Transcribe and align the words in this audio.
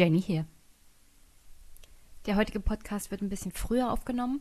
Jenny 0.00 0.22
hier. 0.22 0.46
Der 2.24 2.36
heutige 2.36 2.58
Podcast 2.58 3.10
wird 3.10 3.20
ein 3.20 3.28
bisschen 3.28 3.52
früher 3.52 3.92
aufgenommen, 3.92 4.40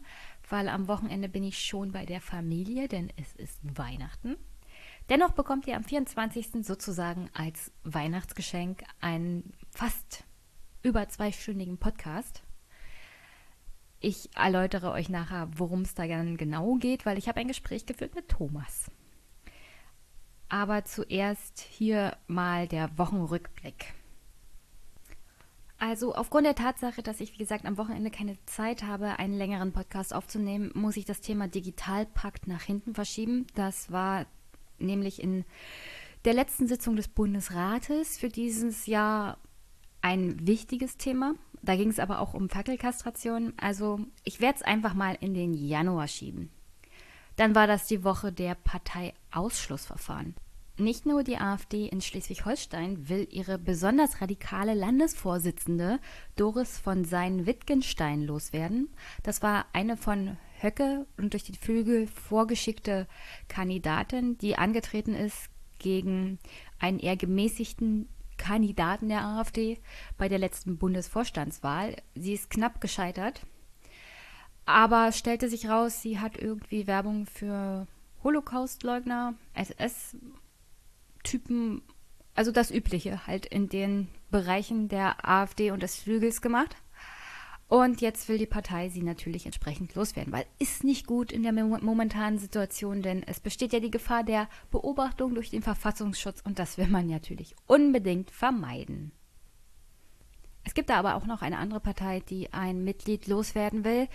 weil 0.50 0.70
am 0.70 0.88
Wochenende 0.88 1.28
bin 1.28 1.44
ich 1.44 1.60
schon 1.60 1.92
bei 1.92 2.06
der 2.06 2.22
Familie, 2.22 2.88
denn 2.88 3.12
es 3.18 3.36
ist 3.36 3.60
Weihnachten. 3.78 4.38
Dennoch 5.10 5.32
bekommt 5.32 5.68
ihr 5.68 5.76
am 5.76 5.84
24. 5.84 6.66
sozusagen 6.66 7.30
als 7.34 7.74
Weihnachtsgeschenk 7.84 8.86
einen 9.02 9.52
fast 9.70 10.24
über 10.82 11.10
zweistündigen 11.10 11.78
Podcast. 11.78 12.42
Ich 14.00 14.34
erläutere 14.38 14.94
euch 14.94 15.10
nachher, 15.10 15.50
worum 15.58 15.82
es 15.82 15.94
da 15.94 16.06
genau 16.06 16.76
geht, 16.76 17.06
weil 17.06 17.18
ich 17.18 17.28
habe 17.28 17.42
ein 17.42 17.50
Gespräch 17.50 17.86
geführt 17.86 18.16
mit 18.16 18.30
Thomas. 18.30 18.90
Aber 20.48 20.86
zuerst 20.86 21.60
hier 21.60 22.16
mal 22.28 22.66
der 22.66 22.98
Wochenrückblick. 22.98 23.99
Also 25.80 26.14
aufgrund 26.14 26.46
der 26.46 26.56
Tatsache, 26.56 27.02
dass 27.02 27.22
ich, 27.22 27.34
wie 27.34 27.38
gesagt, 27.38 27.66
am 27.66 27.78
Wochenende 27.78 28.12
keine 28.12 28.38
Zeit 28.46 28.84
habe, 28.84 29.18
einen 29.18 29.34
längeren 29.34 29.72
Podcast 29.72 30.14
aufzunehmen, 30.14 30.72
muss 30.74 30.98
ich 30.98 31.06
das 31.06 31.22
Thema 31.22 31.48
Digitalpakt 31.48 32.48
nach 32.48 32.62
hinten 32.62 32.94
verschieben. 32.94 33.48
Das 33.56 33.90
war 33.90 34.26
nämlich 34.78 35.24
in 35.24 35.46
der 36.26 36.34
letzten 36.34 36.68
Sitzung 36.68 36.98
des 36.98 37.08
Bundesrates 37.08 38.18
für 38.18 38.28
dieses 38.28 38.88
Jahr 38.88 39.38
ein 40.02 40.46
wichtiges 40.46 40.98
Thema. 40.98 41.36
Da 41.62 41.78
ging 41.78 41.90
es 41.90 42.00
aber 42.00 42.20
auch 42.20 42.34
um 42.34 42.50
Fackelkastration. 42.50 43.54
Also 43.56 44.02
ich 44.26 44.42
werde 44.42 44.58
es 44.58 44.62
einfach 44.64 44.94
mal 44.94 45.18
in 45.22 45.34
den 45.34 45.54
Januar 45.54 46.10
schieben. 46.10 46.50
Dann 47.38 47.56
war 47.56 47.68
das 47.68 47.88
die 47.88 48.04
Woche 48.04 48.34
der 48.34 48.56
Parteiausschlussverfahren. 48.56 50.36
Nicht 50.80 51.06
nur 51.06 51.24
die 51.24 51.38
AfD 51.38 51.88
in 51.88 52.00
Schleswig-Holstein 52.00 53.10
will 53.10 53.28
ihre 53.32 53.58
besonders 53.58 54.22
radikale 54.22 54.74
Landesvorsitzende 54.74 56.00
Doris 56.38 56.78
von 56.78 57.04
Sein-Wittgenstein 57.04 58.24
loswerden. 58.24 58.88
Das 59.22 59.42
war 59.42 59.66
eine 59.74 59.98
von 59.98 60.38
Höcke 60.62 61.06
und 61.18 61.34
durch 61.34 61.44
die 61.44 61.58
Flügel 61.58 62.08
vorgeschickte 62.08 63.08
Kandidatin, 63.50 64.38
die 64.38 64.56
angetreten 64.56 65.16
ist 65.16 65.50
gegen 65.80 66.40
einen 66.80 67.00
eher 67.00 67.18
gemäßigten 67.18 68.08
Kandidaten 68.38 69.10
der 69.10 69.26
AfD 69.26 69.80
bei 70.18 70.30
der 70.30 70.40
letzten 70.40 70.78
Bundesvorstandswahl. 70.78 71.98
Sie 72.16 72.32
ist 72.32 72.50
knapp 72.50 72.80
gescheitert, 72.80 73.42
aber 74.66 75.12
stellte 75.12 75.50
sich 75.50 75.68
raus, 75.68 76.02
sie 76.02 76.20
hat 76.20 76.38
irgendwie 76.38 76.88
Werbung 76.88 77.26
für 77.26 77.86
Holocaustleugner, 78.24 79.34
SS 79.54 80.16
Typen, 81.24 81.82
also 82.36 82.52
das 82.52 82.72
Übliche 82.72 83.28
halt 83.28 83.46
in 83.46 83.70
den 83.70 84.08
Bereichen 84.32 84.88
der 84.88 85.28
AfD 85.28 85.72
und 85.72 85.84
des 85.84 85.98
Flügels 85.98 86.42
gemacht. 86.42 86.76
Und 87.68 88.02
jetzt 88.02 88.28
will 88.28 88.40
die 88.40 88.48
Partei 88.48 88.90
sie 88.90 89.04
natürlich 89.04 89.46
entsprechend 89.46 89.94
loswerden, 89.94 90.34
weil 90.34 90.46
ist 90.58 90.84
nicht 90.84 91.06
gut 91.06 91.32
in 91.32 91.44
der 91.44 91.54
momentanen 91.54 92.40
Situation, 92.40 93.04
denn 93.04 93.22
es 93.22 93.40
besteht 93.40 93.74
ja 93.74 93.80
die 93.80 93.92
Gefahr 93.92 94.24
der 94.24 94.50
Beobachtung 94.72 95.36
durch 95.36 95.52
den 95.52 95.62
Verfassungsschutz 95.62 96.42
und 96.42 96.58
das 96.58 96.80
will 96.80 96.88
man 96.88 97.06
natürlich 97.06 97.56
unbedingt 97.68 98.32
vermeiden. 98.32 99.12
Es 100.64 100.74
gibt 100.74 100.90
da 100.90 100.98
aber 100.98 101.16
auch 101.16 101.28
noch 101.28 101.44
eine 101.44 101.60
andere 101.60 101.80
Partei, 101.80 102.22
die 102.22 102.52
ein 102.54 102.84
Mitglied 102.84 103.28
loswerden 103.28 103.84
will, 103.84 104.08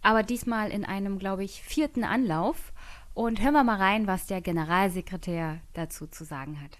aber 0.00 0.22
diesmal 0.22 0.70
in 0.70 0.84
einem, 0.84 1.18
glaube 1.18 1.44
ich, 1.44 1.62
vierten 1.62 2.04
Anlauf. 2.04 2.72
Und 3.14 3.42
hören 3.42 3.52
wir 3.52 3.64
mal 3.64 3.76
rein, 3.76 4.06
was 4.06 4.26
der 4.26 4.40
Generalsekretär 4.40 5.60
dazu 5.74 6.06
zu 6.06 6.24
sagen 6.24 6.60
hat. 6.62 6.78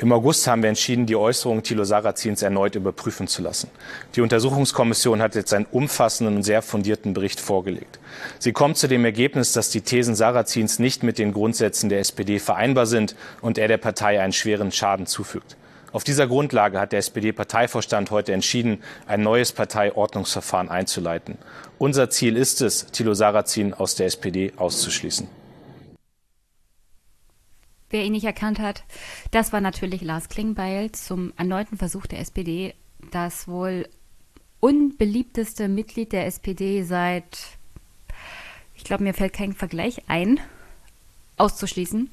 Im 0.00 0.10
August 0.10 0.44
haben 0.48 0.62
wir 0.62 0.68
entschieden, 0.68 1.06
die 1.06 1.14
Äußerungen 1.14 1.62
Thilo 1.62 1.84
Sarrazins 1.84 2.42
erneut 2.42 2.74
überprüfen 2.74 3.28
zu 3.28 3.42
lassen. 3.42 3.70
Die 4.16 4.22
Untersuchungskommission 4.22 5.22
hat 5.22 5.36
jetzt 5.36 5.54
einen 5.54 5.66
umfassenden 5.70 6.34
und 6.34 6.42
sehr 6.42 6.62
fundierten 6.62 7.14
Bericht 7.14 7.38
vorgelegt. 7.38 8.00
Sie 8.40 8.52
kommt 8.52 8.76
zu 8.76 8.88
dem 8.88 9.04
Ergebnis, 9.04 9.52
dass 9.52 9.70
die 9.70 9.82
Thesen 9.82 10.16
Sarrazins 10.16 10.80
nicht 10.80 11.04
mit 11.04 11.18
den 11.18 11.32
Grundsätzen 11.32 11.90
der 11.90 12.00
SPD 12.00 12.40
vereinbar 12.40 12.86
sind 12.86 13.14
und 13.40 13.56
er 13.56 13.68
der 13.68 13.78
Partei 13.78 14.20
einen 14.20 14.32
schweren 14.32 14.72
Schaden 14.72 15.06
zufügt. 15.06 15.56
Auf 15.94 16.02
dieser 16.02 16.26
Grundlage 16.26 16.80
hat 16.80 16.90
der 16.90 16.98
SPD-Parteivorstand 16.98 18.10
heute 18.10 18.32
entschieden, 18.32 18.82
ein 19.06 19.22
neues 19.22 19.52
Parteiordnungsverfahren 19.52 20.68
einzuleiten. 20.68 21.38
Unser 21.78 22.10
Ziel 22.10 22.36
ist 22.36 22.62
es, 22.62 22.86
Thilo 22.86 23.14
Sarrazin 23.14 23.72
aus 23.72 23.94
der 23.94 24.06
SPD 24.06 24.52
auszuschließen. 24.56 25.28
Wer 27.90 28.02
ihn 28.02 28.10
nicht 28.10 28.24
erkannt 28.24 28.58
hat, 28.58 28.82
das 29.30 29.52
war 29.52 29.60
natürlich 29.60 30.02
Lars 30.02 30.28
Klingbeil 30.28 30.90
zum 30.90 31.32
erneuten 31.36 31.78
Versuch 31.78 32.06
der 32.06 32.18
SPD, 32.18 32.74
das 33.12 33.46
wohl 33.46 33.88
unbeliebteste 34.58 35.68
Mitglied 35.68 36.10
der 36.10 36.26
SPD 36.26 36.82
seit, 36.82 37.38
ich 38.74 38.82
glaube, 38.82 39.04
mir 39.04 39.14
fällt 39.14 39.32
kein 39.32 39.52
Vergleich 39.52 40.02
ein, 40.08 40.40
auszuschließen. 41.36 42.10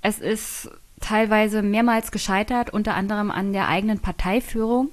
Es 0.00 0.18
ist 0.18 0.70
teilweise 1.04 1.62
mehrmals 1.62 2.10
gescheitert, 2.10 2.70
unter 2.70 2.94
anderem 2.94 3.30
an 3.30 3.52
der 3.52 3.68
eigenen 3.68 4.00
Parteiführung. 4.00 4.90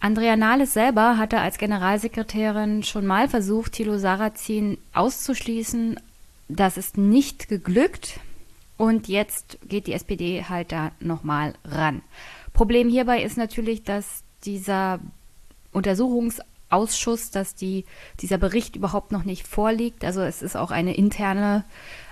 Andrea 0.00 0.36
Nahles 0.36 0.74
selber 0.74 1.16
hatte 1.16 1.40
als 1.40 1.58
Generalsekretärin 1.58 2.84
schon 2.84 3.06
mal 3.06 3.28
versucht, 3.28 3.72
Thilo 3.72 3.98
Sarrazin 3.98 4.78
auszuschließen. 4.92 5.98
Das 6.48 6.76
ist 6.76 6.96
nicht 6.98 7.48
geglückt 7.48 8.20
und 8.76 9.08
jetzt 9.08 9.58
geht 9.68 9.86
die 9.86 9.92
SPD 9.92 10.44
halt 10.48 10.70
da 10.70 10.92
nochmal 11.00 11.54
ran. 11.64 12.02
Problem 12.52 12.88
hierbei 12.88 13.22
ist 13.22 13.36
natürlich, 13.36 13.82
dass 13.82 14.22
dieser 14.44 15.00
Untersuchungsausschuss, 15.72 17.30
dass 17.30 17.54
die, 17.54 17.84
dieser 18.20 18.38
Bericht 18.38 18.76
überhaupt 18.76 19.12
noch 19.12 19.24
nicht 19.24 19.48
vorliegt. 19.48 20.04
Also 20.04 20.20
es 20.20 20.42
ist 20.42 20.56
auch 20.56 20.70
eine 20.70 20.94
interne 20.94 21.64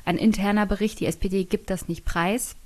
ein 0.06 0.17
interner 0.17 0.65
Bericht. 0.65 1.00
Die 1.00 1.06
SPD 1.06 1.44
gibt 1.44 1.69
das 1.69 1.89
nicht 1.89 2.06
preis. 2.06 2.56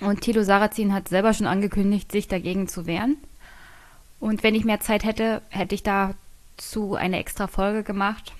Und 0.00 0.20
Thilo 0.20 0.44
Sarrazin 0.44 0.92
hat 0.92 1.08
selber 1.08 1.34
schon 1.34 1.46
angekündigt, 1.46 2.12
sich 2.12 2.28
dagegen 2.28 2.68
zu 2.68 2.86
wehren. 2.86 3.16
Und 4.20 4.42
wenn 4.42 4.54
ich 4.54 4.64
mehr 4.64 4.80
Zeit 4.80 5.04
hätte, 5.04 5.42
hätte 5.48 5.74
ich 5.74 5.82
dazu 5.82 6.94
eine 6.94 7.18
extra 7.18 7.46
Folge 7.46 7.82
gemacht. 7.82 8.32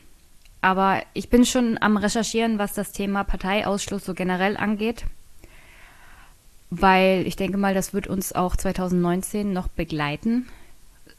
Aber 0.60 1.02
ich 1.14 1.30
bin 1.30 1.46
schon 1.46 1.78
am 1.80 1.96
Recherchieren, 1.96 2.58
was 2.58 2.74
das 2.74 2.92
Thema 2.92 3.24
Parteiausschluss 3.24 4.04
so 4.04 4.14
generell 4.14 4.56
angeht. 4.56 5.04
Weil 6.70 7.26
ich 7.26 7.36
denke 7.36 7.56
mal, 7.56 7.74
das 7.74 7.94
wird 7.94 8.08
uns 8.08 8.34
auch 8.34 8.56
2019 8.56 9.52
noch 9.52 9.68
begleiten. 9.68 10.48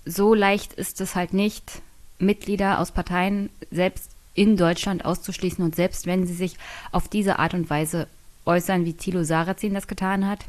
So 0.06 0.34
leicht 0.34 0.74
ist 0.74 1.02
es 1.02 1.16
halt 1.16 1.34
nicht, 1.34 1.81
Mitglieder 2.20 2.80
aus 2.80 2.91
Parteien 2.91 3.50
selbst 3.72 4.09
in 4.34 4.57
Deutschland 4.57 5.06
auszuschließen. 5.06 5.63
Und 5.63 5.75
selbst 5.75 6.06
wenn 6.06 6.25
sie 6.25 6.34
sich 6.34 6.57
auf 6.91 7.07
diese 7.07 7.40
Art 7.40 7.53
und 7.53 7.69
Weise 7.69 8.07
äußern, 8.45 8.85
wie 8.85 8.94
Thilo 8.94 9.23
Sarrazin 9.23 9.73
das 9.73 9.88
getan 9.88 10.28
hat. 10.28 10.45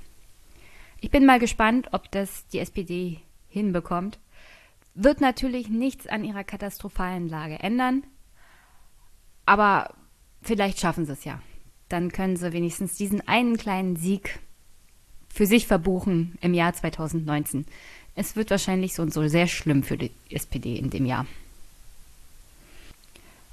Ich 1.01 1.11
bin 1.11 1.27
mal 1.27 1.39
gespannt, 1.39 1.89
ob 1.93 2.11
das 2.11 2.47
die 2.49 2.59
SPD 2.59 3.21
hinbekommt. 3.49 4.19
Wird 4.95 5.21
natürlich 5.21 5.69
nichts 5.69 6.07
an 6.07 6.25
ihrer 6.25 6.45
katastrophalen 6.45 7.29
Lage 7.29 7.59
ändern. 7.61 8.05
Aber 9.47 9.95
vielleicht 10.43 10.79
schaffen 10.81 11.07
sie 11.07 11.13
es 11.13 11.25
ja. 11.25 11.41
Dann 11.89 12.13
können 12.13 12.37
sie 12.37 12.53
wenigstens 12.53 12.95
diesen 12.95 13.27
einen 13.27 13.57
kleinen 13.57 13.97
Sieg 13.97 14.39
für 15.29 15.47
sich 15.47 15.67
verbuchen 15.67 16.39
im 16.41 16.55
Jahr 16.55 16.73
2019. 16.73 17.67
Es 18.15 18.37
wird 18.37 18.51
wahrscheinlich 18.51 18.95
so 18.95 19.03
und 19.03 19.13
so 19.13 19.27
sehr 19.29 19.47
schlimm 19.47 19.83
für 19.83 19.97
die 19.97 20.11
SPD 20.29 20.77
in 20.77 20.91
dem 20.91 21.07
Jahr. 21.07 21.27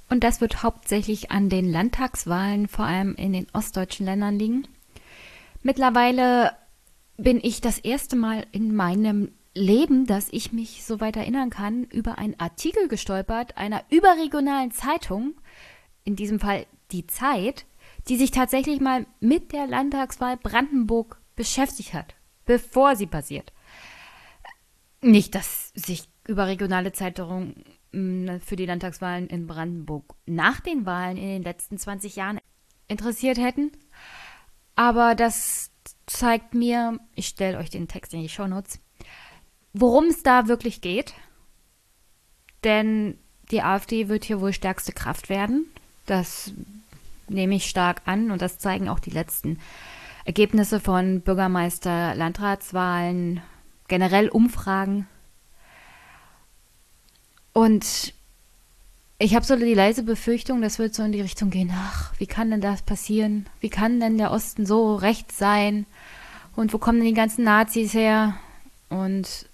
Und 0.09 0.23
das 0.23 0.41
wird 0.41 0.63
hauptsächlich 0.63 1.31
an 1.31 1.49
den 1.49 1.69
Landtagswahlen, 1.69 2.67
vor 2.67 2.85
allem 2.85 3.15
in 3.15 3.33
den 3.33 3.47
ostdeutschen 3.53 4.05
Ländern 4.05 4.39
liegen. 4.39 4.67
Mittlerweile 5.63 6.55
bin 7.17 7.39
ich 7.41 7.61
das 7.61 7.79
erste 7.79 8.15
Mal 8.15 8.45
in 8.51 8.73
meinem 8.75 9.31
Leben, 9.53 10.05
dass 10.05 10.27
ich 10.31 10.53
mich 10.53 10.85
so 10.85 11.01
weit 11.01 11.17
erinnern 11.17 11.49
kann, 11.49 11.83
über 11.85 12.17
einen 12.17 12.39
Artikel 12.39 12.87
gestolpert 12.87 13.57
einer 13.57 13.83
überregionalen 13.89 14.71
Zeitung, 14.71 15.33
in 16.03 16.15
diesem 16.15 16.39
Fall 16.39 16.67
die 16.91 17.07
Zeit, 17.07 17.65
die 18.07 18.17
sich 18.17 18.31
tatsächlich 18.31 18.79
mal 18.79 19.05
mit 19.19 19.51
der 19.51 19.67
Landtagswahl 19.67 20.37
Brandenburg 20.37 21.19
beschäftigt 21.35 21.93
hat, 21.93 22.15
bevor 22.45 22.95
sie 22.95 23.07
passiert. 23.07 23.51
Nicht, 25.01 25.35
dass 25.35 25.71
sich 25.75 26.07
überregionale 26.27 26.93
Zeitungen 26.93 27.63
für 27.91 28.55
die 28.55 28.65
Landtagswahlen 28.65 29.27
in 29.27 29.47
Brandenburg 29.47 30.15
nach 30.25 30.59
den 30.59 30.85
Wahlen 30.85 31.17
in 31.17 31.27
den 31.27 31.43
letzten 31.43 31.77
20 31.77 32.15
Jahren 32.15 32.39
interessiert 32.87 33.37
hätten. 33.37 33.71
Aber 34.75 35.15
das 35.15 35.71
zeigt 36.05 36.53
mir, 36.53 36.99
ich 37.15 37.27
stelle 37.27 37.57
euch 37.57 37.69
den 37.69 37.87
Text 37.87 38.13
in 38.13 38.21
die 38.21 38.29
Shownotes, 38.29 38.79
worum 39.73 40.05
es 40.05 40.23
da 40.23 40.47
wirklich 40.47 40.81
geht. 40.81 41.13
Denn 42.63 43.17
die 43.51 43.61
AfD 43.61 44.09
wird 44.09 44.25
hier 44.25 44.41
wohl 44.41 44.53
stärkste 44.53 44.91
Kraft 44.91 45.29
werden. 45.29 45.65
Das 46.05 46.51
nehme 47.29 47.55
ich 47.55 47.69
stark 47.69 48.01
an 48.05 48.31
und 48.31 48.41
das 48.41 48.59
zeigen 48.59 48.89
auch 48.89 48.99
die 48.99 49.09
letzten 49.09 49.59
Ergebnisse 50.25 50.79
von 50.79 51.21
Bürgermeister, 51.21 52.15
Landratswahlen, 52.15 53.41
generell 53.87 54.29
Umfragen. 54.29 55.07
Und 57.57 58.13
ich 59.17 59.33
habe 59.33 59.43
so 59.43 59.55
die 59.55 59.73
leise 59.73 60.03
Befürchtung, 60.03 60.61
das 60.61 60.77
wird 60.77 60.93
so 60.93 61.01
in 61.01 61.11
die 61.11 61.21
Richtung 61.21 61.49
gehen, 61.49 61.73
ach, 61.73 62.13
wie 62.19 62.27
kann 62.27 62.51
denn 62.51 62.61
das 62.61 62.83
passieren? 62.83 63.47
Wie 63.61 63.69
kann 63.69 63.99
denn 63.99 64.19
der 64.19 64.29
Osten 64.29 64.67
so 64.67 64.93
recht 64.93 65.31
sein? 65.31 65.87
Und 66.55 66.71
wo 66.71 66.77
kommen 66.77 66.99
denn 66.99 67.07
die 67.07 67.15
ganzen 67.15 67.45
Nazis 67.45 67.95
her? 67.95 68.35
Und 68.89 69.47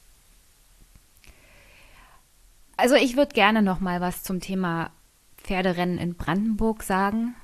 also 2.76 2.96
ich 2.96 3.16
würde 3.16 3.34
gerne 3.34 3.62
noch 3.62 3.80
mal 3.80 4.02
was 4.02 4.22
zum 4.22 4.42
Thema 4.42 4.92
Pferderennen 5.38 5.98
in 5.98 6.16
Brandenburg 6.16 6.84
sagen, 6.84 7.36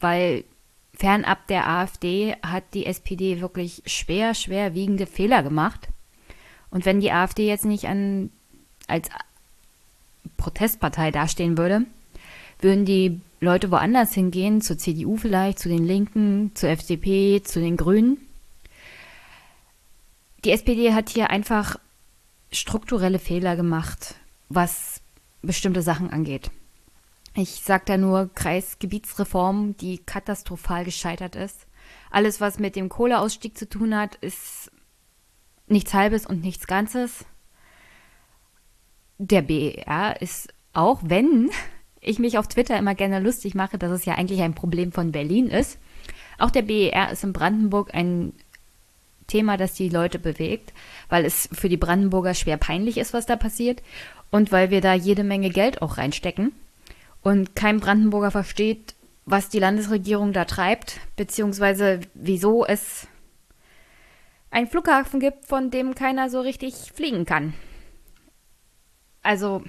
weil 0.00 0.44
fernab 0.92 1.46
der 1.46 1.66
AfD 1.66 2.36
hat 2.42 2.64
die 2.74 2.84
SPD 2.84 3.40
wirklich 3.40 3.82
schwer, 3.86 4.34
schwer 4.34 4.74
wiegende 4.74 5.06
Fehler 5.06 5.42
gemacht. 5.42 5.88
Und 6.68 6.84
wenn 6.84 7.00
die 7.00 7.10
AfD 7.10 7.48
jetzt 7.48 7.64
nicht 7.64 7.86
an, 7.86 8.28
als 8.86 9.08
Protestpartei 10.38 11.10
dastehen 11.10 11.58
würde, 11.58 11.82
würden 12.60 12.86
die 12.86 13.20
Leute 13.40 13.70
woanders 13.70 14.14
hingehen, 14.14 14.62
zur 14.62 14.78
CDU 14.78 15.16
vielleicht, 15.16 15.58
zu 15.58 15.68
den 15.68 15.84
Linken, 15.84 16.52
zur 16.54 16.70
FDP, 16.70 17.42
zu 17.44 17.60
den 17.60 17.76
Grünen. 17.76 18.16
Die 20.44 20.50
SPD 20.50 20.94
hat 20.94 21.10
hier 21.10 21.30
einfach 21.30 21.78
strukturelle 22.50 23.18
Fehler 23.18 23.54
gemacht, 23.54 24.14
was 24.48 25.00
bestimmte 25.42 25.82
Sachen 25.82 26.10
angeht. 26.10 26.50
Ich 27.34 27.62
sage 27.62 27.84
da 27.86 27.96
nur 27.96 28.30
Kreisgebietsreform, 28.34 29.76
die 29.76 29.98
katastrophal 29.98 30.84
gescheitert 30.84 31.36
ist. 31.36 31.66
Alles, 32.10 32.40
was 32.40 32.58
mit 32.58 32.74
dem 32.74 32.88
Kohleausstieg 32.88 33.56
zu 33.56 33.68
tun 33.68 33.94
hat, 33.94 34.16
ist 34.16 34.72
nichts 35.68 35.94
Halbes 35.94 36.26
und 36.26 36.40
nichts 36.40 36.66
Ganzes. 36.66 37.24
Der 39.18 39.42
BER 39.42 40.20
ist, 40.20 40.48
auch 40.72 41.00
wenn 41.04 41.50
ich 42.00 42.18
mich 42.18 42.38
auf 42.38 42.48
Twitter 42.48 42.78
immer 42.78 42.94
gerne 42.94 43.20
lustig 43.20 43.54
mache, 43.54 43.78
dass 43.78 43.90
es 43.90 44.04
ja 44.04 44.14
eigentlich 44.14 44.40
ein 44.40 44.54
Problem 44.54 44.92
von 44.92 45.12
Berlin 45.12 45.48
ist, 45.48 45.78
auch 46.38 46.50
der 46.50 46.62
BER 46.62 47.10
ist 47.10 47.24
in 47.24 47.32
Brandenburg 47.32 47.92
ein 47.92 48.32
Thema, 49.26 49.56
das 49.56 49.74
die 49.74 49.88
Leute 49.88 50.18
bewegt, 50.18 50.72
weil 51.08 51.24
es 51.24 51.48
für 51.52 51.68
die 51.68 51.76
Brandenburger 51.76 52.34
schwer 52.34 52.56
peinlich 52.56 52.96
ist, 52.96 53.12
was 53.12 53.26
da 53.26 53.36
passiert 53.36 53.82
und 54.30 54.52
weil 54.52 54.70
wir 54.70 54.80
da 54.80 54.94
jede 54.94 55.24
Menge 55.24 55.50
Geld 55.50 55.82
auch 55.82 55.98
reinstecken 55.98 56.52
und 57.22 57.54
kein 57.54 57.80
Brandenburger 57.80 58.30
versteht, 58.30 58.94
was 59.26 59.48
die 59.48 59.58
Landesregierung 59.58 60.32
da 60.32 60.44
treibt, 60.44 61.00
beziehungsweise 61.16 62.00
wieso 62.14 62.64
es 62.64 63.06
einen 64.50 64.68
Flughafen 64.68 65.20
gibt, 65.20 65.44
von 65.44 65.70
dem 65.70 65.94
keiner 65.94 66.30
so 66.30 66.40
richtig 66.40 66.74
fliegen 66.94 67.26
kann. 67.26 67.52
Also, 69.28 69.62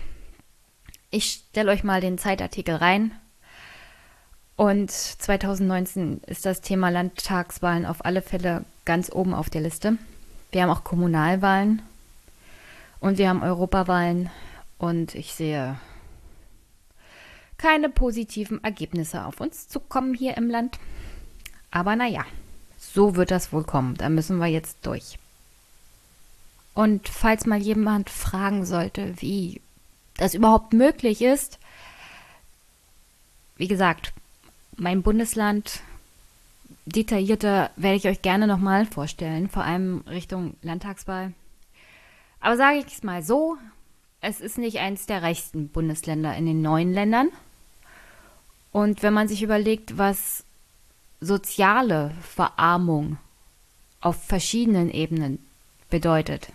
ich 1.11 1.43
stelle 1.49 1.71
euch 1.71 1.83
mal 1.83 1.99
den 1.99 2.17
Zeitartikel 2.17 2.75
rein. 2.75 3.11
Und 4.55 4.89
2019 4.89 6.21
ist 6.27 6.45
das 6.45 6.61
Thema 6.61 6.87
Landtagswahlen 6.87 7.85
auf 7.85 8.05
alle 8.05 8.21
Fälle 8.21 8.63
ganz 8.85 9.11
oben 9.11 9.33
auf 9.33 9.49
der 9.49 9.59
Liste. 9.59 9.97
Wir 10.53 10.63
haben 10.63 10.69
auch 10.69 10.85
Kommunalwahlen 10.85 11.81
und 13.01 13.17
wir 13.17 13.27
haben 13.27 13.43
Europawahlen 13.43 14.29
und 14.77 15.13
ich 15.13 15.33
sehe 15.33 15.77
keine 17.57 17.89
positiven 17.89 18.63
Ergebnisse 18.63 19.25
auf 19.25 19.41
uns 19.41 19.67
zukommen 19.67 20.13
hier 20.13 20.37
im 20.37 20.49
Land. 20.49 20.79
Aber 21.69 21.97
naja, 21.97 22.23
so 22.77 23.17
wird 23.17 23.29
das 23.29 23.51
wohl 23.51 23.65
kommen. 23.65 23.95
Da 23.95 24.07
müssen 24.07 24.37
wir 24.37 24.47
jetzt 24.47 24.85
durch. 24.85 25.19
Und 26.79 27.09
falls 27.09 27.45
mal 27.45 27.59
jemand 27.59 28.09
fragen 28.09 28.65
sollte, 28.65 29.13
wie 29.21 29.59
das 30.15 30.33
überhaupt 30.33 30.71
möglich 30.71 31.21
ist, 31.21 31.59
wie 33.57 33.67
gesagt, 33.67 34.13
mein 34.77 35.01
Bundesland 35.01 35.81
detaillierter 36.85 37.71
werde 37.75 37.97
ich 37.97 38.07
euch 38.07 38.21
gerne 38.21 38.47
nochmal 38.47 38.85
vorstellen, 38.85 39.49
vor 39.49 39.65
allem 39.65 40.05
Richtung 40.07 40.55
Landtagswahl. 40.61 41.33
Aber 42.39 42.55
sage 42.55 42.77
ich 42.77 42.85
es 42.87 43.03
mal 43.03 43.23
so, 43.23 43.57
es 44.21 44.39
ist 44.39 44.57
nicht 44.57 44.77
eins 44.77 45.05
der 45.05 45.21
reichsten 45.21 45.67
Bundesländer 45.67 46.33
in 46.37 46.45
den 46.45 46.61
neuen 46.61 46.93
Ländern. 46.93 47.27
Und 48.71 49.03
wenn 49.03 49.13
man 49.13 49.27
sich 49.27 49.43
überlegt, 49.43 49.97
was 49.97 50.45
soziale 51.19 52.11
Verarmung 52.21 53.17
auf 53.99 54.23
verschiedenen 54.23 54.89
Ebenen 54.89 55.45
bedeutet, 55.89 56.53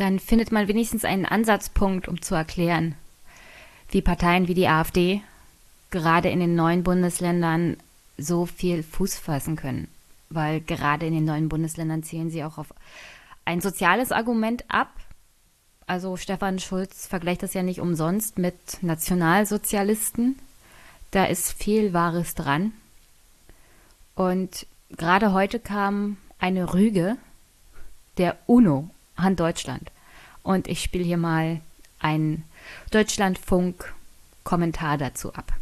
dann 0.00 0.18
findet 0.18 0.52
man 0.52 0.68
wenigstens 0.68 1.04
einen 1.04 1.26
Ansatzpunkt, 1.26 2.08
um 2.08 2.20
zu 2.20 2.34
erklären, 2.34 2.94
wie 3.90 4.02
Parteien 4.02 4.48
wie 4.48 4.54
die 4.54 4.68
AfD 4.68 5.22
gerade 5.90 6.28
in 6.30 6.40
den 6.40 6.56
neuen 6.56 6.82
Bundesländern 6.82 7.76
so 8.18 8.46
viel 8.46 8.82
Fuß 8.82 9.16
fassen 9.18 9.56
können. 9.56 9.88
Weil 10.30 10.60
gerade 10.60 11.06
in 11.06 11.14
den 11.14 11.24
neuen 11.24 11.48
Bundesländern 11.48 12.02
zielen 12.02 12.30
sie 12.30 12.42
auch 12.42 12.58
auf 12.58 12.74
ein 13.44 13.60
soziales 13.60 14.10
Argument 14.10 14.64
ab, 14.68 14.88
also 15.86 16.16
Stefan 16.16 16.58
Schulz 16.58 17.06
vergleicht 17.06 17.42
das 17.42 17.54
ja 17.54 17.62
nicht 17.62 17.80
umsonst 17.80 18.38
mit 18.38 18.82
Nationalsozialisten. 18.82 20.38
Da 21.10 21.26
ist 21.26 21.52
viel 21.52 21.92
Wahres 21.92 22.34
dran. 22.34 22.72
Und 24.14 24.66
gerade 24.90 25.32
heute 25.32 25.60
kam 25.60 26.16
eine 26.38 26.72
Rüge 26.72 27.16
der 28.16 28.38
UNO 28.46 28.90
an 29.16 29.36
Deutschland. 29.36 29.90
Und 30.42 30.68
ich 30.68 30.82
spiele 30.82 31.04
hier 31.04 31.16
mal 31.16 31.62
einen 31.98 32.44
Deutschlandfunk-Kommentar 32.90 34.98
dazu 34.98 35.32
ab. 35.34 35.54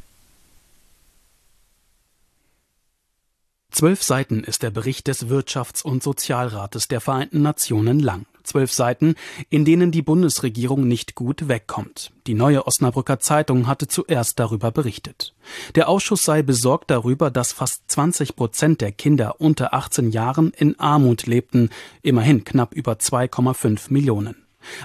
Zwölf 3.71 4.03
Seiten 4.03 4.43
ist 4.45 4.63
der 4.63 4.71
Bericht 4.71 5.07
des 5.07 5.29
Wirtschafts- 5.29 5.83
und 5.83 6.03
Sozialrates 6.03 6.89
der 6.89 7.01
Vereinten 7.01 7.41
Nationen 7.41 8.01
lang. 8.01 8.27
Zwölf 8.43 8.73
Seiten, 8.73 9.15
in 9.51 9.65
denen 9.65 9.91
die 9.91 10.03
Bundesregierung 10.03 10.87
nicht 10.87 11.15
gut 11.15 11.49
wegkommt. 11.49 12.13
Die 12.27 12.35
neue 12.35 12.67
Osnabrücker 12.67 13.21
Zeitung 13.21 13.67
hatte 13.67 13.89
zuerst 13.89 14.39
darüber 14.39 14.71
berichtet. 14.71 15.35
Der 15.75 15.89
Ausschuss 15.89 16.23
sei 16.23 16.43
besorgt 16.43 16.91
darüber, 16.91 17.31
dass 17.31 17.53
fast 17.53 17.83
20 17.89 18.37
Prozent 18.37 18.81
der 18.81 18.93
Kinder 18.93 19.41
unter 19.41 19.75
18 19.75 20.11
Jahren 20.11 20.53
in 20.57 20.79
Armut 20.79 21.27
lebten, 21.27 21.71
immerhin 22.03 22.45
knapp 22.45 22.75
über 22.75 22.93
2,5 22.93 23.93
Millionen. 23.93 24.37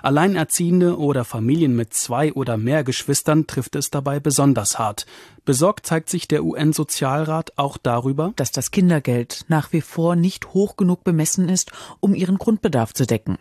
Alleinerziehende 0.01 0.97
oder 0.97 1.23
Familien 1.23 1.75
mit 1.75 1.93
zwei 1.93 2.33
oder 2.33 2.57
mehr 2.57 2.83
Geschwistern 2.83 3.47
trifft 3.47 3.75
es 3.75 3.89
dabei 3.89 4.19
besonders 4.19 4.79
hart. 4.79 5.05
Besorgt 5.47 5.85
zeigt 5.85 6.09
sich 6.09 6.27
der 6.27 6.43
UN-Sozialrat 6.43 7.53
auch 7.57 7.77
darüber, 7.77 8.33
dass 8.35 8.51
das 8.51 8.69
Kindergeld 8.69 9.45
nach 9.47 9.71
wie 9.71 9.79
vor 9.79 10.17
nicht 10.17 10.53
hoch 10.53 10.75
genug 10.75 11.05
bemessen 11.05 11.47
ist, 11.47 11.71
um 12.01 12.13
ihren 12.13 12.37
Grundbedarf 12.37 12.93
zu 12.93 13.05
decken. 13.05 13.37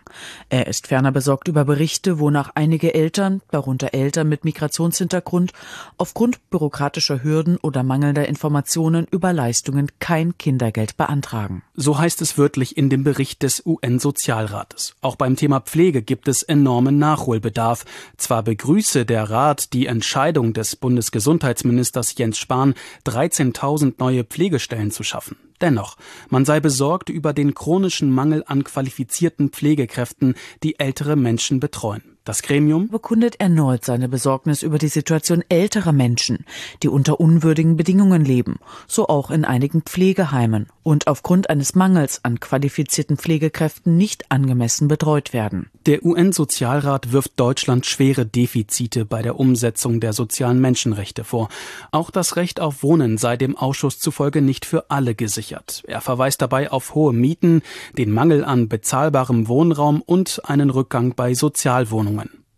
Er 0.48 0.68
ist 0.68 0.86
ferner 0.86 1.10
besorgt 1.10 1.48
über 1.48 1.64
Berichte, 1.64 2.20
wonach 2.20 2.52
einige 2.54 2.94
Eltern, 2.94 3.42
darunter 3.50 3.92
Eltern 3.92 4.28
mit 4.28 4.44
Migrationshintergrund, 4.44 5.52
aufgrund 5.96 6.48
bürokratischer 6.48 7.24
Hürden 7.24 7.56
oder 7.56 7.82
mangelnder 7.82 8.28
Informationen 8.28 9.08
über 9.10 9.32
Leistungen 9.32 9.90
kein 9.98 10.38
Kindergeld 10.38 10.96
beantragen. 10.96 11.64
So 11.74 11.98
heißt 11.98 12.22
es 12.22 12.38
wörtlich 12.38 12.76
in 12.76 12.88
dem 12.88 13.02
Bericht 13.02 13.42
des 13.42 13.66
UN-Sozialrates. 13.66 14.94
Auch 15.00 15.16
beim 15.16 15.34
Thema 15.34 15.58
Pflege 15.58 16.02
gibt 16.02 16.28
es 16.28 16.44
enormen 16.44 17.00
Nachholbedarf. 17.00 17.84
Zwar 18.16 18.44
begrüße 18.44 19.04
der 19.04 19.28
Rat 19.28 19.72
die 19.72 19.86
Entscheidung 19.86 20.52
des 20.52 20.76
Bundesgesundheitsministers 20.76 21.95
Innenministers 21.96 22.14
Jens 22.18 22.38
Spahn 22.38 22.74
13.000 23.06 23.94
neue 23.98 24.24
Pflegestellen 24.24 24.90
zu 24.90 25.02
schaffen. 25.02 25.36
Dennoch, 25.60 25.96
man 26.28 26.44
sei 26.44 26.60
besorgt 26.60 27.08
über 27.08 27.32
den 27.32 27.54
chronischen 27.54 28.12
Mangel 28.12 28.44
an 28.46 28.64
qualifizierten 28.64 29.50
Pflegekräften, 29.50 30.34
die 30.62 30.78
ältere 30.78 31.16
Menschen 31.16 31.60
betreuen. 31.60 32.15
Das 32.26 32.42
Gremium 32.42 32.88
bekundet 32.88 33.38
erneut 33.38 33.84
seine 33.84 34.08
Besorgnis 34.08 34.64
über 34.64 34.78
die 34.78 34.88
Situation 34.88 35.44
älterer 35.48 35.92
Menschen, 35.92 36.44
die 36.82 36.88
unter 36.88 37.20
unwürdigen 37.20 37.76
Bedingungen 37.76 38.24
leben, 38.24 38.56
so 38.88 39.06
auch 39.06 39.30
in 39.30 39.44
einigen 39.44 39.82
Pflegeheimen 39.82 40.66
und 40.82 41.06
aufgrund 41.06 41.50
eines 41.50 41.76
Mangels 41.76 42.24
an 42.24 42.40
qualifizierten 42.40 43.16
Pflegekräften 43.16 43.96
nicht 43.96 44.32
angemessen 44.32 44.88
betreut 44.88 45.32
werden. 45.32 45.70
Der 45.86 46.04
UN-Sozialrat 46.04 47.12
wirft 47.12 47.38
Deutschland 47.38 47.86
schwere 47.86 48.26
Defizite 48.26 49.04
bei 49.04 49.22
der 49.22 49.38
Umsetzung 49.38 50.00
der 50.00 50.12
sozialen 50.12 50.60
Menschenrechte 50.60 51.22
vor. 51.22 51.48
Auch 51.92 52.10
das 52.10 52.34
Recht 52.34 52.58
auf 52.58 52.82
Wohnen 52.82 53.18
sei 53.18 53.36
dem 53.36 53.56
Ausschuss 53.56 54.00
zufolge 54.00 54.42
nicht 54.42 54.64
für 54.64 54.90
alle 54.90 55.14
gesichert. 55.14 55.84
Er 55.86 56.00
verweist 56.00 56.42
dabei 56.42 56.72
auf 56.72 56.96
hohe 56.96 57.12
Mieten, 57.12 57.62
den 57.96 58.10
Mangel 58.10 58.44
an 58.44 58.68
bezahlbarem 58.68 59.46
Wohnraum 59.46 60.02
und 60.02 60.42
einen 60.44 60.70
Rückgang 60.70 61.14
bei 61.14 61.32
Sozialwohnungen. 61.34 62.15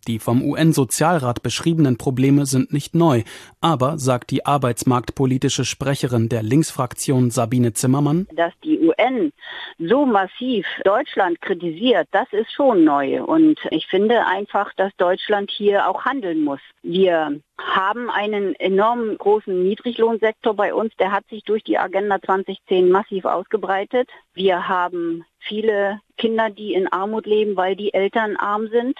Die 0.09 0.17
vom 0.17 0.41
UN-Sozialrat 0.41 1.43
beschriebenen 1.43 1.99
Probleme 1.99 2.47
sind 2.47 2.73
nicht 2.73 2.95
neu, 2.95 3.21
aber, 3.61 3.99
sagt 3.99 4.31
die 4.31 4.43
arbeitsmarktpolitische 4.43 5.65
Sprecherin 5.65 6.29
der 6.29 6.41
Linksfraktion 6.41 7.29
Sabine 7.29 7.73
Zimmermann, 7.73 8.27
dass 8.35 8.51
die 8.63 8.79
UN 8.79 9.31
so 9.77 10.07
massiv 10.07 10.65
Deutschland 10.83 11.39
kritisiert, 11.41 12.07
das 12.09 12.25
ist 12.31 12.51
schon 12.51 12.83
neu. 12.83 13.21
Und 13.21 13.59
ich 13.69 13.85
finde 13.85 14.25
einfach, 14.25 14.73
dass 14.73 14.91
Deutschland 14.97 15.51
hier 15.51 15.87
auch 15.87 16.05
handeln 16.05 16.43
muss. 16.43 16.59
Wir 16.81 17.39
haben 17.59 18.09
einen 18.09 18.55
enorm 18.55 19.15
großen 19.15 19.61
Niedriglohnsektor 19.61 20.55
bei 20.55 20.73
uns. 20.73 20.91
Der 20.97 21.11
hat 21.11 21.27
sich 21.29 21.43
durch 21.43 21.63
die 21.63 21.77
Agenda 21.77 22.19
2010 22.19 22.89
massiv 22.89 23.25
ausgebreitet. 23.25 24.09
Wir 24.33 24.67
haben 24.67 25.23
viele 25.37 26.01
Kinder, 26.17 26.49
die 26.49 26.73
in 26.73 26.91
Armut 26.91 27.27
leben, 27.27 27.55
weil 27.55 27.75
die 27.75 27.93
Eltern 27.93 28.37
arm 28.37 28.69
sind. 28.69 28.97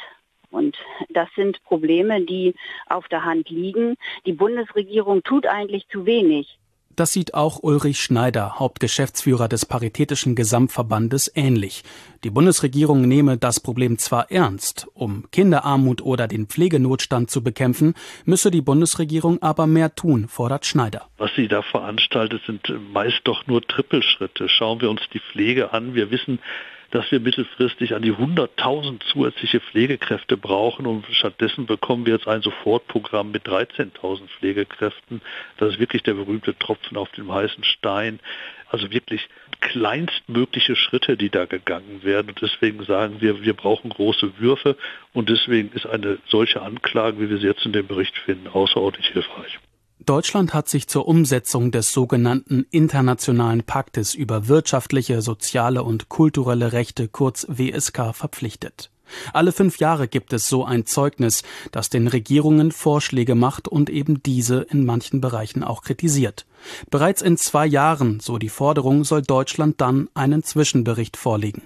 Und 0.51 0.75
das 1.09 1.29
sind 1.35 1.63
Probleme, 1.63 2.21
die 2.21 2.55
auf 2.87 3.07
der 3.07 3.23
Hand 3.23 3.49
liegen. 3.49 3.95
Die 4.25 4.33
Bundesregierung 4.33 5.23
tut 5.23 5.45
eigentlich 5.45 5.87
zu 5.89 6.05
wenig. 6.05 6.57
Das 6.99 7.13
sieht 7.13 7.33
auch 7.33 7.63
Ulrich 7.63 8.01
Schneider, 8.01 8.59
Hauptgeschäftsführer 8.59 9.47
des 9.47 9.65
Paritätischen 9.65 10.35
Gesamtverbandes, 10.35 11.31
ähnlich. 11.33 11.83
Die 12.25 12.29
Bundesregierung 12.29 13.03
nehme 13.03 13.37
das 13.37 13.61
Problem 13.61 13.97
zwar 13.97 14.29
ernst, 14.31 14.85
um 14.95 15.23
Kinderarmut 15.31 16.01
oder 16.01 16.27
den 16.27 16.47
Pflegenotstand 16.47 17.31
zu 17.31 17.41
bekämpfen, 17.41 17.93
müsse 18.25 18.51
die 18.51 18.59
Bundesregierung 18.59 19.41
aber 19.41 19.65
mehr 19.65 19.95
tun, 19.95 20.27
fordert 20.27 20.65
Schneider. 20.65 21.07
Was 21.17 21.31
sie 21.37 21.47
da 21.47 21.61
veranstaltet, 21.61 22.41
sind 22.45 22.69
meist 22.91 23.21
doch 23.23 23.47
nur 23.47 23.61
Trippelschritte. 23.61 24.49
Schauen 24.49 24.81
wir 24.81 24.89
uns 24.89 24.99
die 25.13 25.21
Pflege 25.21 25.71
an. 25.71 25.95
Wir 25.95 26.11
wissen, 26.11 26.39
dass 26.91 27.11
wir 27.11 27.19
mittelfristig 27.19 27.93
an 27.93 28.01
die 28.01 28.13
100.000 28.13 28.99
zusätzliche 29.11 29.59
Pflegekräfte 29.59 30.37
brauchen 30.37 30.87
und 30.87 31.05
stattdessen 31.11 31.65
bekommen 31.65 32.05
wir 32.05 32.13
jetzt 32.13 32.27
ein 32.27 32.41
Sofortprogramm 32.41 33.31
mit 33.31 33.45
13.000 33.45 34.27
Pflegekräften. 34.39 35.21
Das 35.57 35.73
ist 35.73 35.79
wirklich 35.79 36.03
der 36.03 36.13
berühmte 36.13 36.57
Tropfen 36.57 36.97
auf 36.97 37.11
dem 37.11 37.31
heißen 37.31 37.63
Stein. 37.63 38.19
Also 38.69 38.91
wirklich 38.91 39.27
kleinstmögliche 39.61 40.75
Schritte, 40.75 41.17
die 41.17 41.29
da 41.29 41.45
gegangen 41.45 42.03
werden. 42.03 42.29
Und 42.29 42.41
deswegen 42.41 42.83
sagen 42.85 43.17
wir, 43.19 43.41
wir 43.43 43.53
brauchen 43.53 43.89
große 43.89 44.39
Würfe. 44.39 44.77
Und 45.13 45.29
deswegen 45.29 45.71
ist 45.73 45.85
eine 45.85 46.19
solche 46.27 46.61
Anklage, 46.61 47.19
wie 47.19 47.29
wir 47.29 47.37
sie 47.37 47.47
jetzt 47.47 47.65
in 47.65 47.73
dem 47.73 47.87
Bericht 47.87 48.17
finden, 48.17 48.47
außerordentlich 48.47 49.07
hilfreich. 49.07 49.59
Deutschland 50.05 50.53
hat 50.53 50.69
sich 50.69 50.87
zur 50.87 51.07
Umsetzung 51.07 51.71
des 51.71 51.91
sogenannten 51.91 52.65
Internationalen 52.71 53.63
Paktes 53.63 54.15
über 54.15 54.47
wirtschaftliche, 54.47 55.21
soziale 55.21 55.83
und 55.83 56.09
kulturelle 56.09 56.71
Rechte 56.71 57.07
kurz 57.09 57.45
WSK 57.49 58.15
verpflichtet. 58.15 58.91
Alle 59.33 59.51
fünf 59.51 59.79
Jahre 59.79 60.07
gibt 60.07 60.33
es 60.33 60.47
so 60.47 60.63
ein 60.63 60.85
Zeugnis, 60.85 61.43
das 61.71 61.89
den 61.89 62.07
Regierungen 62.07 62.71
Vorschläge 62.71 63.35
macht 63.35 63.67
und 63.67 63.89
eben 63.89 64.21
diese 64.23 64.61
in 64.61 64.85
manchen 64.85 65.19
Bereichen 65.19 65.63
auch 65.63 65.81
kritisiert. 65.81 66.45
Bereits 66.89 67.21
in 67.21 67.35
zwei 67.37 67.65
Jahren, 67.65 68.19
so 68.19 68.37
die 68.37 68.49
Forderung, 68.49 69.03
soll 69.03 69.21
Deutschland 69.21 69.81
dann 69.81 70.09
einen 70.13 70.43
Zwischenbericht 70.43 71.17
vorlegen. 71.17 71.63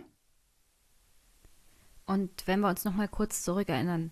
Und 2.06 2.32
wenn 2.46 2.60
wir 2.60 2.70
uns 2.70 2.84
noch 2.84 2.94
mal 2.94 3.08
kurz 3.08 3.44
zurückerinnern, 3.44 4.12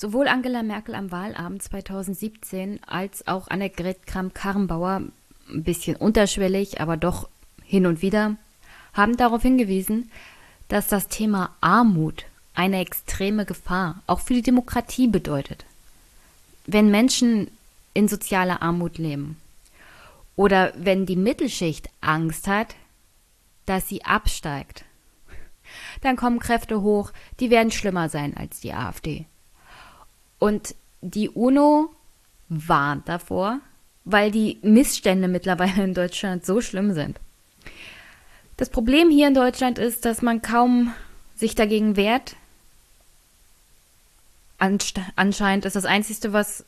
Sowohl 0.00 0.28
Angela 0.28 0.62
Merkel 0.62 0.94
am 0.94 1.10
Wahlabend 1.10 1.60
2017 1.60 2.78
als 2.86 3.26
auch 3.26 3.48
Annegret 3.48 4.06
Kramp-Karrenbauer, 4.06 5.02
ein 5.48 5.64
bisschen 5.64 5.96
unterschwellig, 5.96 6.80
aber 6.80 6.96
doch 6.96 7.28
hin 7.64 7.84
und 7.84 8.00
wieder, 8.00 8.36
haben 8.92 9.16
darauf 9.16 9.42
hingewiesen, 9.42 10.08
dass 10.68 10.86
das 10.86 11.08
Thema 11.08 11.56
Armut 11.60 12.26
eine 12.54 12.78
extreme 12.78 13.44
Gefahr 13.44 14.00
auch 14.06 14.20
für 14.20 14.34
die 14.34 14.42
Demokratie 14.42 15.08
bedeutet. 15.08 15.64
Wenn 16.64 16.92
Menschen 16.92 17.50
in 17.92 18.06
sozialer 18.06 18.62
Armut 18.62 18.98
leben 18.98 19.36
oder 20.36 20.72
wenn 20.76 21.06
die 21.06 21.16
Mittelschicht 21.16 21.90
Angst 22.00 22.46
hat, 22.46 22.76
dass 23.66 23.88
sie 23.88 24.04
absteigt, 24.04 24.84
dann 26.02 26.14
kommen 26.14 26.38
Kräfte 26.38 26.82
hoch, 26.82 27.10
die 27.40 27.50
werden 27.50 27.72
schlimmer 27.72 28.08
sein 28.08 28.36
als 28.36 28.60
die 28.60 28.72
AfD. 28.72 29.26
Und 30.38 30.74
die 31.00 31.28
UNO 31.28 31.90
warnt 32.48 33.08
davor, 33.08 33.60
weil 34.04 34.30
die 34.30 34.58
Missstände 34.62 35.28
mittlerweile 35.28 35.84
in 35.84 35.94
Deutschland 35.94 36.46
so 36.46 36.60
schlimm 36.60 36.92
sind. 36.94 37.18
Das 38.56 38.70
Problem 38.70 39.10
hier 39.10 39.28
in 39.28 39.34
Deutschland 39.34 39.78
ist, 39.78 40.04
dass 40.04 40.22
man 40.22 40.42
kaum 40.42 40.92
sich 41.36 41.54
dagegen 41.54 41.96
wehrt. 41.96 42.34
Anscheinend 44.58 45.64
ist 45.64 45.76
das 45.76 45.84
Einzige, 45.84 46.32
was 46.32 46.64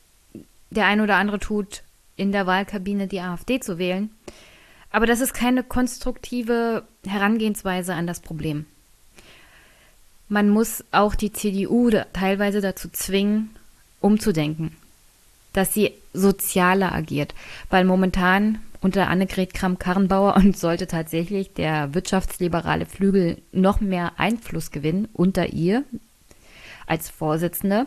der 0.69 0.85
ein 0.85 1.01
oder 1.01 1.17
andere 1.17 1.39
tut, 1.39 1.83
in 2.15 2.31
der 2.31 2.47
Wahlkabine 2.47 3.07
die 3.07 3.19
AfD 3.19 3.59
zu 3.59 3.77
wählen. 3.77 4.09
Aber 4.91 5.05
das 5.05 5.19
ist 5.19 5.33
keine 5.33 5.63
konstruktive 5.63 6.83
Herangehensweise 7.05 7.93
an 7.93 8.07
das 8.07 8.21
Problem. 8.21 8.65
Man 10.29 10.49
muss 10.49 10.85
auch 10.91 11.15
die 11.15 11.33
CDU 11.33 11.89
teilweise 12.13 12.61
dazu 12.61 12.87
zwingen, 12.89 13.53
umzudenken, 14.01 14.75
dass 15.53 15.73
sie 15.73 15.93
sozialer 16.13 16.93
agiert, 16.93 17.33
weil 17.69 17.85
momentan 17.85 18.59
unter 18.81 19.07
Annegret 19.07 19.53
Kramp-Karrenbauer 19.53 20.35
und 20.35 20.57
sollte 20.57 20.87
tatsächlich 20.87 21.53
der 21.53 21.93
wirtschaftsliberale 21.93 22.85
Flügel 22.85 23.41
noch 23.51 23.79
mehr 23.79 24.13
Einfluss 24.17 24.71
gewinnen 24.71 25.07
unter 25.13 25.53
ihr 25.53 25.83
als 26.87 27.09
Vorsitzende. 27.09 27.85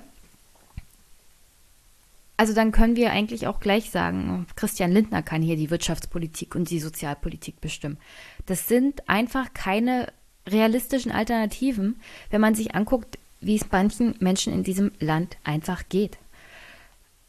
Also 2.36 2.52
dann 2.52 2.72
können 2.72 2.96
wir 2.96 3.12
eigentlich 3.12 3.46
auch 3.46 3.60
gleich 3.60 3.90
sagen, 3.90 4.46
Christian 4.56 4.92
Lindner 4.92 5.22
kann 5.22 5.42
hier 5.42 5.56
die 5.56 5.70
Wirtschaftspolitik 5.70 6.54
und 6.54 6.70
die 6.70 6.80
Sozialpolitik 6.80 7.60
bestimmen. 7.60 7.98
Das 8.46 8.66
sind 8.66 9.08
einfach 9.08 9.54
keine 9.54 10.12
realistischen 10.46 11.12
Alternativen, 11.12 12.00
wenn 12.30 12.40
man 12.40 12.54
sich 12.54 12.74
anguckt, 12.74 13.18
wie 13.44 13.56
es 13.56 13.70
manchen 13.70 14.14
Menschen 14.20 14.52
in 14.52 14.64
diesem 14.64 14.92
Land 15.00 15.36
einfach 15.44 15.84
geht. 15.88 16.18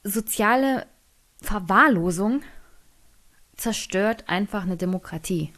Soziale 0.04 0.86
Verwahrlosung 1.42 2.42
zerstört 3.56 4.26
einfach 4.28 4.64
eine 4.64 4.78
Demokratie. 4.78 5.52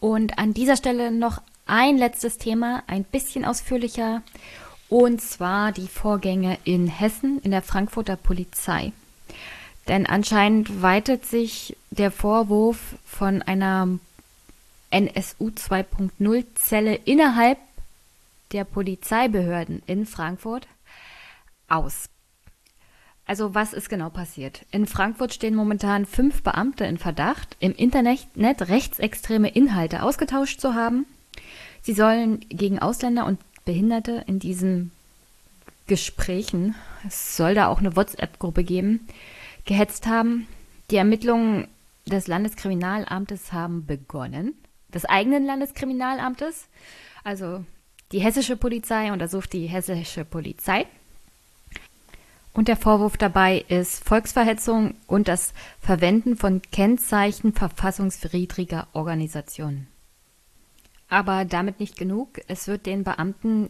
Und 0.00 0.38
an 0.38 0.54
dieser 0.54 0.76
Stelle 0.76 1.10
noch 1.10 1.42
ein 1.66 1.98
letztes 1.98 2.38
Thema, 2.38 2.82
ein 2.86 3.04
bisschen 3.04 3.44
ausführlicher, 3.44 4.22
und 4.88 5.20
zwar 5.20 5.72
die 5.72 5.88
Vorgänge 5.88 6.58
in 6.64 6.86
Hessen 6.86 7.40
in 7.42 7.50
der 7.50 7.62
Frankfurter 7.62 8.16
Polizei. 8.16 8.92
Denn 9.88 10.06
anscheinend 10.06 10.82
weitet 10.82 11.26
sich 11.26 11.76
der 11.90 12.10
Vorwurf 12.10 12.78
von 13.04 13.42
einer 13.42 13.98
NSU 14.90 15.48
2.0 15.48 16.44
Zelle 16.54 16.94
innerhalb 16.94 17.58
der 18.52 18.64
Polizeibehörden 18.64 19.82
in 19.86 20.06
Frankfurt 20.06 20.68
aus. 21.68 22.08
Also 23.26 23.54
was 23.54 23.72
ist 23.72 23.88
genau 23.88 24.08
passiert? 24.08 24.64
In 24.70 24.86
Frankfurt 24.86 25.34
stehen 25.34 25.56
momentan 25.56 26.06
fünf 26.06 26.42
Beamte 26.42 26.84
in 26.84 26.96
Verdacht, 26.96 27.56
im 27.58 27.74
Internet 27.74 28.28
rechtsextreme 28.36 29.48
Inhalte 29.48 30.02
ausgetauscht 30.02 30.60
zu 30.60 30.74
haben. 30.74 31.06
Sie 31.82 31.92
sollen 31.92 32.40
gegen 32.48 32.78
Ausländer 32.78 33.26
und 33.26 33.40
Behinderte 33.64 34.22
in 34.28 34.38
diesen 34.38 34.92
Gesprächen, 35.88 36.74
es 37.06 37.36
soll 37.36 37.54
da 37.54 37.68
auch 37.68 37.78
eine 37.78 37.96
WhatsApp-Gruppe 37.96 38.64
geben, 38.64 39.06
gehetzt 39.64 40.06
haben. 40.06 40.48
Die 40.90 40.96
Ermittlungen 40.96 41.68
des 42.06 42.28
Landeskriminalamtes 42.28 43.52
haben 43.52 43.86
begonnen, 43.86 44.54
des 44.92 45.04
eigenen 45.04 45.44
Landeskriminalamtes. 45.44 46.66
Also 47.24 47.64
die 48.12 48.20
hessische 48.20 48.56
Polizei 48.56 49.12
untersucht 49.12 49.52
die 49.52 49.66
hessische 49.66 50.24
Polizei. 50.24 50.86
Und 52.52 52.68
der 52.68 52.76
Vorwurf 52.76 53.18
dabei 53.18 53.64
ist 53.68 54.02
Volksverhetzung 54.02 54.94
und 55.06 55.28
das 55.28 55.52
Verwenden 55.80 56.36
von 56.36 56.62
Kennzeichen 56.72 57.52
verfassungswidriger 57.52 58.86
Organisationen. 58.94 59.88
Aber 61.08 61.44
damit 61.44 61.80
nicht 61.80 61.98
genug. 61.98 62.40
Es 62.48 62.66
wird 62.66 62.86
den 62.86 63.04
Beamten, 63.04 63.68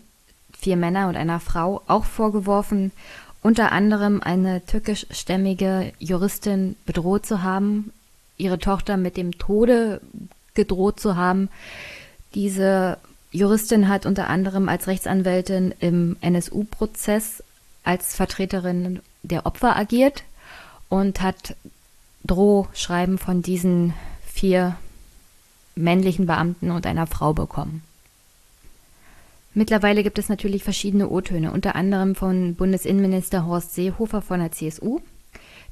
vier 0.57 0.77
Männer 0.77 1.09
und 1.09 1.17
einer 1.17 1.41
Frau, 1.41 1.83
auch 1.89 2.05
vorgeworfen, 2.05 2.93
unter 3.43 3.73
anderem 3.73 4.21
eine 4.23 4.65
türkischstämmige 4.65 5.93
Juristin 5.99 6.77
bedroht 6.87 7.27
zu 7.27 7.43
haben, 7.43 7.93
ihre 8.37 8.59
Tochter 8.59 8.97
mit 8.97 9.17
dem 9.17 9.39
Tode 9.39 10.01
gedroht 10.55 11.01
zu 11.01 11.17
haben. 11.17 11.49
Diese 12.35 12.99
Juristin 13.33 13.89
hat 13.89 14.07
unter 14.07 14.29
anderem 14.29 14.69
als 14.69 14.87
Rechtsanwältin 14.87 15.75
im 15.81 16.17
NSU-Prozess 16.21 17.43
als 17.85 18.15
Vertreterin 18.15 19.01
der 19.23 19.47
Opfer 19.47 19.77
agiert 19.77 20.25
und 20.89 21.21
hat 21.21 21.57
Drohschreiben 22.25 23.19
von 23.19 23.43
diesen 23.43 23.95
vier 24.27 24.77
männlichen 25.75 26.27
Beamten 26.27 26.71
und 26.71 26.87
einer 26.87 27.07
Frau 27.07 27.33
bekommen. 27.33 27.83
Mittlerweile 29.55 30.03
gibt 30.03 30.19
es 30.19 30.29
natürlich 30.29 30.65
verschiedene 30.65 31.09
O-Töne, 31.09 31.51
unter 31.51 31.77
anderem 31.77 32.15
von 32.15 32.55
Bundesinnenminister 32.57 33.47
Horst 33.47 33.75
Seehofer 33.75 34.21
von 34.21 34.41
der 34.41 34.53
CSU. 34.53 35.01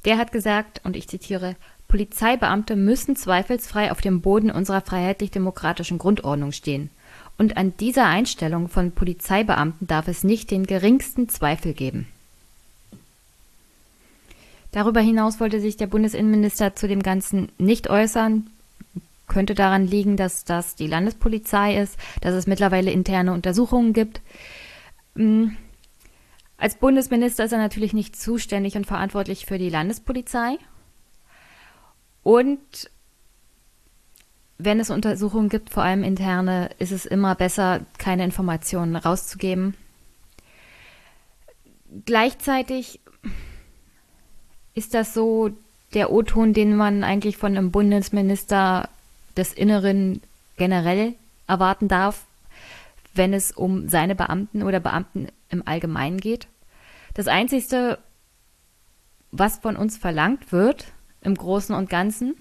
Der 0.05 0.17
hat 0.17 0.33
gesagt, 0.33 0.81
und 0.85 0.97
ich 0.97 1.09
zitiere, 1.09 1.57
Polizeibeamte 1.89 2.77
müssen 2.77 3.15
zweifelsfrei 3.15 3.93
auf 3.93 4.01
dem 4.01 4.21
Boden 4.21 4.51
unserer 4.51 4.81
freiheitlich-demokratischen 4.81 5.99
Grundordnung 5.99 6.53
stehen. 6.53 6.91
Und 7.37 7.57
an 7.57 7.77
dieser 7.77 8.07
Einstellung 8.07 8.69
von 8.69 8.93
Polizeibeamten 8.93 9.87
darf 9.87 10.09
es 10.09 10.23
nicht 10.25 10.51
den 10.51 10.67
geringsten 10.67 11.29
Zweifel 11.29 11.75
geben. 11.75 12.07
Darüber 14.71 15.01
hinaus 15.01 15.41
wollte 15.41 15.61
sich 15.61 15.77
der 15.77 15.87
Bundesinnenminister 15.87 16.75
zu 16.75 16.89
dem 16.89 17.03
Ganzen 17.03 17.51
nicht 17.59 17.91
äußern. 17.91 18.51
Könnte 19.27 19.55
daran 19.55 19.87
liegen, 19.87 20.17
dass 20.17 20.45
das 20.45 20.75
die 20.75 20.87
Landespolizei 20.87 21.81
ist, 21.81 21.97
dass 22.21 22.35
es 22.35 22.47
mittlerweile 22.47 22.91
interne 22.91 23.33
Untersuchungen 23.33 23.93
gibt. 23.93 24.21
Hm. 25.15 25.57
Als 26.57 26.77
Bundesminister 26.77 27.45
ist 27.45 27.53
er 27.53 27.59
natürlich 27.59 27.93
nicht 27.93 28.17
zuständig 28.17 28.77
und 28.77 28.87
verantwortlich 28.87 29.47
für 29.47 29.59
die 29.59 29.71
Landespolizei. 29.71 30.59
Und 32.23 32.91
wenn 34.59 34.81
es 34.81 34.91
Untersuchungen 34.91 35.49
gibt, 35.49 35.71
vor 35.71 35.83
allem 35.83 36.05
interne, 36.05 36.71
ist 36.79 36.93
es 36.93 37.07
immer 37.07 37.35
besser, 37.35 37.81
keine 37.99 38.25
Informationen 38.25 38.97
rauszugeben. 38.97 39.75
Gleichzeitig 42.07 43.01
ist 44.75 44.95
das 44.95 45.15
so 45.15 45.51
der 45.95 46.13
O-Ton, 46.13 46.53
den 46.53 46.77
man 46.77 47.05
eigentlich 47.05 47.37
von 47.37 47.57
einem 47.57 47.71
Bundesminister 47.71 48.89
des 49.37 49.53
Inneren 49.53 50.21
generell 50.57 51.15
erwarten 51.47 51.89
darf, 51.89 52.25
wenn 53.15 53.33
es 53.33 53.53
um 53.53 53.89
seine 53.89 54.15
Beamten 54.15 54.63
oder 54.63 54.81
Beamten 54.81 55.29
im 55.51 55.67
Allgemeinen 55.67 56.19
geht. 56.19 56.49
Das 57.15 57.29
Einzige, 57.29 57.99
was 59.31 59.59
von 59.59 59.77
uns 59.77 59.97
verlangt 59.97 60.53
wird, 60.53 60.87
im 61.21 61.35
Großen 61.35 61.75
und 61.75 61.89
Ganzen, 61.89 62.35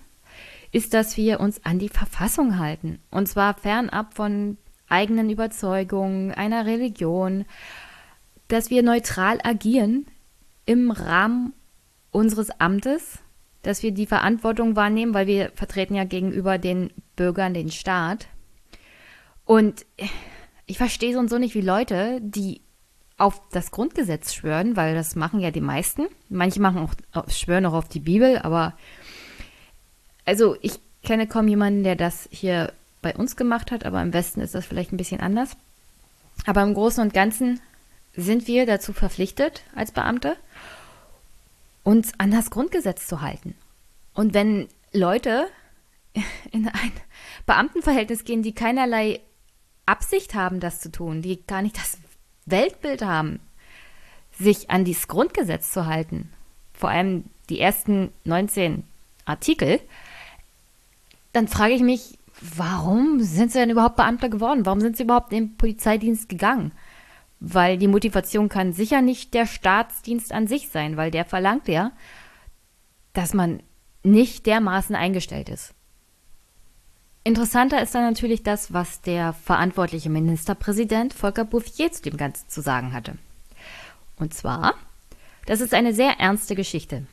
ist, 0.73 0.93
dass 0.93 1.15
wir 1.15 1.39
uns 1.39 1.63
an 1.63 1.79
die 1.79 1.87
Verfassung 1.87 2.57
halten. 2.57 2.99
Und 3.11 3.27
zwar 3.27 3.53
fernab 3.53 4.15
von 4.15 4.57
eigenen 4.89 5.29
Überzeugungen, 5.29 6.31
einer 6.31 6.65
Religion, 6.65 7.45
dass 8.47 8.69
wir 8.69 8.83
neutral 8.83 9.39
agieren 9.43 10.07
im 10.65 10.91
Rahmen 10.91 11.53
unseres 12.11 12.49
Amtes, 12.59 13.19
dass 13.61 13.83
wir 13.83 13.91
die 13.91 14.07
Verantwortung 14.07 14.75
wahrnehmen, 14.75 15.13
weil 15.13 15.27
wir 15.27 15.51
vertreten 15.55 15.95
ja 15.95 16.03
gegenüber 16.03 16.57
den 16.57 16.91
Bürgern 17.15 17.53
den 17.53 17.71
Staat. 17.71 18.27
Und 19.45 19.85
ich 20.65 20.77
verstehe 20.77 21.13
so 21.13 21.19
und 21.19 21.29
so 21.29 21.37
nicht, 21.37 21.55
wie 21.55 21.61
Leute, 21.61 22.19
die 22.21 22.61
auf 23.17 23.41
das 23.51 23.69
Grundgesetz 23.69 24.33
schwören, 24.33 24.75
weil 24.75 24.95
das 24.95 25.15
machen 25.15 25.39
ja 25.39 25.51
die 25.51 25.61
meisten. 25.61 26.07
Manche 26.29 26.59
machen 26.59 26.89
auch, 27.13 27.29
schwören 27.29 27.65
auch 27.67 27.73
auf 27.73 27.87
die 27.87 27.99
Bibel, 27.99 28.39
aber 28.39 28.75
also 30.25 30.55
ich 30.61 30.79
kenne 31.03 31.27
kaum 31.27 31.47
jemanden, 31.47 31.83
der 31.83 31.95
das 31.95 32.27
hier 32.31 32.73
bei 33.01 33.15
uns 33.15 33.35
gemacht 33.35 33.71
hat, 33.71 33.85
aber 33.85 34.01
im 34.01 34.13
Westen 34.13 34.41
ist 34.41 34.55
das 34.55 34.65
vielleicht 34.65 34.91
ein 34.91 34.97
bisschen 34.97 35.19
anders. 35.19 35.55
Aber 36.45 36.63
im 36.63 36.73
Großen 36.73 37.03
und 37.03 37.13
Ganzen 37.13 37.59
sind 38.15 38.47
wir 38.47 38.65
dazu 38.65 38.93
verpflichtet 38.93 39.63
als 39.75 39.91
Beamte 39.91 40.37
uns 41.83 42.13
an 42.17 42.31
das 42.31 42.49
Grundgesetz 42.49 43.07
zu 43.07 43.21
halten. 43.21 43.55
Und 44.13 44.33
wenn 44.33 44.69
Leute 44.93 45.47
in 46.51 46.67
ein 46.67 46.91
Beamtenverhältnis 47.45 48.23
gehen, 48.23 48.43
die 48.43 48.55
keinerlei 48.55 49.19
Absicht 49.85 50.33
haben, 50.33 50.59
das 50.59 50.79
zu 50.79 50.91
tun, 50.91 51.21
die 51.21 51.45
gar 51.45 51.61
nicht 51.61 51.77
das 51.77 51.97
Weltbild 52.45 53.01
haben, 53.01 53.39
sich 54.39 54.69
an 54.69 54.85
dieses 54.85 55.07
Grundgesetz 55.07 55.71
zu 55.71 55.85
halten, 55.85 56.31
vor 56.73 56.89
allem 56.89 57.25
die 57.49 57.59
ersten 57.59 58.11
19 58.23 58.83
Artikel, 59.25 59.79
dann 61.33 61.47
frage 61.47 61.73
ich 61.73 61.81
mich, 61.81 62.17
warum 62.55 63.19
sind 63.19 63.51
sie 63.51 63.59
denn 63.59 63.69
überhaupt 63.69 63.97
Beamter 63.97 64.29
geworden? 64.29 64.65
Warum 64.65 64.79
sind 64.79 64.95
sie 64.95 65.03
überhaupt 65.03 65.33
in 65.33 65.39
den 65.39 65.57
Polizeidienst 65.57 66.29
gegangen? 66.29 66.71
Weil 67.39 67.77
die 67.77 67.87
Motivation 67.87 68.47
kann 68.49 68.71
sicher 68.71 69.01
nicht 69.01 69.33
der 69.33 69.45
Staatsdienst 69.45 70.31
an 70.31 70.47
sich 70.47 70.69
sein, 70.69 70.95
weil 70.95 71.11
der 71.11 71.25
verlangt 71.25 71.67
ja, 71.67 71.91
dass 73.11 73.33
man 73.33 73.61
nicht 74.03 74.45
dermaßen 74.45 74.95
eingestellt 74.95 75.49
ist. 75.49 75.73
Interessanter 77.25 77.81
ist 77.81 77.95
dann 77.95 78.03
natürlich 78.03 78.43
das, 78.43 78.73
was 78.73 79.01
der 79.01 79.33
verantwortliche 79.33 80.09
Ministerpräsident 80.09 81.13
Volker 81.13 81.45
Bouffier 81.45 81.91
zu 81.91 82.01
dem 82.01 82.17
Ganzen 82.17 82.49
zu 82.49 82.61
sagen 82.61 82.93
hatte. 82.93 83.17
Und 84.17 84.33
zwar, 84.33 84.75
das 85.45 85.61
ist 85.61 85.73
eine 85.73 85.93
sehr 85.93 86.19
ernste 86.19 86.55
Geschichte. 86.55 87.05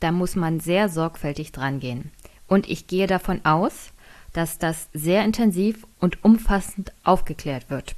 Da 0.00 0.12
muss 0.12 0.36
man 0.36 0.60
sehr 0.60 0.88
sorgfältig 0.90 1.52
dran 1.52 1.80
gehen. 1.80 2.10
Und 2.46 2.68
ich 2.68 2.86
gehe 2.86 3.06
davon 3.06 3.44
aus, 3.44 3.92
dass 4.32 4.58
das 4.58 4.88
sehr 4.92 5.24
intensiv 5.24 5.86
und 6.00 6.24
umfassend 6.24 6.92
aufgeklärt 7.04 7.70
wird. 7.70 7.94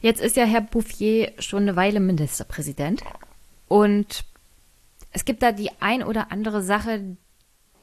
Jetzt 0.00 0.20
ist 0.20 0.36
ja 0.36 0.44
Herr 0.44 0.60
Bouffier 0.60 1.32
schon 1.38 1.62
eine 1.62 1.76
Weile 1.76 2.00
Ministerpräsident. 2.00 3.02
Und 3.68 4.24
es 5.12 5.24
gibt 5.24 5.42
da 5.42 5.52
die 5.52 5.70
ein 5.80 6.02
oder 6.02 6.32
andere 6.32 6.62
Sache, 6.62 7.16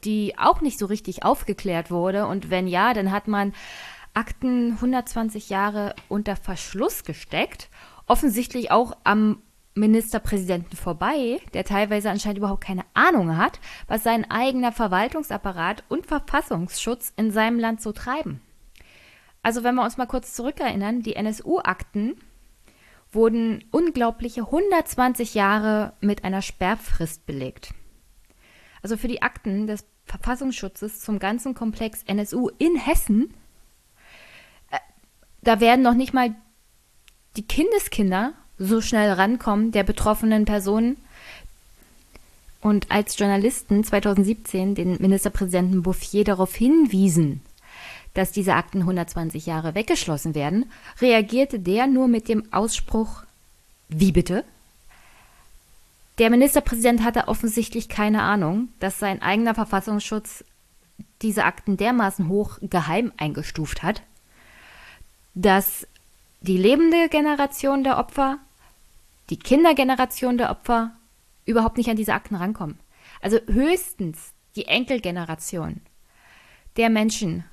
die 0.04 0.38
auch 0.38 0.60
nicht 0.60 0.78
so 0.78 0.86
richtig 0.86 1.24
aufgeklärt 1.24 1.90
wurde. 1.90 2.26
Und 2.26 2.50
wenn 2.50 2.66
ja, 2.66 2.94
dann 2.94 3.10
hat 3.10 3.28
man 3.28 3.52
Akten 4.14 4.72
120 4.72 5.48
Jahre 5.48 5.94
unter 6.08 6.36
Verschluss 6.36 7.04
gesteckt, 7.04 7.68
offensichtlich 8.06 8.70
auch 8.70 8.96
am 9.04 9.42
Ministerpräsidenten 9.78 10.76
vorbei, 10.76 11.40
der 11.54 11.64
teilweise 11.64 12.10
anscheinend 12.10 12.38
überhaupt 12.38 12.64
keine 12.64 12.84
Ahnung 12.94 13.36
hat, 13.36 13.60
was 13.86 14.02
sein 14.02 14.30
eigener 14.30 14.72
Verwaltungsapparat 14.72 15.84
und 15.88 16.06
Verfassungsschutz 16.06 17.12
in 17.16 17.30
seinem 17.30 17.58
Land 17.58 17.80
so 17.80 17.92
treiben. 17.92 18.40
Also 19.42 19.64
wenn 19.64 19.74
wir 19.74 19.84
uns 19.84 19.96
mal 19.96 20.06
kurz 20.06 20.34
zurückerinnern, 20.34 21.02
die 21.02 21.16
NSU-Akten 21.16 22.16
wurden 23.10 23.64
unglaubliche 23.70 24.42
120 24.42 25.34
Jahre 25.34 25.94
mit 26.00 26.24
einer 26.24 26.42
Sperrfrist 26.42 27.24
belegt. 27.24 27.72
Also 28.82 28.96
für 28.96 29.08
die 29.08 29.22
Akten 29.22 29.66
des 29.66 29.86
Verfassungsschutzes 30.04 31.00
zum 31.00 31.18
ganzen 31.18 31.54
Komplex 31.54 32.02
NSU 32.04 32.50
in 32.58 32.76
Hessen, 32.76 33.34
äh, 34.70 34.78
da 35.42 35.60
werden 35.60 35.82
noch 35.82 35.94
nicht 35.94 36.14
mal 36.14 36.34
die 37.36 37.46
Kindeskinder 37.46 38.34
so 38.58 38.80
schnell 38.80 39.12
rankommen 39.12 39.72
der 39.72 39.84
betroffenen 39.84 40.44
Personen. 40.44 40.96
Und 42.60 42.90
als 42.90 43.18
Journalisten 43.18 43.84
2017 43.84 44.74
den 44.74 45.00
Ministerpräsidenten 45.00 45.82
Bouffier 45.82 46.24
darauf 46.24 46.54
hinwiesen, 46.54 47.40
dass 48.14 48.32
diese 48.32 48.54
Akten 48.54 48.80
120 48.80 49.46
Jahre 49.46 49.74
weggeschlossen 49.74 50.34
werden, 50.34 50.70
reagierte 51.00 51.60
der 51.60 51.86
nur 51.86 52.08
mit 52.08 52.28
dem 52.28 52.52
Ausspruch 52.52 53.22
Wie 53.88 54.12
bitte? 54.12 54.44
Der 56.18 56.30
Ministerpräsident 56.30 57.04
hatte 57.04 57.28
offensichtlich 57.28 57.88
keine 57.88 58.22
Ahnung, 58.22 58.68
dass 58.80 58.98
sein 58.98 59.22
eigener 59.22 59.54
Verfassungsschutz 59.54 60.44
diese 61.22 61.44
Akten 61.44 61.76
dermaßen 61.76 62.28
hoch 62.28 62.58
geheim 62.60 63.12
eingestuft 63.16 63.84
hat, 63.84 64.02
dass 65.34 65.86
die 66.40 66.56
lebende 66.56 67.08
Generation 67.08 67.84
der 67.84 67.98
Opfer 67.98 68.38
die 69.30 69.38
Kindergeneration 69.38 70.38
der 70.38 70.50
Opfer 70.50 70.92
überhaupt 71.44 71.76
nicht 71.76 71.90
an 71.90 71.96
diese 71.96 72.14
Akten 72.14 72.34
rankommen. 72.34 72.78
Also 73.20 73.38
höchstens 73.46 74.32
die 74.56 74.66
Enkelgeneration 74.66 75.80
der 76.76 76.90
Menschen, 76.90 77.44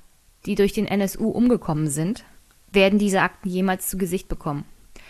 die 0.44 0.54
durch 0.54 0.72
den 0.72 0.86
NSU 0.86 1.28
umgekommen 1.28 1.88
sind, 1.88 2.24
werden 2.72 2.98
diese 2.98 3.22
Akten 3.22 3.48
jemals 3.48 3.88
zu 3.88 3.98
Gesicht 3.98 4.28
bekommen. 4.28 4.64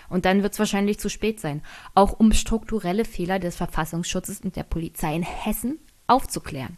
Und 0.09 0.25
dann 0.25 0.43
wird 0.43 0.53
es 0.53 0.59
wahrscheinlich 0.59 0.99
zu 0.99 1.11
spät 1.11 1.41
sein, 1.41 1.63
auch 1.95 2.19
um 2.19 2.33
strukturelle 2.33 3.05
Fehler 3.05 3.39
des 3.39 3.57
Verfassungsschutzes 3.57 4.41
und 4.41 4.57
der 4.57 4.63
Polizei 4.63 5.15
in 5.15 5.23
Hessen 5.23 5.79
aufzuklären. 6.07 6.77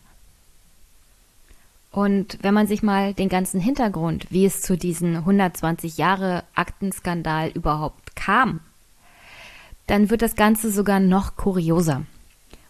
Und 1.90 2.38
wenn 2.42 2.54
man 2.54 2.66
sich 2.66 2.82
mal 2.82 3.14
den 3.14 3.28
ganzen 3.28 3.60
Hintergrund, 3.60 4.26
wie 4.30 4.44
es 4.44 4.62
zu 4.62 4.76
diesem 4.76 5.16
120 5.16 5.98
Jahre 5.98 6.44
Aktenskandal 6.54 7.50
überhaupt 7.50 8.14
kam, 8.14 8.60
dann 9.88 10.10
wird 10.10 10.22
das 10.22 10.36
Ganze 10.36 10.70
sogar 10.70 11.00
noch 11.00 11.36
kurioser. 11.36 12.04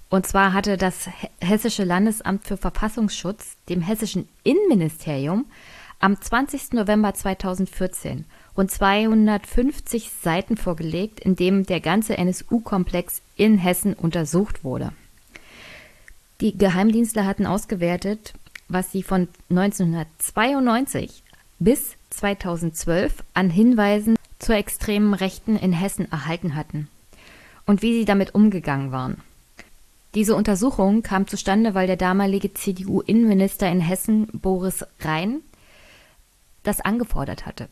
Und 0.08 0.26
zwar 0.26 0.54
hatte 0.54 0.78
das 0.78 1.10
Hessische 1.40 1.84
Landesamt 1.84 2.46
für 2.46 2.56
Verfassungsschutz 2.56 3.56
dem 3.68 3.82
hessischen 3.82 4.26
Innenministerium 4.42 5.44
am 6.00 6.18
20. 6.18 6.72
November 6.72 7.12
2014 7.12 8.24
rund 8.56 8.70
250 8.70 10.10
Seiten 10.22 10.56
vorgelegt, 10.56 11.20
in 11.20 11.36
dem 11.36 11.66
der 11.66 11.80
ganze 11.80 12.16
NSU-Komplex 12.16 13.20
in 13.36 13.58
Hessen 13.58 13.94
untersucht 13.94 14.64
wurde. 14.64 14.92
Die 16.40 16.56
Geheimdienstler 16.56 17.26
hatten 17.26 17.46
ausgewertet, 17.46 18.32
was 18.68 18.92
sie 18.92 19.02
von 19.02 19.28
1992 19.50 21.24
bis 21.58 21.96
2012 22.10 23.24
an 23.34 23.50
Hinweisen 23.50 24.16
zur 24.38 24.54
extremen 24.54 25.14
Rechten 25.14 25.56
in 25.56 25.72
Hessen 25.72 26.10
erhalten 26.10 26.54
hatten 26.54 26.88
und 27.68 27.82
wie 27.82 27.92
sie 27.92 28.04
damit 28.06 28.34
umgegangen 28.34 28.92
waren. 28.92 29.18
Diese 30.14 30.34
Untersuchung 30.34 31.02
kam 31.02 31.26
zustande, 31.26 31.74
weil 31.74 31.86
der 31.86 31.98
damalige 31.98 32.54
CDU-Innenminister 32.54 33.70
in 33.70 33.80
Hessen, 33.80 34.26
Boris 34.32 34.86
Rhein, 35.00 35.42
das 36.62 36.80
angefordert 36.80 37.44
hatte. 37.44 37.68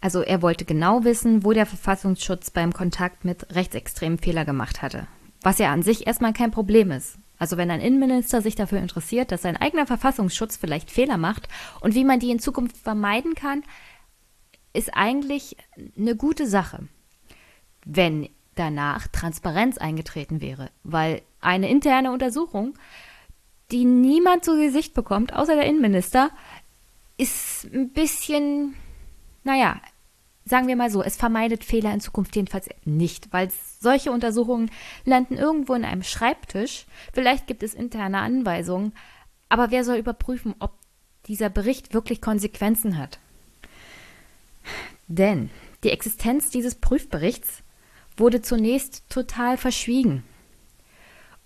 Also 0.00 0.22
er 0.22 0.42
wollte 0.42 0.64
genau 0.64 1.04
wissen, 1.04 1.44
wo 1.44 1.52
der 1.52 1.66
Verfassungsschutz 1.66 2.50
beim 2.50 2.72
Kontakt 2.72 3.24
mit 3.24 3.54
Rechtsextremen 3.54 4.18
Fehler 4.18 4.44
gemacht 4.44 4.82
hatte. 4.82 5.06
Was 5.42 5.58
ja 5.58 5.72
an 5.72 5.82
sich 5.84 6.08
erstmal 6.08 6.32
kein 6.32 6.50
Problem 6.50 6.90
ist. 6.90 7.16
Also 7.38 7.56
wenn 7.56 7.70
ein 7.70 7.80
Innenminister 7.80 8.42
sich 8.42 8.56
dafür 8.56 8.80
interessiert, 8.80 9.30
dass 9.30 9.42
sein 9.42 9.56
eigener 9.56 9.86
Verfassungsschutz 9.86 10.56
vielleicht 10.56 10.90
Fehler 10.90 11.16
macht 11.16 11.48
und 11.80 11.94
wie 11.94 12.04
man 12.04 12.18
die 12.18 12.32
in 12.32 12.40
Zukunft 12.40 12.76
vermeiden 12.76 13.36
kann, 13.36 13.62
ist 14.72 14.90
eigentlich 14.94 15.56
eine 15.96 16.16
gute 16.16 16.48
Sache. 16.48 16.88
Wenn 17.84 18.28
danach 18.58 19.08
Transparenz 19.08 19.78
eingetreten 19.78 20.40
wäre, 20.40 20.70
weil 20.84 21.22
eine 21.40 21.70
interne 21.70 22.12
Untersuchung, 22.12 22.74
die 23.70 23.84
niemand 23.84 24.44
zu 24.44 24.56
Gesicht 24.56 24.94
bekommt, 24.94 25.32
außer 25.32 25.54
der 25.54 25.66
Innenminister, 25.66 26.30
ist 27.16 27.64
ein 27.72 27.90
bisschen, 27.90 28.74
naja, 29.44 29.80
sagen 30.44 30.66
wir 30.66 30.76
mal 30.76 30.90
so, 30.90 31.02
es 31.02 31.16
vermeidet 31.16 31.64
Fehler 31.64 31.92
in 31.92 32.00
Zukunft 32.00 32.34
jedenfalls 32.34 32.68
nicht, 32.84 33.32
weil 33.32 33.50
solche 33.80 34.10
Untersuchungen 34.10 34.70
landen 35.04 35.36
irgendwo 35.36 35.74
in 35.74 35.84
einem 35.84 36.02
Schreibtisch. 36.02 36.86
Vielleicht 37.12 37.46
gibt 37.46 37.62
es 37.62 37.74
interne 37.74 38.20
Anweisungen, 38.20 38.92
aber 39.48 39.70
wer 39.70 39.84
soll 39.84 39.96
überprüfen, 39.96 40.54
ob 40.58 40.72
dieser 41.26 41.50
Bericht 41.50 41.92
wirklich 41.92 42.20
Konsequenzen 42.20 42.96
hat? 42.96 43.18
Denn 45.06 45.50
die 45.84 45.90
Existenz 45.90 46.50
dieses 46.50 46.74
Prüfberichts 46.74 47.62
wurde 48.18 48.42
zunächst 48.42 49.08
total 49.08 49.56
verschwiegen. 49.56 50.24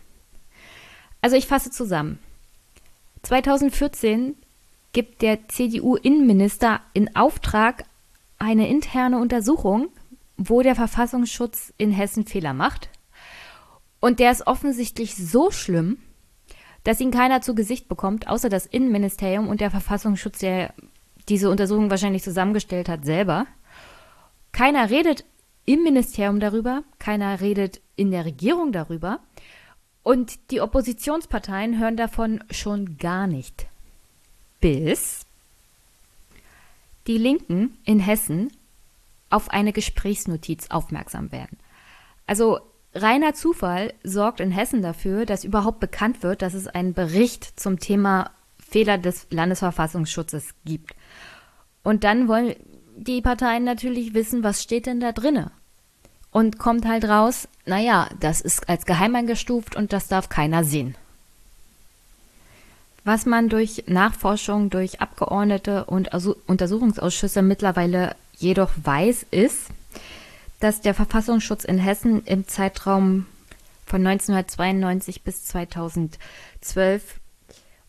Also 1.21 1.37
ich 1.37 1.47
fasse 1.47 1.71
zusammen. 1.71 2.19
2014 3.23 4.37
gibt 4.93 5.23
der 5.23 5.49
CDU-Innenminister 5.49 6.81
in 6.93 7.15
Auftrag 7.15 7.85
eine 8.39 8.69
interne 8.69 9.19
Untersuchung, 9.19 9.89
wo 10.37 10.63
der 10.63 10.75
Verfassungsschutz 10.75 11.73
in 11.77 11.93
Hessen 11.93 12.27
Fehler 12.27 12.55
macht. 12.55 12.89
Und 14.01 14.19
der 14.19 14.33
ist 14.33 14.47
offensichtlich 14.47 15.15
so 15.15 15.51
schlimm, 15.51 15.99
dass 16.85 17.01
ihn 17.01 17.11
keiner 17.11 17.43
zu 17.43 17.55
Gesicht 17.55 17.89
bekommt, 17.89 18.29
außer 18.29 18.49
das 18.49 18.67
Innenministerium 18.67 19.49
und 19.49 19.61
der 19.61 19.71
Verfassungsschutz, 19.71 20.39
der 20.39 20.75
diese 21.29 21.51
Untersuchung 21.51 21.91
wahrscheinlich 21.91 22.23
zusammengestellt 22.23 22.89
hat, 22.89 23.05
selber. 23.05 23.47
Keiner 24.53 24.91
redet 24.91 25.25
im 25.65 25.83
Ministerium 25.83 26.41
darüber, 26.41 26.83
keiner 26.99 27.41
redet 27.41 27.81
in 27.97 28.11
der 28.11 28.25
Regierung 28.25 28.73
darüber 28.73 29.21
und 30.03 30.51
die 30.51 30.61
Oppositionsparteien 30.61 31.79
hören 31.79 31.97
davon 31.97 32.43
schon 32.51 32.97
gar 32.97 33.27
nicht. 33.27 33.67
Bis 34.61 35.27
die 37.07 37.19
Linken 37.19 37.79
in 37.85 38.01
Hessen 38.01 38.53
auf 39.29 39.51
eine 39.51 39.73
Gesprächsnotiz 39.73 40.71
aufmerksam 40.71 41.31
werden. 41.33 41.59
Also 42.27 42.61
reiner 42.95 43.35
Zufall 43.35 43.95
sorgt 44.03 44.41
in 44.41 44.51
Hessen 44.51 44.83
dafür, 44.83 45.27
dass 45.27 45.45
überhaupt 45.45 45.81
bekannt 45.81 46.23
wird, 46.23 46.43
dass 46.43 46.55
es 46.55 46.67
einen 46.67 46.95
Bericht 46.95 47.59
zum 47.59 47.79
Thema 47.79 48.31
Fehler 48.59 48.99
des 48.99 49.27
Landesverfassungsschutzes 49.31 50.55
gibt. 50.65 50.95
Und 51.83 52.05
dann 52.05 52.29
wollen 52.29 52.55
die 52.97 53.23
Parteien 53.23 53.65
natürlich 53.65 54.15
wissen, 54.15 54.43
was 54.43 54.63
steht 54.63 54.87
denn 54.87 55.01
da 55.01 55.13
drinne? 55.13 55.51
Und 56.31 56.59
kommt 56.59 56.87
halt 56.87 57.05
raus, 57.07 57.49
naja, 57.67 58.09
das 58.21 58.41
ist 58.41 58.69
als 58.69 58.85
geheim 58.87 59.17
eingestuft 59.17 59.75
und 59.75 59.93
das 59.93 60.07
darf 60.09 60.29
keiner 60.29 60.63
sehen. 60.63 60.95
Was 63.05 63.27
man 63.27 63.49
durch 63.49 63.85
Nachforschung 63.87 64.71
durch 64.71 65.01
Abgeordnete 65.01 65.87
und 65.87 66.11
Untersuchungsausschüsse 66.47 67.43
mittlerweile 67.43 68.15
jedoch 68.37 68.71
weiß, 68.85 69.27
ist, 69.31 69.69
dass 70.61 70.81
der 70.81 70.95
Verfassungsschutz 70.95 71.65
in 71.65 71.79
Hessen 71.79 72.23
im 72.25 72.47
Zeitraum 72.47 73.27
von 73.87 74.07
1992 74.07 75.23
bis 75.23 75.45
2012 75.47 77.21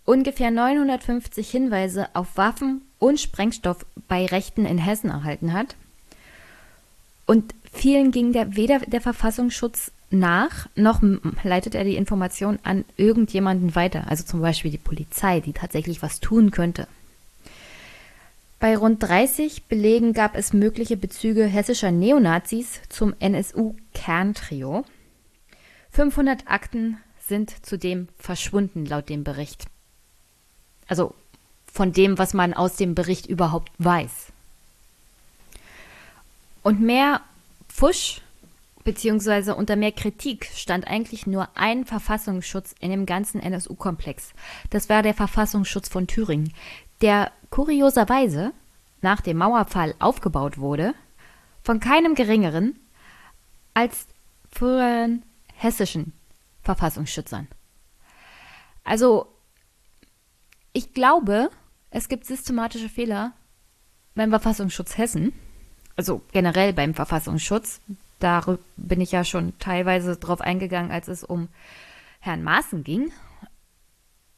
ungefähr 0.05 0.51
950 0.51 1.49
Hinweise 1.49 2.07
auf 2.13 2.36
Waffen 2.36 2.81
und 2.97 3.19
Sprengstoff 3.19 3.86
bei 4.07 4.25
Rechten 4.25 4.65
in 4.65 4.77
Hessen 4.77 5.10
erhalten 5.10 5.53
hat. 5.53 5.75
Und 7.25 7.53
vielen 7.71 8.12
ging 8.12 8.34
der, 8.34 8.55
weder 8.55 8.79
der 8.79 9.01
Verfassungsschutz 9.01 9.91
nach, 10.10 10.67
noch 10.75 11.01
leitet 11.43 11.75
er 11.75 11.84
die 11.84 11.95
Information 11.95 12.60
an 12.63 12.84
irgendjemanden 12.97 13.75
weiter, 13.75 14.05
also 14.10 14.23
zum 14.25 14.41
Beispiel 14.41 14.71
die 14.71 14.77
Polizei, 14.77 15.39
die 15.39 15.53
tatsächlich 15.53 16.01
was 16.01 16.19
tun 16.19 16.51
könnte. 16.51 16.88
Bei 18.62 18.78
rund 18.78 19.02
30 19.02 19.63
Belegen 19.63 20.13
gab 20.13 20.36
es 20.36 20.54
mögliche 20.54 20.95
Bezüge 20.95 21.45
hessischer 21.45 21.89
Neonazis 21.89 22.80
zum 22.89 23.15
NSU-Kerntrio. 23.19 24.86
500 25.89 26.43
Akten 26.45 26.97
sind 27.28 27.65
zudem 27.65 28.08
verschwunden 28.19 28.86
laut 28.86 29.10
dem 29.10 29.24
Bericht. 29.24 29.65
Also 30.88 31.15
von 31.74 31.91
dem, 31.91 32.19
was 32.19 32.36
man 32.36 32.54
aus 32.54 32.76
dem 32.76 32.93
Bericht 32.93 33.26
überhaupt 33.26 33.71
weiß. 33.80 34.28
Und 36.62 36.82
mehr 36.82 37.21
Fusch 37.67 38.21
beziehungsweise 38.84 39.56
unter 39.56 39.76
mehr 39.76 39.91
Kritik 39.91 40.52
stand 40.54 40.86
eigentlich 40.86 41.26
nur 41.26 41.50
ein 41.56 41.84
Verfassungsschutz 41.84 42.76
in 42.80 42.91
dem 42.91 43.08
ganzen 43.08 43.41
NSU-Komplex. 43.41 44.34
Das 44.69 44.88
war 44.88 45.02
der 45.02 45.15
Verfassungsschutz 45.15 45.89
von 45.89 46.06
Thüringen, 46.06 46.54
der 47.01 47.31
kurioserweise 47.49 48.53
nach 49.01 49.21
dem 49.21 49.37
Mauerfall 49.37 49.95
aufgebaut 49.99 50.57
wurde 50.57 50.93
von 51.63 51.79
keinem 51.79 52.15
geringeren 52.15 52.79
als 53.73 54.07
früheren 54.51 55.23
hessischen 55.55 56.13
Verfassungsschützern. 56.61 57.47
Also, 58.83 59.27
ich 60.73 60.93
glaube, 60.93 61.49
es 61.89 62.07
gibt 62.07 62.25
systematische 62.25 62.89
Fehler 62.89 63.33
beim 64.15 64.29
Verfassungsschutz 64.29 64.97
Hessen, 64.97 65.33
also 65.95 66.21
generell 66.31 66.73
beim 66.73 66.93
Verfassungsschutz. 66.93 67.81
Da 68.19 68.57
bin 68.77 69.01
ich 69.01 69.11
ja 69.11 69.23
schon 69.23 69.57
teilweise 69.59 70.17
drauf 70.17 70.41
eingegangen, 70.41 70.91
als 70.91 71.07
es 71.07 71.23
um 71.23 71.49
Herrn 72.19 72.43
Maaßen 72.43 72.83
ging. 72.83 73.11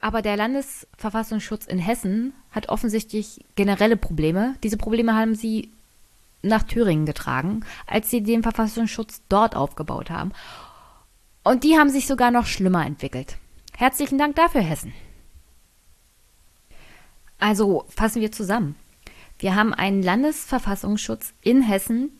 Aber 0.04 0.22
der 0.22 0.36
Landesverfassungsschutz 0.36 1.66
in 1.66 1.80
Hessen 1.80 2.34
hat 2.52 2.68
offensichtlich 2.68 3.39
generelle 3.56 3.96
Probleme. 3.96 4.58
Diese 4.62 4.76
Probleme 4.76 5.16
haben 5.16 5.34
sie 5.34 5.72
nach 6.42 6.63
Thüringen 6.63 7.06
getragen, 7.06 7.63
als 7.88 8.10
sie 8.10 8.22
den 8.22 8.44
Verfassungsschutz 8.44 9.22
dort 9.30 9.56
aufgebaut 9.56 10.10
haben. 10.10 10.34
Und 11.46 11.63
die 11.63 11.78
haben 11.78 11.89
sich 11.89 12.06
sogar 12.06 12.32
noch 12.32 12.48
schlimmer 12.48 12.86
entwickelt. 12.86 13.38
Herzlichen 13.78 14.18
Dank 14.18 14.36
dafür, 14.36 14.60
Hessen. 14.60 14.92
Also 17.39 17.86
fassen 17.88 18.22
wir 18.22 18.34
zusammen. 18.34 18.76
Wir 19.39 19.56
haben 19.56 19.74
einen 19.74 20.04
Landesverfassungsschutz 20.04 21.34
in 21.39 21.62
Hessen, 21.62 22.20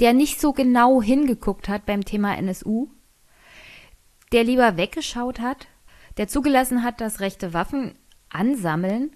der 0.00 0.12
nicht 0.12 0.40
so 0.40 0.52
genau 0.52 1.00
hingeguckt 1.00 1.68
hat 1.68 1.86
beim 1.86 2.04
Thema 2.04 2.36
NSU, 2.36 2.88
der 4.32 4.42
lieber 4.42 4.76
weggeschaut 4.76 5.38
hat, 5.38 5.68
der 6.16 6.28
zugelassen 6.28 6.82
hat, 6.82 7.00
dass 7.00 7.20
rechte 7.20 7.52
Waffen 7.52 7.94
ansammeln, 8.30 9.12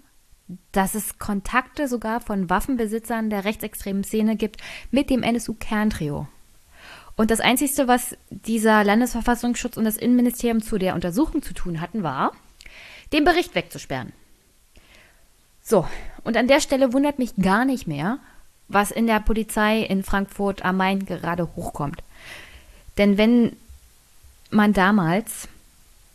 dass 0.73 0.95
es 0.95 1.19
Kontakte 1.19 1.89
sogar 1.89 2.21
von 2.21 2.51
Waffenbesitzern 2.51 3.31
der 3.31 3.45
rechtsextremen 3.45 4.05
Szene 4.05 4.37
gibt 4.37 4.61
mit 4.91 5.11
dem 5.11 5.23
NSU-Kerntrio. 5.23 6.27
Und 7.17 7.31
das 7.31 7.41
Einzige, 7.41 7.87
was 7.87 8.17
dieser 8.31 8.83
Landesverfassungsschutz 8.83 9.77
und 9.77 9.85
das 9.85 9.97
Innenministerium 9.97 10.63
zu 10.63 10.79
der 10.79 10.95
Untersuchung 10.95 11.43
zu 11.43 11.53
tun 11.53 11.81
hatten, 11.81 12.03
war, 12.03 12.33
den 13.13 13.25
Bericht 13.25 13.55
wegzusperren. 13.55 14.13
So, 15.63 15.87
und 16.25 16.37
an 16.37 16.49
der 16.49 16.61
Stelle 16.61 16.93
wundert 16.93 17.19
mich 17.19 17.37
gar 17.37 17.65
nicht 17.65 17.87
mehr, 17.87 18.19
was 18.69 18.91
in 18.91 19.07
der 19.07 19.21
Polizei 19.21 19.81
in 19.81 20.03
Frankfurt 20.03 20.65
am 20.65 20.77
Main 20.77 21.05
gerade 21.05 21.55
hochkommt. 21.57 22.03
Denn 22.99 23.19
wenn 23.19 23.57
man 24.51 24.73
damals 24.73 25.49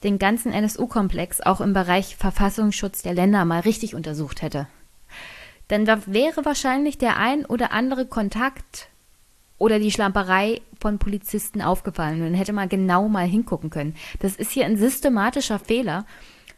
den 0.05 0.19
ganzen 0.19 0.53
NSU-Komplex 0.53 1.41
auch 1.41 1.59
im 1.59 1.73
Bereich 1.73 2.15
Verfassungsschutz 2.15 3.01
der 3.01 3.13
Länder 3.13 3.43
mal 3.43 3.61
richtig 3.61 3.95
untersucht 3.95 4.41
hätte, 4.41 4.67
dann 5.67 5.87
wäre 6.05 6.45
wahrscheinlich 6.45 6.97
der 6.97 7.17
ein 7.17 7.45
oder 7.45 7.71
andere 7.71 8.05
Kontakt 8.05 8.89
oder 9.57 9.79
die 9.79 9.91
Schlamperei 9.91 10.61
von 10.79 10.99
Polizisten 10.99 11.61
aufgefallen. 11.61 12.19
Dann 12.19 12.33
hätte 12.35 12.53
man 12.53 12.69
genau 12.69 13.07
mal 13.09 13.25
hingucken 13.25 13.69
können. 13.71 13.95
Das 14.19 14.35
ist 14.35 14.51
hier 14.51 14.65
ein 14.65 14.77
systematischer 14.77 15.59
Fehler. 15.59 16.05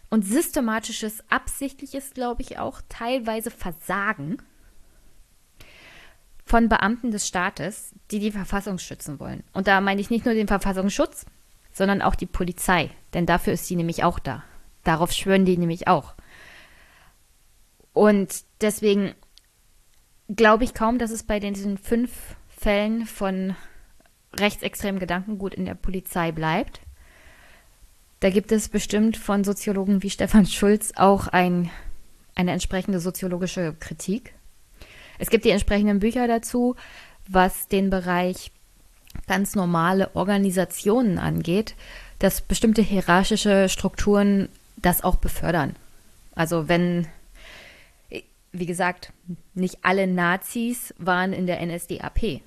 Und 0.10 0.26
systematisches, 0.26 1.22
absichtliches, 1.30 2.14
glaube 2.14 2.42
ich, 2.42 2.60
auch 2.60 2.80
teilweise 2.88 3.52
Versagen 3.52 4.38
von 6.46 6.70
Beamten 6.70 7.12
des 7.12 7.28
Staates, 7.28 7.94
die 8.10 8.20
die 8.20 8.32
Verfassung 8.32 8.78
schützen 8.78 9.20
wollen. 9.20 9.44
Und 9.52 9.68
da 9.68 9.82
meine 9.82 10.00
ich 10.00 10.10
nicht 10.10 10.24
nur 10.24 10.34
den 10.34 10.48
Verfassungsschutz, 10.48 11.26
sondern 11.78 12.02
auch 12.02 12.16
die 12.16 12.26
Polizei. 12.26 12.90
Denn 13.14 13.26
dafür 13.26 13.54
ist 13.54 13.68
sie 13.68 13.76
nämlich 13.76 14.04
auch 14.04 14.20
da. 14.20 14.44
Darauf 14.84 15.12
schwören 15.12 15.46
die 15.46 15.58
nämlich 15.58 15.88
auch. 15.88 16.16
Und 17.94 18.44
deswegen 18.62 19.14
glaube 20.28 20.64
ich 20.64 20.74
kaum, 20.74 20.98
dass 20.98 21.12
es 21.12 21.24
bei 21.24 21.40
diesen 21.40 21.78
fünf 21.78 22.36
Fällen 22.50 23.06
von 23.06 23.56
rechtsextremen 24.40 25.00
Gedankengut 25.00 25.54
in 25.54 25.66
der 25.66 25.76
Polizei 25.76 26.32
bleibt. 26.32 26.82
Da 28.20 28.30
gibt 28.30 28.52
es 28.52 28.70
bestimmt 28.70 29.16
von 29.16 29.44
Soziologen 29.44 30.02
wie 30.04 30.10
Stefan 30.10 30.46
Schulz 30.46 30.94
auch 30.96 31.28
ein, 31.28 31.70
eine 32.36 32.52
entsprechende 32.52 33.00
soziologische 33.00 33.76
Kritik. 33.80 34.34
Es 35.20 35.30
gibt 35.30 35.46
die 35.46 35.52
entsprechenden 35.52 36.00
Bücher 36.00 36.28
dazu, 36.28 36.76
was 37.28 37.68
den 37.68 37.90
Bereich 37.90 38.52
ganz 39.28 39.56
normale 39.56 40.16
Organisationen 40.16 41.18
angeht, 41.18 41.76
dass 42.20 42.42
bestimmte 42.42 42.82
hierarchische 42.82 43.70
Strukturen 43.70 44.50
das 44.78 45.04
auch 45.04 45.16
befördern. 45.16 45.76
Also 46.36 46.68
wenn 46.68 47.08
wie 48.52 48.66
gesagt, 48.66 49.12
nicht 49.54 49.80
alle 49.84 50.08
Nazis 50.08 50.94
waren 50.98 51.34
in 51.34 51.48
der 51.48 51.66
NSDAP. 51.66 52.42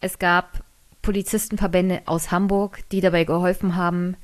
Es 0.00 0.18
gab 0.18 0.62
Polizistenverbände 1.00 2.02
aus 2.06 2.30
Hamburg, 2.30 2.80
die 2.90 3.00
dabei 3.00 3.24
geholfen 3.24 3.76
haben, 3.76 4.16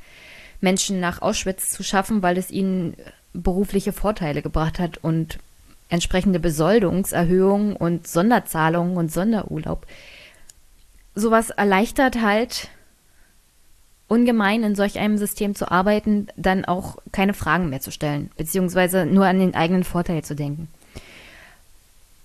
Menschen 0.60 1.00
nach 1.00 1.22
Auschwitz 1.22 1.70
zu 1.70 1.82
schaffen, 1.82 2.22
weil 2.22 2.36
es 2.36 2.50
ihnen 2.50 2.96
berufliche 3.32 3.92
Vorteile 3.92 4.42
gebracht 4.42 4.78
hat 4.78 4.98
und 4.98 5.38
entsprechende 5.88 6.40
Besoldungserhöhungen 6.40 7.76
und 7.76 8.06
Sonderzahlungen 8.06 8.96
und 8.96 9.12
Sonderurlaub. 9.12 9.86
Sowas 11.18 11.50
erleichtert 11.50 12.22
halt 12.22 12.68
ungemein 14.06 14.62
in 14.62 14.76
solch 14.76 15.00
einem 15.00 15.18
System 15.18 15.56
zu 15.56 15.68
arbeiten, 15.68 16.28
dann 16.36 16.64
auch 16.64 16.98
keine 17.10 17.34
Fragen 17.34 17.68
mehr 17.68 17.80
zu 17.80 17.90
stellen, 17.90 18.30
beziehungsweise 18.36 19.04
nur 19.04 19.26
an 19.26 19.40
den 19.40 19.56
eigenen 19.56 19.82
Vorteil 19.82 20.22
zu 20.22 20.36
denken. 20.36 20.68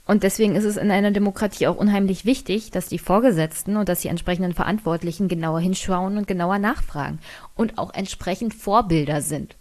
Und 0.06 0.22
deswegen 0.22 0.56
ist 0.56 0.64
es 0.64 0.78
in 0.78 0.92
einer 0.92 1.10
Demokratie 1.10 1.66
auch 1.66 1.76
unheimlich 1.76 2.24
wichtig, 2.24 2.70
dass 2.70 2.88
die 2.88 3.00
Vorgesetzten 3.00 3.78
und 3.78 3.90
dass 3.90 4.02
die 4.02 4.10
entsprechenden 4.10 4.54
Verantwortlichen 4.54 5.28
genauer 5.28 5.60
hinschauen 5.60 6.18
und 6.18 6.28
genauer 6.28 6.60
nachfragen 6.60 7.18
und 7.56 7.80
auch 7.80 7.94
entsprechend 7.96 8.54
Vorbilder 8.54 9.22
sind. 9.22 9.56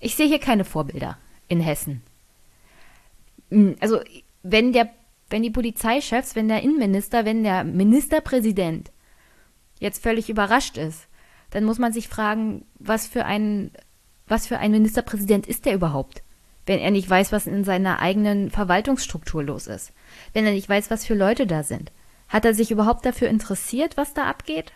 Ich 0.00 0.16
sehe 0.16 0.26
hier 0.26 0.40
keine 0.40 0.64
Vorbilder 0.64 1.18
in 1.46 1.60
Hessen. 1.60 2.02
Hm, 3.50 3.76
also, 3.80 4.00
wenn 4.42 4.72
der, 4.72 4.90
wenn 5.30 5.42
die 5.42 5.50
Polizeichefs, 5.50 6.34
wenn 6.34 6.48
der 6.48 6.62
Innenminister, 6.62 7.24
wenn 7.24 7.42
der 7.42 7.64
Ministerpräsident 7.64 8.90
jetzt 9.80 10.02
völlig 10.02 10.28
überrascht 10.30 10.76
ist, 10.76 11.08
dann 11.50 11.64
muss 11.64 11.78
man 11.78 11.92
sich 11.92 12.08
fragen, 12.08 12.66
was 12.78 13.06
für 13.06 13.24
ein, 13.24 13.70
was 14.26 14.46
für 14.46 14.58
ein 14.58 14.70
Ministerpräsident 14.70 15.46
ist 15.46 15.66
der 15.66 15.74
überhaupt? 15.74 16.22
wenn 16.68 16.78
er 16.78 16.90
nicht 16.90 17.08
weiß, 17.08 17.32
was 17.32 17.46
in 17.46 17.64
seiner 17.64 17.98
eigenen 18.00 18.50
Verwaltungsstruktur 18.50 19.42
los 19.42 19.66
ist, 19.66 19.92
wenn 20.34 20.44
er 20.44 20.52
nicht 20.52 20.68
weiß, 20.68 20.90
was 20.90 21.06
für 21.06 21.14
Leute 21.14 21.46
da 21.46 21.62
sind. 21.62 21.90
Hat 22.28 22.44
er 22.44 22.52
sich 22.52 22.70
überhaupt 22.70 23.06
dafür 23.06 23.28
interessiert, 23.28 23.96
was 23.96 24.12
da 24.12 24.24
abgeht? 24.24 24.72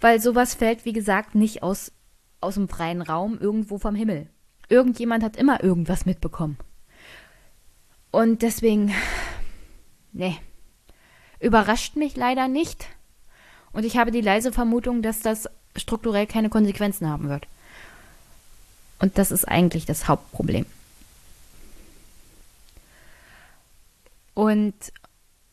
Weil 0.00 0.20
sowas 0.20 0.54
fällt, 0.54 0.86
wie 0.86 0.94
gesagt, 0.94 1.34
nicht 1.34 1.62
aus, 1.62 1.92
aus 2.40 2.54
dem 2.54 2.68
freien 2.68 3.02
Raum 3.02 3.38
irgendwo 3.38 3.78
vom 3.78 3.94
Himmel. 3.94 4.28
Irgendjemand 4.70 5.22
hat 5.22 5.36
immer 5.36 5.62
irgendwas 5.62 6.06
mitbekommen. 6.06 6.56
Und 8.10 8.40
deswegen, 8.40 8.92
nee, 10.14 10.38
überrascht 11.40 11.96
mich 11.96 12.16
leider 12.16 12.48
nicht. 12.48 12.86
Und 13.72 13.84
ich 13.84 13.98
habe 13.98 14.10
die 14.10 14.20
leise 14.20 14.52
Vermutung, 14.52 15.02
dass 15.02 15.20
das 15.20 15.48
strukturell 15.76 16.26
keine 16.26 16.48
Konsequenzen 16.48 17.08
haben 17.08 17.28
wird. 17.28 17.46
Und 19.00 19.18
das 19.18 19.32
ist 19.32 19.46
eigentlich 19.46 19.84
das 19.84 20.08
Hauptproblem. 20.08 20.64
Und 24.32 24.74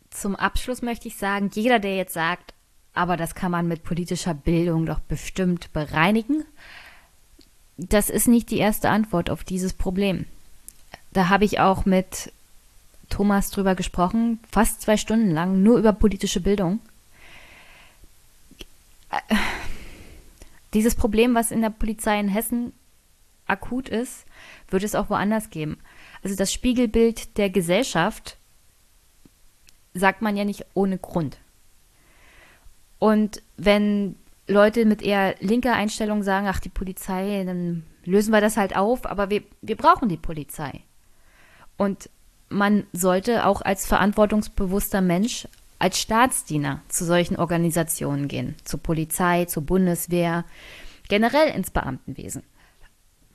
zum 0.10 0.36
Abschluss 0.36 0.82
möchte 0.82 1.08
ich 1.08 1.18
sagen, 1.18 1.50
jeder, 1.54 1.80
der 1.80 1.96
jetzt 1.96 2.14
sagt, 2.14 2.54
aber 2.94 3.18
das 3.18 3.36
kann 3.36 3.52
man 3.52 3.68
mit 3.68 3.84
politischer 3.84 4.34
Bildung 4.34 4.86
doch 4.86 5.00
bestimmt 5.00 5.74
bereinigen, 5.74 6.46
das 7.78 8.10
ist 8.10 8.28
nicht 8.28 8.52
die 8.52 8.58
erste 8.58 8.90
Antwort 8.90 9.30
auf 9.30 9.44
dieses 9.44 9.74
Problem. 9.74 10.26
Da 11.12 11.30
habe 11.30 11.46
ich 11.46 11.60
auch 11.60 11.86
mit 11.86 12.32
Thomas 13.12 13.52
drüber 13.52 13.76
gesprochen, 13.76 14.40
fast 14.52 14.82
zwei 14.82 14.98
Stunden 14.98 15.30
lang, 15.30 15.62
nur 15.62 15.78
über 15.78 15.94
politische 15.94 16.42
Bildung. 16.42 16.80
Dieses 20.74 20.96
Problem, 20.96 21.36
was 21.36 21.52
in 21.52 21.62
der 21.62 21.70
Polizei 21.70 22.20
in 22.20 22.30
Hessen 22.30 22.74
akut 23.46 23.90
ist, 23.90 24.26
wird 24.70 24.84
es 24.84 24.96
auch 24.96 25.10
woanders 25.10 25.50
geben. 25.50 25.78
Also 26.24 26.36
das 26.36 26.52
Spiegelbild 26.52 27.38
der 27.38 27.50
Gesellschaft 27.50 28.38
sagt 29.94 30.22
man 30.22 30.38
ja 30.38 30.46
nicht 30.46 30.66
ohne 30.74 30.98
Grund. 30.98 31.38
Und 32.98 33.44
wenn 33.58 34.16
Leute 34.48 34.86
mit 34.86 35.02
eher 35.02 35.36
linker 35.40 35.74
Einstellung 35.74 36.24
sagen, 36.24 36.48
ach, 36.48 36.60
die 36.60 36.70
Polizei, 36.70 37.44
dann 37.46 37.84
lösen 38.06 38.32
wir 38.32 38.42
das 38.42 38.58
halt 38.58 38.76
auf, 38.76 39.06
aber 39.06 39.30
wir, 39.30 39.44
wir 39.62 39.76
brauchen 39.76 40.08
die 40.08 40.18
Polizei. 40.18 40.82
Und 41.78 42.10
man 42.52 42.86
sollte 42.94 43.46
auch 43.46 43.62
als 43.62 43.88
verantwortungsbewusster 43.88 45.02
Mensch, 45.02 45.48
als 45.80 46.00
Staatsdiener 46.00 46.82
zu 46.90 47.06
solchen 47.06 47.38
Organisationen 47.38 48.28
gehen, 48.28 48.56
zur 48.64 48.82
Polizei, 48.82 49.46
zur 49.46 49.64
Bundeswehr, 49.64 50.46
generell 51.10 51.50
ins 51.50 51.72
Beamtenwesen. 51.72 52.44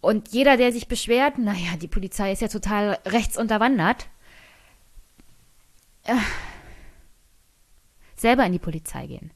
Und 0.01 0.29
jeder, 0.29 0.57
der 0.57 0.73
sich 0.73 0.87
beschwert, 0.87 1.39
naja, 1.39 1.77
die 1.81 1.89
Polizei 1.89 2.31
ist 2.31 2.43
ja 2.43 2.49
total 2.49 2.99
rechtsunterwandert, 3.05 4.07
äh, 6.05 6.15
selber 8.15 8.47
in 8.47 8.53
die 8.53 8.61
Polizei 8.61 9.07
gehen. 9.07 9.33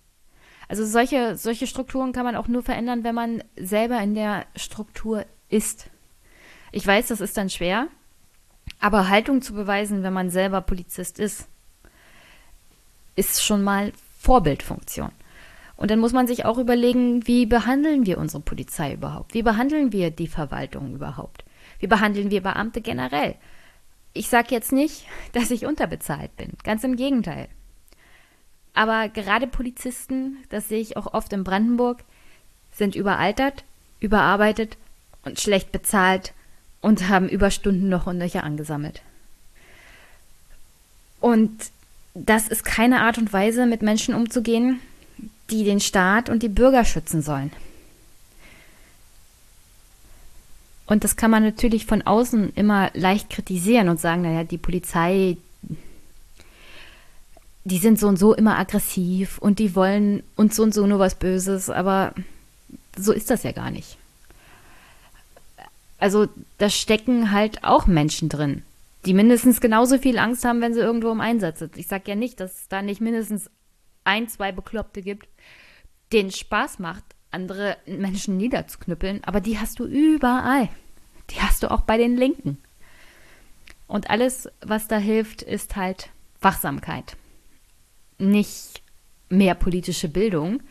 Also 0.68 0.86
solche, 0.86 1.36
solche 1.36 1.66
Strukturen 1.66 2.12
kann 2.12 2.24
man 2.24 2.36
auch 2.36 2.46
nur 2.46 2.62
verändern, 2.62 3.02
wenn 3.02 3.14
man 3.16 3.42
selber 3.56 4.00
in 4.00 4.14
der 4.14 4.46
Struktur 4.54 5.26
ist. 5.48 5.90
Ich 6.70 6.86
weiß, 6.86 7.08
das 7.08 7.20
ist 7.20 7.36
dann 7.36 7.50
schwer, 7.50 7.88
aber 8.80 9.08
Haltung 9.08 9.42
zu 9.42 9.52
beweisen, 9.52 10.02
wenn 10.02 10.12
man 10.12 10.30
selber 10.30 10.62
Polizist 10.62 11.18
ist, 11.20 11.48
ist 13.14 13.44
schon 13.44 13.62
mal 13.62 13.92
Vorbildfunktion. 14.18 15.12
Und 15.76 15.90
dann 15.90 15.98
muss 15.98 16.12
man 16.12 16.26
sich 16.26 16.44
auch 16.44 16.58
überlegen, 16.58 17.26
wie 17.26 17.46
behandeln 17.46 18.06
wir 18.06 18.18
unsere 18.18 18.42
Polizei 18.42 18.94
überhaupt? 18.94 19.34
Wie 19.34 19.42
behandeln 19.42 19.92
wir 19.92 20.10
die 20.10 20.28
Verwaltung 20.28 20.94
überhaupt? 20.94 21.44
Wie 21.78 21.86
behandeln 21.86 22.30
wir 22.30 22.42
Beamte 22.42 22.80
generell? 22.80 23.36
Ich 24.12 24.28
sage 24.28 24.48
jetzt 24.50 24.72
nicht, 24.72 25.06
dass 25.32 25.50
ich 25.50 25.66
unterbezahlt 25.66 26.36
bin. 26.36 26.52
Ganz 26.64 26.84
im 26.84 26.96
Gegenteil. 26.96 27.48
Aber 28.72 29.08
gerade 29.08 29.46
Polizisten, 29.46 30.38
das 30.48 30.68
sehe 30.68 30.80
ich 30.80 30.96
auch 30.96 31.12
oft 31.12 31.32
in 31.32 31.44
Brandenburg, 31.44 32.04
sind 32.70 32.94
überaltert, 32.94 33.64
überarbeitet 33.98 34.78
und 35.24 35.40
schlecht 35.40 35.72
bezahlt 35.72 36.32
und 36.80 37.08
haben 37.08 37.28
Überstunden 37.28 37.88
noch 37.88 38.06
und 38.06 38.18
nöcher 38.18 38.44
angesammelt. 38.44 39.02
Und 41.20 41.50
das 42.14 42.48
ist 42.48 42.64
keine 42.64 43.02
Art 43.02 43.18
und 43.18 43.32
Weise, 43.32 43.66
mit 43.66 43.82
Menschen 43.82 44.14
umzugehen, 44.14 44.80
die 45.50 45.64
den 45.64 45.80
Staat 45.80 46.28
und 46.28 46.42
die 46.42 46.48
Bürger 46.48 46.84
schützen 46.84 47.22
sollen. 47.22 47.52
Und 50.86 51.04
das 51.04 51.14
kann 51.14 51.30
man 51.30 51.44
natürlich 51.44 51.86
von 51.86 52.02
außen 52.02 52.52
immer 52.56 52.90
leicht 52.94 53.30
kritisieren 53.30 53.88
und 53.88 54.00
sagen, 54.00 54.22
naja, 54.22 54.42
die 54.42 54.58
Polizei, 54.58 55.36
die 57.62 57.78
sind 57.78 58.00
so 58.00 58.08
und 58.08 58.18
so 58.18 58.34
immer 58.34 58.58
aggressiv 58.58 59.38
und 59.38 59.60
die 59.60 59.76
wollen 59.76 60.24
uns 60.34 60.56
so 60.56 60.64
und 60.64 60.74
so 60.74 60.86
nur 60.88 60.98
was 60.98 61.14
Böses, 61.14 61.70
aber 61.70 62.12
so 62.98 63.12
ist 63.12 63.30
das 63.30 63.44
ja 63.44 63.52
gar 63.52 63.70
nicht. 63.70 63.99
Also 66.00 66.28
da 66.58 66.70
stecken 66.70 67.30
halt 67.30 67.62
auch 67.62 67.86
Menschen 67.86 68.28
drin, 68.30 68.62
die 69.04 69.14
mindestens 69.14 69.60
genauso 69.60 69.98
viel 69.98 70.18
Angst 70.18 70.44
haben, 70.44 70.62
wenn 70.62 70.74
sie 70.74 70.80
irgendwo 70.80 71.12
im 71.12 71.20
Einsatz 71.20 71.58
sind. 71.58 71.76
Ich 71.76 71.86
sage 71.86 72.04
ja 72.06 72.14
nicht, 72.16 72.40
dass 72.40 72.62
es 72.62 72.68
da 72.68 72.80
nicht 72.80 73.02
mindestens 73.02 73.50
ein, 74.02 74.26
zwei 74.26 74.50
Bekloppte 74.50 75.02
gibt, 75.02 75.28
denen 76.12 76.30
Spaß 76.30 76.78
macht, 76.78 77.04
andere 77.30 77.76
Menschen 77.86 78.38
niederzuknüppeln, 78.38 79.22
aber 79.24 79.40
die 79.40 79.58
hast 79.58 79.78
du 79.78 79.84
überall. 79.84 80.68
Die 81.30 81.40
hast 81.40 81.62
du 81.62 81.70
auch 81.70 81.82
bei 81.82 81.98
den 81.98 82.16
Linken. 82.16 82.58
Und 83.86 84.08
alles, 84.08 84.48
was 84.60 84.88
da 84.88 84.96
hilft, 84.98 85.42
ist 85.42 85.76
halt 85.76 86.10
Wachsamkeit. 86.40 87.16
Nicht 88.18 88.82
mehr 89.28 89.54
politische 89.54 90.08
Bildung, 90.08 90.62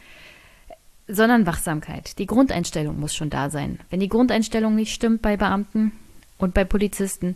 sondern 1.09 1.45
Wachsamkeit. 1.47 2.17
Die 2.19 2.27
Grundeinstellung 2.27 2.99
muss 2.99 3.15
schon 3.15 3.31
da 3.31 3.49
sein. 3.49 3.79
Wenn 3.89 3.99
die 3.99 4.09
Grundeinstellung 4.09 4.75
nicht 4.75 4.93
stimmt 4.93 5.23
bei 5.23 5.37
Beamten 5.37 5.91
und 6.37 6.53
bei 6.53 6.63
Polizisten, 6.63 7.35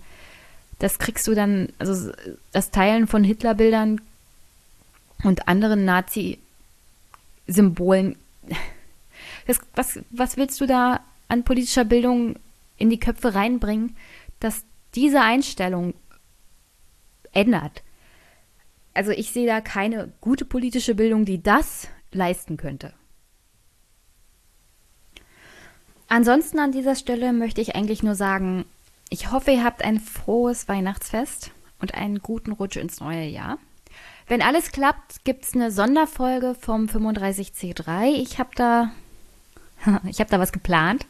das 0.77 0.99
kriegst 0.99 1.25
du 1.27 1.33
dann, 1.33 1.69
also 1.79 2.11
das 2.51 2.69
Teilen 2.69 3.07
von 3.07 3.23
Hitlerbildern 3.23 3.99
und 5.23 5.47
anderen 5.47 5.85
Nazi-Symbolen. 5.85 8.15
was, 9.75 9.99
was 10.11 10.37
willst 10.37 10.61
du 10.61 10.67
da 10.67 10.99
an 11.27 11.43
politischer 11.43 11.85
Bildung 11.85 12.35
in 12.77 12.91
die 12.91 12.99
Köpfe 12.99 13.33
reinbringen, 13.33 13.95
dass 14.39 14.65
diese 14.93 15.21
Einstellung 15.21 15.95
ändert? 17.31 17.81
Also 18.93 19.09
ich 19.11 19.31
sehe 19.31 19.47
da 19.47 19.61
keine 19.61 20.11
gute 20.21 20.45
politische 20.45 20.93
Bildung, 20.93 21.25
die 21.25 21.41
das 21.41 21.87
leisten 22.11 22.57
könnte. 22.57 22.93
Ansonsten 26.13 26.59
an 26.59 26.71
dieser 26.71 26.93
Stelle 26.95 27.33
möchte 27.33 27.59
ich 27.59 27.73
eigentlich 27.73 28.03
nur 28.03 28.13
sagen, 28.13 28.65
ich 29.09 29.31
hoffe, 29.31 29.49
ihr 29.49 29.63
habt 29.63 29.83
ein 29.83 29.99
frohes 29.99 30.67
Weihnachtsfest 30.67 31.49
und 31.81 31.95
einen 31.95 32.19
guten 32.19 32.51
Rutsch 32.51 32.75
ins 32.75 32.99
neue 32.99 33.25
Jahr. 33.25 33.57
Wenn 34.27 34.43
alles 34.43 34.71
klappt, 34.71 35.25
gibt 35.25 35.43
es 35.43 35.55
eine 35.55 35.71
Sonderfolge 35.71 36.53
vom 36.53 36.85
35C3. 36.85 38.11
Ich 38.11 38.37
habe 38.37 38.51
da, 38.53 38.91
ich 40.07 40.19
habe 40.19 40.29
da 40.29 40.37
was 40.37 40.51
geplant 40.51 41.07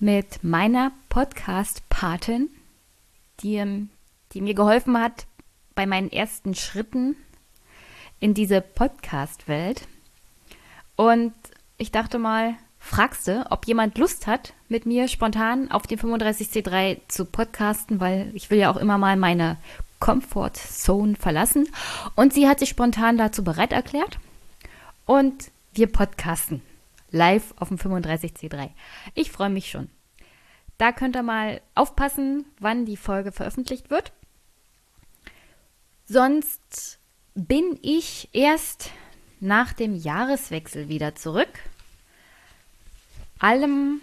mit 0.00 0.44
meiner 0.44 0.92
Podcast-Patin, 1.08 2.50
die, 3.40 3.88
die 4.32 4.40
mir 4.42 4.52
geholfen 4.52 5.00
hat 5.00 5.24
bei 5.74 5.86
meinen 5.86 6.12
ersten 6.12 6.54
Schritten 6.54 7.16
in 8.20 8.34
diese 8.34 8.60
Podcast-Welt. 8.60 9.88
Und 10.94 11.32
ich 11.78 11.90
dachte 11.90 12.18
mal, 12.18 12.58
fragst 12.84 13.26
du, 13.26 13.50
ob 13.50 13.66
jemand 13.66 13.96
Lust 13.96 14.26
hat, 14.26 14.52
mit 14.68 14.84
mir 14.84 15.08
spontan 15.08 15.70
auf 15.70 15.86
dem 15.86 15.98
35C3 15.98 17.00
zu 17.08 17.24
podcasten, 17.24 17.98
weil 17.98 18.30
ich 18.34 18.50
will 18.50 18.58
ja 18.58 18.70
auch 18.70 18.76
immer 18.76 18.98
mal 18.98 19.16
meine 19.16 19.56
Comfort 20.00 20.52
Zone 20.54 21.16
verlassen. 21.16 21.66
Und 22.14 22.34
sie 22.34 22.46
hat 22.46 22.58
sich 22.58 22.68
spontan 22.68 23.16
dazu 23.16 23.42
bereit 23.42 23.72
erklärt. 23.72 24.18
Und 25.06 25.50
wir 25.72 25.90
podcasten 25.90 26.60
live 27.10 27.54
auf 27.56 27.68
dem 27.68 27.78
35C3. 27.78 28.68
Ich 29.14 29.32
freue 29.32 29.50
mich 29.50 29.70
schon. 29.70 29.88
Da 30.76 30.92
könnt 30.92 31.16
ihr 31.16 31.22
mal 31.22 31.62
aufpassen, 31.74 32.44
wann 32.60 32.84
die 32.84 32.98
Folge 32.98 33.32
veröffentlicht 33.32 33.88
wird. 33.88 34.12
Sonst 36.04 36.98
bin 37.34 37.78
ich 37.80 38.28
erst 38.32 38.90
nach 39.40 39.72
dem 39.72 39.94
Jahreswechsel 39.94 40.88
wieder 40.88 41.14
zurück 41.14 41.48
allem 43.44 44.00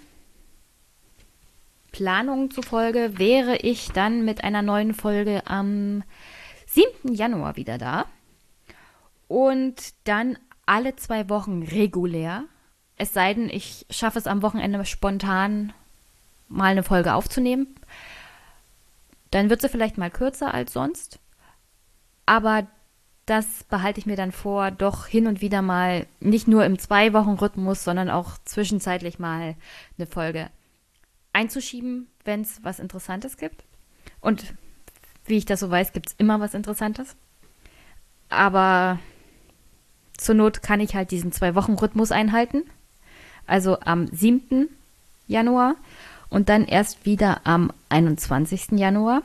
Planungen 1.91 2.51
zufolge 2.51 3.17
wäre 3.17 3.57
ich 3.57 3.91
dann 3.91 4.23
mit 4.23 4.43
einer 4.43 4.61
neuen 4.61 4.93
Folge 4.93 5.41
am 5.47 6.03
7. 6.67 7.15
Januar 7.15 7.55
wieder 7.55 7.79
da. 7.79 8.05
Und 9.27 9.95
dann 10.03 10.37
alle 10.67 10.95
zwei 10.95 11.27
Wochen 11.27 11.63
regulär. 11.63 12.43
Es 12.97 13.13
sei 13.13 13.33
denn, 13.33 13.49
ich 13.49 13.87
schaffe 13.89 14.19
es 14.19 14.27
am 14.27 14.43
Wochenende 14.43 14.85
spontan 14.85 15.73
mal 16.47 16.71
eine 16.71 16.83
Folge 16.83 17.15
aufzunehmen. 17.15 17.73
Dann 19.31 19.49
wird 19.49 19.61
sie 19.61 19.69
vielleicht 19.69 19.97
mal 19.97 20.11
kürzer 20.11 20.53
als 20.53 20.71
sonst. 20.71 21.19
Aber 22.27 22.67
das 23.31 23.63
behalte 23.69 23.97
ich 23.97 24.05
mir 24.05 24.17
dann 24.17 24.33
vor, 24.33 24.71
doch 24.71 25.07
hin 25.07 25.25
und 25.25 25.39
wieder 25.39 25.61
mal 25.61 26.05
nicht 26.19 26.49
nur 26.49 26.65
im 26.65 26.77
Zwei-Wochen-Rhythmus, 26.77 27.81
sondern 27.81 28.09
auch 28.09 28.31
zwischenzeitlich 28.43 29.19
mal 29.19 29.55
eine 29.97 30.05
Folge 30.05 30.49
einzuschieben, 31.31 32.07
wenn 32.25 32.41
es 32.41 32.61
was 32.61 32.79
Interessantes 32.79 33.37
gibt. 33.37 33.63
Und 34.19 34.53
wie 35.25 35.37
ich 35.37 35.45
das 35.45 35.61
so 35.61 35.71
weiß, 35.71 35.93
gibt 35.93 36.09
es 36.09 36.15
immer 36.17 36.41
was 36.41 36.53
Interessantes. 36.53 37.15
Aber 38.27 38.99
zur 40.17 40.35
Not 40.35 40.61
kann 40.61 40.81
ich 40.81 40.93
halt 40.93 41.11
diesen 41.11 41.31
Zwei-Wochen-Rhythmus 41.31 42.11
einhalten. 42.11 42.63
Also 43.47 43.79
am 43.79 44.07
7. 44.07 44.67
Januar 45.27 45.75
und 46.27 46.49
dann 46.49 46.65
erst 46.65 47.05
wieder 47.05 47.39
am 47.45 47.71
21. 47.87 48.71
Januar, 48.71 49.21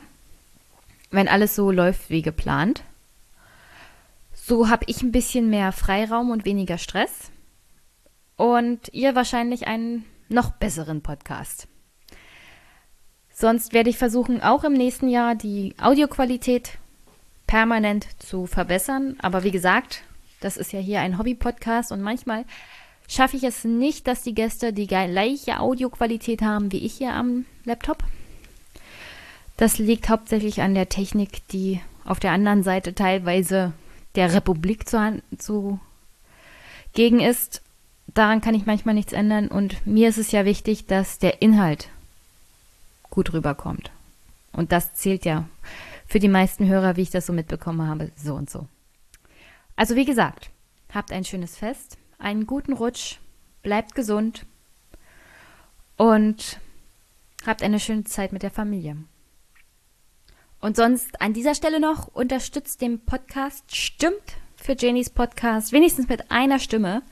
wenn 1.11 1.27
alles 1.27 1.55
so 1.55 1.71
läuft 1.71 2.09
wie 2.09 2.21
geplant. 2.21 2.83
So 4.47 4.69
habe 4.69 4.85
ich 4.87 5.01
ein 5.01 5.11
bisschen 5.11 5.49
mehr 5.49 5.73
Freiraum 5.73 6.31
und 6.31 6.45
weniger 6.45 6.77
Stress. 6.77 7.31
Und 8.37 8.79
ihr 8.93 9.13
wahrscheinlich 9.13 9.67
einen 9.67 10.05
noch 10.29 10.51
besseren 10.51 11.01
Podcast. 11.01 11.67
Sonst 13.29 13.73
werde 13.73 13.89
ich 13.89 13.97
versuchen, 13.97 14.41
auch 14.41 14.63
im 14.63 14.71
nächsten 14.71 15.09
Jahr 15.09 15.35
die 15.35 15.75
Audioqualität 15.81 16.77
permanent 17.45 18.07
zu 18.23 18.45
verbessern. 18.45 19.17
Aber 19.21 19.43
wie 19.43 19.51
gesagt, 19.51 20.03
das 20.39 20.55
ist 20.55 20.71
ja 20.71 20.79
hier 20.79 21.01
ein 21.01 21.17
Hobby-Podcast 21.17 21.91
und 21.91 22.01
manchmal 22.01 22.45
schaffe 23.09 23.35
ich 23.35 23.43
es 23.43 23.65
nicht, 23.65 24.07
dass 24.07 24.21
die 24.21 24.33
Gäste 24.33 24.71
die 24.71 24.87
gleiche 24.87 25.59
Audioqualität 25.59 26.41
haben 26.41 26.71
wie 26.71 26.85
ich 26.85 26.93
hier 26.93 27.11
am 27.11 27.43
Laptop. 27.65 28.01
Das 29.57 29.77
liegt 29.77 30.07
hauptsächlich 30.07 30.61
an 30.61 30.73
der 30.73 30.87
Technik, 30.87 31.45
die 31.49 31.81
auf 32.05 32.21
der 32.21 32.31
anderen 32.31 32.63
Seite 32.63 32.95
teilweise 32.95 33.73
der 34.17 34.33
Republik 34.33 34.89
zu, 34.89 35.21
zu 35.37 35.79
gegen 36.93 37.19
ist, 37.19 37.61
daran 38.07 38.41
kann 38.41 38.55
ich 38.55 38.65
manchmal 38.65 38.95
nichts 38.95 39.13
ändern. 39.13 39.47
Und 39.47 39.85
mir 39.85 40.09
ist 40.09 40.17
es 40.17 40.31
ja 40.31 40.43
wichtig, 40.43 40.87
dass 40.87 41.19
der 41.19 41.41
Inhalt 41.41 41.89
gut 43.09 43.31
rüberkommt. 43.31 43.91
Und 44.51 44.71
das 44.71 44.95
zählt 44.95 45.23
ja 45.23 45.47
für 46.07 46.19
die 46.19 46.27
meisten 46.27 46.67
Hörer, 46.67 46.95
wie 46.95 47.03
ich 47.03 47.11
das 47.11 47.27
so 47.27 47.33
mitbekommen 47.33 47.87
habe, 47.87 48.11
so 48.15 48.33
und 48.33 48.49
so. 48.49 48.67
Also 49.75 49.95
wie 49.95 50.05
gesagt, 50.05 50.49
habt 50.91 51.11
ein 51.11 51.23
schönes 51.23 51.55
Fest, 51.55 51.97
einen 52.17 52.47
guten 52.47 52.73
Rutsch, 52.73 53.17
bleibt 53.61 53.93
gesund 53.93 54.45
und 55.95 56.59
habt 57.45 57.61
eine 57.61 57.79
schöne 57.79 58.05
Zeit 58.05 58.33
mit 58.33 58.41
der 58.41 58.51
Familie. 58.51 58.97
Und 60.59 60.75
sonst 60.75 61.21
an 61.21 61.33
dieser 61.33 61.53
Stelle 61.53 61.79
noch 61.79 62.07
unterstützt 62.07 62.81
den 62.81 62.99
Podcast, 62.99 63.75
stimmt 63.75 64.37
für 64.55 64.75
Janies 64.77 65.11
Podcast, 65.11 65.71
wenigstens 65.71 66.09
mit 66.09 66.31
einer 66.31 66.57
Stimme, 66.57 67.03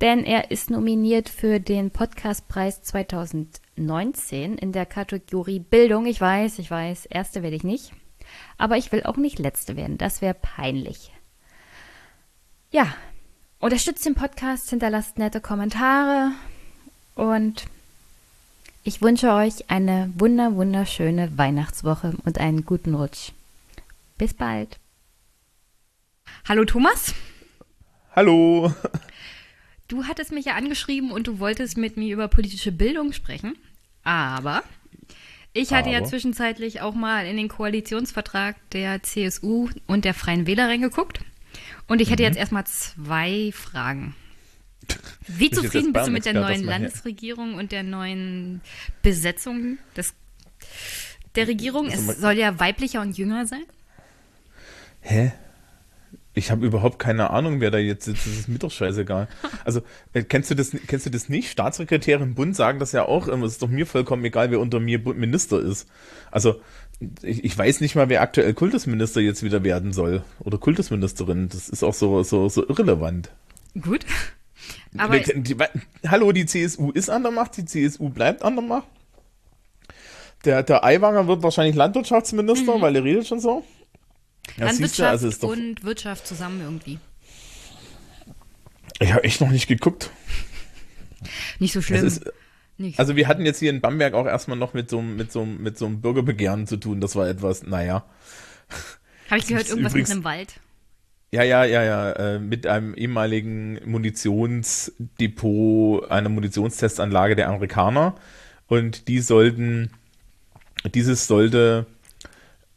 denn 0.00 0.24
er 0.24 0.50
ist 0.50 0.70
nominiert 0.70 1.28
für 1.28 1.60
den 1.60 1.90
Podcastpreis 1.90 2.82
2019 2.82 4.56
in 4.56 4.72
der 4.72 4.86
Kategorie 4.86 5.58
Bildung. 5.58 6.06
Ich 6.06 6.20
weiß, 6.20 6.58
ich 6.60 6.70
weiß, 6.70 7.06
erste 7.06 7.42
werde 7.42 7.56
ich 7.56 7.64
nicht, 7.64 7.92
aber 8.56 8.78
ich 8.78 8.90
will 8.90 9.02
auch 9.02 9.16
nicht 9.16 9.38
letzte 9.38 9.76
werden, 9.76 9.98
das 9.98 10.22
wäre 10.22 10.34
peinlich. 10.34 11.12
Ja, 12.70 12.94
unterstützt 13.60 14.06
den 14.06 14.14
Podcast, 14.14 14.70
hinterlasst 14.70 15.18
nette 15.18 15.42
Kommentare 15.42 16.32
und 17.14 17.64
ich 18.84 19.02
wünsche 19.02 19.32
euch 19.32 19.70
eine 19.70 20.12
wunder 20.16 20.54
wunderschöne 20.54 21.36
Weihnachtswoche 21.36 22.14
und 22.24 22.38
einen 22.38 22.64
guten 22.64 22.94
Rutsch. 22.94 23.32
Bis 24.16 24.34
bald. 24.34 24.78
Hallo 26.48 26.64
Thomas. 26.64 27.14
Hallo. 28.14 28.72
Du 29.88 30.04
hattest 30.04 30.32
mich 30.32 30.44
ja 30.44 30.54
angeschrieben 30.54 31.10
und 31.10 31.26
du 31.26 31.38
wolltest 31.38 31.78
mit 31.78 31.96
mir 31.96 32.12
über 32.12 32.28
politische 32.28 32.72
Bildung 32.72 33.12
sprechen, 33.12 33.56
aber 34.04 34.62
ich 35.54 35.72
hatte 35.72 35.88
aber. 35.88 35.98
ja 36.00 36.04
zwischenzeitlich 36.04 36.82
auch 36.82 36.94
mal 36.94 37.26
in 37.26 37.36
den 37.36 37.48
Koalitionsvertrag 37.48 38.56
der 38.70 39.02
CSU 39.02 39.70
und 39.86 40.04
der 40.04 40.14
Freien 40.14 40.46
Wähler 40.46 40.68
reingeguckt 40.68 41.20
und 41.86 42.00
ich 42.00 42.10
hätte 42.10 42.22
mhm. 42.22 42.28
jetzt 42.28 42.38
erstmal 42.38 42.66
zwei 42.66 43.50
Fragen. 43.52 44.14
Wie 45.26 45.50
zufrieden 45.50 45.92
bist 45.92 46.06
du 46.06 46.10
mit 46.10 46.24
der 46.24 46.34
neuen 46.34 46.64
Landesregierung 46.64 47.54
und 47.54 47.72
der 47.72 47.82
neuen 47.82 48.60
Besetzung 49.02 49.78
des, 49.96 50.14
der 51.34 51.48
Regierung? 51.48 51.86
Es 51.86 52.06
soll 52.20 52.34
ja 52.34 52.58
weiblicher 52.58 53.00
und 53.00 53.16
jünger 53.16 53.46
sein. 53.46 53.64
Hä? 55.00 55.32
Ich 56.38 56.52
habe 56.52 56.64
überhaupt 56.64 57.00
keine 57.00 57.30
Ahnung, 57.30 57.60
wer 57.60 57.72
da 57.72 57.78
jetzt 57.78 58.04
sitzt. 58.04 58.26
Das 58.26 58.32
ist 58.34 58.48
mir 58.48 58.58
doch 58.58 58.70
scheißegal. 58.70 59.26
Also, 59.64 59.82
äh, 60.12 60.22
kennst 60.22 60.50
du 60.50 60.54
das, 60.54 60.70
kennst 60.86 61.04
du 61.04 61.10
das 61.10 61.28
nicht? 61.28 61.50
Staatssekretäre 61.50 62.22
im 62.22 62.34
Bund 62.34 62.54
sagen 62.54 62.78
das 62.78 62.92
ja 62.92 63.04
auch 63.04 63.26
immer. 63.26 63.44
Es 63.44 63.54
ist 63.54 63.62
doch 63.62 63.68
mir 63.68 63.86
vollkommen 63.86 64.24
egal, 64.24 64.50
wer 64.52 64.60
unter 64.60 64.78
mir 64.78 65.00
Minister 65.00 65.60
ist. 65.60 65.88
Also, 66.30 66.60
ich, 67.22 67.44
ich 67.44 67.58
weiß 67.58 67.80
nicht 67.80 67.96
mal, 67.96 68.08
wer 68.08 68.22
aktuell 68.22 68.54
Kultusminister 68.54 69.20
jetzt 69.20 69.42
wieder 69.42 69.64
werden 69.64 69.92
soll. 69.92 70.22
Oder 70.38 70.58
Kultusministerin. 70.58 71.48
Das 71.48 71.68
ist 71.68 71.82
auch 71.82 71.94
so, 71.94 72.22
so, 72.22 72.48
so 72.48 72.66
irrelevant. 72.68 73.30
Gut. 73.80 74.06
Aber 74.96 75.20
hallo, 76.06 76.32
die 76.32 76.46
CSU 76.46 76.90
ist 76.90 77.10
an 77.10 77.22
der 77.22 77.32
Macht, 77.32 77.56
die 77.56 77.64
CSU 77.64 78.08
bleibt 78.08 78.42
an 78.42 78.56
der 78.56 78.64
Macht. 78.64 78.88
Der, 80.44 80.62
der 80.62 80.84
Aiwanger 80.84 81.26
wird 81.26 81.42
wahrscheinlich 81.42 81.74
Landwirtschaftsminister, 81.74 82.76
mhm. 82.76 82.80
weil 82.80 82.96
er 82.96 83.04
redet 83.04 83.26
schon 83.26 83.40
so. 83.40 83.64
Ja, 84.56 84.66
Landwirtschaft 84.66 85.22
du, 85.22 85.28
also 85.28 85.48
und 85.48 85.84
Wirtschaft 85.84 86.26
zusammen 86.26 86.60
irgendwie. 86.60 86.98
Ich 89.00 89.12
habe 89.12 89.24
echt 89.24 89.40
noch 89.40 89.50
nicht 89.50 89.66
geguckt. 89.66 90.10
Nicht 91.58 91.72
so 91.72 91.82
schlimm. 91.82 92.06
Ist. 92.06 92.24
Also 92.96 93.16
wir 93.16 93.26
hatten 93.26 93.44
jetzt 93.44 93.58
hier 93.58 93.70
in 93.70 93.80
Bamberg 93.80 94.14
auch 94.14 94.26
erstmal 94.26 94.56
noch 94.56 94.72
mit 94.72 94.88
so, 94.88 95.02
mit 95.02 95.32
so, 95.32 95.44
mit 95.44 95.76
so 95.76 95.86
einem 95.86 96.00
Bürgerbegehren 96.00 96.66
zu 96.66 96.76
tun. 96.76 97.00
Das 97.00 97.16
war 97.16 97.28
etwas, 97.28 97.64
naja. 97.64 98.04
Habe 99.28 99.40
ich 99.40 99.46
gehört, 99.46 99.68
irgendwas 99.68 99.92
übrigens, 99.92 100.08
mit 100.08 100.16
einem 100.16 100.24
Wald? 100.24 100.60
Ja, 101.30 101.42
ja, 101.42 101.64
ja, 101.64 101.84
ja. 101.84 102.12
Äh, 102.12 102.38
mit 102.38 102.66
einem 102.66 102.94
ehemaligen 102.94 103.78
Munitionsdepot, 103.84 106.10
einer 106.10 106.30
Munitionstestanlage 106.30 107.36
der 107.36 107.48
Amerikaner. 107.48 108.14
Und 108.66 109.08
die 109.08 109.20
sollten, 109.20 109.90
dieses 110.94 111.26
sollte 111.26 111.84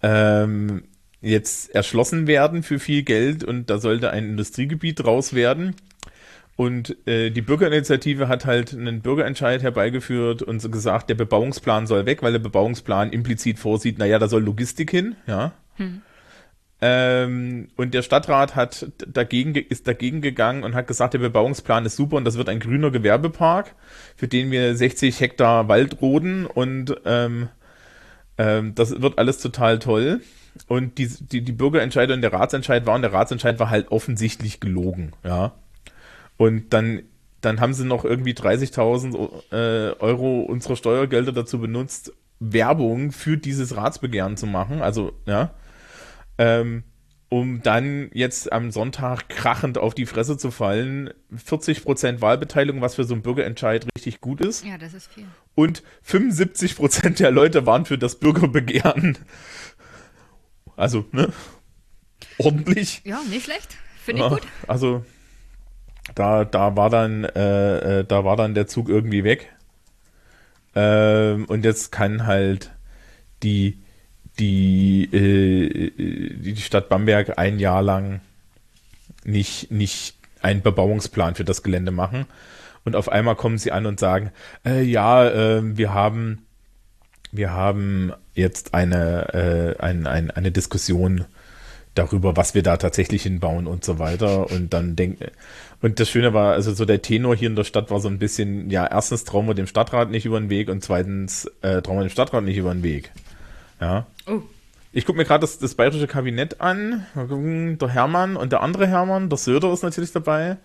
ähm, 0.02 0.84
jetzt 1.22 1.74
erschlossen 1.74 2.28
werden 2.28 2.64
für 2.64 2.80
viel 2.80 3.04
Geld 3.04 3.44
und 3.44 3.70
da 3.70 3.78
sollte 3.78 4.12
ein 4.12 4.32
Industriegebiet 4.32 5.04
draus 5.04 5.34
werden. 5.34 5.76
Und 6.58 6.96
äh, 7.08 7.32
die 7.32 7.42
Bürgerinitiative 7.42 8.28
hat 8.28 8.46
halt 8.46 8.74
einen 8.74 9.02
Bürgerentscheid 9.02 9.64
herbeigeführt 9.64 10.42
und 10.42 10.62
so 10.62 10.70
gesagt, 10.70 11.10
der 11.10 11.16
Bebauungsplan 11.16 11.88
soll 11.88 12.06
weg, 12.06 12.22
weil 12.22 12.34
der 12.34 12.40
Bebauungsplan 12.40 13.12
implizit 13.12 13.60
vorsieht, 13.60 13.98
naja, 13.98 14.20
da 14.20 14.28
soll 14.28 14.44
Logistik 14.44 14.92
hin, 14.92 15.16
ja. 15.26 15.54
Hm. 15.78 16.02
Ähm, 16.84 17.68
und 17.78 17.94
der 17.94 18.02
Stadtrat 18.02 18.56
hat 18.56 18.92
dagegen, 19.08 19.54
ist 19.54 19.88
dagegen 19.88 20.22
gegangen 20.22 20.64
und 20.64 20.74
hat 20.74 20.88
gesagt, 20.88 21.14
der 21.14 21.20
Bebauungsplan 21.20 21.86
ist 21.86 21.96
super 21.96 22.18
und 22.18 22.26
das 22.26 22.38
wird 22.38 22.50
ein 22.50 22.60
grüner 22.60 22.90
Gewerbepark, 22.90 23.76
für 24.16 24.28
den 24.28 24.50
wir 24.50 24.76
60 24.76 25.20
Hektar 25.20 25.68
Wald 25.68 26.02
roden 26.02 26.48
und 26.48 26.96
ähm, 27.06 27.50
ähm, 28.40 28.74
das 28.74 29.00
wird 29.00 29.20
alles 29.20 29.38
total 29.38 29.78
toll. 29.78 30.22
Und 30.68 30.98
die, 30.98 31.08
die, 31.08 31.44
die 31.44 31.52
Bürgerentscheidung 31.52 32.16
und 32.16 32.22
der 32.22 32.34
Ratsentscheid 32.34 32.86
war 32.86 32.96
und 32.96 33.04
der 33.04 33.14
Ratsentscheid 33.14 33.60
war 33.60 33.70
halt 33.70 33.92
offensichtlich 33.92 34.60
gelogen, 34.60 35.14
ja. 35.24 35.54
Und 36.36 36.74
dann, 36.74 37.04
dann 37.42 37.62
haben 37.62 37.74
sie 37.74 37.86
noch 37.86 38.04
irgendwie 38.04 38.34
30.000 38.34 39.52
äh, 39.52 39.96
Euro 40.00 40.42
unserer 40.42 40.76
Steuergelder 40.76 41.32
dazu 41.32 41.60
benutzt, 41.60 42.12
Werbung 42.40 43.12
für 43.12 43.38
dieses 43.38 43.78
Ratsbegehren 43.78 44.36
zu 44.36 44.48
machen. 44.48 44.82
Also, 44.82 45.14
ja. 45.28 45.52
Ähm, 46.42 46.84
um 47.30 47.62
dann 47.62 48.10
jetzt 48.14 48.52
am 48.52 48.72
Sonntag 48.72 49.30
krachend 49.30 49.78
auf 49.78 49.94
die 49.94 50.06
Fresse 50.06 50.38
zu 50.38 50.52
fallen. 50.52 51.12
40% 51.34 52.20
Wahlbeteiligung, 52.20 52.82
was 52.82 52.96
für 52.96 53.06
so 53.06 53.14
einen 53.14 53.24
Bürgerentscheid 53.24 53.86
richtig 53.96 54.20
gut 54.20 54.42
ist. 54.42 54.66
Ja, 54.66 54.78
das 54.78 54.94
ist 54.94 55.14
viel. 55.14 55.24
Und 55.56 55.82
75% 56.06 57.20
der 57.20 57.32
Leute 57.32 57.66
waren 57.66 57.86
für 57.86 57.98
das 57.98 58.20
Bürgerbegehren. 58.20 59.18
Also, 60.76 61.06
ne? 61.12 61.32
Ordentlich. 62.38 63.02
Ja, 63.06 63.22
nicht 63.30 63.46
schlecht. 63.46 63.78
Finde 64.04 64.24
ich 64.24 64.30
ja, 64.30 64.36
gut. 64.36 64.48
Also, 64.68 65.06
da, 66.16 66.44
da 66.44 66.76
war 66.76 66.90
dann, 66.90 67.24
äh, 67.24 68.00
äh, 68.00 68.04
da 68.04 68.26
war 68.26 68.36
dann 68.36 68.56
der 68.56 68.68
Zug 68.68 68.90
irgendwie 68.90 69.24
weg. 69.24 69.54
Ähm, 70.76 71.46
und 71.46 71.64
jetzt 71.64 71.92
kann 71.92 72.26
halt 72.26 72.72
die, 73.44 73.78
die, 74.42 75.04
äh, 75.06 75.92
die 76.42 76.58
Stadt 76.58 76.90
Bamberg 76.90 77.38
ein 77.38 77.60
Jahr 77.60 77.82
lang 77.82 78.20
nicht, 79.24 79.72
nicht 79.72 80.16
einen 80.42 80.62
Bebauungsplan 80.62 81.36
für 81.36 81.46
das 81.46 81.64
Gelände 81.64 81.92
machen. 81.92 82.26
Und 82.84 82.96
auf 82.96 83.10
einmal 83.10 83.36
kommen 83.36 83.60
sie 83.60 83.72
an 83.72 83.86
und 83.86 84.00
sagen, 84.00 84.32
äh, 84.66 84.82
ja, 84.82 85.28
äh, 85.28 85.78
wir 85.78 85.94
haben, 85.94 86.48
wir 87.32 87.54
haben 87.54 88.12
jetzt 88.34 88.74
eine, 88.74 89.34
äh, 89.34 89.82
ein, 89.82 90.08
ein, 90.08 90.32
eine 90.32 90.52
Diskussion 90.52 91.26
darüber, 91.94 92.36
was 92.36 92.56
wir 92.56 92.64
da 92.64 92.78
tatsächlich 92.78 93.24
hinbauen 93.24 93.68
und 93.68 93.86
so 93.86 94.00
weiter. 94.00 94.50
Und 94.50 94.74
dann 94.74 94.96
denken, 94.96 95.26
und 95.82 96.00
das 96.00 96.10
Schöne 96.10 96.34
war, 96.34 96.54
also 96.54 96.74
so 96.74 96.86
der 96.86 97.04
Tenor 97.04 97.36
hier 97.36 97.50
in 97.50 97.56
der 97.56 97.64
Stadt 97.64 97.92
war 97.92 98.00
so 98.00 98.08
ein 98.08 98.18
bisschen, 98.18 98.72
ja, 98.72 98.88
erstens 98.88 99.26
trauen 99.26 99.46
wir 99.46 99.54
dem 99.54 99.68
Stadtrat 99.68 100.10
nicht 100.10 100.26
über 100.26 100.40
den 100.40 100.50
Weg 100.50 100.70
und 100.70 100.84
zweitens 100.84 101.46
äh, 101.62 101.84
trauen 101.84 101.98
wir 101.98 102.06
dem 102.06 102.10
Stadtrat 102.10 102.44
nicht 102.44 102.58
über 102.58 102.74
den 102.74 102.82
Weg. 102.82 103.12
Ja. 103.80 104.08
Oh. 104.32 104.42
Ich 104.94 105.06
gucke 105.06 105.18
mir 105.18 105.26
gerade 105.26 105.42
das, 105.42 105.60
das 105.60 105.76
bayerische 105.76 106.08
Kabinett 106.08 106.60
an. 106.60 107.06
Der 107.16 107.90
Hermann 107.90 108.36
und 108.36 108.52
der 108.52 108.62
andere 108.62 108.88
Hermann, 108.88 109.30
der 109.30 109.38
Söder 109.38 109.72
ist 109.72 109.84
natürlich 109.84 110.12
dabei. 110.12 110.58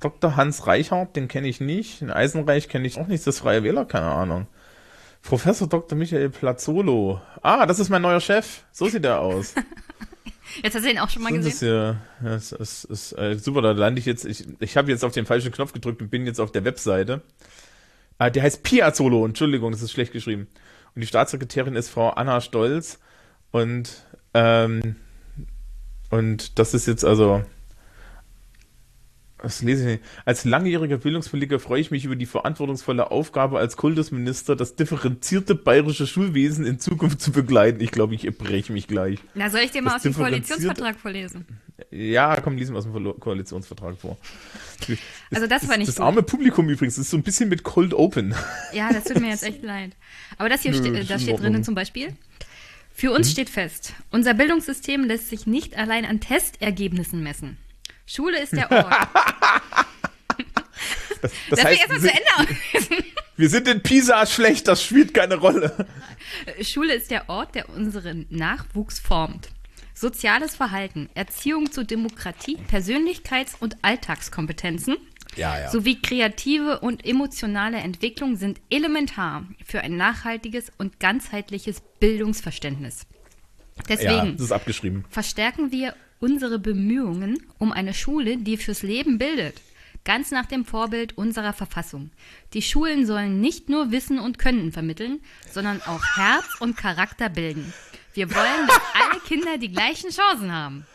Dr. 0.00 0.36
Hans 0.36 0.66
Reichhardt, 0.66 1.16
den 1.16 1.28
kenne 1.28 1.48
ich 1.48 1.60
nicht. 1.60 2.00
Den 2.00 2.10
Eisenreich 2.10 2.68
kenne 2.68 2.86
ich 2.86 2.98
auch 2.98 3.06
nicht. 3.06 3.26
Das 3.26 3.38
Freie 3.38 3.62
Wähler, 3.62 3.84
keine 3.84 4.06
Ahnung. 4.06 4.46
Professor 5.22 5.68
Dr. 5.68 5.96
Michael 5.96 6.30
Plazzolo. 6.30 7.20
Ah, 7.42 7.66
das 7.66 7.78
ist 7.78 7.88
mein 7.88 8.02
neuer 8.02 8.20
Chef. 8.20 8.62
So 8.72 8.88
sieht 8.88 9.04
er 9.04 9.20
aus. 9.20 9.54
Jetzt 10.62 10.74
hast 10.74 10.84
du 10.84 10.90
ihn 10.90 10.98
auch 10.98 11.10
schon 11.10 11.22
mal 11.22 11.32
gesehen. 11.32 11.98
Das 12.22 12.52
ja, 12.52 12.52
das 12.52 12.84
ist 12.84 13.12
äh, 13.12 13.36
super, 13.36 13.62
da 13.62 13.72
lande 13.72 13.98
ich 13.98 14.06
jetzt. 14.06 14.24
Ich, 14.24 14.46
ich 14.60 14.76
habe 14.76 14.90
jetzt 14.90 15.04
auf 15.04 15.12
den 15.12 15.26
falschen 15.26 15.52
Knopf 15.52 15.72
gedrückt 15.72 16.00
und 16.00 16.08
bin 16.08 16.24
jetzt 16.24 16.40
auf 16.40 16.52
der 16.52 16.64
Webseite. 16.64 17.20
Ah, 18.16 18.30
der 18.30 18.44
heißt 18.44 18.62
Piazzolo, 18.62 19.26
Entschuldigung, 19.26 19.72
das 19.72 19.82
ist 19.82 19.92
schlecht 19.92 20.12
geschrieben. 20.12 20.46
Und 20.94 21.00
die 21.02 21.06
Staatssekretärin 21.06 21.76
ist 21.76 21.90
Frau 21.90 22.10
Anna 22.10 22.40
Stolz. 22.40 23.00
Und, 23.56 24.04
ähm, 24.34 24.96
und 26.10 26.58
das 26.58 26.74
ist 26.74 26.86
jetzt 26.86 27.04
also 27.04 27.42
was 29.38 29.62
lese 29.62 29.82
ich 29.82 29.86
nicht? 29.98 30.04
Als 30.24 30.44
langjähriger 30.44 30.96
Bildungspolitiker 30.96 31.60
freue 31.60 31.80
ich 31.80 31.90
mich 31.90 32.04
über 32.04 32.16
die 32.16 32.26
verantwortungsvolle 32.26 33.10
Aufgabe 33.10 33.58
als 33.58 33.76
Kultusminister, 33.76 34.56
das 34.56 34.76
differenzierte 34.76 35.54
bayerische 35.54 36.06
Schulwesen 36.06 36.64
in 36.66 36.80
Zukunft 36.80 37.20
zu 37.20 37.32
begleiten. 37.32 37.80
Ich 37.80 37.92
glaube, 37.92 38.14
ich 38.14 38.26
breche 38.38 38.72
mich 38.72 38.88
gleich. 38.88 39.18
Na, 39.34 39.50
soll 39.50 39.60
ich 39.60 39.70
dir 39.70 39.82
mal 39.82 39.90
das 39.90 39.96
aus 39.98 40.02
dem 40.02 40.14
Koalitionsvertrag 40.14 40.98
vorlesen? 40.98 41.46
Ja, 41.90 42.40
komm, 42.40 42.56
lies 42.56 42.70
mal 42.70 42.78
aus 42.78 42.84
dem 42.90 43.20
Koalitionsvertrag 43.20 43.98
vor. 43.98 44.16
Also 45.30 45.46
das 45.46 45.68
war 45.68 45.76
nicht 45.76 45.88
Das 45.88 45.96
gut. 45.96 46.04
arme 46.04 46.22
Publikum 46.22 46.68
übrigens, 46.68 46.96
das 46.96 47.04
ist 47.04 47.10
so 47.10 47.16
ein 47.16 47.22
bisschen 47.22 47.48
mit 47.48 47.62
Cold 47.62 47.92
Open. 47.94 48.34
Ja, 48.72 48.92
das 48.92 49.04
tut 49.04 49.20
mir 49.20 49.28
jetzt 49.28 49.44
echt 49.44 49.62
leid. 49.62 49.92
Aber 50.38 50.48
das 50.48 50.62
hier 50.62 50.72
Nö, 50.72 50.78
steht, 50.78 51.10
das 51.10 51.22
steht 51.22 51.38
drinnen 51.38 51.62
zum 51.62 51.74
Beispiel. 51.74 52.08
Für 52.96 53.12
uns 53.12 53.26
hm? 53.26 53.32
steht 53.32 53.50
fest, 53.50 53.92
unser 54.10 54.32
Bildungssystem 54.32 55.04
lässt 55.04 55.28
sich 55.28 55.46
nicht 55.46 55.76
allein 55.76 56.06
an 56.06 56.18
Testergebnissen 56.18 57.22
messen. 57.22 57.58
Schule 58.06 58.40
ist 58.40 58.54
der 58.54 58.72
Ort. 58.72 58.86
das, 61.20 61.30
das 61.50 61.64
heißt, 61.64 61.78
erstmal 61.78 62.00
zu 62.00 62.08
Ende 62.08 62.24
Wir 63.36 63.50
sind 63.50 63.68
in 63.68 63.82
Pisa 63.82 64.24
schlecht, 64.24 64.66
das 64.66 64.82
spielt 64.82 65.12
keine 65.12 65.34
Rolle. 65.34 65.86
Schule 66.62 66.94
ist 66.94 67.10
der 67.10 67.28
Ort, 67.28 67.54
der 67.54 67.68
unseren 67.68 68.24
Nachwuchs 68.30 68.98
formt. 68.98 69.50
Soziales 69.92 70.56
Verhalten, 70.56 71.10
Erziehung 71.12 71.70
zu 71.70 71.84
Demokratie, 71.84 72.56
Persönlichkeits- 72.70 73.56
und 73.60 73.76
Alltagskompetenzen 73.82 74.96
ja, 75.36 75.58
ja. 75.60 75.70
sowie 75.70 76.00
kreative 76.00 76.80
und 76.80 77.04
emotionale 77.04 77.78
Entwicklung 77.78 78.36
sind 78.36 78.60
elementar 78.70 79.44
für 79.64 79.80
ein 79.80 79.96
nachhaltiges 79.96 80.72
und 80.78 81.00
ganzheitliches 81.00 81.82
Bildungsverständnis. 82.00 83.06
Deswegen 83.88 84.36
ja, 84.38 85.02
verstärken 85.10 85.70
wir 85.70 85.94
unsere 86.18 86.58
Bemühungen 86.58 87.38
um 87.58 87.72
eine 87.72 87.94
Schule, 87.94 88.38
die 88.38 88.56
fürs 88.56 88.82
Leben 88.82 89.18
bildet. 89.18 89.60
Ganz 90.04 90.30
nach 90.30 90.46
dem 90.46 90.64
Vorbild 90.64 91.18
unserer 91.18 91.52
Verfassung. 91.52 92.10
Die 92.52 92.62
Schulen 92.62 93.06
sollen 93.06 93.40
nicht 93.40 93.68
nur 93.68 93.90
Wissen 93.90 94.18
und 94.18 94.38
Können 94.38 94.70
vermitteln, 94.70 95.20
sondern 95.50 95.82
auch 95.82 96.02
Herz 96.16 96.46
und 96.60 96.76
Charakter 96.76 97.28
bilden. 97.28 97.72
Wir 98.14 98.32
wollen, 98.32 98.66
dass 98.66 98.80
alle 98.94 99.20
Kinder 99.20 99.58
die 99.58 99.72
gleichen 99.72 100.10
Chancen 100.10 100.52
haben. 100.52 100.86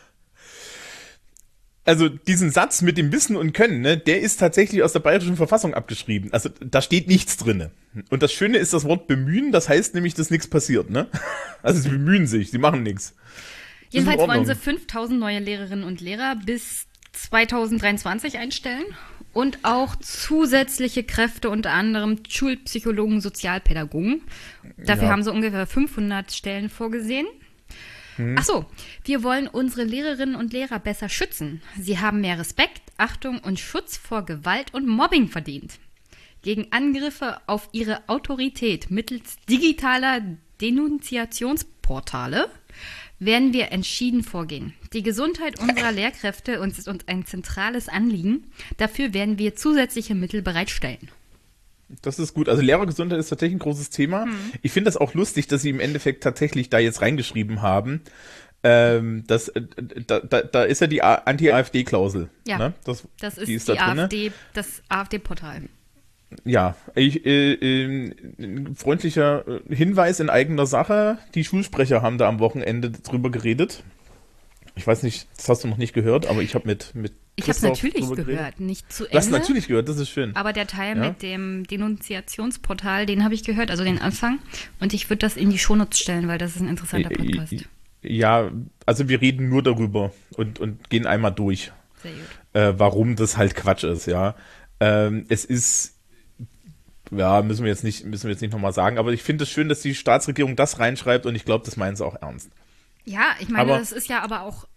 Also 1.83 2.09
diesen 2.09 2.51
Satz 2.51 2.83
mit 2.83 2.97
dem 2.97 3.11
Wissen 3.11 3.35
und 3.35 3.53
Können, 3.53 3.81
ne, 3.81 3.97
der 3.97 4.21
ist 4.21 4.39
tatsächlich 4.39 4.83
aus 4.83 4.93
der 4.93 4.99
bayerischen 4.99 5.35
Verfassung 5.35 5.73
abgeschrieben. 5.73 6.31
Also 6.31 6.49
da 6.59 6.81
steht 6.81 7.07
nichts 7.07 7.37
drinne. 7.37 7.71
Und 8.09 8.21
das 8.21 8.31
Schöne 8.31 8.59
ist 8.59 8.73
das 8.73 8.85
Wort 8.85 9.07
bemühen, 9.07 9.51
das 9.51 9.67
heißt 9.67 9.95
nämlich, 9.95 10.13
dass 10.13 10.29
nichts 10.29 10.47
passiert. 10.47 10.89
Ne? 10.89 11.07
Also 11.63 11.79
sie 11.79 11.89
bemühen 11.89 12.25
sich, 12.25 12.49
sie 12.49 12.57
machen 12.57 12.81
nichts. 12.81 13.15
Jedenfalls 13.91 14.19
wollen 14.21 14.45
sie 14.47 14.55
5000 14.55 15.19
neue 15.19 15.37
Lehrerinnen 15.37 15.83
und 15.83 16.01
Lehrer 16.01 16.35
bis 16.43 16.87
2023 17.11 18.39
einstellen 18.39 18.85
und 19.33 19.59
auch 19.63 19.95
zusätzliche 19.95 21.03
Kräfte, 21.03 21.49
unter 21.49 21.71
anderem 21.71 22.17
Schulpsychologen, 22.27 23.21
Sozialpädagogen. 23.21 24.23
Dafür 24.77 25.03
ja. 25.03 25.09
haben 25.09 25.23
sie 25.23 25.31
ungefähr 25.31 25.67
500 25.67 26.31
Stellen 26.31 26.69
vorgesehen. 26.69 27.27
Hm. 28.21 28.35
Ach 28.37 28.43
so, 28.43 28.65
wir 29.03 29.23
wollen 29.23 29.47
unsere 29.47 29.83
Lehrerinnen 29.83 30.35
und 30.35 30.53
Lehrer 30.53 30.79
besser 30.79 31.09
schützen. 31.09 31.61
Sie 31.79 31.99
haben 31.99 32.21
mehr 32.21 32.39
Respekt, 32.39 32.81
Achtung 32.97 33.39
und 33.39 33.59
Schutz 33.59 33.97
vor 33.97 34.25
Gewalt 34.25 34.73
und 34.73 34.87
Mobbing 34.87 35.27
verdient. 35.27 35.79
Gegen 36.43 36.71
Angriffe 36.71 37.39
auf 37.47 37.69
ihre 37.71 38.07
Autorität 38.07 38.89
mittels 38.89 39.37
digitaler 39.49 40.21
Denunziationsportale 40.59 42.49
werden 43.19 43.53
wir 43.53 43.71
entschieden 43.71 44.23
vorgehen. 44.23 44.73
Die 44.93 45.03
Gesundheit 45.03 45.59
unserer 45.59 45.91
Lehrkräfte 45.91 46.53
ist 46.53 46.87
uns 46.87 47.07
ein 47.07 47.25
zentrales 47.25 47.87
Anliegen. 47.87 48.51
Dafür 48.77 49.13
werden 49.13 49.37
wir 49.37 49.55
zusätzliche 49.55 50.15
Mittel 50.15 50.41
bereitstellen. 50.41 51.09
Das 52.01 52.19
ist 52.19 52.33
gut. 52.33 52.49
Also 52.49 52.61
Lehrergesundheit 52.61 53.19
ist 53.19 53.29
tatsächlich 53.29 53.55
ein 53.55 53.59
großes 53.59 53.89
Thema. 53.89 54.25
Mhm. 54.25 54.35
Ich 54.61 54.71
finde 54.71 54.87
das 54.89 54.97
auch 54.97 55.13
lustig, 55.13 55.47
dass 55.47 55.61
sie 55.61 55.69
im 55.69 55.79
Endeffekt 55.79 56.23
tatsächlich 56.23 56.69
da 56.69 56.79
jetzt 56.79 57.01
reingeschrieben 57.01 57.61
haben, 57.61 58.01
Ähm, 58.63 59.23
das, 59.25 59.47
äh, 59.49 59.63
da, 60.05 60.19
da, 60.19 60.43
da 60.43 60.63
ist 60.63 60.81
ja 60.81 60.87
die 60.87 61.01
Anti-AfD-Klausel. 61.01 62.29
Ja, 62.47 62.59
ne? 62.59 62.73
das, 62.83 63.07
das 63.19 63.39
ist, 63.39 63.49
ist 63.49 63.67
die 63.67 63.75
da 63.75 63.87
drin, 63.87 63.99
AfD, 64.01 64.31
das 64.53 64.83
AfD-Portal. 64.87 65.63
Ja, 66.45 66.75
ich, 66.93 67.25
äh, 67.25 67.53
äh, 67.53 68.13
freundlicher 68.75 69.43
Hinweis 69.67 70.19
in 70.19 70.29
eigener 70.29 70.67
Sache. 70.67 71.17
Die 71.33 71.43
Schulsprecher 71.43 72.03
haben 72.03 72.19
da 72.19 72.27
am 72.29 72.39
Wochenende 72.39 72.91
drüber 72.91 73.31
geredet. 73.31 73.83
Ich 74.75 74.85
weiß 74.85 75.03
nicht, 75.03 75.27
das 75.35 75.49
hast 75.49 75.63
du 75.63 75.67
noch 75.67 75.77
nicht 75.77 75.93
gehört, 75.93 76.27
aber 76.27 76.41
ich 76.41 76.53
habe 76.53 76.67
mit, 76.67 76.93
mit 76.93 77.13
Ich 77.35 77.47
habe 77.49 77.59
natürlich 77.61 78.09
gehört, 78.13 78.59
nicht 78.59 78.91
zu 78.91 79.03
Ende. 79.05 79.11
Du 79.13 79.17
hast 79.17 79.31
natürlich 79.31 79.67
gehört, 79.67 79.89
das 79.89 79.97
ist 79.97 80.09
schön. 80.09 80.35
Aber 80.35 80.53
der 80.53 80.67
Teil 80.67 80.97
Ja. 80.97 81.07
mit 81.09 81.21
dem 81.21 81.63
Denunziationsportal, 81.65 83.05
den 83.05 83.23
habe 83.23 83.33
ich 83.33 83.43
gehört, 83.43 83.71
also 83.71 83.83
den 83.83 83.99
Anfang. 83.99 84.39
Und 84.79 84.93
ich 84.93 85.09
würde 85.09 85.19
das 85.19 85.37
in 85.37 85.49
die 85.49 85.57
Shownotes 85.59 85.99
stellen, 85.99 86.27
weil 86.27 86.37
das 86.37 86.55
ist 86.55 86.61
ein 86.61 86.67
interessanter 86.67 87.09
Podcast. 87.09 87.53
Ja, 88.03 88.51
also 88.85 89.09
wir 89.09 89.21
reden 89.21 89.49
nur 89.49 89.63
darüber 89.63 90.11
und, 90.35 90.59
und 90.59 90.89
gehen 90.89 91.05
einmal 91.05 91.31
durch, 91.31 91.71
Sehr 92.01 92.11
gut. 92.11 92.21
äh, 92.53 92.73
warum 92.79 93.15
das 93.15 93.37
halt 93.37 93.55
Quatsch 93.55 93.83
ist, 93.83 94.07
ja. 94.07 94.35
Ähm, 94.79 95.25
es 95.29 95.45
ist, 95.45 95.95
ja, 97.11 97.41
müssen 97.43 97.63
wir 97.63 97.69
jetzt 97.71 97.83
nicht, 97.83 98.05
müssen 98.05 98.23
wir 98.23 98.31
jetzt 98.31 98.41
nicht 98.41 98.53
nochmal 98.53 98.73
sagen, 98.73 98.97
aber 98.97 99.13
ich 99.13 99.21
finde 99.21 99.43
es 99.43 99.49
schön, 99.51 99.69
dass 99.69 99.81
die 99.81 99.93
Staatsregierung 99.93 100.55
das 100.55 100.79
reinschreibt 100.79 101.25
und 101.27 101.35
ich 101.35 101.45
glaube, 101.45 101.63
das 101.65 101.77
meinen 101.77 101.95
sie 101.95 102.05
auch 102.05 102.15
ernst. 102.21 102.49
Ja, 103.05 103.35
ich 103.39 103.49
meine, 103.49 103.71
Aber- 103.71 103.79
das 103.79 103.91
ist 103.91 104.09
ja 104.09 104.21
aber 104.21 104.41
auch 104.41 104.67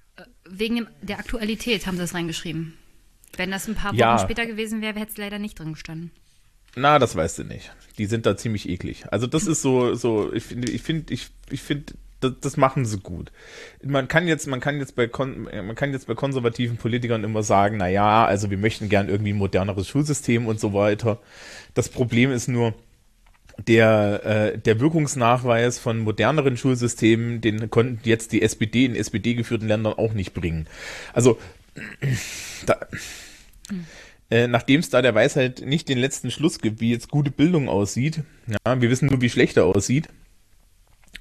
wegen 0.48 0.86
der 1.02 1.18
Aktualität 1.18 1.86
haben 1.86 1.96
sie 1.96 2.02
das 2.02 2.14
reingeschrieben. 2.14 2.74
Wenn 3.36 3.50
das 3.50 3.66
ein 3.68 3.74
paar 3.74 3.92
Wochen 3.92 3.98
Ja. 3.98 4.18
später 4.18 4.46
gewesen 4.46 4.80
wäre, 4.80 4.98
hätte 4.98 5.12
es 5.12 5.16
leider 5.18 5.38
nicht 5.38 5.58
drin 5.58 5.72
gestanden. 5.72 6.10
Na, 6.76 6.98
das 6.98 7.14
weißt 7.16 7.38
du 7.38 7.44
nicht. 7.44 7.72
Die 7.98 8.06
sind 8.06 8.26
da 8.26 8.36
ziemlich 8.36 8.68
eklig. 8.68 9.04
Also 9.10 9.26
das 9.26 9.46
ist 9.46 9.62
so, 9.62 9.94
so, 9.94 10.32
ich 10.32 10.44
finde, 10.44 10.70
ich 10.72 10.82
finde, 10.82 11.12
ich, 11.14 11.28
ich 11.50 11.62
finde, 11.62 11.94
das, 12.20 12.32
das 12.40 12.56
machen 12.56 12.84
sie 12.84 12.98
gut. 12.98 13.30
Man 13.82 14.08
kann 14.08 14.26
jetzt, 14.26 14.46
man 14.46 14.60
kann 14.60 14.78
jetzt 14.78 14.96
bei, 14.96 15.08
man 15.16 15.74
kann 15.74 15.92
jetzt 15.92 16.06
bei 16.06 16.14
konservativen 16.14 16.76
Politikern 16.76 17.22
immer 17.22 17.42
sagen, 17.42 17.76
na 17.76 17.88
ja, 17.88 18.24
also 18.24 18.50
wir 18.50 18.58
möchten 18.58 18.88
gern 18.88 19.08
irgendwie 19.08 19.32
ein 19.32 19.38
moderneres 19.38 19.88
Schulsystem 19.88 20.46
und 20.46 20.58
so 20.58 20.72
weiter. 20.72 21.20
Das 21.74 21.88
Problem 21.88 22.32
ist 22.32 22.48
nur, 22.48 22.74
der, 23.58 24.24
äh, 24.54 24.58
der 24.58 24.80
Wirkungsnachweis 24.80 25.78
von 25.78 26.00
moderneren 26.00 26.56
Schulsystemen, 26.56 27.40
den 27.40 27.70
konnten 27.70 28.00
jetzt 28.04 28.32
die 28.32 28.42
SPD 28.42 28.84
in 28.84 28.96
SPD-geführten 28.96 29.68
Ländern 29.68 29.94
auch 29.94 30.12
nicht 30.12 30.34
bringen. 30.34 30.66
Also, 31.12 31.38
da, 32.66 32.80
äh, 34.30 34.46
nachdem 34.46 34.80
es 34.80 34.90
da 34.90 35.02
der 35.02 35.14
Weisheit 35.14 35.62
nicht 35.64 35.88
den 35.88 35.98
letzten 35.98 36.30
Schluss 36.30 36.58
gibt, 36.60 36.80
wie 36.80 36.90
jetzt 36.90 37.08
gute 37.08 37.30
Bildung 37.30 37.68
aussieht, 37.68 38.22
ja, 38.46 38.80
wir 38.80 38.90
wissen 38.90 39.08
nur, 39.08 39.20
wie 39.20 39.30
schlechter 39.30 39.64
aussieht, 39.64 40.08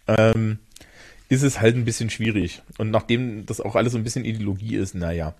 ähm, 0.07 0.59
ist 1.29 1.43
es 1.43 1.61
halt 1.61 1.75
ein 1.75 1.86
bisschen 1.86 2.09
schwierig. 2.09 2.61
Und 2.77 2.91
nachdem 2.91 3.45
das 3.45 3.61
auch 3.61 3.75
alles 3.75 3.93
so 3.93 3.97
ein 3.97 4.03
bisschen 4.03 4.25
Ideologie 4.25 4.75
ist, 4.75 4.93
naja. 4.95 5.34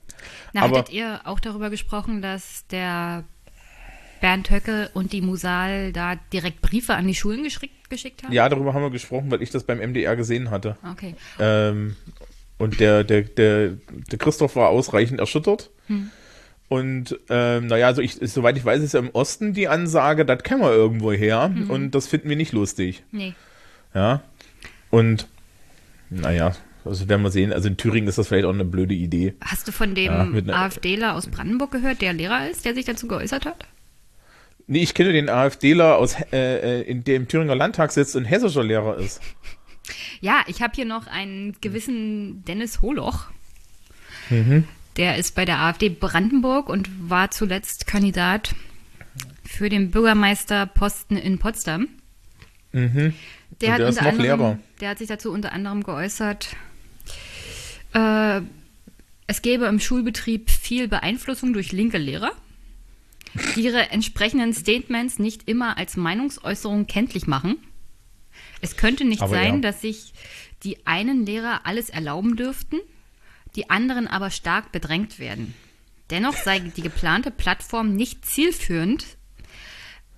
Na, 0.54 0.64
Aber- 0.64 0.80
hattet 0.80 0.94
ihr 0.94 1.22
auch 1.26 1.40
darüber 1.40 1.70
gesprochen, 1.70 2.22
dass 2.22 2.66
der 2.68 3.24
Bernd 4.24 4.50
Höcke 4.50 4.90
und 4.94 5.12
die 5.12 5.20
Musal 5.20 5.92
da 5.92 6.16
direkt 6.32 6.62
Briefe 6.62 6.94
an 6.94 7.06
die 7.06 7.14
Schulen 7.14 7.44
geschickt, 7.44 7.90
geschickt 7.90 8.24
haben? 8.24 8.32
Ja, 8.32 8.48
darüber 8.48 8.74
haben 8.74 8.82
wir 8.82 8.90
gesprochen, 8.90 9.30
weil 9.30 9.42
ich 9.42 9.50
das 9.50 9.66
beim 9.66 9.80
MDR 9.80 10.16
gesehen 10.16 10.50
hatte. 10.50 10.78
Okay. 10.90 11.16
Ähm, 11.40 11.98
und 12.58 12.80
der, 12.80 13.04
der, 13.04 13.24
der, 13.24 13.72
der 14.12 14.18
Christoph 14.18 14.56
war 14.56 14.70
ausreichend 14.70 15.20
erschüttert. 15.20 15.72
Und 16.70 17.20
ähm, 17.28 17.68
naja, 17.68 17.88
also 17.88 18.02
ich, 18.02 18.16
soweit 18.22 18.56
ich 18.56 18.64
weiß, 18.64 18.82
ist 18.82 18.94
ja 18.94 19.02
im 19.02 19.10
Osten 19.10 19.54
die 19.54 19.68
Ansage, 19.68 20.24
das 20.24 20.42
kennen 20.44 20.62
wir 20.62 20.72
irgendwo 20.72 21.12
her 21.12 21.54
und 21.68 21.92
das 21.92 22.08
finden 22.08 22.30
wir 22.30 22.38
nicht 22.38 22.54
lustig. 22.54 23.04
Nee. 23.12 23.34
Ja. 23.94 24.24
Und 24.90 25.28
naja, 26.10 26.54
also 26.86 27.10
werden 27.10 27.24
wir 27.24 27.32
sehen. 27.32 27.52
Also 27.52 27.68
in 27.68 27.76
Thüringen 27.76 28.08
ist 28.08 28.18
das 28.18 28.30
vielleicht 28.30 28.46
auch 28.46 28.54
eine 28.54 28.64
blöde 28.64 28.94
Idee. 28.94 29.34
Hast 29.42 29.68
du 29.68 29.74
von 29.74 29.96
dem 29.96 30.46
Ja, 30.48 30.54
AfDler 30.54 31.16
aus 31.16 31.28
Brandenburg 31.28 31.72
gehört, 31.72 32.02
der 32.02 32.14
Lehrer 32.14 32.50
ist, 32.50 32.64
der 32.64 32.74
sich 32.74 32.86
dazu 32.86 33.10
geäußert 33.10 33.46
hat? 33.46 33.66
Nee, 34.68 34.84
ich 34.84 34.94
kenne 34.94 35.12
den 35.12 35.30
AfDler 35.30 35.98
aus, 35.98 36.16
äh, 36.32 36.80
äh, 36.80 36.82
in 36.84 37.04
der 37.04 37.18
im 37.18 37.28
Thüringer 37.28 37.56
Landtag 37.56 37.92
sitzt 37.92 38.16
und 38.16 38.26
hessischer 38.26 38.64
Lehrer 38.64 38.98
ist. 38.98 39.22
Ja, 40.22 40.44
ich 40.48 40.62
habe 40.62 40.74
hier 40.76 40.86
noch 40.86 41.08
einen 41.08 41.56
gewissen 41.60 42.46
Dennis 42.46 42.82
Holoch. 42.82 43.26
Mhm. 44.30 44.66
Der 44.96 45.18
ist 45.18 45.36
bei 45.36 45.44
der 45.44 45.60
AfD 45.60 45.90
Brandenburg 45.90 46.70
und 46.70 46.90
war 47.10 47.32
zuletzt 47.32 47.88
Kandidat 47.88 48.56
für 49.44 49.70
den 49.70 49.92
Bürgermeisterposten 49.92 51.18
in 51.18 51.40
Potsdam. 51.40 51.90
Mhm. 52.72 53.14
Der, 53.62 53.78
der 53.78 53.88
ist 53.88 54.02
noch 54.02 54.08
anderem, 54.08 54.40
Lehrer. 54.40 54.60
der 54.80 54.90
hat 54.90 54.98
sich 55.00 55.08
dazu 55.08 55.32
unter 55.32 55.52
anderem 55.52 55.84
geäußert, 55.84 56.56
äh, 57.94 58.42
es 59.28 59.42
gäbe 59.42 59.66
im 59.66 59.80
Schulbetrieb 59.80 60.50
viel 60.50 60.88
Beeinflussung 60.88 61.54
durch 61.54 61.72
linke 61.72 61.98
Lehrer, 61.98 62.32
die 63.56 63.62
ihre 63.62 63.90
entsprechenden 63.92 64.54
Statements 64.54 65.20
nicht 65.20 65.48
immer 65.48 65.78
als 65.78 65.98
Meinungsäußerung 65.98 66.88
kenntlich 66.88 67.28
machen. 67.28 67.58
Es 68.62 68.78
könnte 68.78 69.06
nicht 69.06 69.22
Aber 69.22 69.34
sein, 69.34 69.56
ja. 69.56 69.60
dass 69.62 69.82
sich 69.82 70.14
die 70.64 70.86
einen 70.86 71.26
Lehrer 71.26 71.66
alles 71.66 71.90
erlauben 71.90 72.36
dürften, 72.36 72.80
die 73.56 73.70
anderen 73.70 74.08
aber 74.08 74.32
stark 74.32 74.72
bedrängt 74.72 75.20
werden. 75.20 75.54
Dennoch 76.10 76.36
sei 76.36 76.60
die 76.60 76.82
geplante 76.82 77.32
Plattform 77.32 77.96
nicht 77.96 78.26
zielführend. 78.26 79.06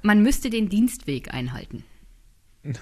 Man 0.01 0.21
müsste 0.21 0.49
den 0.49 0.69
Dienstweg 0.69 1.33
einhalten. 1.33 1.83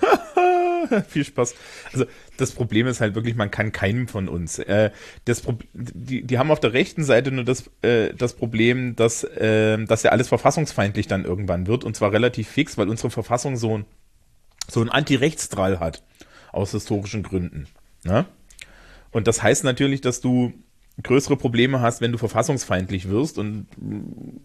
Viel 1.07 1.25
Spaß. 1.25 1.55
Also 1.91 2.05
das 2.37 2.51
Problem 2.51 2.87
ist 2.87 3.01
halt 3.01 3.15
wirklich, 3.15 3.35
man 3.35 3.51
kann 3.51 3.71
keinem 3.71 4.07
von 4.07 4.27
uns. 4.27 4.59
Äh, 4.59 4.91
das 5.25 5.41
Pro 5.41 5.57
die, 5.73 6.23
die 6.23 6.37
haben 6.37 6.51
auf 6.51 6.59
der 6.59 6.73
rechten 6.73 7.03
Seite 7.03 7.31
nur 7.31 7.43
das, 7.43 7.69
äh, 7.81 8.13
das 8.13 8.33
Problem, 8.33 8.95
dass, 8.95 9.23
äh, 9.23 9.83
dass 9.85 10.03
ja 10.03 10.11
alles 10.11 10.27
verfassungsfeindlich 10.27 11.07
dann 11.07 11.25
irgendwann 11.25 11.67
wird 11.67 11.83
und 11.83 11.95
zwar 11.95 12.11
relativ 12.11 12.47
fix, 12.47 12.77
weil 12.77 12.89
unsere 12.89 13.09
Verfassung 13.09 13.57
so 13.57 13.77
ein, 13.77 13.85
so 14.67 14.81
ein 14.81 14.89
Anti-Rechtsdrall 14.89 15.79
hat 15.79 16.03
aus 16.51 16.71
historischen 16.71 17.23
Gründen. 17.23 17.67
Ne? 18.03 18.25
Und 19.11 19.27
das 19.27 19.43
heißt 19.43 19.63
natürlich, 19.63 20.01
dass 20.01 20.21
du 20.21 20.53
größere 21.01 21.37
Probleme 21.37 21.81
hast, 21.81 22.01
wenn 22.01 22.11
du 22.11 22.17
verfassungsfeindlich 22.17 23.09
wirst 23.09 23.37
und 23.37 23.65
mm, 23.77 24.37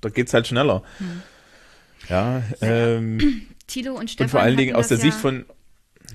da 0.00 0.08
geht's 0.08 0.34
halt 0.34 0.46
schneller. 0.46 0.82
Ja, 2.08 2.42
ähm, 2.60 3.46
Thilo 3.66 3.94
und 3.94 4.10
Stefan 4.10 4.26
und 4.26 4.30
vor 4.30 4.40
allen 4.40 4.56
Dingen 4.56 4.76
aus 4.76 4.88
der 4.88 4.96
das 4.96 5.02
Sicht 5.02 5.16
ja, 5.16 5.20
von 5.20 5.44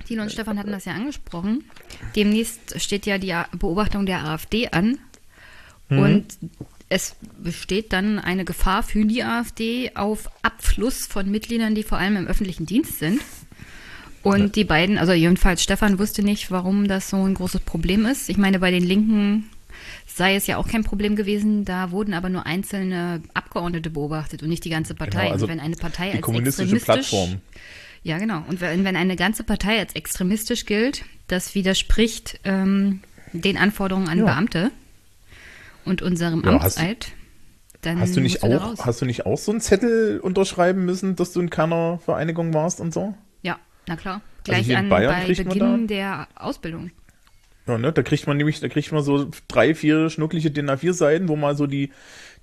Thilo 0.07 0.23
und 0.23 0.31
Stefan 0.31 0.57
hatten 0.59 0.71
das 0.71 0.85
ja 0.85 0.93
angesprochen. 0.93 1.63
Demnächst 2.15 2.79
steht 2.81 3.05
ja 3.05 3.17
die 3.17 3.35
Beobachtung 3.57 4.05
der 4.05 4.25
AfD 4.25 4.69
an. 4.69 4.99
Mhm. 5.89 5.99
Und 5.99 6.37
es 6.89 7.15
besteht 7.37 7.93
dann 7.93 8.19
eine 8.19 8.43
Gefahr 8.43 8.83
für 8.83 9.05
die 9.05 9.23
AfD 9.23 9.91
auf 9.95 10.29
Abfluss 10.41 11.05
von 11.05 11.29
Mitgliedern, 11.31 11.75
die 11.75 11.83
vor 11.83 11.97
allem 11.97 12.17
im 12.17 12.27
öffentlichen 12.27 12.65
Dienst 12.65 12.99
sind. 12.99 13.21
Und 14.23 14.55
die 14.55 14.65
beiden, 14.65 14.97
also 14.97 15.13
jedenfalls 15.13 15.63
Stefan 15.63 15.97
wusste 15.97 16.21
nicht, 16.21 16.51
warum 16.51 16.87
das 16.87 17.09
so 17.09 17.17
ein 17.17 17.33
großes 17.33 17.61
Problem 17.61 18.05
ist. 18.05 18.29
Ich 18.29 18.37
meine, 18.37 18.59
bei 18.59 18.69
den 18.69 18.83
Linken 18.83 19.49
sei 20.05 20.35
es 20.35 20.47
ja 20.47 20.57
auch 20.57 20.67
kein 20.67 20.83
Problem 20.83 21.15
gewesen. 21.15 21.65
Da 21.65 21.91
wurden 21.91 22.13
aber 22.13 22.29
nur 22.29 22.45
einzelne 22.45 23.21
Abgeordnete 23.33 23.89
beobachtet 23.89 24.43
und 24.43 24.49
nicht 24.49 24.65
die 24.65 24.69
ganze 24.69 24.93
Partei. 24.93 25.21
Genau, 25.21 25.31
also 25.31 25.45
und 25.45 25.51
wenn 25.51 25.59
eine 25.59 25.75
Partei 25.75 26.09
die 26.09 26.17
als 26.17 26.21
kommunistische 26.21 26.75
extremistisch 26.75 27.09
Plattform. 27.09 27.41
Ja, 28.03 28.17
genau. 28.17 28.43
Und 28.47 28.61
wenn, 28.61 28.83
wenn 28.83 28.95
eine 28.95 29.15
ganze 29.15 29.43
Partei 29.43 29.79
als 29.79 29.93
extremistisch 29.95 30.65
gilt, 30.65 31.03
das 31.27 31.55
widerspricht 31.55 32.39
ähm, 32.43 33.01
den 33.33 33.57
Anforderungen 33.57 34.09
an 34.09 34.19
Ja. 34.19 34.25
Beamte 34.25 34.71
und 35.85 36.01
unserem 36.01 36.43
Ja, 36.43 36.53
hast 36.61 36.77
Amtseid, 36.77 37.07
dann 37.81 37.99
Hast 37.99 38.15
du 38.15 38.21
nicht 38.21 38.43
auch, 38.43 38.77
hast 38.85 39.01
du 39.01 39.05
nicht 39.05 39.25
auch 39.25 39.37
so 39.37 39.51
einen 39.51 39.61
Zettel 39.61 40.19
unterschreiben 40.19 40.85
müssen, 40.85 41.15
dass 41.15 41.33
du 41.33 41.41
in 41.41 41.49
keiner 41.49 41.97
Vereinigung 41.99 42.53
warst 42.53 42.79
und 42.79 42.93
so? 42.93 43.15
Ja, 43.41 43.57
na 43.87 43.95
klar. 43.95 44.21
Gleich 44.43 44.65
hier 44.67 44.77
in 44.77 44.85
an 44.85 44.89
bei 44.89 45.25
Beginn 45.27 45.87
der 45.87 46.27
Ausbildung. 46.35 46.91
Ja, 47.67 47.77
ne, 47.77 47.91
da 47.91 48.01
kriegt 48.03 48.25
man 48.27 48.37
nämlich, 48.37 48.59
da 48.59 48.67
kriegt 48.69 48.91
man 48.91 49.03
so 49.03 49.29
drei, 49.47 49.73
vier 49.75 50.09
schnuckliche 50.09 50.49
DIN 50.51 50.69
A4 50.69 50.93
Seiten, 50.93 51.27
wo 51.27 51.35
mal 51.35 51.55
so 51.55 51.67
die, 51.67 51.91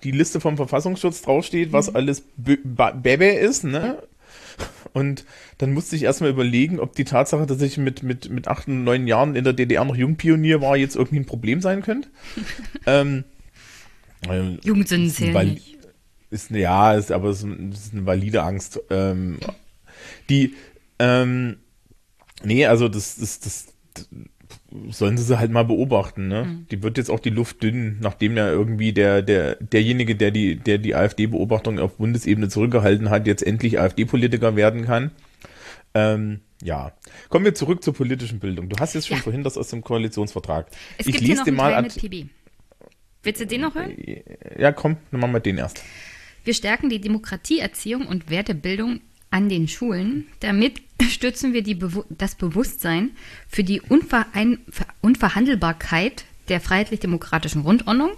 die 0.04 0.12
Liste 0.12 0.40
vom 0.40 0.56
Verfassungsschutz 0.56 1.22
draufsteht, 1.22 1.68
Mhm. 1.68 1.72
was 1.72 1.92
alles 1.94 2.22
Bö- 2.40 2.58
Ba- 2.64 2.92
Bäbe 2.92 3.26
ist, 3.26 3.64
ne? 3.64 4.02
Und 4.92 5.24
dann 5.58 5.72
musste 5.72 5.96
ich 5.96 6.02
erstmal 6.02 6.30
überlegen, 6.30 6.80
ob 6.80 6.94
die 6.94 7.04
Tatsache, 7.04 7.46
dass 7.46 7.60
ich 7.62 7.78
mit, 7.78 8.02
mit, 8.02 8.30
mit 8.30 8.48
acht 8.48 8.68
und 8.68 8.84
neun 8.84 9.06
Jahren 9.06 9.36
in 9.36 9.44
der 9.44 9.52
DDR 9.52 9.84
noch 9.84 9.96
Jungpionier 9.96 10.60
war, 10.60 10.76
jetzt 10.76 10.96
irgendwie 10.96 11.20
ein 11.20 11.26
Problem 11.26 11.60
sein 11.60 11.82
könnte. 11.82 12.08
ähm, 12.86 13.24
äh, 14.28 14.56
Jugendsünden 14.62 15.08
ein 15.08 15.12
zählen 15.12 15.34
Val- 15.34 15.46
nicht. 15.46 15.78
Ist, 16.30 16.50
ja, 16.50 16.94
ist, 16.94 17.10
aber 17.10 17.30
es 17.30 17.42
ist, 17.42 17.48
ist 17.72 17.94
eine 17.94 18.06
valide 18.06 18.42
Angst. 18.42 18.80
Ähm, 18.90 19.38
die, 20.28 20.54
ähm, 20.98 21.56
nee, 22.42 22.66
also 22.66 22.88
das, 22.88 23.16
das, 23.16 23.40
das, 23.40 23.66
das 23.94 24.08
sollen 24.90 25.16
sie 25.16 25.24
sie 25.24 25.38
halt 25.38 25.50
mal 25.50 25.64
beobachten, 25.64 26.28
ne? 26.28 26.44
Mhm. 26.44 26.66
Die 26.70 26.82
wird 26.82 26.98
jetzt 26.98 27.10
auch 27.10 27.20
die 27.20 27.30
Luft 27.30 27.62
dünn, 27.62 27.98
nachdem 28.00 28.36
ja 28.36 28.50
irgendwie 28.50 28.92
der, 28.92 29.22
der, 29.22 29.56
derjenige, 29.56 30.14
der 30.14 30.30
die, 30.30 30.56
der 30.56 30.78
die 30.78 30.94
AfD-Beobachtung 30.94 31.78
auf 31.78 31.96
Bundesebene 31.96 32.48
zurückgehalten 32.48 33.08
hat, 33.10 33.26
jetzt 33.26 33.42
endlich 33.42 33.80
AfD-Politiker 33.80 34.56
werden 34.56 34.84
kann. 34.84 35.10
Ähm, 35.94 36.40
ja. 36.62 36.92
Kommen 37.28 37.44
wir 37.46 37.54
zurück 37.54 37.82
zur 37.82 37.94
politischen 37.94 38.40
Bildung. 38.40 38.68
Du 38.68 38.76
hast 38.78 38.94
jetzt 38.94 39.06
schon 39.08 39.16
Ja. 39.16 39.22
vorhin 39.22 39.42
das 39.42 39.56
aus 39.56 39.68
dem 39.68 39.82
Koalitionsvertrag. 39.82 40.66
Es 40.98 41.06
ich 41.06 41.12
gibt 41.12 41.18
hier 41.18 41.28
lese 41.28 41.38
noch 41.38 41.44
dir 41.44 41.50
einen 41.50 41.56
mal 41.56 41.82
mit 41.82 41.96
PB. 41.96 42.30
Willst 43.22 43.40
du 43.40 43.46
den 43.46 43.62
noch 43.62 43.74
hören? 43.74 43.94
Ja, 44.58 44.72
komm, 44.72 44.96
dann 45.10 45.20
machen 45.20 45.32
wir 45.32 45.40
den 45.40 45.58
erst. 45.58 45.82
Wir 46.44 46.54
stärken 46.54 46.88
die 46.88 47.00
Demokratieerziehung 47.00 48.06
und 48.06 48.30
Wertebildung 48.30 49.00
an 49.30 49.48
den 49.48 49.68
Schulen. 49.68 50.26
Damit 50.40 50.80
stützen 51.08 51.52
wir 51.52 51.62
Bewu 51.74 52.04
das 52.08 52.34
Bewusstsein 52.34 53.10
für 53.48 53.64
die 53.64 53.80
Unverein 53.80 54.58
Ver 54.70 54.86
Unverhandelbarkeit 55.00 56.24
der 56.48 56.60
freiheitlich-demokratischen 56.60 57.62
Grundordnung. 57.62 58.10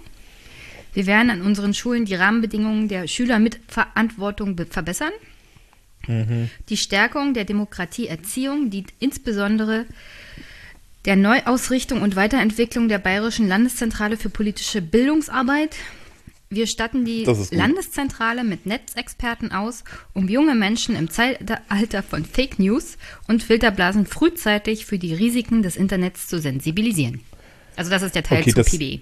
Wir 0.93 1.05
werden 1.05 1.29
an 1.29 1.41
unseren 1.41 1.73
Schulen 1.73 2.05
die 2.05 2.15
Rahmenbedingungen 2.15 2.87
der 2.87 3.07
Schüler 3.07 3.39
mit 3.39 3.59
Verantwortung 3.67 4.55
be- 4.55 4.65
verbessern. 4.65 5.11
Die 6.07 6.77
Stärkung 6.77 7.33
der 7.33 7.45
Demokratieerziehung 7.45 8.71
dient 8.71 8.91
insbesondere 8.99 9.85
der 11.05 11.15
Neuausrichtung 11.15 12.01
und 12.01 12.15
Weiterentwicklung 12.15 12.87
der 12.87 12.97
Bayerischen 12.97 13.47
Landeszentrale 13.47 14.17
für 14.17 14.29
politische 14.29 14.81
Bildungsarbeit. 14.81 15.75
Wir 16.53 16.67
statten 16.67 17.05
die. 17.05 17.23
Landeszentrale 17.51 18.43
mit 18.43 18.65
Netzexperten 18.65 19.53
aus, 19.53 19.85
um 20.13 20.27
junge 20.27 20.53
Menschen 20.53 20.97
im 20.97 21.09
Zeitalter 21.09 22.03
von 22.03 22.25
Fake 22.25 22.59
News 22.59 22.97
und 23.29 23.41
Filterblasen 23.41 24.05
frühzeitig 24.05 24.85
für 24.85 24.99
die 24.99 25.13
Risiken 25.13 25.63
des 25.63 25.77
Internets 25.77 26.27
zu 26.27 26.39
sensibilisieren. 26.39 27.21
Also 27.77 27.89
das 27.89 28.01
ist 28.01 28.15
der 28.15 28.23
Teil 28.23 28.41
Okay, 28.41 28.49
zu 28.51 28.57
das- 28.57 28.69
PB. 28.69 28.99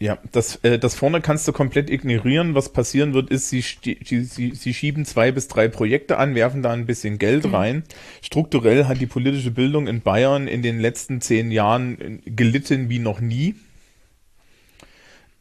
Ja, 0.00 0.18
das, 0.32 0.56
äh, 0.64 0.78
das 0.78 0.94
vorne 0.96 1.20
kannst 1.20 1.46
du 1.48 1.52
komplett 1.52 1.88
ignorieren. 1.88 2.54
Was 2.54 2.72
passieren 2.72 3.14
wird, 3.14 3.30
ist, 3.30 3.48
sie, 3.48 3.62
sie, 3.62 3.96
sie, 4.24 4.52
sie 4.54 4.74
schieben 4.74 5.04
zwei 5.04 5.30
bis 5.32 5.46
drei 5.48 5.68
Projekte 5.68 6.18
an, 6.18 6.34
werfen 6.34 6.62
da 6.62 6.72
ein 6.72 6.84
bisschen 6.84 7.16
Geld 7.18 7.52
rein. 7.52 7.84
Strukturell 8.20 8.86
hat 8.86 9.00
die 9.00 9.06
politische 9.06 9.52
Bildung 9.52 9.86
in 9.86 10.00
Bayern 10.00 10.48
in 10.48 10.62
den 10.62 10.80
letzten 10.80 11.20
zehn 11.20 11.50
Jahren 11.52 12.00
äh, 12.00 12.30
gelitten 12.30 12.88
wie 12.88 12.98
noch 12.98 13.20
nie. 13.20 13.54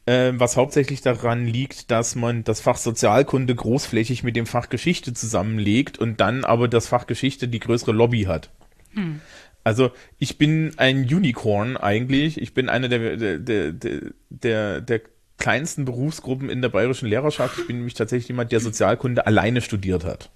Äh, 0.06 0.34
was 0.36 0.58
hauptsächlich 0.58 1.01
daran 1.01 1.45
liegt, 1.47 1.89
dass 1.89 2.16
man 2.16 2.43
das 2.43 2.60
Fach 2.60 2.78
Sozialkunde 2.78 3.56
großflächig 3.56 4.24
mit 4.24 4.36
dem 4.36 4.45
Fach 4.45 4.70
Geschichte 4.70 5.14
zusammenlegt 5.14 5.97
und 5.97 6.20
dann 6.20 6.43
aber 6.43 6.68
das 6.68 6.88
Fach 6.88 7.08
Geschichte 7.08 7.47
die 7.47 7.60
größere 7.60 7.93
Lobby 7.93 8.24
hat. 8.24 8.49
Also 9.64 9.91
ich 10.20 10.38
bin 10.38 10.74
ein 10.78 11.04
Unicorn 11.04 11.78
eigentlich. 11.78 12.41
Ich 12.41 12.54
bin 12.54 12.68
einer 12.68 12.89
der, 12.89 13.16
der, 13.16 13.39
der, 13.39 13.74
der, 14.30 14.82
der 14.82 15.01
kleinsten 15.38 15.86
Berufsgruppen 15.86 16.49
in 16.49 16.62
der 16.62 16.70
bayerischen 16.70 17.08
Lehrerschaft. 17.08 17.60
Ich 17.60 17.68
bin 17.68 17.78
nämlich 17.78 17.93
tatsächlich 17.93 18.28
jemand, 18.28 18.51
der 18.51 18.60
Sozialkunde 18.60 19.26
alleine 19.26 19.62
studiert 19.62 20.04
hat. 20.04 20.30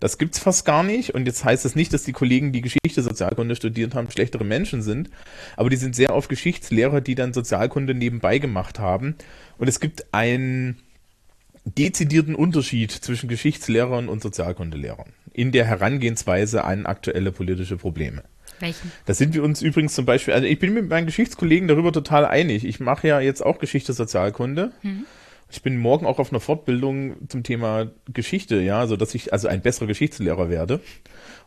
Das 0.00 0.18
gibt's 0.18 0.38
fast 0.38 0.64
gar 0.64 0.82
nicht. 0.82 1.14
Und 1.14 1.26
jetzt 1.26 1.44
heißt 1.44 1.64
es 1.64 1.74
nicht, 1.74 1.92
dass 1.92 2.04
die 2.04 2.12
Kollegen, 2.12 2.52
die 2.52 2.60
Geschichte 2.60 3.02
Sozialkunde 3.02 3.56
studiert 3.56 3.94
haben, 3.94 4.10
schlechtere 4.10 4.44
Menschen 4.44 4.82
sind. 4.82 5.10
Aber 5.56 5.70
die 5.70 5.76
sind 5.76 5.96
sehr 5.96 6.14
oft 6.14 6.28
Geschichtslehrer, 6.28 7.00
die 7.00 7.14
dann 7.14 7.32
Sozialkunde 7.32 7.94
nebenbei 7.94 8.38
gemacht 8.38 8.78
haben. 8.78 9.16
Und 9.58 9.68
es 9.68 9.80
gibt 9.80 10.06
einen 10.12 10.78
dezidierten 11.64 12.34
Unterschied 12.34 12.92
zwischen 12.92 13.28
Geschichtslehrern 13.28 14.08
und 14.08 14.22
Sozialkundelehrern 14.22 15.12
in 15.32 15.52
der 15.52 15.66
Herangehensweise 15.66 16.64
an 16.64 16.86
aktuelle 16.86 17.32
politische 17.32 17.76
Probleme. 17.76 18.22
Welchen? 18.60 18.90
Da 19.04 19.12
sind 19.12 19.34
wir 19.34 19.42
uns 19.42 19.60
übrigens 19.60 19.94
zum 19.94 20.06
Beispiel, 20.06 20.32
also 20.32 20.46
ich 20.46 20.58
bin 20.58 20.72
mit 20.72 20.88
meinen 20.88 21.06
Geschichtskollegen 21.06 21.68
darüber 21.68 21.92
total 21.92 22.24
einig. 22.24 22.64
Ich 22.64 22.80
mache 22.80 23.08
ja 23.08 23.20
jetzt 23.20 23.44
auch 23.44 23.58
Geschichte 23.58 23.92
Sozialkunde. 23.92 24.72
Ich 25.50 25.62
bin 25.62 25.76
morgen 25.78 26.06
auch 26.06 26.18
auf 26.18 26.32
einer 26.32 26.40
Fortbildung 26.40 27.28
zum 27.28 27.42
Thema 27.44 27.86
Geschichte, 28.12 28.60
ja, 28.60 28.86
so 28.86 28.96
dass 28.96 29.14
ich 29.14 29.32
also 29.32 29.46
ein 29.48 29.60
besserer 29.62 29.86
Geschichtslehrer 29.86 30.50
werde. 30.50 30.80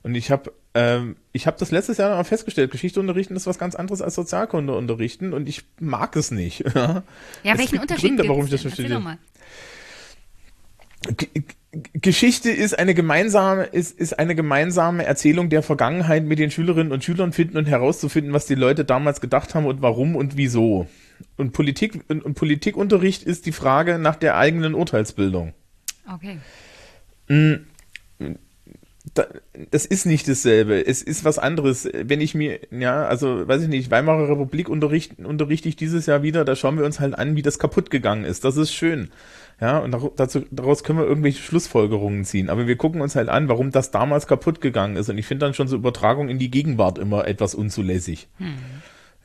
Und 0.03 0.15
ich 0.15 0.31
habe 0.31 0.53
ähm, 0.73 1.17
ich 1.33 1.47
habe 1.47 1.57
das 1.59 1.71
letztes 1.71 1.97
Jahr 1.97 2.15
mal 2.15 2.23
festgestellt, 2.23 2.71
Geschichte 2.71 2.99
unterrichten 2.99 3.35
ist 3.35 3.47
was 3.47 3.57
ganz 3.59 3.75
anderes 3.75 4.01
als 4.01 4.15
Sozialkunde 4.15 4.75
unterrichten 4.75 5.33
und 5.33 5.49
ich 5.49 5.63
mag 5.79 6.15
es 6.15 6.31
nicht. 6.31 6.63
Ja, 6.75 7.03
Ja, 7.43 7.53
Es 7.53 7.59
welchen 7.59 7.79
Unterschied 7.79 8.15
Gründe, 8.17 8.27
warum 8.29 8.45
ich 8.45 8.51
das 8.51 8.61
G- 11.17 11.27
Geschichte 11.93 12.49
ist 12.49 12.77
eine 12.77 12.95
gemeinsame, 12.95 13.63
ist, 13.63 13.97
ist 13.99 14.17
eine 14.17 14.35
gemeinsame 14.35 15.05
Erzählung 15.05 15.49
der 15.49 15.61
Vergangenheit 15.61 16.23
mit 16.23 16.39
den 16.39 16.49
Schülerinnen 16.51 16.91
und 16.91 17.03
Schülern 17.03 17.31
finden 17.31 17.57
und 17.57 17.65
herauszufinden, 17.67 18.33
was 18.33 18.47
die 18.47 18.55
Leute 18.55 18.85
damals 18.85 19.21
gedacht 19.21 19.53
haben 19.55 19.65
und 19.65 19.81
warum 19.81 20.15
und 20.15 20.35
wieso. 20.35 20.87
Und 21.37 21.53
Politik, 21.53 22.03
und, 22.07 22.33
Politikunterricht 22.33 23.23
ist 23.23 23.45
die 23.45 23.51
Frage 23.51 23.99
nach 23.99 24.15
der 24.15 24.37
eigenen 24.37 24.73
Urteilsbildung. 24.73 25.53
Okay. 26.11 26.39
Da, 29.13 29.25
das 29.71 29.85
ist 29.85 30.05
nicht 30.05 30.27
dasselbe. 30.27 30.85
Es 30.85 31.01
ist 31.01 31.23
was 31.23 31.39
anderes. 31.39 31.89
Wenn 31.93 32.21
ich 32.21 32.35
mir, 32.35 32.59
ja, 32.71 33.05
also 33.05 33.47
weiß 33.47 33.63
ich 33.63 33.67
nicht, 33.69 33.91
Weimarer 33.91 34.29
Republik 34.29 34.69
unterrichten, 34.69 35.25
unterrichte 35.25 35.69
ich 35.69 35.75
dieses 35.75 36.05
Jahr 36.05 36.21
wieder, 36.21 36.45
da 36.45 36.55
schauen 36.55 36.77
wir 36.77 36.85
uns 36.85 36.99
halt 36.99 37.17
an, 37.17 37.35
wie 37.35 37.41
das 37.41 37.59
kaputt 37.59 37.89
gegangen 37.89 38.25
ist. 38.25 38.43
Das 38.43 38.57
ist 38.57 38.73
schön. 38.73 39.09
Ja, 39.61 39.79
und 39.79 39.95
dazu, 40.15 40.45
daraus 40.51 40.83
können 40.83 40.99
wir 40.99 41.05
irgendwelche 41.05 41.41
Schlussfolgerungen 41.41 42.23
ziehen. 42.23 42.49
Aber 42.49 42.67
wir 42.67 42.77
gucken 42.77 43.01
uns 43.01 43.15
halt 43.15 43.29
an, 43.29 43.49
warum 43.49 43.71
das 43.71 43.91
damals 43.91 44.25
kaputt 44.25 44.61
gegangen 44.61 44.95
ist. 44.95 45.09
Und 45.09 45.17
ich 45.17 45.25
finde 45.25 45.45
dann 45.45 45.53
schon 45.53 45.67
so 45.67 45.75
Übertragung 45.75 46.29
in 46.29 46.39
die 46.39 46.51
Gegenwart 46.51 46.97
immer 46.97 47.27
etwas 47.27 47.55
unzulässig. 47.55 48.27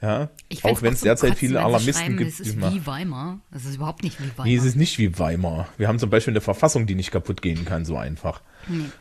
Ja, 0.03 0.29
auch 0.65 0.83
wenn 0.83 0.93
es 0.93 1.01
so 1.01 1.05
derzeit 1.07 1.37
viele 1.39 1.63
Alarmisten 1.63 2.17
gibt. 2.19 2.31
Es 2.33 2.41
ist 2.41 2.59
machen- 2.59 2.75
wie 2.75 2.87
Weimar. 2.87 3.39
Es 3.55 3.65
ist 3.65 3.77
überhaupt 3.77 4.03
nicht 4.03 4.21
wie 4.21 4.31
Weimar. 4.33 4.47
Nee, 4.47 4.57
es 4.57 4.65
ist 4.65 4.77
nicht 4.77 4.99
wie 4.99 5.19
Weimar. 5.19 5.69
Wir 5.79 5.89
haben 5.89 5.99
zum 5.99 6.11
Beispiel 6.11 6.33
eine 6.33 6.41
Verfassung, 6.43 6.87
die 6.87 6.95
nicht 6.95 7.11
kaputt 7.11 7.41
gehen 7.41 7.65
kann, 7.65 7.85
so 7.85 7.97
einfach. 7.97 8.43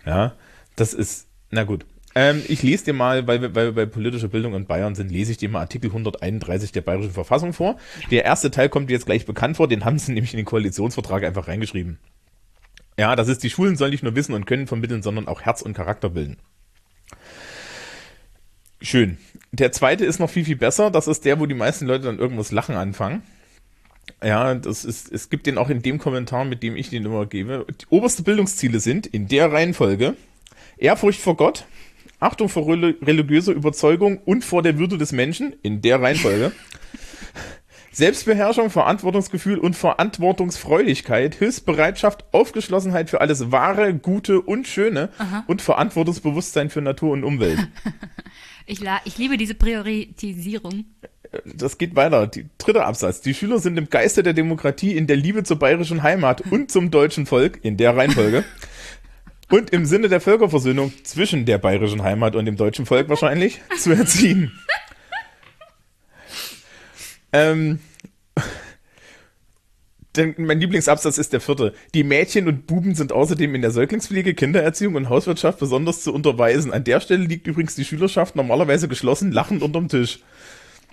Ja, 0.05 0.33
das 0.75 0.93
ist, 0.93 1.27
na 1.51 1.63
gut. 1.63 1.85
Ähm, 2.15 2.41
ich 2.47 2.61
lese 2.63 2.85
dir 2.85 2.93
mal, 2.93 3.25
weil 3.27 3.41
wir, 3.41 3.55
weil 3.55 3.65
wir 3.67 3.71
bei 3.73 3.85
politischer 3.87 4.27
Bildung 4.27 4.53
in 4.53 4.65
Bayern 4.65 4.93
sind, 4.93 5.09
lese 5.11 5.31
ich 5.31 5.37
dir 5.39 5.49
mal 5.49 5.61
Artikel 5.61 5.87
131 5.89 6.71
der 6.71 6.81
Bayerischen 6.81 7.11
Verfassung 7.11 7.53
vor. 7.53 7.77
Der 8.11 8.23
erste 8.23 8.51
Teil 8.51 8.69
kommt 8.69 8.89
dir 8.89 8.93
jetzt 8.93 9.07
gleich 9.07 9.25
bekannt 9.25 9.57
vor, 9.57 9.67
den 9.67 9.83
haben 9.83 9.97
sie 9.99 10.11
nämlich 10.13 10.31
in 10.33 10.37
den 10.37 10.45
Koalitionsvertrag 10.45 11.23
einfach 11.23 11.47
reingeschrieben. 11.47 11.97
Ja, 12.99 13.15
das 13.15 13.27
ist, 13.27 13.41
die 13.43 13.49
Schulen 13.49 13.75
sollen 13.75 13.89
nicht 13.91 14.03
nur 14.03 14.15
Wissen 14.15 14.33
und 14.35 14.45
Können 14.45 14.67
vermitteln, 14.67 15.01
sondern 15.01 15.27
auch 15.27 15.41
Herz 15.41 15.63
und 15.63 15.73
Charakter 15.73 16.11
bilden. 16.11 16.37
Schön. 18.83 19.17
Der 19.51 19.71
zweite 19.71 20.05
ist 20.05 20.19
noch 20.19 20.29
viel, 20.29 20.45
viel 20.45 20.57
besser. 20.57 20.91
Das 20.91 21.07
ist 21.07 21.25
der, 21.25 21.39
wo 21.39 21.45
die 21.45 21.55
meisten 21.55 21.85
Leute 21.87 22.03
dann 22.05 22.19
irgendwas 22.19 22.51
lachen 22.51 22.75
anfangen. 22.75 23.23
Ja, 24.21 24.53
das 24.55 24.83
ist, 24.83 25.11
es 25.11 25.29
gibt 25.29 25.47
den 25.47 25.57
auch 25.57 25.69
in 25.69 25.81
dem 25.81 25.97
Kommentar, 25.97 26.43
mit 26.43 26.61
dem 26.61 26.75
ich 26.75 26.89
den 26.89 27.05
immer 27.05 27.25
gebe. 27.25 27.65
Die 27.81 27.85
oberste 27.89 28.23
Bildungsziele 28.23 28.79
sind 28.79 29.07
in 29.07 29.27
der 29.27 29.51
Reihenfolge 29.51 30.15
Ehrfurcht 30.77 31.21
vor 31.21 31.37
Gott, 31.37 31.65
Achtung 32.19 32.49
vor 32.49 32.67
reli- 32.67 32.95
religiöser 33.05 33.53
Überzeugung 33.53 34.17
und 34.25 34.43
vor 34.43 34.61
der 34.63 34.77
Würde 34.77 34.97
des 34.97 35.13
Menschen 35.13 35.55
in 35.61 35.81
der 35.81 36.01
Reihenfolge. 36.01 36.51
Selbstbeherrschung, 37.91 38.71
Verantwortungsgefühl 38.71 39.59
und 39.59 39.75
Verantwortungsfreudigkeit, 39.75 41.35
Hilfsbereitschaft, 41.35 42.25
Aufgeschlossenheit 42.33 43.09
für 43.09 43.21
alles 43.21 43.51
Wahre, 43.51 43.93
Gute 43.93 44.41
und 44.41 44.67
Schöne 44.67 45.09
und 45.45 45.61
Verantwortungsbewusstsein 45.61 46.71
für 46.71 46.81
Natur 46.81 47.11
und 47.11 47.23
Umwelt. 47.23 47.59
Ich, 48.65 48.79
la 48.79 49.01
ich 49.05 49.17
liebe 49.17 49.37
diese 49.37 49.55
Priorisierung. 49.55 50.85
das 51.45 51.77
geht 51.77 51.95
weiter. 51.95 52.27
Die 52.27 52.45
dritte 52.57 52.85
Absatz. 52.85 53.21
Die 53.21 53.33
Schüler 53.33 53.59
sind 53.59 53.77
im 53.77 53.89
Geiste 53.89 54.23
der 54.23 54.33
Demokratie 54.33 54.95
in 54.95 55.07
der 55.07 55.17
Liebe 55.17 55.43
zur 55.43 55.59
bayerischen 55.59 56.03
Heimat 56.03 56.41
und 56.41 56.71
zum 56.71 56.91
deutschen 56.91 57.25
Volk 57.25 57.59
in 57.63 57.77
der 57.77 57.95
Reihenfolge. 57.95 58.43
Und 59.49 59.69
im 59.69 59.85
Sinne 59.85 60.09
der 60.09 60.19
Völkerversöhnung 60.19 60.93
zwischen 61.03 61.45
der 61.45 61.59
bayerischen 61.59 62.01
Heimat 62.01 62.35
und 62.35 62.45
dem 62.45 62.55
deutschen 62.55 62.87
Volk 62.87 63.07
wahrscheinlich 63.09 63.61
zu 63.77 63.91
erziehen. 63.91 64.51
ähm, 67.33 67.79
denn 70.15 70.35
mein 70.37 70.59
Lieblingsabsatz 70.59 71.17
ist 71.17 71.33
der 71.33 71.41
vierte. 71.41 71.73
Die 71.93 72.03
Mädchen 72.03 72.47
und 72.47 72.67
Buben 72.67 72.95
sind 72.95 73.11
außerdem 73.11 73.55
in 73.55 73.61
der 73.61 73.71
Säuglingspflege, 73.71 74.33
Kindererziehung 74.33 74.95
und 74.95 75.09
Hauswirtschaft 75.09 75.59
besonders 75.59 76.03
zu 76.03 76.13
unterweisen. 76.13 76.71
An 76.71 76.83
der 76.83 76.99
Stelle 76.99 77.23
liegt 77.25 77.47
übrigens 77.47 77.75
die 77.75 77.85
Schülerschaft 77.85 78.35
normalerweise 78.35 78.87
geschlossen, 78.87 79.31
lachend 79.31 79.61
unterm 79.63 79.87
Tisch. 79.89 80.19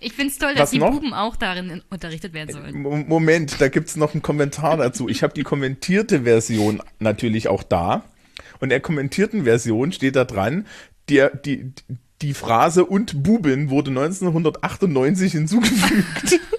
Ich 0.03 0.15
finde 0.15 0.33
es 0.33 0.39
toll, 0.39 0.53
Was 0.53 0.59
dass 0.59 0.71
die 0.71 0.79
noch? 0.79 0.93
Buben 0.93 1.13
auch 1.13 1.37
darin 1.37 1.69
in- 1.69 1.83
unterrichtet 1.91 2.33
werden 2.33 2.51
sollen. 2.53 2.81
Mo- 2.81 2.97
Moment, 3.07 3.61
da 3.61 3.69
gibt's 3.69 3.97
noch 3.97 4.15
einen 4.15 4.23
Kommentar 4.23 4.79
dazu. 4.79 5.09
Ich 5.11 5.23
habe 5.23 5.35
die 5.35 5.43
kommentierte 5.43 6.23
Version 6.23 6.81
natürlich 7.01 7.49
auch 7.49 7.63
da. 7.63 8.05
Und 8.61 8.65
in 8.67 8.71
der 8.71 8.81
kommentierten 8.81 9.45
Version 9.45 9.93
steht 9.93 10.17
da 10.17 10.25
dran, 10.25 10.67
die, 11.11 11.27
die, 11.45 11.73
die 12.23 12.33
Phrase 12.35 12.87
und 12.87 13.23
Buben 13.23 13.69
wurde 13.69 13.91
1998 13.91 15.33
hinzugefügt. 15.33 16.41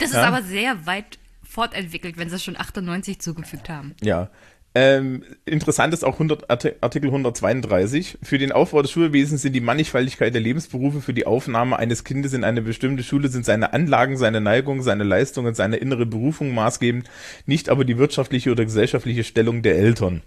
Das 0.00 0.10
ist 0.10 0.16
Ja. 0.16 0.24
aber 0.24 0.42
sehr 0.42 0.86
weit 0.86 1.18
fortentwickelt, 1.48 2.16
wenn 2.18 2.28
sie 2.30 2.38
schon 2.38 2.56
98 2.56 3.20
zugefügt 3.20 3.68
haben. 3.68 3.94
ja. 4.02 4.28
Ähm, 4.72 5.24
interessant 5.46 5.92
ist 5.92 6.04
auch 6.04 6.20
100, 6.20 6.48
Arti- 6.48 6.74
Artikel 6.80 7.10
132. 7.10 8.18
Für 8.22 8.38
den 8.38 8.52
Aufbau 8.52 8.82
des 8.82 8.92
Schulwesens 8.92 9.42
sind 9.42 9.52
die 9.54 9.60
Mannigfaltigkeit 9.60 10.32
der 10.32 10.40
Lebensberufe 10.40 11.00
für 11.00 11.12
die 11.12 11.26
Aufnahme 11.26 11.76
eines 11.76 12.04
Kindes 12.04 12.34
in 12.34 12.44
eine 12.44 12.62
bestimmte 12.62 13.02
Schule 13.02 13.26
sind 13.30 13.44
seine 13.44 13.72
Anlagen, 13.72 14.16
seine 14.16 14.40
Neigung, 14.40 14.82
seine 14.82 15.02
Leistung 15.02 15.46
und 15.46 15.56
seine 15.56 15.78
innere 15.78 16.06
Berufung 16.06 16.54
maßgebend, 16.54 17.10
nicht 17.46 17.68
aber 17.68 17.84
die 17.84 17.98
wirtschaftliche 17.98 18.52
oder 18.52 18.64
gesellschaftliche 18.64 19.24
Stellung 19.24 19.62
der 19.62 19.76
Eltern. 19.76 20.22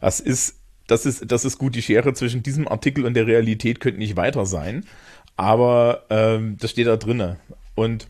Das 0.00 0.18
ist 0.18 0.56
das 0.88 1.06
ist, 1.06 1.30
das 1.30 1.44
ist 1.44 1.58
gut. 1.58 1.76
Die 1.76 1.82
Schere 1.82 2.14
zwischen 2.14 2.42
diesem 2.42 2.66
Artikel 2.66 3.04
und 3.04 3.14
der 3.14 3.28
Realität 3.28 3.78
könnte 3.78 4.00
nicht 4.00 4.16
weiter 4.16 4.44
sein. 4.44 4.86
Aber 5.36 6.02
ähm, 6.10 6.56
das 6.58 6.72
steht 6.72 6.88
da 6.88 6.96
drinne. 6.96 7.36
Und 7.76 8.08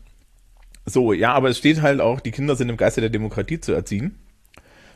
so, 0.89 1.13
ja, 1.13 1.33
aber 1.33 1.49
es 1.49 1.57
steht 1.57 1.81
halt 1.81 2.01
auch, 2.01 2.19
die 2.19 2.31
Kinder 2.31 2.55
sind 2.55 2.69
im 2.69 2.77
Geiste 2.77 3.01
der 3.01 3.09
Demokratie 3.09 3.59
zu 3.59 3.73
erziehen. 3.73 4.15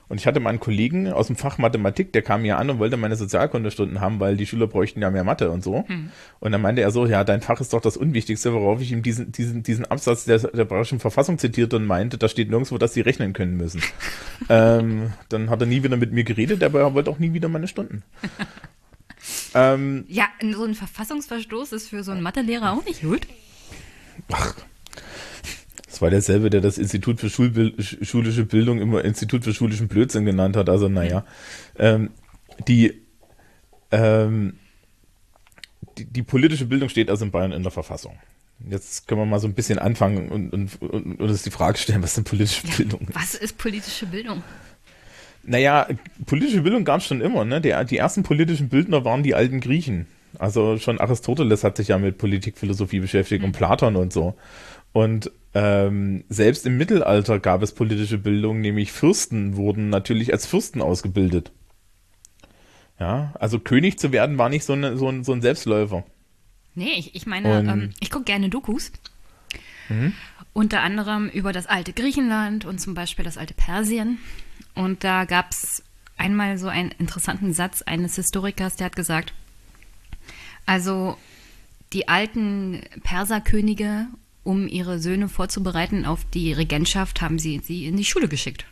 Und 0.10 0.20
ich 0.20 0.28
hatte 0.28 0.40
mal 0.40 0.50
einen 0.50 0.60
Kollegen 0.60 1.12
aus 1.12 1.28
dem 1.28 1.36
Fach 1.36 1.58
Mathematik, 1.58 2.12
der 2.14 2.22
kam 2.22 2.42
mir 2.42 2.58
an 2.58 2.70
und 2.70 2.78
wollte 2.78 2.98
meine 2.98 3.16
Sozialkundestunden 3.16 4.02
haben, 4.02 4.20
weil 4.20 4.36
die 4.38 4.46
Schüler 4.46 4.68
bräuchten 4.68 5.02
ja 5.02 5.10
mehr 5.10 5.24
Mathe 5.24 5.50
und 5.50 5.64
so. 5.64 5.88
Hm. 5.88 6.12
Und 6.40 6.52
dann 6.52 6.62
meinte 6.62 6.82
er 6.82 6.92
so, 6.92 7.06
ja, 7.06 7.24
dein 7.24 7.42
Fach 7.42 7.62
ist 7.62 7.74
doch 7.74 7.82
das 7.82 7.98
Unwichtigste, 7.98 8.54
worauf 8.54 8.82
ich 8.82 8.92
ihm 8.92 9.02
diesen, 9.02 9.32
diesen, 9.32 9.64
diesen 9.64 9.86
Absatz 9.86 10.26
der, 10.26 10.40
der 10.40 10.66
Bayerischen 10.66 11.00
Verfassung 11.00 11.40
zitierte 11.40 11.78
und 11.78 11.86
meinte, 11.86 12.18
da 12.18 12.28
steht 12.28 12.50
nirgendwo, 12.50 12.78
dass 12.78 12.94
sie 12.94 13.02
rechnen 13.02 13.34
können 13.34 13.56
müssen. 13.56 13.82
ähm, 14.50 15.14
dann 15.30 15.50
hat 15.50 15.62
er 15.62 15.68
nie 15.68 15.84
wieder 15.84 15.98
mit 15.98 16.12
mir 16.12 16.26
geredet, 16.26 16.64
aber 16.64 16.82
er 16.82 16.94
wollte 16.94 17.10
auch 17.10 17.20
nie 17.20 17.34
wieder 17.34 17.48
meine 17.48 17.68
Stunden. 17.68 18.04
ähm, 19.56 20.06
ja, 20.10 20.26
so 20.54 20.66
ein 20.66 20.76
Verfassungsverstoß 20.76 21.72
ist 21.72 21.88
für 21.90 22.04
so 22.04 22.12
einen 22.12 22.22
Mathelehrer 22.22 22.74
auch 22.74 22.86
nicht 22.86 23.02
gut. 23.02 23.22
Ach, 24.32 24.54
das 25.94 26.02
war 26.02 26.10
derselbe, 26.10 26.50
der 26.50 26.60
das 26.60 26.80
Institut 26.80 27.20
für 27.20 27.30
Schulbild, 27.30 28.00
schulische 28.02 28.46
Bildung 28.46 28.82
immer 28.82 29.06
Institut 29.06 29.44
für 29.44 29.54
schulischen 29.54 29.88
Blödsinn 29.88 30.26
genannt 30.26 30.58
hat. 30.58 30.68
Also 30.68 30.90
naja, 30.90 31.24
ähm, 31.78 32.10
die, 32.68 33.00
ähm, 33.92 34.58
die, 36.00 36.06
die 36.06 36.24
politische 36.24 36.66
Bildung 36.66 36.90
steht 36.90 37.12
also 37.12 37.26
in 37.26 37.30
Bayern 37.30 37.52
in 37.52 37.62
der 37.62 37.72
Verfassung. 37.72 38.18
Jetzt 38.68 39.08
können 39.08 39.22
wir 39.22 39.28
mal 39.28 39.40
so 39.40 39.48
ein 39.48 39.54
bisschen 39.54 39.78
anfangen 39.78 40.30
und, 40.30 40.52
und, 40.52 40.82
und, 40.82 41.20
und 41.20 41.30
uns 41.30 41.44
die 41.44 41.52
Frage 41.52 41.78
stellen, 41.78 42.02
was 42.02 42.10
ist 42.10 42.18
denn 42.18 42.24
politische 42.24 42.66
ja, 42.66 42.76
Bildung? 42.76 43.08
Was 43.14 43.36
ist 43.36 43.60
politische 43.60 44.08
Bildung? 44.08 44.42
Naja, 45.44 45.88
politische 46.26 46.62
Bildung 46.62 46.86
gab 46.86 47.02
es 47.02 47.06
schon 47.06 47.22
immer. 47.22 47.46
Ne? 47.46 47.62
Der, 47.62 47.84
die 47.84 47.98
ersten 47.98 48.24
politischen 48.24 48.70
Bildner 48.70 49.06
waren 49.06 49.22
die 49.22 49.36
alten 49.36 49.60
Griechen. 49.60 50.08
Also 50.40 50.80
schon 50.80 51.00
Aristoteles 51.00 51.64
hat 51.64 51.78
sich 51.78 51.90
ja 51.90 52.00
mit 52.00 52.18
Politikphilosophie 52.18 53.00
beschäftigt 53.00 53.42
mhm. 53.42 53.50
und 53.50 53.52
Platon 53.52 53.96
und 53.96 54.12
so. 54.12 54.36
Und 54.94 55.32
ähm, 55.56 56.24
selbst 56.30 56.66
im 56.66 56.78
Mittelalter 56.78 57.40
gab 57.40 57.62
es 57.62 57.74
politische 57.74 58.18
Bildung, 58.18 58.62
nämlich 58.62 58.92
Fürsten 58.92 59.56
wurden 59.56 59.90
natürlich 59.90 60.32
als 60.32 60.46
Fürsten 60.46 60.82
ausgebildet. 60.82 61.52
Ja, 63.00 63.34
also 63.40 63.60
König 63.60 64.00
zu 64.00 64.12
werden 64.12 64.38
war 64.38 64.50
nicht 64.50 64.64
so, 64.64 64.74
eine, 64.74 64.98
so, 64.98 65.10
ein, 65.10 65.24
so 65.24 65.34
ein 65.34 65.42
Selbstläufer. 65.42 66.06
Nee, 66.76 66.94
ich, 66.96 67.16
ich 67.16 67.26
meine, 67.26 67.60
ähm, 67.60 67.90
ich 68.00 68.10
gucke 68.10 68.26
gerne 68.26 68.50
Dokus. 68.50 68.92
Mhm. 69.90 70.14
Unter 70.54 70.82
anderem 70.82 71.30
über 71.30 71.52
das 71.52 71.66
alte 71.66 71.94
Griechenland 71.94 72.66
und 72.66 72.80
zum 72.80 72.94
Beispiel 72.94 73.26
das 73.26 73.38
alte 73.38 73.54
Persien. 73.54 74.20
Und 74.76 75.04
da 75.04 75.26
gab 75.26 75.52
es 75.52 75.84
einmal 76.18 76.58
so 76.58 76.68
einen 76.68 76.92
interessanten 76.92 77.54
Satz 77.54 77.82
eines 77.82 78.16
Historikers, 78.16 78.76
der 78.76 78.86
hat 78.86 78.96
gesagt, 78.96 79.34
also 80.66 81.18
die 81.92 82.08
alten 82.08 82.82
Perserkönige 83.04 84.08
um 84.44 84.68
ihre 84.68 85.00
Söhne 85.00 85.30
vorzubereiten 85.30 86.06
auf 86.06 86.26
die 86.26 86.54
Regentschaft, 86.54 87.22
haben 87.22 87.40
sie 87.40 87.62
sie 87.64 87.86
in 87.86 87.98
die 87.98 88.06
Schule 88.06 88.28
geschickt. 88.28 88.66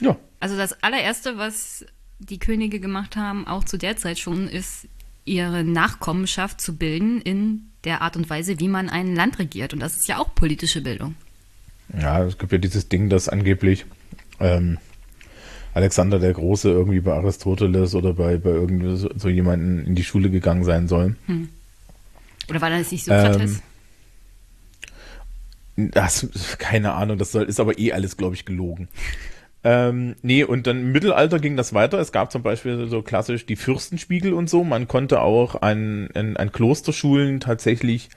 Ja. 0.00 0.16
Also 0.40 0.56
das 0.56 0.82
allererste, 0.82 1.38
was 1.38 1.84
die 2.18 2.38
Könige 2.38 2.80
gemacht 2.80 3.16
haben, 3.16 3.46
auch 3.46 3.64
zu 3.64 3.76
der 3.76 3.96
Zeit 3.96 4.18
schon, 4.18 4.48
ist 4.48 4.86
ihre 5.24 5.64
Nachkommenschaft 5.64 6.60
zu 6.60 6.76
bilden 6.76 7.20
in 7.20 7.70
der 7.84 8.02
Art 8.02 8.16
und 8.16 8.28
Weise, 8.30 8.60
wie 8.60 8.68
man 8.68 8.88
ein 8.88 9.14
Land 9.14 9.38
regiert. 9.38 9.72
Und 9.72 9.80
das 9.80 9.96
ist 9.96 10.08
ja 10.08 10.18
auch 10.18 10.34
politische 10.34 10.80
Bildung. 10.80 11.14
Ja, 11.98 12.24
es 12.24 12.38
gibt 12.38 12.52
ja 12.52 12.58
dieses 12.58 12.88
Ding, 12.88 13.08
dass 13.08 13.28
angeblich 13.28 13.84
ähm, 14.40 14.78
Alexander 15.74 16.18
der 16.18 16.32
Große 16.32 16.70
irgendwie 16.70 17.00
bei 17.00 17.12
Aristoteles 17.12 17.94
oder 17.94 18.14
bei, 18.14 18.36
bei 18.38 18.50
irgendwie 18.50 18.96
so, 18.96 19.10
so 19.16 19.28
jemanden 19.28 19.86
in 19.86 19.94
die 19.94 20.04
Schule 20.04 20.30
gegangen 20.30 20.64
sein 20.64 20.88
soll. 20.88 21.16
Hm. 21.26 21.48
Oder 22.48 22.60
war 22.60 22.70
das 22.70 22.92
nicht 22.92 23.04
Sokrates? 23.04 23.56
Ähm, 23.56 23.62
das, 25.76 26.28
keine 26.58 26.94
Ahnung, 26.94 27.18
das 27.18 27.32
soll, 27.32 27.44
ist 27.44 27.60
aber 27.60 27.78
eh 27.78 27.92
alles, 27.92 28.16
glaube 28.16 28.34
ich, 28.34 28.44
gelogen. 28.44 28.88
Ähm, 29.64 30.14
nee, 30.20 30.44
und 30.44 30.66
dann 30.66 30.78
im 30.78 30.92
Mittelalter 30.92 31.38
ging 31.38 31.56
das 31.56 31.72
weiter. 31.72 31.98
Es 31.98 32.12
gab 32.12 32.30
zum 32.30 32.42
Beispiel 32.42 32.86
so 32.86 33.00
klassisch 33.00 33.46
die 33.46 33.56
Fürstenspiegel 33.56 34.34
und 34.34 34.50
so. 34.50 34.62
Man 34.62 34.88
konnte 34.88 35.22
auch 35.22 35.62
an, 35.62 36.08
an, 36.14 36.36
an 36.36 36.52
Klosterschulen 36.52 37.40
tatsächlich 37.40 38.10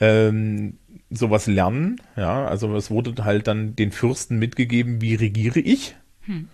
ähm, 0.00 0.78
sowas 1.08 1.46
lernen. 1.46 2.00
Ja, 2.16 2.46
also 2.46 2.76
es 2.76 2.90
wurde 2.90 3.24
halt 3.24 3.46
dann 3.46 3.74
den 3.74 3.90
Fürsten 3.90 4.38
mitgegeben, 4.38 5.00
wie 5.00 5.14
regiere 5.14 5.60
ich. 5.60 5.96
Hm. 6.26 6.48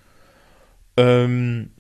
Ähm, 0.97 1.71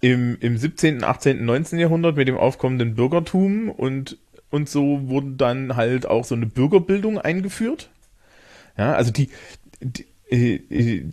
im, 0.00 0.36
Im 0.40 0.56
17., 0.56 1.04
18., 1.04 1.44
19. 1.44 1.78
Jahrhundert 1.78 2.16
mit 2.16 2.26
dem 2.26 2.36
aufkommenden 2.36 2.96
Bürgertum 2.96 3.70
und 3.70 4.18
und 4.52 4.68
so 4.68 5.08
wurde 5.08 5.32
dann 5.32 5.76
halt 5.76 6.06
auch 6.06 6.24
so 6.24 6.34
eine 6.34 6.46
Bürgerbildung 6.46 7.18
eingeführt. 7.18 7.90
Ja, 8.78 8.94
also 8.94 9.10
die, 9.10 9.28
die 9.80 10.06
äh, 10.32 10.60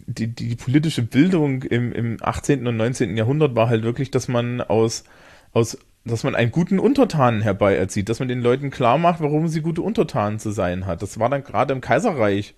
die, 0.08 0.28
die, 0.28 0.56
politische 0.56 1.02
Bildung 1.02 1.64
im, 1.64 1.92
im 1.92 2.18
18. 2.22 2.66
und 2.66 2.78
19. 2.78 3.18
Jahrhundert 3.18 3.54
war 3.54 3.68
halt 3.68 3.84
wirklich, 3.84 4.12
dass 4.12 4.30
man 4.30 4.62
aus, 4.62 5.04
aus, 5.52 5.78
dass 6.06 6.24
man 6.24 6.36
einen 6.36 6.52
guten 6.52 6.80
Untertanen 6.80 7.42
herbeierzieht, 7.42 8.08
dass 8.08 8.20
man 8.20 8.30
den 8.30 8.42
Leuten 8.42 8.70
klar 8.70 8.98
macht, 8.98 9.20
warum 9.20 9.50
sie 9.50 9.62
gute 9.62 9.82
Untertanen 9.82 10.40
zu 10.40 10.52
sein 10.52 10.86
hat. 10.86 11.02
Das 11.02 11.20
war 11.20 11.30
dann 11.30 11.44
gerade 11.44 11.74
im 11.74 11.82
Kaiserreich, 11.82 12.56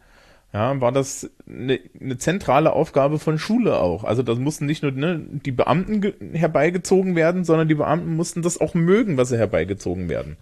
ja, 0.53 0.79
war 0.79 0.91
das 0.91 1.31
eine, 1.49 1.79
eine 1.99 2.17
zentrale 2.19 2.73
Aufgabe 2.73 3.17
von 3.17 3.39
Schule 3.39 3.79
auch. 3.79 4.03
Also 4.03 4.21
das 4.21 4.37
mussten 4.37 4.67
nicht 4.67 4.83
nur 4.83 4.91
ne, 4.91 5.19
die 5.19 5.51
Beamten 5.51 6.13
herbeigezogen 6.33 7.15
werden, 7.15 7.43
sondern 7.43 7.69
die 7.69 7.75
Beamten 7.75 8.15
mussten 8.15 8.43
das 8.43 8.61
auch 8.61 8.75
mögen, 8.75 9.17
was 9.17 9.29
sie 9.29 9.37
herbeigezogen 9.37 10.09
werden. 10.09 10.37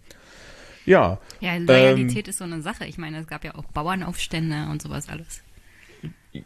Ja. 0.89 1.19
Ja, 1.39 1.55
Loyalität 1.57 2.25
ähm, 2.25 2.29
ist 2.31 2.39
so 2.39 2.45
eine 2.45 2.63
Sache. 2.63 2.85
Ich 2.85 2.97
meine, 2.97 3.19
es 3.19 3.27
gab 3.27 3.45
ja 3.45 3.53
auch 3.53 3.65
Bauernaufstände 3.65 4.67
und 4.71 4.81
sowas 4.81 5.07
alles. 5.07 5.43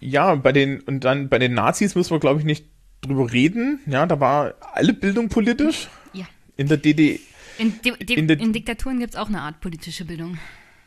Ja, 0.01 0.35
bei 0.35 0.51
den, 0.51 0.81
und 0.81 1.05
dann 1.05 1.29
bei 1.29 1.39
den 1.39 1.53
Nazis 1.53 1.95
müssen 1.95 2.11
wir, 2.11 2.19
glaube 2.19 2.41
ich, 2.41 2.45
nicht 2.45 2.65
drüber 2.99 3.31
reden. 3.31 3.79
Ja, 3.85 4.05
da 4.05 4.19
war 4.19 4.55
alle 4.73 4.91
Bildung 4.91 5.29
politisch. 5.29 5.87
Ja. 6.11 6.25
In 6.57 6.67
der 6.67 6.75
DDR. 6.75 7.19
In, 7.57 7.73
in, 7.83 8.29
in, 8.29 8.51
Diktaturen 8.51 8.99
gibt 8.99 9.13
es 9.13 9.19
auch 9.19 9.29
eine 9.29 9.41
Art 9.41 9.61
politische 9.61 10.03
Bildung. 10.03 10.37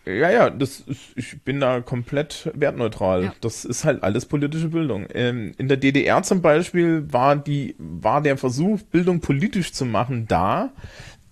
Ja, 0.04 0.30
ja, 0.30 0.50
das 0.50 0.80
ist, 0.80 1.00
ich 1.16 1.40
bin 1.42 1.58
da 1.58 1.80
komplett 1.80 2.50
wertneutral. 2.54 3.24
Ja. 3.24 3.34
Das 3.40 3.64
ist 3.64 3.84
halt 3.84 4.02
alles 4.02 4.26
politische 4.26 4.68
Bildung. 4.68 5.06
Ähm, 5.14 5.52
in 5.56 5.68
der 5.68 5.78
DDR 5.78 6.22
zum 6.22 6.42
Beispiel 6.42 7.10
war 7.10 7.36
die, 7.36 7.74
war 7.78 8.20
der 8.20 8.36
Versuch, 8.36 8.82
Bildung 8.82 9.20
politisch 9.20 9.72
zu 9.72 9.84
machen, 9.84 10.26
da, 10.28 10.72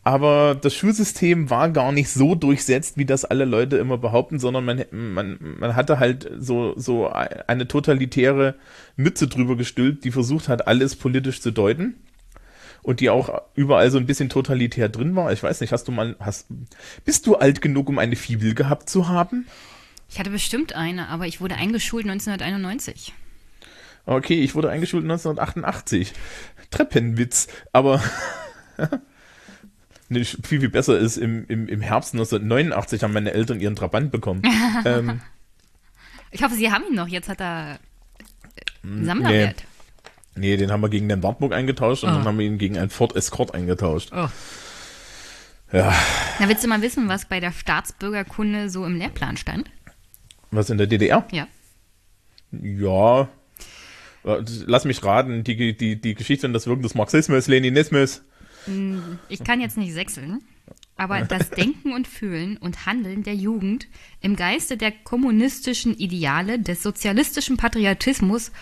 aber 0.05 0.55
das 0.55 0.75
Schulsystem 0.75 1.49
war 1.49 1.71
gar 1.71 1.91
nicht 1.91 2.11
so 2.11 2.35
durchsetzt, 2.35 2.99
wie 2.99 3.07
das 3.07 3.25
alle 3.25 3.47
Leute 3.47 3.79
immer 3.79 3.97
behaupten, 3.97 4.39
sondern 4.39 4.67
man, 4.67 4.85
man, 4.91 5.39
man 5.41 5.75
hatte 5.75 5.99
halt 5.99 6.31
so, 6.39 6.75
so 6.79 7.09
eine 7.09 7.67
totalitäre 7.67 8.55
Mütze 8.97 9.29
drüber 9.29 9.57
gestülpt, 9.57 10.05
die 10.05 10.11
versucht 10.11 10.51
hat, 10.51 10.69
alles 10.69 10.95
politisch 10.95 11.41
zu 11.41 11.51
deuten. 11.51 11.95
Und 12.83 13.01
die 13.01 13.09
auch 13.09 13.41
überall 13.55 13.91
so 13.91 13.97
ein 13.97 14.05
bisschen 14.05 14.29
totalitär 14.29 14.91
drin 14.91 15.17
war. 15.17 15.33
Ich 15.33 15.43
weiß 15.43 15.63
nicht, 15.63 15.73
hast 15.73 15.89
du 15.89 15.93
mal, 15.93 16.17
hast, 16.21 16.49
bist 17.07 17.27
du 17.27 17.37
alt 17.37 17.63
genug, 17.63 17.89
um 17.89 17.99
eine 17.99 18.15
Fibel 18.15 18.55
gehabt 18.55 18.91
zu 18.91 19.09
haben? 19.09 19.47
Ich 20.11 20.19
hatte 20.19 20.29
bestimmt 20.29 20.75
eine, 20.75 21.09
aber 21.09 21.27
ich 21.27 21.41
wurde 21.41 21.55
eingeschult 21.55 22.05
1991. 22.05 23.15
Okay, 24.05 24.39
ich 24.43 24.55
wurde 24.55 24.69
eingeschult 24.69 25.05
1988. 25.05 26.13
Treppenwitz, 26.71 27.49
aber 27.73 28.03
nee, 30.15 30.25
viel, 30.25 30.61
viel 30.61 30.69
besser 30.69 30.99
ist, 30.99 31.17
im, 31.17 31.47
im, 31.49 31.69
im 31.69 31.81
Herbst 31.81 32.15
1989 32.15 33.03
haben 33.03 33.13
meine 33.13 33.33
Eltern 33.33 33.61
ihren 33.61 33.77
Trabant 33.77 34.11
bekommen. 34.11 34.43
ähm, 34.85 35.21
ich 36.31 36.43
hoffe, 36.43 36.55
sie 36.55 36.73
haben 36.73 36.85
ihn 36.89 36.95
noch. 36.95 37.09
Jetzt 37.09 37.29
hat 37.29 37.41
er 37.41 37.79
Sammlerwert. 38.83 39.65
Nee. 40.35 40.51
nee. 40.51 40.57
den 40.57 40.71
haben 40.71 40.81
wir 40.81 40.89
gegen 40.89 41.09
den 41.09 41.23
Wartburg 41.23 41.53
eingetauscht 41.53 42.05
und 42.05 42.11
oh. 42.11 42.15
dann 42.15 42.25
haben 42.25 42.39
wir 42.39 42.47
ihn 42.47 42.59
gegen 42.59 42.79
einen 42.79 42.91
Ford 42.91 43.15
Escort 43.17 43.55
eingetauscht. 43.55 44.11
Oh. 44.15 44.29
Ja. 45.73 45.93
Na, 46.39 46.49
willst 46.49 46.63
du 46.63 46.69
mal 46.69 46.83
wissen, 46.83 47.09
was 47.09 47.27
bei 47.27 47.41
der 47.41 47.53
Staatsbürgerkunde 47.53 48.71
so 48.71 48.85
im 48.85 48.97
Lehrplan 48.97 49.37
stand? 49.37 49.71
Was 50.51 50.71
in 50.71 50.79
der 50.79 50.87
DDR? 50.87 51.27
Ja. 51.33 51.49
Ja. 52.63 53.29
Lass 54.23 54.85
mich 54.85 55.05
raten, 55.05 55.45
die, 55.45 55.77
die, 55.77 56.01
die 56.01 56.15
Geschichte 56.15 56.47
und 56.47 56.53
das 56.53 56.67
Wirken 56.67 56.83
des 56.83 56.95
Marxismus, 56.95 57.47
Leninismus. 57.47 58.23
Hm, 58.67 59.19
ich 59.29 59.45
kann 59.45 59.61
jetzt 59.61 59.77
nicht 59.77 59.93
sechseln, 59.93 60.43
aber 60.97 61.23
das 61.23 61.51
Denken 61.51 61.93
und 61.93 62.07
Fühlen 62.07 62.57
und 62.57 62.87
Handeln 62.87 63.23
der 63.23 63.35
Jugend 63.35 63.89
im 64.21 64.37
Geiste 64.37 64.77
der 64.77 64.93
kommunistischen 64.93 65.97
Ideale, 65.97 66.59
des 66.59 66.83
sozialistischen 66.83 67.57
Patriotismus 67.57 68.53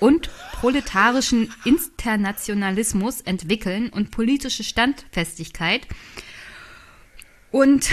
und 0.00 0.30
proletarischen 0.52 1.52
Internationalismus 1.64 3.20
entwickeln 3.20 3.90
und 3.90 4.10
politische 4.10 4.64
Standfestigkeit 4.64 5.86
und 7.50 7.90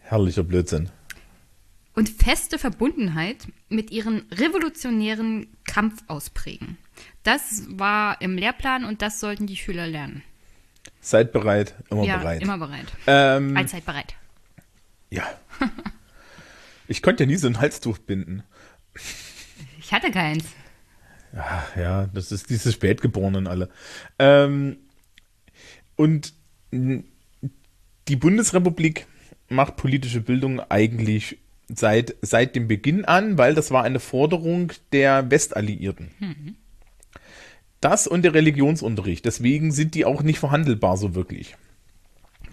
herrlicher 0.00 0.44
Blödsinn. 0.44 0.90
und 1.94 2.08
feste 2.08 2.58
Verbundenheit 2.58 3.48
mit 3.68 3.90
ihren 3.90 4.26
revolutionären 4.30 5.48
Kampf 5.64 6.02
ausprägen. 6.06 6.78
Das 7.26 7.64
war 7.68 8.20
im 8.20 8.38
Lehrplan 8.38 8.84
und 8.84 9.02
das 9.02 9.18
sollten 9.18 9.48
die 9.48 9.56
Schüler 9.56 9.88
lernen. 9.88 10.22
Seid 11.00 11.32
bereit, 11.32 11.74
immer 11.90 12.04
ja, 12.04 12.18
bereit. 12.18 12.40
immer 12.40 12.56
bereit. 12.56 12.86
Ähm, 13.08 13.56
Allzeit 13.56 13.84
bereit. 13.84 14.14
ja. 15.10 15.24
Ich 16.88 17.02
konnte 17.02 17.24
ja 17.24 17.26
nie 17.26 17.34
so 17.34 17.48
ein 17.48 17.58
Halstuch 17.58 17.98
binden. 17.98 18.44
Ich 19.80 19.92
hatte 19.92 20.12
keins. 20.12 20.44
Ach, 21.36 21.76
ja, 21.76 22.06
das 22.14 22.30
ist 22.30 22.48
diese 22.48 22.70
Spätgeborenen 22.70 23.48
alle. 23.48 23.70
Ähm, 24.20 24.76
und 25.96 26.32
die 26.70 28.16
Bundesrepublik 28.16 29.06
macht 29.48 29.74
politische 29.74 30.20
Bildung 30.20 30.60
eigentlich 30.60 31.38
seit, 31.68 32.14
seit 32.22 32.54
dem 32.54 32.68
Beginn 32.68 33.04
an, 33.04 33.36
weil 33.36 33.56
das 33.56 33.72
war 33.72 33.82
eine 33.82 33.98
Forderung 33.98 34.72
der 34.92 35.28
Westalliierten. 35.28 36.10
Das 37.80 38.06
und 38.06 38.22
der 38.22 38.34
Religionsunterricht. 38.34 39.24
Deswegen 39.24 39.72
sind 39.72 39.94
die 39.94 40.04
auch 40.04 40.22
nicht 40.22 40.38
verhandelbar 40.38 40.96
so 40.96 41.14
wirklich. 41.14 41.56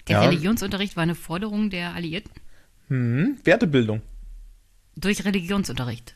Der 0.08 0.18
Ja. 0.18 0.26
Religionsunterricht 0.26 0.96
war 0.96 1.04
eine 1.04 1.16
Forderung 1.16 1.70
der 1.70 1.94
Alliierten. 1.94 2.32
Hm, 2.90 3.38
Wertebildung. 3.44 4.02
Durch 4.96 5.24
Religionsunterricht. 5.26 6.14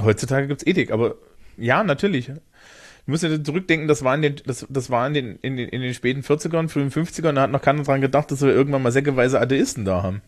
Heutzutage 0.00 0.46
gibt 0.46 0.60
es 0.62 0.66
Ethik, 0.66 0.90
aber 0.90 1.14
ja, 1.56 1.82
natürlich. 1.82 2.26
Du 2.26 3.12
musst 3.12 3.22
ja 3.22 3.42
zurückdenken, 3.42 3.88
das 3.88 4.04
war 4.04 4.14
in 4.14 4.22
den, 4.22 4.36
das, 4.44 4.66
das 4.68 4.90
war 4.90 5.06
in 5.06 5.14
den, 5.14 5.36
in 5.36 5.56
den, 5.56 5.68
in 5.68 5.80
den 5.80 5.94
späten 5.94 6.20
40ern, 6.20 6.68
frühen 6.68 6.90
50ern, 6.90 7.32
da 7.32 7.42
hat 7.42 7.50
noch 7.50 7.62
keiner 7.62 7.82
dran 7.82 8.00
gedacht, 8.00 8.30
dass 8.30 8.42
wir 8.42 8.48
irgendwann 8.50 8.82
mal 8.82 8.92
säckeweise 8.92 9.40
Atheisten 9.40 9.84
da 9.84 10.02
haben. 10.02 10.22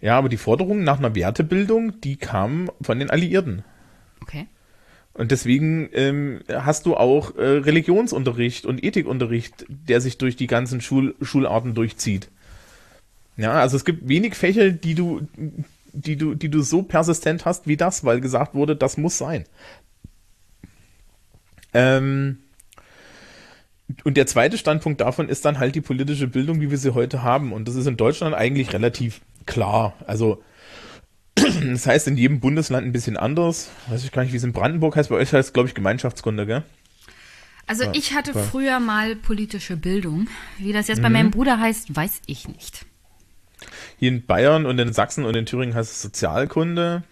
Ja, 0.00 0.18
aber 0.18 0.28
die 0.28 0.36
Forderung 0.36 0.84
nach 0.84 0.98
einer 0.98 1.14
Wertebildung, 1.14 2.00
die 2.00 2.16
kam 2.16 2.70
von 2.82 2.98
den 2.98 3.10
Alliierten. 3.10 3.64
Okay. 4.20 4.48
Und 5.14 5.30
deswegen 5.30 5.88
ähm, 5.92 6.40
hast 6.48 6.86
du 6.86 6.96
auch 6.96 7.36
äh, 7.36 7.42
Religionsunterricht 7.42 8.66
und 8.66 8.82
Ethikunterricht, 8.82 9.64
der 9.68 10.00
sich 10.00 10.18
durch 10.18 10.34
die 10.34 10.48
ganzen 10.48 10.80
Schul 10.80 11.14
Schularten 11.22 11.74
durchzieht. 11.74 12.30
Ja, 13.36 13.52
also 13.52 13.76
es 13.76 13.84
gibt 13.84 14.08
wenig 14.08 14.34
Fächer, 14.34 14.70
die 14.70 14.94
du, 14.94 15.26
die 15.92 16.16
du, 16.16 16.34
die 16.34 16.48
du 16.48 16.62
so 16.62 16.82
persistent 16.82 17.44
hast 17.44 17.66
wie 17.66 17.76
das, 17.76 18.04
weil 18.04 18.20
gesagt 18.20 18.54
wurde, 18.54 18.74
das 18.76 18.96
muss 18.96 19.16
sein. 19.16 19.44
Ähm, 21.72 22.38
und 24.02 24.16
der 24.16 24.26
zweite 24.26 24.58
Standpunkt 24.58 25.00
davon 25.00 25.28
ist 25.28 25.44
dann 25.44 25.58
halt 25.58 25.74
die 25.74 25.80
politische 25.80 26.26
Bildung, 26.26 26.60
wie 26.60 26.70
wir 26.70 26.78
sie 26.78 26.94
heute 26.94 27.22
haben. 27.22 27.52
Und 27.52 27.68
das 27.68 27.74
ist 27.74 27.86
in 27.86 27.96
Deutschland 27.96 28.34
eigentlich 28.34 28.72
relativ 28.72 29.20
klar. 29.46 29.94
Also 30.06 30.42
das 31.34 31.86
heißt 31.86 32.08
in 32.08 32.16
jedem 32.16 32.40
Bundesland 32.40 32.86
ein 32.86 32.92
bisschen 32.92 33.16
anders. 33.16 33.70
Weiß 33.88 34.04
ich 34.04 34.12
gar 34.12 34.22
nicht, 34.22 34.32
wie 34.32 34.36
es 34.36 34.44
in 34.44 34.52
Brandenburg 34.52 34.96
heißt. 34.96 35.08
Bei 35.10 35.16
euch 35.16 35.32
heißt 35.32 35.48
es, 35.48 35.52
glaube 35.52 35.68
ich, 35.68 35.74
Gemeinschaftskunde, 35.74 36.46
gell? 36.46 36.62
Also 37.66 37.84
ich 37.94 38.12
hatte 38.14 38.32
ja. 38.32 38.40
früher 38.42 38.78
mal 38.78 39.16
politische 39.16 39.76
Bildung. 39.76 40.28
Wie 40.58 40.72
das 40.72 40.86
jetzt 40.88 41.02
bei 41.02 41.08
Mhm. 41.08 41.14
meinem 41.14 41.30
Bruder 41.30 41.58
heißt, 41.58 41.94
weiß 41.96 42.20
ich 42.26 42.46
nicht. 42.46 42.84
Hier 43.98 44.10
in 44.10 44.26
Bayern 44.26 44.66
und 44.66 44.78
in 44.78 44.92
Sachsen 44.92 45.24
und 45.24 45.34
in 45.34 45.46
Thüringen 45.46 45.74
heißt 45.74 45.90
es 45.90 46.02
Sozialkunde. 46.02 47.02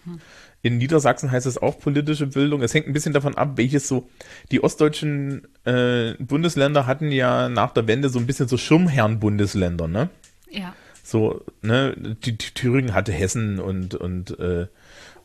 In 0.60 0.76
Niedersachsen 0.78 1.30
heißt 1.30 1.46
es 1.46 1.56
auch 1.58 1.78
politische 1.80 2.26
Bildung. 2.26 2.62
Es 2.62 2.74
hängt 2.74 2.86
ein 2.86 2.92
bisschen 2.92 3.14
davon 3.14 3.36
ab, 3.36 3.52
welches 3.56 3.88
so. 3.88 4.08
Die 4.50 4.62
ostdeutschen 4.62 5.48
äh, 5.64 6.12
Bundesländer 6.18 6.86
hatten 6.86 7.10
ja 7.10 7.48
nach 7.48 7.72
der 7.72 7.86
Wende 7.88 8.10
so 8.10 8.18
ein 8.18 8.26
bisschen 8.26 8.46
so 8.48 8.56
Schirmherren-Bundesländer, 8.58 9.88
ne? 9.88 10.10
Ja. 10.50 10.74
So, 11.02 11.44
ne, 11.62 11.94
die, 11.96 12.36
die 12.38 12.54
Thüringen 12.54 12.94
hatte 12.94 13.12
Hessen 13.12 13.58
und 13.58 13.94
und 13.94 14.38
äh, 14.38 14.66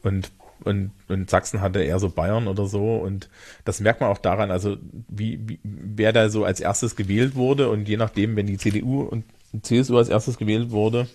und 0.01 0.31
und, 0.63 0.91
und 1.07 1.29
Sachsen 1.29 1.61
hatte 1.61 1.83
eher 1.83 1.99
so 1.99 2.09
Bayern 2.09 2.47
oder 2.47 2.65
so. 2.65 2.95
Und 2.95 3.29
das 3.65 3.79
merkt 3.79 4.01
man 4.01 4.09
auch 4.09 4.17
daran, 4.17 4.51
also 4.51 4.77
wie, 5.07 5.39
wie 5.47 5.59
wer 5.63 6.13
da 6.13 6.29
so 6.29 6.45
als 6.45 6.59
erstes 6.59 6.95
gewählt 6.95 7.35
wurde. 7.35 7.69
Und 7.69 7.87
je 7.87 7.97
nachdem, 7.97 8.35
wenn 8.35 8.47
die 8.47 8.57
CDU 8.57 9.01
und 9.01 9.23
CSU 9.61 9.97
als 9.97 10.09
erstes 10.09 10.37
gewählt 10.37 10.71
wurde, 10.71 11.07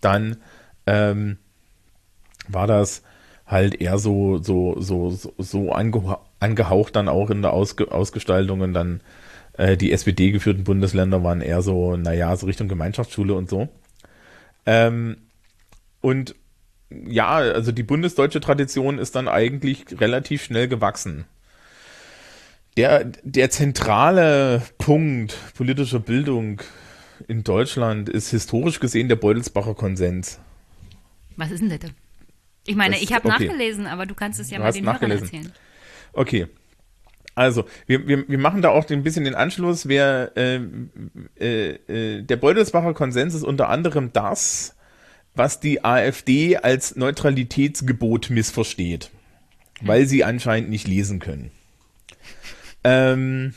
dann 0.00 0.36
ähm, 0.86 1.38
war 2.48 2.66
das 2.66 3.02
halt 3.46 3.80
eher 3.80 3.98
so 3.98 4.38
so 4.38 4.80
so 4.80 5.10
so, 5.10 5.32
so 5.38 5.72
ange, 5.72 6.18
angehaucht 6.40 6.96
dann 6.96 7.08
auch 7.08 7.30
in 7.30 7.42
der 7.42 7.52
Ausge, 7.52 7.90
Ausgestaltung. 7.90 8.60
Und 8.60 8.74
dann 8.74 9.00
äh, 9.54 9.76
die 9.76 9.92
SPD 9.92 10.30
geführten 10.30 10.64
Bundesländer 10.64 11.22
waren 11.22 11.40
eher 11.40 11.62
so, 11.62 11.96
naja, 11.96 12.34
so 12.36 12.46
Richtung 12.46 12.68
Gemeinschaftsschule 12.68 13.34
und 13.34 13.48
so. 13.50 13.68
Ähm, 14.66 15.16
und 16.00 16.34
ja, 16.90 17.28
also 17.36 17.72
die 17.72 17.82
bundesdeutsche 17.82 18.40
Tradition 18.40 18.98
ist 18.98 19.14
dann 19.16 19.28
eigentlich 19.28 20.00
relativ 20.00 20.44
schnell 20.44 20.68
gewachsen. 20.68 21.24
Der, 22.76 23.04
der 23.22 23.50
zentrale 23.50 24.62
Punkt 24.78 25.36
politischer 25.54 26.00
Bildung 26.00 26.60
in 27.28 27.44
Deutschland 27.44 28.08
ist 28.08 28.30
historisch 28.30 28.80
gesehen 28.80 29.08
der 29.08 29.16
Beutelsbacher 29.16 29.74
Konsens. 29.74 30.38
Was 31.36 31.50
ist 31.50 31.60
denn 31.62 31.68
das? 31.70 31.90
Ich 32.66 32.76
meine, 32.76 32.94
Das- 32.94 33.02
ich 33.02 33.12
habe 33.12 33.28
okay. 33.28 33.46
nachgelesen, 33.46 33.86
aber 33.86 34.06
du 34.06 34.14
kannst 34.14 34.40
es 34.40 34.50
ja 34.50 34.58
Du 34.58 34.64
mal 34.64 34.72
den 34.72 34.86
Hörern 34.86 35.10
erzählen. 35.10 35.52
Okay. 36.12 36.46
Also, 37.34 37.64
wir, 37.86 38.06
wir, 38.06 38.28
wir 38.28 38.38
machen 38.38 38.62
da 38.62 38.68
auch 38.70 38.88
ein 38.90 39.02
bisschen 39.02 39.24
den 39.24 39.34
Anschluss. 39.34 39.88
Wer, 39.88 40.32
äh, 40.36 40.60
äh, 41.40 41.70
äh, 41.88 42.22
der 42.22 42.36
Beutelsbacher 42.36 42.94
Konsens 42.94 43.34
ist 43.34 43.42
unter 43.42 43.68
anderem 43.68 44.12
das, 44.12 44.76
was 45.34 45.60
die 45.60 45.84
AfD 45.84 46.58
als 46.58 46.96
Neutralitätsgebot 46.96 48.30
missversteht, 48.30 49.10
weil 49.80 50.06
sie 50.06 50.24
anscheinend 50.24 50.68
nicht 50.68 50.86
lesen 50.86 51.20
können. 51.20 51.50
Ähm, 52.84 53.54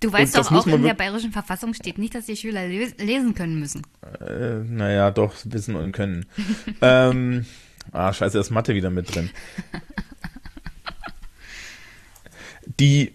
Du 0.00 0.12
weißt 0.12 0.36
doch 0.36 0.52
auch, 0.52 0.66
in 0.66 0.82
der 0.82 0.94
bayerischen 0.94 1.32
Verfassung 1.32 1.74
steht 1.74 1.98
nicht, 1.98 2.14
dass 2.14 2.26
die 2.26 2.36
Schüler 2.36 2.68
les 2.68 2.96
lesen 2.98 3.34
können 3.34 3.58
müssen. 3.58 3.82
äh, 4.20 4.56
naja, 4.64 5.10
doch, 5.10 5.34
wissen 5.44 5.74
und 5.74 5.92
können. 5.92 6.26
ähm, 6.82 7.46
ah, 7.92 8.12
scheiße, 8.12 8.34
da 8.34 8.40
ist 8.40 8.50
Mathe 8.50 8.74
wieder 8.74 8.90
mit 8.90 9.14
drin. 9.14 9.30
Die, 12.66 13.12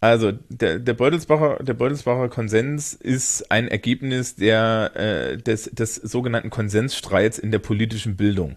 also 0.00 0.32
der, 0.48 0.78
der 0.78 0.94
Beutelsbacher, 0.94 1.62
der 1.62 1.74
Beutelsbacher 1.74 2.28
Konsens 2.28 2.92
ist 2.94 3.50
ein 3.50 3.68
Ergebnis 3.68 4.36
der, 4.36 4.92
äh, 4.94 5.36
des, 5.38 5.64
des 5.64 5.94
sogenannten 5.96 6.50
Konsensstreits 6.50 7.38
in 7.38 7.50
der 7.50 7.60
politischen 7.60 8.16
Bildung. 8.16 8.56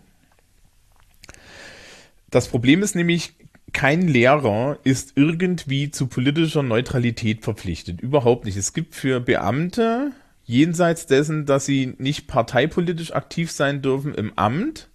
Das 2.30 2.47
Problem 2.47 2.84
ist 2.84 2.95
nämlich, 2.95 3.34
kein 3.74 4.07
Lehrer 4.07 4.80
ist 4.84 5.14
irgendwie 5.16 5.91
zu 5.91 6.07
politischer 6.07 6.64
Neutralität 6.64 7.43
verpflichtet. 7.43 8.01
Überhaupt 8.01 8.45
nicht. 8.45 8.57
Es 8.57 8.74
gibt 8.74 8.95
für 8.95 9.20
Beamte, 9.20 10.12
jenseits 10.49 11.05
dessen, 11.05 11.45
dass 11.45 11.66
sie 11.66 11.93
nicht 11.99 12.28
parteipolitisch 12.28 13.14
aktiv 13.14 13.51
sein 13.51 13.84
dürfen 13.84 14.16
im 14.16 14.34
Amt 14.36 14.89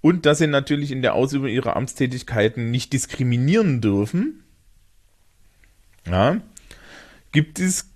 und 0.00 0.24
dass 0.24 0.38
sie 0.38 0.46
natürlich 0.46 0.90
in 0.90 1.02
der 1.02 1.14
Ausübung 1.14 1.48
ihrer 1.48 1.76
Amtstätigkeiten 1.76 2.70
nicht 2.70 2.92
diskriminieren 2.94 3.80
dürfen, 3.80 4.42
ja, 6.10 6.40
gibt 7.32 7.58
es 7.58 7.90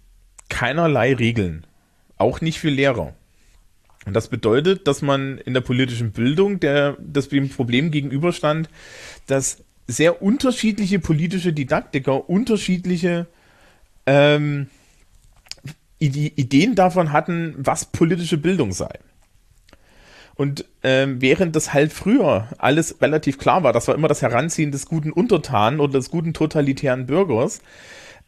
keinerlei 0.48 1.14
Regeln. 1.14 1.66
Auch 2.16 2.40
nicht 2.40 2.58
für 2.58 2.68
Lehrer. 2.68 3.14
Und 4.06 4.14
das 4.14 4.28
bedeutet, 4.28 4.86
dass 4.86 5.02
man 5.02 5.38
in 5.38 5.54
der 5.54 5.60
politischen 5.60 6.12
Bildung 6.12 6.60
der, 6.60 6.96
das 7.00 7.28
Problem 7.28 7.90
gegenüberstand, 7.90 8.68
dass 9.26 9.62
sehr 9.86 10.22
unterschiedliche 10.22 10.98
politische 10.98 11.52
Didaktiker 11.52 12.28
unterschiedliche 12.28 13.26
ähm, 14.06 14.68
Ide 15.98 16.32
Ideen 16.36 16.74
davon 16.74 17.12
hatten, 17.12 17.54
was 17.58 17.84
politische 17.84 18.38
Bildung 18.38 18.72
sei. 18.72 18.98
Und 20.40 20.64
ähm, 20.82 21.20
während 21.20 21.54
das 21.54 21.74
halt 21.74 21.92
früher 21.92 22.48
alles 22.56 23.02
relativ 23.02 23.36
klar 23.36 23.62
war, 23.62 23.74
das 23.74 23.88
war 23.88 23.94
immer 23.94 24.08
das 24.08 24.22
Heranziehen 24.22 24.72
des 24.72 24.86
guten 24.86 25.12
Untertanen 25.12 25.80
oder 25.80 25.98
des 25.98 26.10
guten 26.10 26.32
totalitären 26.32 27.04
Bürgers, 27.04 27.60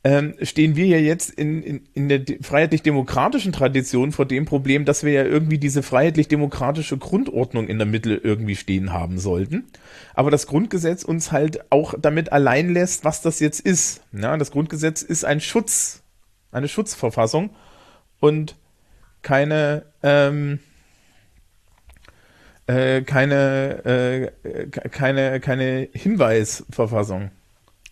ähm, 0.05 0.35
stehen 0.43 0.77
wir 0.77 0.85
ja 0.85 0.99
jetzt 0.99 1.31
in, 1.31 1.63
in, 1.63 1.81
in 1.95 2.11
der 2.11 2.19
de- 2.19 2.43
freiheitlich-demokratischen 2.43 3.53
Tradition 3.53 4.13
vor 4.13 4.27
dem 4.27 4.45
Problem, 4.45 4.85
dass 4.85 5.05
wir 5.05 5.13
ja 5.13 5.25
irgendwie 5.25 5.57
diese 5.57 5.83
freiheitlich-demokratische 5.83 6.99
Grundordnung 6.99 7.67
in 7.67 7.79
der 7.79 7.87
Mitte 7.87 8.21
irgendwie 8.23 8.57
stehen 8.57 8.93
haben 8.93 9.19
sollten. 9.19 9.65
Aber 10.13 10.31
das 10.31 10.47
Grundgesetz 10.47 11.05
uns 11.05 11.33
halt 11.33 11.73
auch 11.73 11.95
damit 11.99 12.31
allein 12.31 12.75
lässt, 12.75 13.07
was 13.07 13.23
das 13.23 13.41
jetzt 13.41 13.61
ist. 13.61 14.03
Ja, 14.13 14.37
das 14.37 14.51
Grundgesetz 14.51 15.01
ist 15.01 15.25
ein 15.25 15.41
Schutz, 15.41 16.03
eine 16.51 16.69
Schutzverfassung 16.69 17.49
und 18.21 18.57
keine, 19.23 19.85
ähm, 20.03 20.59
äh, 22.67 23.03
keine, 23.03 23.85
äh, 24.45 24.67
ke- 24.67 24.89
keine, 24.89 25.41
keine 25.41 25.89
Hinweisverfassung. 25.93 27.31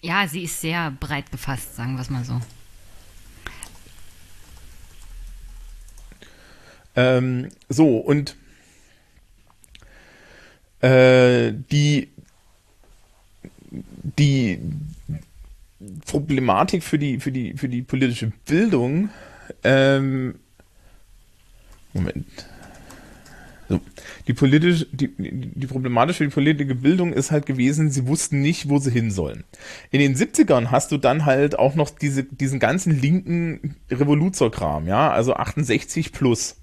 Ja, 0.02 0.26
sie 0.26 0.44
ist 0.44 0.60
sehr 0.60 0.90
breit 0.92 1.30
gefasst, 1.30 1.76
sagen 1.76 1.94
wir 1.94 2.00
es 2.02 2.10
mal 2.10 2.24
so. 2.24 2.40
Ähm, 6.96 7.48
so, 7.68 7.98
und 7.98 8.36
äh, 10.80 11.52
die, 11.70 12.10
die 14.18 14.58
Problematik 16.06 16.82
für 16.82 16.98
die, 16.98 17.20
für 17.20 17.32
die, 17.32 17.54
für 17.56 17.68
die 17.68 17.82
politische 17.82 18.32
Bildung, 18.46 19.10
ähm, 19.62 20.38
Moment. 21.92 22.26
So. 23.70 23.80
Die, 24.26 24.34
politisch, 24.34 24.86
die, 24.90 25.14
die 25.16 25.66
Problematik 25.68 26.16
für 26.16 26.24
die 26.24 26.30
politische 26.30 26.74
Bildung 26.74 27.12
ist 27.12 27.30
halt 27.30 27.46
gewesen, 27.46 27.88
sie 27.88 28.08
wussten 28.08 28.42
nicht, 28.42 28.68
wo 28.68 28.78
sie 28.78 28.90
hin 28.90 29.12
sollen. 29.12 29.44
In 29.92 30.00
den 30.00 30.16
70ern 30.16 30.72
hast 30.72 30.90
du 30.90 30.98
dann 30.98 31.24
halt 31.24 31.56
auch 31.56 31.76
noch 31.76 31.90
diese, 31.90 32.24
diesen 32.24 32.58
ganzen 32.58 33.00
linken 33.00 33.76
Revoluzerkram, 33.88 34.88
ja, 34.88 35.12
also 35.12 35.34
68 35.34 36.10
plus. 36.10 36.56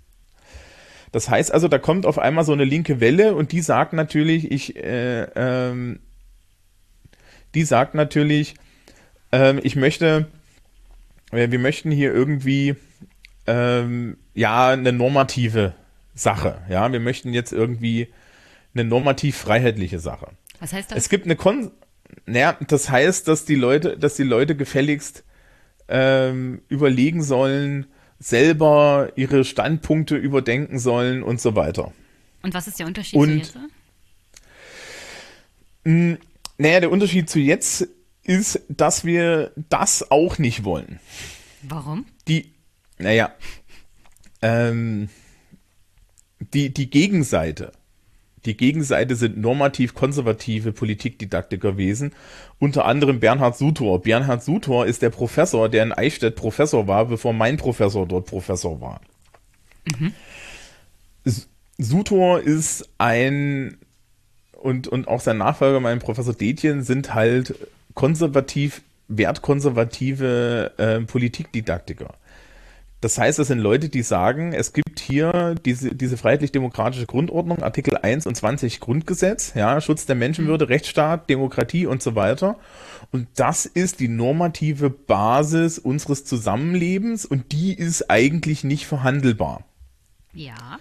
Das 1.14 1.30
heißt 1.30 1.54
also, 1.54 1.70
da 1.70 1.78
kommt 1.78 2.06
auf 2.06 2.20
einmal 2.20 2.44
so 2.44 2.52
eine 2.52 2.66
linke 2.66 3.00
Welle 3.00 3.36
und 3.36 3.54
die 3.54 3.62
sagt 3.62 3.94
natürlich, 3.94 4.52
ich, 4.52 4.76
äh, 4.76 5.28
ähm, 5.34 6.00
die 7.56 7.64
sagt 7.64 7.96
natürlich, 7.96 8.56
ähm, 9.32 9.62
ich 9.64 9.78
möchte, 9.78 10.28
äh, 11.32 11.50
wir 11.50 11.60
möchten 11.60 11.90
hier 11.90 12.14
irgendwie, 12.14 12.76
ähm, 13.46 14.18
ja, 14.34 14.72
eine 14.72 14.92
normative 14.92 15.74
Sache. 16.18 16.62
Ja, 16.70 16.92
wir 16.92 17.00
möchten 17.00 17.34
jetzt 17.34 17.54
irgendwie 17.54 18.10
eine 18.74 18.84
normativ 18.84 19.38
freiheitliche 19.38 20.00
Sache. 20.00 20.32
Was 20.60 20.74
heißt 20.74 20.92
das? 20.92 20.98
Es 20.98 21.10
gibt 21.10 21.26
eine 21.26 21.36
Kon 21.36 21.72
naja, 22.26 22.58
das 22.68 22.90
heißt, 22.90 23.28
dass 23.28 23.46
die 23.46 23.56
Leute, 23.56 23.98
dass 23.98 24.16
die 24.16 24.24
Leute 24.24 24.56
gefälligst 24.56 25.24
ähm, 25.88 26.62
überlegen 26.70 27.24
sollen, 27.24 27.88
selber 28.20 29.12
ihre 29.16 29.46
Standpunkte 29.46 30.16
überdenken 30.16 30.80
sollen 30.80 31.24
und 31.24 31.40
so 31.40 31.56
weiter. 31.56 31.94
Und 32.44 32.54
was 32.54 32.68
ist 32.68 32.80
der 32.80 32.88
Unterschied 32.88 33.20
und, 33.20 33.30
zu 33.30 33.38
jetzt? 33.38 33.58
Mh, 35.84 36.18
naja, 36.58 36.80
der 36.80 36.92
Unterschied 36.92 37.30
zu 37.30 37.40
jetzt 37.40 37.88
ist, 38.24 38.62
dass 38.70 39.06
wir 39.06 39.52
das 39.56 40.12
auch 40.12 40.38
nicht 40.38 40.64
wollen. 40.64 41.00
Warum? 41.62 42.06
Die, 42.28 42.54
naja, 42.98 43.34
ähm, 44.42 45.10
die, 46.40 46.74
die 46.74 46.90
Gegenseite, 46.90 47.72
die 48.46 48.56
Gegenseite 48.56 49.16
sind 49.16 49.38
normativ 49.38 49.94
konservative 49.94 50.72
Politikdidaktikerwesen, 50.72 52.14
unter 52.60 52.86
anderem 52.86 53.20
Bernhard 53.20 53.58
Sutor. 53.58 54.02
Bernhard 54.02 54.44
Sutor 54.44 54.86
ist 54.86 55.02
der 55.02 55.10
Professor, 55.10 55.70
der 55.70 55.84
in 55.84 55.92
Eichstätt 55.92 56.36
Professor 56.36 56.88
war, 56.88 57.06
bevor 57.06 57.34
mein 57.34 57.58
Professor 57.58 58.08
dort 58.08 58.28
Professor 58.28 58.80
war. 58.80 59.02
Mhm. 60.00 60.14
Sutor 61.78 62.40
ist 62.40 62.90
ein 62.98 63.78
und, 64.54 64.88
und 64.88 65.08
auch 65.08 65.22
sein 65.22 65.38
Nachfolger, 65.38 65.80
mein 65.80 66.00
Professor 66.00 66.34
Detjen, 66.34 66.84
sind 66.84 67.14
halt 67.14 67.56
konservativ, 67.94 68.82
wertkonservative 69.08 70.74
äh, 70.78 71.00
Politikdidaktiker. 71.02 72.16
Das 73.00 73.20
heißt, 73.20 73.38
das 73.38 73.48
sind 73.48 73.60
Leute, 73.60 73.90
die 73.90 74.02
sagen, 74.02 74.54
es 74.54 74.74
gibt 74.74 75.00
hier 75.00 75.54
diese, 75.66 75.94
diese 75.94 76.18
freiheitlich-demokratische 76.18 77.06
Grundordnung, 77.06 77.62
Artikel 77.62 77.96
1 77.96 78.26
und 78.26 78.36
20 78.36 78.80
Grundgesetz, 78.80 79.54
ja, 79.56 79.80
Schutz 79.82 80.08
der 80.08 80.16
Menschenwürde, 80.16 80.66
mhm. 80.66 80.72
Rechtsstaat, 80.72 81.30
Demokratie 81.30 81.86
und 81.86 82.02
so 82.02 82.16
weiter. 82.16 82.58
Und 83.12 83.28
das 83.36 83.68
ist 83.68 84.00
die 84.00 84.08
normative 84.08 84.90
Basis 84.90 85.78
unseres 85.78 86.26
Zusammenlebens 86.26 87.26
und 87.26 87.52
die 87.52 87.74
ist 87.74 88.10
eigentlich 88.10 88.64
nicht 88.64 88.88
verhandelbar. 88.88 89.64
Ja. 90.34 90.80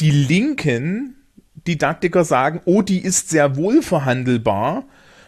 Die 0.00 0.10
linken 0.10 1.16
Didaktiker 1.66 2.24
sagen, 2.24 2.60
oh, 2.64 2.80
die 2.80 3.00
ist 3.00 3.28
sehr 3.28 3.56
wohl 3.56 3.82
verhandelbar 3.82 4.84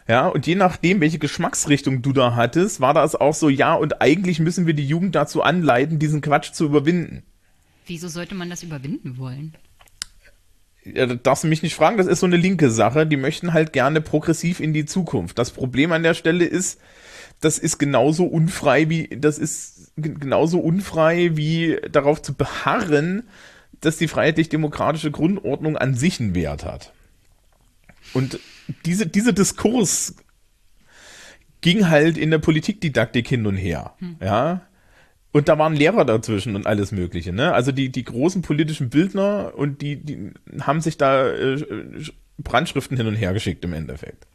ja, 0.08 0.26
und 0.26 0.46
je 0.46 0.54
nachdem, 0.54 1.00
welche 1.00 1.18
Geschmacksrichtung 1.18 2.02
du 2.02 2.12
da 2.12 2.34
hattest, 2.34 2.80
war 2.80 2.94
das 2.94 3.14
auch 3.14 3.34
so, 3.34 3.48
ja, 3.48 3.74
und 3.74 4.00
eigentlich 4.02 4.40
müssen 4.40 4.66
wir 4.66 4.74
die 4.74 4.86
Jugend 4.86 5.14
dazu 5.14 5.42
anleiten, 5.42 5.98
diesen 5.98 6.20
Quatsch 6.20 6.52
zu 6.52 6.64
überwinden. 6.64 7.22
Wieso 7.86 8.08
sollte 8.08 8.34
man 8.34 8.50
das 8.50 8.62
überwinden 8.62 9.18
wollen? 9.18 9.54
Ja, 10.84 11.06
das 11.06 11.18
darfst 11.22 11.44
du 11.44 11.48
mich 11.48 11.62
nicht 11.62 11.74
fragen, 11.74 11.98
das 11.98 12.06
ist 12.06 12.20
so 12.20 12.26
eine 12.26 12.36
linke 12.36 12.70
Sache. 12.70 13.06
Die 13.06 13.16
möchten 13.16 13.52
halt 13.52 13.72
gerne 13.72 14.00
progressiv 14.00 14.60
in 14.60 14.72
die 14.72 14.86
Zukunft. 14.86 15.38
Das 15.38 15.50
Problem 15.50 15.92
an 15.92 16.02
der 16.02 16.14
Stelle 16.14 16.44
ist, 16.44 16.80
das 17.40 17.58
ist 17.58 17.78
genauso 17.78 18.24
unfrei 18.24 18.88
wie, 18.88 19.08
das 19.08 19.38
ist 19.38 19.92
genauso 19.96 20.58
unfrei 20.60 21.36
wie 21.36 21.78
darauf 21.90 22.22
zu 22.22 22.34
beharren, 22.34 23.24
dass 23.80 23.96
die 23.96 24.08
freiheitlich-demokratische 24.08 25.10
Grundordnung 25.10 25.76
an 25.76 25.94
sich 25.94 26.20
einen 26.20 26.34
Wert 26.34 26.64
hat. 26.64 26.92
Und 28.12 28.40
diese, 28.84 29.06
dieser 29.06 29.32
Diskurs 29.32 30.14
ging 31.60 31.88
halt 31.88 32.16
in 32.16 32.30
der 32.30 32.38
Politikdidaktik 32.38 33.28
hin 33.28 33.46
und 33.46 33.56
her. 33.56 33.94
Hm. 33.98 34.16
Ja. 34.20 34.62
Und 35.32 35.48
da 35.48 35.58
waren 35.58 35.76
Lehrer 35.76 36.04
dazwischen 36.04 36.56
und 36.56 36.66
alles 36.66 36.90
Mögliche. 36.90 37.32
Ne? 37.32 37.52
Also 37.52 37.70
die, 37.70 37.90
die 37.90 38.04
großen 38.04 38.42
politischen 38.42 38.90
Bildner 38.90 39.52
und 39.56 39.80
die, 39.80 39.96
die 39.96 40.32
haben 40.60 40.80
sich 40.80 40.96
da 40.96 41.28
äh, 41.28 41.64
Brandschriften 42.38 42.96
hin 42.96 43.06
und 43.06 43.14
her 43.14 43.32
geschickt 43.32 43.64
im 43.64 43.72
Endeffekt. 43.72 44.26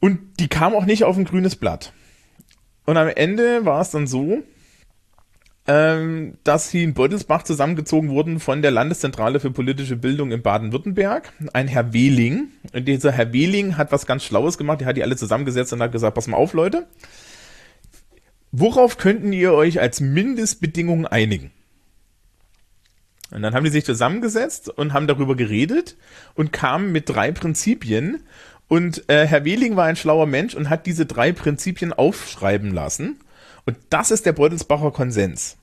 Und 0.00 0.18
die 0.40 0.48
kamen 0.48 0.74
auch 0.74 0.84
nicht 0.84 1.04
auf 1.04 1.16
ein 1.16 1.24
grünes 1.24 1.56
Blatt. 1.56 1.92
Und 2.86 2.96
am 2.96 3.08
Ende 3.08 3.64
war 3.64 3.80
es 3.80 3.90
dann 3.90 4.06
so, 4.06 4.42
ähm, 5.66 6.34
dass 6.44 6.70
sie 6.70 6.84
in 6.84 6.94
Beutelsbach 6.94 7.42
zusammengezogen 7.42 8.10
wurden 8.10 8.38
von 8.38 8.62
der 8.62 8.70
Landeszentrale 8.70 9.40
für 9.40 9.50
politische 9.50 9.96
Bildung 9.96 10.30
in 10.30 10.42
Baden-Württemberg, 10.42 11.32
ein 11.52 11.66
Herr 11.66 11.92
Wehling. 11.92 12.48
Und 12.72 12.86
dieser 12.86 13.10
Herr 13.10 13.32
Wehling 13.32 13.76
hat 13.76 13.90
was 13.90 14.06
ganz 14.06 14.24
Schlaues 14.24 14.58
gemacht, 14.58 14.80
der 14.80 14.88
hat 14.88 14.96
die 14.96 15.02
alle 15.02 15.16
zusammengesetzt 15.16 15.72
und 15.72 15.82
hat 15.82 15.92
gesagt, 15.92 16.14
pass 16.14 16.28
mal 16.28 16.36
auf, 16.36 16.52
Leute, 16.52 16.86
worauf 18.52 18.96
könnten 18.96 19.32
ihr 19.32 19.52
euch 19.52 19.80
als 19.80 20.00
Mindestbedingungen 20.00 21.06
einigen? 21.06 21.50
Und 23.32 23.42
dann 23.42 23.54
haben 23.54 23.64
die 23.64 23.70
sich 23.70 23.84
zusammengesetzt 23.84 24.68
und 24.68 24.92
haben 24.92 25.08
darüber 25.08 25.34
geredet 25.34 25.96
und 26.34 26.52
kamen 26.52 26.92
mit 26.92 27.08
drei 27.08 27.32
Prinzipien. 27.32 28.22
Und 28.68 29.08
äh, 29.08 29.26
Herr 29.26 29.44
Wehling 29.44 29.74
war 29.74 29.86
ein 29.86 29.96
schlauer 29.96 30.26
Mensch 30.26 30.54
und 30.54 30.70
hat 30.70 30.86
diese 30.86 31.06
drei 31.06 31.32
Prinzipien 31.32 31.92
aufschreiben 31.92 32.72
lassen 32.72 33.16
und 33.66 33.76
das 33.90 34.10
ist 34.10 34.24
der 34.24 34.32
Beutelsbacher 34.32 34.90
Konsens. 34.90 35.56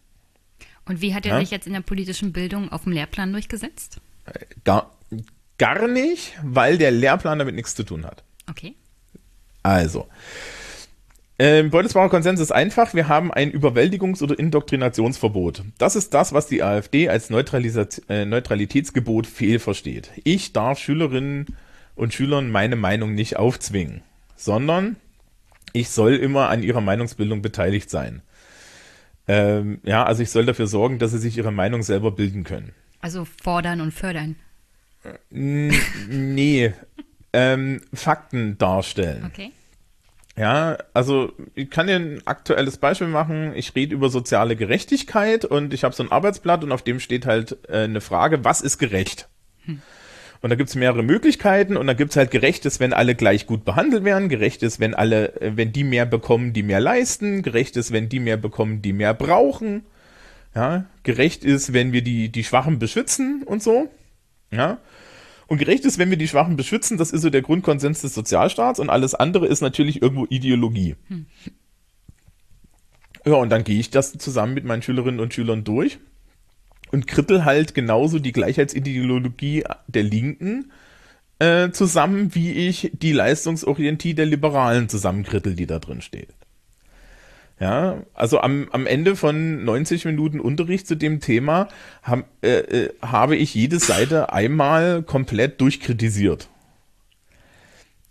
Und 0.86 1.01
wie 1.01 1.14
hat 1.14 1.26
er 1.26 1.36
ja? 1.36 1.39
sich 1.39 1.51
jetzt 1.51 1.66
in 1.66 1.74
der 1.74 1.82
politischen 1.82 2.34
Bildung 2.34 2.72
auf 2.72 2.84
dem 2.84 2.91
Lehrplan 2.91 3.32
durchgesetzt? 3.32 4.01
Gar, 4.64 4.91
gar 5.58 5.88
nicht, 5.88 6.34
weil 6.43 6.78
der 6.78 6.91
Lehrplan 6.91 7.39
damit 7.39 7.56
nichts 7.56 7.74
zu 7.76 7.84
tun 7.84 8.06
hat. 8.06 8.24
Okay. 8.49 8.76
Also, 9.64 10.08
ähm, 11.39 11.72
Beutelsbacher 11.72 12.10
Konsens 12.10 12.39
ist 12.39 12.51
einfach, 12.51 12.93
wir 12.93 13.08
haben 13.08 13.34
ein 13.34 13.51
Überwältigungs- 13.51 14.22
oder 14.22 14.38
Indoktrinationsverbot. 14.38 15.64
Das 15.78 15.95
ist 15.95 16.14
das, 16.14 16.32
was 16.32 16.47
die 16.47 16.62
AfD 16.62 17.10
als 17.10 17.30
äh, 17.32 18.26
Neutralitätsgebot 18.26 19.26
fehlversteht. 19.26 20.12
Ich 20.24 20.54
darf 20.54 20.78
Schülerinnen 20.78 21.47
und 21.95 22.14
Schülern 22.14 22.51
meine 22.51 22.76
Meinung 22.76 23.16
nicht 23.16 23.38
aufzwingen, 23.38 24.04
sondern 24.36 24.97
ich 25.74 25.89
soll 25.89 26.15
immer 26.15 26.49
an 26.49 26.63
ihrer 26.63 26.82
Meinungsbildung 26.82 27.41
beteiligt 27.41 27.89
sein. 27.89 28.21
Ähm, 29.28 29.80
ja, 29.84 30.03
also 30.03 30.24
ich 30.24 30.30
soll 30.30 30.45
dafür 30.45 30.67
sorgen, 30.67 30.99
dass 30.99 31.11
sie 31.11 31.17
sich 31.17 31.38
ihre 31.38 31.51
Meinung 31.51 31.84
selber 31.84 32.11
bilden 32.11 32.43
können. 32.43 32.74
Also 33.01 33.26
fordern 33.26 33.82
und 33.82 33.91
fördern. 33.91 34.36
nee, 35.30 36.74
ähm, 37.34 37.82
Fakten 37.93 38.57
darstellen. 38.57 39.26
Okay. 39.26 39.51
Ja, 40.36 40.78
also 40.93 41.32
ich 41.53 41.69
kann 41.69 41.88
dir 41.88 41.95
ein 41.95 42.21
aktuelles 42.26 42.78
Beispiel 42.78 43.07
machen. 43.07 43.53
Ich 43.55 43.76
rede 43.76 43.93
über 43.93 44.09
soziale 44.09 44.55
Gerechtigkeit 44.55 45.45
und 45.45 45.74
ich 45.74 45.84
habe 45.84 45.93
so 45.93 46.03
ein 46.03 46.11
Arbeitsblatt 46.11 46.63
und 46.63 46.71
auf 46.71 46.82
dem 46.82 46.99
steht 46.99 47.26
halt 47.26 47.57
äh, 47.69 47.84
eine 47.84 48.01
Frage, 48.01 48.43
was 48.43 48.61
ist 48.61 48.80
gerecht? 48.80 49.28
Hm. 49.65 49.82
Und 50.44 50.50
da 50.50 50.58
gibt's 50.58 50.76
mehrere 50.76 51.04
Möglichkeiten 51.04 51.78
und 51.78 51.88
da 51.88 51.94
gibt's 51.94 52.18
halt 52.18 52.30
gerechtes, 52.30 52.82
wenn 52.82 52.91
alle 52.91 53.16
gleich 53.16 53.48
gut 53.48 53.64
behandelt 53.64 54.04
werden, 54.04 54.28
gerechtes, 54.28 54.78
wenn 54.78 54.94
alle, 54.94 55.41
äh, 55.41 55.56
wenn 55.56 55.72
die 55.72 55.86
mehr 55.86 56.06
bekommen, 56.06 56.52
die 56.52 56.64
mehr 56.64 56.82
leisten, 56.82 57.44
gerechtes, 57.44 57.94
wenn 57.94 58.10
die 58.10 58.20
mehr 58.20 58.36
bekommen, 58.36 58.82
die 58.82 58.91
mehr 58.91 59.14
brauchen. 59.14 59.86
Ja, 60.54 60.84
gerecht 61.04 61.46
ist, 61.46 61.72
wenn 61.72 61.94
wir 61.94 62.02
die, 62.02 62.28
die 62.28 62.44
Schwachen 62.44 62.78
beschützen 62.78 63.44
und 63.44 63.64
so. 63.64 63.89
Ja. 64.52 64.80
Und 65.48 65.60
gerecht 65.60 65.86
ist, 65.86 65.98
wenn 65.98 66.10
wir 66.10 66.18
die 66.18 66.28
Schwachen 66.28 66.58
beschützen, 66.58 66.98
das 66.98 67.12
ist 67.12 67.22
so 67.22 67.30
der 67.30 67.41
Grundkonsens 67.41 68.02
des 68.02 68.14
Sozialstaats 68.14 68.82
und 68.82 68.89
alles 68.89 69.16
andere 69.16 69.48
ist 69.48 69.62
natürlich 69.62 70.02
irgendwo 70.02 70.26
Ideologie. 70.30 70.98
Hm. 71.08 71.26
Ja, 73.26 73.36
und 73.36 73.50
dann 73.50 73.64
gehe 73.64 73.80
ich 73.80 73.91
das 73.91 74.12
zusammen 74.18 74.56
mit 74.56 74.66
meinen 74.66 74.82
Schülerinnen 74.82 75.22
und 75.22 75.34
Schülern 75.34 75.64
durch 75.64 76.00
und 76.94 77.08
krittel 77.08 77.44
halt 77.44 77.74
genauso 77.74 78.20
die 78.20 78.32
Gleichheitsideologie 78.32 79.64
der 79.88 80.04
Linken 80.04 80.72
äh, 81.39 81.72
zusammen, 81.72 82.36
wie 82.36 82.52
ich 82.52 82.91
die 82.94 83.14
Leistungsorientie 83.14 84.14
der 84.14 84.28
Liberalen 84.28 84.88
zusammenkrittel, 84.89 85.56
die 85.56 85.66
da 85.66 85.80
drin 85.80 86.02
steht. 86.02 86.30
Ja, 87.60 88.04
also 88.14 88.41
am, 88.41 88.68
am 88.72 88.86
Ende 88.86 89.16
von 89.16 89.64
90 89.64 90.06
Minuten 90.06 90.39
Unterricht 90.39 90.86
zu 90.86 90.96
dem 90.96 91.20
Thema 91.20 91.68
hab, 92.04 92.26
äh, 92.44 92.60
äh, 92.60 92.94
habe 93.02 93.38
ich 93.38 93.56
jede 93.56 93.80
Seite 93.80 94.32
einmal 94.32 95.02
komplett 95.02 95.62
durchkritisiert. 95.62 96.48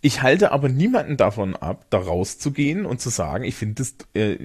Ich 0.01 0.21
halte 0.21 0.51
aber 0.51 0.67
niemanden 0.67 1.15
davon 1.15 1.55
ab, 1.55 1.85
da 1.89 1.99
rauszugehen 1.99 2.85
und 2.85 2.99
zu 2.99 3.09
sagen, 3.09 3.45
ich 3.45 3.55
finde 3.55 3.75
das, 3.75 3.95
äh, 4.13 4.37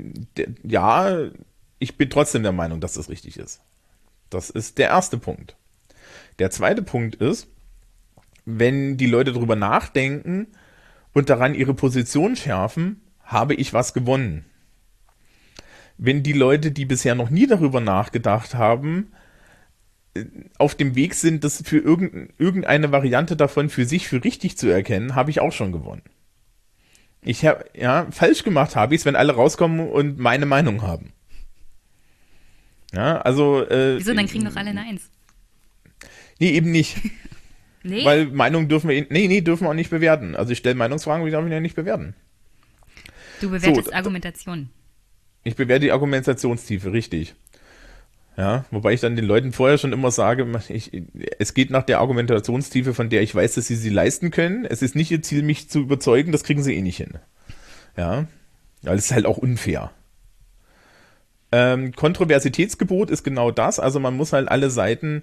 ja, 0.63 1.29
ich 1.81 1.97
bin 1.97 2.09
trotzdem 2.09 2.45
der 2.45 2.53
Meinung, 2.53 2.81
dass 2.81 2.93
das 2.93 3.09
richtig 3.09 3.37
ist. 3.37 3.61
Das 4.31 4.51
ist 4.51 4.79
der 4.79 4.89
erste 4.89 5.19
Punkt. 5.19 5.57
Der 6.39 6.51
zweite 6.51 6.83
Punkt 6.83 7.17
ist, 7.17 7.49
wenn 8.45 8.97
die 8.97 9.07
Leute 9.07 9.33
darüber 9.33 9.57
nachdenken 9.57 10.49
und 11.13 11.29
daran 11.29 11.55
ihre 11.55 11.75
Position 11.75 12.37
schärfen, 12.37 13.03
habe 13.23 13.55
ich 13.55 13.73
was 13.73 13.93
gewonnen. 13.93 14.45
Wenn 15.99 16.23
die 16.23 16.33
Leute, 16.33 16.71
die 16.71 16.85
bisher 16.85 17.15
noch 17.15 17.29
nie 17.29 17.47
darüber 17.47 17.81
nachgedacht 17.81 18.55
haben, 18.55 19.13
auf 20.57 20.75
dem 20.75 20.95
Weg 20.95 21.15
sind, 21.15 21.45
das 21.45 21.63
für 21.63 21.79
irgendeine 21.79 22.93
Variante 22.93 23.37
davon 23.37 23.69
für 23.69 23.85
sich 23.85 24.09
für 24.09 24.25
richtig 24.25 24.57
zu 24.57 24.69
erkennen, 24.69 25.15
habe 25.15 25.31
ich 25.31 25.41
auch 25.41 25.53
schon 25.53 25.73
gewonnen. 25.73 26.03
Ich 27.21 27.45
habe, 27.45 27.65
ja, 27.75 28.07
falsch 28.11 28.45
gemacht 28.45 28.77
habe 28.77 28.95
ich 28.95 29.03
es, 29.03 29.05
wenn 29.05 29.17
alle 29.17 29.35
rauskommen 29.35 29.89
und 29.89 30.19
meine 30.19 30.47
Meinung 30.47 30.83
haben. 30.83 31.13
Ja, 32.93 33.21
also. 33.21 33.67
Äh, 33.69 33.99
Wieso, 33.99 34.15
dann 34.15 34.27
kriegen 34.27 34.45
doch 34.45 34.57
alle 34.57 34.75
Neins. 34.75 35.11
Nee, 36.39 36.51
eben 36.51 36.71
nicht. 36.71 36.97
nee? 37.83 38.05
Weil 38.05 38.27
Meinungen 38.27 38.69
dürfen 38.69 38.89
wir, 38.89 39.07
nee, 39.11 39.29
nee, 39.29 39.41
dürfen 39.41 39.65
wir 39.65 39.71
auch 39.71 39.75
nicht 39.75 39.91
bewerten. 39.91 40.37
Also 40.37 40.53
ich 40.53 40.59
stelle 40.59 40.75
Meinungsfragen, 40.75 41.25
die 41.25 41.31
darf 41.31 41.45
ich 41.45 41.53
ja 41.53 41.61
nicht 41.61 41.77
bewerten. 41.77 42.15
Du 43.41 43.51
bewertest 43.51 43.89
so, 43.89 43.93
Argumentation. 43.93 44.71
Ich 45.45 45.57
bewerte 45.57 45.87
die 45.87 45.93
Argumentationstiefe, 45.93 46.93
richtig. 46.93 47.35
Ja, 48.37 48.65
wobei 48.71 48.93
ich 48.93 49.01
dann 49.01 49.17
den 49.17 49.25
Leuten 49.25 49.53
vorher 49.53 49.79
schon 49.79 49.93
immer 49.93 50.13
sage, 50.13 50.47
ich, 50.69 50.93
es 51.41 51.55
geht 51.55 51.71
nach 51.71 51.83
der 51.83 51.99
Argumentationstiefe, 51.99 52.95
von 52.95 53.11
der 53.11 53.23
ich 53.23 53.35
weiß, 53.35 53.55
dass 53.55 53.67
sie 53.67 53.75
sie 53.75 53.91
leisten 53.91 54.31
können. 54.31 54.65
Es 54.65 54.81
ist 54.81 54.95
nicht 54.95 55.11
ihr 55.11 55.23
Ziel, 55.23 55.43
mich 55.43 55.69
zu 55.69 55.81
überzeugen, 55.81 56.31
das 56.31 56.45
kriegen 56.45 56.63
sie 56.63 56.77
eh 56.77 56.83
nicht 56.83 56.99
hin. 56.99 57.19
Ja, 57.97 58.29
weil 58.83 58.97
es 58.97 59.07
ist 59.07 59.13
halt 59.13 59.27
auch 59.27 59.39
unfair. 59.39 59.91
Ähm, 61.51 61.93
Kontroversitätsgebot 61.93 63.11
ist 63.11 63.25
genau 63.25 63.51
das, 63.51 63.81
also 63.81 64.01
man 64.01 64.17
muss 64.17 64.33
halt 64.33 64.49
alle 64.49 64.71
Seiten 64.71 65.23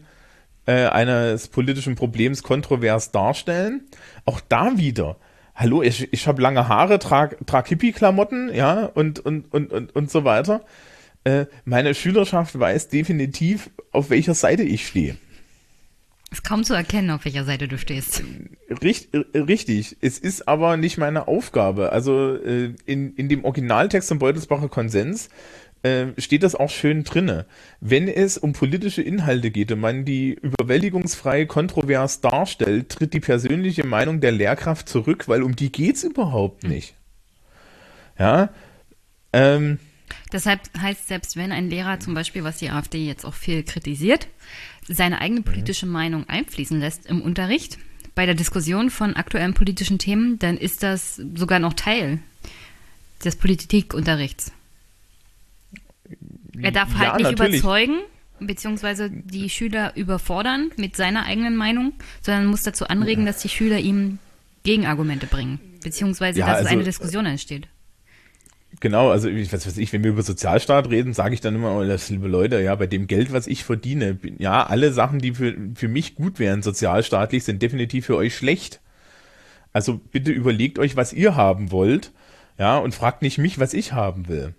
äh, 0.66 0.88
eines 0.88 1.48
politischen 1.48 1.96
Problems 1.96 2.42
kontrovers 2.42 3.12
darstellen. 3.12 3.84
Auch 4.26 4.42
da 4.42 4.78
wieder, 4.78 5.18
hallo, 5.54 5.84
ich, 5.84 6.12
ich 6.12 6.28
habe 6.28 6.42
lange 6.42 6.68
Haare, 6.68 7.00
trage 7.00 7.38
trag 7.46 7.68
Hippie-Klamotten, 7.68 8.54
ja, 8.54 8.86
und, 8.86 9.20
und, 9.20 9.54
und, 9.54 9.72
und, 9.72 9.96
und 9.96 10.10
so 10.10 10.24
weiter 10.24 10.62
äh, 11.26 11.48
meine 11.66 11.94
Schülerschaft 11.94 12.58
weiß 12.58 12.88
definitiv, 12.88 13.70
auf 13.92 14.10
welcher 14.10 14.36
Seite 14.36 14.64
ich 14.64 14.88
stehe. 14.88 15.18
Ist 16.32 16.44
kaum 16.44 16.64
zu 16.64 16.74
erkennen, 16.74 17.12
auf 17.12 17.26
welcher 17.26 17.44
Seite 17.44 17.68
du 17.68 17.78
stehst. 17.78 18.24
Richt, 18.82 19.10
richtig. 19.34 19.98
Es 20.02 20.18
ist 20.18 20.48
aber 20.48 20.78
nicht 20.78 20.98
meine 20.98 21.28
Aufgabe. 21.28 21.92
Also 21.92 22.36
äh, 22.36 22.74
in, 22.86 23.16
in 23.16 23.30
dem 23.30 23.44
Originaltext 23.44 24.08
zum 24.08 24.20
Beutelsbacher 24.20 24.70
Konsens 24.70 25.30
äh, 25.86 26.20
steht 26.20 26.42
das 26.42 26.56
auch 26.56 26.70
schön 26.70 27.04
drinne. 27.04 27.46
Wenn 27.80 28.08
es 28.08 28.38
um 28.38 28.54
politische 28.54 29.04
Inhalte 29.04 29.52
geht 29.52 29.72
und 29.72 29.80
man 29.80 30.04
die 30.04 30.34
überwältigungsfrei 30.34 31.46
kontrovers 31.46 32.22
darstellt, 32.22 32.90
tritt 32.90 33.14
die 33.14 33.20
persönliche 33.20 33.86
Meinung 33.86 34.20
der 34.20 34.32
Lehrkraft 34.32 34.90
zurück, 34.90 35.28
weil 35.28 35.44
um 35.44 35.56
die 35.56 35.72
geht's 35.72 36.04
überhaupt 36.04 36.64
nicht. 36.64 36.96
Ja. 38.18 38.50
Ähm, 39.32 39.78
Deshalb 40.32 40.62
heißt, 40.80 41.08
selbst 41.08 41.38
wenn 41.38 41.52
ein 41.52 41.70
Lehrer 41.70 42.00
zum 42.00 42.16
Beispiel, 42.16 42.44
was 42.44 42.58
die 42.58 42.72
AfD 42.72 43.06
jetzt 43.06 43.24
auch 43.24 43.36
viel 43.36 43.62
kritisiert, 43.64 44.28
seine 44.88 45.22
eigene 45.22 45.42
mhm. 45.42 45.46
politische 45.46 45.86
Meinung 45.86 46.28
einfließen 46.28 46.80
lässt 46.80 47.06
im 47.06 47.22
Unterricht, 47.22 47.78
bei 48.16 48.26
der 48.26 48.34
Diskussion 48.34 48.90
von 48.90 49.16
aktuellen 49.16 49.54
politischen 49.54 50.00
Themen, 50.00 50.40
dann 50.40 50.58
ist 50.58 50.82
das 50.82 51.22
sogar 51.36 51.60
noch 51.60 51.74
Teil 51.74 52.20
des 53.24 53.36
Politikunterrichts. 53.36 54.52
Er 56.62 56.72
darf 56.72 56.94
halt 56.96 57.08
ja, 57.08 57.18
nicht 57.18 57.38
natürlich. 57.38 57.60
überzeugen, 57.60 58.02
beziehungsweise 58.40 59.10
die 59.10 59.50
Schüler 59.50 59.96
überfordern 59.96 60.72
mit 60.78 60.96
seiner 60.96 61.26
eigenen 61.26 61.56
Meinung, 61.56 61.94
sondern 62.22 62.48
muss 62.48 62.64
dazu 62.64 62.88
anregen, 62.88 63.26
dass 63.26 63.40
die 63.40 63.50
Schüler 63.50 63.80
ihm 63.80 64.20
Gegenargumente 64.64 65.28
bringen, 65.28 65.60
beziehungsweise 65.84 66.40
ja, 66.40 66.48
dass 66.48 66.58
also, 66.58 66.68
es 66.68 66.72
eine 66.74 66.84
Diskussion 66.84 67.26
entsteht. 67.26 67.68
Genau, 68.82 69.10
also 69.10 69.30
ich 69.30 69.54
was 69.54 69.66
weiß 69.66 69.78
ich, 69.78 69.94
wenn 69.94 70.04
wir 70.04 70.12
über 70.12 70.24
Sozialstaat 70.24 70.90
reden, 70.90 71.14
sage 71.14 71.34
ich 71.34 71.42
dann 71.42 71.56
immer, 71.56 71.76
oh, 71.78 71.84
das, 71.86 72.10
liebe 72.10 72.28
Leute, 72.28 72.62
ja, 72.62 72.76
bei 72.76 72.88
dem 72.88 73.08
Geld, 73.08 73.32
was 73.32 73.48
ich 73.48 73.64
verdiene, 73.64 74.20
ja, 74.38 74.66
alle 74.66 74.92
Sachen, 74.92 75.20
die 75.20 75.34
für, 75.34 75.56
für 75.76 75.88
mich 75.88 76.16
gut 76.16 76.40
wären, 76.40 76.62
sozialstaatlich, 76.62 77.44
sind 77.44 77.62
definitiv 77.62 78.08
für 78.08 78.18
euch 78.18 78.36
schlecht. 78.36 78.82
Also 79.72 79.98
bitte 80.12 80.32
überlegt 80.32 80.80
euch, 80.80 80.96
was 80.96 81.14
ihr 81.14 81.36
haben 81.36 81.72
wollt, 81.72 82.12
ja, 82.58 82.78
und 82.78 82.94
fragt 82.94 83.22
nicht 83.22 83.38
mich, 83.38 83.60
was 83.60 83.74
ich 83.74 83.94
haben 83.94 84.28
will. 84.28 84.56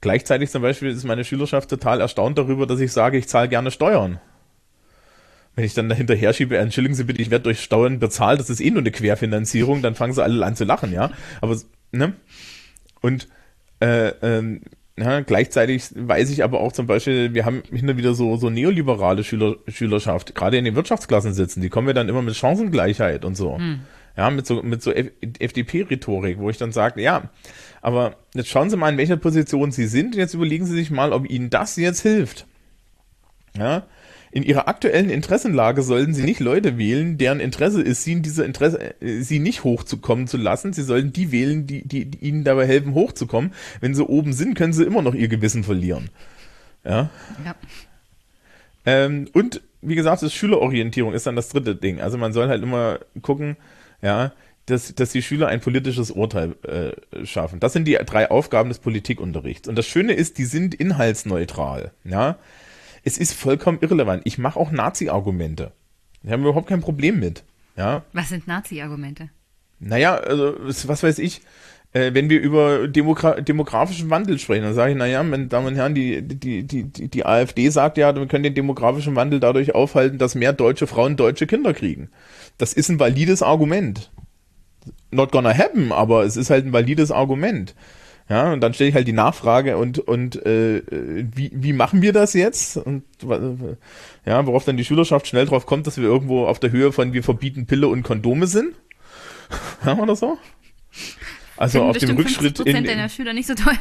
Gleichzeitig 0.00 0.50
zum 0.50 0.62
Beispiel 0.62 0.90
ist 0.90 1.04
meine 1.04 1.24
Schülerschaft 1.24 1.70
total 1.70 2.00
erstaunt 2.00 2.38
darüber, 2.38 2.66
dass 2.66 2.80
ich 2.80 2.92
sage, 2.92 3.18
ich 3.18 3.28
zahle 3.28 3.48
gerne 3.48 3.70
Steuern. 3.70 4.20
Wenn 5.54 5.64
ich 5.64 5.74
dann 5.74 5.88
dahinterher 5.88 6.32
schiebe, 6.34 6.58
entschuldigen 6.58 6.94
Sie 6.94 7.04
bitte, 7.04 7.22
ich 7.22 7.30
werde 7.30 7.44
durch 7.44 7.62
Steuern 7.62 7.98
bezahlt, 7.98 8.40
das 8.40 8.50
ist 8.50 8.60
eh 8.60 8.70
nur 8.70 8.80
eine 8.80 8.90
Querfinanzierung, 8.90 9.80
dann 9.80 9.94
fangen 9.94 10.12
sie 10.12 10.22
alle 10.22 10.44
an 10.44 10.54
zu 10.54 10.64
lachen, 10.64 10.92
ja. 10.92 11.10
Aber, 11.40 11.56
ne? 11.92 12.12
Und 13.00 13.28
äh, 13.80 14.08
ähm, 14.20 14.60
ja, 14.98 15.20
gleichzeitig 15.20 15.90
weiß 15.94 16.30
ich 16.30 16.42
aber 16.42 16.60
auch 16.60 16.72
zum 16.72 16.86
Beispiel, 16.86 17.34
wir 17.34 17.44
haben 17.44 17.62
hinter 17.70 17.96
wieder 17.96 18.14
so, 18.14 18.36
so 18.36 18.48
neoliberale 18.48 19.24
Schüler, 19.24 19.56
Schülerschaft, 19.68 20.34
gerade 20.34 20.56
in 20.56 20.64
den 20.64 20.74
Wirtschaftsklassen 20.74 21.34
sitzen, 21.34 21.60
die 21.60 21.68
kommen 21.68 21.86
wir 21.86 21.94
dann 21.94 22.08
immer 22.08 22.22
mit 22.22 22.34
Chancengleichheit 22.34 23.24
und 23.24 23.34
so. 23.34 23.58
Hm. 23.58 23.80
Ja, 24.16 24.30
mit 24.30 24.46
so, 24.46 24.62
mit 24.62 24.82
so 24.82 24.92
FDP-Rhetorik, 24.92 26.38
wo 26.38 26.48
ich 26.48 26.56
dann 26.56 26.72
sage, 26.72 27.02
ja, 27.02 27.28
aber 27.86 28.16
jetzt 28.34 28.48
schauen 28.48 28.68
Sie 28.68 28.76
mal, 28.76 28.90
in 28.90 28.98
welcher 28.98 29.16
Position 29.16 29.70
Sie 29.70 29.86
sind, 29.86 30.16
und 30.16 30.18
jetzt 30.18 30.34
überlegen 30.34 30.66
Sie 30.66 30.74
sich 30.74 30.90
mal, 30.90 31.12
ob 31.12 31.30
Ihnen 31.30 31.50
das 31.50 31.76
jetzt 31.76 32.00
hilft. 32.00 32.44
Ja, 33.56 33.86
in 34.32 34.42
ihrer 34.42 34.66
aktuellen 34.66 35.08
Interessenlage 35.08 35.82
sollten 35.82 36.12
sie 36.12 36.24
nicht 36.24 36.40
Leute 36.40 36.78
wählen, 36.78 37.16
deren 37.16 37.38
Interesse 37.38 37.80
ist, 37.80 38.02
sie 38.02 38.10
in 38.10 38.22
dieser 38.22 38.44
Interesse, 38.44 39.00
äh, 39.00 39.20
sie 39.20 39.38
nicht 39.38 39.62
hochzukommen 39.62 40.26
zu 40.26 40.36
lassen. 40.36 40.72
Sie 40.72 40.82
sollten 40.82 41.12
die 41.12 41.30
wählen, 41.30 41.68
die, 41.68 41.86
die, 41.86 42.06
die 42.06 42.26
ihnen 42.26 42.42
dabei 42.42 42.66
helfen, 42.66 42.92
hochzukommen. 42.94 43.52
Wenn 43.80 43.94
sie 43.94 44.04
oben 44.04 44.32
sind, 44.32 44.56
können 44.56 44.72
sie 44.72 44.82
immer 44.82 45.00
noch 45.00 45.14
ihr 45.14 45.28
Gewissen 45.28 45.62
verlieren. 45.62 46.10
Ja. 46.84 47.08
ja. 47.44 47.54
Ähm, 48.84 49.28
und 49.32 49.62
wie 49.80 49.94
gesagt, 49.94 50.22
das 50.22 50.34
Schülerorientierung 50.34 51.14
ist 51.14 51.28
dann 51.28 51.36
das 51.36 51.50
dritte 51.50 51.76
Ding. 51.76 52.00
Also 52.00 52.18
man 52.18 52.32
soll 52.32 52.48
halt 52.48 52.64
immer 52.64 52.98
gucken, 53.22 53.56
ja, 54.02 54.32
dass, 54.66 54.94
dass 54.94 55.10
die 55.10 55.22
Schüler 55.22 55.48
ein 55.48 55.60
politisches 55.60 56.10
Urteil 56.10 56.56
äh, 56.62 57.24
schaffen. 57.24 57.60
Das 57.60 57.72
sind 57.72 57.86
die 57.86 57.98
drei 58.04 58.30
Aufgaben 58.30 58.68
des 58.68 58.80
Politikunterrichts. 58.80 59.68
Und 59.68 59.76
das 59.76 59.86
Schöne 59.86 60.12
ist, 60.12 60.38
die 60.38 60.44
sind 60.44 60.74
inhaltsneutral. 60.74 61.92
Ja, 62.04 62.38
es 63.04 63.18
ist 63.18 63.32
vollkommen 63.34 63.78
irrelevant. 63.80 64.22
Ich 64.24 64.38
mache 64.38 64.58
auch 64.58 64.72
Nazi-Argumente. 64.72 65.72
Da 66.22 66.32
haben 66.32 66.42
wir 66.42 66.48
überhaupt 66.48 66.68
kein 66.68 66.80
Problem 66.80 67.20
mit. 67.20 67.44
Ja. 67.76 68.04
Was 68.12 68.30
sind 68.30 68.48
Nazi-Argumente? 68.48 69.30
Naja, 69.78 70.16
also, 70.16 70.56
was 70.64 71.02
weiß 71.02 71.18
ich, 71.20 71.42
äh, 71.92 72.14
wenn 72.14 72.28
wir 72.28 72.40
über 72.40 72.88
Demogra 72.88 73.40
demografischen 73.40 74.10
Wandel 74.10 74.38
sprechen, 74.38 74.64
dann 74.64 74.74
sage 74.74 74.92
ich, 74.92 74.98
naja, 74.98 75.22
meine 75.22 75.46
Damen 75.46 75.68
und 75.68 75.76
Herren, 75.76 75.94
die, 75.94 76.22
die, 76.22 76.64
die, 76.64 76.84
die, 76.84 77.08
die 77.08 77.26
AfD 77.26 77.68
sagt 77.68 77.96
ja, 77.98 78.14
wir 78.14 78.26
können 78.26 78.42
den 78.42 78.54
demografischen 78.54 79.14
Wandel 79.14 79.38
dadurch 79.38 79.74
aufhalten, 79.74 80.18
dass 80.18 80.34
mehr 80.34 80.52
deutsche 80.52 80.86
Frauen 80.86 81.16
deutsche 81.16 81.46
Kinder 81.46 81.74
kriegen. 81.74 82.10
Das 82.58 82.72
ist 82.72 82.88
ein 82.88 82.98
valides 82.98 83.42
Argument. 83.42 84.10
Not 85.10 85.32
gonna 85.32 85.56
happen, 85.56 85.92
aber 85.92 86.24
es 86.24 86.36
ist 86.36 86.50
halt 86.50 86.66
ein 86.66 86.72
valides 86.72 87.10
Argument. 87.10 87.74
Ja, 88.28 88.52
und 88.52 88.60
dann 88.60 88.74
stelle 88.74 88.90
ich 88.90 88.96
halt 88.96 89.06
die 89.06 89.12
Nachfrage 89.12 89.76
und, 89.76 90.00
und 90.00 90.44
äh, 90.44 90.82
wie, 90.90 91.52
wie 91.54 91.72
machen 91.72 92.02
wir 92.02 92.12
das 92.12 92.34
jetzt? 92.34 92.76
Und 92.76 93.04
ja, 94.24 94.46
worauf 94.46 94.64
dann 94.64 94.76
die 94.76 94.84
Schülerschaft 94.84 95.28
schnell 95.28 95.46
drauf 95.46 95.64
kommt, 95.64 95.86
dass 95.86 95.96
wir 95.96 96.04
irgendwo 96.04 96.46
auf 96.46 96.58
der 96.58 96.72
Höhe 96.72 96.90
von 96.90 97.12
wir 97.12 97.22
verbieten 97.22 97.66
Pille 97.66 97.86
und 97.86 98.02
Kondome 98.02 98.46
sind. 98.46 98.74
Ja, 99.84 99.96
oder 99.96 100.16
so? 100.16 100.38
Also 101.56 101.84
auf 101.84 101.98
dem 101.98 102.16
Rückschritt 102.16 102.58
in, 102.58 102.78
in 102.78 102.84
deiner 102.84 103.08
Schüler 103.08 103.32
nicht 103.32 103.46
so 103.46 103.54
toll. 103.54 103.74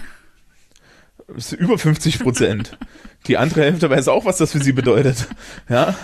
Ist 1.35 1.53
über 1.53 1.79
50 1.79 2.19
Prozent. 2.19 2.77
die 3.27 3.37
andere 3.37 3.63
Hälfte 3.63 3.89
weiß 3.89 4.07
auch, 4.09 4.25
was 4.25 4.37
das 4.37 4.51
für 4.51 4.63
sie 4.63 4.73
bedeutet. 4.73 5.27
Ja. 5.69 5.95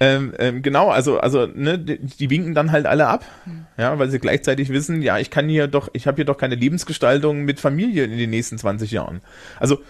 Ähm, 0.00 0.34
ähm, 0.38 0.62
genau, 0.62 0.90
also, 0.90 1.20
also, 1.20 1.46
ne, 1.46 1.78
die, 1.78 1.98
die, 1.98 2.30
winken 2.30 2.54
dann 2.54 2.72
halt 2.72 2.84
alle 2.84 3.06
ab, 3.06 3.24
mhm. 3.46 3.66
ja, 3.78 3.96
weil 3.98 4.10
sie 4.10 4.18
gleichzeitig 4.18 4.70
wissen, 4.70 5.02
ja, 5.02 5.18
ich 5.18 5.30
kann 5.30 5.48
hier 5.48 5.68
doch, 5.68 5.88
ich 5.92 6.08
habe 6.08 6.16
hier 6.16 6.24
doch 6.24 6.36
keine 6.36 6.56
Lebensgestaltung 6.56 7.44
mit 7.44 7.60
Familie 7.60 8.04
in 8.04 8.18
den 8.18 8.30
nächsten 8.30 8.58
20 8.58 8.90
Jahren. 8.90 9.20
Also, 9.60 9.80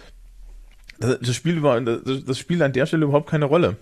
das, 0.99 1.17
das 1.19 1.35
spielt 1.35 1.57
über, 1.57 1.81
das, 1.81 2.23
das 2.23 2.37
spielt 2.37 2.61
an 2.61 2.73
der 2.73 2.85
Stelle 2.85 3.05
überhaupt 3.05 3.29
keine 3.29 3.45
Rolle. 3.45 3.77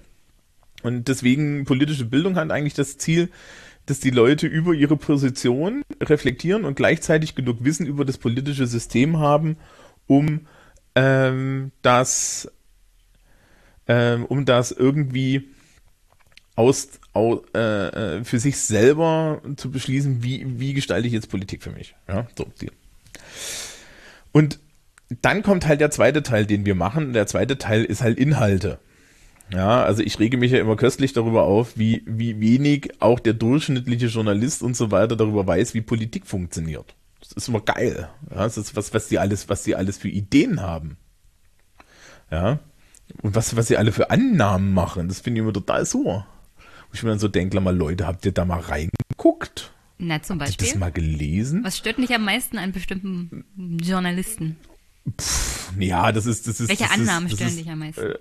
Und 0.81 1.07
deswegen 1.07 1.65
politische 1.65 2.05
Bildung 2.05 2.35
hat 2.35 2.51
eigentlich 2.51 2.73
das 2.73 2.97
Ziel, 2.97 3.29
dass 3.85 3.99
die 3.99 4.09
Leute 4.09 4.47
über 4.47 4.73
ihre 4.73 4.95
Position 4.95 5.81
reflektieren 6.01 6.63
und 6.63 6.75
gleichzeitig 6.75 7.35
genug 7.35 7.63
Wissen 7.63 7.85
über 7.85 8.05
das 8.05 8.17
politische 8.17 8.65
System 8.65 9.19
haben, 9.19 9.57
um 10.07 10.47
ähm, 10.95 11.71
das, 11.81 12.49
ähm, 13.87 14.25
um 14.25 14.45
das 14.45 14.71
irgendwie 14.71 15.49
aus, 16.55 16.89
aus 17.13 17.41
äh, 17.55 17.59
äh, 18.19 18.23
für 18.23 18.39
sich 18.39 18.57
selber 18.57 19.41
zu 19.55 19.71
beschließen, 19.71 20.23
wie, 20.23 20.59
wie 20.59 20.73
gestalte 20.73 21.07
ich 21.07 21.13
jetzt 21.13 21.29
Politik 21.29 21.63
für 21.63 21.71
mich. 21.71 21.95
Ja, 22.07 22.27
so. 22.37 22.45
Und 24.31 24.59
dann 25.21 25.43
kommt 25.43 25.67
halt 25.67 25.81
der 25.81 25.91
zweite 25.91 26.23
Teil, 26.23 26.45
den 26.45 26.65
wir 26.65 26.75
machen. 26.75 27.13
Der 27.13 27.27
zweite 27.27 27.57
Teil 27.57 27.83
ist 27.83 28.01
halt 28.01 28.17
Inhalte. 28.17 28.79
Ja, 29.51 29.83
also 29.83 30.01
ich 30.01 30.17
rege 30.19 30.37
mich 30.37 30.51
ja 30.51 30.59
immer 30.59 30.75
köstlich 30.75 31.13
darüber 31.13 31.43
auf, 31.43 31.77
wie, 31.77 32.03
wie 32.05 32.39
wenig 32.39 32.91
auch 32.99 33.19
der 33.19 33.33
durchschnittliche 33.33 34.07
Journalist 34.07 34.63
und 34.63 34.75
so 34.75 34.89
weiter 34.89 35.15
darüber 35.15 35.45
weiß, 35.45 35.73
wie 35.73 35.81
Politik 35.81 36.25
funktioniert. 36.25 36.95
Das 37.19 37.33
ist 37.33 37.47
immer 37.49 37.61
geil. 37.61 38.09
Ja, 38.31 38.37
das 38.37 38.57
ist 38.57 38.75
was, 38.75 38.93
was 38.93 39.07
die 39.07 39.19
alles, 39.19 39.49
was 39.49 39.63
die 39.63 39.75
alles 39.75 39.97
für 39.97 40.09
Ideen 40.09 40.61
haben. 40.61 40.97
Ja. 42.31 42.59
Und 43.21 43.35
was, 43.35 43.55
was 43.55 43.67
sie 43.67 43.77
alle 43.77 43.91
für 43.91 44.09
Annahmen 44.09 44.73
machen, 44.73 45.07
das 45.07 45.19
finde 45.19 45.39
ich 45.39 45.43
immer 45.43 45.53
total 45.53 45.85
super. 45.85 46.25
Wo 46.93 46.95
ich 46.95 47.01
mir 47.01 47.09
dann 47.09 47.17
so 47.17 47.27
denke, 47.27 47.59
mal 47.59 47.75
Leute, 47.75 48.05
habt 48.05 48.23
ihr 48.23 48.33
da 48.33 48.45
mal 48.45 48.59
reingeguckt? 48.59 49.71
Na, 49.97 50.21
zum 50.21 50.37
Beispiel. 50.37 50.53
Habt 50.53 50.61
ihr 50.61 50.73
das 50.73 50.79
mal 50.79 50.91
gelesen? 50.91 51.63
Was 51.63 51.75
stört 51.75 51.97
mich 51.97 52.13
am 52.13 52.23
meisten 52.23 52.59
an 52.59 52.71
bestimmten 52.71 53.45
Journalisten? 53.81 54.57
Pff, 55.19 55.71
ja, 55.79 56.11
das 56.11 56.27
ist, 56.27 56.47
das 56.47 56.59
ist. 56.59 56.69
Welche 56.69 56.83
das 56.83 56.93
Annahmen 56.93 57.25
ist, 57.25 57.41
das 57.41 57.49
stören 57.49 57.57
dich 57.57 57.71
am 57.71 57.79
meisten? 57.79 58.11
Äh, 58.11 58.19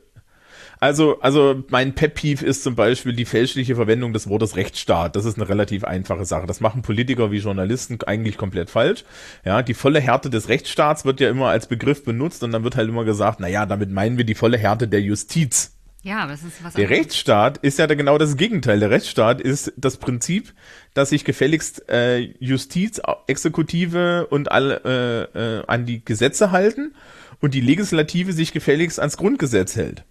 also, 0.81 1.20
also 1.20 1.62
mein 1.69 1.94
Pet 1.94 2.15
Peeve 2.15 2.47
ist 2.47 2.62
zum 2.62 2.74
Beispiel 2.74 3.12
die 3.12 3.27
fälschliche 3.27 3.77
Verwendung 3.77 4.15
des 4.15 4.27
Wortes 4.27 4.57
Rechtsstaat. 4.57 5.16
Das 5.16 5.27
ist 5.27 5.36
eine 5.36 5.51
relativ 5.51 5.85
einfache 5.85 6.24
Sache. 6.24 6.47
Das 6.47 6.61
machen 6.61 6.81
Politiker 6.81 7.31
wie 7.31 7.39
Journalisten 7.40 7.99
eigentlich 8.07 8.39
komplett 8.39 8.70
falsch. 8.70 9.05
Ja, 9.44 9.61
die 9.61 9.74
volle 9.74 10.01
Härte 10.01 10.31
des 10.31 10.49
Rechtsstaats 10.49 11.05
wird 11.05 11.20
ja 11.20 11.28
immer 11.28 11.49
als 11.49 11.66
Begriff 11.69 12.05
benutzt 12.05 12.43
und 12.43 12.53
dann 12.53 12.65
wird 12.65 12.77
halt 12.77 12.89
immer 12.89 13.05
gesagt, 13.05 13.39
na 13.39 13.49
ja, 13.49 13.66
damit 13.66 13.90
meinen 13.90 14.16
wir 14.16 14.24
die 14.24 14.35
volle 14.35 14.57
Härte 14.57 14.89
der 14.89 15.03
Justiz. 15.03 15.72
Ja, 16.02 16.18
aber 16.24 16.32
das 16.32 16.42
ist 16.42 16.64
was 16.64 16.74
Der 16.74 16.84
anderes. 16.84 17.00
Rechtsstaat 17.00 17.58
ist 17.58 17.78
ja 17.78 17.86
genau 17.86 18.18
das 18.18 18.36
Gegenteil. 18.36 18.80
Der 18.80 18.90
Rechtsstaat 18.90 19.40
ist 19.40 19.72
das 19.76 19.98
Prinzip, 19.98 20.52
dass 20.94 21.10
sich 21.10 21.24
gefälligst 21.24 21.88
äh, 21.88 22.18
Justiz, 22.40 23.00
Exekutive 23.28 24.26
und 24.26 24.50
alle 24.50 25.30
äh, 25.34 25.38
äh, 25.38 25.64
an 25.66 25.86
die 25.86 26.04
Gesetze 26.04 26.50
halten 26.50 26.94
und 27.40 27.54
die 27.54 27.60
Legislative 27.60 28.32
sich 28.32 28.52
gefälligst 28.52 28.98
ans 28.98 29.16
Grundgesetz 29.16 29.76
hält. 29.76 30.04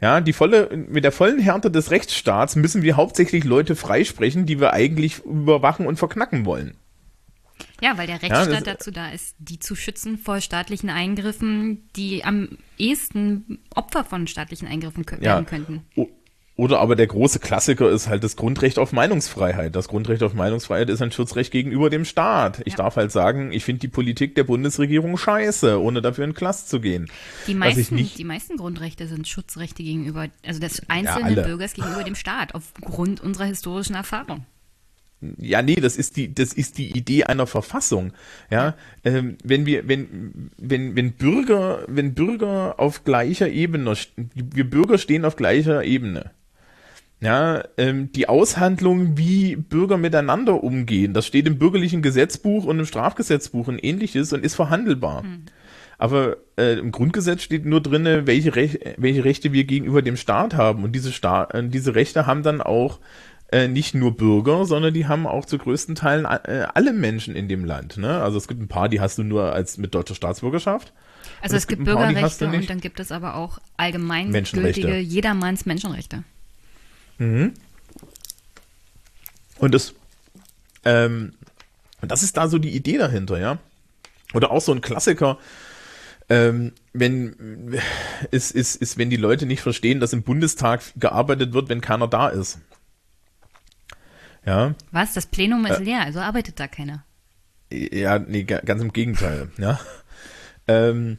Ja, 0.00 0.20
die 0.20 0.32
volle, 0.32 0.68
mit 0.76 1.04
der 1.04 1.12
vollen 1.12 1.38
Härte 1.38 1.70
des 1.70 1.90
Rechtsstaats 1.90 2.56
müssen 2.56 2.82
wir 2.82 2.96
hauptsächlich 2.96 3.44
Leute 3.44 3.76
freisprechen, 3.76 4.46
die 4.46 4.60
wir 4.60 4.72
eigentlich 4.72 5.24
überwachen 5.24 5.86
und 5.86 5.96
verknacken 5.96 6.44
wollen. 6.44 6.76
Ja, 7.82 7.96
weil 7.98 8.06
der 8.06 8.22
Rechtsstaat 8.22 8.50
das- 8.52 8.62
dazu 8.64 8.90
da 8.90 9.10
ist, 9.10 9.34
die 9.38 9.58
zu 9.58 9.74
schützen 9.76 10.18
vor 10.18 10.40
staatlichen 10.40 10.90
Eingriffen, 10.90 11.88
die 11.96 12.24
am 12.24 12.48
ehesten 12.78 13.58
Opfer 13.74 14.04
von 14.04 14.26
staatlichen 14.26 14.66
Eingriffen 14.68 15.04
Ja. 15.20 15.20
werden 15.20 15.46
könnten. 15.46 15.82
O- 15.94 16.08
Oder 16.58 16.80
aber 16.80 16.96
der 16.96 17.06
große 17.06 17.38
Klassiker 17.38 17.90
ist 17.90 18.08
halt 18.08 18.24
das 18.24 18.34
Grundrecht 18.34 18.78
auf 18.78 18.90
Meinungsfreiheit. 18.92 19.76
Das 19.76 19.88
Grundrecht 19.88 20.22
auf 20.22 20.32
Meinungsfreiheit 20.32 20.88
ist 20.88 21.02
ein 21.02 21.12
Schutzrecht 21.12 21.50
gegenüber 21.52 21.90
dem 21.90 22.06
Staat. 22.06 22.62
Ich 22.64 22.72
Ja. 22.72 22.76
darf 22.78 22.96
halt 22.96 23.12
sagen, 23.12 23.52
ich 23.52 23.62
finde 23.62 23.80
die 23.80 23.88
Politik 23.88 24.34
der 24.36 24.44
Bundesregierung 24.44 25.18
scheiße, 25.18 25.78
ohne 25.78 26.00
dafür 26.00 26.24
in 26.24 26.30
den 26.30 26.36
Knast 26.36 26.70
zu 26.70 26.80
gehen. 26.80 27.10
Die 27.46 27.52
meisten, 27.54 27.94
nicht- 27.94 28.16
die 28.16 28.24
meisten 28.24 28.56
Grundrechte 28.56 29.06
sind 29.06 29.28
Schutzrechte 29.28 29.82
gegenüber, 29.82 30.28
also 30.46 30.58
des 30.58 30.88
einzelnen 30.88 31.24
alle. 31.24 31.42
Bürgers 31.42 31.74
gegenüber 31.74 32.04
dem 32.04 32.14
Staat, 32.14 32.54
aufgrund 32.54 33.20
unserer 33.20 33.44
historischen 33.44 33.94
Erfahrung. 33.94 34.46
Ja, 35.38 35.62
nee, 35.62 35.76
das 35.76 35.96
ist 35.96 36.16
die, 36.16 36.34
das 36.34 36.52
ist 36.52 36.76
die 36.76 36.96
Idee 36.96 37.24
einer 37.24 37.46
Verfassung. 37.46 38.12
Ja, 38.50 38.74
ähm, 39.04 39.38
wenn 39.42 39.64
wir, 39.64 39.88
wenn, 39.88 40.50
wenn, 40.58 40.94
wenn 40.94 41.12
Bürger, 41.12 41.84
wenn 41.88 42.14
Bürger 42.14 42.78
auf 42.78 43.04
gleicher 43.04 43.48
Ebene, 43.48 43.94
wir 44.34 44.68
Bürger 44.68 44.98
stehen 44.98 45.24
auf 45.24 45.36
gleicher 45.36 45.84
Ebene. 45.84 46.32
Ja, 47.20 47.64
ähm, 47.78 48.12
die 48.12 48.28
Aushandlung, 48.28 49.16
wie 49.16 49.56
Bürger 49.56 49.96
miteinander 49.96 50.62
umgehen, 50.62 51.14
das 51.14 51.26
steht 51.26 51.46
im 51.46 51.58
bürgerlichen 51.58 52.02
Gesetzbuch 52.02 52.66
und 52.66 52.78
im 52.78 52.84
Strafgesetzbuch 52.84 53.68
und 53.68 53.82
ähnliches 53.82 54.34
und 54.34 54.44
ist 54.44 54.54
verhandelbar. 54.54 55.24
Aber 55.98 56.36
äh, 56.58 56.78
im 56.78 56.92
Grundgesetz 56.92 57.42
steht 57.42 57.64
nur 57.64 57.80
drinne, 57.80 58.26
welche, 58.26 58.54
Rech 58.54 58.80
welche 58.98 59.24
Rechte 59.24 59.52
wir 59.52 59.64
gegenüber 59.64 60.02
dem 60.02 60.16
Staat 60.16 60.54
haben. 60.54 60.84
Und 60.84 60.92
diese, 60.92 61.10
Sta 61.10 61.44
äh, 61.52 61.66
diese 61.66 61.94
Rechte 61.94 62.26
haben 62.26 62.42
dann 62.42 62.60
auch 62.60 63.00
äh, 63.52 63.68
nicht 63.68 63.94
nur 63.94 64.16
Bürger, 64.16 64.64
sondern 64.64 64.92
die 64.92 65.06
haben 65.06 65.26
auch 65.26 65.44
zu 65.44 65.58
größten 65.58 65.94
Teilen 65.94 66.24
äh, 66.24 66.66
alle 66.74 66.92
Menschen 66.92 67.36
in 67.36 67.48
dem 67.48 67.64
Land. 67.64 67.96
Ne? 67.96 68.20
Also 68.20 68.38
es 68.38 68.48
gibt 68.48 68.60
ein 68.60 68.68
paar, 68.68 68.88
die 68.88 69.00
hast 69.00 69.18
du 69.18 69.22
nur 69.22 69.52
als 69.52 69.78
mit 69.78 69.94
deutscher 69.94 70.14
Staatsbürgerschaft. 70.14 70.92
Also 71.40 71.54
Und 71.54 71.58
es 71.58 71.66
gibt 71.66 71.82
ein 71.82 71.84
paar, 71.84 72.06
Bürgerrechte 72.06 72.48
und 72.48 72.70
dann 72.70 72.80
gibt 72.80 73.00
es 73.00 73.12
aber 73.12 73.36
auch 73.36 73.58
allgemeingültige 73.76 74.98
jedermanns 74.98 75.66
Menschenrechte. 75.66 76.24
Und 79.58 79.74
das, 79.74 79.94
ähm, 80.84 81.34
das 82.00 82.22
ist 82.22 82.36
da 82.36 82.48
so 82.48 82.58
die 82.58 82.74
Idee 82.74 82.98
dahinter, 82.98 83.38
ja. 83.38 83.58
Oder 84.34 84.50
auch 84.50 84.60
so 84.60 84.72
ein 84.72 84.80
Klassiker, 84.80 85.38
ähm, 86.28 86.72
wenn 86.92 87.78
ist, 88.30 88.50
ist, 88.50 88.76
ist, 88.76 88.98
wenn 88.98 89.10
die 89.10 89.16
Leute 89.16 89.46
nicht 89.46 89.62
verstehen, 89.62 90.00
dass 90.00 90.12
im 90.12 90.22
Bundestag 90.22 90.82
gearbeitet 90.96 91.52
wird, 91.52 91.68
wenn 91.68 91.80
keiner 91.80 92.08
da 92.08 92.28
ist. 92.28 92.58
Ja, 94.46 94.74
Was? 94.92 95.12
Das 95.14 95.26
Plenum 95.26 95.66
ist 95.66 95.80
leer, 95.80 96.00
also 96.02 96.20
arbeitet 96.20 96.60
da 96.60 96.68
keiner. 96.68 97.04
ja, 97.72 98.18
nee, 98.18 98.44
ga- 98.44 98.60
ganz 98.64 98.80
im 98.80 98.92
Gegenteil, 98.92 99.48
ja. 99.58 99.78
Ähm, 100.68 101.18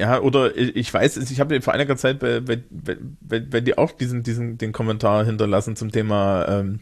ja, 0.00 0.20
oder 0.20 0.56
ich 0.56 0.92
weiß, 0.92 1.18
ich 1.18 1.40
habe 1.40 1.60
vor 1.62 1.72
einiger 1.72 1.96
Zeit 1.96 2.18
bei, 2.18 2.40
bei, 2.40 2.62
bei, 2.70 2.96
bei, 3.20 3.40
bei 3.40 3.60
dir 3.60 3.78
auch 3.78 3.92
diesen, 3.92 4.22
diesen, 4.22 4.58
den 4.58 4.72
Kommentar 4.72 5.24
hinterlassen 5.24 5.76
zum 5.76 5.92
Thema, 5.92 6.46
ähm, 6.48 6.80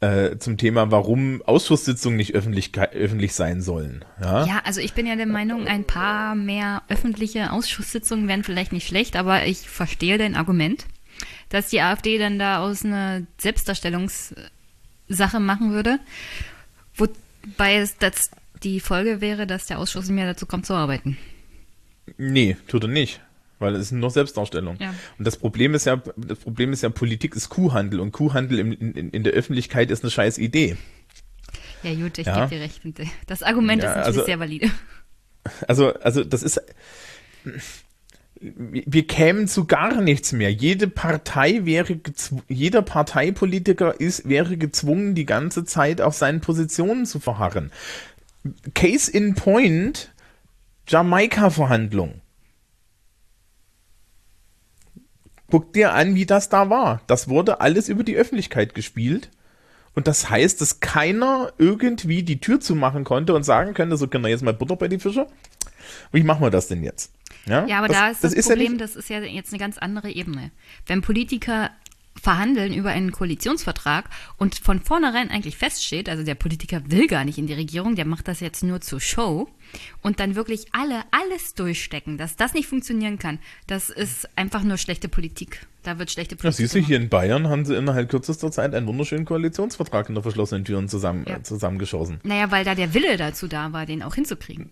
äh, 0.00 0.36
zum 0.38 0.56
Thema, 0.58 0.90
warum 0.90 1.42
Ausschusssitzungen 1.42 2.16
nicht 2.16 2.34
öffentlich, 2.34 2.76
öffentlich 2.78 3.34
sein 3.34 3.62
sollen. 3.62 4.04
Ja, 4.20 4.44
Ja, 4.46 4.62
also 4.64 4.80
ich 4.80 4.94
bin 4.94 5.06
ja 5.06 5.16
der 5.16 5.26
Meinung, 5.26 5.66
ein 5.66 5.84
paar 5.84 6.34
mehr 6.34 6.82
öffentliche 6.88 7.52
Ausschusssitzungen 7.52 8.28
wären 8.28 8.44
vielleicht 8.44 8.72
nicht 8.72 8.86
schlecht, 8.86 9.16
aber 9.16 9.46
ich 9.46 9.68
verstehe 9.68 10.18
dein 10.18 10.34
Argument, 10.36 10.86
dass 11.52 11.68
die 11.68 11.80
AfD 11.80 12.18
dann 12.18 12.38
da 12.38 12.58
aus 12.60 12.84
einer 12.84 13.22
Selbstdarstellungssache 13.38 15.40
machen 15.40 15.72
würde, 15.72 15.98
wobei 16.96 17.76
es 17.76 17.96
das 17.98 18.30
die 18.62 18.80
Folge 18.80 19.20
wäre, 19.20 19.46
dass 19.46 19.66
der 19.66 19.78
Ausschuss 19.78 20.08
mehr 20.08 20.26
dazu 20.26 20.46
kommt 20.46 20.66
zu 20.66 20.74
arbeiten. 20.74 21.18
Nee, 22.16 22.56
tut 22.68 22.84
er 22.84 22.88
nicht. 22.88 23.20
Weil 23.58 23.76
es 23.76 23.82
ist 23.82 23.92
nur 23.92 24.10
Selbstdarstellung. 24.10 24.76
Ja. 24.80 24.92
Und 25.18 25.24
das 25.26 25.36
Problem 25.36 25.74
ist 25.74 25.84
ja, 25.86 26.02
das 26.16 26.38
Problem 26.40 26.72
ist 26.72 26.82
ja, 26.82 26.88
Politik 26.88 27.36
ist 27.36 27.48
Kuhhandel 27.48 28.00
und 28.00 28.10
Kuhhandel 28.10 28.58
im, 28.58 28.72
in, 28.72 29.10
in 29.10 29.22
der 29.22 29.32
Öffentlichkeit 29.34 29.90
ist 29.92 30.02
eine 30.02 30.10
scheiß 30.10 30.38
Idee. 30.38 30.76
Ja 31.84 31.94
gut, 31.94 32.18
ich 32.18 32.26
Ja. 32.26 32.46
gebe 32.46 32.56
dir 32.56 32.60
recht. 32.62 32.80
Das 33.28 33.42
Argument 33.44 33.82
Ja, 33.82 33.90
ist 33.90 33.96
natürlich 33.96 34.16
also- 34.18 34.24
sehr 34.26 34.40
valide. 34.40 34.70
Also, 35.66 35.92
also 35.94 36.22
das 36.24 36.42
ist. 36.44 36.60
Wir 38.44 39.06
kämen 39.06 39.46
zu 39.46 39.66
gar 39.66 40.00
nichts 40.00 40.32
mehr. 40.32 40.52
Jede 40.52 40.88
Partei 40.88 41.64
wäre 41.64 42.00
jeder 42.48 42.82
Parteipolitiker 42.82 44.00
ist, 44.00 44.28
wäre 44.28 44.56
gezwungen, 44.56 45.14
die 45.14 45.26
ganze 45.26 45.64
Zeit 45.64 46.00
auf 46.00 46.14
seinen 46.14 46.40
Positionen 46.40 47.06
zu 47.06 47.20
verharren. 47.20 47.70
Case 48.74 49.08
in 49.10 49.36
point, 49.36 50.12
Jamaika-Verhandlungen. 50.88 52.20
Guck 55.48 55.72
dir 55.72 55.92
an, 55.92 56.16
wie 56.16 56.26
das 56.26 56.48
da 56.48 56.68
war. 56.68 57.02
Das 57.06 57.28
wurde 57.28 57.60
alles 57.60 57.88
über 57.88 58.02
die 58.02 58.16
Öffentlichkeit 58.16 58.74
gespielt. 58.74 59.30
Und 59.94 60.08
das 60.08 60.30
heißt, 60.30 60.60
dass 60.60 60.80
keiner 60.80 61.52
irgendwie 61.58 62.22
die 62.24 62.40
Tür 62.40 62.58
zumachen 62.58 63.04
konnte 63.04 63.34
und 63.34 63.44
sagen 63.44 63.74
könnte, 63.74 63.96
so 63.96 64.08
können 64.08 64.24
wir 64.24 64.30
jetzt 64.30 64.42
mal 64.42 64.54
Butter 64.54 64.76
bei 64.76 64.88
die 64.88 64.98
Fische. 64.98 65.28
Wie 66.10 66.22
machen 66.22 66.42
wir 66.42 66.50
das 66.50 66.66
denn 66.66 66.82
jetzt? 66.82 67.12
Ja, 67.46 67.78
aber 67.78 67.88
da 67.88 68.08
ist 68.08 68.22
das, 68.24 68.34
ja 68.34 68.42
Problem, 68.42 68.72
nicht- 68.72 68.80
das 68.80 68.96
ist 68.96 69.08
ja 69.10 69.20
jetzt 69.20 69.52
eine 69.52 69.58
ganz 69.58 69.78
andere 69.78 70.10
Ebene. 70.10 70.50
Wenn 70.86 71.02
Politiker 71.02 71.70
verhandeln 72.20 72.74
über 72.74 72.90
einen 72.90 73.10
Koalitionsvertrag 73.10 74.04
und 74.36 74.56
von 74.58 74.80
vornherein 74.80 75.30
eigentlich 75.30 75.56
feststeht, 75.56 76.10
also 76.10 76.22
der 76.22 76.34
Politiker 76.34 76.82
will 76.90 77.06
gar 77.06 77.24
nicht 77.24 77.38
in 77.38 77.46
die 77.46 77.54
Regierung, 77.54 77.96
der 77.96 78.04
macht 78.04 78.28
das 78.28 78.40
jetzt 78.40 78.62
nur 78.62 78.82
zur 78.82 79.00
Show 79.00 79.48
und 80.02 80.20
dann 80.20 80.34
wirklich 80.34 80.66
alle 80.72 81.04
alles 81.10 81.54
durchstecken, 81.54 82.18
dass 82.18 82.36
das 82.36 82.52
nicht 82.52 82.68
funktionieren 82.68 83.18
kann, 83.18 83.38
das 83.66 83.88
ist 83.88 84.28
einfach 84.36 84.62
nur 84.62 84.76
schlechte 84.76 85.08
Politik. 85.08 85.66
Da 85.84 85.98
wird 85.98 86.10
schlechte 86.10 86.34
Ja, 86.34 86.42
Politik. 86.42 86.58
siehst 86.58 86.74
du, 86.74 86.78
hier 86.80 86.98
in 86.98 87.08
Bayern 87.08 87.48
haben 87.48 87.64
sie 87.64 87.74
innerhalb 87.74 88.10
kürzester 88.10 88.52
Zeit 88.52 88.74
einen 88.74 88.86
wunderschönen 88.86 89.24
Koalitionsvertrag 89.24 90.06
hinter 90.06 90.22
verschlossenen 90.22 90.66
Türen 90.66 90.88
zusammen, 90.90 91.24
Ja. 91.26 91.36
äh, 91.36 91.42
zusammengeschossen. 91.42 92.20
Naja, 92.24 92.50
weil 92.50 92.64
da 92.66 92.74
der 92.74 92.92
Wille 92.92 93.16
dazu 93.16 93.48
da 93.48 93.72
war, 93.72 93.86
den 93.86 94.02
auch 94.02 94.14
hinzukriegen. 94.14 94.70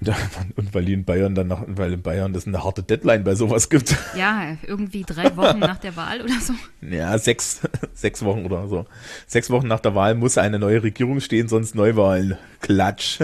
Und 0.56 0.74
weil 0.74 0.84
die 0.84 0.94
in 0.94 1.04
Bayern 1.04 1.34
dann 1.34 1.48
nach, 1.48 1.62
weil 1.66 1.92
in 1.92 2.02
Bayern 2.02 2.32
das 2.32 2.46
eine 2.46 2.64
harte 2.64 2.82
Deadline 2.82 3.24
bei 3.24 3.34
sowas 3.34 3.68
gibt. 3.68 3.96
Ja, 4.16 4.56
irgendwie 4.66 5.02
drei 5.02 5.36
Wochen 5.36 5.60
nach 5.60 5.78
der 5.78 5.96
Wahl 5.96 6.20
oder 6.20 6.34
so. 6.40 6.52
Ja, 6.82 7.16
sechs, 7.18 7.60
sechs 7.94 8.24
Wochen 8.24 8.44
oder 8.44 8.68
so. 8.68 8.86
Sechs 9.26 9.50
Wochen 9.50 9.68
nach 9.68 9.80
der 9.80 9.94
Wahl 9.94 10.14
muss 10.14 10.36
eine 10.36 10.58
neue 10.58 10.82
Regierung 10.82 11.20
stehen, 11.20 11.48
sonst 11.48 11.74
Neuwahlen. 11.74 12.36
Klatsch. 12.60 13.20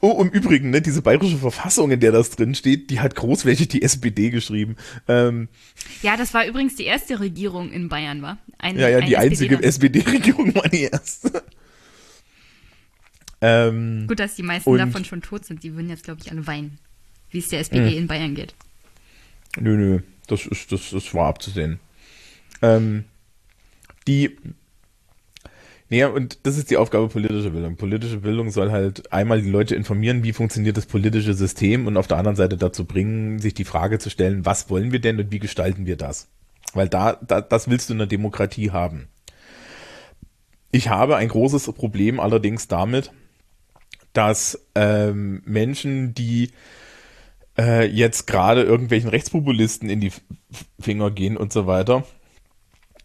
Oh, 0.00 0.20
im 0.20 0.28
Übrigen, 0.28 0.70
ne, 0.70 0.82
diese 0.82 1.02
bayerische 1.02 1.38
Verfassung, 1.38 1.90
in 1.90 2.00
der 2.00 2.12
das 2.12 2.30
drin 2.30 2.54
steht, 2.54 2.90
die 2.90 3.00
hat 3.00 3.14
großflächig 3.14 3.68
die 3.68 3.82
SPD 3.82 4.30
geschrieben. 4.30 4.76
Ähm, 5.06 5.48
ja, 6.02 6.16
das 6.16 6.34
war 6.34 6.46
übrigens 6.46 6.76
die 6.76 6.84
erste 6.84 7.20
Regierung 7.20 7.70
in 7.70 7.88
Bayern, 7.88 8.20
war? 8.20 8.38
Ein, 8.58 8.78
ja, 8.78 8.88
ja, 8.88 9.00
die 9.00 9.16
einzige 9.16 9.62
SPD-Regierung 9.62 10.54
war 10.54 10.68
die 10.68 10.82
erste. 10.82 11.42
Ähm, 13.40 14.06
Gut, 14.06 14.20
dass 14.20 14.34
die 14.34 14.42
meisten 14.42 14.76
davon 14.76 15.04
schon 15.04 15.22
tot 15.22 15.44
sind. 15.44 15.62
Die 15.62 15.74
würden 15.74 15.88
jetzt, 15.88 16.04
glaube 16.04 16.20
ich, 16.24 16.30
alle 16.30 16.46
weinen, 16.46 16.78
wie 17.30 17.38
es 17.38 17.48
der 17.48 17.60
SPD 17.60 17.90
mh. 17.90 17.96
in 17.96 18.06
Bayern 18.06 18.34
geht. 18.34 18.54
Nö, 19.58 19.76
nö, 19.76 20.00
das 20.26 20.46
ist, 20.46 20.72
das, 20.72 20.90
das 20.90 21.14
war 21.14 21.26
abzusehen. 21.26 21.80
Ähm, 22.62 23.04
die 24.06 24.36
naja, 25.90 26.08
und 26.08 26.40
das 26.42 26.58
ist 26.58 26.70
die 26.70 26.76
Aufgabe 26.76 27.08
politischer 27.08 27.50
Bildung. 27.50 27.76
Politische 27.76 28.18
Bildung 28.18 28.50
soll 28.50 28.70
halt 28.70 29.10
einmal 29.10 29.40
die 29.40 29.48
Leute 29.48 29.74
informieren, 29.74 30.22
wie 30.22 30.34
funktioniert 30.34 30.76
das 30.76 30.84
politische 30.84 31.32
System 31.32 31.86
und 31.86 31.96
auf 31.96 32.06
der 32.06 32.18
anderen 32.18 32.36
Seite 32.36 32.58
dazu 32.58 32.84
bringen, 32.84 33.38
sich 33.38 33.54
die 33.54 33.64
Frage 33.64 33.98
zu 33.98 34.10
stellen, 34.10 34.44
was 34.44 34.68
wollen 34.68 34.92
wir 34.92 35.00
denn 35.00 35.18
und 35.18 35.32
wie 35.32 35.38
gestalten 35.38 35.86
wir 35.86 35.96
das? 35.96 36.28
Weil 36.74 36.90
da, 36.90 37.14
da 37.14 37.40
das 37.40 37.70
willst 37.70 37.88
du 37.88 37.94
in 37.94 37.98
der 37.98 38.06
Demokratie 38.06 38.70
haben. 38.70 39.08
Ich 40.70 40.90
habe 40.90 41.16
ein 41.16 41.28
großes 41.28 41.64
Problem 41.72 42.20
allerdings 42.20 42.68
damit, 42.68 43.10
dass 44.18 44.66
ähm, 44.74 45.42
Menschen, 45.44 46.12
die 46.12 46.50
äh, 47.56 47.86
jetzt 47.86 48.26
gerade 48.26 48.64
irgendwelchen 48.64 49.08
Rechtspopulisten 49.08 49.88
in 49.88 50.00
die 50.00 50.10
Finger 50.80 51.12
gehen 51.12 51.36
und 51.36 51.52
so 51.52 51.68
weiter, 51.68 52.04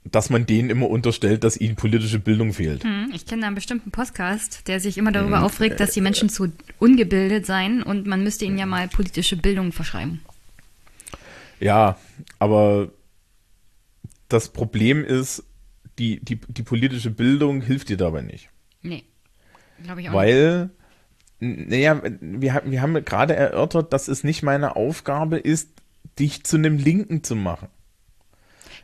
dass 0.05 0.31
man 0.31 0.47
denen 0.47 0.71
immer 0.71 0.89
unterstellt, 0.89 1.43
dass 1.43 1.55
ihnen 1.55 1.75
politische 1.75 2.17
Bildung 2.17 2.51
fehlt. 2.51 2.83
Hm, 2.83 3.11
ich 3.13 3.27
kenne 3.27 3.41
da 3.41 3.47
einen 3.47 3.55
bestimmten 3.55 3.91
Podcast, 3.91 4.67
der 4.67 4.79
sich 4.79 4.97
immer 4.97 5.11
darüber 5.11 5.37
hm. 5.37 5.43
aufregt, 5.43 5.79
dass 5.79 5.91
die 5.91 6.01
Menschen 6.01 6.29
zu 6.29 6.51
ungebildet 6.79 7.45
seien 7.45 7.83
und 7.83 8.07
man 8.07 8.23
müsste 8.23 8.45
ihnen 8.45 8.57
ja 8.57 8.65
mal 8.65 8.87
politische 8.87 9.37
Bildung 9.37 9.71
verschreiben. 9.71 10.21
Ja, 11.59 11.99
aber 12.39 12.89
das 14.29 14.49
Problem 14.49 15.05
ist, 15.05 15.43
die, 15.99 16.19
die, 16.21 16.39
die 16.47 16.63
politische 16.63 17.11
Bildung 17.11 17.61
hilft 17.61 17.89
dir 17.89 17.97
dabei 17.97 18.21
nicht. 18.21 18.49
Nee, 18.81 19.03
glaube 19.83 20.01
ich 20.01 20.09
auch 20.09 20.13
Weil, 20.13 20.63
nicht. 20.63 20.82
Naja, 21.43 22.01
wir, 22.21 22.61
wir 22.65 22.81
haben 22.81 23.05
gerade 23.05 23.35
erörtert, 23.35 23.93
dass 23.93 24.07
es 24.07 24.23
nicht 24.23 24.43
meine 24.43 24.75
Aufgabe 24.75 25.37
ist, 25.37 25.69
dich 26.19 26.43
zu 26.43 26.57
einem 26.57 26.77
Linken 26.77 27.23
zu 27.23 27.35
machen. 27.35 27.67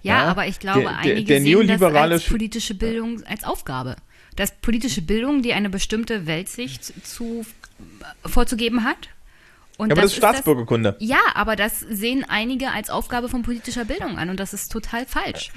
Ja, 0.02 0.23
ja, 0.23 0.26
aber 0.26 0.48
ich 0.48 0.60
glaube, 0.60 0.81
der, 0.81 0.98
einige 0.98 1.26
der, 1.26 1.40
der 1.40 1.41
sehen 1.41 1.68
das 1.68 1.81
als 1.81 2.26
politische 2.26 2.73
Bildung 2.73 3.23
als 3.26 3.44
Aufgabe. 3.44 3.95
Dass 4.36 4.52
politische 4.52 5.02
Bildung, 5.02 5.41
die 5.41 5.53
eine 5.53 5.69
bestimmte 5.69 6.26
Weltsicht 6.26 7.06
zu, 7.06 7.45
vorzugeben 8.26 8.84
hat. 8.84 9.10
Ja, 9.77 9.86
aber 9.86 9.95
das, 9.95 10.03
das 10.03 10.11
ist 10.11 10.18
Staatsbürgerkunde. 10.18 10.94
Das, 10.94 11.07
ja, 11.07 11.19
aber 11.36 11.56
das 11.56 11.80
sehen 11.80 12.26
einige 12.27 12.72
als 12.72 12.90
Aufgabe 12.90 13.30
von 13.30 13.44
politischer 13.44 13.86
Bildung 13.86 14.18
an 14.18 14.30
und 14.30 14.40
das 14.40 14.53
ist 14.53 14.72
total 14.72 15.06
falsch. 15.06 15.52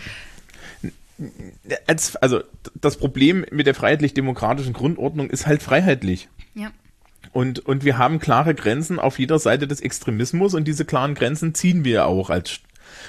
Als, 1.86 2.16
also 2.16 2.42
das 2.80 2.96
Problem 2.96 3.44
mit 3.50 3.66
der 3.66 3.74
freiheitlich-demokratischen 3.74 4.72
Grundordnung 4.72 5.30
ist 5.30 5.46
halt 5.46 5.62
freiheitlich. 5.62 6.28
Ja. 6.54 6.72
Und, 7.32 7.60
und 7.60 7.84
wir 7.84 7.98
haben 7.98 8.18
klare 8.18 8.54
Grenzen 8.54 8.98
auf 8.98 9.18
jeder 9.18 9.38
Seite 9.38 9.66
des 9.66 9.80
Extremismus 9.80 10.54
und 10.54 10.66
diese 10.66 10.84
klaren 10.84 11.14
Grenzen 11.14 11.54
ziehen 11.54 11.84
wir 11.84 12.06
auch 12.06 12.30
als 12.30 12.60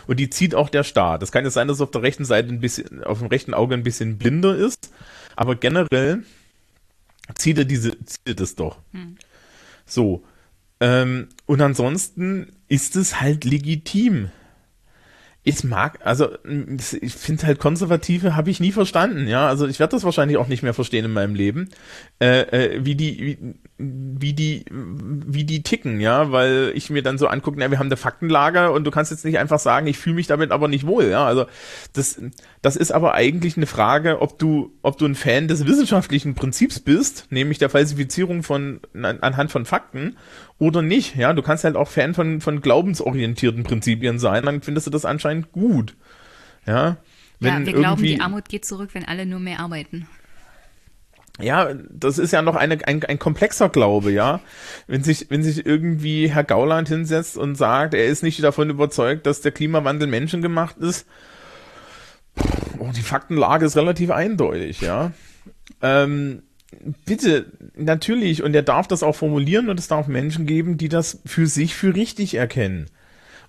und 0.07 0.19
die 0.19 0.29
zieht 0.29 0.55
auch 0.55 0.69
der 0.69 0.83
Staat. 0.83 1.23
Es 1.23 1.31
kann 1.31 1.43
jetzt 1.43 1.55
sein, 1.55 1.67
dass 1.67 1.77
es 1.77 1.81
auf 1.81 1.91
der 1.91 2.01
rechten 2.03 2.25
Seite 2.25 2.49
ein 2.49 2.59
bisschen, 2.59 3.03
auf 3.03 3.19
dem 3.19 3.27
rechten 3.27 3.53
Auge 3.53 3.73
ein 3.73 3.83
bisschen 3.83 4.17
blinder 4.17 4.55
ist, 4.55 4.91
aber 5.35 5.55
generell 5.55 6.23
zieht 7.35 7.57
er 7.57 7.65
diese, 7.65 7.91
zieht 8.05 8.21
er 8.25 8.35
das 8.35 8.55
doch. 8.55 8.77
Hm. 8.91 9.17
So. 9.85 10.23
Ähm, 10.79 11.29
und 11.45 11.61
ansonsten 11.61 12.51
ist 12.67 12.95
es 12.95 13.21
halt 13.21 13.45
legitim 13.45 14.29
ich 15.45 15.63
mag, 15.65 15.99
also 16.05 16.29
ich 17.01 17.13
finde 17.13 17.45
halt 17.45 17.59
Konservative 17.59 18.33
habe 18.33 18.49
ich 18.49 18.61
nie 18.61 18.71
verstanden, 18.71 19.27
ja. 19.27 19.47
Also 19.47 19.67
ich 19.67 19.77
werde 19.79 19.91
das 19.91 20.05
wahrscheinlich 20.05 20.37
auch 20.37 20.47
nicht 20.47 20.63
mehr 20.63 20.73
verstehen 20.73 21.03
in 21.03 21.11
meinem 21.11 21.35
Leben, 21.35 21.67
äh, 22.21 22.41
äh, 22.43 22.85
wie 22.85 22.95
die, 22.95 23.19
wie, 23.19 23.55
wie 23.77 24.33
die, 24.33 24.63
wie 24.71 25.43
die 25.43 25.61
ticken, 25.61 25.99
ja, 25.99 26.31
weil 26.31 26.71
ich 26.75 26.89
mir 26.89 27.03
dann 27.03 27.17
so 27.17 27.27
angucke, 27.27 27.59
na, 27.59 27.69
wir 27.69 27.79
haben 27.79 27.87
eine 27.87 27.97
Faktenlage 27.97 28.71
und 28.71 28.85
du 28.85 28.91
kannst 28.91 29.11
jetzt 29.11 29.25
nicht 29.25 29.37
einfach 29.37 29.59
sagen, 29.59 29.87
ich 29.87 29.97
fühle 29.97 30.15
mich 30.15 30.27
damit 30.27 30.51
aber 30.51 30.69
nicht 30.69 30.87
wohl, 30.87 31.09
ja. 31.09 31.25
Also 31.25 31.45
das, 31.91 32.21
das 32.61 32.77
ist 32.77 32.93
aber 32.93 33.13
eigentlich 33.13 33.57
eine 33.57 33.65
Frage, 33.65 34.21
ob 34.21 34.39
du, 34.39 34.71
ob 34.81 34.97
du 34.97 35.05
ein 35.05 35.15
Fan 35.15 35.49
des 35.49 35.67
wissenschaftlichen 35.67 36.35
Prinzips 36.35 36.79
bist, 36.79 37.27
nämlich 37.31 37.57
der 37.57 37.69
Falsifizierung 37.69 38.43
von 38.43 38.79
anhand 38.93 39.51
von 39.51 39.65
Fakten, 39.65 40.15
oder 40.59 40.81
nicht. 40.81 41.15
Ja, 41.15 41.33
du 41.33 41.41
kannst 41.41 41.63
halt 41.63 41.75
auch 41.75 41.89
Fan 41.89 42.13
von, 42.13 42.39
von 42.39 42.61
glaubensorientierten 42.61 43.63
Prinzipien 43.63 44.19
sein, 44.19 44.45
dann 44.45 44.61
findest 44.61 44.87
du 44.87 44.91
das 44.91 45.03
anscheinend 45.03 45.32
gut. 45.41 45.95
Ja, 46.65 46.97
wenn 47.39 47.61
ja 47.61 47.65
wir 47.65 47.73
glauben, 47.73 48.03
die 48.03 48.21
Armut 48.21 48.47
geht 48.49 48.65
zurück, 48.65 48.91
wenn 48.93 49.05
alle 49.05 49.25
nur 49.25 49.39
mehr 49.39 49.59
arbeiten. 49.59 50.07
Ja, 51.41 51.73
das 51.89 52.19
ist 52.19 52.31
ja 52.31 52.43
noch 52.43 52.55
eine, 52.55 52.85
ein, 52.87 53.03
ein 53.03 53.17
komplexer 53.17 53.69
Glaube, 53.69 54.11
ja. 54.11 54.39
Wenn 54.85 55.03
sich, 55.03 55.27
wenn 55.29 55.41
sich 55.41 55.65
irgendwie 55.65 56.29
Herr 56.29 56.43
Gauland 56.43 56.87
hinsetzt 56.89 57.37
und 57.37 57.55
sagt, 57.55 57.95
er 57.95 58.05
ist 58.05 58.21
nicht 58.21 58.43
davon 58.43 58.69
überzeugt, 58.69 59.25
dass 59.25 59.41
der 59.41 59.51
Klimawandel 59.51 60.07
menschengemacht 60.07 60.77
ist, 60.77 61.07
oh, 62.77 62.91
die 62.95 63.01
Faktenlage 63.01 63.65
ist 63.65 63.75
relativ 63.75 64.11
eindeutig, 64.11 64.81
ja. 64.81 65.11
Ähm, 65.81 66.43
bitte, 67.05 67.47
natürlich, 67.75 68.43
und 68.43 68.53
er 68.55 68.61
darf 68.61 68.87
das 68.87 69.01
auch 69.01 69.15
formulieren 69.15 69.69
und 69.69 69.79
es 69.79 69.87
darf 69.87 70.07
Menschen 70.07 70.45
geben, 70.45 70.77
die 70.77 70.89
das 70.89 71.19
für 71.25 71.47
sich 71.47 71.73
für 71.73 71.95
richtig 71.95 72.35
erkennen. 72.35 72.91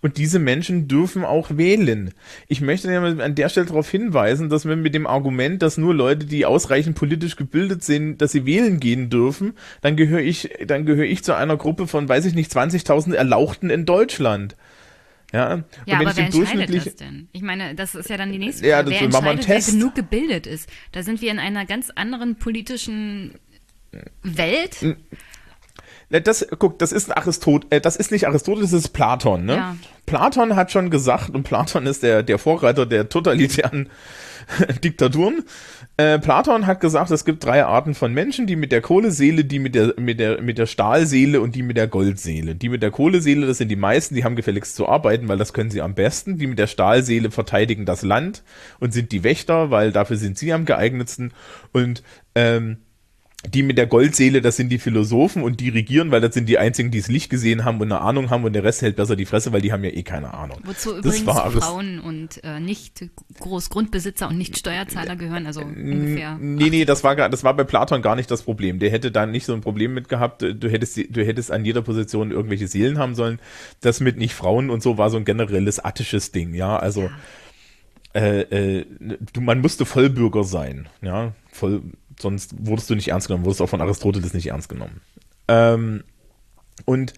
Und 0.04 0.18
diese 0.18 0.38
Menschen 0.38 0.86
dürfen 0.86 1.24
auch 1.24 1.56
wählen. 1.56 2.12
Ich 2.46 2.60
möchte 2.60 2.92
ja 2.92 3.02
an 3.02 3.34
der 3.34 3.48
Stelle 3.48 3.64
darauf 3.64 3.88
hinweisen, 3.88 4.50
dass 4.50 4.66
wir 4.66 4.76
mit 4.76 4.94
dem 4.94 5.06
Argument, 5.06 5.62
dass 5.62 5.78
nur 5.78 5.94
Leute, 5.94 6.26
die 6.26 6.44
ausreichend 6.44 6.94
politisch 6.94 7.36
gebildet 7.36 7.82
sind, 7.82 8.18
dass 8.18 8.32
sie 8.32 8.44
wählen 8.44 8.80
gehen 8.80 9.08
dürfen, 9.08 9.54
dann 9.80 9.96
gehöre 9.96 10.20
ich, 10.20 10.50
dann 10.66 10.84
gehöre 10.84 11.06
ich 11.06 11.24
zu 11.24 11.34
einer 11.34 11.56
Gruppe 11.56 11.86
von, 11.86 12.06
weiß 12.06 12.26
ich 12.26 12.34
nicht, 12.34 12.52
20.000 12.52 13.14
Erlauchten 13.14 13.70
in 13.70 13.86
Deutschland. 13.86 14.56
Ja, 15.32 15.64
ja 15.86 15.96
aber 15.98 16.14
wer 16.14 16.26
entscheidet 16.26 16.86
das 16.86 16.96
denn? 16.96 17.28
Ich 17.32 17.40
meine, 17.40 17.74
das 17.74 17.94
ist 17.94 18.10
ja 18.10 18.18
dann 18.18 18.30
die 18.30 18.38
nächste 18.38 18.60
Frage. 18.60 18.70
Ja, 18.70 18.82
das 18.82 19.22
wer 19.22 19.30
entscheidet, 19.30 19.66
wer 19.68 19.72
genug 19.72 19.94
gebildet 19.94 20.46
ist? 20.46 20.68
Da 20.92 21.02
sind 21.02 21.22
wir 21.22 21.30
in 21.30 21.38
einer 21.38 21.64
ganz 21.64 21.88
anderen 21.88 22.36
politischen 22.36 23.36
Welt. 24.22 24.96
Das, 26.10 26.46
guck, 26.58 26.78
das 26.78 26.92
ist 26.92 27.16
Aristoteles, 27.16 27.70
äh, 27.70 27.80
das 27.80 27.96
ist 27.96 28.10
nicht 28.10 28.26
Aristoteles, 28.26 28.70
das 28.70 28.84
ist 28.84 28.88
Platon, 28.90 29.44
ne? 29.44 29.56
Ja. 29.56 29.76
Platon 30.06 30.54
hat 30.54 30.70
schon 30.70 30.90
gesagt, 30.90 31.30
und 31.30 31.44
Platon 31.44 31.86
ist 31.86 32.02
der, 32.02 32.22
der 32.22 32.38
Vorreiter 32.38 32.84
der 32.86 33.08
totalitären 33.08 33.88
Diktaturen. 34.84 35.44
Äh, 35.96 36.18
Platon 36.18 36.66
hat 36.66 36.80
gesagt, 36.80 37.10
es 37.10 37.24
gibt 37.24 37.44
drei 37.44 37.64
Arten 37.64 37.94
von 37.94 38.12
Menschen, 38.12 38.46
die 38.46 38.56
mit 38.56 38.72
der 38.72 38.80
Kohleseele, 38.80 39.44
die 39.44 39.58
mit 39.58 39.74
der, 39.74 39.94
mit 39.96 40.18
der, 40.18 40.42
mit 40.42 40.58
der 40.58 40.66
Stahlseele 40.66 41.40
und 41.40 41.54
die 41.54 41.62
mit 41.62 41.76
der 41.76 41.86
Goldseele. 41.86 42.54
Die 42.54 42.68
mit 42.68 42.82
der 42.82 42.90
Kohleseele, 42.90 43.46
das 43.46 43.58
sind 43.58 43.68
die 43.68 43.76
meisten, 43.76 44.14
die 44.14 44.24
haben 44.24 44.36
gefälligst 44.36 44.74
zu 44.76 44.88
arbeiten, 44.88 45.28
weil 45.28 45.38
das 45.38 45.52
können 45.52 45.70
sie 45.70 45.80
am 45.80 45.94
besten. 45.94 46.36
Die 46.36 46.46
mit 46.46 46.58
der 46.58 46.66
Stahlseele 46.66 47.30
verteidigen 47.30 47.86
das 47.86 48.02
Land 48.02 48.42
und 48.80 48.92
sind 48.92 49.12
die 49.12 49.22
Wächter, 49.22 49.70
weil 49.70 49.92
dafür 49.92 50.16
sind 50.16 50.36
sie 50.36 50.52
am 50.52 50.64
geeignetsten. 50.64 51.32
Und 51.72 52.02
ähm, 52.34 52.78
die 53.46 53.62
mit 53.62 53.76
der 53.76 53.86
Goldseele, 53.86 54.40
das 54.40 54.56
sind 54.56 54.70
die 54.70 54.78
Philosophen 54.78 55.42
und 55.42 55.60
die 55.60 55.68
regieren, 55.68 56.10
weil 56.10 56.20
das 56.20 56.34
sind 56.34 56.48
die 56.48 56.58
einzigen, 56.58 56.90
die 56.90 57.00
das 57.00 57.08
Licht 57.08 57.30
gesehen 57.30 57.64
haben 57.64 57.80
und 57.80 57.92
eine 57.92 58.00
Ahnung 58.00 58.30
haben 58.30 58.44
und 58.44 58.54
der 58.54 58.64
Rest 58.64 58.82
hält 58.82 58.96
besser 58.96 59.16
die 59.16 59.26
Fresse, 59.26 59.52
weil 59.52 59.60
die 59.60 59.72
haben 59.72 59.84
ja 59.84 59.90
eh 59.90 60.02
keine 60.02 60.32
Ahnung. 60.32 60.58
Wozu 60.64 60.92
das 60.92 61.04
übrigens 61.04 61.26
war 61.26 61.50
Frauen 61.50 62.00
und 62.00 62.42
äh, 62.42 62.60
nicht 62.60 63.04
Großgrundbesitzer 63.40 64.28
und 64.28 64.38
nicht 64.38 64.58
Steuerzahler 64.58 65.16
gehören, 65.16 65.46
also 65.46 65.60
ungefähr. 65.60 66.38
Nee, 66.40 66.70
nee, 66.70 66.84
das 66.84 67.04
war, 67.04 67.16
das 67.16 67.44
war 67.44 67.54
bei 67.54 67.64
Platon 67.64 68.00
gar 68.00 68.16
nicht 68.16 68.30
das 68.30 68.42
Problem. 68.42 68.78
Der 68.78 68.90
hätte 68.90 69.10
da 69.10 69.26
nicht 69.26 69.44
so 69.44 69.52
ein 69.52 69.60
Problem 69.60 69.94
mit 69.94 70.08
gehabt. 70.08 70.42
Du 70.42 70.68
hättest, 70.68 70.96
du 70.96 71.24
hättest 71.24 71.50
an 71.50 71.64
jeder 71.64 71.82
Position 71.82 72.30
irgendwelche 72.30 72.66
Seelen 72.66 72.98
haben 72.98 73.14
sollen. 73.14 73.40
Das 73.80 74.00
mit 74.00 74.16
nicht 74.16 74.34
Frauen 74.34 74.70
und 74.70 74.82
so 74.82 74.96
war 74.96 75.10
so 75.10 75.18
ein 75.18 75.24
generelles 75.24 75.84
attisches 75.84 76.32
Ding, 76.32 76.54
ja, 76.54 76.76
also. 76.76 77.02
Ja. 77.02 77.10
Äh, 78.14 78.42
äh, 78.42 78.86
du, 79.32 79.40
man 79.40 79.60
musste 79.60 79.84
Vollbürger 79.84 80.44
sein, 80.44 80.88
ja, 81.02 81.32
voll, 81.50 81.82
sonst 82.20 82.54
wurdest 82.66 82.90
du 82.90 82.94
nicht 82.94 83.08
ernst 83.08 83.28
genommen, 83.28 83.44
wurdest 83.44 83.62
auch 83.62 83.68
von 83.68 83.80
Aristoteles 83.80 84.34
nicht 84.34 84.48
ernst 84.48 84.68
genommen. 84.68 85.00
Ähm, 85.48 86.04
und 86.84 87.14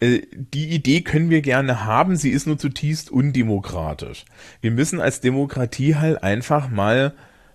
äh, 0.00 0.22
die 0.32 0.68
Idee 0.68 1.00
können 1.00 1.30
wir 1.30 1.40
gerne 1.40 1.84
haben, 1.84 2.16
sie 2.16 2.30
ist 2.30 2.46
nur 2.46 2.58
zutiefst 2.58 3.10
undemokratisch. 3.10 4.24
Wir 4.60 4.70
müssen 4.70 5.00
als 5.00 5.20
Demokratie 5.20 5.94
halt 5.96 6.22
einfach 6.22 6.68
mal, 6.68 7.14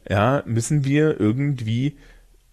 ja, 0.10 0.44
müssen 0.46 0.84
wir 0.84 1.20
irgendwie 1.20 1.98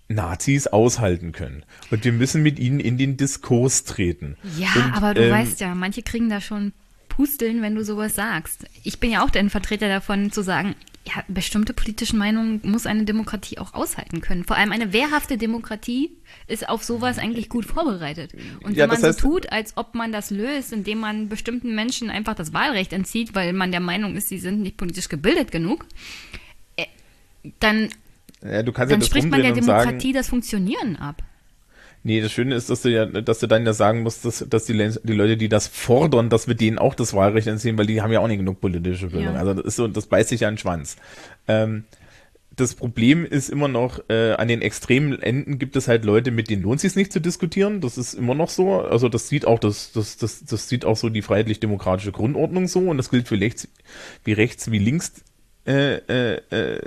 Nazis 0.08 0.66
aushalten 0.66 1.32
können. 1.32 1.64
Und 1.90 2.04
wir 2.04 2.12
müssen 2.12 2.42
mit 2.42 2.58
ihnen 2.58 2.80
in 2.80 2.98
den 2.98 3.16
Diskurs 3.16 3.84
treten. 3.84 4.36
Ja, 4.58 4.68
und, 4.74 4.92
aber 4.94 5.14
du 5.14 5.24
ähm, 5.24 5.30
weißt 5.30 5.60
ja, 5.60 5.74
manche 5.74 6.02
kriegen 6.02 6.28
da 6.28 6.40
schon 6.40 6.72
Pusteln, 7.08 7.62
wenn 7.62 7.74
du 7.74 7.84
sowas 7.84 8.14
sagst. 8.14 8.66
Ich 8.84 9.00
bin 9.00 9.10
ja 9.10 9.24
auch 9.24 9.32
ein 9.34 9.50
Vertreter 9.50 9.88
davon 9.88 10.30
zu 10.30 10.42
sagen, 10.42 10.74
ja, 11.06 11.22
bestimmte 11.28 11.72
politische 11.72 12.16
Meinungen 12.16 12.60
muss 12.64 12.84
eine 12.86 13.04
Demokratie 13.04 13.58
auch 13.58 13.72
aushalten 13.72 14.20
können. 14.20 14.44
Vor 14.44 14.56
allem 14.56 14.72
eine 14.72 14.92
wehrhafte 14.92 15.38
Demokratie 15.38 16.10
ist 16.48 16.68
auf 16.68 16.84
sowas 16.84 17.18
eigentlich 17.18 17.48
gut 17.48 17.64
vorbereitet. 17.64 18.34
Und 18.62 18.76
Ja, 18.76 18.82
wenn 18.82 18.90
man 18.90 19.00
das 19.00 19.16
heißt- 19.16 19.22
so 19.22 19.28
tut, 19.30 19.50
als 19.50 19.76
ob 19.76 19.94
man 19.94 20.12
das 20.12 20.30
löst, 20.30 20.72
indem 20.72 20.98
man 20.98 21.28
bestimmten 21.28 21.74
Menschen 21.74 22.10
einfach 22.10 22.34
das 22.34 22.52
Wahlrecht 22.52 22.92
entzieht, 22.92 23.34
weil 23.34 23.52
man 23.54 23.70
der 23.70 23.80
Meinung 23.80 24.16
ist, 24.16 24.28
sie 24.28 24.38
sind 24.38 24.60
nicht 24.60 24.76
politisch 24.76 25.08
gebildet 25.08 25.50
genug, 25.50 25.86
äh, 26.76 26.84
dann, 27.60 27.88
Ja, 28.42 28.50
ja 28.50 28.62
dann 28.62 28.74
das 29.00 29.06
spricht 29.06 29.30
man 29.30 29.40
der 29.40 29.54
und 29.54 29.62
sagen, 29.62 29.84
Demokratie 29.84 30.12
das 30.12 30.28
Funktionieren 30.28 30.96
ab. 30.96 31.22
Nee, 32.04 32.20
das 32.20 32.32
Schöne 32.32 32.54
ist, 32.54 32.70
dass 32.70 32.82
du 32.82 32.90
ja, 32.90 33.06
dass 33.06 33.40
du 33.40 33.46
dann 33.48 33.66
ja 33.66 33.72
sagen 33.72 34.02
musst, 34.02 34.24
dass, 34.24 34.44
dass 34.48 34.64
die, 34.64 34.72
Le- 34.72 35.00
die 35.02 35.12
Leute, 35.12 35.36
die 35.36 35.48
das 35.48 35.66
fordern, 35.66 36.30
dass 36.30 36.46
wir 36.46 36.54
denen 36.54 36.78
auch 36.78 36.94
das 36.94 37.12
Wahlrecht 37.12 37.48
entziehen, 37.48 37.76
weil 37.76 37.86
die 37.86 38.00
haben 38.00 38.12
ja 38.12 38.20
auch 38.20 38.28
nicht 38.28 38.38
genug 38.38 38.60
politische 38.60 39.08
Bildung. 39.08 39.34
Ja. 39.34 39.40
Also 39.40 39.54
das 39.54 39.64
ist 39.64 39.76
so, 39.76 39.88
das 39.88 40.06
beißt 40.06 40.28
sich 40.28 40.40
ja 40.40 40.48
an 40.48 40.54
den 40.54 40.58
Schwanz. 40.58 40.96
Ähm, 41.48 41.84
das 42.54 42.74
Problem 42.74 43.24
ist 43.24 43.50
immer 43.50 43.68
noch, 43.68 44.00
äh, 44.08 44.32
an 44.32 44.48
den 44.48 44.62
extremen 44.62 45.20
Enden 45.22 45.58
gibt 45.58 45.76
es 45.76 45.86
halt 45.86 46.04
Leute, 46.04 46.30
mit 46.30 46.50
denen 46.50 46.62
lohnt 46.62 46.76
es 46.76 46.82
sich 46.82 46.96
nicht 46.96 47.12
zu 47.12 47.20
diskutieren. 47.20 47.80
Das 47.80 47.98
ist 47.98 48.14
immer 48.14 48.34
noch 48.34 48.48
so. 48.48 48.80
Also 48.80 49.08
das 49.08 49.28
sieht 49.28 49.44
auch, 49.46 49.58
das, 49.58 49.92
das, 49.92 50.16
das, 50.16 50.44
das 50.44 50.68
sieht 50.68 50.84
auch 50.84 50.96
so 50.96 51.08
die 51.08 51.22
freiheitlich-demokratische 51.22 52.10
Grundordnung 52.12 52.66
so 52.66 52.80
und 52.80 52.96
das 52.96 53.10
gilt 53.10 53.28
für 53.28 53.38
rechts 53.38 53.68
wie 54.24 54.32
rechts 54.32 54.70
wie 54.70 54.78
links 54.78 55.12
äh, 55.66 55.96
äh, 55.96 56.40
äh, 56.50 56.80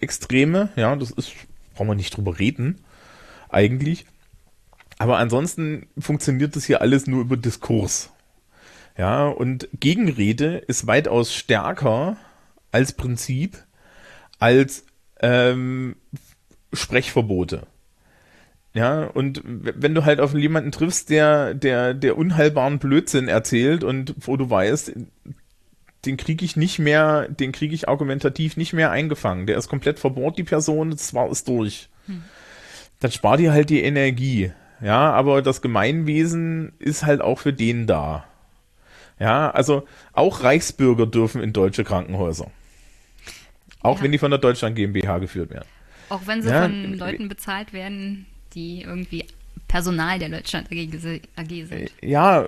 Extreme. 0.00 0.70
Ja, 0.76 0.96
das 0.96 1.10
ist, 1.10 1.32
brauchen 1.74 1.88
wir 1.88 1.94
nicht 1.96 2.16
drüber 2.16 2.38
reden, 2.38 2.78
eigentlich. 3.50 4.06
Aber 4.98 5.18
ansonsten 5.18 5.86
funktioniert 5.98 6.56
das 6.56 6.64
hier 6.64 6.80
alles 6.80 7.06
nur 7.06 7.20
über 7.20 7.36
Diskurs. 7.36 8.10
Ja, 8.96 9.26
und 9.26 9.68
Gegenrede 9.80 10.58
ist 10.58 10.86
weitaus 10.86 11.34
stärker 11.34 12.16
als 12.70 12.92
Prinzip 12.92 13.64
als 14.38 14.84
ähm, 15.20 15.96
Sprechverbote. 16.72 17.66
Ja, 18.72 19.04
und 19.04 19.40
wenn 19.44 19.94
du 19.94 20.04
halt 20.04 20.20
auf 20.20 20.34
jemanden 20.34 20.72
triffst, 20.72 21.08
der, 21.10 21.54
der, 21.54 21.94
der 21.94 22.18
unheilbaren 22.18 22.80
Blödsinn 22.80 23.28
erzählt 23.28 23.84
und 23.84 24.14
wo 24.18 24.36
du 24.36 24.50
weißt, 24.50 24.92
den 26.04 26.16
kriege 26.16 26.44
ich 26.44 26.56
nicht 26.56 26.80
mehr, 26.80 27.28
den 27.28 27.52
kriege 27.52 27.74
ich 27.74 27.88
argumentativ 27.88 28.56
nicht 28.56 28.72
mehr 28.72 28.90
eingefangen. 28.90 29.46
Der 29.46 29.56
ist 29.56 29.68
komplett 29.68 30.00
verbohrt, 30.00 30.38
die 30.38 30.44
Person, 30.44 30.90
das 30.90 31.14
war 31.14 31.30
es 31.30 31.44
durch. 31.44 31.88
Dann 33.00 33.12
spart 33.12 33.40
dir 33.40 33.52
halt 33.52 33.70
die 33.70 33.82
Energie. 33.82 34.52
Ja, 34.84 35.12
aber 35.12 35.40
das 35.40 35.62
Gemeinwesen 35.62 36.72
ist 36.78 37.04
halt 37.04 37.22
auch 37.22 37.38
für 37.38 37.52
den 37.54 37.86
da. 37.86 38.24
Ja, 39.18 39.50
also 39.50 39.86
auch 40.12 40.42
Reichsbürger 40.42 41.06
dürfen 41.06 41.42
in 41.42 41.52
deutsche 41.52 41.84
Krankenhäuser. 41.84 42.50
Auch 43.80 43.98
Ja. 43.98 44.04
wenn 44.04 44.12
die 44.12 44.18
von 44.18 44.30
der 44.30 44.38
Deutschland 44.40 44.76
GmbH 44.76 45.18
geführt 45.18 45.50
werden. 45.50 45.68
Auch 46.10 46.26
wenn 46.26 46.42
sie 46.42 46.50
Ja, 46.50 46.62
von 46.62 46.94
Leuten 46.98 47.28
bezahlt 47.28 47.72
werden, 47.72 48.26
die 48.54 48.82
irgendwie 48.82 49.24
Personal 49.68 50.18
der 50.18 50.28
Deutschland 50.28 50.68
AG 50.70 51.64
sind. 51.66 51.90
Ja, 52.02 52.44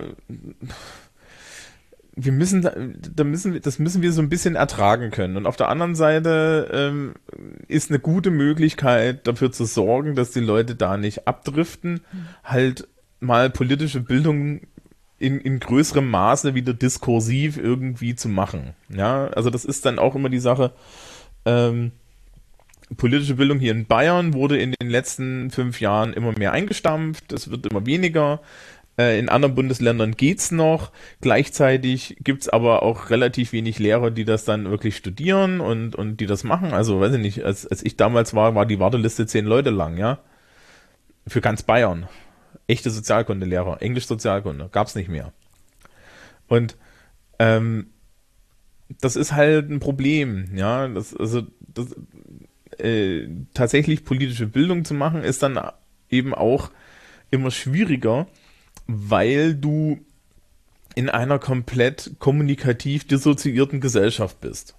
wir 2.19 2.33
müssen, 2.33 2.63
da, 2.63 2.75
da 3.15 3.25
müssen, 3.25 3.53
wir- 3.53 3.61
das 3.61 3.79
müssen 3.79 4.01
wir 4.03 4.11
so 4.13 4.23
ein 4.23 4.31
bisschen 4.31 4.55
ertragen 4.57 5.11
können. 5.11 5.37
Und 5.37 5.47
auf 5.47 5.57
der 5.57 5.69
anderen 5.69 5.95
Seite 5.95 6.71
ähm, 6.73 7.15
ist 7.69 7.91
eine 7.91 7.99
gute 7.99 8.31
Möglichkeit 8.31 9.27
dafür 9.27 9.53
zu 9.53 9.67
sorgen, 9.67 10.15
dass 10.15 10.31
die 10.31 10.41
Leute 10.41 10.75
da 10.75 10.97
nicht 10.97 11.29
abdriften, 11.29 12.01
halt 12.43 12.89
mal 13.21 13.51
politische 13.51 14.01
Bildung 14.01 14.63
in, 15.19 15.41
in 15.41 15.61
größerem 15.61 16.09
Maße 16.11 16.55
wieder 16.55 16.73
diskursiv 16.75 17.59
irgendwie 17.59 18.15
zu 18.15 18.29
machen. 18.29 18.75
Ja, 18.89 19.29
also 19.29 19.51
das 19.51 19.65
ist 19.65 19.85
dann 19.85 19.99
auch 19.99 20.15
immer 20.15 20.29
die 20.31 20.39
Sache, 20.41 20.73
ähm, 21.45 21.93
politische 22.97 23.35
Bildung 23.35 23.59
hier 23.59 23.73
in 23.73 23.87
Bayern 23.87 24.33
wurde 24.33 24.59
in 24.59 24.73
den 24.73 24.89
letzten 24.91 25.51
fünf 25.51 25.81
Jahren 25.81 26.13
immer 26.13 26.33
mehr 26.39 26.53
eingestampft, 26.53 27.33
es 27.33 27.51
wird 27.51 27.67
immer 27.67 27.85
weniger. 27.85 28.41
Äh, 28.99 29.19
In 29.19 29.29
anderen 29.29 29.55
Bundesländern 29.55 30.13
geht's 30.13 30.51
noch. 30.51 30.93
Gleichzeitig 31.21 32.17
gibt's 32.21 32.49
aber 32.49 32.83
auch 32.83 33.11
relativ 33.11 33.53
wenig 33.53 33.79
Lehrer, 33.79 34.11
die 34.11 34.25
das 34.25 34.45
dann 34.45 34.71
wirklich 34.71 34.97
studieren 34.97 35.61
und, 35.61 35.95
und 35.95 36.19
die 36.19 36.27
das 36.27 36.45
machen. 36.45 36.73
Also, 36.73 37.01
weiß 37.01 37.15
ich 37.15 37.21
nicht, 37.21 37.45
als, 37.45 37.67
als 37.67 37.85
ich 37.85 37.97
damals 37.97 38.35
war, 38.35 38.55
war 38.55 38.67
die 38.67 38.81
Warteliste 38.81 39.27
zehn 39.27 39.45
Leute 39.45 39.71
lang, 39.71 39.97
ja. 39.97 40.19
Für 41.27 41.41
ganz 41.41 41.63
Bayern. 41.63 42.09
Echte 42.69 42.91
Sozialkundelehrer, 42.91 43.83
Englisch 43.83 44.07
Sozialkunde, 44.07 44.69
gab's 44.73 44.95
nicht 44.95 45.09
mehr. 45.09 45.33
Und 46.49 46.77
ähm, 47.39 47.91
das 49.01 49.17
ist 49.17 49.33
halt 49.33 49.71
ein 49.71 49.81
Problem, 49.81 50.51
ja. 50.55 50.89
Das, 50.89 51.15
also, 51.15 51.43
das, 51.61 51.95
äh, 52.79 53.29
tatsächlich 53.55 54.05
politische 54.05 54.47
Bildung 54.47 54.85
zu 54.85 54.95
machen, 54.95 55.23
ist 55.23 55.43
dann 55.43 55.59
eben 56.11 56.35
auch 56.35 56.71
immer 57.31 57.51
schwieriger, 57.51 58.27
weil 58.87 59.55
du 59.55 59.99
in 60.95 61.11
einer 61.11 61.39
komplett 61.39 62.13
kommunikativ 62.19 63.07
dissoziierten 63.07 63.81
Gesellschaft 63.81 64.41
bist. 64.41 64.75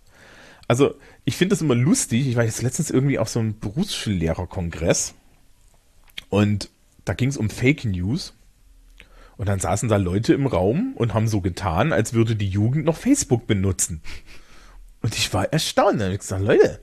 Also, 0.67 0.95
ich 1.23 1.37
finde 1.37 1.53
das 1.53 1.61
immer 1.61 1.75
lustig. 1.75 2.27
Ich 2.27 2.35
war 2.35 2.43
jetzt 2.43 2.61
letztens 2.61 2.89
irgendwie 2.89 3.19
auf 3.19 3.29
so 3.29 3.39
einem 3.39 3.59
Berufsschullehrerkongress 3.59 5.13
und 6.29 6.69
da 7.05 7.13
ging 7.13 7.29
es 7.29 7.37
um 7.37 7.49
Fake 7.49 7.85
News. 7.85 8.33
Und 9.37 9.47
dann 9.47 9.59
saßen 9.59 9.87
da 9.87 9.97
Leute 9.97 10.33
im 10.33 10.47
Raum 10.47 10.93
und 10.95 11.13
haben 11.13 11.27
so 11.27 11.41
getan, 11.41 11.93
als 11.93 12.13
würde 12.13 12.35
die 12.35 12.49
Jugend 12.49 12.85
noch 12.85 12.97
Facebook 12.97 13.45
benutzen. 13.45 14.01
Und 15.01 15.15
ich 15.15 15.31
war 15.31 15.53
erstaunt. 15.53 16.01
Da 16.01 16.05
hab 16.05 16.11
ich 16.11 16.19
gesagt, 16.19 16.43
Leute, 16.43 16.81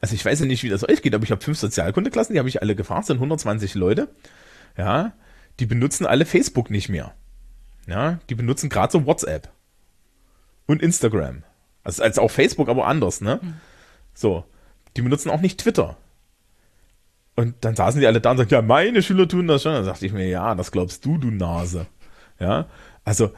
also 0.00 0.14
ich 0.14 0.24
weiß 0.24 0.40
ja 0.40 0.46
nicht, 0.46 0.64
wie 0.64 0.68
das 0.68 0.86
euch 0.86 1.02
geht, 1.02 1.14
aber 1.14 1.24
ich 1.24 1.30
habe 1.30 1.42
fünf 1.42 1.56
Sozialkundeklassen, 1.58 2.34
die 2.34 2.40
habe 2.40 2.48
ich 2.48 2.60
alle 2.60 2.74
gefragt, 2.74 3.06
sind 3.06 3.18
120 3.18 3.74
Leute. 3.74 4.08
Ja, 4.76 5.14
die 5.60 5.66
benutzen 5.66 6.06
alle 6.06 6.26
Facebook 6.26 6.70
nicht 6.70 6.88
mehr. 6.88 7.14
Ja, 7.86 8.18
die 8.30 8.34
benutzen 8.34 8.70
gerade 8.70 8.92
so 8.92 9.06
WhatsApp 9.06 9.50
und 10.66 10.82
Instagram. 10.82 11.42
Also 11.82 12.02
als 12.02 12.18
auch 12.18 12.30
Facebook, 12.30 12.68
aber 12.68 12.86
anders, 12.86 13.20
ne? 13.20 13.40
So, 14.14 14.44
die 14.96 15.02
benutzen 15.02 15.30
auch 15.30 15.40
nicht 15.40 15.60
Twitter. 15.60 15.96
Und 17.36 17.56
dann 17.64 17.74
saßen 17.74 18.00
die 18.00 18.06
alle 18.06 18.20
da 18.20 18.30
und 18.30 18.38
sagten, 18.38 18.54
ja, 18.54 18.62
meine 18.62 19.02
Schüler 19.02 19.28
tun 19.28 19.48
das 19.48 19.62
schon. 19.62 19.72
Dann 19.72 19.84
sagte 19.84 20.06
ich 20.06 20.12
mir, 20.12 20.28
ja, 20.28 20.54
das 20.54 20.70
glaubst 20.70 21.04
du, 21.04 21.18
du 21.18 21.30
Nase. 21.30 21.86
Ja, 22.38 22.68
also 23.04 23.32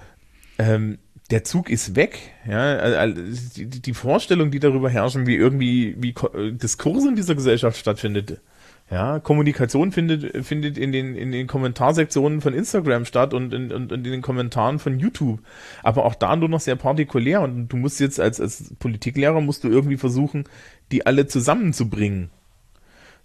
ähm, 0.58 0.98
der 1.30 1.44
Zug 1.44 1.70
ist 1.70 1.96
weg. 1.96 2.18
Ja, 2.46 2.76
also, 2.76 3.20
die, 3.56 3.66
die 3.66 3.94
Vorstellung, 3.94 4.50
die 4.50 4.60
darüber 4.60 4.90
herrschen, 4.90 5.26
wie 5.26 5.34
irgendwie 5.34 5.96
wie 5.98 6.14
äh, 6.34 6.52
Diskurs 6.52 7.04
in 7.04 7.16
dieser 7.16 7.34
Gesellschaft 7.34 7.78
stattfindet. 7.78 8.40
Ja, 8.88 9.18
Kommunikation 9.18 9.90
findet, 9.90 10.46
findet 10.46 10.78
in 10.78 10.92
den, 10.92 11.16
in 11.16 11.32
den 11.32 11.48
Kommentarsektionen 11.48 12.40
von 12.40 12.54
Instagram 12.54 13.04
statt 13.04 13.34
und 13.34 13.52
in, 13.52 13.72
und, 13.72 13.90
in 13.90 14.04
den 14.04 14.22
Kommentaren 14.22 14.78
von 14.78 15.00
YouTube. 15.00 15.40
Aber 15.82 16.04
auch 16.04 16.14
da 16.14 16.36
nur 16.36 16.48
noch 16.48 16.60
sehr 16.60 16.76
partikular. 16.76 17.42
Und 17.42 17.68
du 17.68 17.76
musst 17.76 17.98
jetzt 17.98 18.20
als, 18.20 18.40
als 18.40 18.74
Politiklehrer 18.78 19.40
musst 19.40 19.64
du 19.64 19.68
irgendwie 19.68 19.96
versuchen, 19.96 20.44
die 20.92 21.04
alle 21.04 21.26
zusammenzubringen. 21.26 22.30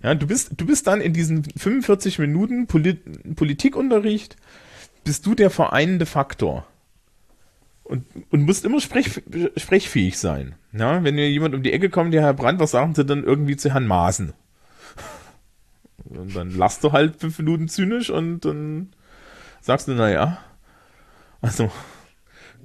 Ja, 0.02 0.16
du 0.16 0.26
bist, 0.26 0.54
du 0.58 0.66
bist 0.66 0.88
dann 0.88 1.00
in 1.00 1.14
diesen 1.14 1.44
45 1.44 2.18
Minuten 2.18 2.66
Polit 2.66 3.36
Politikunterricht, 3.36 4.38
bist 5.04 5.28
du 5.28 5.36
der 5.36 5.52
vereinende 5.52 6.08
Faktor. 6.08 6.66
Und, 7.84 8.06
und 8.32 8.42
musst 8.44 8.66
immer 8.66 8.80
sprech, 8.80 9.22
sprechfähig 9.58 10.18
sein. 10.18 10.56
Ja, 10.74 11.04
wenn 11.04 11.18
dir 11.18 11.30
jemand 11.30 11.54
um 11.54 11.62
die 11.62 11.74
Ecke 11.74 11.92
kommt, 11.92 12.16
der 12.16 12.22
Herr 12.22 12.34
Brandt, 12.34 12.60
was 12.60 12.72
sagen 12.72 12.96
sie 12.96 13.06
dann 13.06 13.24
irgendwie 13.24 13.58
zu 13.58 13.72
Herrn 13.72 13.86
Maaßen? 13.86 14.34
Und 16.18 16.36
dann 16.36 16.52
lachst 16.52 16.84
du 16.84 16.92
halt 16.92 17.18
fünf 17.18 17.38
Minuten 17.40 17.68
zynisch 17.68 18.10
und 18.10 18.42
dann 18.42 18.94
sagst 19.62 19.88
du, 19.88 19.94
naja, 19.94 20.40
also 21.42 21.72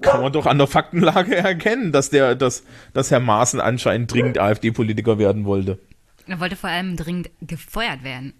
kann 0.01 0.21
man 0.21 0.33
doch 0.33 0.47
an 0.47 0.59
der 0.59 0.67
Faktenlage 0.67 1.37
erkennen, 1.37 1.93
dass 1.93 2.11
der, 2.11 2.35
dass, 2.35 2.65
dass 2.93 3.11
Herr 3.11 3.21
Maaßen 3.21 3.61
anscheinend 3.61 4.13
dringend 4.13 4.39
AfD-Politiker 4.39 5.19
werden 5.19 5.45
wollte. 5.45 5.79
Er 6.27 6.41
wollte 6.41 6.57
vor 6.57 6.71
allem 6.71 6.97
dringend 6.97 7.31
gefeuert 7.41 8.03
werden. 8.03 8.35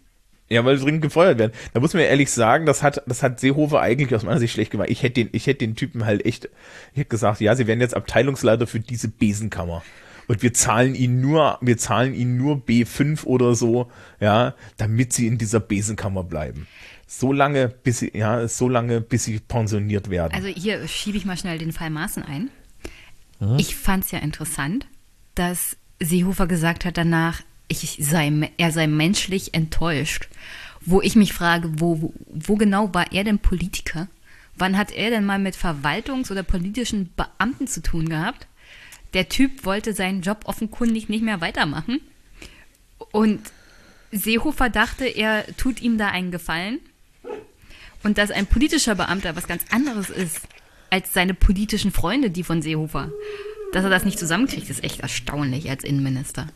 Ja, 0.49 0.65
weil 0.65 0.79
dringend 0.79 1.03
gefeuert 1.03 1.39
werden. 1.39 1.53
Da 1.73 1.81
muss 1.81 1.93
man 1.93 2.03
ja 2.03 2.09
ehrlich 2.09 2.31
sagen, 2.31 2.67
das 2.67 2.83
hat, 2.83 3.03
das 3.07 3.23
hat 3.23 3.41
Seehofer 3.41 3.81
eigentlich 3.81 4.15
aus 4.15 4.23
meiner 4.23 4.39
Sicht 4.39 4.55
schlecht 4.55 4.71
gemacht. 4.71 4.91
Ich 4.91 5.03
hätte 5.03 5.25
den, 5.25 5.29
ich 5.33 5.47
hätte 5.47 5.59
den 5.59 5.75
Typen 5.75 6.05
halt 6.05 6.25
echt, 6.25 6.49
ich 6.93 6.99
hätte 6.99 7.09
gesagt, 7.09 7.41
ja, 7.41 7.57
sie 7.57 7.67
werden 7.67 7.81
jetzt 7.81 7.97
Abteilungsleiter 7.97 8.67
für 8.67 8.79
diese 8.79 9.09
Besenkammer. 9.09 9.83
Und 10.29 10.43
wir 10.43 10.53
zahlen 10.53 10.95
ihnen 10.95 11.21
nur, 11.21 11.59
wir 11.61 11.79
zahlen 11.79 12.15
ihnen 12.15 12.37
nur 12.37 12.57
B5 12.57 13.25
oder 13.25 13.55
so, 13.55 13.91
ja, 14.21 14.55
damit 14.77 15.13
sie 15.13 15.27
in 15.27 15.39
dieser 15.39 15.61
Besenkammer 15.61 16.25
bleiben. 16.25 16.67
So 17.07 17.33
lange, 17.33 17.69
bis 17.69 18.01
sie, 18.01 18.11
ja, 18.15 18.49
so 18.49 18.69
lange, 18.69 19.01
bis 19.01 19.25
sie 19.25 19.39
pensioniert 19.39 20.11
werden. 20.11 20.35
Also 20.35 20.49
hier 20.49 20.87
schiebe 20.89 21.17
ich 21.17 21.25
mal 21.25 21.37
schnell 21.37 21.59
den 21.59 21.73
Fall 21.73 21.91
Maaßen 21.91 22.25
ein. 22.25 22.51
Ich 23.59 23.77
fand 23.77 24.05
es 24.05 24.11
ja 24.11 24.19
interessant, 24.21 24.87
dass 25.35 25.77
Seehofer 26.01 26.47
gesagt 26.47 26.85
hat 26.85 26.97
danach, 26.97 27.43
ich 27.69 27.99
sei, 28.01 28.51
er 28.57 28.73
sei 28.73 28.87
menschlich 28.87 29.55
enttäuscht. 29.55 30.29
Wo 30.81 31.03
ich 31.03 31.17
mich 31.17 31.33
frage, 31.33 31.81
wo, 31.81 32.01
wo, 32.01 32.15
wo 32.29 32.55
genau 32.57 32.95
war 32.95 33.13
er 33.13 33.25
denn 33.25 33.41
Politiker? 33.41 34.09
Wann 34.57 34.79
hat 34.79 34.93
er 34.93 35.11
denn 35.11 35.27
mal 35.27 35.39
mit 35.39 35.57
Verwaltungs- 35.57 36.31
oder 36.31 36.43
politischen 36.43 37.11
Beamten 37.15 37.67
zu 37.67 37.83
tun 37.83 38.09
gehabt, 38.09 38.47
Der 39.17 39.31
Typ 39.31 39.65
wollte 39.65 39.95
seinen 39.95 40.21
Job 40.21 40.41
offenkundig 40.45 41.09
nicht 41.09 41.23
mehr 41.23 41.41
weitermachen. 41.41 42.03
Und 43.13 43.41
Seehofer 44.13 44.69
dachte, 44.69 45.07
er 45.07 45.47
tut 45.57 45.81
ihm 45.81 45.97
da 45.97 46.09
einen 46.09 46.31
Gefallen. 46.31 46.81
Und 48.03 48.19
dass 48.19 48.31
ein 48.31 48.47
politischer 48.47 48.95
Beamter 48.95 49.35
was 49.35 49.49
ganz 49.49 49.65
anderes 49.71 50.11
ist 50.11 50.43
als 50.91 51.15
seine 51.15 51.33
politischen 51.33 51.93
Freunde, 51.93 52.29
die 52.29 52.45
von 52.45 52.61
Seehofer. 52.61 53.11
Dass 53.73 53.85
er 53.85 53.91
das 53.91 54.05
nicht 54.05 54.19
zusammenkriegt, 54.19 54.69
ist 54.69 54.85
echt 54.85 55.01
erstaunlich 55.01 55.71
als 55.71 55.83
Innenminister. 55.83 56.49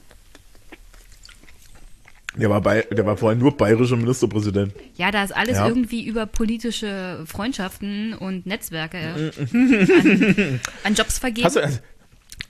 Der 2.36 2.50
war, 2.50 2.60
bei, 2.60 2.82
der 2.82 3.06
war 3.06 3.16
vorher 3.16 3.38
nur 3.38 3.56
bayerischer 3.56 3.96
Ministerpräsident. 3.96 4.72
Ja, 4.96 5.10
da 5.10 5.24
ist 5.24 5.34
alles 5.34 5.56
Ja. 5.56 5.66
irgendwie 5.66 6.04
über 6.04 6.26
politische 6.26 7.24
Freundschaften 7.26 8.12
und 8.14 8.44
Netzwerke 8.44 8.98
an, 8.98 10.60
an 10.84 10.94
Jobs 10.94 11.18
vergeben. 11.18 11.46
Hast 11.46 11.56
du, 11.56 11.60
also, 11.64 11.78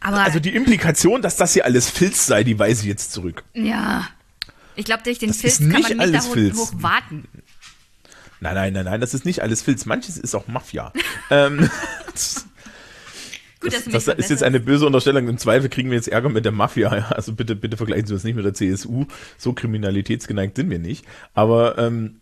Aber 0.01 0.21
also 0.21 0.41
die 0.41 0.55
Implikation, 0.55 1.23
dass 1.23 1.37
das 1.37 1.53
hier 1.53 1.65
alles 1.65 1.91
Filz 1.91 2.27
sei, 2.27 2.43
die 2.45 2.59
weise 2.59 2.83
ich 2.83 2.89
jetzt 2.89 3.13
zurück. 3.13 3.45
ja, 3.55 4.09
ich 4.77 4.85
glaube, 4.87 5.03
durch 5.03 5.19
den 5.19 5.29
Das 5.29 5.41
Filz 5.41 5.59
kann 5.59 5.69
nicht 5.69 5.83
man 5.83 5.99
nicht 5.99 6.01
alles 6.01 6.29
hoch, 6.29 6.33
Filz. 6.33 6.57
hoch 6.57 6.73
warten. 6.77 7.29
Nein, 8.41 8.55
nein, 8.55 8.73
nein, 8.73 8.85
nein, 8.87 9.01
das 9.01 9.13
ist 9.13 9.27
nicht 9.27 9.43
alles 9.43 9.61
Filz. 9.61 9.85
Manches 9.85 10.17
ist 10.17 10.35
auch 10.35 10.49
Mafia. 10.49 10.93
ähm, 11.31 11.69
Gut, 13.61 13.75
das, 13.75 13.85
mich 13.85 13.93
das 13.93 14.09
ist 14.09 14.31
jetzt 14.31 14.43
eine 14.43 14.59
böse 14.59 14.87
Unterstellung. 14.87 15.29
Im 15.29 15.37
Zweifel 15.37 15.69
kriegen 15.69 15.91
wir 15.91 15.97
jetzt 15.97 16.09
Ärger 16.09 16.31
mit 16.31 16.47
der 16.47 16.53
Mafia. 16.53 16.89
Also 17.11 17.35
bitte, 17.35 17.55
bitte 17.55 17.77
vergleichen 17.77 18.07
Sie 18.07 18.15
uns 18.15 18.25
nicht 18.25 18.37
mit 18.37 18.45
der 18.47 18.55
CSU. 18.55 19.05
So 19.37 19.53
kriminalitätsgeneigt 19.53 20.57
sind 20.57 20.71
wir 20.71 20.79
nicht. 20.79 21.05
Aber 21.35 21.77
ähm, 21.77 22.21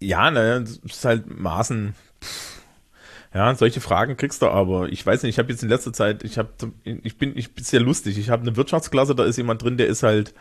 ja, 0.00 0.28
naja, 0.32 0.58
das 0.58 0.78
ist 0.78 1.04
halt 1.04 1.30
Maßen. 1.30 1.94
Pff. 2.20 2.59
Ja, 3.32 3.54
solche 3.54 3.80
Fragen 3.80 4.16
kriegst 4.16 4.42
du 4.42 4.48
aber. 4.48 4.88
Ich 4.88 5.06
weiß 5.06 5.22
nicht, 5.22 5.34
ich 5.34 5.38
habe 5.38 5.52
jetzt 5.52 5.62
in 5.62 5.68
letzter 5.68 5.92
Zeit, 5.92 6.24
ich 6.24 6.36
habe, 6.36 6.50
ich 6.82 7.16
bin, 7.16 7.36
ich 7.36 7.54
bin 7.54 7.64
sehr 7.64 7.80
lustig. 7.80 8.18
Ich 8.18 8.28
habe 8.28 8.42
eine 8.42 8.56
Wirtschaftsklasse, 8.56 9.14
da 9.14 9.24
ist 9.24 9.36
jemand 9.36 9.62
drin, 9.62 9.76
der 9.76 9.86
ist 9.86 10.02
halt 10.02 10.34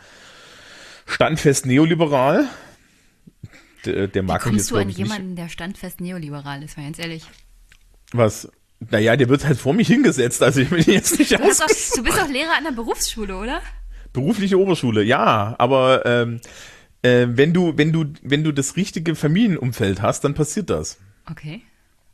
standfest 1.05 1.65
neoliberal. 1.67 2.47
Der, 3.85 4.07
der 4.07 4.23
Wie 4.23 4.27
mag 4.27 4.37
mich 4.37 4.43
kommst 4.43 4.59
jetzt, 4.59 4.71
du 4.71 4.77
an 4.77 4.89
jemanden, 4.89 5.35
der 5.35 5.49
standfest 5.49 6.01
neoliberal 6.01 6.63
ist, 6.63 6.77
mal 6.77 6.83
ganz 6.83 6.99
ehrlich? 6.99 7.25
Was? 8.11 8.49
Naja, 8.79 9.15
der 9.15 9.29
wird 9.29 9.45
halt 9.45 9.57
vor 9.57 9.73
mich 9.73 9.87
hingesetzt, 9.87 10.41
also 10.41 10.61
ich 10.61 10.71
ihn 10.71 10.93
jetzt 10.93 11.19
nicht 11.19 11.31
Du, 11.31 11.43
hast 11.43 11.61
doch, 11.61 11.67
du 11.67 12.03
bist 12.03 12.17
doch 12.17 12.29
Lehrer 12.29 12.57
an 12.57 12.63
der 12.63 12.71
Berufsschule, 12.71 13.35
oder? 13.35 13.61
Berufliche 14.13 14.57
Oberschule, 14.57 15.03
ja, 15.03 15.55
aber 15.59 16.05
ähm, 16.05 16.41
äh, 17.01 17.27
wenn 17.29 17.53
du, 17.53 17.77
wenn 17.77 17.91
du, 17.91 18.05
wenn 18.23 18.43
du 18.43 18.51
das 18.51 18.75
richtige 18.77 19.15
Familienumfeld 19.15 20.01
hast, 20.01 20.23
dann 20.23 20.33
passiert 20.33 20.69
das. 20.69 20.97
Okay. 21.29 21.61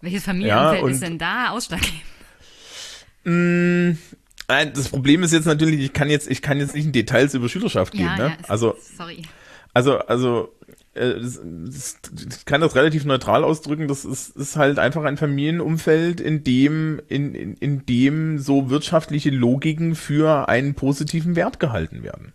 Welches 0.06 0.23
Familienumfeld 0.23 0.84
und- 0.84 0.91
ist 0.91 1.02
denn 1.02 1.18
da 1.18 1.49
ausschlaggebend? 1.49 2.02
Mm, 3.23 3.91
das 4.48 4.90
Problem 4.90 5.23
ist 5.23 5.34
jetzt 5.34 5.45
natürlich, 5.45 5.80
ich 5.80 5.94
kann 5.94 6.11
jetzt, 6.11 6.30
ich 6.30 6.44
kann 6.44 6.60
jetzt 6.60 6.76
nicht 6.76 6.86
in 6.86 6.91
Details 6.91 7.34
über 7.34 7.49
Schülerschaft 7.49 7.91
gehen, 7.94 8.06
Ja, 8.06 8.18
ne? 8.18 8.27
ja, 8.27 8.38
also, 8.48 8.76
sorry. 8.98 9.23
also, 9.73 9.98
also, 9.98 10.53
äh, 10.94 11.15
das, 11.19 11.41
das, 11.41 11.98
ich 12.38 12.45
kann 12.45 12.61
das 12.61 12.76
relativ 12.76 13.03
neutral 13.06 13.44
ausdrücken. 13.44 13.88
Das 13.88 14.06
ist, 14.06 14.36
ist 14.36 14.56
halt 14.57 14.77
einfach 14.77 15.03
ein 15.06 15.18
Familienumfeld, 15.18 16.22
in 16.22 16.44
dem, 16.44 17.02
in, 17.10 17.34
in, 17.34 17.56
in 17.56 17.86
dem 17.88 18.38
so 18.38 18.69
wirtschaftliche 18.69 19.32
Logiken 19.32 19.95
für 19.95 20.48
einen 20.48 20.76
positiven 20.76 21.36
Wert 21.36 21.60
gehalten 21.60 22.03
werden. 22.03 22.34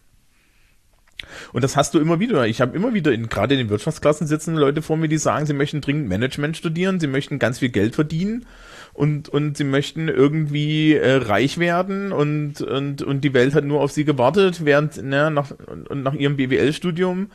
Und 1.52 1.64
das 1.64 1.76
hast 1.76 1.94
du 1.94 1.98
immer 1.98 2.20
wieder. 2.20 2.46
Ich 2.46 2.60
habe 2.60 2.76
immer 2.76 2.94
wieder, 2.94 3.12
in, 3.12 3.28
gerade 3.28 3.54
in 3.54 3.58
den 3.58 3.70
Wirtschaftsklassen 3.70 4.26
sitzen 4.26 4.54
Leute 4.54 4.82
vor 4.82 4.96
mir, 4.96 5.08
die 5.08 5.18
sagen, 5.18 5.46
sie 5.46 5.52
möchten 5.52 5.80
dringend 5.80 6.08
Management 6.08 6.56
studieren, 6.56 7.00
sie 7.00 7.06
möchten 7.06 7.38
ganz 7.38 7.58
viel 7.58 7.70
Geld 7.70 7.94
verdienen 7.94 8.46
und, 8.92 9.28
und 9.28 9.56
sie 9.56 9.64
möchten 9.64 10.08
irgendwie 10.08 10.94
äh, 10.94 11.16
reich 11.16 11.58
werden 11.58 12.12
und, 12.12 12.60
und, 12.60 13.02
und 13.02 13.22
die 13.22 13.34
Welt 13.34 13.54
hat 13.54 13.64
nur 13.64 13.80
auf 13.80 13.92
sie 13.92 14.04
gewartet, 14.04 14.64
während 14.64 15.02
ne, 15.02 15.30
nach, 15.30 15.52
und 15.88 16.02
nach 16.02 16.14
ihrem 16.14 16.36
BWL-Studium 16.36 17.28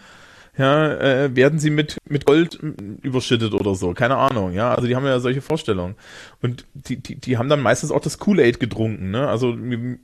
ja, 0.57 0.94
äh, 0.94 1.36
werden 1.36 1.60
sie 1.60 1.69
mit, 1.69 1.98
mit 2.07 2.26
Gold 2.26 2.60
überschüttet 3.02 3.53
oder 3.53 3.76
so, 3.76 3.94
keine 3.94 4.18
Ahnung, 4.18 4.53
ja, 4.53 4.73
also 4.73 4.88
die 4.88 4.95
haben 4.95 5.06
ja 5.06 5.19
solche 5.19 5.41
Vorstellungen 5.41 5.95
und 6.41 6.65
die, 6.73 6.98
die, 6.98 7.15
die 7.15 7.38
haben 7.38 7.49
dann 7.49 7.61
meistens 7.61 7.91
auch 7.91 8.02
das 8.02 8.19
Kool-Aid 8.19 8.60
getrunken, 8.60 9.11
ne, 9.11 9.27
also 9.27 9.52
in 9.52 9.99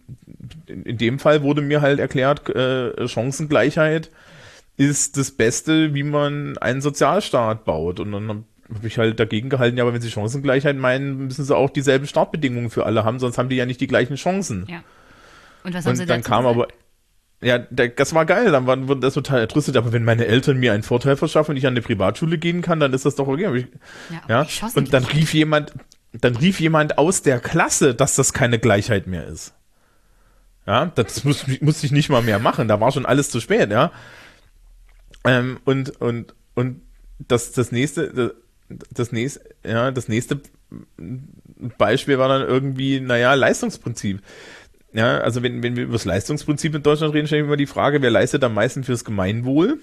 dem 0.68 1.20
Fall 1.20 1.44
wurde 1.44 1.62
mir 1.62 1.82
halt 1.82 2.00
erklärt, 2.00 2.50
äh, 2.50 3.08
Chancengleichheit 3.08 4.12
ist 4.78 5.18
das 5.18 5.32
Beste, 5.32 5.94
wie 5.94 6.04
man 6.04 6.58
einen 6.58 6.82
Sozialstaat 6.82 7.66
baut 7.66 8.00
und 8.00 8.12
dann 8.12 8.46
habe 8.74 8.88
ich 8.88 8.98
halt 8.98 9.20
dagegen 9.20 9.50
gehalten, 9.50 9.78
ja, 9.78 9.84
aber 9.84 9.94
wenn 9.94 10.02
sie 10.02 10.10
Chancengleichheit 10.10 10.78
meinen, 10.78 11.28
müssen 11.28 11.46
sie 11.46 11.56
auch 11.56 11.70
dieselben 11.70 12.08
Startbedingungen 12.08 12.70
für 12.70 12.86
alle 12.86 13.04
haben, 13.04 13.20
sonst 13.20 13.38
haben 13.38 13.50
die 13.50 13.58
ja 13.58 13.66
nicht 13.66 13.82
die 13.82 13.88
gleichen 13.88 14.16
Chancen. 14.16 14.66
Ja. 14.70 14.84
Und 15.64 15.74
was 15.74 15.86
haben 15.86 15.96
sie 15.96 16.04
Und 16.04 16.10
dann 16.10 16.22
dazu 16.22 16.30
kam 16.30 16.44
gesagt? 16.44 16.58
aber, 16.58 16.68
ja, 17.42 17.58
das 17.58 18.14
war 18.14 18.26
geil, 18.26 18.52
dann 18.52 18.68
war, 18.68 18.88
wurde 18.88 19.02
das 19.02 19.16
total 19.16 19.42
entrüstet, 19.42 19.76
aber 19.76 19.92
wenn 19.92 20.04
meine 20.04 20.28
Eltern 20.28 20.58
mir 20.58 20.74
einen 20.74 20.84
Vorteil 20.84 21.16
verschaffen 21.16 21.52
und 21.52 21.58
ich 21.58 21.66
an 21.66 21.74
eine 21.74 21.82
Privatschule 21.82 22.38
gehen 22.38 22.62
kann, 22.62 22.80
dann 22.80 22.94
ist 22.94 23.06
das 23.06 23.16
doch 23.16 23.28
okay. 23.28 23.68
Ja, 24.28 24.44
ja, 24.44 24.70
und 24.76 24.94
dann 24.94 25.04
rief 25.06 25.34
jemand, 25.34 25.74
dann 26.14 26.36
rief 26.36 26.60
jemand 26.60 27.00
aus 27.00 27.24
der 27.24 27.40
Klasse, 27.40 27.96
dass 27.96 28.16
das 28.16 28.34
keine 28.34 28.60
Gleichheit 28.60 29.08
mehr 29.08 29.26
ist. 29.26 29.54
Ja, 30.68 30.86
das 30.86 31.24
muss, 31.24 31.46
musste 31.62 31.88
ich 31.88 31.92
nicht 31.92 32.10
mal 32.10 32.22
mehr 32.22 32.38
machen, 32.38 32.68
da 32.68 32.80
war 32.80 32.92
schon 32.92 33.08
alles 33.08 33.32
zu 33.32 33.40
spät, 33.40 33.72
ja. 33.72 33.92
Ähm, 35.24 35.60
und, 35.66 36.00
und, 36.00 36.36
und 36.54 36.82
das, 37.18 37.52
das 37.54 37.72
nächste, 37.72 38.36
das 38.92 39.12
nächste, 39.12 39.42
ja, 39.66 39.90
das 39.90 40.08
nächste 40.08 40.42
Beispiel 41.78 42.18
war 42.18 42.30
dann 42.30 42.48
irgendwie, 42.48 43.00
naja, 43.00 43.34
Leistungsprinzip. 43.34 44.22
Ja, 44.94 45.20
also 45.20 45.42
wenn, 45.42 45.64
wenn 45.64 45.76
wir 45.76 45.84
über 45.84 45.94
das 45.94 46.06
Leistungsprinzip 46.06 46.76
in 46.76 46.84
Deutschland 46.84 47.14
reden, 47.14 47.28
stellen 47.28 47.44
wir 47.44 47.50
immer 47.50 47.58
die 47.58 47.66
Frage, 47.66 48.02
wer 48.02 48.12
leistet 48.12 48.44
am 48.44 48.54
meisten 48.54 48.84
fürs 48.84 49.06
Gemeinwohl? 49.06 49.80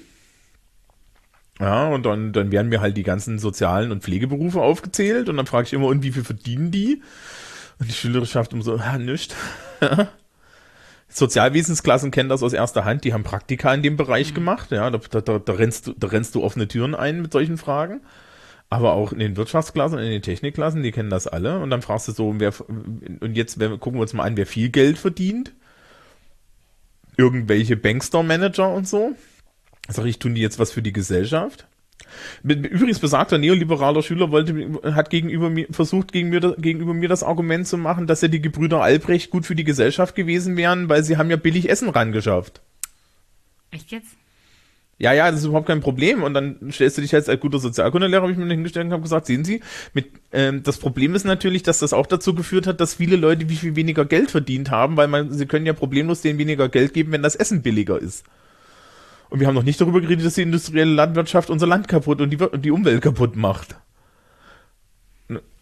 Ja, 1.59 1.89
und 1.89 2.05
dann, 2.05 2.33
dann 2.33 2.53
werden 2.53 2.69
mir 2.69 2.81
halt 2.81 2.97
die 2.97 3.03
ganzen 3.03 3.39
sozialen 3.39 3.91
und 3.91 4.03
Pflegeberufe 4.03 4.61
aufgezählt 4.61 5.29
und 5.29 5.37
dann 5.37 5.47
frage 5.47 5.67
ich 5.67 5.73
immer, 5.73 5.87
und 5.87 6.03
wie 6.03 6.13
viel 6.13 6.25
verdienen 6.25 6.71
die? 6.71 7.03
Und 7.79 7.89
die 7.89 7.95
Schülerschaft 7.95 8.53
um 8.53 8.63
so, 8.63 8.77
ja, 8.77 8.99
nischt. 8.99 9.35
Sozialwesensklassen 11.09 12.11
kennen 12.11 12.29
das 12.29 12.43
aus 12.43 12.53
erster 12.53 12.85
Hand, 12.85 13.05
die 13.05 13.15
haben 13.15 13.25
Praktika 13.25 13.73
in 13.73 13.83
dem 13.83 13.97
Bereich 13.97 14.35
gemacht, 14.35 14.71
ja, 14.71 14.91
da, 14.91 14.99
da, 14.99 15.21
da, 15.21 15.39
da, 15.39 15.53
rennst 15.55 15.87
du, 15.87 15.95
da 15.97 16.09
rennst 16.09 16.35
du 16.35 16.45
offene 16.45 16.69
Türen 16.69 16.95
ein 16.95 17.23
mit 17.23 17.33
solchen 17.33 17.57
Fragen. 17.57 18.03
Aber 18.71 18.93
auch 18.93 19.13
in 19.13 19.19
den 19.19 19.37
Wirtschaftsklassen, 19.37 19.99
in 19.99 20.11
den 20.11 20.23
Technikklassen, 20.23 20.83
die 20.83 20.93
kennen 20.93 21.09
das 21.09 21.27
alle. 21.27 21.61
Und 21.61 21.71
dann 21.71 21.81
fragst 21.81 22.09
du 22.09 22.13
so, 22.13 22.35
wer, 22.39 22.53
und 22.69 23.35
jetzt 23.35 23.59
wer, 23.59 23.71
gucken 23.79 23.95
wir 23.95 24.03
uns 24.03 24.13
mal 24.13 24.25
an, 24.25 24.37
wer 24.37 24.47
viel 24.47 24.69
Geld 24.69 24.99
verdient. 24.99 25.53
Irgendwelche 27.17 27.77
Bankstore-Manager 27.77 28.73
und 28.73 28.87
so. 28.87 29.15
Sag 29.89 30.05
ich, 30.05 30.19
tun 30.19 30.35
die 30.35 30.43
jetzt 30.43 30.59
was 30.59 30.71
für 30.71 30.83
die 30.83 30.93
Gesellschaft? 30.93 31.67
Übrigens 32.43 32.99
besagter 32.99 33.39
neoliberaler 33.39 34.03
Schüler 34.03 34.31
wollte, 34.31 34.81
hat 34.95 35.11
gegenüber 35.11 35.51
mir, 35.51 35.67
versucht, 35.71 36.13
gegen 36.13 36.29
mir, 36.29 36.41
gegenüber 36.59 36.95
mir 36.95 37.09
das 37.09 37.23
Argument 37.23 37.67
zu 37.67 37.79
machen, 37.79 38.07
dass 38.07 38.21
ja 38.21 38.29
die 38.29 38.41
Gebrüder 38.41 38.83
Albrecht 38.83 39.31
gut 39.31 39.47
für 39.47 39.55
die 39.55 39.65
Gesellschaft 39.65 40.15
gewesen 40.15 40.57
wären, 40.57 40.89
weil 40.89 41.05
sie 41.05 41.17
haben 41.17 41.31
ja 41.31 41.37
billig 41.37 41.69
Essen 41.69 41.89
rangeschafft. 41.89 42.61
Echt 43.71 43.91
jetzt? 43.91 44.18
Ja, 45.01 45.13
ja, 45.13 45.31
das 45.31 45.41
ist 45.41 45.47
überhaupt 45.47 45.69
kein 45.69 45.81
Problem. 45.81 46.25
Und 46.25 46.35
dann 46.35 46.73
stellst 46.73 46.99
du 46.99 47.03
dich 47.03 47.15
als, 47.15 47.29
als 47.29 47.41
guter 47.41 47.61
Sozialkundelehrer, 47.61 48.23
habe 48.23 48.33
ich 48.33 48.39
mir 48.39 48.49
hingestellt 48.49 48.87
und 48.87 48.93
habe 48.93 49.03
gesagt, 49.03 49.27
sehen 49.27 49.45
Sie, 49.45 49.61
mit, 49.95 50.11
ähm, 50.33 50.65
das 50.65 50.79
Problem 50.79 51.15
ist 51.15 51.25
natürlich, 51.25 51.63
dass 51.63 51.79
das 51.79 51.93
auch 51.93 52.07
dazu 52.07 52.35
geführt 52.35 52.67
hat, 52.67 52.81
dass 52.81 52.95
viele 52.95 53.17
Leute 53.17 53.49
wie 53.49 53.57
viel 53.57 53.77
weniger 53.77 54.05
Geld 54.05 54.33
verdient 54.33 54.71
haben, 54.71 54.97
weil 54.97 55.07
man, 55.07 55.33
sie 55.33 55.47
können 55.47 55.67
ja 55.67 55.73
problemlos 55.73 56.21
denen 56.21 56.39
weniger 56.39 56.69
Geld 56.69 56.95
geben, 56.95 57.13
wenn 57.13 57.23
das 57.23 57.37
Essen 57.37 57.63
billiger 57.63 57.99
ist. 57.99 58.25
Und 59.31 59.41
wir 59.41 59.47
haben 59.47 59.55
noch 59.55 59.63
nicht 59.63 59.81
darüber 59.81 60.01
geredet, 60.01 60.27
dass 60.27 60.35
die 60.35 60.43
industrielle 60.43 60.93
Landwirtschaft 60.93 61.51
unser 61.51 61.67
Land 61.67 61.87
kaputt 61.87 62.21
und 62.21 62.31
die, 62.31 62.37
und 62.37 62.65
die 62.65 62.71
Umwelt 62.71 63.03
kaputt 63.03 63.37
macht. 63.37 63.77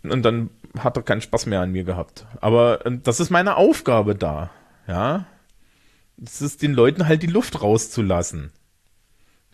Und 0.03 0.23
dann 0.23 0.51
hat 0.79 0.97
er 0.97 1.03
keinen 1.03 1.21
Spaß 1.21 1.47
mehr 1.47 1.61
an 1.61 1.73
mir 1.73 1.85
gehabt. 1.85 2.27
Aber 2.41 2.87
ähm, 2.87 3.03
das 3.03 3.21
ist 3.21 3.31
meine 3.31 3.57
Aufgabe 3.57 4.15
da. 4.15 4.51
Ja. 4.87 5.27
Es 6.23 6.41
ist 6.41 6.63
den 6.63 6.73
Leuten 6.73 7.07
halt 7.07 7.23
die 7.23 7.27
Luft 7.27 7.61
rauszulassen. 7.61 8.53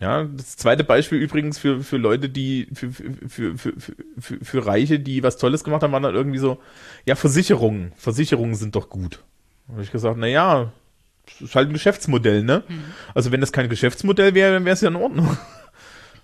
Ja, 0.03 0.25
das 0.25 0.57
zweite 0.57 0.83
Beispiel 0.83 1.17
übrigens 1.17 1.57
für, 1.57 1.81
für 1.81 1.95
Leute, 1.95 2.27
die, 2.27 2.67
für, 2.73 2.91
für, 2.91 3.57
für, 3.57 3.73
für, 3.77 4.37
für, 4.43 4.65
Reiche, 4.65 4.99
die 4.99 5.23
was 5.23 5.37
Tolles 5.37 5.63
gemacht 5.63 5.81
haben, 5.81 5.93
waren 5.93 6.03
dann 6.03 6.13
irgendwie 6.13 6.39
so, 6.39 6.61
ja, 7.05 7.15
Versicherungen. 7.15 7.93
Versicherungen 7.95 8.55
sind 8.55 8.75
doch 8.75 8.89
gut. 8.89 9.23
Da 9.65 9.75
habe 9.75 9.83
ich 9.83 9.93
gesagt, 9.93 10.17
na 10.19 10.27
ja, 10.27 10.73
das 11.25 11.39
ist 11.39 11.55
halt 11.55 11.69
ein 11.69 11.73
Geschäftsmodell, 11.73 12.43
ne? 12.43 12.63
Also 13.15 13.31
wenn 13.31 13.39
das 13.39 13.53
kein 13.53 13.69
Geschäftsmodell 13.69 14.33
wäre, 14.33 14.51
dann 14.51 14.65
wäre 14.65 14.73
es 14.73 14.81
ja 14.81 14.89
in 14.89 14.97
Ordnung. 14.97 15.37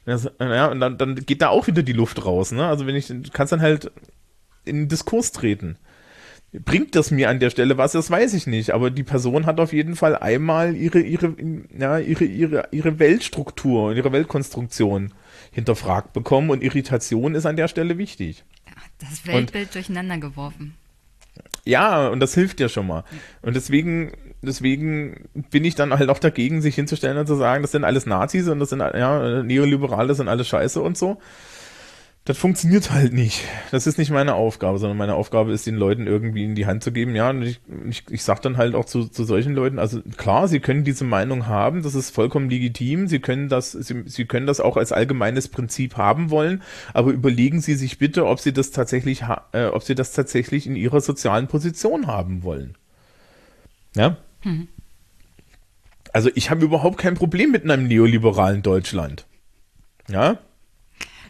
Das, 0.05 0.27
ja, 0.39 0.67
und 0.67 0.79
dann, 0.79 0.97
dann 0.97 1.15
geht 1.17 1.43
da 1.43 1.49
auch 1.49 1.67
wieder 1.67 1.83
die 1.83 1.93
Luft 1.93 2.25
raus, 2.25 2.51
ne? 2.51 2.65
Also 2.65 2.87
wenn 2.87 2.95
ich, 2.95 3.07
du 3.07 3.21
kannst 3.31 3.53
dann 3.53 3.61
halt 3.61 3.91
in 4.65 4.77
den 4.77 4.87
Diskurs 4.87 5.31
treten. 5.31 5.77
Bringt 6.51 6.95
das 6.95 7.11
mir 7.11 7.29
an 7.29 7.39
der 7.39 7.51
Stelle 7.51 7.77
was? 7.77 7.91
Das 7.91 8.09
weiß 8.09 8.33
ich 8.33 8.47
nicht. 8.47 8.71
Aber 8.71 8.89
die 8.89 9.03
Person 9.03 9.45
hat 9.45 9.59
auf 9.59 9.71
jeden 9.71 9.95
Fall 9.95 10.15
einmal 10.15 10.75
ihre, 10.75 10.99
ihre, 10.99 11.35
ja, 11.77 11.99
ihre, 11.99 12.25
ihre, 12.25 12.67
ihre 12.71 12.97
Weltstruktur, 12.97 13.93
ihre 13.93 14.11
Weltkonstruktion 14.11 15.13
hinterfragt 15.51 16.13
bekommen 16.13 16.49
und 16.49 16.63
Irritation 16.63 17.35
ist 17.35 17.45
an 17.45 17.55
der 17.55 17.67
Stelle 17.67 17.99
wichtig. 17.99 18.43
Ja, 18.65 18.73
das 18.97 19.27
Weltbild 19.27 19.75
durcheinander 19.75 20.17
geworfen. 20.17 20.73
Ja, 21.65 22.07
und 22.07 22.19
das 22.19 22.33
hilft 22.33 22.59
ja 22.59 22.67
schon 22.67 22.87
mal. 22.87 23.03
Und 23.43 23.55
deswegen, 23.55 24.11
deswegen 24.41 25.29
bin 25.51 25.63
ich 25.65 25.75
dann 25.75 25.93
halt 25.93 26.09
auch 26.09 26.19
dagegen, 26.19 26.63
sich 26.63 26.73
hinzustellen 26.73 27.17
und 27.17 27.27
zu 27.27 27.35
sagen, 27.35 27.61
das 27.61 27.71
sind 27.71 27.83
alles 27.83 28.07
Nazis 28.07 28.47
und 28.47 28.59
das 28.59 28.69
sind 28.69 28.79
ja 28.79 29.43
Neoliberale, 29.43 30.07
das 30.07 30.17
sind 30.17 30.27
alles 30.27 30.47
Scheiße 30.47 30.81
und 30.81 30.97
so 30.97 31.19
das 32.29 32.37
funktioniert 32.37 32.91
halt 32.91 33.11
nicht. 33.11 33.43
Das 33.71 33.87
ist 33.87 33.97
nicht 33.97 34.11
meine 34.11 34.35
Aufgabe, 34.35 34.77
sondern 34.77 34.99
meine 34.99 35.15
Aufgabe 35.15 35.51
ist, 35.51 35.65
den 35.65 35.73
Leuten 35.73 36.05
irgendwie 36.05 36.43
in 36.43 36.53
die 36.53 36.67
Hand 36.67 36.83
zu 36.83 36.91
geben. 36.91 37.15
Ja, 37.15 37.31
und 37.31 37.41
ich, 37.41 37.59
ich, 37.89 38.03
ich 38.07 38.23
sage 38.23 38.41
dann 38.43 38.57
halt 38.57 38.75
auch 38.75 38.85
zu, 38.85 39.05
zu 39.05 39.23
solchen 39.23 39.55
Leuten, 39.55 39.79
also 39.79 40.03
klar, 40.15 40.47
sie 40.47 40.59
können 40.59 40.83
diese 40.83 41.05
Meinung 41.05 41.47
haben, 41.47 41.81
das 41.81 41.95
ist 41.95 42.11
vollkommen 42.11 42.47
legitim, 42.47 43.07
sie 43.07 43.17
können 43.17 43.49
das, 43.49 43.71
sie, 43.71 44.03
sie 44.05 44.25
können 44.25 44.45
das 44.45 44.59
auch 44.59 44.77
als 44.77 44.91
allgemeines 44.91 45.47
Prinzip 45.47 45.97
haben 45.97 46.29
wollen, 46.29 46.61
aber 46.93 47.09
überlegen 47.13 47.61
Sie 47.61 47.73
sich 47.73 47.97
bitte, 47.97 48.27
ob 48.27 48.39
Sie 48.39 48.53
das 48.53 48.69
tatsächlich, 48.69 49.23
äh, 49.53 49.65
ob 49.65 49.81
Sie 49.81 49.95
das 49.95 50.13
tatsächlich 50.13 50.67
in 50.67 50.75
Ihrer 50.75 51.01
sozialen 51.01 51.47
Position 51.47 52.05
haben 52.05 52.43
wollen. 52.43 52.75
Ja? 53.95 54.17
Mhm. 54.43 54.67
Also 56.13 56.29
ich 56.35 56.51
habe 56.51 56.63
überhaupt 56.63 56.99
kein 56.99 57.15
Problem 57.15 57.49
mit 57.49 57.63
einem 57.63 57.87
neoliberalen 57.87 58.61
Deutschland. 58.61 59.25
Ja, 60.07 60.37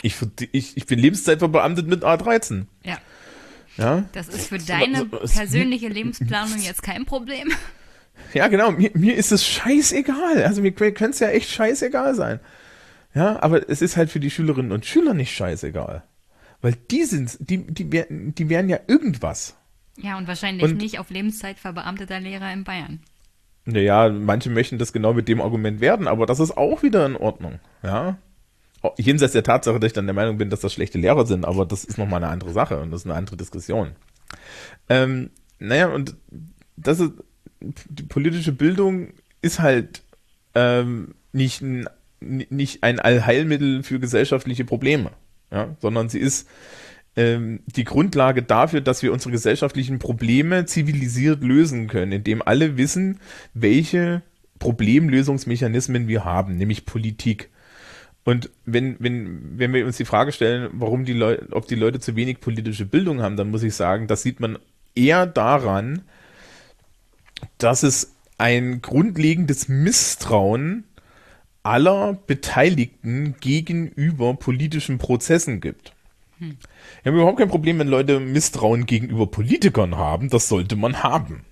ich, 0.01 0.15
ich, 0.51 0.77
ich 0.77 0.85
bin 0.85 0.99
Lebenszeitverbeamtet 0.99 1.87
mit 1.87 2.03
A13. 2.03 2.65
Ja. 2.83 2.97
Ja? 3.77 4.03
Das 4.11 4.27
ist 4.27 4.47
für 4.47 4.59
deine 4.59 5.05
persönliche 5.05 5.87
Lebensplanung 5.87 6.59
jetzt 6.61 6.83
kein 6.83 7.05
Problem. 7.05 7.51
Ja, 8.33 8.47
genau. 8.47 8.71
Mir, 8.71 8.91
mir 8.93 9.15
ist 9.15 9.31
es 9.31 9.45
scheißegal. 9.45 10.43
Also 10.43 10.61
mir 10.61 10.71
könnte 10.71 11.09
es 11.09 11.19
ja 11.19 11.29
echt 11.29 11.49
scheißegal 11.49 12.15
sein. 12.15 12.39
Ja, 13.15 13.41
aber 13.41 13.69
es 13.69 13.81
ist 13.81 13.97
halt 13.97 14.11
für 14.11 14.19
die 14.19 14.29
Schülerinnen 14.29 14.71
und 14.71 14.85
Schüler 14.85 15.13
nicht 15.13 15.33
scheißegal. 15.33 16.03
Weil 16.61 16.75
die 16.91 17.05
sind, 17.05 17.37
die, 17.39 17.65
die, 17.65 17.89
die, 17.89 18.03
die 18.09 18.49
wären 18.49 18.69
ja 18.69 18.79
irgendwas. 18.87 19.55
Ja, 19.97 20.17
und 20.17 20.27
wahrscheinlich 20.27 20.63
und, 20.63 20.77
nicht 20.77 20.99
auf 20.99 21.09
Lebenszeit 21.09 21.57
verbeamteter 21.59 22.19
Lehrer 22.19 22.51
in 22.53 22.63
Bayern. 22.63 22.99
Naja, 23.65 24.09
manche 24.09 24.49
möchten 24.49 24.77
das 24.77 24.93
genau 24.93 25.13
mit 25.13 25.27
dem 25.27 25.41
Argument 25.41 25.79
werden, 25.79 26.07
aber 26.07 26.25
das 26.25 26.39
ist 26.39 26.57
auch 26.57 26.83
wieder 26.83 27.05
in 27.05 27.15
Ordnung. 27.15 27.59
Ja. 27.83 28.17
Jenseits 28.97 29.33
der 29.33 29.43
Tatsache, 29.43 29.79
dass 29.79 29.87
ich 29.87 29.93
dann 29.93 30.05
der 30.05 30.13
Meinung 30.13 30.37
bin, 30.37 30.49
dass 30.49 30.61
das 30.61 30.73
schlechte 30.73 30.97
Lehrer 30.97 31.25
sind, 31.25 31.45
aber 31.45 31.65
das 31.65 31.83
ist 31.83 31.97
nochmal 31.97 32.23
eine 32.23 32.31
andere 32.31 32.51
Sache 32.51 32.79
und 32.79 32.91
das 32.91 33.01
ist 33.01 33.05
eine 33.05 33.15
andere 33.15 33.37
Diskussion. 33.37 33.91
Ähm, 34.87 35.31
naja, 35.59 35.87
und 35.87 36.15
das 36.77 36.99
ist, 36.99 37.11
die 37.59 38.03
politische 38.03 38.53
Bildung 38.53 39.09
ist 39.41 39.59
halt 39.59 40.03
ähm, 40.55 41.15
nicht, 41.33 41.61
ein, 41.61 41.89
nicht 42.21 42.83
ein 42.83 42.99
Allheilmittel 42.99 43.83
für 43.83 43.99
gesellschaftliche 43.99 44.65
Probleme, 44.65 45.11
ja, 45.51 45.75
sondern 45.79 46.09
sie 46.09 46.19
ist 46.19 46.47
ähm, 47.15 47.61
die 47.65 47.83
Grundlage 47.83 48.43
dafür, 48.43 48.81
dass 48.81 49.03
wir 49.03 49.11
unsere 49.11 49.31
gesellschaftlichen 49.31 49.99
Probleme 49.99 50.65
zivilisiert 50.65 51.43
lösen 51.43 51.87
können, 51.87 52.13
indem 52.13 52.41
alle 52.41 52.77
wissen, 52.77 53.19
welche 53.53 54.21
Problemlösungsmechanismen 54.59 56.07
wir 56.07 56.23
haben, 56.23 56.55
nämlich 56.55 56.85
Politik. 56.85 57.49
Und 58.29 58.51
wenn, 58.63 58.95
wenn, 58.99 59.57
wenn 59.57 59.73
wir 59.73 59.87
uns 59.87 59.97
die 59.97 60.05
Frage 60.05 60.31
stellen, 60.31 60.69
warum 60.73 61.03
die 61.03 61.13
Leute, 61.13 61.47
ob 61.49 61.67
die 61.67 61.73
Leute 61.73 61.99
zu 61.99 62.15
wenig 62.15 62.39
politische 62.39 62.85
Bildung 62.85 63.23
haben, 63.23 63.37
dann 63.37 63.49
muss 63.49 63.63
ich 63.63 63.73
sagen, 63.73 64.05
das 64.05 64.21
sieht 64.21 64.39
man 64.39 64.59
eher 64.93 65.25
daran, 65.25 66.03
dass 67.57 67.81
es 67.81 68.13
ein 68.37 68.83
grundlegendes 68.83 69.67
Misstrauen 69.67 70.83
aller 71.63 72.13
Beteiligten 72.27 73.33
gegenüber 73.39 74.35
politischen 74.35 74.99
Prozessen 74.99 75.59
gibt. 75.59 75.93
Hm. 76.37 76.55
Ich 76.99 77.07
habe 77.07 77.17
überhaupt 77.17 77.39
kein 77.39 77.49
Problem, 77.49 77.79
wenn 77.79 77.87
Leute 77.87 78.19
Misstrauen 78.19 78.85
gegenüber 78.85 79.25
Politikern 79.25 79.97
haben. 79.97 80.29
Das 80.29 80.47
sollte 80.47 80.75
man 80.75 81.01
haben. 81.01 81.45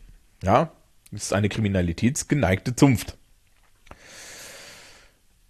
Ja, 0.44 0.74
das 1.12 1.24
ist 1.24 1.34
eine 1.34 1.50
kriminalitätsgeneigte 1.50 2.76
Zunft. 2.76 3.18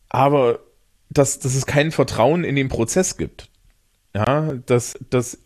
Aber 0.07 0.59
dass, 1.09 1.39
dass 1.39 1.55
es 1.55 1.65
kein 1.65 1.91
Vertrauen 1.91 2.43
in 2.43 2.55
den 2.55 2.69
Prozess 2.69 3.17
gibt. 3.17 3.49
Ja, 4.13 4.53
dass, 4.65 4.97
dass 5.09 5.39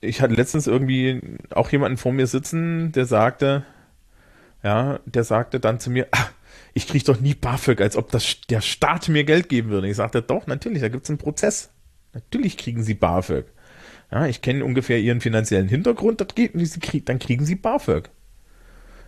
ich 0.00 0.20
hatte 0.20 0.34
letztens 0.34 0.66
irgendwie 0.66 1.20
auch 1.50 1.70
jemanden 1.70 1.98
vor 1.98 2.12
mir 2.12 2.26
sitzen, 2.26 2.92
der 2.92 3.06
sagte, 3.06 3.64
ja, 4.62 5.00
der 5.04 5.24
sagte 5.24 5.60
dann 5.60 5.78
zu 5.78 5.90
mir, 5.90 6.08
ach, 6.10 6.32
ich 6.72 6.86
kriege 6.86 7.04
doch 7.04 7.20
nie 7.20 7.34
BAföG, 7.34 7.80
als 7.80 7.96
ob 7.96 8.10
das, 8.10 8.40
der 8.48 8.60
Staat 8.60 9.08
mir 9.08 9.24
Geld 9.24 9.48
geben 9.48 9.70
würde. 9.70 9.88
Ich 9.88 9.96
sagte, 9.96 10.22
doch, 10.22 10.46
natürlich, 10.46 10.80
da 10.80 10.88
gibt 10.88 11.04
es 11.04 11.10
einen 11.10 11.18
Prozess. 11.18 11.70
Natürlich 12.12 12.56
kriegen 12.56 12.82
sie 12.82 12.94
BAföG. 12.94 13.46
Ja, 14.10 14.26
ich 14.26 14.42
kenne 14.42 14.64
ungefähr 14.64 14.98
ihren 14.98 15.20
finanziellen 15.20 15.68
Hintergrund, 15.68 16.24
geht, 16.34 17.08
dann 17.08 17.18
kriegen 17.18 17.44
sie 17.44 17.54
BAföG. 17.54 18.10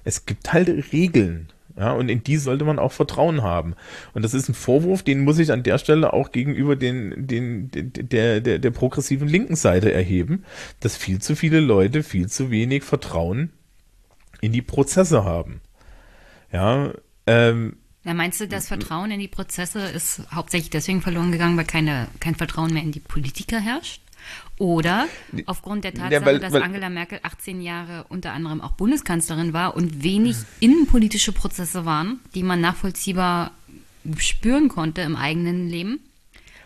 Es 0.05 0.27
gibt 0.27 0.53
halt 0.53 0.93
Regeln. 0.93 1.49
Ja, 1.77 1.93
und 1.93 2.11
in 2.11 2.23
die 2.23 2.37
sollte 2.37 2.65
man 2.65 2.79
auch 2.79 2.93
Vertrauen 2.93 3.43
haben. 3.43 3.75
Und 4.13 4.23
das 4.23 4.35
ist 4.35 4.49
ein 4.49 4.55
Vorwurf, 4.55 5.03
den 5.03 5.25
muss 5.25 5.39
ich 5.39 5.53
an 5.53 5.63
der 5.63 5.79
Stelle 5.79 6.13
auch 6.13 6.31
gegenüber 6.31 6.77
den, 6.77 7.27
den, 7.27 7.71
der, 7.73 8.41
der, 8.41 8.59
der 8.59 8.71
progressiven 8.71 9.27
linken 9.27 9.57
Seite 9.57 9.91
erheben, 9.91 10.45
dass 10.81 10.97
viel 10.97 11.21
zu 11.21 11.35
viele 11.35 11.61
Leute 11.61 12.03
viel 12.03 12.29
zu 12.29 12.51
wenig 12.51 12.85
Vertrauen 12.85 13.51
in 14.43 14.53
die 14.53 14.63
Prozesse 14.63 15.25
haben. 15.25 15.61
Ja, 16.53 16.93
ähm, 17.27 17.77
ja, 18.05 18.15
meinst 18.15 18.41
du, 18.41 18.49
das 18.49 18.67
Vertrauen 18.67 19.13
in 19.13 19.21
die 19.21 19.29
Prozesse 19.29 19.81
ist 19.87 20.23
hauptsächlich 20.35 20.71
deswegen 20.71 21.03
verloren 21.03 21.31
gegangen, 21.31 21.57
weil 21.57 21.65
keine, 21.65 22.09
kein 22.19 22.35
Vertrauen 22.35 22.75
mehr 22.75 22.83
in 22.83 22.91
die 22.91 23.01
Politiker 23.01 23.61
herrscht? 23.61 24.02
Oder 24.63 25.09
aufgrund 25.47 25.83
der 25.83 25.93
Tatsache, 25.93 26.13
ja, 26.13 26.25
weil, 26.25 26.39
dass 26.39 26.53
weil, 26.53 26.63
Angela 26.63 26.89
Merkel 26.89 27.19
18 27.25 27.63
Jahre 27.63 28.07
unter 28.11 28.33
anderem 28.33 28.61
auch 28.61 28.71
Bundeskanzlerin 28.71 29.53
war 29.53 29.75
und 29.75 30.05
wenig 30.05 30.37
innenpolitische 30.61 31.33
Prozesse 31.33 31.85
waren, 31.85 32.21
die 32.37 32.45
man 32.45 32.61
nachvollziehbar 32.61 33.51
spüren 34.19 34.69
konnte 34.69 35.01
im 35.01 35.17
eigenen 35.17 35.69
Leben. 35.69 35.99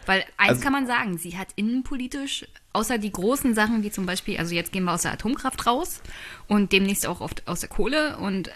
Weil 0.05 0.27
eins 0.37 0.51
also, 0.51 0.63
kann 0.63 0.75
man 0.75 0.87
sagen, 0.87 1.17
sie 1.17 1.39
hat 1.39 1.49
innenpolitisch, 1.57 2.45
außer 2.75 2.99
die 2.99 3.13
großen 3.13 3.55
Sachen 3.55 3.83
wie 3.83 3.91
zum 3.91 4.05
Beispiel, 4.05 4.37
also 4.37 4.55
jetzt 4.55 4.73
gehen 4.73 4.85
wir 4.85 4.93
aus 4.93 5.03
der 5.03 5.15
Atomkraft 5.15 5.65
raus 5.65 6.03
und 6.49 6.73
demnächst 6.73 7.07
auch 7.07 7.23
oft 7.23 7.49
aus 7.49 7.61
der 7.61 7.71
Kohle 7.71 8.19
und 8.19 8.51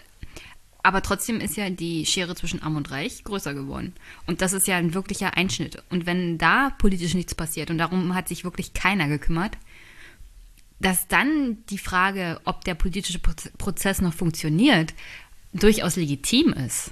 aber 0.83 1.01
trotzdem 1.01 1.39
ist 1.39 1.57
ja 1.57 1.69
die 1.69 2.05
Schere 2.05 2.35
zwischen 2.35 2.61
Arm 2.61 2.75
und 2.75 2.91
Reich 2.91 3.23
größer 3.23 3.53
geworden. 3.53 3.93
Und 4.25 4.41
das 4.41 4.53
ist 4.53 4.67
ja 4.67 4.77
ein 4.77 4.93
wirklicher 4.93 5.37
Einschnitt. 5.37 5.81
Und 5.89 6.05
wenn 6.05 6.37
da 6.37 6.71
politisch 6.77 7.13
nichts 7.13 7.35
passiert, 7.35 7.69
und 7.69 7.77
darum 7.77 8.15
hat 8.15 8.27
sich 8.27 8.43
wirklich 8.43 8.73
keiner 8.73 9.07
gekümmert, 9.07 9.57
dass 10.79 11.07
dann 11.07 11.57
die 11.69 11.77
Frage, 11.77 12.41
ob 12.45 12.63
der 12.63 12.73
politische 12.73 13.19
Prozess 13.19 14.01
noch 14.01 14.13
funktioniert, 14.13 14.93
durchaus 15.53 15.95
legitim 15.95 16.53
ist. 16.53 16.91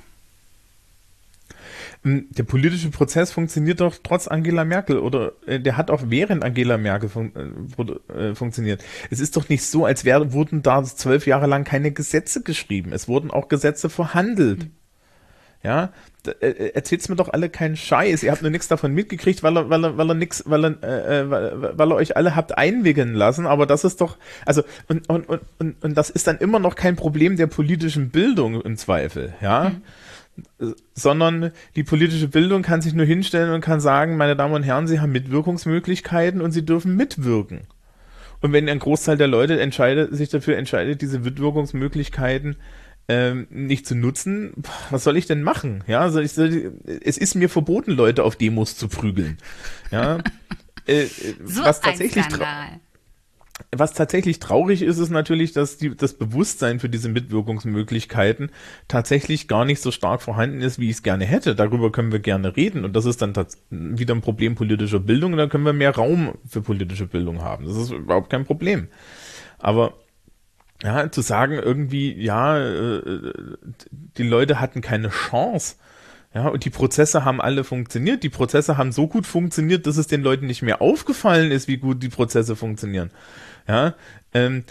Hm, 2.04 2.28
der 2.30 2.44
politische 2.44 2.90
Prozess 2.92 3.32
funktioniert 3.32 3.82
doch 3.82 3.96
trotz 4.02 4.30
Angela 4.30 4.64
Merkel 4.64 5.00
oder 5.00 5.34
äh, 5.46 5.60
der 5.60 5.76
hat 5.76 5.92
auch 5.92 6.04
während 6.06 6.46
Angela 6.46 6.78
Merkel 6.78 7.10
fun 7.10 7.34
äh, 7.36 8.14
äh, 8.14 8.36
funktioniert. 8.36 8.82
Es 9.10 9.20
ist 9.20 9.36
doch 9.36 9.50
nicht 9.50 9.66
so, 9.66 9.84
als 9.86 10.06
wär, 10.06 10.32
wurden 10.32 10.62
da 10.62 10.82
zwölf 10.84 11.28
Jahre 11.28 11.48
lang 11.48 11.66
keine 11.66 11.92
Gesetze 11.92 12.42
geschrieben. 12.42 12.94
Es 12.94 13.10
wurden 13.10 13.32
auch 13.32 13.50
Gesetze 13.50 13.90
verhandelt. 13.90 14.66
Mhm. 14.66 14.72
Ja, 15.62 15.92
äh, 16.26 16.48
äh, 16.48 16.74
erzählt's 16.74 17.10
mir 17.10 17.18
doch 17.18 17.34
alle 17.34 17.50
keinen 17.50 17.76
Scheiß. 17.76 18.24
Ihr 18.24 18.32
habt 18.32 18.44
nur 18.44 18.52
nichts 18.52 18.70
davon 18.70 18.94
mitgekriegt, 18.94 19.44
weil 19.44 19.58
er, 19.58 19.70
weil 19.70 19.84
er, 19.84 19.98
weil 19.98 20.10
er 20.10 20.14
nix, 20.14 20.44
weil 20.46 20.64
er, 20.64 20.84
äh, 20.84 21.30
weil, 21.30 21.78
weil 21.78 21.92
er 21.92 21.96
euch 21.96 22.16
alle 22.16 22.34
habt 22.34 22.58
einwickeln 22.58 23.14
lassen. 23.14 23.46
Aber 23.46 23.66
das 23.66 23.84
ist 23.84 24.00
doch, 24.00 24.18
also 24.46 24.64
und 24.88 25.10
und 25.10 25.28
und 25.28 25.84
und 25.84 25.96
das 25.98 26.10
ist 26.10 26.28
dann 26.28 26.38
immer 26.38 26.60
noch 26.60 26.76
kein 26.76 26.96
Problem 26.96 27.36
der 27.36 27.48
politischen 27.48 28.10
Bildung 28.10 28.62
im 28.62 28.78
Zweifel. 28.78 29.34
Ja. 29.42 29.72
Mhm 29.72 29.82
sondern 30.94 31.52
die 31.76 31.84
politische 31.84 32.28
Bildung 32.28 32.62
kann 32.62 32.82
sich 32.82 32.94
nur 32.94 33.06
hinstellen 33.06 33.52
und 33.52 33.62
kann 33.62 33.80
sagen, 33.80 34.18
meine 34.18 34.36
Damen 34.36 34.54
und 34.54 34.64
Herren, 34.64 34.88
Sie 34.88 35.00
haben 35.00 35.12
Mitwirkungsmöglichkeiten 35.12 36.42
und 36.42 36.52
Sie 36.52 36.66
dürfen 36.66 36.96
mitwirken. 36.96 37.62
Und 38.42 38.54
wenn 38.54 38.70
ein 38.70 38.80
Großteil 38.80 39.18
der 39.18 39.28
Leute 39.28 39.60
entscheidet, 39.60 40.16
sich 40.16 40.30
dafür 40.30 40.58
entscheidet, 40.58 41.02
diese 41.02 41.20
Mitwirkungsmöglichkeiten 41.20 42.56
ähm, 43.10 43.48
nicht 43.50 43.86
zu 43.86 43.96
nutzen, 43.96 44.54
was 44.92 45.04
soll 45.04 45.18
ich 45.18 45.26
denn 45.26 45.44
machen? 45.44 45.84
Ja, 45.88 46.10
soll 46.10 46.24
ich, 46.24 46.34
soll 46.34 46.54
ich, 46.54 47.02
es 47.04 47.18
ist 47.18 47.36
mir 47.36 47.50
verboten, 47.50 47.92
Leute 47.92 48.24
auf 48.24 48.36
Demos 48.36 48.78
zu 48.78 48.88
prügeln. 48.88 49.38
Ja, 49.92 50.20
äh, 50.86 51.06
so 51.44 51.64
was 51.64 51.82
tatsächlich 51.82 52.24
ein 52.24 52.32
Skandal 52.32 52.80
was 53.76 53.94
tatsächlich 53.94 54.40
traurig 54.40 54.82
ist, 54.82 54.98
ist 54.98 55.10
natürlich, 55.10 55.52
dass 55.54 55.78
die, 55.78 55.96
das 55.96 56.14
Bewusstsein 56.14 56.80
für 56.80 56.90
diese 56.90 57.10
Mitwirkungsmöglichkeiten 57.10 58.52
tatsächlich 58.88 59.48
gar 59.48 59.66
nicht 59.66 59.82
so 59.82 59.92
stark 59.92 60.22
vorhanden 60.22 60.62
ist, 60.62 60.80
wie 60.80 60.90
ich 60.90 60.98
es 60.98 61.04
gerne 61.04 61.26
hätte. 61.26 61.56
Darüber 61.56 61.92
können 61.92 62.12
wir 62.12 62.20
gerne 62.20 62.56
reden 62.56 62.86
und 62.86 62.96
das 62.96 63.06
ist 63.06 63.22
dann 63.22 63.34
wieder 63.70 64.16
ein 64.16 64.22
Problem 64.22 64.56
politischer 64.56 65.00
Bildung 65.00 65.34
und 65.34 65.38
da 65.38 65.48
können 65.48 65.66
wir 65.66 65.74
mehr 65.74 65.96
Raum 65.96 66.34
für 66.48 66.62
politische 66.62 67.06
Bildung 67.06 67.42
haben. 67.42 67.66
Das 67.66 67.76
ist 67.76 67.92
überhaupt 67.92 68.30
kein 68.30 68.46
Problem. 68.46 68.88
Aber 69.58 69.94
ja, 70.82 71.12
zu 71.12 71.22
sagen 71.22 71.54
irgendwie, 71.54 72.14
ja, 72.14 72.58
äh, 72.58 73.02
die 73.92 74.24
Leute 74.24 74.62
hatten 74.62 74.82
keine 74.82 75.10
Chance, 75.10 75.76
ja, 76.34 76.48
und 76.48 76.64
die 76.64 76.70
Prozesse 76.70 77.26
haben 77.26 77.42
alle 77.42 77.64
funktioniert. 77.64 78.22
Die 78.22 78.30
Prozesse 78.30 78.78
haben 78.78 78.92
so 78.92 79.08
gut 79.08 79.26
funktioniert, 79.26 79.88
dass 79.88 79.98
es 79.98 80.06
den 80.06 80.22
Leuten 80.22 80.46
nicht 80.46 80.62
mehr 80.62 80.80
aufgefallen 80.80 81.52
ist, 81.52 81.68
wie 81.68 81.78
gut 81.78 82.04
die 82.04 82.10
Prozesse 82.10 82.56
funktionieren. 82.56 83.10
Ja, 83.70 83.94
ähm, 84.34 84.64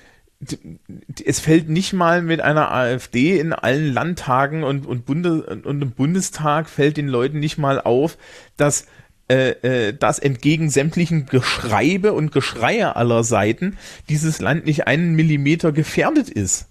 es 1.25 1.41
fällt 1.41 1.69
nicht 1.69 1.93
mal 1.93 2.20
mit 2.20 2.41
einer 2.41 2.73
AfD 2.73 3.39
in 3.39 3.53
allen 3.53 3.93
Landtagen 3.93 4.65
und, 4.65 4.87
und, 4.87 5.07
Bundes, 5.07 5.43
und 5.65 5.83
im 5.83 5.93
Bundestag 5.93 6.69
fällt 6.69 6.97
den 6.97 7.09
Leuten 7.09 7.39
nicht 7.39 7.59
mal 7.59 7.81
auf, 7.81 8.19
dass 8.57 8.87
äh, 9.29 9.51
äh, 9.89 9.93
dass 9.93 10.19
entgegen 10.19 10.70
sämtlichen 10.70 11.27
Geschreibe 11.27 12.12
und 12.12 12.33
Geschreie 12.33 12.97
aller 12.97 13.25
Seiten 13.25 13.77
dieses 14.09 14.41
Land 14.41 14.65
nicht 14.65 14.87
einen 14.87 15.15
Millimeter 15.15 15.70
gefährdet 15.70 16.31
ist. 16.31 16.66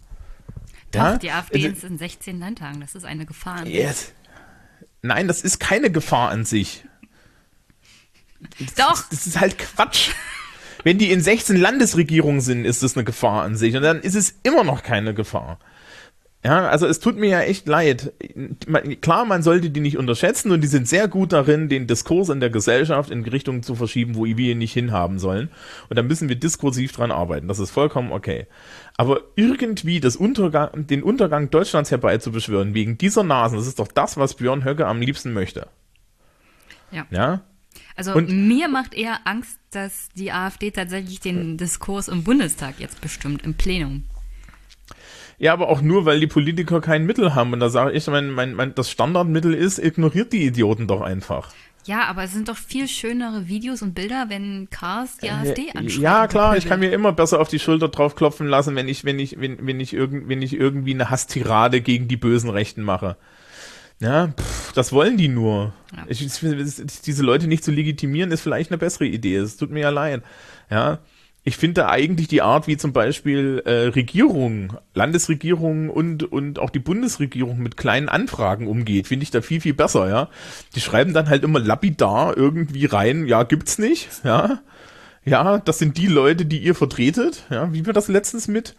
Doch, 0.91 0.99
ja? 0.99 1.17
die 1.17 1.31
AfD 1.31 1.65
also, 1.65 1.77
ist 1.77 1.83
in 1.83 1.97
16 1.97 2.39
Landtagen, 2.39 2.81
das 2.81 2.95
ist 2.95 3.05
eine 3.05 3.25
Gefahr. 3.25 3.57
An 3.57 3.67
yes. 3.67 4.11
Nein, 5.01 5.27
das 5.27 5.43
ist 5.43 5.59
keine 5.59 5.91
Gefahr 5.91 6.29
an 6.29 6.45
sich. 6.45 6.83
Doch. 8.75 8.89
Das, 8.89 9.09
das 9.09 9.27
ist 9.27 9.39
halt 9.39 9.57
Quatsch. 9.57 10.11
Wenn 10.87 10.99
die 10.99 11.11
in 11.11 11.19
16 11.19 11.57
Landesregierungen 11.57 12.39
sind, 12.39 12.63
ist 12.63 12.81
das 12.81 12.95
eine 12.95 13.03
Gefahr 13.03 13.43
an 13.43 13.57
sich. 13.57 13.75
Und 13.75 13.81
dann 13.81 13.99
ist 13.99 14.15
es 14.15 14.39
immer 14.43 14.63
noch 14.63 14.83
keine 14.83 15.13
Gefahr. 15.13 15.59
Ja, 16.45 16.69
also 16.69 16.87
es 16.87 17.01
tut 17.01 17.17
mir 17.17 17.27
ja 17.27 17.41
echt 17.41 17.67
leid. 17.67 18.13
Klar, 19.01 19.25
man 19.25 19.43
sollte 19.43 19.69
die 19.69 19.81
nicht 19.81 19.97
unterschätzen 19.97 20.49
und 20.49 20.61
die 20.61 20.67
sind 20.67 20.87
sehr 20.87 21.09
gut 21.09 21.33
darin, 21.33 21.67
den 21.67 21.87
Diskurs 21.87 22.29
in 22.29 22.39
der 22.39 22.51
Gesellschaft 22.51 23.11
in 23.11 23.25
Richtungen 23.25 23.63
zu 23.63 23.75
verschieben, 23.75 24.15
wo 24.15 24.23
wir 24.23 24.37
ihn 24.37 24.59
nicht 24.59 24.71
hinhaben 24.71 25.19
sollen. 25.19 25.49
Und 25.89 25.97
da 25.97 26.03
müssen 26.03 26.29
wir 26.29 26.37
diskursiv 26.37 26.93
dran 26.93 27.11
arbeiten. 27.11 27.49
Das 27.49 27.59
ist 27.59 27.71
vollkommen 27.71 28.13
okay. 28.13 28.47
Aber 28.95 29.19
irgendwie 29.35 29.99
das 29.99 30.15
Untergang, 30.15 30.87
den 30.87 31.03
Untergang 31.03 31.49
Deutschlands 31.49 31.91
herbeizubeschwören 31.91 32.75
wegen 32.75 32.97
dieser 32.97 33.23
Nasen, 33.23 33.57
das 33.57 33.67
ist 33.67 33.79
doch 33.79 33.89
das, 33.89 34.15
was 34.15 34.35
Björn 34.35 34.63
Höcke 34.63 34.87
am 34.87 35.01
liebsten 35.01 35.33
möchte. 35.33 35.67
Ja. 36.91 37.05
Ja? 37.09 37.41
Also 37.97 38.13
und 38.13 38.29
mir 38.29 38.69
macht 38.69 38.93
eher 38.93 39.19
Angst, 39.25 39.56
dass 39.71 40.09
die 40.15 40.31
AfD 40.31 40.71
tatsächlich 40.71 41.19
den 41.19 41.57
Diskurs 41.57 42.07
im 42.07 42.23
Bundestag 42.23 42.75
jetzt 42.79 43.01
bestimmt, 43.01 43.43
im 43.43 43.53
Plenum. 43.53 44.03
Ja, 45.39 45.53
aber 45.53 45.69
auch 45.69 45.81
nur, 45.81 46.05
weil 46.05 46.19
die 46.19 46.27
Politiker 46.27 46.81
kein 46.81 47.05
Mittel 47.05 47.35
haben. 47.35 47.53
Und 47.53 47.59
da 47.59 47.69
sage 47.69 47.91
ich, 47.91 48.07
mein, 48.07 48.31
mein, 48.31 48.53
mein, 48.53 48.73
das 48.73 48.89
Standardmittel 48.89 49.53
ist, 49.53 49.77
ignoriert 49.77 50.33
die 50.33 50.45
Idioten 50.45 50.87
doch 50.87 51.01
einfach. 51.01 51.51
Ja, 51.85 52.05
aber 52.05 52.23
es 52.23 52.33
sind 52.33 52.49
doch 52.49 52.57
viel 52.57 52.87
schönere 52.87 53.47
Videos 53.47 53.81
und 53.81 53.93
Bilder, 53.93 54.25
wenn 54.27 54.67
Cars 54.69 55.17
die 55.17 55.27
äh, 55.27 55.31
AfD 55.31 55.71
anschaut. 55.73 56.01
Ja, 56.01 56.27
klar, 56.27 56.57
ich 56.57 56.67
kann 56.67 56.81
mir 56.81 56.91
immer 56.91 57.13
besser 57.13 57.39
auf 57.39 57.47
die 57.47 57.59
Schulter 57.59 57.87
drauf 57.87 58.15
klopfen 58.15 58.47
lassen, 58.47 58.75
wenn 58.75 58.89
ich, 58.89 59.05
wenn 59.05 59.19
ich, 59.19 59.39
wenn, 59.39 59.65
wenn 59.65 59.79
ich, 59.79 59.93
irgend, 59.93 60.27
wenn 60.27 60.41
ich 60.41 60.53
irgendwie 60.53 60.93
eine 60.93 61.09
Hasstirade 61.09 61.79
gegen 61.79 62.09
die 62.09 62.17
bösen 62.17 62.49
Rechten 62.49 62.83
mache. 62.83 63.15
Ja, 63.99 64.27
pff, 64.27 64.73
das 64.73 64.91
wollen 64.91 65.17
die 65.17 65.27
nur. 65.27 65.73
Ja. 65.95 66.05
Ich, 66.07 66.19
diese 66.19 67.23
Leute 67.23 67.47
nicht 67.47 67.63
zu 67.63 67.71
legitimieren, 67.71 68.31
ist 68.31 68.41
vielleicht 68.41 68.71
eine 68.71 68.77
bessere 68.77 69.05
Idee. 69.05 69.37
Es 69.37 69.57
tut 69.57 69.71
mir 69.71 69.81
ja 69.81 69.89
leid. 69.89 70.21
Ja, 70.69 70.99
ich 71.47 71.55
finde 71.55 71.87
eigentlich 71.87 72.27
die 72.27 72.41
Art, 72.41 72.67
wie 72.67 72.75
zum 72.75 72.91
Beispiel 72.91 73.63
äh, 73.65 73.87
Regierungen, 73.87 74.73
Landesregierungen 74.93 75.89
und, 75.89 76.29
und 76.29 76.59
auch 76.59 76.69
die 76.69 76.79
Bundesregierung 76.79 77.59
mit 77.59 77.77
kleinen 77.77 78.09
Anfragen 78.09 78.67
umgeht, 78.67 79.07
finde 79.07 79.23
ich 79.23 79.31
da 79.31 79.41
viel, 79.41 79.61
viel 79.61 79.73
besser, 79.73 80.09
ja. 80.09 80.27
Die 80.75 80.81
schreiben 80.81 81.13
dann 81.13 81.29
halt 81.29 81.45
immer 81.45 81.59
lapidar 81.59 82.35
irgendwie 82.35 82.85
rein, 82.85 83.27
ja, 83.27 83.43
gibt's 83.43 83.77
nicht, 83.77 84.09
ja. 84.25 84.59
Ja, 85.23 85.57
das 85.59 85.79
sind 85.79 85.97
die 85.97 86.07
Leute, 86.07 86.45
die 86.45 86.59
ihr 86.59 86.75
vertretet, 86.75 87.45
ja, 87.49 87.71
wie 87.71 87.85
wir 87.85 87.93
das 87.93 88.09
letztens 88.09 88.49
mit, 88.49 88.75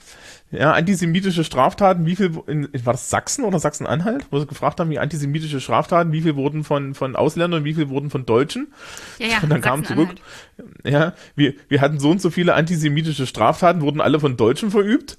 ja, 0.50 0.72
antisemitische 0.72 1.44
Straftaten, 1.44 2.06
wie 2.06 2.16
viel, 2.16 2.32
in, 2.46 2.68
war 2.84 2.94
das 2.94 3.10
Sachsen 3.10 3.44
oder 3.44 3.58
Sachsen-Anhalt, 3.58 4.26
wo 4.30 4.38
sie 4.38 4.46
gefragt 4.46 4.80
haben, 4.80 4.88
wie 4.88 4.98
antisemitische 4.98 5.60
Straftaten, 5.60 6.12
wie 6.12 6.22
viel 6.22 6.36
wurden 6.36 6.64
von, 6.64 6.94
von 6.94 7.16
Ausländern, 7.16 7.64
wie 7.64 7.74
viel 7.74 7.90
wurden 7.90 8.08
von 8.08 8.24
Deutschen? 8.24 8.68
Ja, 9.18 9.26
ja, 9.26 9.38
und 9.42 9.50
dann 9.50 9.60
kam 9.60 9.84
zurück, 9.84 10.08
ja, 10.84 11.12
wir, 11.34 11.54
wir 11.68 11.82
hatten 11.82 11.98
so 11.98 12.10
und 12.10 12.22
so 12.22 12.30
viele 12.30 12.54
antisemitische 12.54 13.26
Straftaten, 13.26 13.82
wurden 13.82 14.00
alle 14.00 14.20
von 14.20 14.38
Deutschen 14.38 14.70
verübt. 14.70 15.18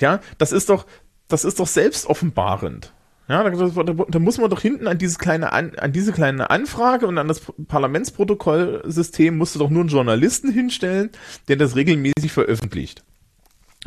Ja, 0.00 0.20
das 0.38 0.52
ist 0.52 0.68
doch, 0.68 0.86
das 1.26 1.44
ist 1.44 1.58
doch 1.58 1.66
selbst 1.66 2.06
offenbarend. 2.06 2.92
Ja, 3.26 3.42
da, 3.42 3.50
da, 3.50 3.92
da, 4.08 4.18
muss 4.18 4.36
man 4.36 4.50
doch 4.50 4.60
hinten 4.60 4.86
an 4.86 4.98
diese 4.98 5.16
kleine 5.16 5.52
an, 5.52 5.72
an 5.76 5.92
diese 5.92 6.12
kleine 6.12 6.50
Anfrage 6.50 7.06
und 7.06 7.16
an 7.16 7.26
das 7.26 7.40
Parlamentsprotokollsystem 7.68 9.36
musst 9.36 9.54
du 9.54 9.60
doch 9.60 9.70
nur 9.70 9.80
einen 9.80 9.88
Journalisten 9.88 10.52
hinstellen, 10.52 11.10
der 11.48 11.56
das 11.56 11.74
regelmäßig 11.74 12.32
veröffentlicht. 12.32 13.02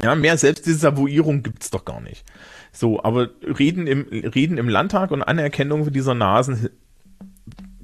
Ja, 0.01 0.15
mehr 0.15 0.37
Selbstdesavouierung 0.37 1.43
gibt's 1.43 1.71
doch 1.71 1.85
gar 1.85 2.01
nicht. 2.01 2.23
So, 2.71 3.03
aber 3.03 3.29
Reden 3.41 3.87
im, 3.87 4.03
Reden 4.03 4.57
im 4.57 4.69
Landtag 4.69 5.11
und 5.11 5.23
Anerkennung 5.23 5.91
dieser 5.91 6.13
Nasen 6.13 6.69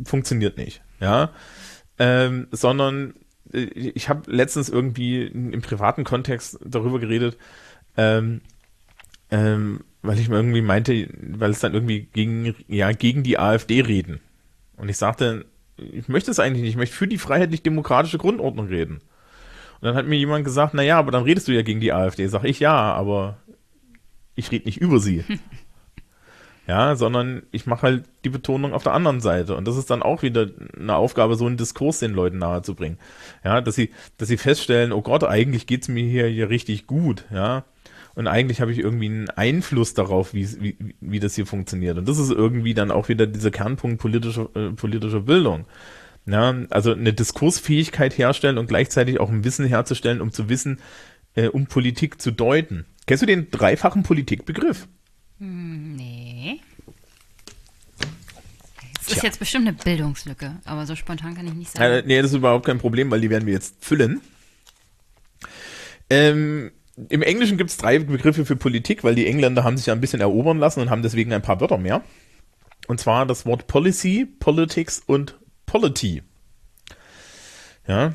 funktioniert 0.06 0.58
nicht. 0.58 0.82
Ja, 1.00 1.32
ähm, 1.98 2.48
sondern 2.52 3.16
äh, 3.52 3.62
ich 3.62 4.10
habe 4.10 4.32
letztens 4.32 4.70
irgendwie 4.70 5.24
im 5.26 5.62
privaten 5.62 6.04
Kontext 6.04 6.60
darüber 6.64 7.00
geredet, 7.00 7.38
ähm, 7.98 8.42
ähm, 9.32 9.82
weil 10.02 10.20
ich 10.20 10.30
mir 10.30 10.36
irgendwie 10.36 10.62
meinte, 10.62 11.10
weil 11.20 11.52
es 11.52 11.60
dann 11.60 11.74
irgendwie 11.74 12.02
gegen, 12.02 12.56
ja, 12.68 12.92
gegen 12.92 13.24
die 13.24 13.40
AfD 13.40 13.82
reden. 13.82 14.20
Und 14.78 14.90
ich 14.90 14.98
sagte, 14.98 15.46
ich 15.78 16.08
möchte 16.08 16.30
es 16.30 16.40
eigentlich 16.40 16.62
nicht, 16.62 16.72
ich 16.72 16.78
möchte 16.78 16.96
für 16.96 17.08
die 17.08 17.18
freiheitlich-demokratische 17.18 18.18
Grundordnung 18.18 18.68
reden. 18.68 19.02
Und 19.84 19.88
dann 19.88 19.96
hat 19.98 20.08
mir 20.08 20.16
jemand 20.16 20.46
gesagt, 20.46 20.74
na 20.74 20.82
ja, 20.82 20.98
aber 20.98 21.12
dann 21.12 21.24
redest 21.24 21.50
du 21.50 21.52
ja 21.52 21.62
gegen 21.62 21.82
die 21.82 21.92
AfD. 21.92 22.26
Sag 22.28 22.46
ich 22.46 22.62
ja, 22.62 22.72
aber 22.72 23.36
ich 24.34 24.50
rede 24.50 24.64
nicht 24.64 24.80
über 24.80 24.98
sie. 24.98 25.26
ja, 26.68 26.96
sondern 26.96 27.44
ich 27.52 27.66
mache 27.66 27.82
halt 27.82 28.06
die 28.24 28.30
Betonung 28.30 28.72
auf 28.72 28.84
der 28.84 28.94
anderen 28.94 29.20
Seite. 29.20 29.58
Und 29.58 29.68
das 29.68 29.76
ist 29.76 29.90
dann 29.90 30.02
auch 30.02 30.22
wieder 30.22 30.48
eine 30.80 30.96
Aufgabe, 30.96 31.36
so 31.36 31.48
einen 31.48 31.58
Diskurs 31.58 32.00
den 32.00 32.14
Leuten 32.14 32.38
nahezubringen. 32.38 32.98
Ja, 33.44 33.60
dass 33.60 33.76
sie, 33.76 33.90
dass 34.16 34.30
sie 34.30 34.38
feststellen, 34.38 34.94
oh 34.94 35.02
Gott, 35.02 35.26
eigentlich 35.26 35.68
geht's 35.68 35.90
mir 35.90 36.06
hier, 36.06 36.28
hier 36.28 36.50
richtig 36.50 36.88
gut, 36.88 37.26
ja. 37.30 37.66
Und 38.16 38.28
eigentlich 38.28 38.62
habe 38.62 38.72
ich 38.72 38.80
irgendwie 38.80 39.08
einen 39.08 39.32
Einfluss 39.32 39.96
darauf, 39.96 40.34
wie, 40.34 40.48
wie, 40.62 40.78
wie 41.02 41.20
das 41.20 41.36
hier 41.36 41.46
funktioniert. 41.46 41.98
Und 41.98 42.08
das 42.08 42.20
ist 42.20 42.32
irgendwie 42.32 42.74
dann 42.74 42.90
auch 42.90 43.10
wieder 43.10 43.28
dieser 43.28 43.52
Kernpunkt 43.52 44.00
politischer, 44.00 44.48
äh, 44.56 44.70
politischer 44.70 45.20
Bildung. 45.20 45.66
Ja, 46.26 46.56
also 46.70 46.94
eine 46.94 47.14
Diskursfähigkeit 47.14 48.18
herstellen 48.18 48.58
und 48.58 48.68
gleichzeitig 48.68 49.20
auch 49.20 49.30
ein 49.30 49.44
Wissen 49.44 49.66
herzustellen, 49.66 50.22
um 50.22 50.32
zu 50.32 50.48
wissen, 50.48 50.80
äh, 51.36 51.48
um 51.48 51.68
Politik 51.68 52.22
zu 52.22 52.32
deuten. 52.32 52.86
Kennst 53.06 53.24
du 53.24 53.28
den 53.28 53.52
dreifachen 53.52 54.04
Politikbegriff? 54.04 54.88
Hm, 55.40 55.96
nee. 55.96 56.62
Das 58.96 59.08
Tja. 59.08 59.18
ist 59.18 59.24
jetzt 59.24 59.40
bestimmt 59.40 59.68
eine 59.68 59.76
Bildungslücke, 59.76 60.62
aber 60.64 60.86
so 60.86 60.96
spontan 60.96 61.36
kann 61.36 61.46
ich 61.46 61.54
nicht 61.54 61.72
sagen. 61.72 61.84
Äh, 61.92 62.04
nee, 62.06 62.22
das 62.22 62.32
ist 62.32 62.38
überhaupt 62.38 62.66
kein 62.66 62.78
Problem, 62.78 63.12
weil 63.12 63.20
die 63.20 63.30
werden 63.30 63.46
wir 63.46 63.54
jetzt 63.54 63.84
füllen. 63.84 64.22
Ähm, 66.10 66.72
Im 67.10 67.22
Englischen 67.22 67.58
gibt 67.58 67.70
es 67.70 67.78
drei 67.78 68.00
Begriffe 68.00 68.46
für 68.46 68.56
Politik, 68.56 69.04
weil 69.04 69.16
die 69.16 69.28
Engländer 69.28 69.66
haben 69.66 69.76
sich 69.76 69.88
ja 69.88 69.94
ein 69.94 70.00
bisschen 70.00 70.22
erobern 70.22 70.58
lassen 70.58 70.80
und 70.80 70.90
haben 70.90 71.02
deswegen 71.02 71.34
ein 71.34 71.42
paar 71.42 71.60
Wörter 71.60 71.78
mehr. 71.78 72.02
Und 72.88 73.02
zwar 73.02 73.26
das 73.26 73.46
Wort 73.46 73.68
Policy, 73.68 74.26
Politics 74.40 75.02
und 75.06 75.38
Polity. 75.74 76.22
Ja. 77.88 78.14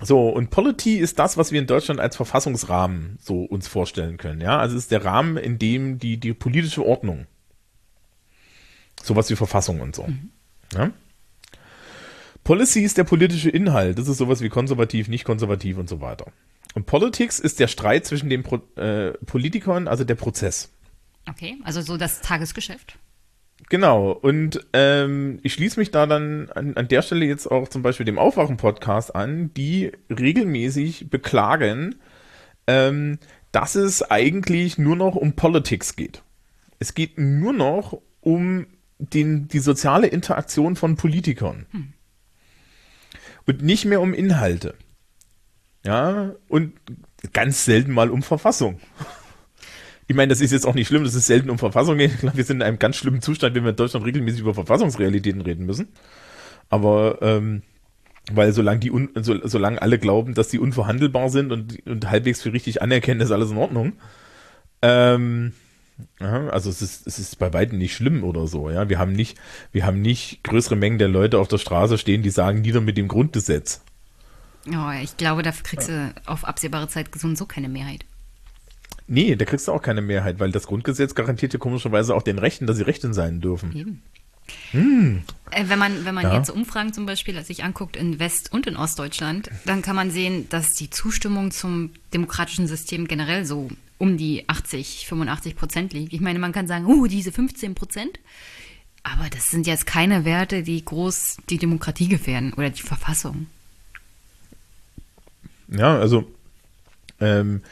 So, 0.00 0.30
und 0.30 0.50
Polity 0.50 0.96
ist 0.96 1.20
das, 1.20 1.36
was 1.36 1.52
wir 1.52 1.60
in 1.60 1.68
Deutschland 1.68 2.00
als 2.00 2.16
Verfassungsrahmen 2.16 3.18
so 3.20 3.44
uns 3.44 3.68
vorstellen 3.68 4.16
können. 4.16 4.40
Ja, 4.40 4.58
also 4.58 4.76
es 4.76 4.82
ist 4.82 4.90
der 4.90 5.04
Rahmen, 5.04 5.36
in 5.36 5.60
dem 5.60 6.00
die, 6.00 6.16
die 6.16 6.34
politische 6.34 6.84
Ordnung, 6.84 7.28
sowas 9.00 9.30
wie 9.30 9.36
Verfassung 9.36 9.80
und 9.80 9.94
so. 9.94 10.08
Mhm. 10.08 10.30
Ja? 10.74 10.90
Policy 12.42 12.82
ist 12.82 12.98
der 12.98 13.04
politische 13.04 13.48
Inhalt. 13.48 13.96
Das 13.96 14.08
ist 14.08 14.18
sowas 14.18 14.40
wie 14.40 14.48
konservativ, 14.48 15.06
nicht 15.06 15.24
konservativ 15.24 15.78
und 15.78 15.88
so 15.88 16.00
weiter. 16.00 16.32
Und 16.74 16.86
Politics 16.86 17.38
ist 17.38 17.60
der 17.60 17.68
Streit 17.68 18.06
zwischen 18.06 18.28
den 18.28 18.42
Pro 18.42 18.56
äh, 18.74 19.12
Politikern, 19.24 19.86
also 19.86 20.02
der 20.02 20.16
Prozess. 20.16 20.72
Okay, 21.30 21.58
also 21.62 21.80
so 21.80 21.96
das 21.96 22.22
Tagesgeschäft. 22.22 22.98
Genau, 23.68 24.12
und 24.12 24.64
ähm, 24.72 25.40
ich 25.42 25.54
schließe 25.54 25.80
mich 25.80 25.90
da 25.90 26.06
dann 26.06 26.50
an, 26.50 26.76
an 26.76 26.88
der 26.88 27.02
Stelle 27.02 27.24
jetzt 27.24 27.46
auch 27.50 27.68
zum 27.68 27.82
Beispiel 27.82 28.06
dem 28.06 28.18
Aufwachen-Podcast 28.18 29.14
an, 29.14 29.52
die 29.54 29.92
regelmäßig 30.08 31.10
beklagen, 31.10 31.96
ähm, 32.66 33.18
dass 33.50 33.74
es 33.74 34.02
eigentlich 34.02 34.78
nur 34.78 34.94
noch 34.94 35.16
um 35.16 35.32
Politics 35.32 35.96
geht. 35.96 36.22
Es 36.78 36.94
geht 36.94 37.18
nur 37.18 37.52
noch 37.52 38.00
um 38.20 38.66
den, 38.98 39.48
die 39.48 39.58
soziale 39.58 40.06
Interaktion 40.06 40.76
von 40.76 40.96
Politikern. 40.96 41.66
Hm. 41.70 41.92
Und 43.46 43.62
nicht 43.62 43.84
mehr 43.84 44.00
um 44.00 44.14
Inhalte. 44.14 44.74
Ja, 45.84 46.34
und 46.48 46.74
ganz 47.32 47.64
selten 47.64 47.92
mal 47.92 48.10
um 48.10 48.22
Verfassung. 48.22 48.80
Ich 50.08 50.14
meine, 50.14 50.28
das 50.28 50.40
ist 50.40 50.52
jetzt 50.52 50.66
auch 50.66 50.74
nicht 50.74 50.86
schlimm, 50.86 51.04
das 51.04 51.14
ist 51.14 51.26
selten 51.26 51.50
um 51.50 51.58
Verfassung 51.58 51.98
geht. 51.98 52.12
Ich 52.14 52.20
glaube, 52.20 52.36
wir 52.36 52.44
sind 52.44 52.58
in 52.58 52.62
einem 52.62 52.78
ganz 52.78 52.96
schlimmen 52.96 53.22
Zustand, 53.22 53.54
wenn 53.54 53.64
wir 53.64 53.70
in 53.70 53.76
Deutschland 53.76 54.06
regelmäßig 54.06 54.40
über 54.40 54.54
Verfassungsrealitäten 54.54 55.40
reden 55.40 55.66
müssen. 55.66 55.88
Aber 56.68 57.18
ähm, 57.22 57.62
weil 58.32 58.52
solange 58.52 58.80
die 58.80 58.90
un, 58.90 59.10
so, 59.16 59.36
solange 59.46 59.80
alle 59.82 59.98
glauben, 59.98 60.34
dass 60.34 60.48
die 60.48 60.58
unverhandelbar 60.58 61.28
sind 61.28 61.52
und, 61.52 61.86
und 61.86 62.10
halbwegs 62.10 62.42
für 62.42 62.52
richtig 62.52 62.82
anerkennen, 62.82 63.20
ist 63.20 63.30
alles 63.30 63.50
in 63.50 63.56
Ordnung. 63.56 63.94
Ähm, 64.82 65.52
ja, 66.20 66.48
also 66.48 66.68
es 66.68 66.82
ist, 66.82 67.06
es 67.06 67.18
ist 67.18 67.38
bei 67.38 67.52
weitem 67.52 67.78
nicht 67.78 67.94
schlimm 67.94 68.24
oder 68.24 68.46
so, 68.46 68.68
ja. 68.70 68.88
Wir 68.88 68.98
haben 68.98 69.12
nicht, 69.12 69.38
wir 69.72 69.86
haben 69.86 70.02
nicht 70.02 70.42
größere 70.44 70.76
Mengen 70.76 70.98
der 70.98 71.08
Leute 71.08 71.38
auf 71.38 71.48
der 71.48 71.58
Straße 71.58 71.98
stehen, 71.98 72.22
die 72.22 72.30
sagen, 72.30 72.60
nieder 72.60 72.80
mit 72.80 72.96
dem 72.96 73.08
Grundgesetz. 73.08 73.82
Oh, 74.68 74.90
ich 75.02 75.16
glaube, 75.16 75.42
dafür 75.42 75.62
kriegst 75.62 75.88
du 75.88 76.12
auf 76.26 76.44
absehbare 76.44 76.88
Zeit 76.88 77.08
so 77.14 77.28
und 77.28 77.38
so 77.38 77.46
keine 77.46 77.68
Mehrheit. 77.68 78.04
Nee, 79.08 79.36
da 79.36 79.44
kriegst 79.44 79.68
du 79.68 79.72
auch 79.72 79.82
keine 79.82 80.02
Mehrheit, 80.02 80.40
weil 80.40 80.50
das 80.50 80.66
Grundgesetz 80.66 81.14
garantiert 81.14 81.52
ja 81.52 81.58
komischerweise 81.58 82.14
auch 82.14 82.22
den 82.22 82.38
Rechten, 82.38 82.66
dass 82.66 82.76
sie 82.76 82.82
Rechten 82.82 83.14
sein 83.14 83.40
dürfen. 83.40 83.74
Eben. 83.76 84.02
Äh, 84.72 85.64
wenn 85.68 85.78
man, 85.78 86.04
wenn 86.04 86.14
man 86.14 86.24
Ja. 86.24 86.36
jetzt 86.36 86.50
Umfragen 86.50 86.92
zum 86.92 87.06
Beispiel 87.06 87.42
sich 87.44 87.64
anguckt 87.64 87.96
in 87.96 88.18
West- 88.18 88.52
und 88.52 88.66
in 88.66 88.76
Ostdeutschland, 88.76 89.50
dann 89.64 89.82
kann 89.82 89.96
man 89.96 90.10
sehen, 90.10 90.48
dass 90.48 90.74
die 90.74 90.90
Zustimmung 90.90 91.50
zum 91.50 91.90
demokratischen 92.14 92.66
System 92.66 93.08
generell 93.08 93.44
so 93.44 93.68
um 93.98 94.16
die 94.16 94.48
80, 94.48 95.06
85 95.08 95.56
Prozent 95.56 95.92
liegt. 95.92 96.12
Ich 96.12 96.20
meine, 96.20 96.38
man 96.38 96.52
kann 96.52 96.66
sagen, 96.68 96.86
uh, 96.86 97.06
diese 97.06 97.32
15 97.32 97.74
Prozent. 97.74 98.18
Aber 99.02 99.28
das 99.30 99.50
sind 99.50 99.66
jetzt 99.66 99.86
keine 99.86 100.24
Werte, 100.24 100.62
die 100.62 100.84
groß 100.84 101.38
die 101.48 101.58
Demokratie 101.58 102.08
gefährden 102.08 102.52
oder 102.52 102.70
die 102.70 102.82
Verfassung. 102.82 103.46
Ja, 105.68 105.98
also 105.98 106.30
ähm, 107.20 107.62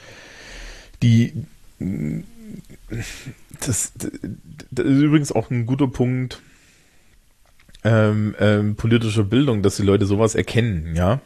die 1.04 1.32
das, 3.60 3.92
das 3.94 4.86
ist 4.86 5.02
übrigens 5.02 5.32
auch 5.32 5.50
ein 5.50 5.66
guter 5.66 5.88
Punkt 5.88 6.40
ähm, 7.84 8.34
ähm, 8.40 8.76
politische 8.76 9.24
Bildung, 9.24 9.62
dass 9.62 9.76
die 9.76 9.82
Leute 9.82 10.06
sowas 10.06 10.34
erkennen, 10.34 10.96
ja. 10.96 11.20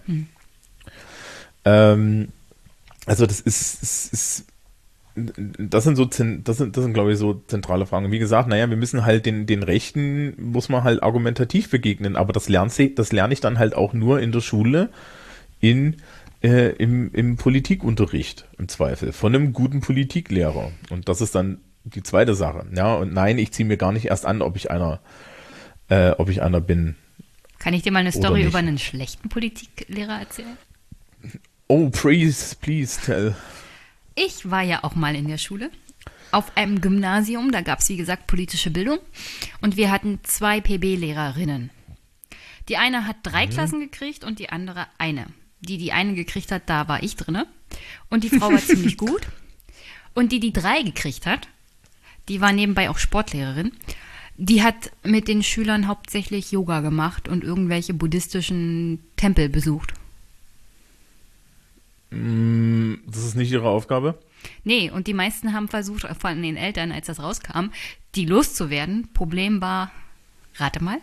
Ähm, 1.65 2.29
also 3.07 3.27
das 3.27 3.41
ist, 3.41 3.83
ist, 3.83 4.13
ist 4.13 4.45
das 5.17 5.85
sind 5.85 5.97
so, 5.97 6.05
das 6.05 6.17
sind, 6.17 6.47
das 6.47 6.57
sind, 6.57 6.95
glaube 6.95 7.13
ich, 7.13 7.19
so 7.19 7.43
zentrale 7.47 7.87
Fragen. 7.87 8.13
Wie 8.13 8.19
gesagt, 8.19 8.49
naja, 8.49 8.69
wir 8.71 8.77
müssen 8.77 9.05
halt 9.05 9.27
den, 9.27 9.47
den 9.47 9.63
Rechten, 9.63 10.35
muss 10.41 10.69
man 10.69 10.85
halt 10.85 11.03
argumentativ 11.03 11.71
begegnen, 11.71 12.17
aber 12.17 12.33
das 12.33 12.49
lernt 12.49 12.73
sie, 12.73 12.95
das 12.95 13.13
lerne 13.13 13.33
ich 13.33 13.41
dann 13.41 13.59
halt 13.59 13.75
auch 13.75 13.93
nur 13.93 14.21
in 14.21 14.33
der 14.33 14.41
Schule, 14.41 14.91
in, 15.61 15.97
äh, 16.43 16.71
im, 16.77 17.13
im 17.13 17.37
Politikunterricht, 17.37 18.47
im 18.59 18.69
Zweifel, 18.69 19.13
von 19.13 19.35
einem 19.35 19.53
guten 19.53 19.81
Politiklehrer. 19.81 20.71
Und 20.91 21.09
das 21.09 21.21
ist 21.21 21.35
dann 21.35 21.61
die 21.85 22.03
zweite 22.03 22.35
Sache. 22.35 22.67
Ja, 22.75 22.95
und 22.95 23.13
nein, 23.13 23.39
ich 23.39 23.53
ziehe 23.53 23.67
mir 23.67 23.77
gar 23.77 23.93
nicht 23.93 24.07
erst 24.07 24.27
an, 24.27 24.43
ob 24.43 24.57
ich 24.57 24.71
einer, 24.71 25.01
äh, 25.89 26.11
ob 26.11 26.29
ich 26.29 26.43
einer 26.43 26.61
bin. 26.61 26.97
Kann 27.59 27.75
ich 27.75 27.83
dir 27.83 27.93
mal 27.93 28.01
eine 28.01 28.13
Story 28.13 28.45
über 28.45 28.59
einen 28.59 28.79
schlechten 28.79 29.29
Politiklehrer 29.29 30.21
erzählen? 30.21 30.57
Oh, 31.67 31.91
please, 31.91 32.57
please 32.61 33.01
tell. 33.05 33.35
Ich 34.15 34.51
war 34.51 34.63
ja 34.63 34.85
auch 34.85 34.95
mal 34.95 35.15
in 35.15 35.29
der 35.29 35.39
Schule. 35.39 35.71
Auf 36.31 36.57
einem 36.57 36.81
Gymnasium, 36.81 37.53
da 37.53 37.63
gab 37.63 37.81
es 37.81 37.89
wie 37.89 37.97
gesagt 37.97 38.27
politische 38.27 38.71
Bildung. 38.71 38.99
Und 39.61 39.77
wir 39.77 39.91
hatten 39.91 40.21
zwei 40.23 40.61
PB-Lehrerinnen. 40.61 41.71
Die 42.69 42.77
eine 42.77 43.07
hat 43.07 43.17
drei 43.23 43.47
Klassen 43.47 43.81
gekriegt 43.81 44.25
und 44.25 44.39
die 44.39 44.51
andere 44.51 44.87
eine. 44.99 45.27
Die, 45.61 45.79
die 45.79 45.93
eine 45.93 46.15
gekriegt 46.15 46.53
hat, 46.53 46.63
da 46.67 46.89
war 46.89 47.03
ich 47.03 47.17
drinne. 47.17 47.47
Und 48.11 48.25
die 48.25 48.31
Frau 48.31 48.51
war 48.51 48.59
ziemlich 48.59 48.97
gut. 48.97 49.27
Und 50.15 50.33
die, 50.33 50.41
die 50.41 50.53
drei 50.53 50.83
gekriegt 50.83 51.27
hat, 51.27 51.49
die 52.29 52.41
war 52.41 52.53
nebenbei 52.53 52.91
auch 52.91 52.99
Sportlehrerin. 52.99 53.73
Die 54.37 54.63
hat 54.63 54.93
mit 55.03 55.27
den 55.27 55.43
Schülern 55.43 55.89
hauptsächlich 55.89 56.53
Yoga 56.53 56.81
gemacht 56.81 57.29
und 57.29 57.43
irgendwelche 57.43 57.93
buddhistischen 57.93 59.03
Tempel 59.17 59.49
besucht. 59.49 59.95
Das 62.11 63.25
ist 63.25 63.35
nicht 63.35 63.51
ihre 63.51 63.69
Aufgabe. 63.69 64.19
Nee, 64.65 64.91
und 64.91 65.09
die 65.09 65.15
meisten 65.15 65.53
haben 65.53 65.69
versucht, 65.69 66.03
vor 66.03 66.31
allem 66.31 66.43
den 66.43 66.57
Eltern, 66.57 66.93
als 66.93 67.07
das 67.07 67.21
rauskam, 67.21 67.71
die 68.15 68.25
loszuwerden. 68.25 69.09
Problem 69.13 69.61
war, 69.61 69.91
rate 70.57 70.83
mal, 70.83 70.99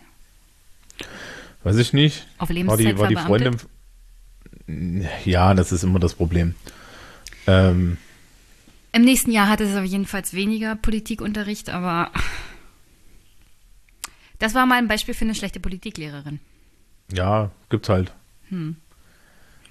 Weiß 1.62 1.76
ich 1.76 1.92
nicht. 1.92 2.26
auf 2.38 2.48
War 2.48 2.54
Lebenszeit 2.54 2.94
die, 2.94 2.98
war 2.98 3.08
die. 3.08 3.16
Freundin. 3.16 3.56
Ja, 5.24 5.54
das 5.54 5.72
ist 5.72 5.84
immer 5.84 5.98
das 6.00 6.14
Problem. 6.14 6.54
Ähm, 7.46 7.98
Im 8.92 9.02
nächsten 9.02 9.30
Jahr 9.30 9.48
hatte 9.48 9.64
es 9.64 9.76
aber 9.76 9.84
jedenfalls 9.84 10.32
weniger 10.34 10.74
Politikunterricht, 10.74 11.70
aber 11.70 12.10
das 14.38 14.54
war 14.54 14.66
mal 14.66 14.78
ein 14.78 14.88
Beispiel 14.88 15.14
für 15.14 15.24
eine 15.24 15.34
schlechte 15.34 15.60
Politiklehrerin. 15.60 16.40
ja, 17.12 17.50
gibt's 17.70 17.88
halt. 17.88 18.12
Hm. 18.48 18.76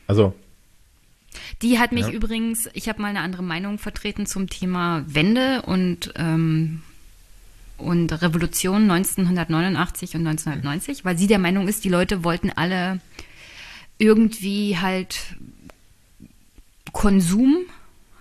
Also, 0.07 0.33
Die 1.61 1.79
hat 1.79 1.91
mich 1.91 2.07
Ja. 2.07 2.11
übrigens, 2.13 2.69
ich 2.73 2.87
habe 2.87 3.01
mal 3.01 3.09
eine 3.09 3.19
andere 3.19 3.43
Meinung 3.43 3.77
vertreten 3.77 4.25
zum 4.25 4.49
Thema 4.49 5.03
Wende 5.07 5.63
und, 5.63 6.13
ähm, 6.15 6.81
und 7.77 8.09
Revolution 8.21 8.89
1989 8.89 10.15
und 10.15 10.25
1990, 10.25 11.03
weil 11.03 11.17
sie 11.17 11.27
der 11.27 11.39
Meinung 11.39 11.67
ist, 11.67 11.83
die 11.83 11.89
Leute 11.89 12.23
wollten 12.23 12.51
alle 12.51 13.01
irgendwie 13.97 14.77
halt 14.77 15.35
Konsum 16.91 17.65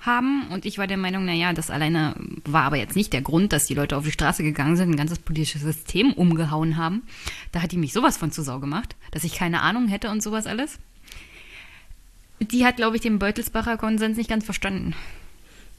haben 0.03 0.49
und 0.49 0.67
ich 0.67 0.79
war 0.79 0.87
der 0.87 0.97
Meinung, 0.97 1.25
naja, 1.25 1.53
das 1.53 1.71
alleine 1.71 2.15
war 2.45 2.65
aber 2.65 2.77
jetzt 2.77 2.97
nicht 2.97 3.13
der 3.13 3.23
Grund, 3.23 3.53
dass 3.53 3.67
die 3.67 3.75
Leute 3.75 3.97
auf 3.97 4.05
die 4.05 4.13
Straße 4.13 4.43
gegangen 4.43 4.77
sind, 4.77 4.91
ein 4.91 4.97
ganzes 4.97 5.19
politisches 5.19 5.63
System 5.63 6.13
umgehauen 6.13 6.77
haben. 6.77 7.03
Da 7.53 7.63
hat 7.63 7.73
die 7.73 7.79
mich 7.79 7.93
sowas 7.93 8.17
von 8.17 8.31
zu 8.31 8.43
Sau 8.43 8.61
gemacht, 8.61 8.97
dass 9.13 9.25
ich 9.25 9.35
keine 9.35 9.63
Ahnung 9.63 9.89
hätte 9.89 10.11
und 10.11 10.23
sowas 10.23 10.47
alles. 10.47 10.79
Die 12.41 12.67
hat, 12.67 12.77
glaube 12.77 12.97
ich, 12.97 13.03
den 13.03 13.19
Beutelsbacher 13.19 13.79
Konsens 13.79 14.17
nicht 14.17 14.29
ganz 14.29 14.45
verstanden. 14.45 14.95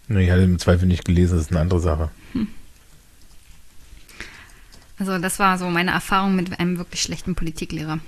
ich 0.10 0.32
hatte 0.32 0.42
im 0.42 0.58
Zweifel 0.58 0.88
nicht 0.88 1.06
gelesen, 1.06 1.38
das 1.38 1.46
ist 1.46 1.52
eine 1.52 1.62
andere 1.62 1.80
Sache. 1.80 2.10
Also 4.98 5.18
das 5.20 5.40
war 5.40 5.58
so 5.58 5.70
meine 5.70 5.92
Erfahrung 5.92 6.36
mit 6.36 6.58
einem 6.60 6.78
wirklich 6.78 7.02
schlechten 7.02 7.36
Politiklehrer. 7.36 8.00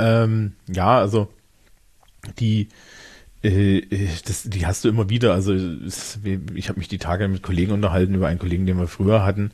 Ähm, 0.00 0.52
ja, 0.68 0.98
also 0.98 1.28
die, 2.38 2.68
äh, 3.42 3.78
äh, 3.78 4.08
das, 4.26 4.44
die 4.44 4.66
hast 4.66 4.84
du 4.84 4.88
immer 4.88 5.08
wieder. 5.08 5.34
Also 5.34 5.54
ich 5.54 6.68
habe 6.68 6.78
mich 6.78 6.88
die 6.88 6.98
Tage 6.98 7.28
mit 7.28 7.42
Kollegen 7.42 7.72
unterhalten 7.72 8.14
über 8.14 8.28
einen 8.28 8.38
Kollegen, 8.38 8.66
den 8.66 8.78
wir 8.78 8.88
früher 8.88 9.24
hatten. 9.24 9.50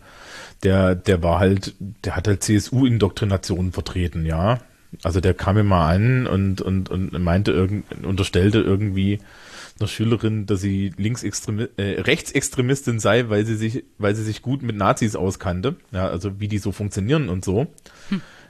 Der, 0.62 0.94
der 0.94 1.22
war 1.22 1.38
halt, 1.38 1.74
der 2.04 2.16
hat 2.16 2.28
halt 2.28 2.42
CSU-Indoktrinationen 2.42 3.72
vertreten, 3.72 4.24
ja. 4.24 4.60
Also 5.02 5.20
der 5.20 5.34
kam 5.34 5.56
mir 5.56 5.64
mal 5.64 5.94
an 5.94 6.26
und, 6.26 6.62
und, 6.62 6.88
und 6.88 7.12
meinte 7.22 7.52
irgend, 7.52 8.04
unterstellte 8.04 8.60
irgendwie 8.60 9.18
einer 9.78 9.88
Schülerin, 9.88 10.46
dass 10.46 10.62
sie 10.62 10.92
Linksextremi 10.96 11.68
äh, 11.76 12.00
Rechtsextremistin 12.00 12.98
sei, 12.98 13.28
weil 13.28 13.44
sie 13.44 13.56
sich, 13.56 13.84
weil 13.98 14.14
sie 14.14 14.22
sich 14.22 14.40
gut 14.40 14.62
mit 14.62 14.76
Nazis 14.76 15.16
auskannte, 15.16 15.76
ja, 15.92 16.08
also 16.08 16.40
wie 16.40 16.48
die 16.48 16.58
so 16.58 16.72
funktionieren 16.72 17.28
und 17.28 17.44
so. 17.44 17.66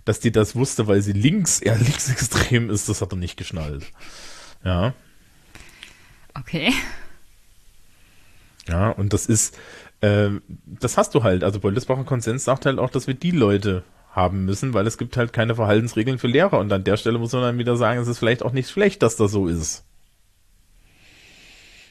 Dass 0.06 0.20
die 0.20 0.32
das 0.32 0.56
wusste, 0.56 0.86
weil 0.86 1.02
sie 1.02 1.12
links, 1.12 1.60
eher 1.60 1.76
linksextrem 1.78 2.70
ist, 2.70 2.88
das 2.88 3.02
hat 3.02 3.12
er 3.12 3.18
nicht 3.18 3.36
geschnallt. 3.36 3.84
Ja, 4.64 4.94
Okay. 6.38 6.72
ja, 8.68 8.90
und 8.90 9.12
das 9.14 9.24
ist, 9.26 9.56
ähm, 10.02 10.42
das 10.66 10.96
hast 10.98 11.14
du 11.14 11.22
halt. 11.22 11.44
Also 11.44 11.60
Beutelsbacher 11.60 12.04
Konsens 12.04 12.44
sagt 12.44 12.66
halt 12.66 12.78
auch, 12.78 12.90
dass 12.90 13.06
wir 13.06 13.14
die 13.14 13.30
Leute 13.30 13.84
haben 14.10 14.44
müssen, 14.44 14.74
weil 14.74 14.86
es 14.86 14.98
gibt 14.98 15.16
halt 15.16 15.32
keine 15.32 15.54
Verhaltensregeln 15.54 16.18
für 16.18 16.26
Lehrer. 16.26 16.58
Und 16.58 16.72
an 16.72 16.84
der 16.84 16.96
Stelle 16.98 17.18
muss 17.18 17.32
man 17.32 17.42
dann 17.42 17.58
wieder 17.58 17.76
sagen, 17.76 18.00
es 18.00 18.08
ist 18.08 18.18
vielleicht 18.18 18.42
auch 18.42 18.52
nicht 18.52 18.68
schlecht, 18.68 19.02
dass 19.02 19.16
das 19.16 19.30
so 19.30 19.46
ist. 19.46 19.84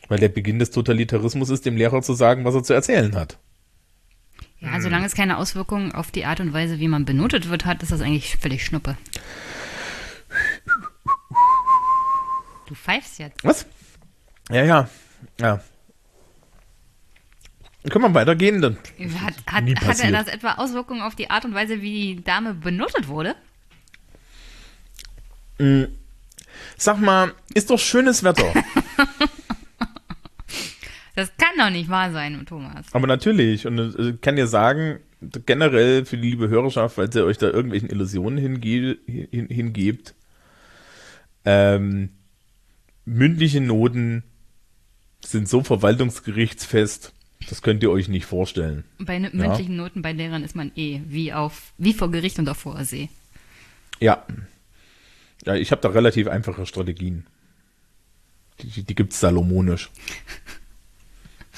Weil 0.10 0.20
der 0.20 0.30
Beginn 0.30 0.60
des 0.60 0.70
Totalitarismus 0.72 1.50
ist, 1.50 1.66
dem 1.66 1.78
Lehrer 1.78 2.04
zu 2.04 2.14
sagen, 2.14 2.46
was 2.46 2.54
er 2.54 2.64
zu 2.64 2.74
erzählen 2.74 3.16
hat. 3.16 3.40
Ja, 4.60 4.80
solange 4.82 5.06
es 5.06 5.14
keine 5.14 5.38
Auswirkungen 5.38 5.92
auf 5.92 6.12
die 6.12 6.26
Art 6.26 6.40
und 6.40 6.54
Weise, 6.54 6.80
wie 6.80 6.88
man 6.88 7.06
benotet 7.06 7.50
wird, 7.50 7.66
hat, 7.66 7.84
ist 7.84 7.92
das 7.92 8.02
eigentlich 8.02 8.38
völlig 8.38 8.66
Schnuppe. 8.66 8.98
Du 12.68 12.74
pfeifst 12.74 13.20
jetzt. 13.20 13.44
Was? 13.44 13.66
Ja, 14.50 14.64
ja, 14.64 14.90
ja. 15.40 15.62
Können 17.90 18.06
wir 18.06 18.14
weitergehen? 18.16 18.62
Dann 18.62 18.78
Hat, 19.22 19.36
hat, 19.46 19.64
hatte 19.86 20.12
das 20.12 20.28
etwa 20.28 20.54
Auswirkungen 20.54 21.02
auf 21.02 21.16
die 21.16 21.30
Art 21.30 21.46
und 21.46 21.54
Weise, 21.54 21.82
wie 21.82 22.16
die 22.16 22.24
Dame 22.24 22.56
benotet 22.56 23.08
wurde? 23.08 23.36
Sag 26.78 27.00
mal, 27.00 27.34
ist 27.54 27.70
doch 27.70 27.80
schönes 27.80 28.24
Wetter. 28.24 28.52
Das 31.16 31.32
kann 31.38 31.52
doch 31.58 31.70
nicht 31.70 31.90
wahr 31.90 32.12
sein, 32.12 32.46
Thomas. 32.46 32.86
Aber 32.94 33.08
natürlich, 33.08 33.66
und 33.66 33.80
äh, 33.80 34.14
kann 34.22 34.36
dir 34.36 34.48
sagen, 34.48 35.00
generell 35.46 36.06
für 36.06 36.18
die 36.18 36.30
liebe 36.30 36.50
Hörerschaft, 36.50 36.96
falls 36.96 37.16
ihr 37.16 37.26
euch 37.26 37.38
da 37.38 37.48
irgendwelchen 37.48 37.90
Illusionen 37.90 38.38
hinge 38.38 38.98
hin 39.08 39.48
hingebt, 39.50 40.14
ähm, 41.46 42.10
mündliche 43.06 43.62
Noten 43.62 44.24
sind 45.24 45.48
so 45.48 45.64
verwaltungsgerichtsfest, 45.64 47.14
das 47.50 47.62
könnt 47.62 47.84
ihr 47.84 47.92
euch 47.92 48.08
nicht 48.08 48.26
vorstellen. 48.26 48.84
Bei 49.00 49.20
ne- 49.20 49.30
mündlichen 49.32 49.76
Noten 49.76 50.02
bei 50.02 50.12
Lehrern 50.12 50.44
ist 50.44 50.56
man 50.56 50.72
eh 50.76 51.02
wie 51.08 51.34
auf 51.34 51.74
wie 51.78 51.94
vor 51.94 52.12
Gericht 52.12 52.40
und 52.40 52.50
auf 52.50 52.58
Vorsee. 52.58 53.10
Ja. 54.00 54.26
Ja, 55.46 55.56
ich 55.56 55.72
habe 55.72 55.82
da 55.82 55.90
relativ 55.90 56.28
einfache 56.28 56.66
Strategien. 56.66 57.26
Die, 58.62 58.68
die, 58.68 58.84
die 58.84 58.96
gibt's 58.96 59.20
salomonisch. 59.20 59.90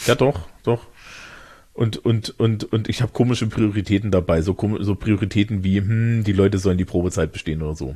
Ja, 0.06 0.16
doch, 0.16 0.48
doch. 0.64 0.88
Und, 1.74 1.98
und, 1.98 2.40
und, 2.40 2.64
und 2.74 2.90
ich 2.90 3.02
habe 3.02 3.12
komische 3.12 3.48
Prioritäten 3.48 4.10
dabei. 4.10 4.42
So, 4.42 4.58
so 4.80 4.96
Prioritäten 4.96 5.64
wie, 5.64 5.78
hm, 5.78 6.24
die 6.24 6.34
Leute 6.34 6.58
sollen 6.58 6.78
die 6.78 6.86
Probezeit 6.86 7.32
bestehen 7.32 7.62
oder 7.62 7.76
so. 7.76 7.96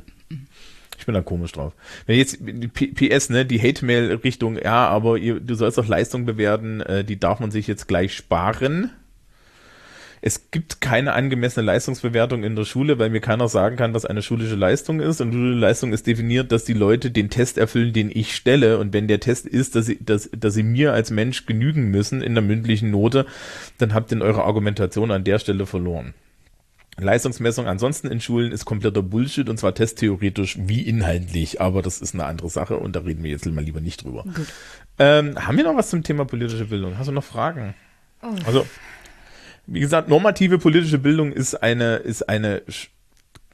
Ich 0.98 1.06
bin 1.06 1.16
da 1.16 1.20
komisch 1.20 1.50
drauf. 1.50 1.72
Wenn 2.06 2.16
jetzt 2.16 2.38
PS, 2.74 3.28
ne, 3.28 3.44
die 3.44 3.60
Hate-Mail-Richtung, 3.60 4.56
ja, 4.56 4.86
aber 4.86 5.18
ihr, 5.18 5.40
du 5.40 5.56
sollst 5.56 5.78
doch 5.78 5.88
Leistung 5.88 6.26
bewerten, 6.26 6.80
äh, 6.80 7.02
die 7.02 7.18
darf 7.18 7.40
man 7.40 7.50
sich 7.50 7.66
jetzt 7.66 7.88
gleich 7.88 8.14
sparen. 8.14 8.90
Es 10.24 10.52
gibt 10.52 10.80
keine 10.80 11.14
angemessene 11.14 11.66
Leistungsbewertung 11.66 12.44
in 12.44 12.54
der 12.54 12.64
Schule, 12.64 13.00
weil 13.00 13.10
mir 13.10 13.20
keiner 13.20 13.48
sagen 13.48 13.74
kann, 13.74 13.92
was 13.92 14.04
eine 14.04 14.22
schulische 14.22 14.54
Leistung 14.54 15.00
ist. 15.00 15.20
Und 15.20 15.32
schulische 15.32 15.58
Leistung 15.58 15.92
ist 15.92 16.06
definiert, 16.06 16.52
dass 16.52 16.64
die 16.64 16.74
Leute 16.74 17.10
den 17.10 17.28
Test 17.28 17.58
erfüllen, 17.58 17.92
den 17.92 18.08
ich 18.08 18.36
stelle. 18.36 18.78
Und 18.78 18.92
wenn 18.92 19.08
der 19.08 19.18
Test 19.18 19.46
ist, 19.46 19.74
dass 19.74 19.86
sie, 19.86 19.98
dass, 20.00 20.30
dass 20.30 20.54
sie 20.54 20.62
mir 20.62 20.92
als 20.92 21.10
Mensch 21.10 21.44
genügen 21.44 21.90
müssen 21.90 22.22
in 22.22 22.34
der 22.34 22.42
mündlichen 22.42 22.92
Note, 22.92 23.26
dann 23.78 23.94
habt 23.94 24.12
ihr 24.12 24.18
in 24.18 24.22
eurer 24.22 24.44
Argumentation 24.44 25.10
an 25.10 25.24
der 25.24 25.40
Stelle 25.40 25.66
verloren. 25.66 26.14
Leistungsmessung 26.98 27.66
ansonsten 27.66 28.06
in 28.06 28.20
Schulen 28.20 28.52
ist 28.52 28.64
kompletter 28.64 29.02
Bullshit 29.02 29.48
und 29.48 29.58
zwar 29.58 29.74
testtheoretisch 29.74 30.58
wie 30.60 30.82
inhaltlich, 30.82 31.60
aber 31.60 31.82
das 31.82 32.00
ist 32.00 32.14
eine 32.14 32.26
andere 32.26 32.50
Sache 32.50 32.76
und 32.76 32.94
da 32.94 33.00
reden 33.00 33.24
wir 33.24 33.30
jetzt 33.30 33.46
mal 33.46 33.64
lieber 33.64 33.80
nicht 33.80 34.04
drüber. 34.04 34.24
Ähm, 34.98 35.36
haben 35.36 35.56
wir 35.56 35.64
noch 35.64 35.76
was 35.76 35.90
zum 35.90 36.02
Thema 36.02 36.26
politische 36.26 36.66
Bildung? 36.66 36.98
Hast 36.98 37.08
du 37.08 37.12
noch 37.12 37.24
Fragen? 37.24 37.74
Oh. 38.22 38.28
Also, 38.44 38.66
wie 39.66 39.80
gesagt, 39.80 40.08
normative 40.08 40.58
politische 40.58 40.98
Bildung 40.98 41.32
ist 41.32 41.54
eine, 41.54 41.96
ist 41.96 42.28
eine, 42.28 42.62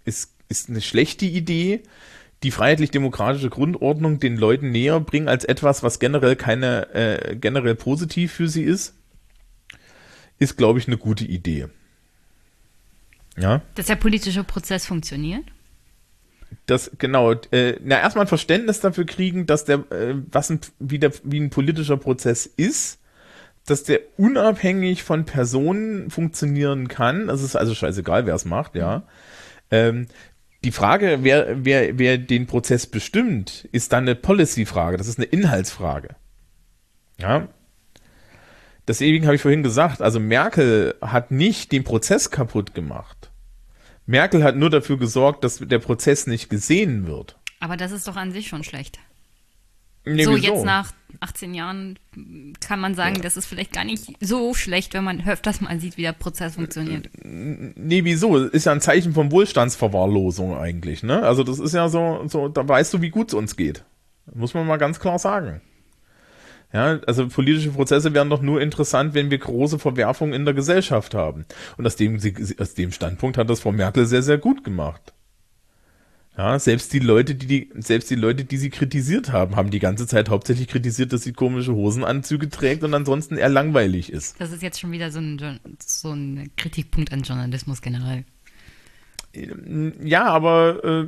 ist, 0.05 0.33
ist 0.49 0.69
eine 0.69 0.81
schlechte 0.81 1.27
Idee. 1.27 1.83
Die 2.45 2.53
freiheitlich-demokratische 2.53 3.51
Grundordnung 3.51 4.21
den 4.21 4.37
Leuten 4.37 4.71
näher 4.71 5.01
bringen 5.01 5.29
als 5.29 5.45
etwas, 5.45 5.83
was 5.83 5.99
generell 5.99 6.37
keine, 6.37 6.95
äh, 6.95 7.37
generell 7.37 7.75
positiv 7.75 8.33
für 8.33 8.49
sie 8.49 8.63
ist, 8.63 8.95
ist, 10.39 10.57
glaube 10.57 10.79
ich, 10.79 10.87
eine 10.87 10.99
gute 10.99 11.25
Idee. 11.25 11.67
Ja. 13.37 13.63
Dass 13.75 13.87
der 13.87 13.97
politische 13.97 14.45
Prozess 14.45 14.87
funktioniert? 14.87 15.45
Das, 16.67 16.93
genau, 16.99 17.33
äh, 17.51 17.77
na, 17.83 18.01
erstmal 18.01 18.25
ein 18.25 18.29
Verständnis 18.29 18.81
dafür 18.81 19.05
kriegen, 19.05 19.47
dass 19.47 19.65
der, 19.65 19.91
äh, 19.91 20.15
was 20.31 20.51
ein, 20.51 20.61
wie, 20.79 20.99
der, 20.99 21.13
wie 21.25 21.41
ein 21.41 21.51
politischer 21.51 21.97
Prozess 21.97 22.47
ist, 22.47 23.01
dass 23.71 23.85
der 23.85 24.01
unabhängig 24.17 25.03
von 25.03 25.25
Personen 25.25 26.11
funktionieren 26.11 26.89
kann. 26.89 27.29
Es 27.29 27.43
ist 27.43 27.57
also 27.57 27.75
scheißegal, 27.75 28.27
wer 28.27 28.35
es 28.35 28.45
macht, 28.45 28.75
ja. 28.75 29.03
Ähm, 29.71 30.07
die 30.65 30.73
Frage, 30.73 31.19
wer, 31.23 31.65
wer, 31.65 31.99
wer 31.99 32.19
den 32.19 32.47
Prozess 32.47 32.87
bestimmt, 32.87 33.69
ist 33.71 33.93
dann 33.93 34.05
eine 34.05 34.15
Policy-Frage, 34.15 34.97
das 34.97 35.07
ist 35.07 35.19
eine 35.19 35.27
Inhaltsfrage. 35.27 36.17
Ja. 37.19 37.49
Deswegen 38.89 39.27
habe 39.27 39.37
ich 39.37 39.43
vorhin 39.43 39.63
gesagt, 39.63 40.01
also 40.01 40.19
Merkel 40.19 40.95
hat 41.01 41.31
nicht 41.31 41.73
den 41.73 41.85
Prozess 41.85 42.31
kaputt 42.31 42.75
gemacht. 42.75 43.31
Merkel 44.07 44.43
hat 44.43 44.57
nur 44.57 44.71
dafür 44.71 44.99
gesorgt, 44.99 45.45
dass 45.45 45.59
der 45.59 45.79
Prozess 45.79 46.27
nicht 46.27 46.49
gesehen 46.49 47.07
wird. 47.07 47.39
Aber 47.61 47.77
das 47.77 47.93
ist 47.93 48.09
doch 48.09 48.17
an 48.17 48.33
sich 48.33 48.49
schon 48.49 48.65
schlecht. 48.65 48.99
Nee, 50.05 50.25
so, 50.25 50.35
wieso? 50.35 50.55
jetzt 50.55 50.65
nach 50.65 50.93
18 51.21 51.55
Jahren 51.55 51.99
kann 52.61 52.81
man 52.81 52.95
sagen, 52.95 53.17
ja. 53.17 53.23
das 53.23 53.37
ist 53.37 53.47
vielleicht 53.47 53.73
gar 53.73 53.85
nicht 53.85 54.17
so 54.21 54.55
schlecht, 54.55 54.95
wenn 54.95 55.05
man 55.05 55.27
öfters 55.27 55.61
mal 55.61 55.79
sieht, 55.81 55.97
wie 55.97 56.03
der 56.03 56.13
Prozess 56.13 56.55
funktioniert. 56.55 57.09
Nee, 57.23 58.05
wieso? 58.05 58.37
Ist 58.37 58.67
ja 58.67 58.73
ein 58.73 58.81
Zeichen 58.81 59.15
von 59.15 59.31
Wohlstandsverwahrlosung 59.33 60.57
eigentlich, 60.57 61.03
ne? 61.03 61.23
Also 61.23 61.45
das 61.45 61.59
ist 61.59 61.75
ja 61.75 61.89
so, 61.89 62.23
so 62.27 62.49
da 62.49 62.67
weißt 62.67 62.95
du, 62.95 63.01
wie 63.03 63.11
gut 63.11 63.29
es 63.29 63.35
uns 63.35 63.57
geht. 63.57 63.85
Muss 64.35 64.55
man 64.55 64.67
mal 64.67 64.77
ganz 64.77 65.01
klar 65.01 65.19
sagen. 65.19 65.61
Ja, 66.73 66.99
also 67.07 67.29
politische 67.29 67.71
Prozesse 67.71 68.13
wären 68.13 68.29
doch 68.29 68.43
nur 68.43 68.61
interessant, 68.61 69.15
wenn 69.15 69.31
wir 69.31 69.39
große 69.39 69.79
Verwerfungen 69.79 70.35
in 70.35 70.45
der 70.45 70.53
Gesellschaft 70.53 71.15
haben. 71.15 71.47
Und 71.79 71.87
aus 71.87 71.97
dem, 71.97 72.21
aus 72.59 72.75
dem 72.75 72.93
Standpunkt 72.93 73.39
hat 73.39 73.49
das 73.49 73.61
Frau 73.61 73.73
Merkel 73.73 74.05
sehr, 74.05 74.23
sehr 74.23 74.39
gut 74.39 74.65
gemacht. 74.65 75.15
Ja, 76.39 76.57
selbst 76.61 76.93
die 76.93 77.01
Leute, 77.01 77.35
die, 77.35 77.47
die, 77.49 77.71
selbst 77.83 78.09
die 78.11 78.15
Leute, 78.15 78.45
die 78.45 78.59
sie 78.59 78.71
kritisiert 78.71 79.33
haben, 79.33 79.57
haben 79.57 79.71
die 79.71 79.81
ganze 79.81 80.07
Zeit 80.07 80.29
hauptsächlich 80.29 80.69
kritisiert, 80.69 81.13
dass 81.13 81.25
sie 81.25 81.33
komische 81.33 81.75
Hosenanzüge 81.75 82.49
trägt 82.49 82.85
und 82.85 82.95
ansonsten 82.95 83.37
eher 83.37 83.49
langweilig 83.49 84.13
ist. 84.13 84.41
Das 84.41 84.53
ist 84.53 84.63
jetzt 84.63 84.79
schon 84.79 84.93
wieder 84.93 85.11
so 85.11 85.19
ein, 85.19 85.59
so 85.85 86.13
ein 86.13 86.53
Kritikpunkt 86.57 87.13
an 87.13 87.23
Journalismus 87.23 87.83
generell. 87.83 88.25
Ja, 90.01 90.27
aber 90.27 90.85
äh, 90.85 91.07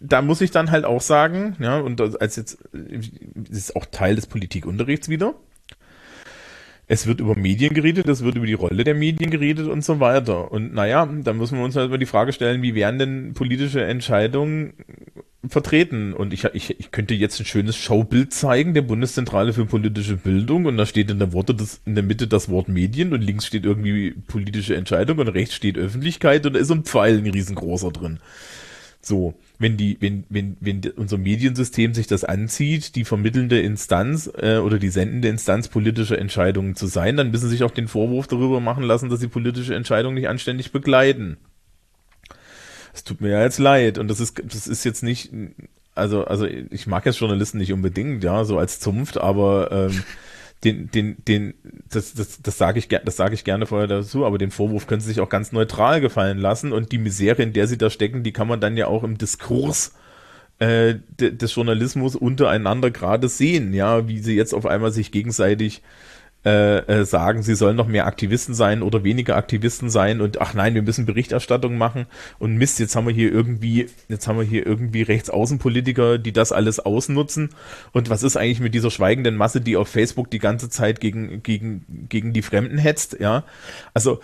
da 0.00 0.22
muss 0.22 0.40
ich 0.40 0.50
dann 0.50 0.70
halt 0.70 0.86
auch 0.86 1.02
sagen, 1.02 1.56
ja, 1.60 1.78
und 1.78 2.00
als 2.00 2.36
jetzt, 2.36 2.58
das 2.72 3.58
ist 3.58 3.76
auch 3.76 3.84
Teil 3.84 4.16
des 4.16 4.26
Politikunterrichts 4.26 5.10
wieder. 5.10 5.34
Es 6.86 7.06
wird 7.06 7.20
über 7.20 7.34
Medien 7.34 7.72
geredet, 7.72 8.08
es 8.08 8.22
wird 8.22 8.36
über 8.36 8.46
die 8.46 8.52
Rolle 8.52 8.84
der 8.84 8.94
Medien 8.94 9.30
geredet 9.30 9.68
und 9.68 9.82
so 9.82 10.00
weiter. 10.00 10.52
Und 10.52 10.74
naja, 10.74 11.06
da 11.06 11.32
müssen 11.32 11.56
wir 11.56 11.64
uns 11.64 11.76
halt 11.76 11.90
mal 11.90 11.98
die 11.98 12.06
Frage 12.06 12.32
stellen, 12.32 12.62
wie 12.62 12.74
werden 12.74 12.98
denn 12.98 13.34
politische 13.34 13.82
Entscheidungen 13.82 14.74
vertreten? 15.48 16.12
Und 16.12 16.34
ich, 16.34 16.44
ich, 16.44 16.78
ich 16.78 16.90
könnte 16.90 17.14
jetzt 17.14 17.40
ein 17.40 17.46
schönes 17.46 17.76
Schaubild 17.76 18.34
zeigen, 18.34 18.74
der 18.74 18.82
Bundeszentrale 18.82 19.54
für 19.54 19.64
politische 19.64 20.16
Bildung, 20.16 20.66
und 20.66 20.76
da 20.76 20.84
steht 20.84 21.10
in 21.10 21.18
der 21.18 21.32
Worte 21.32 21.54
das, 21.54 21.80
in 21.86 21.94
der 21.94 22.04
Mitte 22.04 22.26
das 22.26 22.50
Wort 22.50 22.68
Medien 22.68 23.14
und 23.14 23.22
links 23.22 23.46
steht 23.46 23.64
irgendwie 23.64 24.10
politische 24.10 24.76
Entscheidung 24.76 25.18
und 25.18 25.28
rechts 25.28 25.54
steht 25.54 25.78
Öffentlichkeit 25.78 26.44
und 26.44 26.54
da 26.54 26.58
ist 26.58 26.68
so 26.68 26.74
ein 26.74 26.84
Pfeil, 26.84 27.18
ein 27.18 27.30
riesengroßer 27.30 27.92
drin. 27.92 28.18
So, 29.00 29.34
wenn 29.58 29.76
die, 29.76 29.96
wenn, 30.00 30.24
wenn, 30.28 30.56
wenn 30.60 30.80
unser 30.96 31.16
Mediensystem 31.16 31.94
sich 31.94 32.06
das 32.06 32.24
anzieht, 32.24 32.96
die 32.96 33.04
vermittelnde 33.04 33.60
Instanz 33.60 34.30
äh, 34.36 34.58
oder 34.58 34.78
die 34.78 34.88
sendende 34.88 35.28
Instanz 35.28 35.68
politischer 35.68 36.18
Entscheidungen 36.18 36.74
zu 36.74 36.86
sein, 36.86 37.16
dann 37.16 37.30
müssen 37.30 37.48
sie 37.48 37.56
sich 37.56 37.64
auch 37.64 37.70
den 37.70 37.88
Vorwurf 37.88 38.26
darüber 38.26 38.60
machen 38.60 38.82
lassen, 38.82 39.10
dass 39.10 39.20
sie 39.20 39.28
politische 39.28 39.74
Entscheidungen 39.74 40.16
nicht 40.16 40.28
anständig 40.28 40.72
begleiten. 40.72 41.36
Es 42.92 43.04
tut 43.04 43.20
mir 43.20 43.30
ja 43.30 43.42
jetzt 43.42 43.58
leid 43.58 43.98
und 43.98 44.08
das 44.08 44.20
ist, 44.20 44.42
das 44.44 44.66
ist 44.66 44.84
jetzt 44.84 45.02
nicht, 45.02 45.30
also, 45.94 46.24
also 46.24 46.46
ich 46.46 46.86
mag 46.86 47.06
jetzt 47.06 47.20
Journalisten 47.20 47.58
nicht 47.58 47.72
unbedingt, 47.72 48.24
ja, 48.24 48.44
so 48.44 48.58
als 48.58 48.80
Zunft, 48.80 49.18
aber 49.18 49.70
ähm, 49.70 50.02
den, 50.64 50.90
den, 50.90 51.16
den, 51.26 51.54
das, 51.90 52.14
das, 52.14 52.40
das 52.42 52.58
sage 52.58 52.78
ich, 52.78 52.88
das 52.88 53.16
sage 53.16 53.34
ich 53.34 53.44
gerne 53.44 53.66
vorher 53.66 53.86
dazu, 53.86 54.24
aber 54.24 54.38
den 54.38 54.50
Vorwurf 54.50 54.86
können 54.86 55.00
sie 55.00 55.08
sich 55.08 55.20
auch 55.20 55.28
ganz 55.28 55.52
neutral 55.52 56.00
gefallen 56.00 56.38
lassen 56.38 56.72
und 56.72 56.92
die 56.92 56.98
Misere, 56.98 57.42
in 57.42 57.52
der 57.52 57.66
sie 57.66 57.78
da 57.78 57.90
stecken, 57.90 58.22
die 58.22 58.32
kann 58.32 58.48
man 58.48 58.60
dann 58.60 58.76
ja 58.76 58.86
auch 58.86 59.04
im 59.04 59.18
Diskurs 59.18 59.94
äh, 60.58 60.94
des 61.18 61.54
Journalismus 61.54 62.16
untereinander 62.16 62.90
gerade 62.90 63.28
sehen, 63.28 63.74
ja, 63.74 64.08
wie 64.08 64.20
sie 64.20 64.36
jetzt 64.36 64.54
auf 64.54 64.66
einmal 64.66 64.92
sich 64.92 65.12
gegenseitig 65.12 65.82
äh, 66.44 66.78
äh, 66.78 67.04
sagen, 67.04 67.42
sie 67.42 67.54
sollen 67.54 67.76
noch 67.76 67.86
mehr 67.86 68.06
Aktivisten 68.06 68.54
sein 68.54 68.82
oder 68.82 69.02
weniger 69.02 69.36
Aktivisten 69.36 69.88
sein 69.88 70.20
und 70.20 70.40
ach 70.40 70.52
nein, 70.54 70.74
wir 70.74 70.82
müssen 70.82 71.06
Berichterstattung 71.06 71.78
machen 71.78 72.06
und 72.38 72.56
Mist, 72.56 72.80
jetzt 72.80 72.96
haben 72.96 73.06
wir 73.06 73.14
hier 73.14 73.32
irgendwie, 73.32 73.86
jetzt 74.08 74.28
haben 74.28 74.38
wir 74.38 74.44
hier 74.44 74.66
irgendwie 74.66 75.02
Rechtsaußenpolitiker, 75.02 76.18
die 76.18 76.32
das 76.32 76.52
alles 76.52 76.80
ausnutzen 76.80 77.50
und 77.92 78.10
was 78.10 78.22
ist 78.22 78.36
eigentlich 78.36 78.60
mit 78.60 78.74
dieser 78.74 78.90
schweigenden 78.90 79.36
Masse, 79.36 79.60
die 79.60 79.76
auf 79.76 79.88
Facebook 79.88 80.30
die 80.30 80.38
ganze 80.38 80.68
Zeit 80.68 81.00
gegen, 81.00 81.42
gegen, 81.42 82.06
gegen 82.08 82.32
die 82.32 82.42
Fremden 82.42 82.78
hetzt, 82.78 83.18
ja, 83.20 83.44
also 83.94 84.20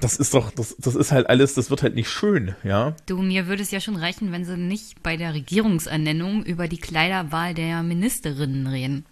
das 0.00 0.16
ist 0.16 0.34
doch, 0.34 0.52
das, 0.52 0.76
das 0.78 0.94
ist 0.94 1.10
halt 1.10 1.28
alles, 1.28 1.54
das 1.54 1.70
wird 1.70 1.82
halt 1.82 1.94
nicht 1.94 2.08
schön, 2.08 2.54
ja. 2.62 2.94
Du, 3.06 3.18
mir 3.18 3.48
würde 3.48 3.62
es 3.62 3.72
ja 3.72 3.80
schon 3.80 3.96
reichen, 3.96 4.30
wenn 4.30 4.44
sie 4.44 4.56
nicht 4.56 5.02
bei 5.02 5.16
der 5.16 5.34
Regierungsernennung 5.34 6.44
über 6.44 6.68
die 6.68 6.78
Kleiderwahl 6.78 7.52
der 7.54 7.82
Ministerinnen 7.82 8.66
reden. 8.68 9.06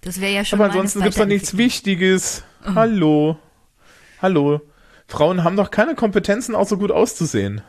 Das 0.00 0.20
wäre 0.20 0.32
ja 0.32 0.44
schon 0.44 0.60
Aber 0.60 0.70
ansonsten 0.70 1.00
gibt 1.00 1.14
es 1.14 1.18
doch 1.18 1.26
nichts 1.26 1.56
Wichtiges. 1.56 2.44
Oh. 2.64 2.74
Hallo. 2.74 3.38
Hallo. 4.20 4.60
Frauen 5.08 5.44
haben 5.44 5.56
doch 5.56 5.70
keine 5.70 5.94
Kompetenzen, 5.94 6.54
auch 6.54 6.66
so 6.66 6.78
gut 6.78 6.90
auszusehen. 6.90 7.62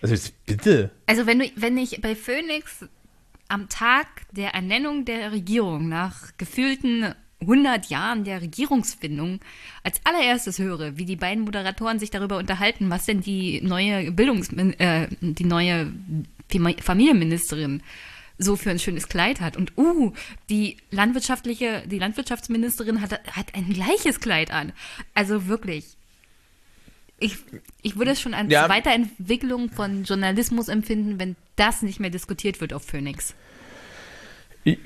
Also 0.00 0.14
bitte. 0.46 0.90
Also 1.06 1.26
wenn 1.26 1.40
du, 1.40 1.50
wenn 1.56 1.76
ich 1.76 2.00
bei 2.00 2.14
Phoenix 2.14 2.84
am 3.48 3.68
Tag 3.68 4.06
der 4.32 4.54
Ernennung 4.54 5.04
der 5.04 5.32
Regierung 5.32 5.88
nach 5.88 6.36
gefühlten 6.36 7.14
100 7.40 7.86
Jahren 7.86 8.24
der 8.24 8.42
Regierungsfindung 8.42 9.40
als 9.84 10.00
allererstes 10.04 10.58
höre, 10.58 10.96
wie 10.96 11.04
die 11.04 11.16
beiden 11.16 11.44
Moderatoren 11.44 11.98
sich 11.98 12.10
darüber 12.10 12.36
unterhalten, 12.36 12.90
was 12.90 13.06
denn 13.06 13.20
die 13.20 13.60
neue 13.60 14.10
Bildungs 14.10 14.52
äh, 14.52 15.08
die 15.20 15.44
neue 15.44 15.92
Familienministerin 16.82 17.82
so 18.38 18.56
für 18.56 18.70
ein 18.70 18.78
schönes 18.78 19.08
Kleid 19.08 19.40
hat. 19.40 19.56
Und 19.56 19.76
uh, 19.76 20.12
die 20.48 20.76
landwirtschaftliche, 20.90 21.82
die 21.86 21.98
Landwirtschaftsministerin 21.98 23.00
hat, 23.00 23.12
hat 23.32 23.54
ein 23.54 23.72
gleiches 23.72 24.20
Kleid 24.20 24.50
an. 24.50 24.72
Also 25.14 25.46
wirklich. 25.46 25.96
Ich, 27.20 27.36
ich 27.82 27.96
würde 27.96 28.12
es 28.12 28.20
schon 28.20 28.32
als 28.32 28.50
ja. 28.50 28.68
Weiterentwicklung 28.68 29.70
von 29.70 30.04
Journalismus 30.04 30.68
empfinden, 30.68 31.18
wenn 31.18 31.34
das 31.56 31.82
nicht 31.82 31.98
mehr 31.98 32.10
diskutiert 32.10 32.60
wird 32.60 32.72
auf 32.72 32.84
Phoenix. 32.84 33.34
Ich, 34.62 34.78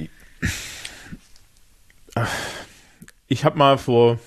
ich 3.29 3.45
habe 3.45 3.59
mal 3.59 3.77
vor, 3.77 4.19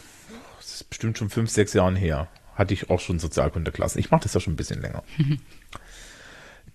das 0.57 0.76
ist 0.76 0.89
bestimmt 0.89 1.18
schon 1.18 1.31
fünf, 1.31 1.49
sechs 1.49 1.73
Jahren 1.73 1.95
her, 1.95 2.27
hatte 2.53 2.76
ich 2.76 2.91
auch 2.91 2.99
schon 2.99 3.18
Sozialkundeklassen. 3.18 3.99
Ich 3.99 4.11
mache 4.11 4.22
das 4.22 4.35
ja 4.35 4.39
schon 4.39 4.53
ein 4.53 4.57
bisschen 4.57 4.81
länger. 4.81 5.03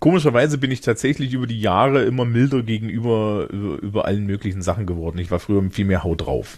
komischerweise 0.01 0.57
bin 0.57 0.71
ich 0.71 0.81
tatsächlich 0.81 1.31
über 1.31 1.47
die 1.47 1.61
Jahre 1.61 2.03
immer 2.03 2.25
milder 2.25 2.63
gegenüber 2.63 3.47
über, 3.49 3.81
über 3.81 4.05
allen 4.05 4.25
möglichen 4.25 4.61
Sachen 4.61 4.85
geworden. 4.85 5.17
Ich 5.19 5.31
war 5.31 5.39
früher 5.39 5.63
viel 5.71 5.85
mehr 5.85 6.03
Haut 6.03 6.25
drauf. 6.25 6.57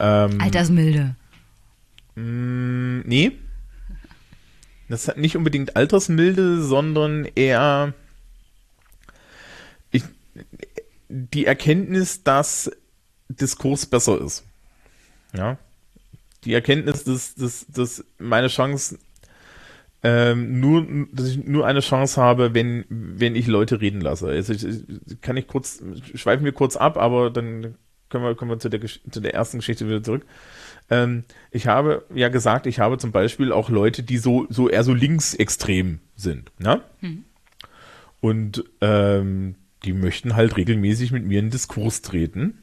Ähm, 0.00 0.40
Altersmilde. 0.40 1.14
Mh, 2.16 2.22
mm, 2.24 3.02
nee. 3.06 3.32
Das 4.88 5.06
hat 5.06 5.18
nicht 5.18 5.36
unbedingt 5.36 5.76
Altersmilde, 5.76 6.62
sondern 6.62 7.26
eher 7.34 7.92
die 11.08 11.46
Erkenntnis, 11.46 12.22
dass 12.24 12.70
Diskurs 13.28 13.86
besser 13.86 14.20
ist. 14.20 14.44
Ja. 15.32 15.58
Die 16.44 16.54
Erkenntnis, 16.54 17.04
dass, 17.04 17.34
dass, 17.34 17.66
dass 17.68 18.04
meine 18.18 18.48
Chance 18.48 18.98
ähm, 20.08 20.60
nur, 20.60 20.86
dass 21.10 21.26
ich 21.26 21.44
nur 21.44 21.66
eine 21.66 21.80
Chance 21.80 22.22
habe, 22.22 22.54
wenn, 22.54 22.84
wenn 22.88 23.34
ich 23.34 23.48
Leute 23.48 23.80
reden 23.80 24.00
lasse. 24.00 24.28
Also 24.28 24.52
ich, 24.52 25.20
kann 25.20 25.36
ich 25.36 25.48
kurz, 25.48 25.82
schweifen 26.14 26.44
wir 26.44 26.52
kurz 26.52 26.76
ab, 26.76 26.96
aber 26.96 27.28
dann 27.28 27.74
können 28.08 28.22
wir, 28.22 28.36
kommen 28.36 28.52
wir 28.52 28.60
zu 28.60 28.68
der, 28.68 28.80
zu 28.80 29.20
der 29.20 29.34
ersten 29.34 29.58
Geschichte 29.58 29.88
wieder 29.88 30.04
zurück. 30.04 30.24
Ähm, 30.90 31.24
ich 31.50 31.66
habe 31.66 32.04
ja 32.14 32.28
gesagt, 32.28 32.68
ich 32.68 32.78
habe 32.78 32.98
zum 32.98 33.10
Beispiel 33.10 33.50
auch 33.50 33.68
Leute, 33.68 34.04
die 34.04 34.18
so, 34.18 34.46
so 34.48 34.68
eher 34.68 34.84
so 34.84 34.94
linksextrem 34.94 35.98
sind. 36.14 36.52
Ne? 36.60 36.82
Hm. 37.00 37.24
Und 38.20 38.62
ähm, 38.82 39.56
die 39.82 39.92
möchten 39.92 40.36
halt 40.36 40.56
regelmäßig 40.56 41.10
mit 41.10 41.24
mir 41.24 41.40
in 41.40 41.50
Diskurs 41.50 42.02
treten. 42.02 42.58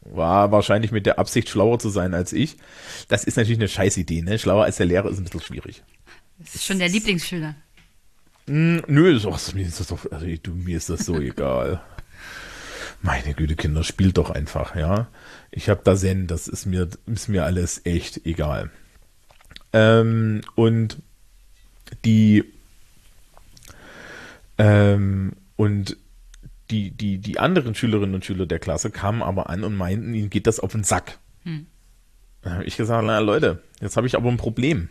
War 0.00 0.52
wahrscheinlich 0.52 0.90
mit 0.90 1.04
der 1.04 1.18
Absicht, 1.18 1.50
schlauer 1.50 1.78
zu 1.78 1.90
sein 1.90 2.14
als 2.14 2.32
ich. 2.32 2.56
Das 3.08 3.24
ist 3.24 3.36
natürlich 3.36 3.58
eine 3.58 3.68
Scheißidee, 3.68 4.22
ne? 4.22 4.38
Schlauer 4.38 4.64
als 4.64 4.78
der 4.78 4.86
Lehrer 4.86 5.10
ist 5.10 5.18
ein 5.18 5.24
bisschen 5.24 5.42
schwierig. 5.42 5.82
Das 6.48 6.54
ist 6.54 6.64
schon 6.64 6.78
der 6.78 6.88
Lieblingsschüler. 6.88 7.54
Mm, 8.46 8.78
nö, 8.86 9.20
ach, 9.30 9.52
mir 9.52 9.66
ist 9.66 9.80
das 9.80 9.88
doch, 9.88 10.10
also, 10.10 10.26
du, 10.42 10.52
mir 10.52 10.78
ist 10.78 10.88
das 10.88 11.04
so 11.04 11.16
egal. 11.20 11.82
Meine 13.02 13.34
Güte, 13.34 13.54
Kinder, 13.54 13.84
spielt 13.84 14.16
doch 14.16 14.30
einfach, 14.30 14.74
ja. 14.74 15.08
Ich 15.50 15.68
habe 15.68 15.82
da 15.84 15.94
Zen, 15.94 16.26
das 16.26 16.48
ist 16.48 16.64
mir, 16.64 16.88
ist 17.06 17.28
mir 17.28 17.44
alles 17.44 17.84
echt 17.84 18.24
egal. 18.24 18.70
Ähm, 19.74 20.40
und 20.54 20.96
die 22.04 22.44
ähm, 24.56 25.32
und 25.56 25.98
die, 26.70 26.90
die, 26.90 27.18
die 27.18 27.38
anderen 27.38 27.74
Schülerinnen 27.74 28.14
und 28.14 28.24
Schüler 28.24 28.46
der 28.46 28.58
Klasse 28.58 28.90
kamen 28.90 29.22
aber 29.22 29.50
an 29.50 29.64
und 29.64 29.76
meinten, 29.76 30.14
ihnen 30.14 30.30
geht 30.30 30.46
das 30.46 30.58
auf 30.58 30.72
den 30.72 30.84
Sack. 30.84 31.18
Hm. 31.44 31.66
Da 32.42 32.52
habe 32.54 32.64
ich 32.64 32.76
gesagt, 32.76 33.04
na 33.06 33.18
Leute, 33.18 33.62
jetzt 33.80 33.96
habe 33.96 34.06
ich 34.06 34.16
aber 34.16 34.30
ein 34.30 34.38
Problem. 34.38 34.88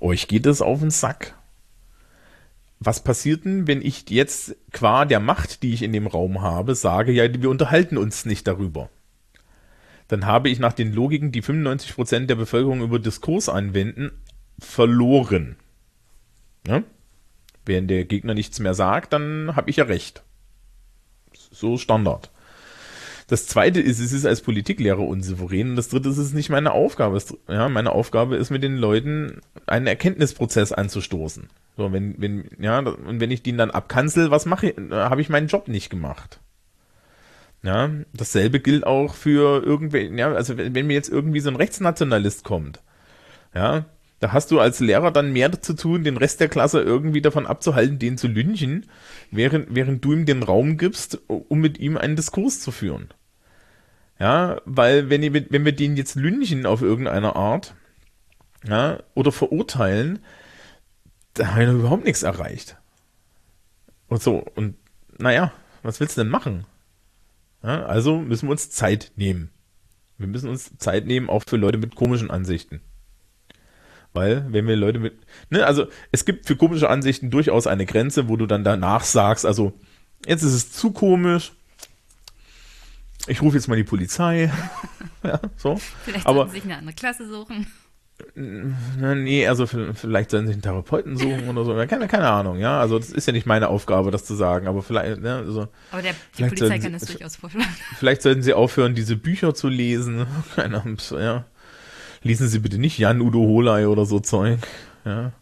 Euch 0.00 0.28
geht 0.28 0.46
es 0.46 0.62
auf 0.62 0.80
den 0.80 0.90
Sack. 0.90 1.36
Was 2.80 3.02
passiert 3.02 3.44
denn, 3.44 3.66
wenn 3.66 3.80
ich 3.80 4.10
jetzt 4.10 4.56
qua 4.72 5.04
der 5.04 5.20
Macht, 5.20 5.62
die 5.62 5.72
ich 5.72 5.82
in 5.82 5.92
dem 5.92 6.06
Raum 6.06 6.42
habe, 6.42 6.74
sage, 6.74 7.12
ja, 7.12 7.32
wir 7.32 7.50
unterhalten 7.50 7.96
uns 7.96 8.26
nicht 8.26 8.46
darüber? 8.46 8.90
Dann 10.08 10.26
habe 10.26 10.50
ich 10.50 10.58
nach 10.58 10.74
den 10.74 10.92
Logiken, 10.92 11.32
die 11.32 11.42
95% 11.42 12.26
der 12.26 12.34
Bevölkerung 12.34 12.82
über 12.82 12.98
Diskurs 12.98 13.48
anwenden, 13.48 14.12
verloren. 14.58 15.56
Ja? 16.66 16.82
Wenn 17.64 17.88
der 17.88 18.04
Gegner 18.04 18.34
nichts 18.34 18.58
mehr 18.58 18.74
sagt, 18.74 19.14
dann 19.14 19.56
habe 19.56 19.70
ich 19.70 19.76
ja 19.76 19.84
recht. 19.84 20.22
So 21.32 21.78
Standard. 21.78 22.30
Das 23.26 23.46
zweite 23.46 23.80
ist, 23.80 24.00
es 24.00 24.12
ist 24.12 24.26
als 24.26 24.42
Politiklehrer 24.42 25.00
unsouverän. 25.00 25.70
Und 25.70 25.76
das 25.76 25.88
dritte 25.88 26.10
ist, 26.10 26.18
es 26.18 26.26
ist 26.26 26.34
nicht 26.34 26.50
meine 26.50 26.72
Aufgabe. 26.72 27.20
Ja, 27.48 27.68
meine 27.68 27.92
Aufgabe 27.92 28.36
ist, 28.36 28.50
mit 28.50 28.62
den 28.62 28.76
Leuten 28.76 29.40
einen 29.66 29.86
Erkenntnisprozess 29.86 30.72
anzustoßen. 30.72 31.48
So, 31.76 31.92
wenn, 31.92 32.20
wenn, 32.20 32.44
ja, 32.58 32.78
und 32.78 33.20
wenn 33.20 33.30
ich 33.30 33.42
den 33.42 33.58
dann 33.58 33.70
abkanzel, 33.70 34.30
was 34.30 34.46
mache 34.46 34.70
ich, 34.70 34.90
habe 34.90 35.20
ich 35.20 35.28
meinen 35.28 35.48
Job 35.48 35.68
nicht 35.68 35.90
gemacht. 35.90 36.40
Ja, 37.62 37.90
dasselbe 38.12 38.60
gilt 38.60 38.86
auch 38.86 39.14
für 39.14 39.62
irgendwelche, 39.64 40.14
ja, 40.14 40.32
also 40.32 40.58
wenn, 40.58 40.74
wenn 40.74 40.86
mir 40.86 40.92
jetzt 40.92 41.08
irgendwie 41.08 41.40
so 41.40 41.48
ein 41.48 41.56
Rechtsnationalist 41.56 42.44
kommt, 42.44 42.82
ja, 43.54 43.86
da 44.24 44.32
hast 44.32 44.50
du 44.50 44.58
als 44.58 44.80
Lehrer 44.80 45.10
dann 45.10 45.34
mehr 45.34 45.52
zu 45.60 45.74
tun, 45.74 46.02
den 46.02 46.16
Rest 46.16 46.40
der 46.40 46.48
Klasse 46.48 46.80
irgendwie 46.80 47.20
davon 47.20 47.44
abzuhalten, 47.44 47.98
den 47.98 48.16
zu 48.16 48.26
lynchen, 48.26 48.86
während, 49.30 49.74
während 49.74 50.02
du 50.02 50.14
ihm 50.14 50.24
den 50.24 50.42
Raum 50.42 50.78
gibst, 50.78 51.20
um 51.28 51.60
mit 51.60 51.76
ihm 51.78 51.98
einen 51.98 52.16
Diskurs 52.16 52.58
zu 52.60 52.72
führen. 52.72 53.12
Ja, 54.18 54.62
weil 54.64 55.10
wenn, 55.10 55.22
ihr, 55.22 55.34
wenn 55.34 55.66
wir 55.66 55.72
den 55.72 55.98
jetzt 55.98 56.14
lynchen 56.14 56.64
auf 56.64 56.80
irgendeine 56.80 57.36
Art, 57.36 57.74
ja, 58.66 59.02
oder 59.12 59.30
verurteilen, 59.30 60.20
da 61.34 61.48
haben 61.48 61.58
wir 61.58 61.72
überhaupt 61.72 62.06
nichts 62.06 62.22
erreicht. 62.22 62.78
Und 64.08 64.22
so, 64.22 64.42
und 64.54 64.74
naja, 65.18 65.52
was 65.82 66.00
willst 66.00 66.16
du 66.16 66.22
denn 66.22 66.30
machen? 66.30 66.64
Ja, 67.62 67.84
also 67.84 68.22
müssen 68.22 68.48
wir 68.48 68.52
uns 68.52 68.70
Zeit 68.70 69.12
nehmen. 69.16 69.50
Wir 70.16 70.28
müssen 70.28 70.48
uns 70.48 70.78
Zeit 70.78 71.04
nehmen, 71.04 71.28
auch 71.28 71.42
für 71.46 71.58
Leute 71.58 71.76
mit 71.76 71.94
komischen 71.94 72.30
Ansichten. 72.30 72.80
Weil, 74.14 74.46
wenn 74.52 74.68
wir 74.68 74.76
Leute 74.76 75.00
mit, 75.00 75.14
ne, 75.50 75.66
also 75.66 75.86
es 76.12 76.24
gibt 76.24 76.46
für 76.46 76.54
komische 76.54 76.88
Ansichten 76.88 77.30
durchaus 77.30 77.66
eine 77.66 77.84
Grenze, 77.84 78.28
wo 78.28 78.36
du 78.36 78.46
dann 78.46 78.62
danach 78.62 79.02
sagst, 79.02 79.44
also 79.44 79.72
jetzt 80.24 80.44
ist 80.44 80.52
es 80.52 80.72
zu 80.72 80.92
komisch, 80.92 81.52
ich 83.26 83.42
rufe 83.42 83.56
jetzt 83.56 83.66
mal 83.66 83.76
die 83.76 83.84
Polizei. 83.84 84.52
ja, 85.24 85.40
so. 85.56 85.80
Vielleicht 86.04 86.24
sollten 86.24 86.50
sie 86.50 86.54
sich 86.54 86.64
eine 86.64 86.78
andere 86.78 86.94
Klasse 86.94 87.28
suchen. 87.28 87.66
Na, 88.36 89.16
nee, 89.16 89.48
also 89.48 89.66
vielleicht 89.66 90.30
sollen 90.30 90.46
sie 90.46 90.52
einen 90.52 90.62
Therapeuten 90.62 91.16
suchen 91.16 91.48
oder 91.48 91.64
so. 91.64 91.74
Keine, 91.88 92.06
keine 92.06 92.28
Ahnung, 92.28 92.60
ja. 92.60 92.78
Also 92.78 93.00
das 93.00 93.10
ist 93.10 93.26
ja 93.26 93.32
nicht 93.32 93.46
meine 93.46 93.68
Aufgabe, 93.68 94.12
das 94.12 94.24
zu 94.24 94.36
sagen, 94.36 94.68
aber 94.68 94.82
vielleicht, 94.82 95.22
ne, 95.22 95.38
also, 95.38 95.66
Aber 95.90 96.02
der, 96.02 96.14
die 96.38 96.44
Polizei 96.44 96.78
kann 96.78 96.92
das 96.92 97.06
durchaus 97.06 97.34
vorschlagen. 97.34 97.66
Vielleicht 97.98 98.22
sollten 98.22 98.42
sie 98.42 98.54
aufhören, 98.54 98.94
diese 98.94 99.16
Bücher 99.16 99.54
zu 99.54 99.68
lesen. 99.68 100.26
Keine 100.54 100.82
Ahnung, 100.82 100.98
ja 101.10 101.46
lesen 102.24 102.48
Sie 102.48 102.58
bitte 102.58 102.78
nicht 102.78 102.98
Jan 102.98 103.20
Udo 103.20 103.40
Holei 103.40 103.86
oder 103.86 104.04
so 104.04 104.18
Zeug. 104.18 104.58
Ja. 105.04 105.32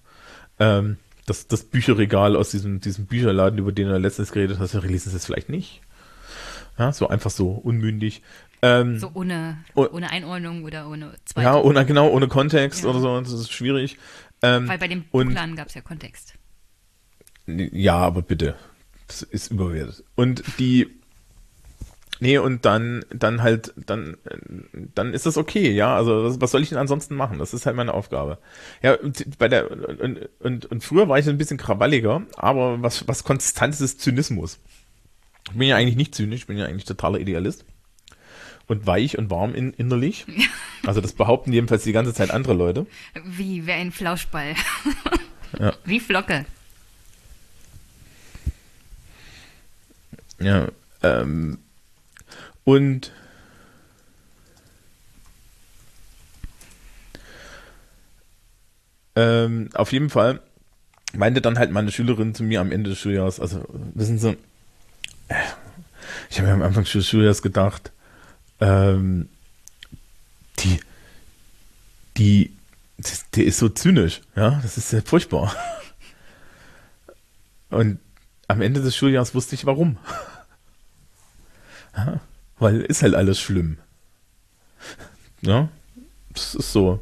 Ähm, 0.59 0.99
das, 1.25 1.47
das 1.47 1.65
Bücherregal 1.65 2.37
aus 2.37 2.51
diesem, 2.51 2.81
diesem 2.81 3.07
Bücherladen, 3.07 3.59
über 3.59 3.73
den 3.73 3.89
er 3.89 3.99
letztens 3.99 4.33
geredet 4.33 4.59
hat, 4.59 4.73
lesen 4.83 5.11
Sie 5.11 5.17
es 5.17 5.25
vielleicht 5.25 5.49
nicht. 5.49 5.81
Ja, 6.79 6.93
so 6.93 7.09
einfach 7.09 7.31
so 7.31 7.51
unmündig. 7.51 8.23
Ähm, 8.61 8.99
so 8.99 9.11
ohne, 9.15 9.59
ohne 9.75 10.11
Einordnung 10.11 10.65
oder 10.65 10.89
ohne 10.89 11.15
zweite. 11.25 11.47
Ja, 11.47 11.57
ohne, 11.57 11.85
genau, 11.85 12.09
ohne 12.09 12.29
Kontext 12.29 12.85
ja. 12.85 12.91
oder 12.91 13.01
so, 13.01 13.21
das 13.21 13.33
ist 13.33 13.53
schwierig. 13.53 13.99
Ähm, 14.43 14.69
Weil 14.69 14.79
bei 14.79 14.89
dem 14.89 15.05
Buchladen 15.05 15.57
gab 15.57 15.69
es 15.69 15.75
ja 15.75 15.81
Kontext. 15.81 16.35
Ja, 17.47 17.97
aber 17.97 18.23
bitte. 18.23 18.55
Das 19.07 19.23
ist 19.23 19.51
überwertet. 19.51 20.05
Und 20.15 20.43
die, 20.59 21.02
Nee, 22.23 22.39
und 22.39 22.65
dann, 22.65 23.05
dann 23.11 23.43
halt, 23.43 23.75
dann, 23.75 24.17
dann 24.95 25.13
ist 25.13 25.27
das 25.27 25.37
okay, 25.37 25.73
ja. 25.73 25.97
Also 25.97 26.41
was 26.41 26.53
soll 26.53 26.63
ich 26.63 26.69
denn 26.69 26.79
ansonsten 26.79 27.17
machen? 27.17 27.41
Das 27.41 27.53
ist 27.53 27.67
halt 27.67 27.75
meine 27.75 27.93
Aufgabe. 27.93 28.39
Ja, 28.81 28.97
bei 29.39 29.49
der 29.49 29.69
und, 29.73 30.29
und, 30.39 30.67
und 30.67 30.85
früher 30.85 31.09
war 31.09 31.19
ich 31.19 31.29
ein 31.29 31.37
bisschen 31.37 31.57
krawalliger, 31.57 32.23
aber 32.37 32.81
was, 32.81 33.09
was 33.09 33.25
konstant 33.25 33.75
ist, 33.75 33.81
ist 33.81 34.01
Zynismus. 34.03 34.61
Ich 35.51 35.59
bin 35.59 35.67
ja 35.67 35.75
eigentlich 35.75 35.97
nicht 35.97 36.15
zynisch, 36.15 36.43
ich 36.43 36.47
bin 36.47 36.57
ja 36.57 36.67
eigentlich 36.67 36.85
totaler 36.85 37.19
Idealist. 37.19 37.65
Und 38.69 38.87
weich 38.87 39.19
und 39.19 39.29
warm 39.29 39.57
in, 39.57 39.73
innerlich. 39.73 40.25
Also 40.85 41.01
das 41.01 41.13
behaupten 41.13 41.53
jedenfalls 41.53 41.85
die 41.85 41.93
ganze 41.93 42.13
Zeit 42.13 42.33
andere 42.33 42.55
Leute. 42.55 42.87
Wie, 43.25 43.67
wer 43.67 43.77
ein 43.77 43.93
Flauschball. 43.93 44.55
ja. 45.61 45.73
Wie 45.85 46.01
Flocke. 46.01 46.45
Ja, 50.41 50.69
ähm, 51.05 51.59
und 52.65 53.13
ähm, 59.17 59.69
auf 59.75 59.93
jeden 59.93 60.11
Fall 60.11 60.41
meinte 61.13 61.41
dann 61.41 61.59
halt 61.59 61.71
meine 61.71 61.93
Schülerin 61.93 62.35
zu 62.35 62.43
mir 62.43 62.61
am 62.61 62.73
Ende 62.73 62.91
des 62.91 62.99
Schuljahres, 62.99 63.41
also 63.41 63.65
wissen 63.95 64.19
Sie, 64.19 64.37
ich 66.31 66.39
habe 66.39 66.49
mir 66.49 66.55
am 66.55 66.63
Anfang 66.63 66.85
des 66.85 67.07
Schuljahres 67.07 67.43
gedacht, 67.43 67.93
ähm, 68.61 69.29
die, 70.61 70.81
die, 72.17 72.57
der 73.35 73.45
ist 73.45 73.59
so 73.59 73.69
zynisch, 73.69 74.21
ja, 74.37 74.61
das 74.63 74.79
ist 74.79 74.91
sehr 74.91 75.03
furchtbar. 75.03 75.55
Und 77.71 77.99
am 78.49 78.61
Ende 78.61 78.83
des 78.83 78.97
Schuljahres 78.97 79.35
wusste 79.35 79.55
ich 79.55 79.67
warum. 79.67 79.99
Ja 81.95 82.23
weil 82.63 82.81
ist 82.81 83.03
halt 83.03 83.15
alles 83.15 83.41
schlimm. 83.41 83.79
Ja, 85.43 85.69
das 86.33 86.55
ist 86.55 86.73
so. 86.73 87.01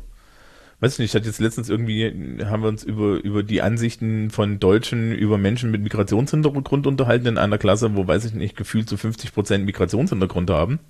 Weiß 0.80 0.94
ich 0.94 0.98
nicht, 0.98 1.10
ich 1.10 1.14
hatte 1.14 1.26
jetzt 1.26 1.40
letztens 1.40 1.68
irgendwie, 1.68 2.06
haben 2.46 2.62
wir 2.62 2.68
uns 2.68 2.82
über, 2.82 3.22
über 3.22 3.42
die 3.42 3.60
Ansichten 3.60 4.30
von 4.30 4.58
Deutschen 4.58 5.12
über 5.12 5.36
Menschen 5.36 5.70
mit 5.70 5.82
Migrationshintergrund 5.82 6.86
unterhalten 6.86 7.26
in 7.26 7.38
einer 7.38 7.58
Klasse, 7.58 7.94
wo, 7.96 8.06
weiß 8.06 8.24
ich 8.24 8.32
nicht, 8.32 8.56
gefühlt 8.56 8.88
so 8.88 8.96
50 8.96 9.34
Prozent 9.34 9.66
Migrationshintergrund 9.66 10.48
haben. 10.48 10.80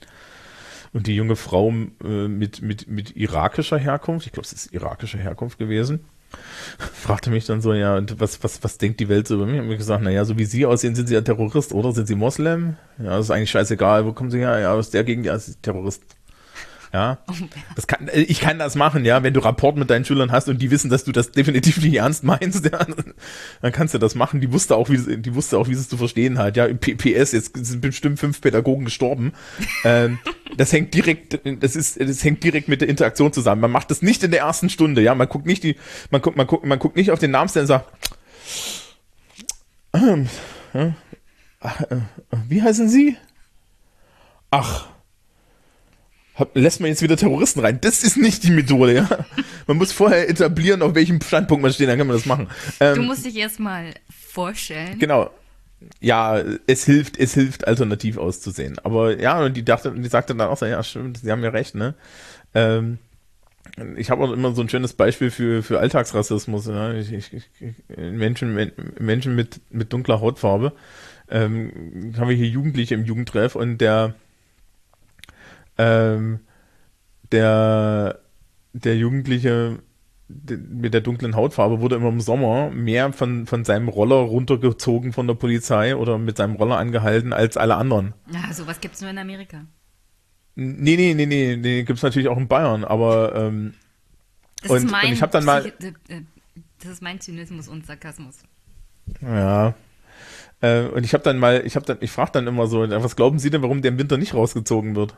Und 0.93 1.09
die 1.09 1.17
junge 1.17 1.35
Frau 1.35 1.73
äh, 2.05 2.29
mit, 2.29 2.63
mit, 2.63 2.89
mit 2.89 3.17
irakischer 3.17 3.79
Herkunft, 3.79 4.27
ich 4.27 4.33
glaube, 4.33 4.47
es 4.47 4.53
ist 4.53 4.73
irakischer 4.73 5.19
Herkunft 5.19 5.59
gewesen, 5.59 6.01
fragte 6.79 7.31
mich 7.31 7.47
dann 7.47 7.61
so, 7.61 7.73
ja, 7.73 7.97
und 7.97 8.21
was, 8.21 8.43
was, 8.43 8.63
was 8.63 8.79
denkt 8.79 9.01
die 9.01 9.09
Welt 9.09 9.27
so 9.27 9.35
über 9.37 9.47
mich? 9.47 9.57
Ich 9.57 9.63
habe 9.63 9.77
gesagt, 9.77 10.03
naja, 10.03 10.25
so 10.25 10.39
wie 10.39 10.45
Sie 10.45 10.67
aussehen, 10.67 10.95
sind 10.95 11.09
Sie 11.09 11.15
ja 11.15 11.21
Terrorist, 11.21 11.73
oder? 11.73 11.93
Sind 11.93 12.07
Sie 12.07 12.15
Moslem? 12.15 12.77
Ja, 13.03 13.19
ist 13.19 13.31
eigentlich 13.31 13.51
scheißegal, 13.51 14.07
wo 14.07 14.13
kommen 14.13 14.31
Sie 14.31 14.39
her? 14.39 14.59
Ja, 14.59 14.75
aus 14.75 14.91
der 14.91 15.05
Gegend, 15.05 15.27
ja, 15.27 15.35
ist 15.35 15.63
Terrorist. 15.63 16.03
Ja, 16.93 17.19
das 17.77 17.87
kann, 17.87 18.09
äh, 18.09 18.23
ich 18.23 18.41
kann 18.41 18.59
das 18.59 18.75
machen, 18.75 19.05
ja, 19.05 19.23
wenn 19.23 19.33
du 19.33 19.41
Rapport 19.41 19.77
mit 19.77 19.91
deinen 19.91 20.05
Schülern 20.05 20.33
hast 20.33 20.49
und 20.49 20.61
die 20.61 20.73
wissen, 20.73 20.91
dass 20.91 21.05
du 21.05 21.13
das 21.13 21.31
definitiv 21.31 21.81
nicht 21.81 21.95
ernst 21.95 22.25
meinst, 22.25 22.65
ja, 22.73 22.85
dann 23.63 23.73
kannst 23.73 23.95
du 23.95 23.99
das 23.99 24.17
machen. 24.17 24.41
Die 24.41 24.53
wusste 24.53 24.75
auch, 24.75 24.89
wie, 24.91 25.17
die 25.19 25.35
wusste 25.37 25.57
auch, 25.57 25.69
wie 25.69 25.73
es 25.73 25.89
zu 25.89 25.97
verstehen 25.97 26.39
hat, 26.39 26.57
ja. 26.57 26.67
Im 26.67 26.79
PPS, 26.79 27.31
jetzt 27.31 27.57
sind 27.57 27.81
bestimmt 27.81 28.19
fünf 28.19 28.41
Pädagogen 28.41 28.85
gestorben. 28.85 29.33
ähm, 29.85 30.19
das 30.57 30.73
hängt 30.73 30.93
direkt, 30.93 31.39
das 31.63 31.77
ist, 31.77 32.01
das 32.01 32.25
hängt 32.25 32.43
direkt 32.43 32.67
mit 32.67 32.81
der 32.81 32.89
Interaktion 32.89 33.33
zusammen. 33.33 33.61
Man 33.61 33.71
macht 33.71 33.91
das 33.93 34.03
nicht 34.03 34.25
in 34.25 34.33
der 34.33 34.41
ersten 34.41 34.69
Stunde, 34.69 35.01
ja. 35.01 35.15
Man 35.15 35.29
guckt 35.29 35.47
nicht 35.47 35.63
die, 35.63 35.77
man 36.11 36.21
guckt, 36.21 36.37
man 36.37 36.49
guckt, 36.49 36.67
man 36.67 36.81
guckt 36.81 36.97
nicht 36.97 37.13
auf 37.13 37.21
den 37.21 37.31
Namensstellen 37.31 37.65
und 37.65 37.69
sagt, 37.69 37.87
ähm, 39.95 40.29
ach, 41.61 41.81
äh, 41.83 42.01
wie 42.49 42.63
heißen 42.63 42.89
Sie? 42.89 43.17
Ach, 44.51 44.89
lässt 46.55 46.81
man 46.81 46.89
jetzt 46.89 47.03
wieder 47.03 47.17
Terroristen 47.17 47.61
rein. 47.61 47.79
Das 47.81 48.03
ist 48.03 48.17
nicht 48.17 48.45
die 48.45 48.51
Methode, 48.51 48.95
ja. 48.95 49.09
Man 49.67 49.77
muss 49.77 49.93
vorher 49.93 50.29
etablieren, 50.29 50.83
auf 50.83 50.95
welchem 50.95 51.21
Standpunkt 51.21 51.63
man 51.63 51.73
steht, 51.73 51.89
dann 51.89 51.99
kann 51.99 52.07
man 52.07 52.17
das 52.17 52.27
machen. 52.27 52.49
Ähm, 52.81 52.97
du 52.97 53.03
musst 53.03 53.25
dich 53.25 53.37
erstmal 53.37 53.95
vorstellen. 54.09 54.99
Genau. 54.99 55.31
Ja, 56.01 56.43
es 56.67 56.85
hilft, 56.85 57.19
es 57.19 57.35
hilft, 57.35 57.67
alternativ 57.67 58.19
auszusehen. 58.19 58.79
Aber 58.81 59.19
ja, 59.19 59.41
und 59.43 59.57
die 59.57 59.65
dachte, 59.65 59.93
die 59.93 60.09
sagte 60.09 60.35
dann 60.35 60.49
auch 60.49 60.59
so, 60.59 60.67
ja, 60.67 60.83
stimmt, 60.83 61.19
sie 61.19 61.31
haben 61.31 61.43
ja 61.43 61.51
recht, 61.51 61.75
ne? 61.75 61.95
Ähm, 62.55 62.99
ich 63.97 64.11
habe 64.11 64.25
auch 64.25 64.33
immer 64.33 64.53
so 64.55 64.63
ein 64.63 64.69
schönes 64.69 64.93
Beispiel 64.93 65.31
für, 65.31 65.63
für 65.63 65.81
Alltagsrassismus. 65.81 66.67
Ne? 66.67 66.99
Ich, 67.01 67.13
ich, 67.13 67.33
ich, 67.33 67.73
Menschen, 67.97 68.73
Menschen 68.99 69.35
mit, 69.35 69.61
mit 69.71 69.93
dunkler 69.93 70.21
Hautfarbe. 70.21 70.73
Ähm, 71.31 72.13
haben 72.19 72.29
wir 72.29 72.37
hier 72.37 72.49
Jugendliche 72.49 72.95
im 72.95 73.05
Jugendtreff 73.05 73.55
und 73.55 73.79
der 73.79 74.15
ähm, 75.79 76.41
der, 77.33 78.21
der 78.73 78.97
Jugendliche 78.97 79.79
mit 80.49 80.95
der 80.95 81.01
dunklen 81.01 81.35
Hautfarbe 81.35 81.81
wurde 81.81 81.97
immer 81.97 82.09
im 82.09 82.21
Sommer 82.21 82.71
mehr 82.71 83.13
von, 83.13 83.47
von 83.47 83.65
seinem 83.65 83.89
Roller 83.89 84.17
runtergezogen 84.17 85.13
von 85.13 85.27
der 85.27 85.35
Polizei 85.35 85.97
oder 85.97 86.19
mit 86.19 86.37
seinem 86.37 86.55
Roller 86.55 86.79
angehalten 86.79 87.33
als 87.33 87.57
alle 87.57 87.77
anderen. 87.77 88.15
Ja, 88.33 88.53
sowas 88.53 88.81
gibt 88.81 88.95
es 88.95 89.01
nur 89.01 89.11
in 89.11 89.19
Amerika. 89.19 89.67
Nee, 90.55 90.97
nee, 90.97 91.15
nee, 91.15 91.27
nee, 91.27 91.57
nee, 91.57 91.83
gibt 91.83 91.99
es 91.99 92.03
natürlich 92.03 92.29
auch 92.29 92.37
in 92.37 92.49
Bayern, 92.49 92.85
aber 92.85 93.35
ähm, 93.35 93.75
das 94.63 94.71
und, 94.71 94.77
ist 94.85 94.91
mein 94.91 95.07
und 95.07 95.13
ich 95.15 95.23
habe 95.23 95.33
dann 95.33 95.45
mal 95.45 95.67
äh, 95.67 95.73
das 96.81 96.93
ist 96.93 97.03
mein 97.03 97.21
Zynismus 97.21 97.69
und 97.69 97.87
Sarkasmus. 97.87 98.39
Ja. 99.21 99.75
Äh, 100.61 100.83
und 100.83 101.05
ich 101.05 101.15
habe 101.15 101.25
dann 101.25 101.39
mal, 101.39 101.63
ich 101.65 101.77
habe 101.77 101.87
dann, 101.87 101.99
ich 102.01 102.11
frage 102.11 102.33
dann 102.33 102.47
immer 102.47 102.67
so, 102.67 102.89
was 102.89 103.17
glauben 103.17 103.39
Sie 103.39 103.51
denn, 103.51 103.63
warum 103.63 103.83
der 103.83 103.93
im 103.93 103.99
Winter 103.99 104.17
nicht 104.17 104.35
rausgezogen 104.35 104.97
wird? 104.97 105.15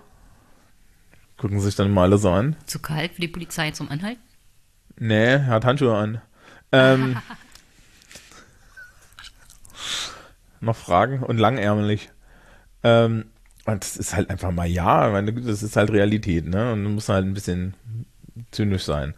Gucken 1.43 1.59
sich 1.59 1.75
dann 1.75 1.91
mal 1.91 2.05
alle 2.05 2.19
so 2.19 2.31
an. 2.31 2.55
Zu 2.67 2.79
kalt 2.79 3.15
für 3.15 3.21
die 3.21 3.27
Polizei 3.27 3.73
zum 3.73 3.91
Anhalten? 3.91 4.23
Nee, 4.97 5.25
er 5.25 5.47
hat 5.49 5.65
Handschuhe 5.65 5.93
an. 5.93 6.23
Ähm, 6.71 7.17
noch 10.61 10.77
Fragen 10.77 11.21
und 11.21 11.39
langärmelig. 11.39 12.11
Ähm, 12.85 13.25
und 13.65 13.83
das 13.83 13.97
ist 13.97 14.15
halt 14.15 14.31
einfach 14.31 14.53
mal 14.53 14.69
ja, 14.69 15.11
meine, 15.11 15.33
das 15.33 15.65
ist 15.65 15.75
halt 15.75 15.91
Realität, 15.91 16.47
ne? 16.47 16.75
Und 16.75 16.85
man 16.85 16.95
muss 16.95 17.09
halt 17.09 17.27
ein 17.27 17.35
bisschen 17.35 17.75
zynisch 18.53 18.85
sein. 18.85 19.15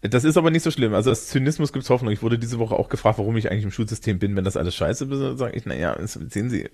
Das 0.00 0.24
ist 0.24 0.38
aber 0.38 0.50
nicht 0.50 0.62
so 0.62 0.70
schlimm. 0.70 0.94
Also 0.94 1.10
das 1.10 1.28
Zynismus 1.28 1.74
gibt 1.74 1.84
es 1.84 1.90
Hoffnung. 1.90 2.12
Ich 2.12 2.22
wurde 2.22 2.38
diese 2.38 2.58
Woche 2.58 2.76
auch 2.76 2.88
gefragt, 2.88 3.18
warum 3.18 3.36
ich 3.36 3.50
eigentlich 3.50 3.64
im 3.64 3.72
Schulsystem 3.72 4.18
bin, 4.18 4.36
wenn 4.36 4.44
das 4.44 4.56
alles 4.56 4.74
scheiße 4.74 5.04
ist. 5.04 5.38
Sage 5.38 5.54
ich, 5.54 5.66
naja, 5.66 5.98
sehen 6.06 6.48
Sie, 6.48 6.70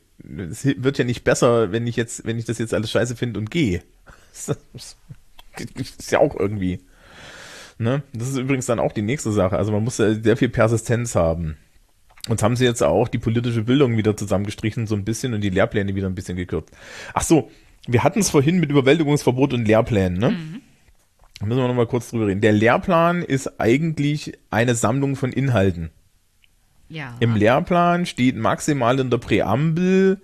es 0.51 0.65
wird 0.65 0.99
ja 0.99 1.05
nicht 1.05 1.25
besser, 1.25 1.73
wenn 1.73 1.89
ich 1.89 1.97
jetzt, 1.97 2.25
wenn 2.25 2.39
ich 2.39 2.45
das 2.45 2.59
jetzt 2.59 2.75
alles 2.75 2.93
scheiße 2.93 3.17
finde 3.17 3.41
und 3.41 3.51
gehe. 3.51 3.83
Das 4.35 4.97
ist 5.99 6.13
ja 6.13 6.19
auch 6.19 6.39
irgendwie. 6.39 6.81
Ne? 7.79 8.03
Das 8.13 8.29
ist 8.29 8.37
übrigens 8.37 8.67
dann 8.67 8.79
auch 8.79 8.93
die 8.93 9.03
nächste 9.03 9.33
Sache. 9.33 9.57
Also 9.57 9.73
man 9.73 9.83
muss 9.85 9.99
ja 9.99 10.15
sehr 10.15 10.37
viel 10.37 10.49
Persistenz 10.49 11.15
haben. 11.15 11.57
Und 12.29 12.43
haben 12.43 12.57
sie 12.57 12.65
jetzt 12.65 12.83
auch 12.83 13.09
die 13.09 13.19
politische 13.19 13.63
Bildung 13.63 13.99
wieder 13.99 14.17
zusammengestrichen, 14.17 14.87
so 14.87 14.95
ein 14.95 15.05
bisschen, 15.05 15.35
und 15.35 15.43
die 15.43 15.51
Lehrpläne 15.51 15.95
wieder 15.95 16.09
ein 16.09 16.15
bisschen 16.15 16.37
gekürzt. 16.37 16.71
Ach 17.13 17.23
so, 17.23 17.51
wir 17.87 18.03
hatten 18.03 18.21
es 18.21 18.31
vorhin 18.31 18.61
mit 18.61 18.71
Überwältigungsverbot 18.71 19.53
und 19.53 19.67
Lehrplänen, 19.67 20.19
ne? 20.19 20.31
Mhm. 20.31 20.61
Da 21.39 21.47
müssen 21.47 21.61
wir 21.61 21.69
nochmal 21.69 21.87
kurz 21.87 22.11
drüber 22.11 22.29
reden. 22.29 22.41
Der 22.41 22.53
Lehrplan 22.53 23.23
ist 23.23 23.61
eigentlich 23.61 24.39
eine 24.51 24.75
Sammlung 24.75 25.17
von 25.17 25.33
Inhalten. 25.33 25.91
Ja. 26.89 27.15
Im 27.21 27.35
Lehrplan 27.35 28.07
steht 28.07 28.37
maximal 28.37 28.99
in 29.01 29.11
der 29.11 29.19
Präambel 29.19 30.21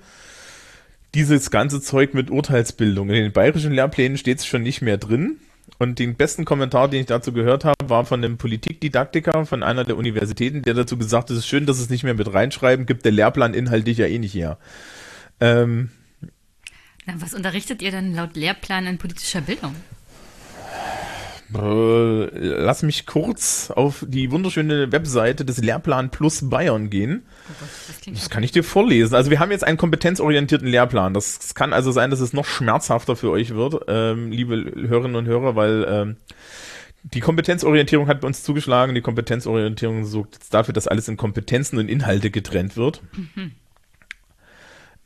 dieses 1.14 1.50
ganze 1.50 1.80
Zeug 1.80 2.14
mit 2.14 2.30
Urteilsbildung. 2.30 3.08
In 3.08 3.14
den 3.14 3.32
bayerischen 3.32 3.72
Lehrplänen 3.72 4.18
steht 4.18 4.38
es 4.38 4.46
schon 4.46 4.62
nicht 4.62 4.82
mehr 4.82 4.98
drin. 4.98 5.38
Und 5.78 5.98
den 5.98 6.16
besten 6.16 6.44
Kommentar, 6.44 6.88
den 6.88 7.00
ich 7.00 7.06
dazu 7.06 7.32
gehört 7.32 7.64
habe, 7.64 7.88
war 7.88 8.04
von 8.04 8.22
einem 8.22 8.38
Politikdidaktiker 8.38 9.46
von 9.46 9.62
einer 9.62 9.84
der 9.84 9.96
Universitäten, 9.96 10.62
der 10.62 10.74
dazu 10.74 10.98
gesagt 10.98 11.24
hat, 11.24 11.30
es 11.30 11.38
ist 11.38 11.46
schön, 11.46 11.66
dass 11.66 11.78
es 11.78 11.90
nicht 11.90 12.02
mehr 12.02 12.14
mit 12.14 12.32
reinschreiben, 12.32 12.86
gibt 12.86 13.04
der 13.04 13.12
Lehrplan 13.12 13.54
inhaltlich 13.54 13.98
ja 13.98 14.06
eh 14.06 14.18
nicht 14.18 14.34
her. 14.34 14.58
Ähm, 15.40 15.90
Na, 17.06 17.14
was 17.16 17.34
unterrichtet 17.34 17.82
ihr 17.82 17.90
denn 17.90 18.14
laut 18.14 18.36
Lehrplan 18.36 18.86
in 18.86 18.98
politischer 18.98 19.40
Bildung? 19.40 19.74
Äh, 21.54 22.38
lass 22.38 22.82
mich 22.82 23.06
kurz 23.06 23.70
auf 23.70 24.04
die 24.06 24.30
wunderschöne 24.30 24.92
Webseite 24.92 25.44
des 25.44 25.58
Lehrplan 25.58 26.10
Plus 26.10 26.48
Bayern 26.48 26.90
gehen. 26.90 27.24
Oh 27.26 27.52
Gott, 27.60 27.68
das, 28.06 28.14
das 28.14 28.30
kann 28.30 28.42
ich 28.42 28.52
dir 28.52 28.62
vorlesen. 28.62 29.14
Also 29.14 29.30
wir 29.30 29.40
haben 29.40 29.50
jetzt 29.50 29.64
einen 29.64 29.76
kompetenzorientierten 29.76 30.68
Lehrplan. 30.68 31.12
Das 31.12 31.54
kann 31.54 31.72
also 31.72 31.90
sein, 31.90 32.10
dass 32.10 32.20
es 32.20 32.32
noch 32.32 32.44
schmerzhafter 32.44 33.16
für 33.16 33.30
euch 33.30 33.54
wird, 33.54 33.84
ähm, 33.88 34.30
liebe 34.30 34.72
Hörerinnen 34.76 35.16
und 35.16 35.26
Hörer, 35.26 35.56
weil 35.56 35.86
ähm, 35.88 36.16
die 37.02 37.20
Kompetenzorientierung 37.20 38.06
hat 38.06 38.20
bei 38.20 38.28
uns 38.28 38.42
zugeschlagen. 38.42 38.94
Die 38.94 39.00
Kompetenzorientierung 39.00 40.04
sorgt 40.04 40.34
jetzt 40.34 40.54
dafür, 40.54 40.74
dass 40.74 40.86
alles 40.86 41.08
in 41.08 41.16
Kompetenzen 41.16 41.78
und 41.78 41.88
Inhalte 41.88 42.30
getrennt 42.30 42.76
wird. 42.76 43.02
Mhm. 43.12 43.52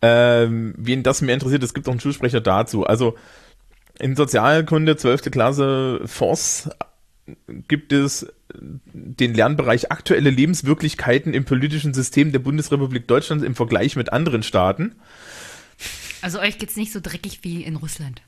Ähm, 0.02 0.74
wen 0.76 1.02
das 1.02 1.22
mehr 1.22 1.34
interessiert, 1.34 1.62
es 1.62 1.72
gibt 1.72 1.88
auch 1.88 1.92
einen 1.92 2.00
Schulsprecher 2.00 2.42
dazu. 2.42 2.84
Also 2.84 3.16
in 3.98 4.16
Sozialkunde 4.16 4.96
12. 4.96 5.30
Klasse 5.30 6.00
FOS 6.04 6.70
gibt 7.68 7.92
es 7.92 8.26
den 8.52 9.34
Lernbereich 9.34 9.90
aktuelle 9.90 10.30
Lebenswirklichkeiten 10.30 11.32
im 11.34 11.44
politischen 11.44 11.94
System 11.94 12.32
der 12.32 12.38
Bundesrepublik 12.38 13.08
Deutschland 13.08 13.42
im 13.42 13.54
Vergleich 13.54 13.96
mit 13.96 14.12
anderen 14.12 14.42
Staaten. 14.42 14.96
Also 16.22 16.40
euch 16.40 16.58
geht 16.58 16.70
es 16.70 16.76
nicht 16.76 16.92
so 16.92 17.00
dreckig 17.02 17.40
wie 17.42 17.62
in 17.62 17.76
Russland. 17.76 18.22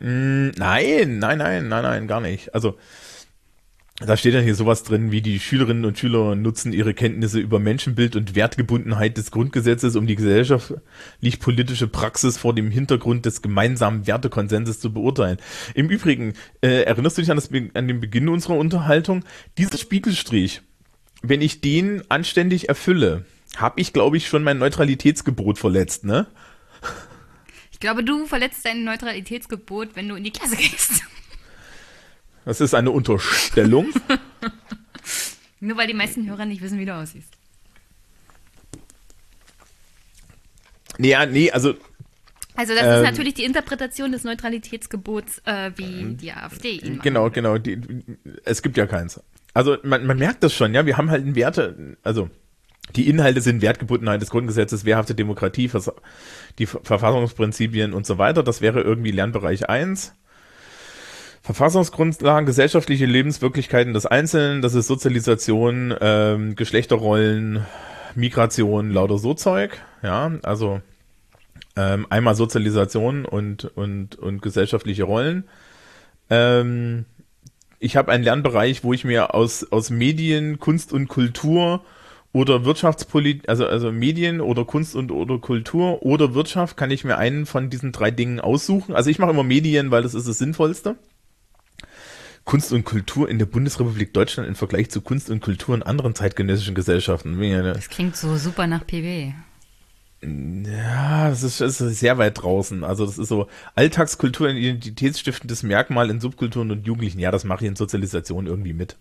Mm, 0.00 0.50
nein, 0.56 1.18
nein, 1.18 1.38
nein, 1.38 1.68
nein, 1.68 1.82
nein, 1.82 2.06
gar 2.06 2.20
nicht. 2.20 2.54
Also 2.54 2.78
da 4.00 4.16
steht 4.16 4.34
dann 4.34 4.44
hier 4.44 4.54
sowas 4.54 4.84
drin, 4.84 5.10
wie 5.10 5.22
die 5.22 5.40
Schülerinnen 5.40 5.84
und 5.84 5.98
Schüler 5.98 6.36
nutzen 6.36 6.72
ihre 6.72 6.94
Kenntnisse 6.94 7.40
über 7.40 7.58
Menschenbild 7.58 8.14
und 8.14 8.36
Wertgebundenheit 8.36 9.16
des 9.16 9.32
Grundgesetzes, 9.32 9.96
um 9.96 10.06
die 10.06 10.14
gesellschaftlich-politische 10.14 11.88
Praxis 11.88 12.38
vor 12.38 12.54
dem 12.54 12.70
Hintergrund 12.70 13.26
des 13.26 13.42
gemeinsamen 13.42 14.06
Wertekonsenses 14.06 14.78
zu 14.78 14.92
beurteilen. 14.92 15.38
Im 15.74 15.90
Übrigen, 15.90 16.34
äh, 16.60 16.82
erinnerst 16.82 17.18
du 17.18 17.22
dich 17.22 17.30
an, 17.30 17.38
das, 17.38 17.50
an 17.74 17.88
den 17.88 17.98
Beginn 17.98 18.28
unserer 18.28 18.56
Unterhaltung? 18.56 19.24
Dieser 19.58 19.78
Spiegelstrich, 19.78 20.62
wenn 21.22 21.42
ich 21.42 21.60
den 21.60 22.08
anständig 22.08 22.68
erfülle, 22.68 23.24
habe 23.56 23.80
ich, 23.80 23.92
glaube 23.92 24.16
ich, 24.16 24.28
schon 24.28 24.44
mein 24.44 24.58
Neutralitätsgebot 24.58 25.58
verletzt, 25.58 26.04
ne? 26.04 26.28
Ich 27.72 27.80
glaube, 27.80 28.04
du 28.04 28.26
verletzt 28.26 28.64
dein 28.64 28.84
Neutralitätsgebot, 28.84 29.90
wenn 29.94 30.08
du 30.08 30.14
in 30.14 30.24
die 30.24 30.32
Klasse 30.32 30.56
gehst. 30.56 31.02
Das 32.48 32.62
ist 32.62 32.72
eine 32.72 32.90
Unterstellung. 32.92 33.88
Nur 35.60 35.76
weil 35.76 35.86
die 35.86 35.92
meisten 35.92 36.26
Hörer 36.26 36.46
nicht 36.46 36.62
wissen, 36.62 36.78
wie 36.78 36.86
du 36.86 36.94
aussiehst. 36.94 37.34
Nee, 40.96 41.14
nee, 41.26 41.50
also. 41.50 41.74
Also 42.56 42.72
das 42.72 42.84
ähm, 42.84 42.94
ist 42.94 43.02
natürlich 43.02 43.34
die 43.34 43.44
Interpretation 43.44 44.12
des 44.12 44.24
Neutralitätsgebots, 44.24 45.42
äh, 45.44 45.72
wie 45.76 46.14
die 46.14 46.32
AfD 46.32 46.70
ihn 46.78 47.00
Genau, 47.00 47.24
macht. 47.24 47.34
genau. 47.34 47.58
Die, 47.58 47.78
es 48.46 48.62
gibt 48.62 48.78
ja 48.78 48.86
keins. 48.86 49.20
Also 49.52 49.76
man, 49.82 50.06
man 50.06 50.16
merkt 50.16 50.42
das 50.42 50.54
schon, 50.54 50.72
ja. 50.72 50.86
Wir 50.86 50.96
haben 50.96 51.10
halt 51.10 51.24
einen 51.24 51.34
Werte, 51.34 51.98
also 52.02 52.30
die 52.96 53.10
Inhalte 53.10 53.42
sind 53.42 53.60
Wertgebundenheit 53.60 54.22
des 54.22 54.30
Grundgesetzes, 54.30 54.86
wehrhafte 54.86 55.14
Demokratie, 55.14 55.70
die 56.58 56.64
Verfassungsprinzipien 56.64 57.92
und 57.92 58.06
so 58.06 58.16
weiter. 58.16 58.42
Das 58.42 58.62
wäre 58.62 58.80
irgendwie 58.80 59.10
Lernbereich 59.10 59.68
1. 59.68 60.14
Verfassungsgrundlagen, 61.48 62.44
gesellschaftliche 62.44 63.06
Lebenswirklichkeiten 63.06 63.94
des 63.94 64.04
Einzelnen, 64.04 64.60
das 64.60 64.74
ist 64.74 64.86
Sozialisation, 64.86 65.94
ähm, 65.98 66.56
Geschlechterrollen, 66.56 67.64
Migration, 68.14 68.90
lauter 68.90 69.16
so 69.16 69.32
Zeug. 69.32 69.80
Ja, 70.02 70.30
also 70.42 70.82
ähm, 71.74 72.06
einmal 72.10 72.34
Sozialisation 72.34 73.24
und, 73.24 73.64
und, 73.64 74.16
und 74.16 74.42
gesellschaftliche 74.42 75.04
Rollen. 75.04 75.44
Ähm, 76.28 77.06
ich 77.78 77.96
habe 77.96 78.12
einen 78.12 78.24
Lernbereich, 78.24 78.84
wo 78.84 78.92
ich 78.92 79.04
mir 79.04 79.34
aus, 79.34 79.72
aus 79.72 79.88
Medien, 79.88 80.58
Kunst 80.58 80.92
und 80.92 81.08
Kultur 81.08 81.82
oder 82.34 82.66
Wirtschaftspolitik, 82.66 83.48
also, 83.48 83.66
also 83.66 83.90
Medien 83.90 84.42
oder 84.42 84.66
Kunst 84.66 84.94
und 84.94 85.10
oder 85.10 85.38
Kultur 85.38 86.02
oder 86.02 86.34
Wirtschaft, 86.34 86.76
kann 86.76 86.90
ich 86.90 87.04
mir 87.04 87.16
einen 87.16 87.46
von 87.46 87.70
diesen 87.70 87.92
drei 87.92 88.10
Dingen 88.10 88.38
aussuchen. 88.38 88.94
Also 88.94 89.08
ich 89.08 89.18
mache 89.18 89.30
immer 89.30 89.44
Medien, 89.44 89.90
weil 89.90 90.02
das 90.02 90.12
ist 90.12 90.28
das 90.28 90.36
Sinnvollste. 90.36 90.96
Kunst 92.48 92.72
und 92.72 92.84
Kultur 92.84 93.28
in 93.28 93.38
der 93.38 93.44
Bundesrepublik 93.44 94.14
Deutschland 94.14 94.48
im 94.48 94.54
Vergleich 94.54 94.88
zu 94.88 95.02
Kunst 95.02 95.28
und 95.28 95.40
Kultur 95.40 95.74
in 95.74 95.82
anderen 95.82 96.14
zeitgenössischen 96.14 96.74
Gesellschaften. 96.74 97.38
Das 97.62 97.90
klingt 97.90 98.16
so 98.16 98.38
super 98.38 98.66
nach 98.66 98.86
PW. 98.86 99.34
Ja, 100.22 101.28
das 101.28 101.42
ist, 101.42 101.60
das 101.60 101.78
ist 101.82 102.00
sehr 102.00 102.16
weit 102.16 102.42
draußen. 102.42 102.84
Also 102.84 103.04
das 103.04 103.18
ist 103.18 103.28
so 103.28 103.48
Alltagskultur, 103.74 104.48
ein 104.48 104.56
identitätsstiftendes 104.56 105.62
Merkmal 105.62 106.08
in 106.08 106.20
Subkulturen 106.20 106.70
und 106.70 106.86
Jugendlichen. 106.86 107.18
Ja, 107.18 107.30
das 107.30 107.44
mache 107.44 107.64
ich 107.64 107.68
in 107.68 107.76
Sozialisation 107.76 108.46
irgendwie 108.46 108.72
mit. 108.72 108.96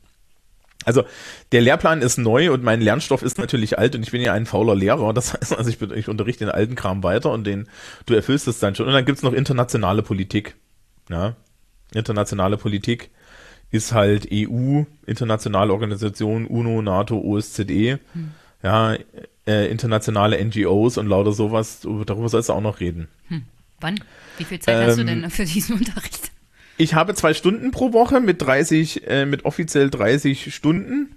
Also 0.84 1.06
der 1.54 1.62
Lehrplan 1.62 2.02
ist 2.02 2.18
neu 2.18 2.52
und 2.52 2.66
mein 2.66 2.82
Lernstoff 2.82 3.22
ist 3.22 3.38
natürlich 3.38 3.80
alt 3.80 3.96
und 3.96 4.04
ich 4.04 4.12
bin 4.12 4.20
ja 4.20 4.34
ein 4.34 4.46
fauler 4.46 4.76
Lehrer. 4.76 5.14
Das 5.14 5.34
heißt, 5.34 5.58
also 5.58 5.70
ich, 5.70 5.82
ich 5.82 6.10
unterrichte 6.10 6.44
den 6.44 6.54
alten 6.54 6.76
Kram 6.76 7.02
weiter 7.02 7.32
und 7.32 7.48
den, 7.48 7.70
du 8.08 8.14
erfüllst 8.14 8.50
es 8.50 8.60
dann 8.60 8.76
schon. 8.76 8.88
Und 8.88 8.94
dann 8.94 9.06
gibt's 9.06 9.24
noch 9.24 9.32
internationale 9.32 10.04
Politik. 10.04 10.58
Ja, 11.10 11.38
internationale 11.94 12.58
Politik 12.58 13.10
ist 13.72 13.94
halt 13.94 14.30
EU, 14.32 14.84
internationale 15.06 15.74
Organisation, 15.74 16.46
UNO, 16.46 16.82
NATO, 16.82 17.20
OSZE. 17.20 18.00
Hm. 18.14 18.32
Ja, 18.64 18.96
äh, 19.46 19.70
internationale 19.70 20.44
NGOs 20.44 20.98
und 20.98 21.08
lauter 21.08 21.32
sowas. 21.32 21.82
Darüber 21.82 22.30
sollst 22.30 22.50
du 22.50 22.54
auch 22.54 22.62
noch 22.62 22.80
reden. 22.80 23.08
Hm. 23.28 23.44
Wann? 23.80 24.00
Wie 24.38 24.44
viel 24.44 24.60
Zeit 24.60 24.76
ähm, 24.76 24.88
hast 24.88 24.98
du 24.98 25.02
ähm, 25.02 25.08
denn 25.08 25.30
für 25.30 25.46
diesen 25.46 25.76
Unterricht? 25.78 26.32
Ich 26.78 26.94
habe 26.94 27.16
zwei 27.16 27.34
Stunden 27.34 27.72
pro 27.72 27.94
Woche 27.94 28.20
mit 28.22 28.42
30, 28.42 29.08
äh, 29.08 29.26
mit 29.26 29.46
offiziell 29.46 29.90
30 29.90 30.54
Stunden. 30.54 31.16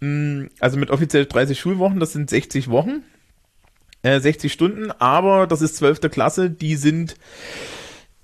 Hm, 0.00 0.50
also 0.60 0.78
mit 0.78 0.90
offiziell 0.90 1.26
30 1.26 1.58
Schulwochen, 1.58 2.00
das 2.00 2.12
sind 2.12 2.30
60 2.30 2.68
Wochen. 2.68 3.02
Äh, 4.02 4.20
60 4.20 4.52
Stunden, 4.52 4.90
aber 4.90 5.46
das 5.46 5.62
ist 5.62 5.76
12. 5.76 6.10
Klasse, 6.10 6.50
die 6.50 6.74
sind 6.76 7.14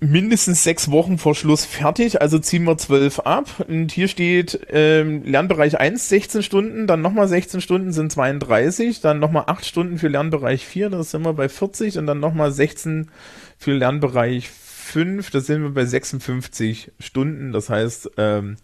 mindestens 0.00 0.62
sechs 0.62 0.90
Wochen 0.90 1.18
vor 1.18 1.34
Schluss 1.34 1.64
fertig, 1.64 2.20
also 2.20 2.38
ziehen 2.38 2.64
wir 2.64 2.78
zwölf 2.78 3.20
ab. 3.20 3.64
Und 3.66 3.90
hier 3.90 4.08
steht 4.08 4.60
ähm, 4.70 5.24
Lernbereich 5.24 5.78
1 5.78 6.08
16 6.08 6.42
Stunden, 6.42 6.86
dann 6.86 7.02
nochmal 7.02 7.28
16 7.28 7.60
Stunden 7.60 7.92
sind 7.92 8.12
32, 8.12 9.00
dann 9.00 9.18
nochmal 9.18 9.44
8 9.46 9.64
Stunden 9.64 9.98
für 9.98 10.08
Lernbereich 10.08 10.64
4, 10.64 10.90
das 10.90 11.10
sind 11.10 11.24
wir 11.24 11.32
bei 11.32 11.48
40 11.48 11.98
und 11.98 12.06
dann 12.06 12.20
nochmal 12.20 12.52
16 12.52 13.10
für 13.58 13.72
Lernbereich 13.72 14.48
5, 14.48 15.30
da 15.30 15.40
sind 15.40 15.62
wir 15.62 15.70
bei 15.70 15.84
56 15.84 16.92
Stunden. 17.00 17.52
Das 17.52 17.68
heißt, 17.68 18.12
ähm, 18.16 18.56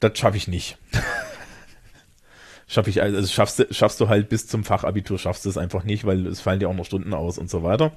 das 0.00 0.18
schaffe 0.18 0.38
ich 0.38 0.48
nicht. 0.48 0.78
schaffe 2.66 2.90
ich, 2.90 3.02
also 3.02 3.26
schaffst 3.28 3.66
schaffst 3.70 4.00
du 4.00 4.08
halt 4.08 4.28
bis 4.30 4.46
zum 4.46 4.64
Fachabitur, 4.64 5.18
schaffst 5.18 5.44
du 5.44 5.50
es 5.50 5.58
einfach 5.58 5.84
nicht, 5.84 6.04
weil 6.06 6.26
es 6.26 6.40
fallen 6.40 6.60
dir 6.60 6.68
auch 6.68 6.74
noch 6.74 6.86
Stunden 6.86 7.12
aus 7.12 7.36
und 7.36 7.50
so 7.50 7.62
weiter. 7.62 7.92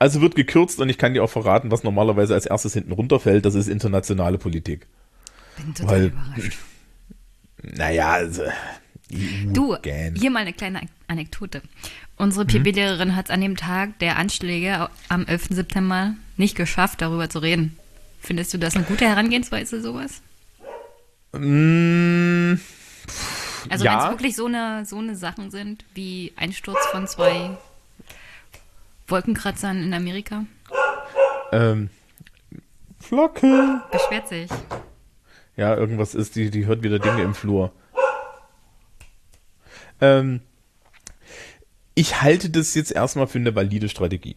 Also 0.00 0.22
wird 0.22 0.34
gekürzt 0.34 0.80
und 0.80 0.88
ich 0.88 0.96
kann 0.96 1.12
dir 1.12 1.22
auch 1.22 1.28
verraten, 1.30 1.70
was 1.70 1.84
normalerweise 1.84 2.32
als 2.32 2.46
erstes 2.46 2.72
hinten 2.72 2.92
runterfällt, 2.92 3.44
das 3.44 3.54
ist 3.54 3.68
internationale 3.68 4.38
Politik. 4.38 4.86
Bin 5.58 5.74
total 5.74 5.94
Weil, 5.94 6.06
überrascht. 6.06 6.58
Naja, 7.62 8.10
also, 8.10 8.44
Du, 9.52 9.76
gern. 9.82 10.14
hier 10.14 10.30
mal 10.30 10.40
eine 10.40 10.54
kleine 10.54 10.80
Anekdote. 11.06 11.60
Unsere 12.16 12.46
PB-Lehrerin 12.46 13.14
hat 13.14 13.26
es 13.26 13.30
an 13.30 13.42
dem 13.42 13.58
Tag 13.58 13.98
der 13.98 14.16
Anschläge 14.16 14.88
am 15.10 15.26
11. 15.26 15.48
September 15.50 16.14
nicht 16.38 16.56
geschafft, 16.56 17.02
darüber 17.02 17.28
zu 17.28 17.40
reden. 17.40 17.76
Findest 18.20 18.54
du 18.54 18.58
das 18.58 18.76
eine 18.76 18.84
gute 18.84 19.06
Herangehensweise, 19.06 19.82
sowas? 19.82 20.22
Mm, 21.32 22.54
also 23.68 23.84
ja. 23.84 23.92
wenn 23.92 24.04
es 24.06 24.10
wirklich 24.12 24.34
so 24.34 24.46
eine, 24.46 24.86
so 24.86 24.96
eine 24.96 25.14
Sachen 25.14 25.50
sind 25.50 25.84
wie 25.94 26.32
Einsturz 26.36 26.78
von 26.90 27.06
zwei 27.06 27.50
Wolkenkratzern 29.10 29.82
in 29.82 29.94
Amerika? 29.94 30.44
Ähm, 31.52 31.90
Flocke. 32.98 33.82
Beschwert 33.90 34.28
sich. 34.28 34.50
Ja, 35.56 35.76
irgendwas 35.76 36.14
ist, 36.14 36.36
die, 36.36 36.50
die 36.50 36.66
hört 36.66 36.82
wieder 36.82 36.98
Dinge 36.98 37.22
im 37.22 37.34
Flur. 37.34 37.72
Ähm, 40.00 40.40
ich 41.94 42.22
halte 42.22 42.50
das 42.50 42.74
jetzt 42.74 42.92
erstmal 42.92 43.26
für 43.26 43.38
eine 43.38 43.54
valide 43.54 43.88
Strategie. 43.88 44.36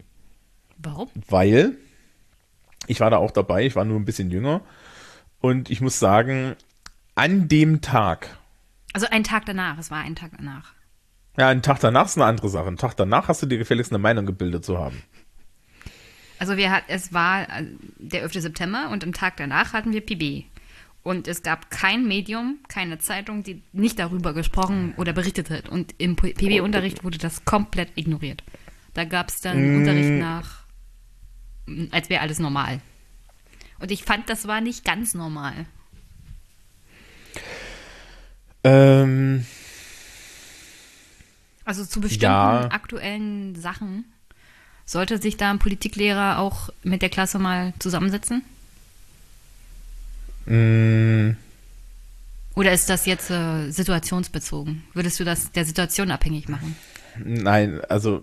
Warum? 0.76 1.08
Weil 1.28 1.78
ich 2.86 3.00
war 3.00 3.10
da 3.10 3.16
auch 3.16 3.30
dabei, 3.30 3.64
ich 3.64 3.76
war 3.76 3.84
nur 3.84 3.98
ein 3.98 4.04
bisschen 4.04 4.30
jünger 4.30 4.60
und 5.40 5.70
ich 5.70 5.80
muss 5.80 5.98
sagen, 5.98 6.56
an 7.14 7.48
dem 7.48 7.80
Tag. 7.80 8.36
Also 8.92 9.06
ein 9.10 9.24
Tag 9.24 9.46
danach, 9.46 9.78
es 9.78 9.90
war 9.90 10.00
ein 10.00 10.16
Tag 10.16 10.32
danach. 10.36 10.74
Ja, 11.36 11.48
ein 11.48 11.62
Tag 11.62 11.80
danach 11.80 12.06
ist 12.06 12.16
eine 12.16 12.26
andere 12.26 12.48
Sache. 12.48 12.68
Ein 12.68 12.76
Tag 12.76 12.94
danach 12.96 13.28
hast 13.28 13.42
du 13.42 13.46
dir 13.46 13.58
gefälligst 13.58 13.92
eine 13.92 13.98
Meinung 13.98 14.26
gebildet 14.26 14.64
zu 14.64 14.78
haben. 14.78 15.02
Also 16.38 16.56
wir 16.56 16.70
hat, 16.70 16.84
es 16.88 17.12
war 17.12 17.42
äh, 17.42 17.64
der 17.98 18.22
11. 18.22 18.34
September 18.34 18.90
und 18.90 19.04
am 19.04 19.12
Tag 19.12 19.36
danach 19.36 19.72
hatten 19.72 19.92
wir 19.92 20.00
PB. 20.00 20.44
Und 21.02 21.28
es 21.28 21.42
gab 21.42 21.70
kein 21.70 22.06
Medium, 22.06 22.58
keine 22.68 22.98
Zeitung, 22.98 23.42
die 23.42 23.62
nicht 23.72 23.98
darüber 23.98 24.32
gesprochen 24.32 24.94
oder 24.96 25.12
berichtet 25.12 25.50
hat. 25.50 25.68
Und 25.68 25.94
im 25.98 26.16
PB-Unterricht 26.16 27.04
wurde 27.04 27.18
das 27.18 27.44
komplett 27.44 27.90
ignoriert. 27.94 28.42
Da 28.94 29.04
gab 29.04 29.28
es 29.28 29.42
dann 29.42 29.74
mm. 29.74 29.76
Unterricht 29.76 30.10
nach, 30.10 30.64
als 31.90 32.08
wäre 32.08 32.22
alles 32.22 32.38
normal. 32.38 32.80
Und 33.80 33.90
ich 33.90 34.04
fand, 34.04 34.30
das 34.30 34.48
war 34.48 34.62
nicht 34.62 34.84
ganz 34.84 35.12
normal. 35.12 35.66
Ähm, 38.62 39.44
also 41.64 41.84
zu 41.84 42.00
bestimmten 42.00 42.24
ja. 42.24 42.68
aktuellen 42.70 43.54
Sachen 43.54 44.04
sollte 44.86 45.18
sich 45.20 45.36
da 45.36 45.50
ein 45.50 45.58
Politiklehrer 45.58 46.38
auch 46.38 46.70
mit 46.82 47.02
der 47.02 47.08
Klasse 47.08 47.38
mal 47.38 47.72
zusammensetzen? 47.78 48.42
Mm. 50.46 51.36
Oder 52.54 52.72
ist 52.72 52.88
das 52.88 53.06
jetzt 53.06 53.30
äh, 53.30 53.70
situationsbezogen? 53.70 54.84
Würdest 54.92 55.18
du 55.18 55.24
das 55.24 55.50
der 55.52 55.64
Situation 55.64 56.10
abhängig 56.10 56.48
machen? 56.48 56.76
Nein, 57.24 57.80
also 57.88 58.22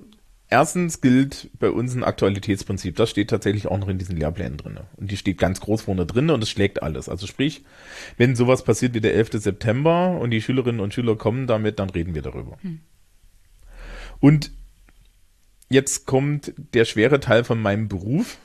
erstens 0.50 1.02
gilt 1.02 1.50
bei 1.60 1.70
uns 1.70 1.94
ein 1.96 2.04
Aktualitätsprinzip. 2.04 2.96
Das 2.96 3.10
steht 3.10 3.30
tatsächlich 3.30 3.68
auch 3.68 3.78
noch 3.78 3.90
in 3.90 3.98
diesen 3.98 4.16
Lehrplänen 4.16 4.58
drin. 4.58 4.80
Und 4.96 5.12
die 5.12 5.18
steht 5.18 5.38
ganz 5.38 5.60
groß 5.60 5.82
vorne 5.82 6.06
drin 6.06 6.30
und 6.30 6.44
es 6.44 6.50
schlägt 6.50 6.82
alles. 6.82 7.10
Also 7.10 7.28
sprich, 7.28 7.66
wenn 8.18 8.36
sowas 8.36 8.64
passiert 8.64 8.94
wie 8.94 9.02
der 9.02 9.16
11. 9.16 9.32
September 9.34 10.18
und 10.20 10.30
die 10.30 10.42
Schülerinnen 10.42 10.80
und 10.80 10.94
Schüler 10.94 11.18
kommen 11.18 11.48
damit, 11.48 11.80
dann 11.80 11.90
reden 11.90 12.14
wir 12.14 12.22
darüber. 12.22 12.58
Hm. 12.62 12.80
Und 14.22 14.52
jetzt 15.68 16.06
kommt 16.06 16.54
der 16.74 16.86
schwere 16.86 17.20
Teil 17.20 17.44
von 17.44 17.62
meinem 17.62 17.90
Beruf. 17.90 18.38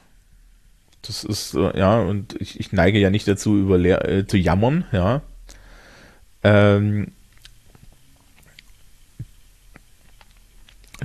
Das 1.02 1.22
ist, 1.22 1.54
äh, 1.54 1.78
ja, 1.78 2.00
und 2.00 2.34
ich, 2.40 2.58
ich, 2.58 2.72
neige 2.72 2.98
ja 2.98 3.10
nicht 3.10 3.28
dazu, 3.28 3.56
über 3.56 3.78
äh, 3.78 4.26
zu 4.26 4.36
jammern, 4.36 4.84
ja. 4.90 5.22
Ähm, 6.42 7.12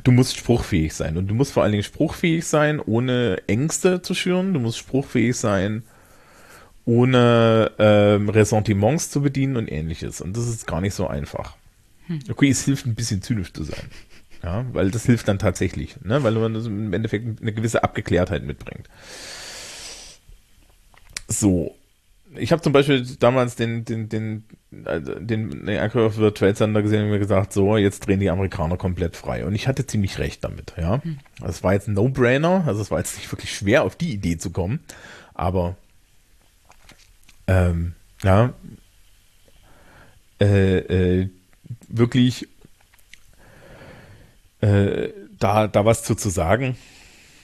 du 0.03 0.11
musst 0.11 0.37
spruchfähig 0.37 0.93
sein. 0.93 1.17
Und 1.17 1.27
du 1.27 1.35
musst 1.35 1.51
vor 1.51 1.63
allen 1.63 1.73
Dingen 1.73 1.83
spruchfähig 1.83 2.45
sein, 2.45 2.79
ohne 2.79 3.43
Ängste 3.47 4.01
zu 4.01 4.15
schüren. 4.15 4.53
Du 4.53 4.59
musst 4.59 4.77
spruchfähig 4.77 5.35
sein, 5.35 5.83
ohne 6.85 7.71
ähm, 7.77 8.29
Ressentiments 8.29 9.11
zu 9.11 9.21
bedienen 9.21 9.57
und 9.57 9.71
ähnliches. 9.71 10.21
Und 10.21 10.35
das 10.35 10.47
ist 10.47 10.65
gar 10.65 10.81
nicht 10.81 10.93
so 10.93 11.07
einfach. 11.07 11.57
Hm. 12.07 12.19
Okay, 12.29 12.49
es 12.49 12.63
hilft 12.63 12.85
ein 12.85 12.95
bisschen 12.95 13.21
zynisch 13.21 13.53
zu 13.53 13.63
sein. 13.63 13.83
Ja, 14.43 14.65
weil 14.73 14.89
das 14.89 15.05
hilft 15.05 15.27
dann 15.27 15.39
tatsächlich, 15.39 16.01
ne? 16.01 16.23
weil 16.23 16.33
man 16.33 16.55
im 16.55 16.93
Endeffekt 16.93 17.41
eine 17.41 17.53
gewisse 17.53 17.83
Abgeklärtheit 17.83 18.43
mitbringt. 18.43 18.89
So. 21.27 21.75
Ich 22.35 22.53
habe 22.53 22.61
zum 22.61 22.71
Beispiel 22.71 23.05
damals 23.19 23.55
den, 23.55 23.83
den, 23.83 24.07
den, 24.07 24.45
also 24.85 25.15
den, 25.15 25.65
den 25.65 25.79
Angriff 25.79 26.17
auf 26.17 26.33
Trade 26.33 26.55
Center 26.55 26.81
gesehen 26.81 27.03
und 27.03 27.09
mir 27.09 27.19
gesagt, 27.19 27.51
so, 27.51 27.75
jetzt 27.75 28.07
drehen 28.07 28.21
die 28.21 28.29
Amerikaner 28.29 28.77
komplett 28.77 29.17
frei. 29.17 29.45
Und 29.45 29.53
ich 29.53 29.67
hatte 29.67 29.85
ziemlich 29.85 30.17
recht 30.17 30.43
damit, 30.43 30.73
ja. 30.77 31.03
Hm. 31.03 31.19
Das 31.39 31.61
war 31.61 31.73
jetzt 31.73 31.89
ein 31.89 31.93
No-Brainer, 31.93 32.63
also 32.65 32.81
es 32.81 32.89
war 32.89 32.99
jetzt 32.99 33.17
nicht 33.17 33.31
wirklich 33.31 33.53
schwer, 33.53 33.83
auf 33.83 33.97
die 33.97 34.13
Idee 34.13 34.37
zu 34.37 34.49
kommen, 34.51 34.79
aber 35.33 35.75
ähm, 37.47 37.95
ja, 38.23 38.53
äh, 40.39 40.77
äh, 40.77 41.29
wirklich 41.89 42.47
äh, 44.61 45.09
da, 45.37 45.67
da 45.67 45.85
was 45.85 46.03
zu, 46.03 46.15
zu 46.15 46.29
sagen. 46.29 46.77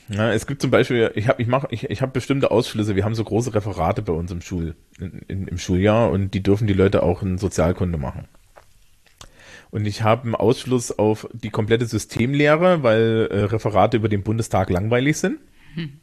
Ja, 0.09 0.31
es 0.31 0.47
gibt 0.47 0.61
zum 0.61 0.71
Beispiel, 0.71 1.11
ich 1.15 1.27
habe 1.27 1.41
ich 1.41 1.47
mach, 1.47 1.65
ich, 1.69 1.89
ich 1.89 2.01
hab 2.01 2.13
bestimmte 2.13 2.49
Ausschlüsse. 2.49 2.95
Wir 2.95 3.03
haben 3.03 3.15
so 3.15 3.23
große 3.23 3.53
Referate 3.53 4.01
bei 4.01 4.13
uns 4.13 4.31
im, 4.31 4.41
Schul, 4.41 4.75
in, 4.99 5.21
in, 5.27 5.47
im 5.47 5.57
Schuljahr 5.57 6.11
und 6.11 6.33
die 6.33 6.41
dürfen 6.41 6.67
die 6.67 6.73
Leute 6.73 7.03
auch 7.03 7.21
in 7.21 7.37
Sozialkunde 7.37 7.97
machen. 7.97 8.27
Und 9.69 9.85
ich 9.85 10.03
habe 10.03 10.23
einen 10.23 10.35
Ausschluss 10.35 10.97
auf 10.97 11.27
die 11.33 11.49
komplette 11.49 11.85
Systemlehre, 11.85 12.83
weil 12.83 13.27
äh, 13.29 13.43
Referate 13.43 13.97
über 13.97 14.07
den 14.07 14.23
Bundestag 14.23 14.69
langweilig 14.69 15.17
sind. 15.17 15.39
Hm. 15.73 15.99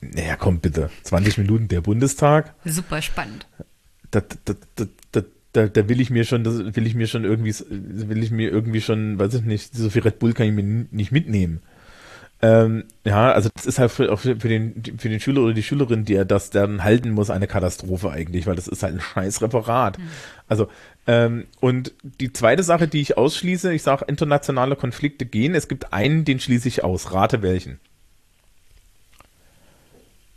Naja, 0.00 0.34
komm 0.36 0.58
bitte. 0.58 0.90
20 1.04 1.38
Minuten 1.38 1.68
der 1.68 1.80
Bundestag. 1.80 2.54
Super 2.64 3.00
spannend. 3.02 3.46
Das, 4.10 4.24
das, 4.28 4.38
das, 4.44 4.56
das, 4.74 4.88
da, 5.52 5.66
da 5.66 5.88
will 5.88 6.00
ich 6.00 6.10
mir 6.10 6.24
schon, 6.24 6.44
das 6.44 6.58
will 6.76 6.86
ich 6.86 6.94
mir 6.94 7.06
schon 7.06 7.24
irgendwie, 7.24 7.54
will 7.68 8.22
ich 8.22 8.30
mir 8.30 8.50
irgendwie 8.50 8.80
schon, 8.80 9.18
weiß 9.18 9.34
ich 9.34 9.42
nicht, 9.42 9.74
so 9.74 9.90
viel 9.90 10.02
Red 10.02 10.18
Bull 10.18 10.32
kann 10.32 10.46
ich 10.46 10.52
mir 10.52 10.86
nicht 10.90 11.12
mitnehmen. 11.12 11.60
Ähm, 12.44 12.84
ja, 13.04 13.30
also 13.30 13.50
das 13.54 13.66
ist 13.66 13.78
halt 13.78 13.92
für, 13.92 14.10
auch 14.10 14.18
für, 14.18 14.34
den, 14.34 14.82
für 14.98 15.08
den 15.08 15.20
Schüler 15.20 15.42
oder 15.42 15.54
die 15.54 15.62
Schülerin, 15.62 16.04
die 16.04 16.14
er 16.14 16.24
das 16.24 16.50
dann 16.50 16.82
halten 16.82 17.10
muss, 17.10 17.30
eine 17.30 17.46
Katastrophe 17.46 18.10
eigentlich, 18.10 18.46
weil 18.46 18.56
das 18.56 18.66
ist 18.66 18.82
halt 18.82 18.94
ein 18.94 19.00
scheiß 19.00 19.42
Referat. 19.42 19.98
Mhm. 19.98 20.08
Also, 20.48 20.68
ähm, 21.06 21.46
und 21.60 21.92
die 22.20 22.32
zweite 22.32 22.64
Sache, 22.64 22.88
die 22.88 23.00
ich 23.00 23.16
ausschließe, 23.16 23.72
ich 23.72 23.84
sage, 23.84 24.06
internationale 24.06 24.74
Konflikte 24.74 25.24
gehen. 25.24 25.54
Es 25.54 25.68
gibt 25.68 25.92
einen, 25.92 26.24
den 26.24 26.40
schließe 26.40 26.66
ich 26.66 26.82
aus. 26.82 27.12
Rate 27.12 27.42
welchen. 27.42 27.78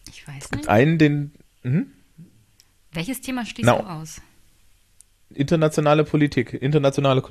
Ich 0.07 0.27
weiß 0.27 0.35
nicht. 0.35 0.43
Es 0.43 0.51
gibt 0.51 0.67
einen, 0.69 0.99
den. 0.99 1.31
Hm? 1.63 1.87
Welches 2.91 3.21
Thema 3.21 3.45
schließt 3.47 3.65
no. 3.67 3.79
du 3.79 3.83
aus? 3.83 4.21
Internationale 5.35 6.03
Politik, 6.03 6.53
internationale 6.53 7.23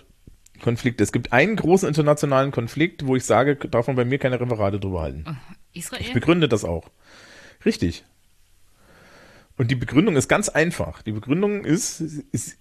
Konflikte. 0.62 1.02
Es 1.02 1.12
gibt 1.12 1.32
einen 1.32 1.56
großen 1.56 1.88
internationalen 1.88 2.50
Konflikt, 2.50 3.06
wo 3.06 3.16
ich 3.16 3.24
sage, 3.24 3.56
darf 3.56 3.86
man 3.86 3.96
bei 3.96 4.04
mir 4.04 4.18
keine 4.18 4.40
Referate 4.40 4.80
drüber 4.80 5.02
halten. 5.02 5.38
Israel? 5.72 6.02
Ich 6.02 6.12
begründe 6.12 6.48
das 6.48 6.64
auch. 6.64 6.90
Richtig. 7.64 8.04
Und 9.56 9.70
die 9.70 9.76
Begründung 9.76 10.16
ist 10.16 10.28
ganz 10.28 10.48
einfach. 10.48 11.02
Die 11.02 11.12
Begründung 11.12 11.64
ist, 11.64 12.00
ist 12.00 12.58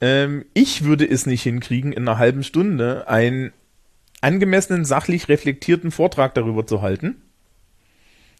ähm, 0.00 0.46
ich 0.54 0.84
würde 0.84 1.08
es 1.08 1.26
nicht 1.26 1.42
hinkriegen, 1.42 1.92
in 1.92 2.08
einer 2.08 2.18
halben 2.18 2.42
Stunde 2.42 3.08
einen 3.08 3.52
angemessenen, 4.20 4.84
sachlich 4.84 5.28
reflektierten 5.28 5.90
Vortrag 5.90 6.34
darüber 6.34 6.66
zu 6.66 6.82
halten. 6.82 7.22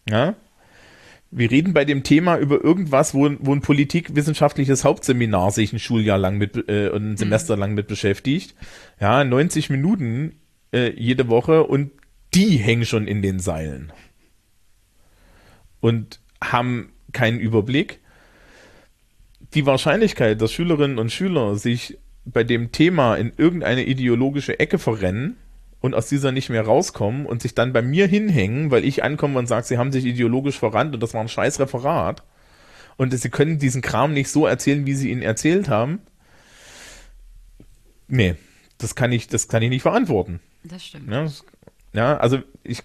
Ja, 0.09 0.35
wir 1.31 1.51
reden 1.51 1.73
bei 1.73 1.85
dem 1.85 2.03
Thema 2.03 2.39
über 2.39 2.63
irgendwas, 2.63 3.15
wo, 3.15 3.31
wo 3.39 3.53
ein 3.53 3.61
politikwissenschaftliches 3.61 4.85
Hauptseminar 4.85 5.53
sich 5.53 5.73
ein 5.73 5.79
Schuljahr 5.79 6.19
lang 6.19 6.39
mit, 6.39 6.69
äh, 6.69 6.91
ein 6.95 7.11
mhm. 7.11 7.17
Semester 7.17 7.57
lang 7.57 7.75
mit 7.75 7.87
beschäftigt. 7.87 8.55
Ja, 9.01 9.23
90 9.23 9.71
Minuten 9.71 10.41
äh, 10.73 10.93
jede 10.93 11.29
Woche 11.29 11.65
und 11.65 11.93
die 12.35 12.57
hängen 12.57 12.85
schon 12.85 13.07
in 13.07 13.23
den 13.23 13.39
Seilen. 13.39 13.93
Und 15.81 16.21
haben 16.43 16.93
keinen 17.13 17.39
Überblick. 17.39 18.01
Die 19.55 19.67
Wahrscheinlichkeit, 19.67 20.41
dass 20.41 20.53
Schülerinnen 20.53 20.99
und 20.99 21.11
Schüler 21.11 21.57
sich 21.57 21.99
bei 22.25 22.45
dem 22.45 22.71
Thema 22.73 23.17
in 23.17 23.33
irgendeine 23.37 23.85
ideologische 23.85 24.59
Ecke 24.61 24.79
verrennen, 24.79 25.37
und 25.81 25.95
aus 25.95 26.09
dieser 26.09 26.33
nicht 26.33 26.51
mehr 26.51 26.65
rauskommen 26.65 27.27
und 27.27 27.43
sich 27.43 27.55
dann 27.55 27.73
bei 27.73 27.83
mir 27.83 28.07
hinhängen, 28.07 28.71
weil 28.71 28.85
ich 28.85 29.03
ankomme 29.03 29.39
und 29.39 29.47
sage, 29.47 29.67
sie 29.67 29.79
haben 29.79 29.93
sich 29.93 30.05
ideologisch 30.05 30.59
verrannt 30.59 30.95
und 30.95 31.03
das 31.03 31.15
war 31.15 31.21
ein 31.21 31.29
scheiß 31.29 31.61
Referat 31.61 32.23
und 32.97 33.17
sie 33.17 33.31
können 33.31 33.59
diesen 33.59 33.81
Kram 33.81 34.13
nicht 34.13 34.29
so 34.29 34.47
erzählen, 34.47 34.85
wie 34.85 34.95
sie 34.95 35.11
ihn 35.11 35.23
erzählt 35.23 35.69
haben. 35.69 36.01
Nee, 38.09 38.35
das 38.77 38.95
kann 38.95 39.13
ich, 39.13 39.29
das 39.29 39.49
kann 39.49 39.63
ich 39.63 39.71
nicht 39.71 39.83
verantworten. 39.83 40.41
Das 40.65 40.85
stimmt. 40.85 41.11
Ja, 41.11 41.23
das, 41.23 41.45
ja 41.95 42.17
also 42.19 42.41
ich, 42.63 42.83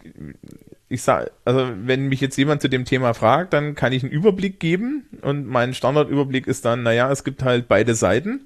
ich 0.87 1.01
sag, 1.01 1.31
also 1.43 1.69
wenn 1.83 2.07
mich 2.07 2.21
jetzt 2.21 2.37
jemand 2.37 2.61
zu 2.61 2.69
dem 2.69 2.85
Thema 2.85 3.13
fragt, 3.13 3.51
dann 3.53 3.75
kann 3.75 3.91
ich 3.91 4.03
einen 4.03 4.11
Überblick 4.11 4.59
geben 4.59 5.05
und 5.21 5.47
mein 5.47 5.73
Standardüberblick 5.73 6.47
ist 6.47 6.63
dann, 6.63 6.83
naja, 6.83 7.11
es 7.11 7.23
gibt 7.23 7.43
halt 7.43 7.67
beide 7.67 7.95
Seiten. 7.95 8.41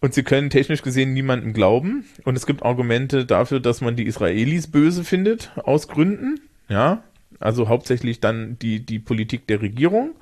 Und 0.00 0.14
sie 0.14 0.22
können 0.22 0.50
technisch 0.50 0.82
gesehen 0.82 1.14
niemandem 1.14 1.52
glauben. 1.52 2.04
Und 2.24 2.36
es 2.36 2.46
gibt 2.46 2.62
Argumente 2.62 3.24
dafür, 3.24 3.60
dass 3.60 3.80
man 3.80 3.96
die 3.96 4.06
Israelis 4.06 4.70
böse 4.70 5.04
findet, 5.04 5.52
aus 5.56 5.88
Gründen. 5.88 6.40
Ja, 6.68 7.02
also 7.40 7.68
hauptsächlich 7.68 8.20
dann 8.20 8.58
die, 8.58 8.84
die 8.84 8.98
Politik 8.98 9.46
der 9.46 9.62
Regierung. 9.62 10.14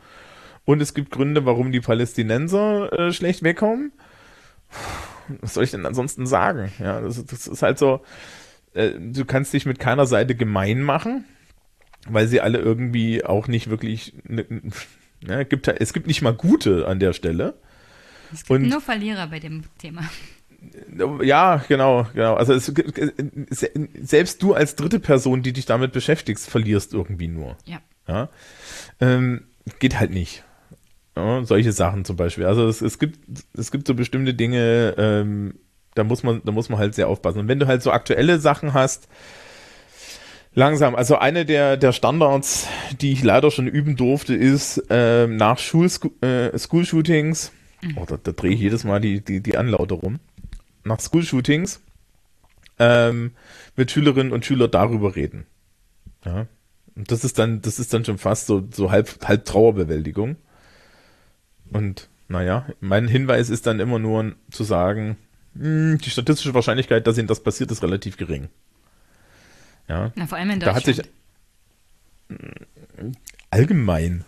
Und 0.65 0.81
es 0.81 0.95
gibt 0.95 1.11
Gründe, 1.11 1.45
warum 1.45 1.73
die 1.73 1.81
Palästinenser 1.81 2.93
äh, 2.93 3.13
schlecht 3.13 3.43
wegkommen. 3.43 3.93
Was 5.41 5.55
soll 5.55 5.65
ich 5.65 5.71
denn 5.71 5.87
ansonsten 5.87 6.27
sagen? 6.27 6.73
Ja, 6.79 7.01
das, 7.01 7.25
das 7.25 7.47
ist 7.47 7.63
halt 7.63 7.79
so, 7.79 8.01
äh, 8.75 8.91
du 8.99 9.25
kannst 9.25 9.53
dich 9.53 9.67
mit 9.67 9.79
keiner 9.79 10.07
Seite 10.07 10.35
gemein 10.35 10.83
machen, 10.83 11.25
weil 12.09 12.29
sie 12.29 12.41
alle 12.41 12.59
irgendwie 12.59 13.25
auch 13.25 13.49
nicht 13.49 13.71
wirklich, 13.71 14.15
ne, 14.25 14.45
ne, 15.27 15.45
gibt, 15.45 15.69
es 15.69 15.93
gibt 15.93 16.07
nicht 16.07 16.23
mal 16.23 16.35
gute 16.35 16.87
an 16.87 16.99
der 16.99 17.13
Stelle. 17.13 17.55
Es 18.35 18.41
gibt 18.41 18.51
und, 18.51 18.69
nur 18.69 18.81
Verlierer 18.81 19.27
bei 19.29 19.41
dem 19.41 19.63
Thema. 19.79 20.03
Ja, 21.23 21.63
genau, 21.69 22.07
genau. 22.15 22.35
Also 22.35 22.55
es, 22.55 22.73
selbst 24.03 24.43
du 24.43 24.55
als 24.55 24.77
dritte 24.77 25.01
Person, 25.01 25.43
die 25.43 25.53
dich 25.53 25.67
damit 25.67 25.93
beschäftigst, 25.93 26.49
verlierst 26.49 26.95
irgendwie 26.95 27.29
nur. 27.29 27.57
Ja. 27.65 27.81
ja? 28.09 28.29
Ähm, 29.01 29.45
geht 29.79 29.99
halt 29.99 30.11
nicht. 30.11 30.45
Ja, 31.17 31.45
solche 31.45 31.73
Sachen 31.73 32.05
zum 32.05 32.17
Beispiel. 32.17 32.47
Also 32.47 32.67
es, 32.67 32.83
es 32.83 32.99
gibt 32.99 33.19
es 33.57 33.71
gibt 33.71 33.87
so 33.87 33.95
bestimmte 33.95 34.35
Dinge, 34.35 34.95
ähm, 34.99 35.55
da 35.95 36.03
muss 36.03 36.23
man 36.23 36.43
da 36.45 36.53
muss 36.53 36.69
man 36.69 36.79
halt 36.79 36.95
sehr 36.95 37.09
aufpassen. 37.09 37.41
Und 37.41 37.49
wenn 37.49 37.61
du 37.61 37.67
halt 37.67 37.83
so 37.83 37.93
aktuelle 37.93 38.39
Sachen 38.39 38.75
hast, 38.75 39.09
langsam. 40.55 40.95
Also 40.97 41.17
eine 41.17 41.45
der 41.45 41.77
der 41.77 41.93
Standards, 41.93 42.67
die 43.01 43.13
ich 43.13 43.23
leider 43.23 43.51
schon 43.51 43.69
üben 43.69 43.97
durfte, 43.97 44.35
ist 44.35 44.79
äh, 44.91 45.27
nach 45.27 45.59
Schul 45.59 45.89
äh, 46.21 46.59
School 46.59 46.85
Shootings. 46.85 47.53
Oh, 47.97 48.05
da, 48.07 48.17
da 48.23 48.33
drehe 48.33 48.53
ich 48.53 48.61
jedes 48.61 48.85
Mal 48.85 49.01
die, 49.01 49.21
die, 49.21 49.41
die 49.41 49.57
Anlaute 49.57 49.95
rum. 49.95 50.21
Nach 50.85 51.01
School-Shootings 51.01 51.81
ähm, 52.79 53.33
mit 53.77 53.91
Schülerinnen 53.91 54.33
und 54.33 54.45
Schülern 54.45 54.71
darüber 54.71 55.17
reden. 55.17 55.47
Ja. 56.25 56.47
Und 56.97 57.11
das 57.11 57.25
ist 57.25 57.39
dann, 57.39 57.61
das 57.63 57.79
ist 57.79 57.93
dann 57.93 58.05
schon 58.05 58.19
fast 58.19 58.47
so, 58.47 58.67
so 58.71 58.91
halb, 58.91 59.27
halb 59.27 59.45
Trauerbewältigung. 59.45 60.37
Und 61.71 62.09
naja, 62.29 62.67
mein 62.81 63.09
Hinweis 63.09 63.51
ist 63.51 63.67
dann 63.67 63.81
immer 63.81 63.99
nur 63.99 64.35
zu 64.51 64.65
sagen, 64.65 65.17
mh, 65.55 65.65
hm, 65.65 65.99
die 65.99 66.11
statistische 66.11 66.55
Wahrscheinlichkeit, 66.55 67.07
dass 67.07 67.19
ihnen 67.19 67.29
das 67.29 67.43
passiert, 67.43 67.71
ist 67.71 67.83
relativ 67.83 68.17
gering. 68.17 68.49
Ja. 69.89 70.13
Na, 70.15 70.27
vor 70.27 70.39
allem 70.39 70.51
in 70.51 70.61
Deutschland. 70.61 70.87
Da 70.87 70.89
hat 70.89 70.97
sich 70.97 71.03
allgemein 73.51 74.25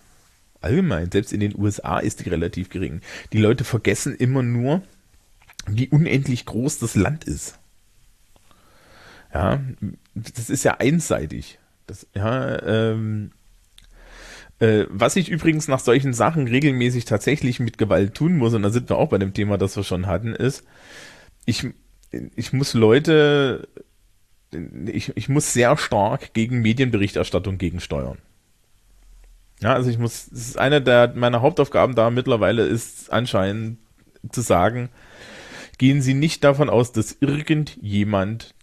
allgemein, 0.66 1.10
selbst 1.10 1.32
in 1.32 1.40
den 1.40 1.56
USA 1.56 1.98
ist 1.98 2.24
die 2.24 2.28
relativ 2.28 2.68
gering. 2.68 3.01
Die 3.32 3.38
Leute 3.38 3.64
vergessen 3.64 4.14
immer 4.14 4.43
nur, 4.43 4.82
wie 5.66 5.88
unendlich 5.88 6.44
groß 6.44 6.78
das 6.78 6.94
Land 6.94 7.24
ist. 7.24 7.59
Ja, 9.32 9.60
das 10.14 10.51
ist 10.51 10.64
ja 10.64 10.76
einseitig. 10.78 11.59
Das, 11.86 12.06
ja, 12.14 12.62
ähm, 12.64 13.30
äh, 14.59 14.84
was 14.88 15.16
ich 15.16 15.28
übrigens 15.28 15.68
nach 15.68 15.80
solchen 15.80 16.14
Sachen 16.14 16.48
regelmäßig 16.48 17.05
tatsächlich 17.05 17.60
mit 17.60 17.78
Gewalt 17.78 18.14
tun 18.14 18.36
muss, 18.36 18.55
und 18.55 18.62
da 18.62 18.70
sind 18.70 18.88
wir 18.88 18.97
auch 18.97 19.10
bei 19.10 19.18
dem 19.18 19.34
Thema, 19.34 19.59
das 19.59 19.76
wir 19.76 19.84
schon 19.84 20.06
hatten, 20.06 20.34
ist, 20.34 20.64
ich, 21.44 21.66
ich 22.34 22.52
muss 22.52 22.74
Leute, 22.74 23.68
ich, 24.86 25.16
ich 25.16 25.28
muss 25.28 25.52
sehr 25.52 25.76
stark 25.76 26.32
gegen 26.32 26.60
Medienberichterstattung 26.62 27.59
gegensteuern. 27.59 28.18
Ja, 29.62 29.73
also 29.74 29.89
ich 29.89 29.99
muss, 29.99 30.28
das 30.31 30.41
ist 30.41 30.59
eine 30.59 30.83
der 30.83 31.12
meiner 31.15 31.41
Hauptaufgaben 31.41 31.95
da 31.95 32.11
mittlerweile 32.11 32.66
ist 32.66 33.12
anscheinend 33.12 33.78
zu 34.31 34.41
sagen, 34.41 34.91
gehen 35.78 36.03
Sie 36.03 36.15
nicht 36.15 36.45
davon 36.45 36.69
aus, 36.69 36.93
dass 36.93 37.16
irgendjemand 37.20 38.55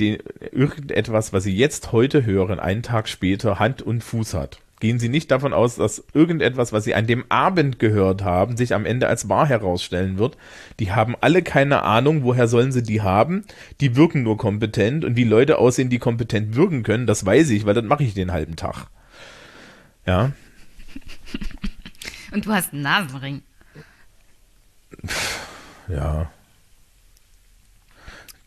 den, 0.00 0.18
irgendetwas, 0.52 1.32
was 1.32 1.44
Sie 1.44 1.56
jetzt 1.56 1.92
heute 1.92 2.24
hören, 2.24 2.60
einen 2.60 2.82
Tag 2.82 3.08
später 3.08 3.58
Hand 3.58 3.82
und 3.82 4.02
Fuß 4.02 4.34
hat. 4.34 4.58
Gehen 4.80 4.98
Sie 4.98 5.08
nicht 5.08 5.30
davon 5.30 5.52
aus, 5.52 5.76
dass 5.76 6.02
irgendetwas, 6.12 6.72
was 6.72 6.82
Sie 6.82 6.96
an 6.96 7.06
dem 7.06 7.24
Abend 7.28 7.78
gehört 7.78 8.24
haben, 8.24 8.56
sich 8.56 8.74
am 8.74 8.84
Ende 8.84 9.06
als 9.06 9.28
wahr 9.28 9.46
herausstellen 9.46 10.18
wird. 10.18 10.36
Die 10.80 10.90
haben 10.90 11.14
alle 11.20 11.42
keine 11.42 11.82
Ahnung, 11.82 12.24
woher 12.24 12.48
sollen 12.48 12.72
sie 12.72 12.82
die 12.82 13.00
haben. 13.00 13.44
Die 13.80 13.94
wirken 13.94 14.24
nur 14.24 14.36
kompetent 14.36 15.04
und 15.04 15.14
wie 15.14 15.22
Leute 15.22 15.58
aussehen, 15.58 15.88
die 15.88 16.00
kompetent 16.00 16.56
wirken 16.56 16.82
können, 16.82 17.06
das 17.06 17.24
weiß 17.24 17.50
ich, 17.50 17.64
weil 17.64 17.74
das 17.74 17.84
mache 17.84 18.02
ich 18.02 18.14
den 18.14 18.32
halben 18.32 18.56
Tag. 18.56 18.88
Ja. 20.06 20.32
Und 22.32 22.46
du 22.46 22.52
hast 22.52 22.72
einen 22.72 22.82
Nasenring. 22.82 23.42
Ja. 25.88 26.30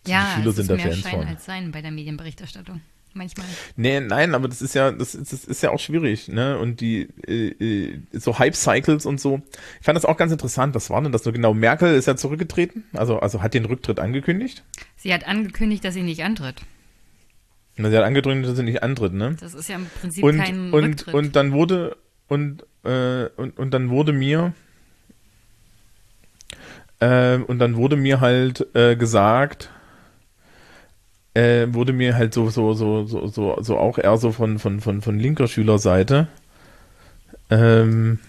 Ja, 0.07 0.35
Schüler 0.35 0.49
es 0.49 0.55
sind 0.55 0.69
ist 0.69 0.77
mehr 0.77 0.91
Fans 0.91 1.01
Schein 1.01 1.11
von. 1.11 1.27
als 1.27 1.45
Sein 1.45 1.71
bei 1.71 1.81
der 1.81 1.91
Medienberichterstattung. 1.91 2.81
Manchmal. 3.17 3.45
Nee, 3.77 4.01
nein, 4.01 4.35
aber 4.35 4.49
das 4.49 4.61
ist 4.61 4.75
ja, 4.75 4.91
das 4.91 5.15
ist, 5.15 5.31
das 5.31 5.45
ist 5.45 5.63
ja 5.63 5.69
auch 5.71 5.79
schwierig, 5.79 6.27
ne? 6.27 6.59
Und 6.59 6.81
die, 6.81 7.07
äh, 7.25 7.47
äh, 7.47 7.99
so 8.11 8.39
Hype-Cycles 8.39 9.05
und 9.05 9.21
so. 9.21 9.41
Ich 9.79 9.85
fand 9.85 9.95
das 9.95 10.03
auch 10.03 10.17
ganz 10.17 10.33
interessant. 10.33 10.75
Was 10.75 10.89
war 10.89 11.01
denn 11.01 11.13
das 11.13 11.23
nur 11.23 11.33
genau? 11.33 11.53
Merkel 11.53 11.95
ist 11.95 12.07
ja 12.07 12.17
zurückgetreten, 12.17 12.83
also, 12.91 13.19
also 13.19 13.41
hat 13.41 13.53
den 13.53 13.63
Rücktritt 13.65 14.01
angekündigt. 14.01 14.65
Sie 14.97 15.13
hat 15.13 15.25
angekündigt, 15.25 15.85
dass 15.85 15.93
sie 15.93 16.03
nicht 16.03 16.25
antritt. 16.25 16.61
Na, 17.77 17.89
sie 17.89 17.97
hat 17.97 18.05
angedrückt, 18.05 18.45
dass 18.45 18.55
sie 18.55 18.63
nicht 18.63 18.83
antritt, 18.83 19.13
ne? 19.13 19.35
Das 19.39 19.53
ist 19.53 19.67
ja 19.67 19.75
im 19.75 19.87
Prinzip 19.87 20.23
und, 20.23 20.37
kein 20.37 20.71
und, 20.71 20.83
Rücktritt. 20.83 21.13
Und 21.13 21.35
dann 21.35 21.51
wurde, 21.51 21.97
und, 22.27 22.63
äh, 22.83 23.25
und, 23.35 23.57
und 23.57 23.71
dann 23.71 23.89
wurde 23.89 24.13
mir, 24.13 24.53
äh, 26.99 27.37
und 27.37 27.59
dann 27.59 27.75
wurde 27.75 27.97
mir 27.97 28.21
halt 28.21 28.65
äh, 28.75 28.95
gesagt, 28.95 29.69
äh, 31.33 31.67
wurde 31.71 31.91
mir 31.91 32.15
halt 32.15 32.33
so, 32.33 32.49
so, 32.49 32.73
so, 32.73 33.05
so, 33.05 33.27
so, 33.27 33.57
so 33.61 33.77
auch 33.77 33.97
eher 33.97 34.17
so 34.17 34.31
von, 34.31 34.57
von, 34.57 34.79
von, 34.79 35.01
von 35.01 35.19
linker 35.19 35.47
Schülerseite, 35.47 36.29
ähm, 37.49 38.19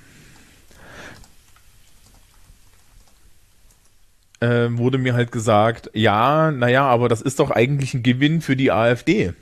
äh, 4.41 4.69
wurde 4.71 4.99
mir 4.99 5.15
halt 5.15 5.33
gesagt, 5.33 5.91
ja, 5.95 6.51
naja, 6.51 6.85
aber 6.85 7.09
das 7.09 7.23
ist 7.23 7.39
doch 7.41 7.51
eigentlich 7.51 7.95
ein 7.95 8.03
Gewinn 8.03 8.41
für 8.41 8.57
die 8.57 8.71
AfD. 8.73 9.33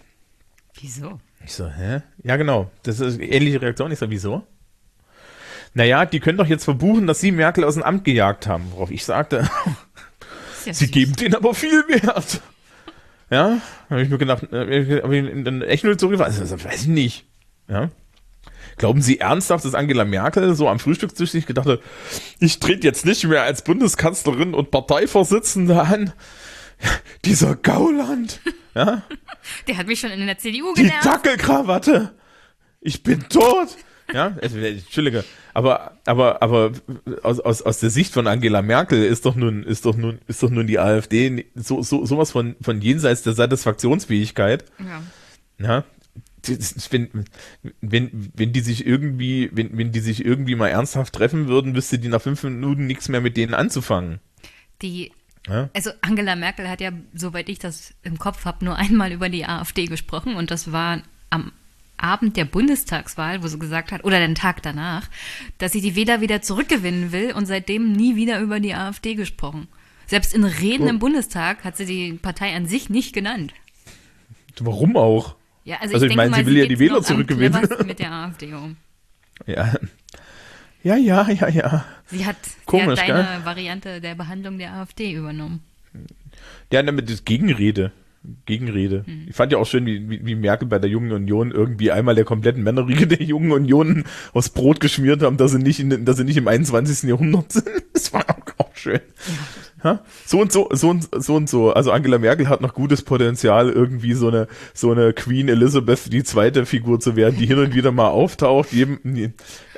Wieso? 0.81 1.21
Ich 1.45 1.53
so, 1.53 1.69
hä? 1.69 2.03
Ja, 2.23 2.37
genau. 2.37 2.71
Das 2.85 3.01
ist 3.01 3.15
eine 3.21 3.27
ähnliche 3.31 3.61
Reaktion. 3.61 3.93
Ich 3.93 3.99
so, 3.99 4.11
wieso? 4.11 4.47
Naja, 5.75 6.07
die 6.07 6.21
können 6.21 6.39
doch 6.39 6.47
jetzt 6.47 6.65
verbuchen, 6.65 7.07
dass 7.07 7.21
sie 7.21 7.33
Merkel 7.33 7.65
aus 7.65 7.75
dem 7.75 7.83
Amt 7.83 8.05
gejagt 8.05 8.47
haben. 8.47 8.65
Worauf 8.71 8.91
ich 8.91 9.05
sagte, 9.05 9.49
Ja 10.65 10.73
sie 10.73 10.87
süß. 10.87 10.91
geben 10.93 11.17
denen 11.17 11.35
aber 11.35 11.53
viel 11.55 11.83
Wert. 11.89 12.41
Ja, 13.31 13.59
habe 13.91 14.03
ich 14.03 14.09
mir 14.09 14.19
gedacht, 14.19 14.45
äh, 14.53 15.03
habe 15.03 15.17
ich 15.17 15.45
dann 15.45 15.63
echt 15.63 15.85
nur 15.85 15.99
zurückgefragt. 15.99 16.39
Also, 16.39 16.55
das 16.57 16.65
weiß 16.65 16.83
ich 16.83 16.89
nicht. 16.89 17.27
Ja. 17.69 17.91
Glauben 18.77 19.03
Sie 19.03 19.21
ernsthaft, 19.21 19.65
dass 19.65 19.75
Angela 19.75 20.05
Merkel 20.05 20.55
so 20.55 20.69
am 20.69 20.79
Frühstückstisch 20.79 21.31
sich 21.31 21.47
gedacht 21.47 21.67
hat, 21.67 21.81
ich 22.41 22.59
trete 22.61 22.87
jetzt 22.87 23.07
nicht 23.07 23.25
mehr 23.25 23.43
als 23.43 23.63
Bundeskanzlerin 23.63 24.55
und 24.55 24.71
Parteivorsitzende 24.71 25.81
an? 25.83 26.13
Dieser 27.25 27.57
Gauland. 27.57 28.41
Ja. 28.75 29.03
Der 29.69 29.77
hat 29.77 29.87
mich 29.87 30.01
schon 30.01 30.11
in 30.11 30.27
der 30.27 30.39
CDU 30.39 30.75
Die 30.75 30.83
genervt. 30.83 31.07
Dackelkrawatte. 31.07 32.15
Ich 32.81 33.03
bin 33.03 33.29
tot. 33.29 33.69
Ja, 34.13 34.37
also, 34.43 34.59
Entschuldige. 34.59 35.25
Aber, 35.55 35.99
aber, 36.05 36.43
aber 36.43 36.73
aus, 37.23 37.41
aus, 37.41 37.63
aus 37.63 37.79
der 37.79 37.91
Sicht 37.91 38.13
von 38.13 38.27
Angela 38.27 38.61
Merkel 38.61 39.03
ist 39.03 39.25
doch 39.25 39.35
nun, 39.35 39.63
ist 39.63 39.87
doch 39.87 39.97
nun, 39.97 40.19
ist 40.27 40.43
doch 40.43 40.51
nun 40.51 40.67
die 40.67 40.79
AfD 40.79 41.47
so, 41.55 41.83
so, 41.83 42.05
sowas 42.05 42.33
von, 42.33 42.57
von 42.61 42.81
jenseits 42.81 43.23
der 43.23 43.33
Satisfaktionsfähigkeit. 43.33 44.65
Ja. 44.79 45.03
Ja. 45.67 45.85
Wenn, 46.91 47.25
wenn, 47.81 48.31
wenn 48.35 48.53
die 48.53 48.61
sich 48.61 48.87
irgendwie, 48.87 49.51
wenn, 49.53 49.77
wenn 49.77 49.93
die 49.93 50.01
sich 50.01 50.25
irgendwie 50.25 50.55
mal 50.55 50.69
ernsthaft 50.69 51.15
treffen 51.15 51.49
würden, 51.49 51.75
wüsste 51.75 51.99
die 51.99 52.09
nach 52.09 52.23
fünf 52.23 52.43
Minuten 52.43 52.87
nichts 52.87 53.09
mehr 53.09 53.21
mit 53.21 53.37
denen 53.37 53.55
anzufangen. 53.55 54.21
Die, 54.83 55.13
Ja? 55.49 55.69
also 55.75 55.91
Angela 56.01 56.37
Merkel 56.37 56.69
hat 56.69 56.81
ja, 56.81 56.91
soweit 57.15 57.49
ich 57.49 57.59
das 57.59 57.95
im 58.03 58.19
Kopf 58.19 58.45
habe, 58.45 58.65
nur 58.65 58.77
einmal 58.77 59.13
über 59.13 59.29
die 59.29 59.45
AfD 59.47 59.87
gesprochen 59.87 60.35
und 60.37 60.51
das 60.51 60.73
war 60.73 61.03
am 61.31 61.53
Abend 61.97 62.37
der 62.37 62.45
Bundestagswahl, 62.45 63.43
wo 63.43 63.47
sie 63.47 63.59
gesagt 63.59 63.93
hat, 63.93 64.05
oder 64.05 64.19
den 64.19 64.35
Tag 64.35 64.63
danach, 64.63 65.09
dass 65.59 65.73
sie 65.73 65.81
die 65.81 65.95
Wähler 65.95 66.21
wieder 66.21 66.43
zurückgewinnen 66.43 67.13
will 67.13 67.33
und 67.33 67.47
seitdem 67.47 67.93
nie 67.93 68.17
wieder 68.17 68.41
über 68.41 68.59
die 68.61 68.75
AfD 68.75 69.15
gesprochen. 69.15 69.69
Selbst 70.07 70.35
in 70.35 70.45
Reden 70.45 70.85
Oh. 70.87 70.91
im 70.91 70.99
Bundestag 70.99 71.65
hat 71.65 71.77
sie 71.77 71.87
die 71.87 72.13
Partei 72.15 72.55
an 72.55 72.67
sich 72.67 72.91
nicht 72.91 73.15
genannt. 73.15 73.55
Warum 74.61 74.97
auch? 74.97 75.37
Ja, 75.65 75.77
also, 75.81 75.95
Also 75.95 76.07
ich, 76.07 76.13
ich 76.13 76.17
meine, 76.17 76.35
sie 76.37 76.47
will 76.47 76.57
ja 76.57 76.67
die 76.67 76.79
Wähler 76.79 77.03
zurückgewinnen. 77.03 77.69
mit 77.87 77.99
der 77.99 78.13
AfD 78.13 78.53
um. 78.53 78.77
Ja. 79.47 79.73
Ja, 80.83 80.97
ja, 80.97 81.29
ja, 81.31 81.49
ja. 81.49 81.85
Sie 82.07 82.27
hat, 82.27 82.37
Komisch, 82.67 83.01
sie 83.01 83.13
hat 83.13 83.27
deine 83.27 83.45
Variante 83.47 84.03
der 84.03 84.15
Behandlung 84.15 84.59
der 84.59 84.75
AfD 84.75 85.13
übernommen. 85.13 85.63
Ja, 86.71 86.83
damit 86.83 87.09
ist 87.11 87.25
Gegenrede. 87.25 87.93
Gegenrede. 88.47 89.05
Hm. 89.07 89.27
Ich 89.29 89.37
fand 89.37 89.53
ja 89.53 89.59
auch 89.59 89.67
schön, 89.67 89.85
wie, 89.87 90.09
wie, 90.09 90.25
wie 90.25 90.35
Merkel 90.35 90.67
bei 90.69 90.79
der 90.79 90.91
Jungen 90.91 91.13
Union 91.13 91.51
irgendwie 91.51 91.91
einmal 91.91 92.15
der 92.15 92.25
kompletten 92.25 92.63
Männerriege 92.63 93.07
der 93.07 93.23
Jungen 93.23 93.53
Union 93.53 94.05
aus 94.33 94.51
Brot 94.51 94.81
geschmiert 94.81 95.23
haben, 95.23 95.37
dass 95.37 95.53
sie 95.53 95.59
nicht, 95.59 95.81
in, 95.81 96.05
dass 96.05 96.17
sie 96.17 96.25
nicht 96.25 96.37
im 96.37 96.49
21. 96.49 97.09
Jahrhundert 97.09 97.53
sind. 97.53 97.69
Das 97.95 98.13
war 98.13 98.29
auch, 98.29 98.67
auch 98.67 98.75
schön. 98.75 99.01
Ja. 99.27 99.35
So 100.27 100.41
und 100.41 100.51
so, 100.51 100.69
so 100.73 100.91
und 100.91 101.09
so 101.13 101.35
und 101.37 101.49
so. 101.49 101.73
Also 101.73 101.93
Angela 101.93 102.19
Merkel 102.19 102.49
hat 102.49 102.61
noch 102.61 102.75
gutes 102.75 103.03
Potenzial, 103.03 103.71
irgendwie 103.71 104.15
so 104.15 104.29
eine, 104.29 104.49
so 104.73 104.91
eine 104.91 105.13
Queen 105.13 105.49
Elizabeth 105.49 106.13
die 106.13 106.25
zweite 106.25 106.67
Figur 106.67 107.01
zu 107.01 107.17
werden, 107.17 107.39
die 107.39 107.47
hin 107.47 107.59
und 107.59 107.75
wieder 107.75 107.93
mal 107.93 108.09
auftaucht, 108.09 108.73
jedem, 108.73 108.99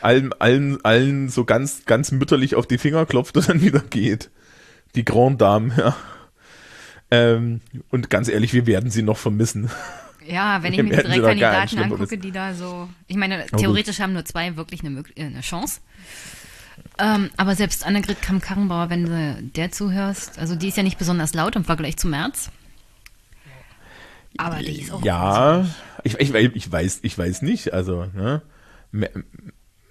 allen, 0.01 0.33
allen, 0.35 0.85
allen 0.85 1.29
so 1.29 1.45
ganz, 1.45 1.85
ganz 1.85 2.13
mütterlich 2.13 2.55
auf 2.55 2.67
die 2.67 2.79
Finger 2.79 3.05
klopft 3.07 3.37
und 3.37 3.49
dann 3.49 3.61
wieder 3.61 3.81
geht. 3.81 4.31
Die 4.95 5.05
Grand 5.05 5.41
Dame, 5.41 5.75
ja. 5.77 5.97
Ähm, 7.11 7.61
und 7.91 8.11
ganz 8.11 8.29
ehrlich, 8.29 8.53
wir 8.53 8.67
werden 8.67 8.91
sie 8.91 9.03
noch 9.03 9.19
vermissen. 9.19 9.71
Ja, 10.29 10.63
wenn 10.63 10.73
ich 10.73 10.83
mir 10.83 10.91
die 10.91 11.03
drei 11.03 11.21
Kandidaten 11.21 11.79
angucke, 11.79 12.19
die 12.19 12.33
da 12.33 12.55
so. 12.55 12.89
Ich 13.07 13.17
meine, 13.17 13.47
theoretisch 13.47 14.01
haben 14.01 14.13
nur 14.13 14.25
zwei 14.25 14.57
wirklich 14.57 14.85
eine, 14.85 15.05
eine 15.17 15.41
Chance. 15.41 15.81
Ähm, 16.99 17.31
aber 17.37 17.55
selbst 17.55 17.87
Annegret 17.87 18.23
Kramp-Karrenbauer, 18.23 18.89
wenn 18.89 19.05
du 19.05 19.43
der 19.55 19.71
zuhörst, 19.71 20.39
also 20.39 20.55
die 20.57 20.69
ist 20.69 20.77
ja 20.77 20.83
nicht 20.83 20.99
besonders 20.99 21.35
laut 21.35 21.57
im 21.57 21.65
Vergleich 21.65 21.97
zu 21.97 22.09
März. 22.09 22.51
Aber 24.39 24.59
die 24.59 24.81
ist 24.81 24.93
auch. 24.93 25.05
Ja, 25.05 25.67
ich, 26.05 26.19
ich, 26.19 26.35
ich 26.35 26.73
weiß, 26.73 27.01
ich 27.03 27.19
weiß 27.19 27.43
nicht. 27.43 27.73
Also, 27.73 28.07
ne? 28.15 28.43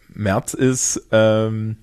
März 0.10 0.54
ist, 0.54 1.02
ähm, 1.12 1.78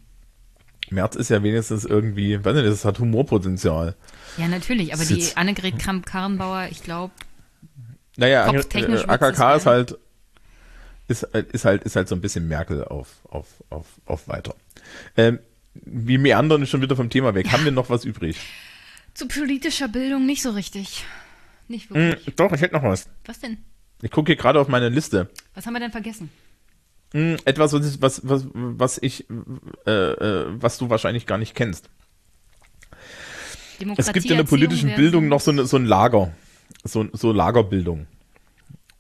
März 0.90 1.16
ist 1.16 1.28
ja 1.28 1.42
wenigstens 1.42 1.84
irgendwie, 1.84 2.44
weiß 2.44 2.54
nicht, 2.54 2.66
das 2.66 2.84
hat 2.84 2.98
Humorpotenzial. 2.98 3.94
Ja, 4.38 4.48
natürlich, 4.48 4.92
aber 4.92 5.04
Sitz. 5.04 5.30
die 5.30 5.36
Annegret 5.36 5.78
Kramp-Karrenbauer, 5.78 6.68
ich 6.70 6.82
glaube, 6.82 7.12
Naja, 8.16 8.50
äh, 8.52 9.04
AKK 9.06 9.36
das 9.36 9.60
ist 9.62 9.66
halt, 9.66 9.98
ist, 11.08 11.22
äh, 11.24 11.44
ist 11.52 11.64
halt, 11.64 11.84
ist 11.84 11.96
halt 11.96 12.08
so 12.08 12.14
ein 12.14 12.20
bisschen 12.20 12.48
Merkel 12.48 12.84
auf, 12.84 13.08
auf, 13.28 13.46
auf, 13.70 13.86
auf 14.06 14.28
weiter. 14.28 14.54
Ähm, 15.16 15.38
wir 15.74 16.18
meandern 16.18 16.66
schon 16.66 16.82
wieder 16.82 16.96
vom 16.96 17.10
Thema 17.10 17.34
weg. 17.34 17.50
Haben 17.52 17.64
wir 17.64 17.72
noch 17.72 17.90
was 17.90 18.04
übrig? 18.04 18.36
zu 19.14 19.28
politischer 19.28 19.88
Bildung 19.88 20.24
nicht 20.24 20.42
so 20.42 20.50
richtig. 20.50 21.04
Nicht 21.68 21.90
Hm, 21.90 21.96
wirklich. 21.96 22.34
doch, 22.36 22.52
ich 22.52 22.60
hätte 22.60 22.74
noch 22.74 22.82
was. 22.82 23.08
Was 23.26 23.40
denn? 23.40 23.58
Ich 24.02 24.10
gucke 24.10 24.32
hier 24.32 24.36
gerade 24.36 24.58
auf 24.58 24.68
meine 24.68 24.88
Liste. 24.88 25.28
Was 25.54 25.66
haben 25.66 25.74
wir 25.74 25.80
denn 25.80 25.92
vergessen? 25.92 26.30
Hm, 27.12 27.36
etwas, 27.44 27.72
was, 27.74 27.94
ich, 27.94 28.00
was, 28.00 28.20
was, 28.24 28.46
was 28.54 28.98
ich, 29.02 29.26
äh, 29.86 29.90
äh, 29.90 30.46
was 30.48 30.78
du 30.78 30.88
wahrscheinlich 30.88 31.26
gar 31.26 31.36
nicht 31.38 31.54
kennst. 31.54 31.90
Demokratie, 33.80 34.08
Es 34.08 34.12
gibt 34.14 34.30
in 34.30 34.36
der 34.38 34.44
politischen 34.44 34.94
Bildung 34.94 35.28
noch 35.28 35.40
so, 35.40 35.50
eine, 35.50 35.66
so 35.66 35.76
ein 35.76 35.84
Lager. 35.84 36.32
So, 36.84 37.06
so 37.12 37.32
Lagerbildung. 37.32 38.06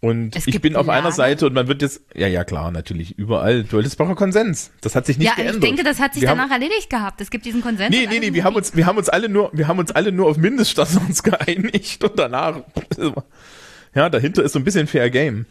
Und 0.04 0.34
Es 0.34 0.48
ich 0.48 0.60
bin 0.60 0.74
auf 0.74 0.88
einer 0.88 1.02
Lager? 1.04 1.14
Seite 1.14 1.46
und 1.46 1.52
man 1.52 1.68
wird 1.68 1.80
jetzt, 1.80 2.02
ja, 2.12 2.26
ja, 2.26 2.42
klar, 2.42 2.72
natürlich, 2.72 3.16
überall. 3.18 3.62
Duellesbacher 3.62 4.16
Konsens. 4.16 4.72
Das 4.80 4.96
hat 4.96 5.06
sich 5.06 5.16
nicht 5.16 5.28
Ja, 5.28 5.34
geändert. 5.36 5.54
ich 5.54 5.60
denke, 5.60 5.84
das 5.84 6.00
hat 6.00 6.14
sich 6.14 6.22
Wir 6.22 6.30
danach 6.30 6.50
haben, 6.50 6.60
erledigt 6.60 6.90
gehabt. 6.90 7.20
Es 7.20 7.30
gibt 7.30 7.44
diesen 7.46 7.60
Konsens. 7.62 7.90
Nee, 7.90 8.08
nee, 8.10 8.18
nee, 8.18 8.34
wir 8.34 8.42
haben 8.42 8.56
uns, 8.56 8.74
wir 8.74 8.84
haben 8.86 8.98
uns 8.98 9.08
alle 9.08 9.28
nur, 9.28 9.50
wir 9.52 9.68
haben 9.68 9.78
uns 9.78 9.92
alle 9.92 10.10
nur 10.10 10.26
auf 10.26 10.38
Mindeststandards 10.38 11.22
geeinigt 11.22 12.02
und 12.02 12.18
danach, 12.18 12.62
ja, 13.94 14.10
dahinter 14.10 14.42
ist 14.42 14.54
so 14.54 14.58
ein 14.58 14.64
bisschen 14.64 14.88
Fair 14.88 15.08
Game. 15.08 15.46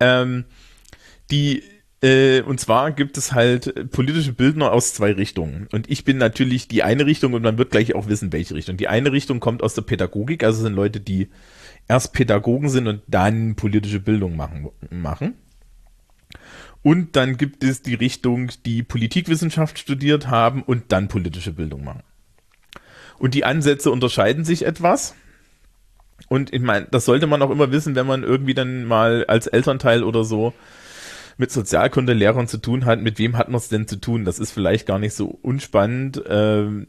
Ähm, 0.00 0.46
die, 1.30 1.62
äh, 2.02 2.40
und 2.40 2.60
zwar 2.60 2.92
gibt 2.92 3.18
es 3.18 3.34
halt 3.34 3.90
politische 3.90 4.32
Bildner 4.32 4.72
aus 4.72 4.94
zwei 4.94 5.12
Richtungen. 5.12 5.68
Und 5.70 5.90
ich 5.90 6.04
bin 6.04 6.16
natürlich 6.16 6.66
die 6.66 6.82
eine 6.82 7.04
Richtung 7.04 7.34
und 7.34 7.42
man 7.42 7.58
wird 7.58 7.72
gleich 7.72 7.94
auch 7.94 8.08
wissen, 8.08 8.32
welche 8.32 8.54
Richtung. 8.54 8.78
Die 8.78 8.88
eine 8.88 9.12
Richtung 9.12 9.38
kommt 9.38 9.62
aus 9.62 9.74
der 9.74 9.82
Pädagogik, 9.82 10.44
also 10.44 10.62
sind 10.62 10.72
Leute, 10.72 10.98
die 11.00 11.28
erst 11.90 12.12
Pädagogen 12.12 12.68
sind 12.68 12.86
und 12.86 13.02
dann 13.08 13.56
politische 13.56 13.98
Bildung 13.98 14.36
machen. 14.36 14.68
machen. 14.90 15.34
Und 16.82 17.16
dann 17.16 17.36
gibt 17.36 17.64
es 17.64 17.82
die 17.82 17.94
Richtung, 17.94 18.52
die 18.64 18.84
Politikwissenschaft 18.84 19.76
studiert 19.76 20.28
haben 20.28 20.62
und 20.62 20.92
dann 20.92 21.08
politische 21.08 21.52
Bildung 21.52 21.82
machen. 21.82 22.04
Und 23.18 23.34
die 23.34 23.44
Ansätze 23.44 23.90
unterscheiden 23.90 24.44
sich 24.44 24.64
etwas. 24.64 25.16
Und 26.28 26.52
ich 26.54 26.62
meine, 26.62 26.86
das 26.88 27.06
sollte 27.06 27.26
man 27.26 27.42
auch 27.42 27.50
immer 27.50 27.72
wissen, 27.72 27.96
wenn 27.96 28.06
man 28.06 28.22
irgendwie 28.22 28.54
dann 28.54 28.84
mal 28.84 29.24
als 29.26 29.48
Elternteil 29.48 30.04
oder 30.04 30.22
so 30.22 30.54
mit 31.38 31.50
Sozialkundelehrern 31.50 32.46
zu 32.46 32.58
tun 32.58 32.84
hat. 32.84 33.00
Mit 33.00 33.18
wem 33.18 33.36
hat 33.36 33.48
man 33.48 33.56
es 33.58 33.68
denn 33.68 33.88
zu 33.88 33.96
tun? 33.96 34.24
Das 34.24 34.38
ist 34.38 34.52
vielleicht 34.52 34.86
gar 34.86 35.00
nicht 35.00 35.14
so 35.14 35.26
unspannend. 35.26 36.22
Ähm, 36.28 36.86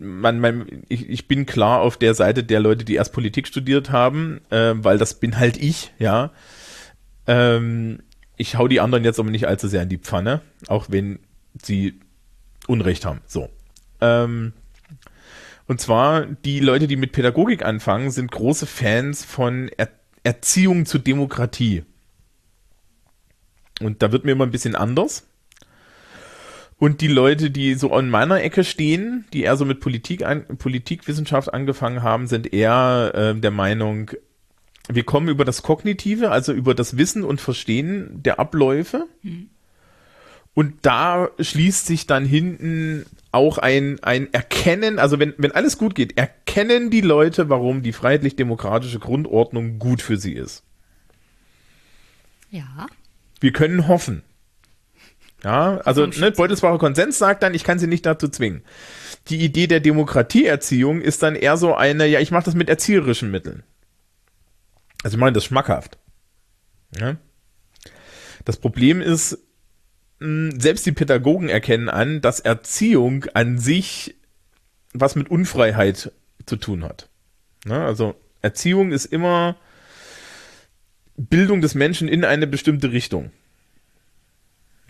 man, 0.00 0.40
man, 0.40 0.66
ich, 0.88 1.08
ich 1.08 1.28
bin 1.28 1.46
klar 1.46 1.80
auf 1.80 1.96
der 1.96 2.14
Seite 2.14 2.42
der 2.42 2.60
Leute, 2.60 2.84
die 2.84 2.94
erst 2.94 3.12
Politik 3.12 3.46
studiert 3.46 3.90
haben, 3.90 4.40
äh, 4.50 4.72
weil 4.74 4.98
das 4.98 5.20
bin 5.20 5.38
halt 5.38 5.56
ich, 5.56 5.92
ja. 5.98 6.30
Ähm, 7.26 8.00
ich 8.36 8.56
hau 8.56 8.66
die 8.66 8.80
anderen 8.80 9.04
jetzt 9.04 9.20
aber 9.20 9.30
nicht 9.30 9.46
allzu 9.46 9.68
sehr 9.68 9.82
in 9.82 9.88
die 9.90 9.98
Pfanne, 9.98 10.40
auch 10.66 10.86
wenn 10.88 11.18
sie 11.62 12.00
Unrecht 12.66 13.04
haben. 13.04 13.20
So. 13.26 13.50
Ähm, 14.00 14.54
und 15.66 15.80
zwar 15.80 16.24
die 16.26 16.60
Leute, 16.60 16.88
die 16.88 16.96
mit 16.96 17.12
Pädagogik 17.12 17.64
anfangen, 17.64 18.10
sind 18.10 18.32
große 18.32 18.66
Fans 18.66 19.24
von 19.24 19.70
er 19.76 19.88
Erziehung 20.22 20.84
zu 20.84 20.98
Demokratie. 20.98 21.82
Und 23.80 24.02
da 24.02 24.12
wird 24.12 24.26
mir 24.26 24.32
immer 24.32 24.44
ein 24.44 24.50
bisschen 24.50 24.74
anders. 24.74 25.26
Und 26.80 27.02
die 27.02 27.08
Leute, 27.08 27.50
die 27.50 27.74
so 27.74 27.92
an 27.92 28.08
meiner 28.08 28.42
Ecke 28.42 28.64
stehen, 28.64 29.26
die 29.34 29.42
eher 29.42 29.58
so 29.58 29.66
mit 29.66 29.80
Politik 29.80 30.24
an, 30.24 30.46
Politikwissenschaft 30.56 31.52
angefangen 31.52 32.02
haben, 32.02 32.26
sind 32.26 32.54
eher 32.54 33.12
äh, 33.14 33.38
der 33.38 33.50
Meinung, 33.50 34.12
wir 34.88 35.04
kommen 35.04 35.28
über 35.28 35.44
das 35.44 35.62
Kognitive, 35.62 36.30
also 36.30 36.54
über 36.54 36.74
das 36.74 36.96
Wissen 36.96 37.22
und 37.22 37.38
Verstehen 37.38 38.22
der 38.22 38.40
Abläufe. 38.40 39.06
Und 40.54 40.74
da 40.80 41.28
schließt 41.38 41.86
sich 41.86 42.06
dann 42.06 42.24
hinten 42.24 43.04
auch 43.30 43.58
ein, 43.58 44.02
ein 44.02 44.32
Erkennen, 44.32 44.98
also 44.98 45.18
wenn, 45.18 45.34
wenn 45.36 45.52
alles 45.52 45.76
gut 45.76 45.94
geht, 45.94 46.16
erkennen 46.16 46.88
die 46.90 47.02
Leute, 47.02 47.50
warum 47.50 47.82
die 47.82 47.92
freiheitlich-demokratische 47.92 49.00
Grundordnung 49.00 49.78
gut 49.78 50.00
für 50.00 50.16
sie 50.16 50.32
ist. 50.32 50.64
Ja. 52.50 52.86
Wir 53.38 53.52
können 53.52 53.86
hoffen. 53.86 54.22
Ja, 55.44 55.78
also 55.78 56.06
ne, 56.06 56.32
Beutelsbacher 56.32 56.78
Konsens 56.78 57.18
sagt 57.18 57.42
dann, 57.42 57.54
ich 57.54 57.64
kann 57.64 57.78
sie 57.78 57.86
nicht 57.86 58.04
dazu 58.04 58.28
zwingen. 58.28 58.62
die 59.28 59.40
Idee 59.40 59.66
der 59.66 59.80
Demokratieerziehung 59.80 61.00
ist 61.00 61.22
dann 61.22 61.34
eher 61.34 61.56
so 61.56 61.74
eine, 61.74 62.06
ja, 62.06 62.20
ich 62.20 62.30
mache 62.30 62.44
das 62.44 62.54
mit 62.54 62.68
erzieherischen 62.68 63.30
Mitteln. 63.30 63.62
Also 65.02 65.16
ich 65.16 65.20
meine 65.20 65.32
das 65.32 65.44
schmackhaft. 65.44 65.98
Ja? 66.98 67.16
Das 68.44 68.56
Problem 68.56 69.00
ist, 69.00 69.38
selbst 70.18 70.84
die 70.84 70.92
Pädagogen 70.92 71.48
erkennen 71.48 71.88
an, 71.88 72.20
dass 72.20 72.40
Erziehung 72.40 73.24
an 73.32 73.58
sich 73.58 74.16
was 74.92 75.14
mit 75.14 75.30
Unfreiheit 75.30 76.12
zu 76.46 76.56
tun 76.56 76.84
hat. 76.84 77.08
Ja, 77.64 77.86
also 77.86 78.14
Erziehung 78.42 78.92
ist 78.92 79.06
immer 79.06 79.56
Bildung 81.16 81.60
des 81.60 81.74
Menschen 81.74 82.08
in 82.08 82.24
eine 82.24 82.46
bestimmte 82.46 82.92
Richtung. 82.92 83.30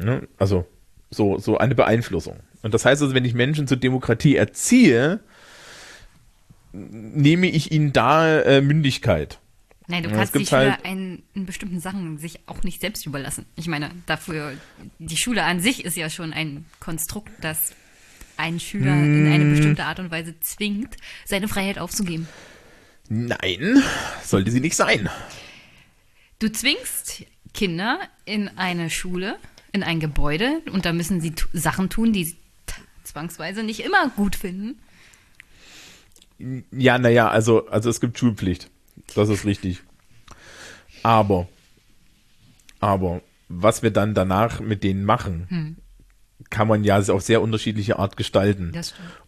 Ja, 0.04 0.20
also 0.38 0.66
so, 1.10 1.38
so 1.38 1.58
eine 1.58 1.74
Beeinflussung. 1.74 2.38
Und 2.62 2.72
das 2.74 2.84
heißt 2.84 3.02
also, 3.02 3.14
wenn 3.14 3.24
ich 3.24 3.34
Menschen 3.34 3.66
zur 3.66 3.76
Demokratie 3.76 4.36
erziehe, 4.36 5.20
nehme 6.72 7.48
ich 7.48 7.72
ihnen 7.72 7.92
da 7.92 8.40
äh, 8.42 8.60
Mündigkeit. 8.60 9.38
Nein, 9.88 10.04
du 10.04 10.10
kannst 10.10 10.34
die 10.36 10.46
Schüler 10.46 10.72
halt- 10.76 10.84
in, 10.86 11.22
in 11.34 11.46
bestimmten 11.46 11.80
Sachen 11.80 12.18
sich 12.18 12.38
auch 12.46 12.62
nicht 12.62 12.80
selbst 12.80 13.06
überlassen. 13.06 13.44
Ich 13.56 13.66
meine, 13.66 13.90
dafür, 14.06 14.52
die 15.00 15.16
Schule 15.16 15.42
an 15.42 15.58
sich 15.60 15.84
ist 15.84 15.96
ja 15.96 16.08
schon 16.08 16.32
ein 16.32 16.64
Konstrukt, 16.78 17.30
das 17.40 17.72
einen 18.36 18.60
Schüler 18.60 18.92
in 18.94 19.26
eine 19.26 19.44
Hm. 19.44 19.50
bestimmte 19.50 19.84
Art 19.84 19.98
und 19.98 20.10
Weise 20.12 20.38
zwingt, 20.40 20.96
seine 21.24 21.48
Freiheit 21.48 21.78
aufzugeben. 21.78 22.28
Nein, 23.08 23.82
sollte 24.22 24.52
sie 24.52 24.60
nicht 24.60 24.76
sein. 24.76 25.08
Du 26.38 26.48
zwingst 26.50 27.24
Kinder 27.52 27.98
in 28.24 28.48
eine 28.56 28.88
Schule, 28.90 29.36
in 29.72 29.82
ein 29.82 30.00
Gebäude 30.00 30.62
und 30.72 30.84
da 30.84 30.92
müssen 30.92 31.20
sie 31.20 31.34
Sachen 31.52 31.88
tun, 31.90 32.12
die 32.12 32.24
sie 32.24 32.36
zwangsweise 33.04 33.62
nicht 33.62 33.80
immer 33.80 34.08
gut 34.10 34.36
finden. 34.36 34.78
Ja, 36.70 36.98
naja, 36.98 37.28
also, 37.28 37.68
also 37.68 37.90
es 37.90 38.00
gibt 38.00 38.18
Schulpflicht. 38.18 38.70
Das 39.14 39.28
ist 39.28 39.44
richtig. 39.44 39.82
Aber, 41.02 41.48
aber, 42.78 43.22
was 43.48 43.82
wir 43.82 43.90
dann 43.90 44.14
danach 44.14 44.60
mit 44.60 44.82
denen 44.84 45.04
machen, 45.04 45.76
kann 46.48 46.68
man 46.68 46.84
ja 46.84 46.98
auf 46.98 47.22
sehr 47.22 47.42
unterschiedliche 47.42 47.98
Art 47.98 48.16
gestalten. 48.16 48.72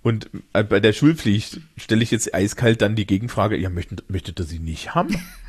Und 0.03 0.31
äh, 0.53 0.65
bei 0.65 0.81
der 0.81 0.93
Schulpflicht 0.93 1.61
stelle 1.77 2.03
ich 2.03 2.11
jetzt 2.11 2.35
eiskalt 2.35 2.81
dann 2.81 2.97
die 2.97 3.07
Gegenfrage, 3.07 3.57
ja, 3.57 3.69
möchtet, 3.69 4.09
möchtet 4.11 4.41
ihr 4.41 4.47
sie 4.47 4.59
nicht 4.59 4.95
haben? 4.95 5.17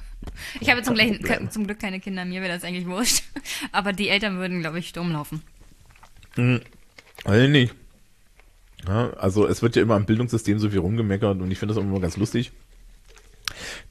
Ich 0.60 0.70
habe 0.70 0.82
zum, 0.82 0.96
zum 1.50 1.66
Glück 1.66 1.80
keine 1.80 2.00
Kinder, 2.00 2.26
mir 2.26 2.42
wäre 2.42 2.54
das 2.54 2.64
eigentlich 2.64 2.86
wurscht. 2.86 3.24
Aber 3.72 3.94
die 3.94 4.10
Eltern 4.10 4.38
würden, 4.38 4.62
glaube 4.62 4.80
ich, 4.80 4.90
Sturm 4.90 5.12
laufen. 5.12 5.42
Also 7.24 7.48
nicht. 7.48 7.74
Ja, 8.88 9.14
also 9.14 9.48
es 9.48 9.62
wird 9.62 9.76
ja 9.76 9.82
immer 9.82 9.96
am 9.96 10.06
Bildungssystem 10.06 10.60
so 10.60 10.70
viel 10.70 10.80
rumgemeckert 10.80 11.40
und 11.40 11.52
ich 11.52 11.58
finde 11.58 11.74
das 11.74 11.82
auch 11.82 11.88
immer 11.88 12.00
ganz 12.00 12.18
lustig. 12.18 12.52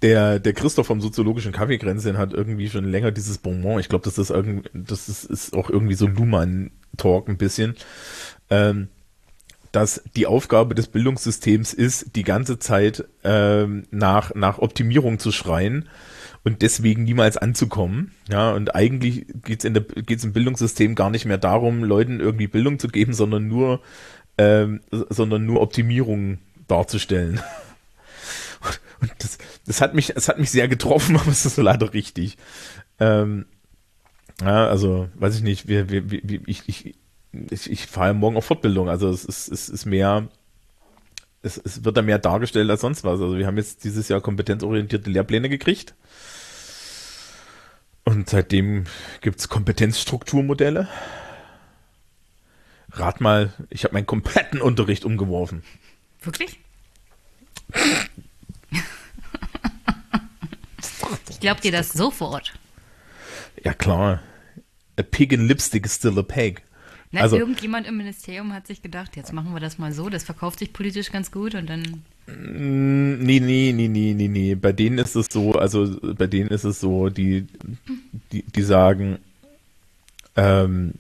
Der, 0.02 0.38
der 0.38 0.52
Christoph 0.52 0.86
vom 0.86 1.00
soziologischen 1.00 1.52
Kaffeekränzchen 1.52 2.18
hat 2.18 2.32
irgendwie 2.32 2.68
schon 2.68 2.84
länger 2.84 3.10
dieses 3.10 3.38
Bonbon. 3.38 3.80
Ich 3.80 3.88
glaube, 3.88 4.04
das 4.04 4.18
ist 4.18 4.32
das 4.72 5.09
ist, 5.09 5.24
ist 5.24 5.54
auch 5.54 5.70
irgendwie 5.70 5.94
so 5.94 6.06
Luhmann-Talk 6.06 7.28
ein 7.28 7.38
bisschen. 7.38 7.76
Ähm, 8.50 8.88
dass 9.70 10.02
die 10.16 10.26
Aufgabe 10.26 10.74
des 10.74 10.88
Bildungssystems 10.88 11.72
ist, 11.72 12.14
die 12.14 12.24
ganze 12.24 12.59
Zeit 12.59 13.04
ähm, 13.24 13.84
nach, 13.90 14.34
nach 14.34 14.59
Optimierung 14.59 15.18
zu 15.18 15.32
schreien 15.32 15.88
und 16.44 16.62
deswegen 16.62 17.05
niemals 17.05 17.36
anzukommen. 17.36 18.12
Ja, 18.28 18.52
und 18.52 18.74
eigentlich 18.74 19.27
geht's 19.44 19.64
in 19.64 19.74
der 19.74 19.82
geht's 19.82 20.24
im 20.24 20.32
Bildungssystem 20.32 20.94
gar 20.94 21.10
nicht 21.10 21.24
mehr 21.24 21.39
darum, 21.39 21.85
Leuten 21.85 22.20
irgendwie 22.20 22.48
Bildung 22.48 22.78
zu 22.78 22.89
geben, 22.89 23.14
sondern 23.14 23.47
nur, 23.47 23.81
ähm, 24.39 24.81
sondern 24.90 25.47
nur 25.47 25.60
Optimierung 25.60 26.39
darzustellen. 26.66 27.40
Und 29.01 29.10
das, 29.19 29.39
das 29.66 29.81
hat 29.81 29.94
mich, 29.94 30.14
es 30.16 30.28
hat 30.28 30.39
mich 30.39 30.51
sehr 30.51 30.69
getroffen, 30.69 31.16
aber 31.20 31.31
es 31.31 31.44
ist 31.44 31.56
leider 31.56 31.93
richtig. 31.93 32.36
Ähm, 33.01 33.47
ja, 34.40 34.66
also, 34.66 35.09
weiß 35.14 35.36
ich 35.36 35.43
nicht, 35.43 35.69
wir, 35.69 35.90
wir, 35.90 36.10
wir, 36.10 36.40
ich, 36.47 36.62
ich, 36.66 36.94
ich, 37.51 37.70
ich 37.70 37.86
fahre 37.86 38.14
morgen 38.14 38.36
auf 38.36 38.44
Fortbildung, 38.44 38.89
also 38.89 39.09
es 39.10 39.24
ist, 39.24 39.48
es 39.48 39.69
ist 39.69 39.86
mehr, 39.86 40.28
es, 41.43 41.60
es 41.62 41.85
wird 41.85 41.97
da 41.97 42.02
mehr 42.02 42.19
dargestellt 42.19 42.70
als 42.70 42.81
sonst 42.81 43.05
was. 43.05 43.20
Also 43.20 43.36
wir 43.36 43.47
haben 43.47 43.56
jetzt 43.56 43.85
dieses 43.85 44.09
Jahr 44.09 44.20
kompetenzorientierte 44.20 45.10
Lehrpläne 45.10 45.48
gekriegt. 45.48 45.94
Und 48.05 48.29
seitdem 48.29 48.85
gibt's 49.20 49.49
Kompetenzstrukturmodelle. 49.49 50.89
Rat 52.93 53.20
mal, 53.20 53.53
ich 53.70 53.85
habe 53.85 53.95
meinen 53.95 54.07
kompletten 54.07 54.61
Unterricht 54.61 55.05
umgeworfen. 55.05 55.63
Wirklich? 56.21 56.59
ich 61.31 61.40
glaube 61.40 61.61
dir 61.61 61.72
das 61.72 61.93
sofort. 61.93 62.53
Ja 63.63 63.72
klar. 63.72 64.21
A 64.98 65.03
pig 65.03 65.32
in 65.32 65.47
lipstick 65.47 65.87
is 65.87 65.95
still 65.97 66.19
a 66.19 66.22
pig. 66.22 66.63
Na, 67.13 67.21
Also- 67.22 67.37
irgendjemand 67.37 67.87
im 67.87 67.97
Ministerium 67.97 68.53
hat 68.53 68.66
sich 68.66 68.82
gedacht, 68.82 69.16
jetzt 69.16 69.32
machen 69.32 69.53
wir 69.55 69.61
das 69.61 69.79
mal 69.79 69.93
so, 69.93 70.09
das 70.09 70.24
verkauft 70.24 70.59
sich 70.59 70.72
politisch 70.72 71.11
ganz 71.13 71.31
gut 71.31 71.55
und 71.55 71.69
dann. 71.69 72.05
Nee, 72.26 73.40
nee, 73.40 73.72
nee, 73.74 73.88
nee, 73.88 74.14
nee, 74.14 74.28
nee. 74.28 74.54
Bei 74.54 74.72
denen 74.72 74.98
ist 74.98 75.16
es 75.16 75.26
so, 75.30 75.52
also 75.52 75.96
bei 76.14 76.26
denen 76.26 76.48
ist 76.48 76.64
es 76.64 76.80
so, 76.80 77.09
die, 77.09 77.46
die, 78.30 78.42
die 78.42 78.62
sagen, 78.62 79.18
ähm, 80.36 80.94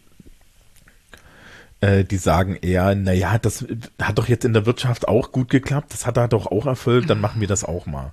äh, 1.80 2.04
die 2.04 2.16
sagen 2.16 2.56
eher, 2.56 2.94
naja, 2.94 3.38
das 3.38 3.64
hat 4.00 4.18
doch 4.18 4.28
jetzt 4.28 4.44
in 4.44 4.52
der 4.52 4.66
Wirtschaft 4.66 5.08
auch 5.08 5.32
gut 5.32 5.48
geklappt, 5.48 5.92
das 5.92 6.06
hat 6.06 6.16
da 6.16 6.28
doch 6.28 6.46
auch 6.46 6.66
Erfolg, 6.66 7.06
dann 7.06 7.20
machen 7.20 7.40
wir 7.40 7.48
das 7.48 7.64
auch 7.64 7.86
mal. 7.86 8.12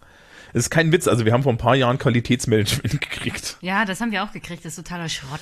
Es 0.54 0.64
ist 0.64 0.70
kein 0.70 0.92
Witz, 0.92 1.08
also 1.08 1.26
wir 1.26 1.34
haben 1.34 1.44
vor 1.44 1.54
ein 1.54 1.60
paar 1.60 1.76
Jahren 1.76 1.98
Qualitätsmanagement 1.98 3.02
gekriegt. 3.02 3.58
Ja, 3.62 3.86
das 3.86 4.02
haben 4.02 4.12
wir 4.12 4.24
auch 4.24 4.32
gekriegt, 4.32 4.66
das 4.66 4.78
ist 4.78 4.84
totaler 4.84 5.10
Schrott. 5.10 5.42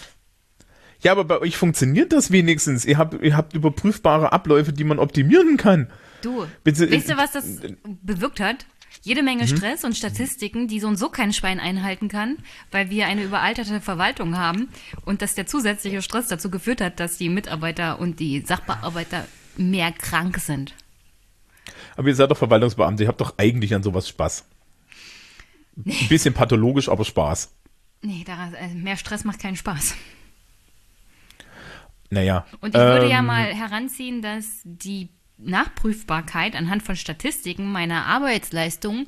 Ja, 1.01 1.11
aber 1.11 1.25
bei 1.25 1.39
euch 1.39 1.57
funktioniert 1.57 2.11
das 2.11 2.31
wenigstens. 2.31 2.83
Ihr 2.85 2.97
habt, 2.97 3.21
ihr 3.21 3.37
habt 3.37 3.53
überprüfbare 3.53 4.33
Abläufe, 4.33 4.73
die 4.73 4.83
man 4.83 4.99
optimieren 4.99 5.57
kann. 5.57 5.87
Du, 6.21 6.45
Bitte- 6.63 6.91
weißt 6.91 7.09
du, 7.09 7.17
was 7.17 7.31
das 7.31 7.59
bewirkt 8.01 8.39
hat? 8.39 8.65
Jede 9.03 9.21
Menge 9.23 9.43
Mhm. 9.43 9.47
Stress 9.55 9.83
und 9.83 9.95
Statistiken, 9.95 10.67
die 10.67 10.79
so 10.79 10.87
und 10.87 10.95
so 10.97 11.09
kein 11.09 11.31
Schwein 11.31 11.59
einhalten 11.59 12.07
kann, 12.09 12.37
weil 12.71 12.89
wir 12.89 13.05
eine 13.07 13.23
überalterte 13.23 13.79
Verwaltung 13.79 14.37
haben 14.37 14.69
und 15.05 15.21
dass 15.21 15.35
der 15.35 15.45
zusätzliche 15.45 16.01
Stress 16.01 16.27
dazu 16.27 16.49
geführt 16.49 16.81
hat, 16.81 16.99
dass 16.99 17.17
die 17.17 17.29
Mitarbeiter 17.29 17.99
und 17.99 18.19
die 18.19 18.41
Sachbearbeiter 18.41 19.25
mehr 19.55 19.91
krank 19.91 20.37
sind. 20.39 20.73
Aber 21.95 22.07
ihr 22.07 22.15
seid 22.15 22.31
doch 22.31 22.37
Verwaltungsbeamte, 22.37 23.03
ihr 23.03 23.09
habt 23.09 23.21
doch 23.21 23.37
eigentlich 23.37 23.73
an 23.75 23.83
sowas 23.83 24.07
Spaß. 24.09 24.45
Ein 25.85 26.07
bisschen 26.09 26.33
pathologisch, 26.33 26.89
aber 26.89 27.05
Spaß. 27.05 27.53
Nee, 28.01 28.23
daran, 28.25 28.53
äh, 28.55 28.69
mehr 28.73 28.97
Stress 28.97 29.23
macht 29.23 29.39
keinen 29.39 29.55
Spaß. 29.55 29.95
Naja. 32.09 32.45
Und 32.61 32.69
ich 32.69 32.79
würde 32.81 33.09
ja 33.09 33.19
ähm, 33.19 33.25
mal 33.25 33.53
heranziehen, 33.53 34.21
dass 34.21 34.45
die 34.63 35.09
Nachprüfbarkeit 35.37 36.55
anhand 36.55 36.83
von 36.83 36.95
Statistiken 36.95 37.71
meiner 37.71 38.05
Arbeitsleistung 38.05 39.07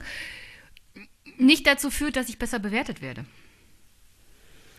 nicht 1.37 1.65
dazu 1.65 1.89
führt, 1.89 2.15
dass 2.15 2.29
ich 2.29 2.39
besser 2.39 2.59
bewertet 2.59 3.01
werde. 3.01 3.25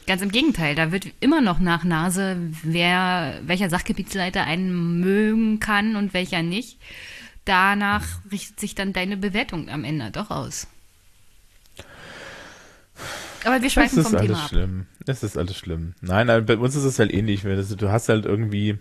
Ganz 0.07 0.23
im 0.23 0.33
Gegenteil, 0.33 0.75
da 0.75 0.93
wird 0.93 1.07
immer 1.20 1.41
noch 1.41 1.59
nach 1.59 1.85
Nase, 1.85 2.37
wer, 2.62 3.41
welcher 3.45 3.70
Sachgebietsleiter 3.70 4.45
einen 4.45 5.01
mögen 5.01 5.61
kann 5.61 5.97
und 5.97 6.15
welcher 6.15 6.43
nicht. 6.43 6.79
Danach 7.45 8.07
richtet 8.31 8.61
sich 8.61 8.75
dann 8.75 8.93
deine 8.93 9.17
Bewertung 9.17 9.69
am 9.69 9.85
Ende 9.85 10.11
doch 10.11 10.31
aus. 10.31 10.67
Aber 13.45 13.62
wir 13.62 13.70
schweifen 13.70 14.03
vom 14.03 14.15
alles 14.15 14.27
Thema 14.27 14.43
ab. 14.43 14.49
schlimm. 14.49 14.87
Das 15.07 15.23
ist 15.23 15.39
alles 15.39 15.57
schlimm. 15.57 15.95
Nein, 16.01 16.27
nein, 16.27 16.45
bei 16.45 16.57
uns 16.57 16.77
ist 16.77 16.85
es 16.85 16.99
halt 16.99 17.12
ähnlich. 17.12 17.43
Du 17.43 17.91
hast 17.91 18.09
halt 18.09 18.27
irgendwie. 18.27 18.79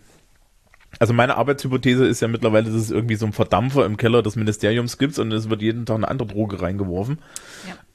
Also 0.98 1.14
meine 1.14 1.38
Arbeitshypothese 1.38 2.06
ist 2.06 2.22
ja 2.22 2.28
mittlerweile, 2.28 2.66
dass 2.66 2.82
es 2.82 2.90
irgendwie 2.92 3.16
so 3.16 3.26
ein 3.26 3.34
Verdampfer 3.34 3.86
im 3.86 3.98
Keller 3.98 4.24
des 4.24 4.36
Ministeriums 4.36 4.98
gibt 4.98 5.20
und 5.20 5.32
es 5.32 5.50
wird 5.50 5.62
jeden 5.62 5.86
Tag 5.86 5.98
eine 5.98 6.08
andere 6.08 6.28
Droge 6.28 6.62
reingeworfen. 6.62 7.20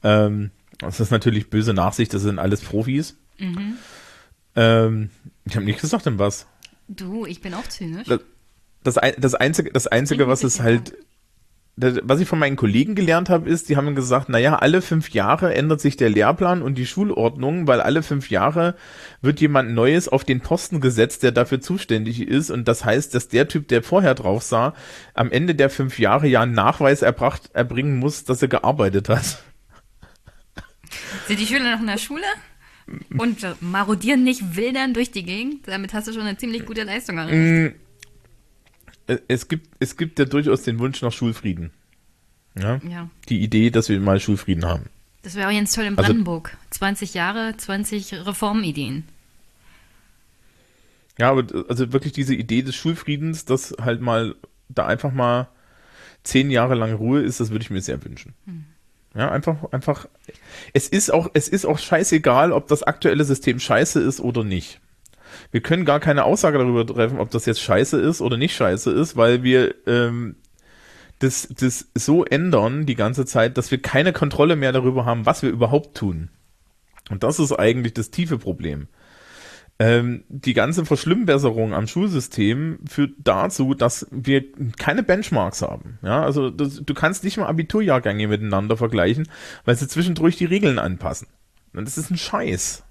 Ähm, 0.02 0.50
das 0.78 1.00
ist 1.00 1.10
natürlich 1.10 1.50
böse 1.50 1.74
Nachsicht, 1.74 2.14
das 2.14 2.22
sind 2.22 2.38
alles 2.38 2.60
Profis. 2.60 3.16
Mhm. 3.38 3.76
Ähm, 4.56 5.10
ich 5.44 5.56
habe 5.56 5.64
nicht 5.64 5.80
gesagt, 5.80 6.06
in 6.06 6.18
was. 6.18 6.46
Du, 6.88 7.26
ich 7.26 7.40
bin 7.40 7.54
auch 7.54 7.66
zynisch. 7.66 8.06
Das, 8.06 8.20
das, 8.82 8.96
das 9.18 9.34
Einzige, 9.34 9.72
das 9.72 9.86
Einzige 9.86 10.28
was 10.28 10.44
es 10.44 10.60
halt, 10.60 10.94
was 11.76 12.20
ich 12.20 12.28
von 12.28 12.38
meinen 12.38 12.54
Kollegen 12.54 12.94
gelernt 12.94 13.28
habe, 13.28 13.48
ist, 13.48 13.68
die 13.68 13.76
haben 13.76 13.96
gesagt, 13.96 14.28
naja, 14.28 14.56
alle 14.56 14.80
fünf 14.80 15.10
Jahre 15.10 15.54
ändert 15.54 15.80
sich 15.80 15.96
der 15.96 16.08
Lehrplan 16.08 16.62
und 16.62 16.76
die 16.76 16.86
Schulordnung, 16.86 17.66
weil 17.66 17.80
alle 17.80 18.04
fünf 18.04 18.30
Jahre 18.30 18.76
wird 19.22 19.40
jemand 19.40 19.72
Neues 19.72 20.08
auf 20.08 20.22
den 20.22 20.40
Posten 20.40 20.80
gesetzt, 20.80 21.24
der 21.24 21.32
dafür 21.32 21.60
zuständig 21.60 22.20
ist. 22.20 22.50
Und 22.50 22.68
das 22.68 22.84
heißt, 22.84 23.12
dass 23.14 23.26
der 23.26 23.48
Typ, 23.48 23.66
der 23.66 23.82
vorher 23.82 24.14
drauf 24.14 24.44
sah, 24.44 24.74
am 25.14 25.32
Ende 25.32 25.56
der 25.56 25.68
fünf 25.68 25.98
Jahre 25.98 26.28
ja 26.28 26.42
einen 26.42 26.52
Nachweis 26.52 27.02
erbracht, 27.02 27.50
erbringen 27.54 27.98
muss, 27.98 28.22
dass 28.24 28.40
er 28.40 28.48
gearbeitet 28.48 29.08
hat. 29.08 29.42
Sind 31.26 31.40
die 31.40 31.46
Schüler 31.46 31.72
noch 31.72 31.80
in 31.80 31.88
der 31.88 31.98
Schule? 31.98 32.22
Und 33.18 33.44
marodieren 33.60 34.22
nicht 34.22 34.56
wildern 34.56 34.94
durch 34.94 35.10
die 35.10 35.24
Gegend? 35.24 35.66
Damit 35.66 35.92
hast 35.92 36.06
du 36.06 36.12
schon 36.12 36.22
eine 36.22 36.36
ziemlich 36.36 36.66
gute 36.66 36.84
Leistung 36.84 37.18
erreicht. 37.18 37.76
Äh, 39.06 39.18
es 39.28 39.48
gibt, 39.48 39.68
es 39.80 39.96
gibt 39.96 40.18
ja 40.18 40.24
durchaus 40.24 40.62
den 40.62 40.78
Wunsch 40.78 41.02
nach 41.02 41.12
Schulfrieden. 41.12 41.70
Ja? 42.58 42.80
Ja. 42.88 43.10
Die 43.28 43.40
Idee, 43.42 43.70
dass 43.70 43.88
wir 43.88 43.98
mal 44.00 44.20
Schulfrieden 44.20 44.64
haben. 44.64 44.86
Das 45.22 45.34
wäre 45.34 45.48
auch 45.48 45.52
jetzt 45.52 45.74
toll 45.74 45.84
in 45.84 45.96
Also- 45.96 46.08
Brandenburg. 46.08 46.56
20 46.70 47.14
Jahre, 47.14 47.56
20 47.56 48.26
Reformideen. 48.26 49.04
Ja, 51.18 51.30
aber 51.30 51.44
also 51.68 51.92
wirklich 51.92 52.12
diese 52.12 52.34
Idee 52.34 52.62
des 52.62 52.74
Schulfriedens, 52.74 53.44
dass 53.44 53.74
halt 53.80 54.00
mal 54.00 54.34
da 54.68 54.86
einfach 54.86 55.12
mal 55.12 55.48
zehn 56.24 56.50
Jahre 56.50 56.74
lang 56.74 56.94
Ruhe 56.94 57.20
ist, 57.22 57.38
das 57.40 57.50
würde 57.50 57.62
ich 57.62 57.70
mir 57.70 57.80
sehr 57.82 58.02
wünschen. 58.04 58.34
Ja, 59.14 59.30
einfach, 59.30 59.70
einfach. 59.72 60.08
Es 60.72 60.88
ist 60.88 61.12
auch, 61.12 61.28
es 61.34 61.48
ist 61.48 61.66
auch 61.66 61.78
scheißegal, 61.78 62.50
ob 62.50 62.66
das 62.66 62.82
aktuelle 62.82 63.24
System 63.24 63.60
scheiße 63.60 64.00
ist 64.00 64.20
oder 64.20 64.42
nicht. 64.42 64.80
Wir 65.50 65.60
können 65.60 65.84
gar 65.84 66.00
keine 66.00 66.24
Aussage 66.24 66.58
darüber 66.58 66.86
treffen, 66.86 67.18
ob 67.18 67.30
das 67.30 67.46
jetzt 67.46 67.60
scheiße 67.60 68.00
ist 68.00 68.20
oder 68.20 68.36
nicht 68.36 68.54
scheiße 68.54 68.90
ist, 68.90 69.16
weil 69.16 69.42
wir 69.42 69.74
ähm, 69.86 70.36
das, 71.18 71.48
das 71.48 71.88
so 71.94 72.24
ändern 72.24 72.86
die 72.86 72.96
ganze 72.96 73.24
Zeit, 73.24 73.56
dass 73.56 73.70
wir 73.70 73.80
keine 73.80 74.12
Kontrolle 74.12 74.56
mehr 74.56 74.72
darüber 74.72 75.04
haben, 75.04 75.26
was 75.26 75.42
wir 75.42 75.50
überhaupt 75.50 75.96
tun. 75.96 76.30
Und 77.10 77.22
das 77.22 77.38
ist 77.38 77.52
eigentlich 77.52 77.94
das 77.94 78.10
tiefe 78.10 78.38
Problem 78.38 78.88
ähm, 79.78 80.22
die 80.28 80.54
ganze 80.54 80.84
Verschlimmbesserung 80.84 81.74
am 81.74 81.86
Schulsystem 81.86 82.78
führt 82.86 83.12
dazu, 83.18 83.74
dass 83.74 84.06
wir 84.10 84.44
keine 84.78 85.02
Benchmarks 85.02 85.62
haben. 85.62 85.98
Ja, 86.02 86.22
also 86.22 86.50
das, 86.50 86.82
du 86.84 86.94
kannst 86.94 87.24
nicht 87.24 87.38
mal 87.38 87.46
Abiturjahrgänge 87.46 88.28
miteinander 88.28 88.76
vergleichen, 88.76 89.28
weil 89.64 89.76
sie 89.76 89.88
zwischendurch 89.88 90.36
die 90.36 90.44
Regeln 90.44 90.78
anpassen. 90.78 91.26
Und 91.72 91.86
das 91.86 91.98
ist 91.98 92.10
ein 92.10 92.18
Scheiß. 92.18 92.83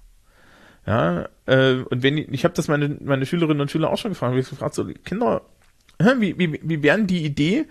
Ja, 0.86 1.28
äh, 1.46 1.76
und 1.88 2.02
wenn 2.02 2.18
ich, 2.18 2.28
ich 2.28 2.44
habe 2.44 2.54
das 2.54 2.68
meine, 2.68 2.96
meine 3.02 3.26
Schülerinnen 3.26 3.62
und 3.62 3.70
Schüler 3.70 3.90
auch 3.90 3.98
schon 3.98 4.12
gefragt, 4.12 4.36
ich 4.36 4.50
gefragt, 4.50 4.74
so, 4.74 4.84
Kinder, 5.04 5.42
wie, 5.98 6.38
wie, 6.38 6.60
wie 6.62 6.82
wären 6.82 7.06
die 7.06 7.24
Idee, 7.24 7.66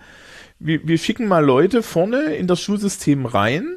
wir, 0.58 0.86
wir 0.86 0.98
schicken 0.98 1.28
mal 1.28 1.44
Leute 1.44 1.82
vorne 1.82 2.34
in 2.34 2.46
das 2.46 2.60
Schulsystem 2.60 3.26
rein, 3.26 3.76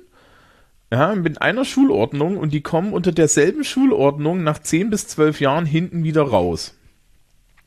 ja, 0.91 1.15
mit 1.15 1.41
einer 1.41 1.65
Schulordnung 1.65 2.37
und 2.37 2.53
die 2.53 2.61
kommen 2.61 2.93
unter 2.93 3.11
derselben 3.11 3.63
Schulordnung 3.63 4.43
nach 4.43 4.59
10 4.59 4.89
bis 4.89 5.07
12 5.07 5.41
Jahren 5.41 5.65
hinten 5.65 6.03
wieder 6.03 6.23
raus. 6.23 6.75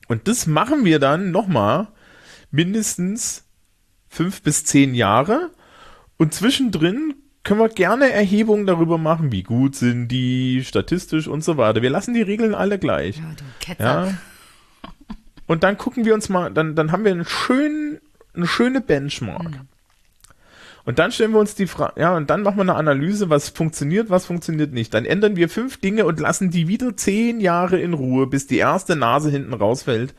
Und 0.09 0.27
das 0.27 0.47
machen 0.47 0.85
wir 0.85 0.99
dann 0.99 1.31
nochmal 1.31 1.89
mindestens 2.51 3.45
5 4.09 4.43
bis 4.43 4.65
10 4.65 4.95
Jahre 4.95 5.51
und 6.17 6.35
zwischendrin 6.35 7.15
können 7.43 7.61
wir 7.61 7.69
gerne 7.69 8.13
Erhebungen 8.13 8.67
darüber 8.67 8.99
machen, 8.99 9.33
wie 9.33 9.43
gut 9.43 9.75
sind 9.75 10.09
die, 10.09 10.63
statistisch 10.65 11.27
und 11.27 11.43
so 11.43 11.57
weiter. 11.57 11.83
Wir 11.83 11.91
lassen 11.91 12.15
die 12.15 12.23
Regeln 12.23 12.55
alle 12.55 12.79
gleich. 12.79 13.19
Ja, 13.19 13.25
du 13.37 13.45
Ketzer. 13.61 14.07
Ja. 14.07 14.15
Und 15.47 15.65
dann 15.65 15.79
gucken 15.79 16.05
wir 16.05 16.15
uns 16.15 16.29
mal, 16.29 16.53
dann, 16.53 16.77
dann 16.77 16.93
haben 16.93 17.05
wir 17.05 17.11
einen 17.11 17.25
schönen, 17.25 17.99
eine 18.35 18.47
schöne 18.47 18.81
Benchmark. 18.81 19.63
Und 20.85 20.99
dann 20.99 21.13
stellen 21.13 21.33
wir 21.33 21.41
uns 21.41 21.55
die 21.55 21.67
Frage, 21.67 22.01
ja, 22.01 22.17
und 22.17 22.31
dann 22.31 22.43
machen 22.43 22.57
wir 22.57 22.63
eine 22.63 22.75
Analyse, 22.75 23.31
was 23.31 23.49
funktioniert, 23.49 24.11
was 24.11 24.27
funktioniert 24.27 24.73
nicht. 24.73 24.95
Dann 24.95 25.05
ändern 25.05 25.37
wir 25.37 25.49
fünf 25.49 25.79
Dinge 25.79 26.07
und 26.07 26.21
lassen 26.21 26.51
die 26.51 26.69
wieder 26.69 26.97
zehn 26.97 27.41
Jahre 27.41 27.79
in 27.81 27.95
Ruhe, 27.95 28.27
bis 28.27 28.47
die 28.47 28.59
erste 28.59 28.97
Nase 28.97 29.31
hinten 29.31 29.53
rausfällt, 29.53 30.15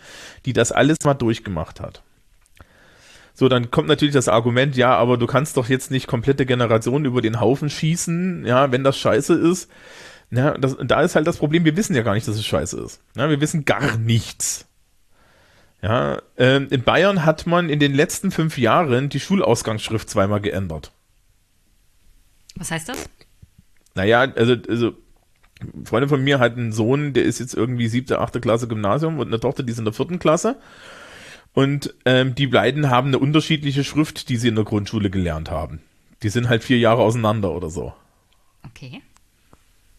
die 0.45 0.53
das 0.53 0.71
alles 0.71 0.97
mal 1.03 1.13
durchgemacht 1.13 1.79
hat. 1.79 2.03
So, 3.41 3.49
dann 3.49 3.71
kommt 3.71 3.87
natürlich 3.87 4.13
das 4.13 4.27
Argument, 4.27 4.77
ja, 4.77 4.93
aber 4.95 5.17
du 5.17 5.25
kannst 5.25 5.57
doch 5.57 5.67
jetzt 5.67 5.89
nicht 5.89 6.05
komplette 6.05 6.45
Generationen 6.45 7.05
über 7.05 7.23
den 7.23 7.39
Haufen 7.39 7.71
schießen, 7.71 8.45
ja, 8.45 8.71
wenn 8.71 8.83
das 8.83 8.99
scheiße 8.99 9.33
ist. 9.33 9.67
Ja, 10.29 10.55
das, 10.59 10.77
da 10.79 11.01
ist 11.01 11.15
halt 11.15 11.25
das 11.25 11.37
Problem, 11.37 11.65
wir 11.65 11.75
wissen 11.75 11.95
ja 11.95 12.03
gar 12.03 12.13
nicht, 12.13 12.27
dass 12.27 12.35
es 12.35 12.45
scheiße 12.45 12.79
ist. 12.79 13.01
Ja, 13.15 13.31
wir 13.31 13.41
wissen 13.41 13.65
gar 13.65 13.97
nichts. 13.97 14.67
Ja, 15.81 16.21
ähm, 16.37 16.67
in 16.69 16.83
Bayern 16.83 17.25
hat 17.25 17.47
man 17.47 17.69
in 17.69 17.79
den 17.79 17.95
letzten 17.95 18.29
fünf 18.29 18.59
Jahren 18.59 19.09
die 19.09 19.19
Schulausgangsschrift 19.19 20.07
zweimal 20.07 20.41
geändert. 20.41 20.91
Was 22.57 22.69
heißt 22.69 22.89
das? 22.89 23.09
Naja, 23.95 24.19
also, 24.35 24.55
also 24.69 24.93
Freunde 25.83 26.09
von 26.09 26.23
mir 26.23 26.37
hat 26.37 26.57
einen 26.57 26.73
Sohn, 26.73 27.13
der 27.13 27.23
ist 27.23 27.39
jetzt 27.39 27.55
irgendwie 27.55 27.87
siebte, 27.87 28.19
achte 28.19 28.39
Klasse 28.39 28.67
Gymnasium 28.67 29.17
und 29.17 29.29
eine 29.29 29.39
Tochter, 29.39 29.63
die 29.63 29.71
ist 29.71 29.79
in 29.79 29.85
der 29.85 29.95
vierten 29.95 30.19
Klasse. 30.19 30.57
Und 31.53 31.93
ähm, 32.05 32.35
die 32.35 32.47
beiden 32.47 32.89
haben 32.89 33.07
eine 33.07 33.19
unterschiedliche 33.19 33.83
Schrift, 33.83 34.29
die 34.29 34.37
sie 34.37 34.47
in 34.47 34.55
der 34.55 34.63
Grundschule 34.63 35.09
gelernt 35.09 35.51
haben. 35.51 35.81
Die 36.23 36.29
sind 36.29 36.49
halt 36.49 36.63
vier 36.63 36.77
Jahre 36.77 37.01
auseinander 37.01 37.51
oder 37.51 37.69
so. 37.69 37.93
Okay. 38.65 39.01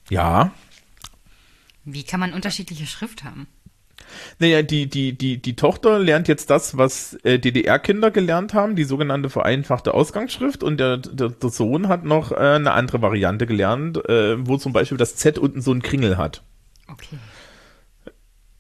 Ja. 0.09 0.53
Wie 1.85 2.05
kann 2.05 2.21
man 2.21 2.33
unterschiedliche 2.33 2.87
Schrift 2.87 3.25
haben? 3.25 3.47
Naja, 4.39 4.63
die, 4.63 4.89
die, 4.89 5.17
die, 5.17 5.41
die 5.41 5.57
Tochter 5.57 5.99
lernt 5.99 6.29
jetzt 6.29 6.51
das, 6.51 6.77
was 6.77 7.15
äh, 7.25 7.39
DDR-Kinder 7.39 8.11
gelernt 8.11 8.55
haben, 8.55 8.77
die 8.77 8.85
sogenannte 8.85 9.31
vereinfachte 9.31 9.95
Ausgangsschrift 9.95 10.63
und 10.63 10.79
der, 10.79 10.99
der, 10.99 11.31
der 11.31 11.51
Sohn 11.51 11.89
hat 11.89 12.05
noch 12.05 12.33
äh, 12.33 12.37
eine 12.37 12.73
andere 12.73 13.03
Variante 13.03 13.47
gelernt, 13.47 13.99
äh, 14.09 14.47
wo 14.47 14.57
zum 14.57 14.73
Beispiel 14.73 14.99
das 14.99 15.17
Z 15.17 15.39
unten 15.39 15.61
so 15.61 15.71
einen 15.71 15.83
Kringel 15.83 16.17
hat. 16.17 16.43
Okay. 16.89 17.19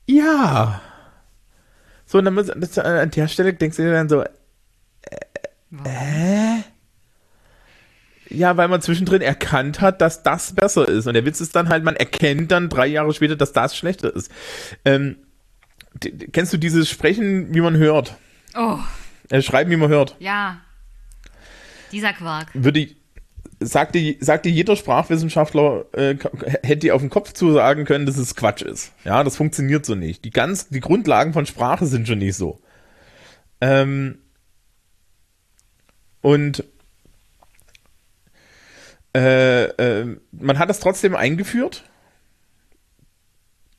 Ja. 0.06 0.80
So, 2.12 2.18
und 2.18 2.26
dann 2.26 2.34
muss, 2.34 2.48
das, 2.54 2.76
äh, 2.76 2.80
an 2.82 3.10
der 3.10 3.26
Stelle 3.26 3.54
denkst 3.54 3.78
du 3.78 3.84
dir 3.84 3.92
dann 3.92 4.06
so, 4.10 4.20
äh, 4.20 4.28
ja, 8.28 8.54
weil 8.58 8.68
man 8.68 8.82
zwischendrin 8.82 9.22
erkannt 9.22 9.80
hat, 9.80 10.02
dass 10.02 10.22
das 10.22 10.54
besser 10.54 10.86
ist. 10.86 11.06
Und 11.06 11.14
der 11.14 11.24
Witz 11.24 11.40
ist 11.40 11.56
dann 11.56 11.70
halt, 11.70 11.84
man 11.84 11.96
erkennt 11.96 12.50
dann 12.50 12.68
drei 12.68 12.86
Jahre 12.86 13.14
später, 13.14 13.34
dass 13.34 13.54
das 13.54 13.74
schlechter 13.74 14.14
ist. 14.14 14.30
Ähm, 14.84 15.16
kennst 16.32 16.52
du 16.52 16.58
dieses 16.58 16.90
Sprechen, 16.90 17.54
wie 17.54 17.62
man 17.62 17.78
hört? 17.78 18.14
Oh, 18.54 18.78
Äh, 19.30 19.40
schreiben, 19.40 19.70
wie 19.70 19.76
man 19.76 19.88
hört. 19.88 20.14
ja. 20.18 20.60
Dieser 21.92 22.12
Quark. 22.12 22.48
Würde 22.52 22.80
ich, 22.80 22.96
sagte, 23.66 24.16
sagte 24.20 24.48
jeder 24.48 24.76
Sprachwissenschaftler, 24.76 25.84
äh, 25.92 26.16
hätte 26.62 26.94
auf 26.94 27.00
den 27.00 27.10
Kopf 27.10 27.32
zu 27.32 27.52
sagen 27.52 27.84
können, 27.84 28.06
dass 28.06 28.16
es 28.16 28.34
Quatsch 28.34 28.62
ist. 28.62 28.92
Ja, 29.04 29.22
das 29.24 29.36
funktioniert 29.36 29.84
so 29.86 29.94
nicht. 29.94 30.24
Die 30.24 30.30
ganz, 30.30 30.68
die 30.68 30.80
Grundlagen 30.80 31.32
von 31.32 31.46
Sprache 31.46 31.86
sind 31.86 32.06
schon 32.06 32.18
nicht 32.18 32.36
so. 32.36 32.58
Ähm, 33.60 34.18
und 36.20 36.64
äh, 39.14 39.64
äh, 39.64 40.16
man 40.32 40.58
hat 40.58 40.68
das 40.70 40.80
trotzdem 40.80 41.14
eingeführt. 41.14 41.84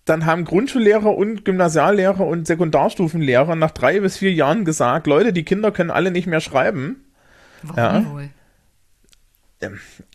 Dann 0.06 0.26
haben 0.26 0.44
Grundschullehrer 0.44 1.16
und 1.16 1.45
Gymnasiallehrer 1.45 2.28
und 2.28 2.45
Sekundarstufenlehrer 2.45 3.56
nach 3.56 3.72
drei 3.72 4.02
bis 4.02 4.18
vier 4.18 4.34
Jahren 4.34 4.66
gesagt, 4.66 5.08
Leute, 5.08 5.32
die 5.32 5.44
Kinder 5.44 5.72
können 5.72 5.92
alle 5.92 6.12
nicht 6.12 6.28
mehr 6.28 6.42
schreiben. 6.42 7.06
Warum 7.62 7.78
Ja. 7.78 8.12
wohl? 8.12 8.30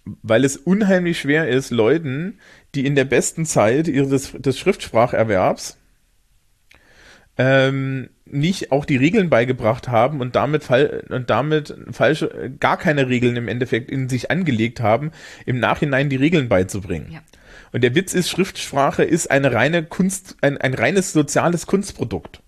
Weil 0.04 0.44
es 0.44 0.56
unheimlich 0.56 1.20
schwer 1.20 1.48
ist, 1.48 1.70
Leuten, 1.70 2.38
die 2.74 2.86
in 2.86 2.94
der 2.94 3.04
besten 3.04 3.46
Zeit 3.46 3.88
ihres 3.88 4.32
des 4.32 4.58
Schriftspracherwerbs 4.58 5.78
ähm, 7.38 8.10
nicht 8.26 8.72
auch 8.72 8.84
die 8.84 8.96
Regeln 8.96 9.30
beigebracht 9.30 9.88
haben 9.88 10.20
und 10.20 10.36
damit 10.36 10.64
fall 10.64 11.04
und 11.08 11.30
damit 11.30 11.74
falsche 11.92 12.52
gar 12.58 12.76
keine 12.76 13.08
Regeln 13.08 13.36
im 13.36 13.48
Endeffekt 13.48 13.90
in 13.90 14.08
sich 14.08 14.30
angelegt 14.30 14.80
haben, 14.80 15.12
im 15.46 15.60
Nachhinein 15.60 16.10
die 16.10 16.16
Regeln 16.16 16.48
beizubringen. 16.48 17.12
Ja. 17.12 17.20
Und 17.72 17.84
der 17.84 17.94
Witz 17.94 18.14
ist, 18.14 18.28
Schriftsprache 18.28 19.04
ist 19.04 19.30
eine 19.30 19.52
reine 19.52 19.84
Kunst, 19.84 20.36
ein, 20.40 20.58
ein 20.58 20.74
reines 20.74 21.12
soziales 21.12 21.66
Kunstprodukt. 21.66 22.42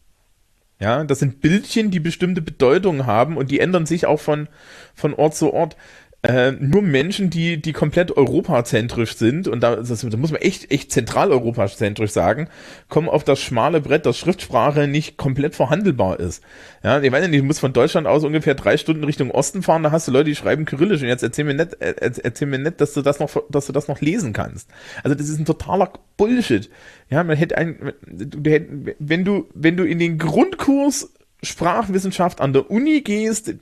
Ja, 0.80 1.04
das 1.04 1.18
sind 1.18 1.42
Bildchen, 1.42 1.90
die 1.90 2.00
bestimmte 2.00 2.40
Bedeutungen 2.40 3.04
haben 3.04 3.36
und 3.36 3.50
die 3.50 3.60
ändern 3.60 3.84
sich 3.84 4.06
auch 4.06 4.18
von, 4.18 4.48
von 4.94 5.12
Ort 5.12 5.36
zu 5.36 5.52
Ort. 5.52 5.76
Äh, 6.22 6.52
nur 6.52 6.82
Menschen, 6.82 7.30
die, 7.30 7.62
die 7.62 7.72
komplett 7.72 8.14
europazentrisch 8.14 9.16
sind, 9.16 9.48
und 9.48 9.60
da, 9.60 9.76
das, 9.76 10.02
da 10.02 10.16
muss 10.18 10.32
man 10.32 10.42
echt, 10.42 10.70
echt 10.70 10.92
zentraleuropazentrisch 10.92 12.10
sagen, 12.10 12.48
kommen 12.90 13.08
auf 13.08 13.24
das 13.24 13.40
schmale 13.40 13.80
Brett, 13.80 14.04
dass 14.04 14.18
Schriftsprache 14.18 14.86
nicht 14.86 15.16
komplett 15.16 15.54
verhandelbar 15.54 16.20
ist. 16.20 16.42
Ja, 16.82 17.00
ich 17.00 17.10
weiß 17.10 17.26
nicht, 17.26 17.40
du 17.40 17.46
musst 17.46 17.60
von 17.60 17.72
Deutschland 17.72 18.06
aus 18.06 18.22
ungefähr 18.22 18.54
drei 18.54 18.76
Stunden 18.76 19.04
Richtung 19.04 19.30
Osten 19.30 19.62
fahren, 19.62 19.82
da 19.82 19.92
hast 19.92 20.08
du 20.08 20.12
Leute, 20.12 20.26
die 20.26 20.36
schreiben 20.36 20.66
Kyrillisch, 20.66 21.00
und 21.00 21.08
jetzt 21.08 21.22
erzähl 21.22 21.46
mir 21.46 21.54
nicht, 21.54 21.80
äh, 21.80 21.94
erzähl 21.98 22.48
mir 22.48 22.58
nicht, 22.58 22.82
dass 22.82 22.92
du 22.92 23.00
das 23.00 23.18
noch, 23.18 23.30
dass 23.48 23.66
du 23.66 23.72
das 23.72 23.88
noch 23.88 24.02
lesen 24.02 24.34
kannst. 24.34 24.68
Also 25.02 25.14
das 25.14 25.26
ist 25.26 25.38
ein 25.38 25.46
totaler 25.46 25.90
Bullshit. 26.18 26.68
Ja, 27.08 27.24
man 27.24 27.38
hätte 27.38 27.56
ein, 27.56 27.94
wenn 28.02 29.24
du, 29.24 29.48
wenn 29.54 29.78
du 29.78 29.84
in 29.84 29.98
den 29.98 30.18
Grundkurs 30.18 31.14
Sprachwissenschaft 31.42 32.42
an 32.42 32.52
der 32.52 32.70
Uni 32.70 33.00
gehst, 33.00 33.54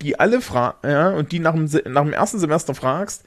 die 0.00 0.18
alle 0.18 0.40
fragen, 0.40 0.78
ja, 0.84 1.10
und 1.10 1.32
die 1.32 1.38
nach 1.38 1.54
dem, 1.54 1.68
nach 1.92 2.02
dem 2.02 2.12
ersten 2.12 2.38
Semester 2.38 2.74
fragst, 2.74 3.24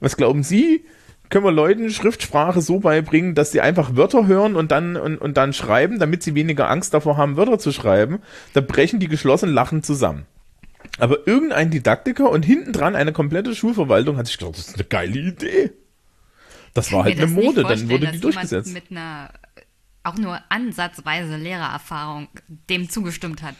was 0.00 0.16
glauben 0.16 0.42
Sie, 0.42 0.84
können 1.30 1.44
wir 1.44 1.52
Leuten 1.52 1.90
Schriftsprache 1.90 2.60
so 2.60 2.80
beibringen, 2.80 3.34
dass 3.34 3.52
sie 3.52 3.60
einfach 3.60 3.96
Wörter 3.96 4.26
hören 4.26 4.56
und 4.56 4.72
dann, 4.72 4.96
und, 4.96 5.18
und 5.18 5.36
dann 5.36 5.52
schreiben, 5.52 5.98
damit 5.98 6.22
sie 6.22 6.34
weniger 6.34 6.68
Angst 6.68 6.92
davor 6.92 7.16
haben, 7.16 7.36
Wörter 7.36 7.58
zu 7.58 7.72
schreiben, 7.72 8.20
da 8.52 8.60
brechen 8.60 8.98
die 8.98 9.08
geschlossen 9.08 9.48
lachend 9.48 9.86
zusammen. 9.86 10.26
Aber 10.98 11.26
irgendein 11.26 11.70
Didaktiker 11.70 12.30
und 12.30 12.44
hinten 12.44 12.72
dran 12.72 12.96
eine 12.96 13.12
komplette 13.12 13.54
Schulverwaltung 13.54 14.16
hat 14.16 14.26
sich 14.26 14.38
gedacht, 14.38 14.58
das 14.58 14.68
ist 14.68 14.74
eine 14.74 14.84
geile 14.84 15.18
Idee. 15.18 15.70
Das 16.74 16.92
war 16.92 17.04
halt 17.04 17.16
eine 17.16 17.28
Mode, 17.28 17.62
dann 17.62 17.88
wurde 17.88 18.08
die 18.08 18.20
durchgesetzt. 18.20 18.72
Mit 18.72 18.90
einer 18.90 19.30
auch 20.02 20.16
nur 20.16 20.40
ansatzweise 20.48 21.36
Lehrererfahrung 21.36 22.28
dem 22.48 22.88
zugestimmt 22.88 23.42
hat. 23.42 23.54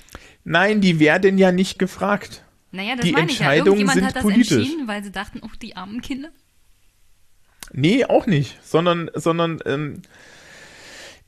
Nein, 0.45 0.81
die 0.81 0.99
werden 1.01 1.39
ja 1.39 1.53
nicht 1.53 1.79
gefragt. 1.79 2.45
Naja, 2.73 2.97
das 2.97 3.05
Die 3.05 3.13
meine 3.13 3.31
ich 3.31 3.39
ja. 3.39 3.47
Entscheidungen 3.47 3.81
Irgendjemand 3.81 3.95
sind 3.95 4.07
hat 4.07 4.17
das 4.17 4.23
politisch. 4.23 4.53
entschieden, 4.53 4.89
weil 4.89 5.03
sie 5.05 5.11
dachten, 5.11 5.41
oh, 5.43 5.49
die 5.61 5.77
armen 5.77 6.01
Kinder. 6.01 6.31
Nee, 7.73 8.05
auch 8.05 8.27
nicht, 8.27 8.59
sondern, 8.63 9.11
sondern 9.15 9.61
ähm, 9.65 10.03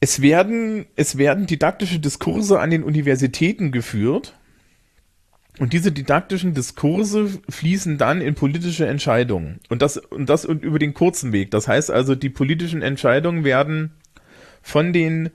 es 0.01 0.23
werden, 0.23 0.87
es 0.97 1.19
werden 1.19 1.47
didaktische 1.47 2.01
Diskurse 2.01 2.59
an 2.59 2.71
den 2.71 2.83
Universitäten 2.83 3.71
geführt 3.71 4.35
und 5.59 5.73
diese 5.73 5.93
didaktischen 5.93 6.55
Diskurse 6.55 7.41
fließen 7.49 7.99
dann 7.99 8.21
in 8.21 8.35
politische 8.35 8.87
Entscheidungen 8.87 9.61
und 9.69 9.83
das 9.83 9.99
und 9.99 10.29
das 10.29 10.45
und 10.45 10.65
über 10.65 10.79
den 10.79 10.95
kurzen 10.95 11.33
Weg. 11.33 11.51
Das 11.51 11.69
heißt 11.69 11.91
also, 11.91 12.15
die 12.15 12.31
politischen 12.31 12.83
Entscheidungen 12.83 13.45
werden 13.45 13.93
von 14.63 14.93
den 14.93 15.31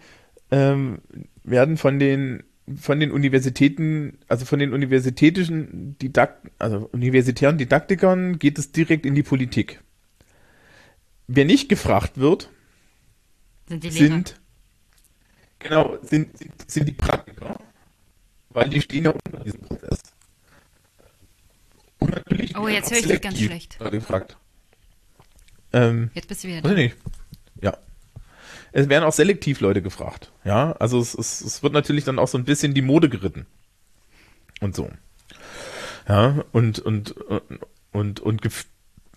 ähm, 0.49 0.99
werden 1.43 1.77
von 1.77 1.99
den 1.99 2.43
von 2.75 2.99
den 2.99 3.11
Universitäten, 3.11 4.17
also 4.27 4.45
von 4.45 4.59
den 4.59 4.73
universitätischen 4.73 5.97
Didakt, 5.99 6.51
also 6.59 6.89
universitären 6.91 7.57
Didaktikern 7.57 8.39
geht 8.39 8.57
es 8.59 8.71
direkt 8.71 9.05
in 9.05 9.15
die 9.15 9.23
Politik. 9.23 9.81
Wer 11.27 11.45
nicht 11.45 11.69
gefragt 11.69 12.17
wird, 12.17 12.49
Sind 13.67 13.83
die 13.83 13.89
Lehrer. 13.89 14.07
sind 14.15 14.39
genau 15.59 15.97
sind, 16.03 16.37
sind, 16.37 16.69
sind 16.71 16.87
die 16.87 16.93
Praktiker, 16.93 17.59
weil 18.49 18.69
die 18.69 18.81
stehen 18.81 19.05
ja 19.05 19.11
unter 19.11 19.43
diesem 19.43 19.61
Prozess. 19.61 20.01
Und 21.99 22.11
natürlich 22.11 22.55
Oh, 22.57 22.67
jetzt 22.67 22.91
höre 22.91 22.99
ich 22.99 23.07
dich 23.07 23.21
ganz 23.21 23.39
schlecht. 23.39 23.79
Gefragt. 23.79 24.37
Ähm, 25.73 26.11
Jetzt 26.13 26.27
bist 26.27 26.43
du 26.43 26.47
wieder 26.47 26.61
da. 26.61 26.69
ich 26.71 26.75
nicht. 26.77 26.95
Ja. 27.61 27.77
Es 28.77 28.89
werden 28.89 29.05
auch 29.05 29.13
selektiv 29.13 29.59
Leute 29.59 29.81
gefragt. 29.81 30.31
Ja, 30.43 30.73
also 30.73 30.99
es, 30.99 31.15
es, 31.15 31.41
es 31.41 31.63
wird 31.63 31.73
natürlich 31.73 32.03
dann 32.03 32.19
auch 32.19 32.27
so 32.27 32.37
ein 32.37 32.43
bisschen 32.43 32.75
die 32.75 32.83
Mode 32.83 33.09
geritten. 33.09 33.47
Und 34.61 34.75
so. 34.75 34.91
Ja, 36.07 36.43
und, 36.51 36.77
und, 36.77 37.09
und, 37.13 37.59
und, 37.91 38.19
und 38.19 38.41
gef 38.43 38.67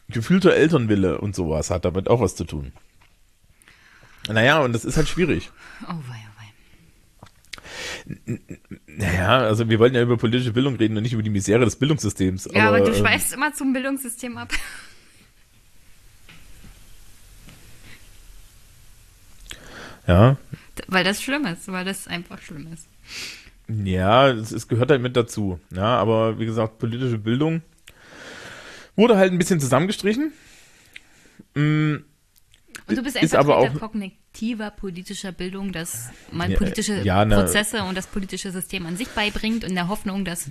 gefühlter 0.09 0.55
Elternwille 0.55 1.21
und 1.21 1.37
sowas 1.37 1.69
hat 1.69 1.85
damit 1.85 2.09
auch 2.09 2.23
was 2.23 2.37
zu 2.37 2.45
tun. 2.45 2.73
Naja, 4.29 4.61
und 4.61 4.73
das 4.73 4.87
ist 4.87 4.97
halt 4.97 5.09
schwierig. 5.09 5.51
Oh, 5.83 5.93
wei, 6.09 6.17
oh, 6.27 7.27
wei. 8.17 8.39
Naja, 8.87 9.41
also 9.41 9.69
wir 9.69 9.79
wollten 9.79 9.95
ja 9.95 10.01
über 10.01 10.17
politische 10.17 10.55
Bildung 10.55 10.77
reden 10.77 10.97
und 10.97 11.03
nicht 11.03 11.13
über 11.13 11.23
die 11.23 11.29
Misere 11.29 11.67
des 11.67 11.77
Bildungssystems. 11.77 12.49
Ja, 12.55 12.69
aber, 12.69 12.81
du 12.81 12.93
ähm, 12.93 12.95
schweifst 12.95 13.35
immer 13.35 13.53
zum 13.53 13.75
Bildungssystem 13.75 14.39
ab. 14.39 14.55
Ja, 20.11 20.37
Weil 20.89 21.05
das 21.05 21.23
schlimm 21.23 21.47
ist, 21.47 21.71
weil 21.71 21.85
das 21.85 22.07
einfach 22.09 22.41
schlimm 22.43 22.69
ist. 22.73 22.87
Ja, 23.85 24.29
es, 24.29 24.51
es 24.51 24.67
gehört 24.67 24.91
halt 24.91 25.01
mit 25.03 25.17
dazu. 25.17 25.61
Ja, 25.73 25.97
aber 25.99 26.39
wie 26.39 26.47
gesagt, 26.47 26.79
politische 26.79 27.19
Bildung 27.19 27.63
wurde 28.97 29.17
halt 29.17 29.31
ein 29.33 29.39
bisschen 29.39 29.61
zusammengestrichen. 29.61 30.33
Mm, 31.55 31.95
Und 32.87 32.99
du 32.99 33.03
bist 33.03 33.17
ein 33.17 33.29
Vertreter 33.29 33.57
auch- 33.57 33.75
kognitiver 33.79 34.71
politischer 34.71 35.33
Bildung, 35.33 35.73
dass 35.73 36.11
man 36.33 36.53
politische 36.55 37.01
ja, 37.03 37.25
na- 37.25 37.41
Prozesse 37.43 37.85
und 37.85 37.97
das 37.97 38.07
politische 38.07 38.51
System 38.51 38.87
an 38.87 38.97
sich 38.97 39.09
beibringt, 39.09 39.65
in 39.65 39.75
der 39.75 39.89
Hoffnung, 39.89 40.25
dass 40.25 40.47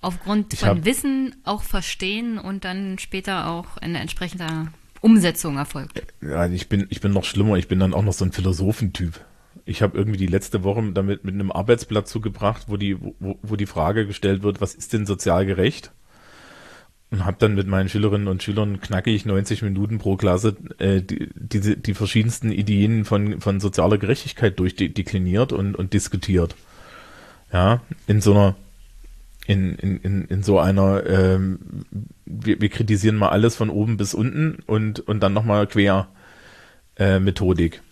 aufgrund 0.00 0.54
von 0.54 0.68
hab- 0.68 0.84
Wissen 0.84 1.36
auch 1.44 1.62
verstehen 1.62 2.38
und 2.38 2.64
dann 2.64 2.98
später 2.98 3.46
auch 3.48 3.76
eine 3.76 4.00
entsprechende 4.00 4.68
Umsetzung 5.00 5.56
erfolgt. 5.56 6.02
Ja, 6.20 6.46
ich 6.46 6.68
bin, 6.68 6.86
ich 6.90 7.00
bin 7.00 7.12
noch 7.12 7.24
schlimmer, 7.24 7.56
ich 7.56 7.68
bin 7.68 7.80
dann 7.80 7.94
auch 7.94 8.02
noch 8.02 8.12
so 8.12 8.24
ein 8.24 8.32
Philosophentyp. 8.32 9.20
Ich 9.64 9.82
habe 9.82 9.96
irgendwie 9.96 10.18
die 10.18 10.26
letzte 10.26 10.62
Woche 10.64 10.82
damit 10.92 11.24
mit 11.24 11.34
einem 11.34 11.50
Arbeitsblatt 11.50 12.08
zugebracht, 12.08 12.64
wo 12.68 12.76
die, 12.76 13.00
wo, 13.00 13.38
wo 13.42 13.56
die 13.56 13.66
Frage 13.66 14.06
gestellt 14.06 14.42
wird, 14.42 14.60
was 14.60 14.74
ist 14.74 14.92
denn 14.92 15.06
sozial 15.06 15.46
gerecht? 15.46 15.92
Und 17.10 17.24
habe 17.24 17.36
dann 17.40 17.56
mit 17.56 17.66
meinen 17.66 17.88
Schülerinnen 17.88 18.28
und 18.28 18.42
Schülern 18.42 18.80
knackig 18.80 19.26
90 19.26 19.62
Minuten 19.62 19.98
pro 19.98 20.16
Klasse 20.16 20.56
äh, 20.78 21.02
die, 21.02 21.28
diese, 21.34 21.76
die 21.76 21.94
verschiedensten 21.94 22.52
Ideen 22.52 23.04
von, 23.04 23.40
von 23.40 23.58
sozialer 23.58 23.98
Gerechtigkeit 23.98 24.58
durchdekliniert 24.60 25.52
und, 25.52 25.74
und 25.74 25.92
diskutiert. 25.92 26.54
Ja, 27.52 27.80
in 28.06 28.20
so 28.20 28.32
einer 28.32 28.54
in, 29.46 29.74
in, 29.76 29.96
in, 29.98 30.24
in 30.26 30.42
so 30.42 30.58
einer, 30.58 31.06
ähm, 31.06 31.84
wir, 32.24 32.60
wir 32.60 32.68
kritisieren 32.68 33.16
mal 33.16 33.30
alles 33.30 33.56
von 33.56 33.70
oben 33.70 33.96
bis 33.96 34.14
unten 34.14 34.62
und, 34.66 35.00
und 35.00 35.20
dann 35.20 35.32
nochmal 35.32 35.66
quer 35.66 36.08
äh, 36.96 37.18
Methodik. 37.18 37.82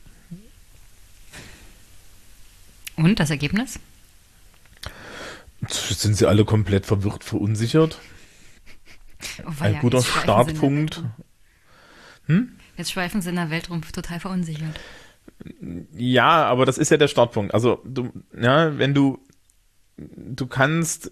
Und 2.96 3.20
das 3.20 3.30
Ergebnis? 3.30 3.78
Sind 5.68 6.16
sie 6.16 6.26
alle 6.26 6.44
komplett 6.44 6.86
verwirrt, 6.86 7.24
verunsichert? 7.24 7.98
Oh, 9.44 9.48
Ein 9.48 9.74
weia, 9.74 9.80
guter 9.80 10.02
Startpunkt. 10.02 11.02
Rum. 12.28 12.50
Jetzt 12.76 12.92
schweifen 12.92 13.20
sie 13.22 13.30
in 13.30 13.36
der 13.36 13.50
Welt 13.50 13.70
rum, 13.70 13.82
total 13.92 14.20
verunsichert. 14.20 14.78
Ja, 15.92 16.44
aber 16.44 16.66
das 16.66 16.78
ist 16.78 16.90
ja 16.90 16.96
der 16.96 17.08
Startpunkt. 17.08 17.54
Also, 17.54 17.82
du, 17.84 18.12
ja, 18.38 18.78
wenn 18.78 18.94
du, 18.94 19.18
du 19.96 20.46
kannst 20.46 21.10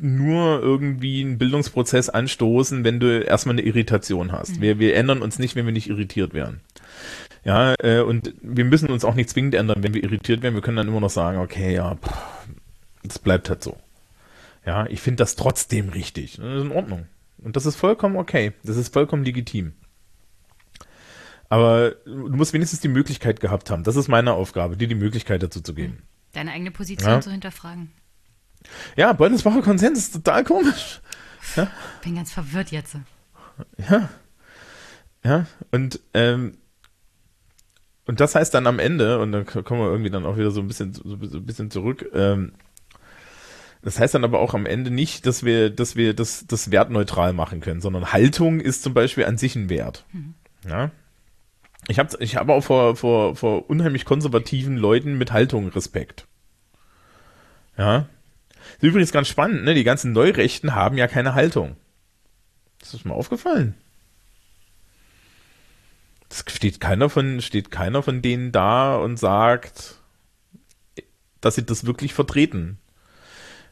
nur 0.00 0.60
irgendwie 0.60 1.22
einen 1.22 1.38
Bildungsprozess 1.38 2.10
anstoßen, 2.10 2.84
wenn 2.84 3.00
du 3.00 3.22
erstmal 3.22 3.54
eine 3.54 3.62
Irritation 3.62 4.32
hast. 4.32 4.60
Wir, 4.60 4.78
wir 4.78 4.94
ändern 4.96 5.22
uns 5.22 5.38
nicht, 5.38 5.56
wenn 5.56 5.64
wir 5.64 5.72
nicht 5.72 5.88
irritiert 5.88 6.34
werden. 6.34 6.60
Ja, 7.44 7.74
äh, 7.80 8.00
und 8.00 8.34
wir 8.42 8.64
müssen 8.64 8.90
uns 8.90 9.04
auch 9.04 9.14
nicht 9.14 9.30
zwingend 9.30 9.54
ändern, 9.54 9.82
wenn 9.82 9.94
wir 9.94 10.02
irritiert 10.02 10.42
werden. 10.42 10.54
Wir 10.54 10.62
können 10.62 10.76
dann 10.76 10.88
immer 10.88 11.00
noch 11.00 11.10
sagen, 11.10 11.38
okay, 11.38 11.74
ja, 11.74 11.96
das 13.02 13.18
bleibt 13.18 13.48
halt 13.48 13.62
so. 13.62 13.76
Ja, 14.66 14.86
ich 14.86 15.00
finde 15.00 15.16
das 15.16 15.36
trotzdem 15.36 15.90
richtig. 15.90 16.36
Das 16.36 16.56
ist 16.56 16.64
in 16.64 16.72
Ordnung. 16.72 17.06
Und 17.38 17.56
das 17.56 17.66
ist 17.66 17.76
vollkommen 17.76 18.16
okay. 18.16 18.52
Das 18.64 18.76
ist 18.76 18.92
vollkommen 18.92 19.24
legitim. 19.24 19.72
Aber 21.48 21.90
du 22.06 22.36
musst 22.36 22.52
wenigstens 22.52 22.80
die 22.80 22.88
Möglichkeit 22.88 23.40
gehabt 23.40 23.70
haben. 23.70 23.84
Das 23.84 23.96
ist 23.96 24.08
meine 24.08 24.32
Aufgabe, 24.32 24.76
dir 24.76 24.88
die 24.88 24.94
Möglichkeit 24.94 25.42
dazu 25.42 25.60
zu 25.60 25.74
geben. 25.74 26.02
Deine 26.32 26.52
eigene 26.52 26.70
Position 26.70 27.10
Ja. 27.10 27.20
zu 27.20 27.30
hinterfragen. 27.30 27.92
Ja, 28.96 29.12
Beutelsbacher 29.12 29.62
Konsens 29.62 29.98
ist 29.98 30.12
total 30.12 30.44
komisch. 30.44 31.00
Bin 32.02 32.16
ganz 32.16 32.32
verwirrt 32.32 32.70
jetzt. 32.70 32.96
Ja. 33.88 34.08
Ja, 35.22 35.46
und, 35.70 36.00
ähm, 36.12 36.58
und 38.06 38.20
das 38.20 38.34
heißt 38.34 38.52
dann 38.52 38.66
am 38.66 38.78
Ende, 38.78 39.20
und 39.20 39.32
dann 39.32 39.46
kommen 39.46 39.80
wir 39.80 39.90
irgendwie 39.90 40.10
dann 40.10 40.26
auch 40.26 40.36
wieder 40.36 40.50
so 40.50 40.60
ein 40.60 40.68
bisschen, 40.68 40.92
so 40.92 41.02
ein 41.02 41.46
bisschen 41.46 41.70
zurück, 41.70 42.04
ähm, 42.12 42.52
das 43.82 43.98
heißt 43.98 44.14
dann 44.14 44.24
aber 44.24 44.40
auch 44.40 44.54
am 44.54 44.66
Ende 44.66 44.90
nicht, 44.90 45.26
dass 45.26 45.44
wir, 45.44 45.70
dass 45.70 45.96
wir 45.96 46.14
das, 46.14 46.46
das 46.46 46.70
wertneutral 46.70 47.32
machen 47.32 47.60
können, 47.60 47.80
sondern 47.80 48.12
Haltung 48.12 48.60
ist 48.60 48.82
zum 48.82 48.94
Beispiel 48.94 49.24
an 49.26 49.38
sich 49.38 49.56
ein 49.56 49.68
Wert. 49.68 50.04
Ja. 50.66 50.90
Ich 51.88 51.98
habe 51.98 52.16
ich 52.20 52.36
hab 52.36 52.48
auch 52.48 52.62
vor, 52.62 52.96
vor, 52.96 53.36
vor 53.36 53.68
unheimlich 53.68 54.06
konservativen 54.06 54.78
Leuten 54.78 55.18
mit 55.18 55.32
Haltung 55.32 55.68
Respekt. 55.68 56.26
Ja. 57.76 58.06
Ist 58.84 58.88
übrigens 58.90 59.12
ganz 59.12 59.28
spannend, 59.28 59.64
ne? 59.64 59.72
Die 59.72 59.82
ganzen 59.82 60.12
Neurechten 60.12 60.74
haben 60.74 60.98
ja 60.98 61.06
keine 61.06 61.32
Haltung. 61.32 61.76
Ist 62.82 62.92
das 62.92 63.06
mal 63.06 63.14
aufgefallen? 63.14 63.74
Es 66.28 66.44
steht 66.48 66.80
keiner 66.80 67.08
von, 67.08 67.40
steht 67.40 67.70
keiner 67.70 68.02
von 68.02 68.20
denen 68.20 68.52
da 68.52 68.96
und 68.96 69.18
sagt, 69.18 69.94
dass 71.40 71.54
sie 71.54 71.64
das 71.64 71.86
wirklich 71.86 72.12
vertreten. 72.12 72.76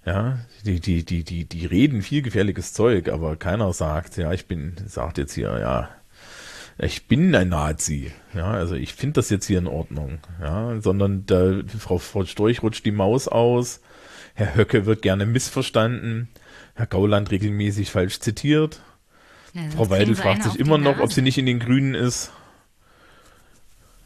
Ja, 0.07 0.39
die, 0.65 0.81
die, 0.81 1.05
die, 1.05 1.25
die, 1.25 1.45
die 1.45 1.67
reden 1.67 2.01
viel 2.01 2.23
gefährliches 2.23 2.73
Zeug, 2.73 3.11
aber 3.11 3.37
keiner 3.37 3.71
sagt, 3.75 4.17
ja, 4.17 4.33
ich 4.33 4.47
bin, 4.47 4.77
sagt 4.87 5.19
jetzt 5.19 5.35
hier, 5.35 5.59
ja, 5.59 5.91
ich 6.79 7.07
bin 7.07 7.35
ein 7.35 7.51
Nazi. 7.51 8.13
Ja, 8.33 8.53
also 8.53 8.77
ich 8.77 8.95
finde 8.95 9.17
das 9.17 9.29
jetzt 9.29 9.45
hier 9.45 9.59
in 9.59 9.67
Ordnung. 9.67 10.21
Ja, 10.41 10.81
sondern 10.81 11.27
da, 11.27 11.61
Frau, 11.79 11.99
Frau 11.99 12.25
Storch 12.25 12.63
rutscht 12.63 12.87
die 12.87 12.93
Maus 12.93 13.29
aus. 13.29 13.83
Herr 14.35 14.55
Höcke 14.55 14.87
wird 14.87 15.03
gerne 15.03 15.27
missverstanden. 15.27 16.29
Herr 16.75 16.87
Gauland 16.87 17.31
regelmäßig 17.31 17.91
falsch 17.91 18.21
zitiert. 18.21 18.81
Ja, 19.55 19.63
Frau 19.77 19.91
Weidel 19.91 20.17
fragt 20.17 20.45
sich 20.45 20.59
immer 20.59 20.79
noch, 20.79 20.99
ob 21.01 21.13
sie 21.13 21.23
nicht 21.23 21.37
in 21.37 21.47
den 21.47 21.59
Grünen 21.59 21.95
ist. 21.95 22.33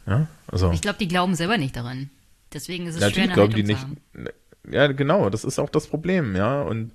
Ja, 0.05 0.27
also. 0.47 0.71
Ich 0.71 0.81
glaube, 0.81 0.99
die 0.99 1.07
glauben 1.07 1.35
selber 1.35 1.57
nicht 1.57 1.75
daran. 1.75 2.09
Deswegen 2.53 2.87
ist 2.87 2.95
es 2.95 3.01
Natürlich 3.01 3.25
schwer, 3.25 3.33
glauben 3.33 3.53
Haltung 3.53 3.67
die 4.13 4.23
nicht. 4.23 4.33
Ja, 4.69 4.87
genau, 4.87 5.29
das 5.29 5.45
ist 5.45 5.59
auch 5.59 5.69
das 5.69 5.87
Problem, 5.87 6.35
ja. 6.35 6.61
Und, 6.61 6.91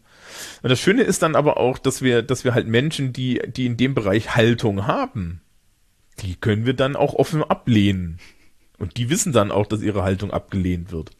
und 0.62 0.70
das 0.70 0.78
Schöne 0.78 1.02
ist 1.02 1.22
dann 1.22 1.36
aber 1.36 1.56
auch, 1.56 1.78
dass 1.78 2.02
wir, 2.02 2.22
dass 2.22 2.44
wir 2.44 2.52
halt 2.52 2.68
Menschen, 2.68 3.12
die, 3.12 3.40
die 3.46 3.66
in 3.66 3.78
dem 3.78 3.94
Bereich 3.94 4.34
Haltung 4.34 4.86
haben, 4.86 5.40
die 6.20 6.36
können 6.36 6.66
wir 6.66 6.74
dann 6.74 6.96
auch 6.96 7.14
offen 7.14 7.42
ablehnen. 7.42 8.18
Und 8.78 8.96
die 8.96 9.08
wissen 9.08 9.32
dann 9.32 9.50
auch, 9.50 9.66
dass 9.66 9.80
ihre 9.80 10.02
Haltung 10.02 10.30
abgelehnt 10.30 10.92
wird. 10.92 11.10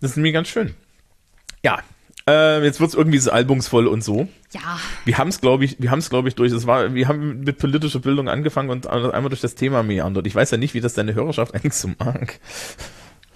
Das 0.00 0.12
ist 0.12 0.16
nämlich 0.16 0.32
ganz 0.32 0.48
schön. 0.48 0.74
Ja, 1.64 1.82
äh, 2.28 2.64
jetzt 2.64 2.80
wird's 2.80 2.94
irgendwie 2.94 3.18
so 3.18 3.30
albumsvoll 3.30 3.86
und 3.86 4.02
so. 4.02 4.28
Ja, 4.52 4.78
Wir 5.04 5.18
haben 5.18 5.28
es, 5.28 5.40
glaube 5.40 5.64
ich, 5.64 5.76
wir 5.80 5.90
haben 5.90 5.98
es, 5.98 6.08
glaube 6.08 6.28
ich, 6.28 6.34
durch. 6.34 6.52
Es 6.52 6.66
war, 6.66 6.94
wir 6.94 7.08
haben 7.08 7.40
mit 7.40 7.58
politischer 7.58 7.98
Bildung 7.98 8.28
angefangen 8.28 8.70
und 8.70 8.86
einmal 8.86 9.28
durch 9.28 9.42
das 9.42 9.54
Thema 9.54 9.82
meandert. 9.82 10.26
Ich 10.26 10.34
weiß 10.34 10.50
ja 10.52 10.56
nicht, 10.56 10.74
wie 10.74 10.80
das 10.80 10.94
deine 10.94 11.14
Hörerschaft 11.14 11.54
eigentlich 11.54 11.74
so 11.74 11.88
mag. 11.98 12.40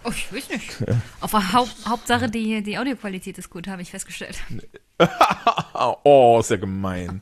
Oh, 0.05 0.11
ich 0.11 0.33
weiß 0.33 0.49
nicht. 0.51 0.77
Auf 1.21 1.33
der 1.33 1.53
Haupt 1.53 1.75
Hauptsache, 1.87 2.31
die, 2.31 2.63
die 2.63 2.79
Audioqualität 2.79 3.37
ist 3.37 3.51
gut, 3.51 3.67
habe 3.67 3.83
ich 3.83 3.91
festgestellt. 3.91 4.39
oh, 6.05 6.39
ist 6.41 6.51
ja 6.51 6.57
gemein. 6.57 7.21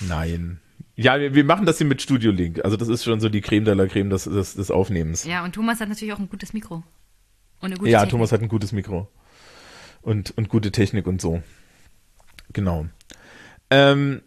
Nein. 0.00 0.60
Ja, 0.96 1.20
wir, 1.20 1.34
wir 1.34 1.44
machen 1.44 1.66
das 1.66 1.78
hier 1.78 1.86
mit 1.86 2.02
Studio 2.02 2.32
Link. 2.32 2.64
Also 2.64 2.76
das 2.76 2.88
ist 2.88 3.04
schon 3.04 3.20
so 3.20 3.28
die 3.28 3.42
Creme 3.42 3.64
de 3.64 3.74
la 3.74 3.86
Creme 3.86 4.10
des, 4.10 4.24
des, 4.24 4.54
des 4.54 4.70
Aufnehmens. 4.72 5.24
Ja, 5.24 5.44
und 5.44 5.54
Thomas 5.54 5.78
hat 5.80 5.88
natürlich 5.88 6.12
auch 6.14 6.18
ein 6.18 6.28
gutes 6.28 6.52
Mikro. 6.52 6.82
Ja, 7.62 7.68
Technik. 7.68 8.08
Thomas 8.10 8.32
hat 8.32 8.40
ein 8.42 8.48
gutes 8.48 8.72
Mikro. 8.72 9.08
Und, 10.08 10.32
und 10.38 10.48
gute 10.48 10.72
Technik 10.72 11.06
und 11.06 11.20
so. 11.20 11.42
Genau. 12.54 12.86
Ähm, 13.68 14.22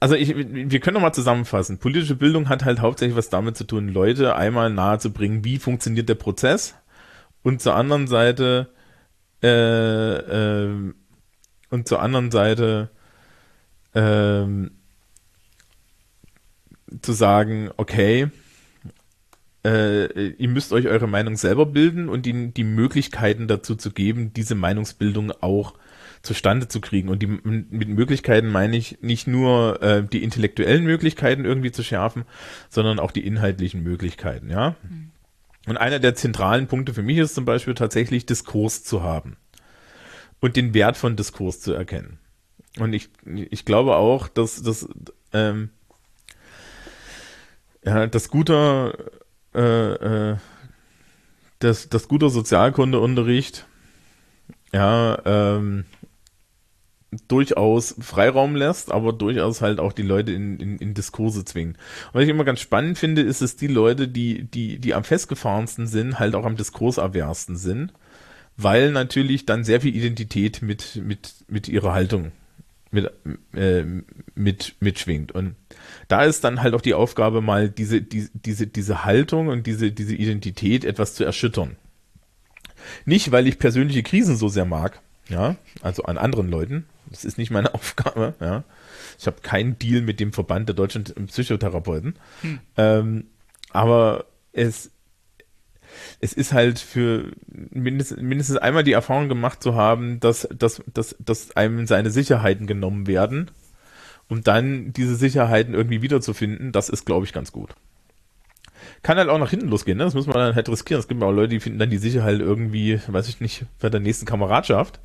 also 0.00 0.14
ich, 0.14 0.34
wir 0.34 0.80
können 0.80 0.94
noch 0.94 1.02
mal 1.02 1.12
zusammenfassen. 1.12 1.76
Politische 1.76 2.14
Bildung 2.14 2.48
hat 2.48 2.64
halt 2.64 2.80
hauptsächlich 2.80 3.18
was 3.18 3.28
damit 3.28 3.54
zu 3.54 3.64
tun, 3.64 3.88
Leute 3.88 4.34
einmal 4.34 4.70
nahezubringen, 4.70 5.44
wie 5.44 5.58
funktioniert 5.58 6.08
der 6.08 6.14
Prozess 6.14 6.74
und 7.42 7.60
zur 7.60 7.74
anderen 7.74 8.06
Seite 8.06 8.70
äh, 9.42 9.48
äh, 9.48 10.94
und 11.68 11.86
zur 11.86 12.00
anderen 12.00 12.30
Seite 12.30 12.88
ähm, 13.94 14.70
zu 17.02 17.12
sagen, 17.12 17.68
okay, 17.76 18.30
äh, 19.64 20.28
ihr 20.28 20.48
müsst 20.48 20.72
euch 20.72 20.86
eure 20.86 21.06
Meinung 21.06 21.36
selber 21.36 21.66
bilden 21.66 22.08
und 22.08 22.26
ihnen 22.26 22.54
die 22.54 22.64
Möglichkeiten 22.64 23.48
dazu 23.48 23.74
zu 23.74 23.90
geben, 23.90 24.32
diese 24.32 24.54
Meinungsbildung 24.54 25.32
auch 25.40 25.74
zustande 26.22 26.68
zu 26.68 26.80
kriegen. 26.80 27.08
Und 27.08 27.22
die, 27.22 27.26
mit 27.26 27.88
Möglichkeiten 27.88 28.48
meine 28.48 28.76
ich 28.76 29.00
nicht 29.00 29.26
nur 29.26 29.82
äh, 29.82 30.02
die 30.04 30.22
intellektuellen 30.22 30.84
Möglichkeiten 30.84 31.44
irgendwie 31.44 31.72
zu 31.72 31.82
schärfen, 31.82 32.24
sondern 32.68 32.98
auch 32.98 33.10
die 33.10 33.26
inhaltlichen 33.26 33.82
Möglichkeiten, 33.82 34.50
ja. 34.50 34.76
Mhm. 34.82 35.10
Und 35.66 35.76
einer 35.76 35.98
der 35.98 36.14
zentralen 36.14 36.66
Punkte 36.66 36.94
für 36.94 37.02
mich 37.02 37.18
ist 37.18 37.34
zum 37.34 37.44
Beispiel 37.44 37.74
tatsächlich 37.74 38.24
Diskurs 38.24 38.82
zu 38.82 39.02
haben 39.02 39.36
und 40.40 40.56
den 40.56 40.72
Wert 40.72 40.96
von 40.96 41.16
Diskurs 41.16 41.60
zu 41.60 41.72
erkennen. 41.72 42.18
Und 42.78 42.94
ich, 42.94 43.10
ich 43.26 43.66
glaube 43.66 43.96
auch, 43.96 44.28
dass, 44.28 44.62
dass 44.62 44.88
ähm, 45.32 45.68
ja, 47.84 48.06
das 48.06 48.30
guter 48.30 48.94
äh, 49.54 50.30
äh, 50.32 50.36
das, 51.58 51.88
das 51.88 52.08
guter 52.08 52.30
Sozialkundeunterricht 52.30 53.66
ja, 54.72 55.20
ähm, 55.24 55.84
durchaus 57.28 57.96
Freiraum 58.00 58.54
lässt, 58.54 58.92
aber 58.92 59.12
durchaus 59.12 59.60
halt 59.60 59.80
auch 59.80 59.92
die 59.92 60.02
Leute 60.02 60.32
in, 60.32 60.58
in, 60.58 60.78
in 60.78 60.94
Diskurse 60.94 61.44
zwingen. 61.44 61.76
Was 62.12 62.22
ich 62.22 62.28
immer 62.28 62.44
ganz 62.44 62.60
spannend 62.60 62.98
finde, 62.98 63.22
ist, 63.22 63.42
dass 63.42 63.56
die 63.56 63.66
Leute, 63.66 64.06
die, 64.06 64.44
die, 64.44 64.78
die 64.78 64.94
am 64.94 65.04
festgefahrensten 65.04 65.86
sind, 65.86 66.18
halt 66.18 66.34
auch 66.34 66.44
am 66.44 66.56
Diskursaversten 66.56 67.56
sind, 67.56 67.92
weil 68.56 68.92
natürlich 68.92 69.44
dann 69.44 69.64
sehr 69.64 69.80
viel 69.80 69.94
Identität 69.96 70.62
mit, 70.62 71.00
mit, 71.04 71.34
mit 71.48 71.68
ihrer 71.68 71.92
Haltung 71.92 72.32
mit, 72.90 73.10
äh, 73.54 73.84
mit, 74.34 74.74
mitschwingt. 74.80 75.32
Und 75.32 75.54
da 76.08 76.24
ist 76.24 76.44
dann 76.44 76.62
halt 76.62 76.74
auch 76.74 76.80
die 76.80 76.94
Aufgabe, 76.94 77.40
mal 77.40 77.68
diese, 77.68 78.02
die, 78.02 78.28
diese, 78.32 78.66
diese 78.66 79.04
Haltung 79.04 79.48
und 79.48 79.66
diese, 79.66 79.92
diese 79.92 80.14
Identität 80.14 80.84
etwas 80.84 81.14
zu 81.14 81.24
erschüttern. 81.24 81.76
Nicht, 83.04 83.30
weil 83.32 83.46
ich 83.46 83.58
persönliche 83.58 84.02
Krisen 84.02 84.36
so 84.36 84.48
sehr 84.48 84.64
mag, 84.64 85.00
ja, 85.28 85.56
also 85.82 86.04
an 86.04 86.18
anderen 86.18 86.48
Leuten. 86.48 86.86
Das 87.08 87.24
ist 87.24 87.38
nicht 87.38 87.50
meine 87.50 87.74
Aufgabe, 87.74 88.34
ja. 88.40 88.64
Ich 89.18 89.26
habe 89.26 89.40
keinen 89.42 89.78
Deal 89.78 90.00
mit 90.00 90.18
dem 90.18 90.32
Verband 90.32 90.68
der 90.68 90.76
deutschen 90.76 91.04
Psychotherapeuten. 91.04 92.16
Hm. 92.40 92.60
Ähm, 92.76 93.26
aber 93.70 94.24
es, 94.52 94.90
es 96.20 96.32
ist 96.34 96.52
halt 96.52 96.78
für 96.78 97.32
mindestens, 97.48 98.20
mindestens 98.20 98.58
einmal 98.58 98.84
die 98.84 98.92
Erfahrung 98.92 99.28
gemacht 99.28 99.62
zu 99.62 99.74
haben, 99.74 100.20
dass, 100.20 100.46
dass, 100.54 100.82
dass, 100.92 101.16
dass 101.18 101.56
einem 101.56 101.86
seine 101.86 102.10
Sicherheiten 102.10 102.66
genommen 102.66 103.06
werden 103.06 103.50
und 104.28 104.46
dann 104.46 104.92
diese 104.92 105.16
Sicherheiten 105.16 105.74
irgendwie 105.74 106.02
wiederzufinden, 106.02 106.72
das 106.72 106.88
ist, 106.88 107.06
glaube 107.06 107.24
ich, 107.24 107.32
ganz 107.32 107.52
gut. 107.52 107.74
Kann 109.02 109.18
halt 109.18 109.28
auch 109.28 109.38
nach 109.38 109.50
hinten 109.50 109.68
losgehen, 109.68 109.98
ne? 109.98 110.04
Das 110.04 110.14
muss 110.14 110.26
man 110.26 110.36
dann 110.36 110.54
halt 110.54 110.68
riskieren. 110.68 111.00
Es 111.00 111.08
gibt 111.08 111.22
auch 111.22 111.32
Leute, 111.32 111.48
die 111.48 111.60
finden 111.60 111.78
dann 111.78 111.90
die 111.90 111.98
Sicherheit 111.98 112.38
irgendwie, 112.38 113.00
weiß 113.06 113.28
ich 113.28 113.40
nicht, 113.40 113.64
bei 113.78 113.88
der 113.88 114.00
nächsten 114.00 114.26
Kameradschaft. 114.26 115.00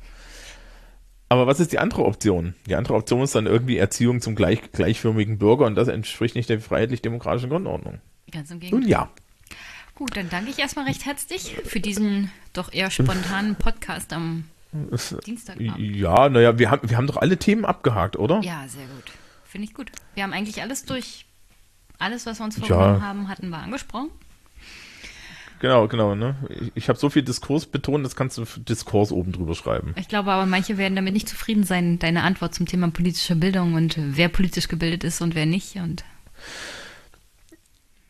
Aber 1.28 1.46
was 1.46 1.60
ist 1.60 1.72
die 1.72 1.78
andere 1.78 2.04
Option? 2.04 2.54
Die 2.66 2.76
andere 2.76 2.94
Option 2.94 3.22
ist 3.22 3.34
dann 3.34 3.46
irgendwie 3.46 3.78
Erziehung 3.78 4.20
zum 4.20 4.36
gleich, 4.36 4.70
gleichförmigen 4.70 5.38
Bürger 5.38 5.66
und 5.66 5.74
das 5.74 5.88
entspricht 5.88 6.36
nicht 6.36 6.48
der 6.48 6.60
freiheitlich-demokratischen 6.60 7.50
Grundordnung. 7.50 8.00
Ganz 8.30 8.50
im 8.50 8.60
Gegenteil. 8.60 8.80
Nun 8.80 8.88
ja. 8.88 9.10
Gut, 9.96 10.14
dann 10.14 10.28
danke 10.28 10.50
ich 10.50 10.58
erstmal 10.58 10.84
recht 10.84 11.06
herzlich 11.06 11.56
für 11.64 11.80
diesen 11.80 12.30
doch 12.52 12.70
eher 12.70 12.90
spontanen 12.90 13.56
Podcast 13.56 14.12
am 14.12 14.44
Dienstagabend. 15.24 15.78
Ja, 15.78 16.28
naja, 16.28 16.58
wir 16.58 16.70
haben, 16.70 16.90
wir 16.90 16.98
haben 16.98 17.06
doch 17.06 17.16
alle 17.16 17.38
Themen 17.38 17.64
abgehakt, 17.64 18.16
oder? 18.16 18.42
Ja, 18.42 18.68
sehr 18.68 18.86
gut. 18.86 19.10
Finde 19.46 19.66
ich 19.66 19.72
gut. 19.74 19.90
Wir 20.14 20.22
haben 20.22 20.34
eigentlich 20.34 20.60
alles 20.60 20.84
durch. 20.84 21.24
Alles, 21.98 22.26
was 22.26 22.40
wir 22.40 22.44
uns 22.44 22.58
vorgenommen 22.58 23.00
ja. 23.00 23.00
haben, 23.00 23.28
hatten 23.28 23.48
wir 23.48 23.56
angesprochen. 23.56 24.10
Genau, 25.60 25.88
genau. 25.88 26.14
Ne? 26.14 26.36
Ich, 26.50 26.72
ich 26.74 26.88
habe 26.90 26.98
so 26.98 27.08
viel 27.08 27.22
Diskurs 27.22 27.64
betont, 27.64 28.04
das 28.04 28.14
kannst 28.14 28.36
du 28.36 28.44
Diskurs 28.44 29.12
oben 29.12 29.32
drüber 29.32 29.54
schreiben. 29.54 29.94
Ich 29.98 30.08
glaube 30.08 30.30
aber, 30.30 30.44
manche 30.44 30.76
werden 30.76 30.94
damit 30.94 31.14
nicht 31.14 31.26
zufrieden 31.26 31.64
sein, 31.64 31.98
deine 31.98 32.22
Antwort 32.22 32.54
zum 32.54 32.66
Thema 32.66 32.90
politische 32.90 33.34
Bildung 33.34 33.72
und 33.72 33.96
wer 33.98 34.28
politisch 34.28 34.68
gebildet 34.68 35.04
ist 35.04 35.22
und 35.22 35.34
wer 35.34 35.46
nicht. 35.46 35.76
Und 35.76 36.04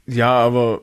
ja, 0.07 0.33
aber 0.37 0.81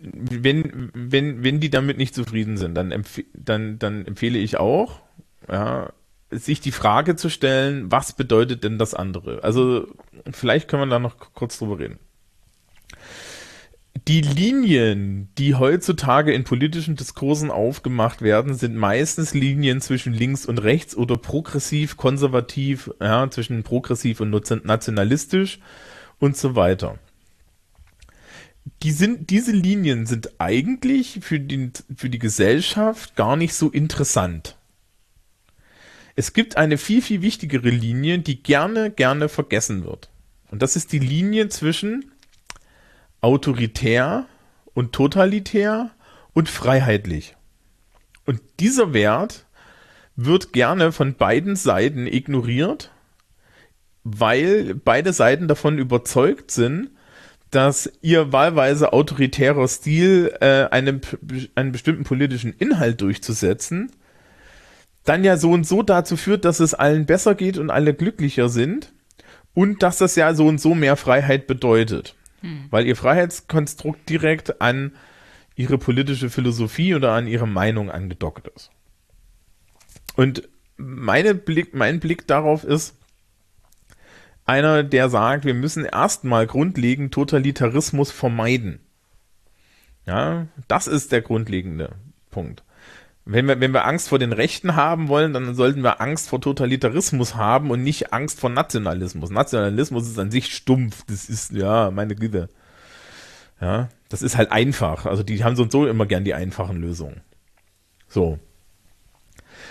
wenn, 0.00 0.90
wenn, 0.94 1.42
wenn 1.42 1.60
die 1.60 1.70
damit 1.70 1.98
nicht 1.98 2.14
zufrieden 2.14 2.56
sind, 2.56 2.74
dann, 2.74 2.94
dann, 3.34 3.78
dann 3.78 4.06
empfehle 4.06 4.38
ich 4.38 4.58
auch, 4.58 5.00
ja, 5.48 5.92
sich 6.30 6.60
die 6.60 6.72
Frage 6.72 7.16
zu 7.16 7.28
stellen, 7.28 7.90
was 7.90 8.12
bedeutet 8.12 8.64
denn 8.64 8.78
das 8.78 8.94
andere? 8.94 9.44
Also, 9.44 9.86
vielleicht 10.30 10.68
können 10.68 10.82
wir 10.82 10.94
da 10.94 10.98
noch 10.98 11.16
kurz 11.34 11.58
drüber 11.58 11.78
reden. 11.78 11.98
Die 14.08 14.20
Linien, 14.20 15.30
die 15.38 15.54
heutzutage 15.54 16.32
in 16.32 16.44
politischen 16.44 16.96
Diskursen 16.96 17.50
aufgemacht 17.50 18.22
werden, 18.22 18.54
sind 18.54 18.76
meistens 18.76 19.34
Linien 19.34 19.80
zwischen 19.80 20.12
links 20.12 20.46
und 20.46 20.58
rechts 20.58 20.96
oder 20.96 21.16
progressiv, 21.16 21.96
konservativ, 21.96 22.90
ja, 23.00 23.28
zwischen 23.30 23.62
progressiv 23.62 24.20
und 24.20 24.30
nationalistisch 24.64 25.60
und 26.18 26.36
so 26.36 26.54
weiter 26.54 26.98
die 28.82 28.90
sind, 28.90 29.30
diese 29.30 29.52
Linien 29.52 30.06
sind 30.06 30.40
eigentlich 30.40 31.20
für, 31.22 31.38
den, 31.38 31.72
für 31.94 32.10
die 32.10 32.18
Gesellschaft 32.18 33.14
gar 33.16 33.36
nicht 33.36 33.54
so 33.54 33.70
interessant. 33.70 34.56
Es 36.16 36.32
gibt 36.32 36.56
eine 36.56 36.78
viel, 36.78 37.02
viel 37.02 37.22
wichtigere 37.22 37.68
Linie, 37.68 38.18
die 38.18 38.42
gerne, 38.42 38.90
gerne 38.90 39.28
vergessen 39.28 39.84
wird. 39.84 40.10
Und 40.50 40.62
das 40.62 40.74
ist 40.74 40.92
die 40.92 40.98
Linie 40.98 41.48
zwischen 41.48 42.10
autoritär 43.20 44.26
und 44.74 44.92
totalitär 44.92 45.90
und 46.32 46.48
freiheitlich. 46.48 47.36
Und 48.24 48.40
dieser 48.60 48.92
Wert 48.92 49.46
wird 50.16 50.52
gerne 50.52 50.90
von 50.90 51.14
beiden 51.14 51.54
Seiten 51.54 52.06
ignoriert, 52.06 52.90
weil 54.02 54.74
beide 54.74 55.12
Seiten 55.12 55.48
davon 55.48 55.78
überzeugt 55.78 56.50
sind, 56.50 56.90
dass 57.50 57.90
ihr 58.02 58.32
wahlweise 58.32 58.92
autoritärer 58.92 59.68
Stil, 59.68 60.34
äh, 60.40 60.64
einem, 60.70 61.00
einen 61.54 61.72
bestimmten 61.72 62.04
politischen 62.04 62.52
Inhalt 62.52 63.00
durchzusetzen, 63.00 63.92
dann 65.04 65.24
ja 65.24 65.36
so 65.36 65.52
und 65.52 65.66
so 65.66 65.82
dazu 65.82 66.16
führt, 66.16 66.44
dass 66.44 66.60
es 66.60 66.74
allen 66.74 67.06
besser 67.06 67.34
geht 67.34 67.58
und 67.58 67.70
alle 67.70 67.94
glücklicher 67.94 68.48
sind 68.48 68.92
und 69.54 69.82
dass 69.82 69.98
das 69.98 70.16
ja 70.16 70.34
so 70.34 70.46
und 70.46 70.60
so 70.60 70.74
mehr 70.74 70.96
Freiheit 70.96 71.46
bedeutet. 71.46 72.16
Hm. 72.40 72.66
Weil 72.70 72.86
ihr 72.86 72.96
Freiheitskonstrukt 72.96 74.08
direkt 74.08 74.60
an 74.60 74.92
ihre 75.54 75.78
politische 75.78 76.28
Philosophie 76.28 76.94
oder 76.94 77.12
an 77.12 77.26
ihre 77.26 77.48
Meinung 77.48 77.90
angedockt 77.90 78.48
ist. 78.54 78.70
Und 80.16 80.48
meine 80.76 81.34
Blick, 81.34 81.74
mein 81.74 82.00
Blick 82.00 82.26
darauf 82.26 82.64
ist, 82.64 82.95
einer, 84.46 84.82
der 84.82 85.10
sagt, 85.10 85.44
wir 85.44 85.54
müssen 85.54 85.84
erstmal 85.84 86.46
grundlegend 86.46 87.12
Totalitarismus 87.12 88.10
vermeiden. 88.10 88.80
Ja, 90.06 90.46
das 90.68 90.86
ist 90.86 91.12
der 91.12 91.20
grundlegende 91.20 91.90
Punkt. 92.30 92.62
Wenn 93.28 93.48
wir, 93.48 93.60
wenn 93.60 93.72
wir 93.72 93.84
Angst 93.84 94.08
vor 94.08 94.20
den 94.20 94.32
Rechten 94.32 94.76
haben 94.76 95.08
wollen, 95.08 95.32
dann 95.32 95.52
sollten 95.56 95.82
wir 95.82 96.00
Angst 96.00 96.28
vor 96.28 96.40
Totalitarismus 96.40 97.34
haben 97.34 97.72
und 97.72 97.82
nicht 97.82 98.12
Angst 98.12 98.38
vor 98.38 98.50
Nationalismus. 98.50 99.30
Nationalismus 99.30 100.06
ist 100.06 100.18
an 100.20 100.30
sich 100.30 100.54
stumpf. 100.54 101.02
Das 101.08 101.28
ist, 101.28 101.50
ja, 101.50 101.90
meine 101.90 102.14
Güte. 102.14 102.48
Ja, 103.60 103.88
das 104.08 104.22
ist 104.22 104.36
halt 104.36 104.52
einfach. 104.52 105.06
Also 105.06 105.24
die 105.24 105.42
haben 105.42 105.56
so 105.56 105.64
und 105.64 105.72
so 105.72 105.88
immer 105.88 106.06
gern 106.06 106.22
die 106.22 106.34
einfachen 106.34 106.76
Lösungen. 106.76 107.22
So. 108.06 108.38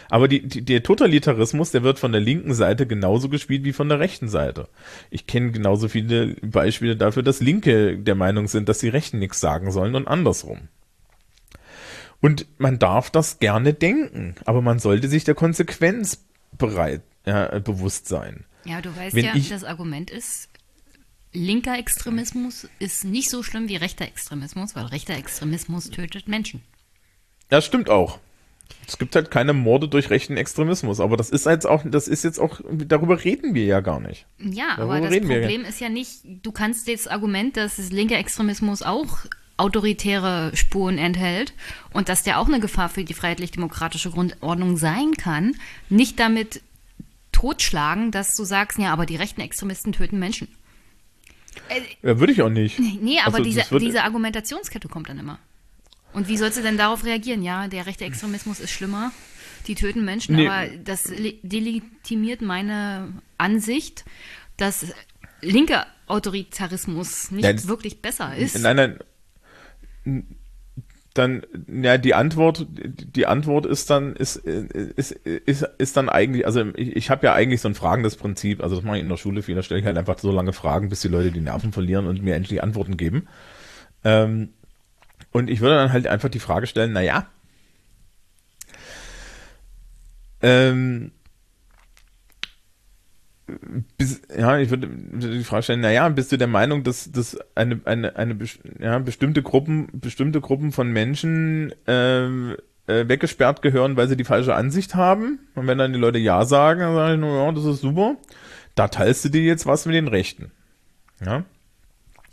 Aber 0.10 0.28
die, 0.28 0.48
die, 0.48 0.64
der 0.64 0.84
Totalitarismus, 0.84 1.72
der 1.72 1.84
wird 1.84 2.00
von 2.00 2.12
der 2.12 2.22
linken 2.22 2.54
Seite 2.54 2.86
genauso 2.88 3.30
gespielt 3.30 3.64
wie 3.64 3.74
von 3.74 3.90
der 3.90 4.00
rechten 4.00 4.30
Seite. 4.30 4.68
Ich 5.10 5.26
kenne 5.28 5.52
genauso 5.52 5.88
viele 5.88 6.36
Beispiele 6.42 6.96
dafür, 6.96 7.24
dass 7.24 7.40
Linke 7.42 7.98
der 7.98 8.16
Meinung 8.16 8.48
sind, 8.48 8.70
dass 8.70 8.80
die 8.80 8.90
Rechten 8.90 9.20
nichts 9.20 9.40
sagen 9.40 9.72
sollen 9.72 9.96
und 9.96 10.08
andersrum. 10.08 10.68
Und 12.22 12.46
man 12.58 12.80
darf 12.80 13.10
das 13.10 13.40
gerne 13.40 13.74
denken, 13.74 14.36
aber 14.46 14.62
man 14.62 14.80
sollte 14.80 15.08
sich 15.08 15.24
der 15.24 15.36
Konsequenz 15.36 16.24
bereit, 16.58 17.02
äh, 17.26 17.60
bewusst 17.60 18.08
sein. 18.08 18.46
Ja, 18.64 18.82
du 18.82 18.96
weißt 18.96 19.16
Wenn 19.16 19.26
ja, 19.26 19.36
ich- 19.36 19.50
das 19.50 19.64
Argument 19.64 20.10
ist, 20.10 20.50
linker 21.34 21.78
Extremismus 21.78 22.68
ist 22.80 23.04
nicht 23.04 23.30
so 23.30 23.44
schlimm 23.44 23.68
wie 23.70 23.76
rechter 23.76 24.06
Extremismus, 24.06 24.76
weil 24.76 24.86
rechter 24.86 25.16
Extremismus 25.16 25.90
tötet 25.92 26.28
Menschen. 26.28 26.64
Das 27.50 27.66
stimmt 27.66 27.90
auch. 27.90 28.20
Es 28.88 28.98
gibt 28.98 29.16
halt 29.16 29.32
keine 29.32 29.54
Morde 29.54 29.88
durch 29.88 30.10
rechten 30.10 30.38
Extremismus, 30.38 31.00
aber 31.00 31.18
das 31.18 31.30
ist 31.30 31.46
jetzt 31.46 31.66
auch, 31.66 31.84
das 31.86 32.08
ist 32.08 32.24
jetzt 32.24 32.40
auch, 32.40 32.62
darüber 32.72 33.24
reden 33.24 33.56
wir 33.56 33.66
ja 33.66 33.80
gar 33.82 34.00
nicht. 34.00 34.26
Ja, 34.40 34.76
Darüber 34.78 34.96
aber 34.96 35.08
das 35.10 35.20
Problem 35.20 35.66
ist 35.66 35.80
ja 35.80 35.90
nicht, 35.90 36.22
du 36.24 36.52
kannst 36.52 36.88
das 36.88 37.08
Argument, 37.08 37.58
dass 37.58 37.78
das 37.78 37.92
linker 37.92 38.18
Extremismus 38.18 38.84
auch 38.84 39.20
autoritäre 39.58 40.52
Spuren 40.54 40.98
enthält 40.98 41.54
und 41.94 42.10
dass 42.10 42.24
der 42.24 42.40
auch 42.40 42.48
eine 42.48 42.60
Gefahr 42.60 42.90
für 42.90 43.04
die 43.04 43.14
freiheitlich-demokratische 43.14 44.12
Grundordnung 44.12 44.78
sein 44.78 45.14
kann, 45.14 45.56
nicht 45.90 46.20
damit 46.20 46.62
totschlagen, 47.32 48.12
dass 48.12 48.36
du 48.36 48.44
sagst, 48.44 48.78
ja, 48.78 48.92
aber 48.92 49.06
die 49.06 49.16
rechten 49.16 49.42
Extremisten 49.42 49.94
töten 49.94 50.20
Menschen. 50.20 50.48
Ja, 52.02 52.20
würde 52.20 52.34
ich 52.34 52.42
auch 52.42 52.50
nicht. 52.50 52.80
Nee, 52.80 53.20
aber 53.24 53.38
Also, 53.38 53.44
diese, 53.44 53.80
diese 53.80 54.04
Argumentationskette 54.04 54.88
kommt 54.90 55.10
dann 55.10 55.20
immer. 55.20 55.40
Und 56.16 56.28
wie 56.30 56.38
sollst 56.38 56.58
du 56.58 56.62
denn 56.62 56.78
darauf 56.78 57.04
reagieren? 57.04 57.44
Ja, 57.44 57.68
der 57.68 57.86
rechte 57.86 58.06
Extremismus 58.06 58.60
ist 58.60 58.72
schlimmer, 58.72 59.12
die 59.68 59.76
töten 59.76 60.06
Menschen, 60.06 60.36
Nee. 60.36 60.48
aber 60.48 60.68
das 60.84 61.10
le- 61.10 61.36
delegitimiert 61.44 62.42
meine 62.42 63.10
Ansicht, 63.38 64.06
dass 64.58 64.86
linker 65.42 65.86
Autoritarismus 66.08 67.32
nicht 67.32 67.44
Ja, 67.44 67.68
wirklich 67.68 68.02
besser 68.02 68.36
ist. 68.36 68.58
Nein, 68.60 68.76
nein. 68.76 70.24
Dann, 71.14 71.44
ja, 71.82 71.98
die 71.98 72.14
Antwort, 72.14 72.66
die 72.70 73.26
Antwort 73.26 73.66
ist 73.66 73.90
dann, 73.90 74.16
ist, 74.16 74.36
ist, 74.36 75.12
ist, 75.12 75.66
ist 75.78 75.96
dann 75.98 76.10
eigentlich, 76.10 76.46
also 76.46 76.66
ich, 76.76 76.96
ich 76.96 77.10
habe 77.10 77.26
ja 77.26 77.34
eigentlich 77.34 77.62
so 77.62 77.70
ein 77.70 77.76
fragendes 77.76 78.18
Prinzip, 78.18 78.62
also 78.62 78.76
das 78.76 78.84
mache 78.84 78.98
ich 78.98 79.04
in 79.04 79.10
der 79.10 79.16
Schule 79.18 79.42
viel, 79.42 79.56
da 79.56 79.64
stelle 79.64 79.80
ich 79.80 79.86
halt 79.86 79.98
einfach 79.98 80.20
so 80.20 80.32
lange 80.32 80.52
Fragen, 80.52 80.90
bis 80.90 81.00
die 81.02 81.08
Leute 81.08 81.32
die 81.32 81.40
Nerven 81.40 81.72
verlieren 81.72 82.06
und 82.08 82.22
mir 82.22 82.36
endlich 82.36 82.62
Antworten 82.62 82.98
geben. 82.98 83.28
Ähm, 84.04 84.50
und 85.36 85.50
ich 85.50 85.60
würde 85.60 85.76
dann 85.76 85.92
halt 85.92 86.08
einfach 86.08 86.30
die 86.30 86.40
Frage 86.40 86.66
stellen, 86.66 86.94
na 86.94 87.02
ja, 87.02 87.28
ähm, 90.42 91.12
bis, 93.98 94.22
ja, 94.34 94.58
ich 94.60 94.70
würde 94.70 94.88
die 94.88 95.44
Frage 95.44 95.64
stellen, 95.64 95.82
naja, 95.82 96.08
bist 96.08 96.32
du 96.32 96.38
der 96.38 96.48
Meinung, 96.48 96.86
dass, 96.86 97.12
dass 97.12 97.38
eine, 97.54 97.82
eine, 97.84 98.16
eine 98.16 98.38
ja, 98.80 98.98
bestimmte 99.00 99.44
Gruppen, 99.44 99.90
bestimmte 99.92 100.40
Gruppen 100.40 100.72
von 100.72 100.90
Menschen 100.94 101.76
ähm, 101.86 102.56
äh, 102.88 103.06
weggesperrt 103.10 103.62
gehören, 103.62 103.98
weil 103.98 104.08
sie 104.08 104.16
die 104.16 104.24
falsche 104.24 104.56
Ansicht 104.56 104.96
haben? 104.96 105.40
Und 105.54 105.68
wenn 105.68 105.78
dann 105.78 105.92
die 105.92 106.00
Leute 106.00 106.18
Ja 106.18 106.46
sagen, 106.46 106.80
dann 106.80 106.96
sage 106.96 107.16
ich 107.16 107.20
nur, 107.20 107.44
ja, 107.44 107.52
das 107.52 107.66
ist 107.66 107.82
super. 107.82 108.16
Da 108.74 108.88
teilst 108.88 109.26
du 109.26 109.30
dir 109.30 109.42
jetzt 109.42 109.66
was 109.66 109.86
mit 109.86 109.96
den 109.96 110.08
Rechten. 110.08 110.52
Ja. 111.20 111.44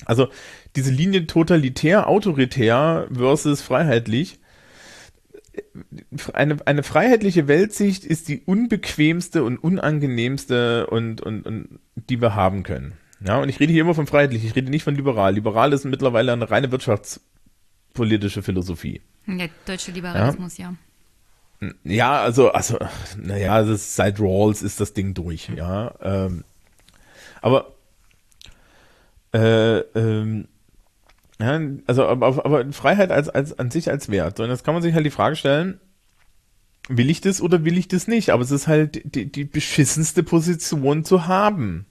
Also 0.05 0.29
diese 0.77 0.91
Linie 0.91 1.27
totalitär, 1.27 2.09
autoritär 2.09 3.07
versus 3.13 3.63
freiheitlich, 3.63 4.39
eine, 6.33 6.57
eine 6.67 6.83
freiheitliche 6.83 7.47
Weltsicht 7.47 8.05
ist 8.05 8.29
die 8.29 8.41
unbequemste 8.41 9.45
und 9.45 9.59
unangenehmste 9.59 10.87
und, 10.87 11.21
und, 11.21 11.47
und 11.47 11.79
die 11.95 12.21
wir 12.21 12.35
haben 12.35 12.63
können. 12.63 12.95
Ja, 13.25 13.39
und 13.39 13.49
ich 13.49 13.61
rede 13.61 13.73
hier 13.73 13.83
immer 13.83 13.95
von 13.95 14.07
freiheitlich, 14.07 14.45
ich 14.45 14.57
rede 14.57 14.71
nicht 14.71 14.83
von 14.83 14.95
liberal. 14.95 15.35
Liberal 15.35 15.73
ist 15.73 15.85
mittlerweile 15.85 16.33
eine 16.33 16.51
reine 16.51 16.73
wirtschaftspolitische 16.73 18.43
Philosophie. 18.43 19.01
Der 19.27 19.51
deutsche 19.67 19.93
Liberalismus, 19.93 20.59
ja. 20.59 20.75
Ja, 21.85 22.21
also, 22.21 22.51
also, 22.51 22.79
naja, 23.17 23.63
das 23.63 23.95
seit 23.95 24.19
Rawls 24.19 24.63
ist 24.63 24.81
das 24.81 24.95
Ding 24.95 25.15
durch, 25.15 25.49
ja. 25.55 25.95
Ähm, 26.03 26.45
aber, 27.41 27.75
äh, 29.33 29.79
ähm, 29.79 30.49
ja, 31.43 31.61
also, 31.87 32.07
aber, 32.07 32.45
aber 32.45 32.73
Freiheit 32.73 33.11
als, 33.11 33.29
als, 33.29 33.59
an 33.59 33.71
sich 33.71 33.91
als 33.91 34.09
Wert. 34.11 34.39
Und 34.39 34.51
jetzt 34.51 34.65
kann 34.65 34.75
man 34.75 34.83
sich 34.83 34.95
halt 34.95 35.05
die 35.05 35.11
Frage 35.11 35.37
stellen, 35.37 35.81
will 36.89 37.11
ich 37.11 37.21
das 37.21 37.41
oder 37.41 37.65
will 37.65 37.79
ich 37.79 37.89
das 37.89 38.07
nicht? 38.07 38.31
Aber 38.31 38.43
es 38.43 38.51
ist 38.51 38.69
halt 38.69 39.15
die, 39.15 39.31
die 39.31 39.45
beschissenste 39.45 40.23
Position 40.23 41.05
zu 41.05 41.27
haben. 41.27 41.87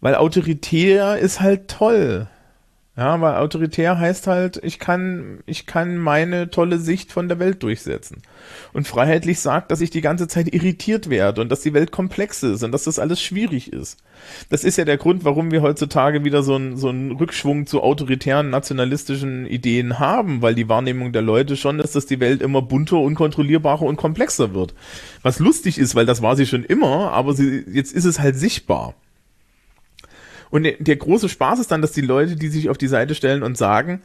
Weil 0.00 0.14
autoritär 0.14 1.18
ist 1.18 1.40
halt 1.40 1.68
toll. 1.68 2.28
Ja, 2.94 3.18
weil 3.22 3.36
autoritär 3.36 3.98
heißt 3.98 4.26
halt, 4.26 4.60
ich 4.62 4.78
kann, 4.78 5.38
ich 5.46 5.64
kann 5.64 5.96
meine 5.96 6.50
tolle 6.50 6.76
Sicht 6.78 7.10
von 7.10 7.26
der 7.26 7.38
Welt 7.38 7.62
durchsetzen. 7.62 8.20
Und 8.74 8.86
freiheitlich 8.86 9.40
sagt, 9.40 9.70
dass 9.70 9.80
ich 9.80 9.88
die 9.88 10.02
ganze 10.02 10.28
Zeit 10.28 10.52
irritiert 10.52 11.08
werde 11.08 11.40
und 11.40 11.48
dass 11.48 11.62
die 11.62 11.72
Welt 11.72 11.90
komplex 11.90 12.42
ist 12.42 12.62
und 12.62 12.70
dass 12.70 12.84
das 12.84 12.98
alles 12.98 13.22
schwierig 13.22 13.72
ist. 13.72 13.96
Das 14.50 14.62
ist 14.62 14.76
ja 14.76 14.84
der 14.84 14.98
Grund, 14.98 15.24
warum 15.24 15.50
wir 15.50 15.62
heutzutage 15.62 16.22
wieder 16.22 16.42
so 16.42 16.56
einen 16.56 16.76
so 16.76 16.90
einen 16.90 17.12
Rückschwung 17.12 17.66
zu 17.66 17.82
autoritären, 17.82 18.50
nationalistischen 18.50 19.46
Ideen 19.46 19.98
haben, 19.98 20.42
weil 20.42 20.54
die 20.54 20.68
Wahrnehmung 20.68 21.12
der 21.12 21.22
Leute 21.22 21.56
schon 21.56 21.80
ist, 21.80 21.96
dass 21.96 22.04
die 22.04 22.20
Welt 22.20 22.42
immer 22.42 22.60
bunter, 22.60 22.98
unkontrollierbarer 22.98 23.82
und 23.82 23.96
komplexer 23.96 24.52
wird. 24.52 24.74
Was 25.22 25.38
lustig 25.38 25.78
ist, 25.78 25.94
weil 25.94 26.04
das 26.04 26.20
war 26.20 26.36
sie 26.36 26.44
schon 26.44 26.62
immer, 26.62 27.12
aber 27.12 27.32
sie, 27.32 27.64
jetzt 27.72 27.94
ist 27.94 28.04
es 28.04 28.20
halt 28.20 28.36
sichtbar. 28.36 28.94
Und 30.52 30.68
der, 30.80 30.96
große 30.96 31.30
Spaß 31.30 31.60
ist 31.60 31.70
dann, 31.70 31.80
dass 31.80 31.92
die 31.92 32.02
Leute, 32.02 32.36
die 32.36 32.48
sich 32.48 32.68
auf 32.68 32.76
die 32.76 32.86
Seite 32.86 33.14
stellen 33.14 33.42
und 33.42 33.56
sagen, 33.56 34.02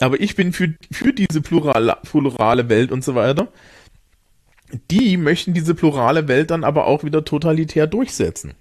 aber 0.00 0.20
ich 0.20 0.34
bin 0.34 0.52
für, 0.52 0.74
für 0.90 1.12
diese 1.12 1.40
plurale, 1.40 1.96
plurale 2.02 2.68
Welt 2.68 2.90
und 2.90 3.04
so 3.04 3.14
weiter, 3.14 3.46
die 4.90 5.16
möchten 5.16 5.54
diese 5.54 5.76
plurale 5.76 6.26
Welt 6.26 6.50
dann 6.50 6.64
aber 6.64 6.88
auch 6.88 7.04
wieder 7.04 7.24
totalitär 7.24 7.86
durchsetzen. 7.86 8.54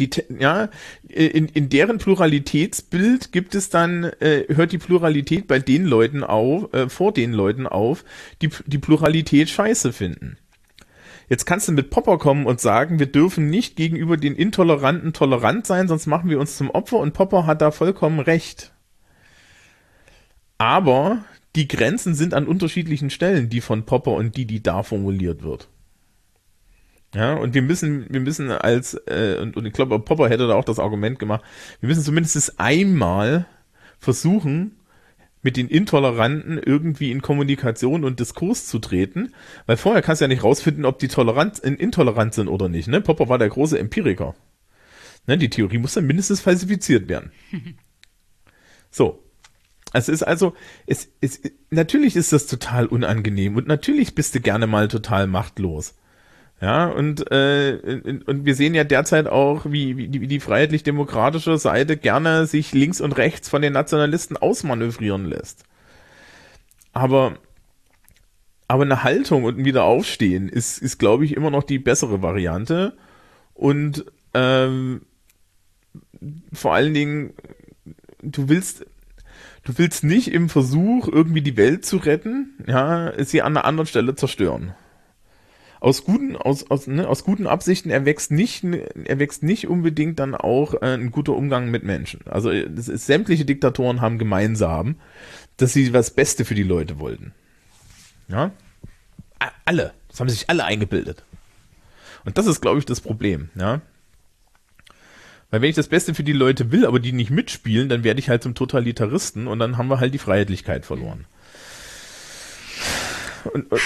Die, 0.00 0.10
ja, 0.36 0.70
in, 1.08 1.46
in 1.46 1.68
deren 1.68 1.98
Pluralitätsbild 1.98 3.30
gibt 3.30 3.54
es 3.54 3.68
dann, 3.68 4.02
äh, 4.18 4.46
hört 4.48 4.72
die 4.72 4.78
Pluralität 4.78 5.46
bei 5.46 5.60
den 5.60 5.84
Leuten 5.84 6.24
auf, 6.24 6.74
äh, 6.74 6.88
vor 6.88 7.12
den 7.12 7.32
Leuten 7.32 7.68
auf, 7.68 8.04
die 8.42 8.50
die 8.66 8.78
Pluralität 8.78 9.48
scheiße 9.48 9.92
finden. 9.92 10.38
Jetzt 11.30 11.46
kannst 11.46 11.68
du 11.68 11.72
mit 11.72 11.90
Popper 11.90 12.18
kommen 12.18 12.44
und 12.44 12.60
sagen, 12.60 12.98
wir 12.98 13.06
dürfen 13.06 13.50
nicht 13.50 13.76
gegenüber 13.76 14.16
den 14.16 14.34
Intoleranten 14.34 15.12
tolerant 15.12 15.64
sein, 15.64 15.86
sonst 15.86 16.08
machen 16.08 16.28
wir 16.28 16.40
uns 16.40 16.56
zum 16.56 16.70
Opfer 16.70 16.98
und 16.98 17.12
Popper 17.12 17.46
hat 17.46 17.62
da 17.62 17.70
vollkommen 17.70 18.18
recht. 18.18 18.72
Aber 20.58 21.24
die 21.54 21.68
Grenzen 21.68 22.16
sind 22.16 22.34
an 22.34 22.48
unterschiedlichen 22.48 23.10
Stellen, 23.10 23.48
die 23.48 23.60
von 23.60 23.86
Popper 23.86 24.10
und 24.10 24.36
die, 24.36 24.44
die 24.44 24.60
da 24.60 24.82
formuliert 24.82 25.44
wird. 25.44 25.68
Ja, 27.14 27.34
und 27.34 27.54
wir 27.54 27.62
müssen, 27.62 28.06
wir 28.08 28.20
müssen 28.20 28.50
als, 28.50 28.94
äh, 29.06 29.38
und, 29.40 29.56
und 29.56 29.64
ich 29.66 29.72
glaube, 29.72 30.00
Popper 30.00 30.28
hätte 30.28 30.48
da 30.48 30.56
auch 30.56 30.64
das 30.64 30.80
Argument 30.80 31.20
gemacht, 31.20 31.44
wir 31.78 31.88
müssen 31.88 32.02
zumindest 32.02 32.58
einmal 32.58 33.46
versuchen, 34.00 34.79
mit 35.42 35.56
den 35.56 35.68
Intoleranten 35.68 36.58
irgendwie 36.58 37.10
in 37.10 37.22
Kommunikation 37.22 38.04
und 38.04 38.20
Diskurs 38.20 38.66
zu 38.66 38.78
treten, 38.78 39.32
weil 39.66 39.76
vorher 39.76 40.02
kannst 40.02 40.20
du 40.20 40.24
ja 40.24 40.28
nicht 40.28 40.44
rausfinden, 40.44 40.84
ob 40.84 40.98
die 40.98 41.08
tolerant, 41.08 41.58
in- 41.60 41.76
intolerant 41.76 42.34
sind 42.34 42.48
oder 42.48 42.68
nicht. 42.68 42.88
Ne? 42.88 43.00
Popper 43.00 43.28
war 43.28 43.38
der 43.38 43.48
große 43.48 43.78
Empiriker. 43.78 44.34
Ne? 45.26 45.38
Die 45.38 45.50
Theorie 45.50 45.78
muss 45.78 45.94
dann 45.94 46.06
mindestens 46.06 46.40
falsifiziert 46.40 47.08
werden. 47.08 47.32
So. 48.90 49.22
Es 49.92 50.08
ist 50.08 50.22
also, 50.22 50.54
es, 50.86 51.08
es, 51.20 51.40
natürlich 51.70 52.14
ist 52.14 52.32
das 52.32 52.46
total 52.46 52.86
unangenehm 52.86 53.56
und 53.56 53.66
natürlich 53.66 54.14
bist 54.14 54.34
du 54.34 54.40
gerne 54.40 54.66
mal 54.68 54.86
total 54.86 55.26
machtlos. 55.26 55.94
Ja, 56.60 56.88
und, 56.88 57.30
äh, 57.30 57.78
und, 58.26 58.44
wir 58.44 58.54
sehen 58.54 58.74
ja 58.74 58.84
derzeit 58.84 59.26
auch, 59.26 59.64
wie, 59.70 59.96
wie 59.96 60.08
die, 60.08 60.26
die 60.26 60.40
freiheitlich-demokratische 60.40 61.56
Seite 61.56 61.96
gerne 61.96 62.46
sich 62.46 62.72
links 62.72 63.00
und 63.00 63.12
rechts 63.12 63.48
von 63.48 63.62
den 63.62 63.72
Nationalisten 63.72 64.36
ausmanövrieren 64.36 65.24
lässt. 65.24 65.64
Aber, 66.92 67.38
aber 68.68 68.82
eine 68.82 69.02
Haltung 69.04 69.44
und 69.44 69.58
ein 69.58 69.64
Wiederaufstehen 69.64 70.50
ist, 70.50 70.82
ist 70.82 70.98
glaube 70.98 71.24
ich, 71.24 71.34
immer 71.34 71.50
noch 71.50 71.62
die 71.62 71.78
bessere 71.78 72.20
Variante. 72.20 72.94
Und 73.54 74.04
ähm, 74.34 75.02
vor 76.52 76.74
allen 76.74 76.92
Dingen, 76.92 77.32
du 78.22 78.50
willst, 78.50 78.84
du 79.64 79.78
willst 79.78 80.04
nicht 80.04 80.30
im 80.30 80.50
Versuch, 80.50 81.08
irgendwie 81.08 81.40
die 81.40 81.56
Welt 81.56 81.86
zu 81.86 81.96
retten, 81.96 82.58
ja, 82.66 83.14
sie 83.24 83.40
an 83.40 83.56
einer 83.56 83.64
anderen 83.64 83.86
Stelle 83.86 84.14
zerstören 84.14 84.74
aus 85.80 86.04
guten, 86.04 86.36
aus, 86.36 86.70
aus, 86.70 86.86
ne, 86.86 87.08
aus 87.08 87.24
guten 87.24 87.46
Absichten 87.46 87.90
erwächst 87.90 88.30
nicht, 88.30 88.64
erwächst 89.04 89.42
nicht 89.42 89.66
unbedingt 89.66 90.18
dann 90.18 90.34
auch 90.34 90.74
äh, 90.74 90.94
ein 90.94 91.10
guter 91.10 91.34
Umgang 91.34 91.70
mit 91.70 91.82
Menschen. 91.82 92.20
Also 92.26 92.52
das 92.52 92.88
ist, 92.88 93.06
sämtliche 93.06 93.46
Diktatoren 93.46 94.02
haben 94.02 94.18
gemeinsam, 94.18 94.96
dass 95.56 95.72
sie 95.72 95.90
das 95.90 96.10
Beste 96.10 96.44
für 96.44 96.54
die 96.54 96.62
Leute 96.62 96.98
wollten. 96.98 97.32
Ja? 98.28 98.52
Alle. 99.64 99.92
Das 100.08 100.20
haben 100.20 100.28
sich 100.28 100.50
alle 100.50 100.64
eingebildet. 100.64 101.24
Und 102.26 102.36
das 102.36 102.46
ist, 102.46 102.60
glaube 102.60 102.78
ich, 102.78 102.84
das 102.84 103.00
Problem, 103.00 103.48
ja. 103.54 103.80
Weil 105.50 105.62
wenn 105.62 105.70
ich 105.70 105.76
das 105.76 105.88
Beste 105.88 106.14
für 106.14 106.22
die 106.22 106.32
Leute 106.32 106.70
will, 106.70 106.86
aber 106.86 107.00
die 107.00 107.12
nicht 107.12 107.30
mitspielen, 107.30 107.88
dann 107.88 108.04
werde 108.04 108.20
ich 108.20 108.28
halt 108.28 108.42
zum 108.42 108.54
Totalitaristen 108.54 109.46
und 109.46 109.58
dann 109.58 109.78
haben 109.78 109.88
wir 109.88 109.98
halt 109.98 110.12
die 110.14 110.18
Freiheitlichkeit 110.18 110.84
verloren. 110.84 111.24
Und, 113.44 113.70
und, 113.70 113.80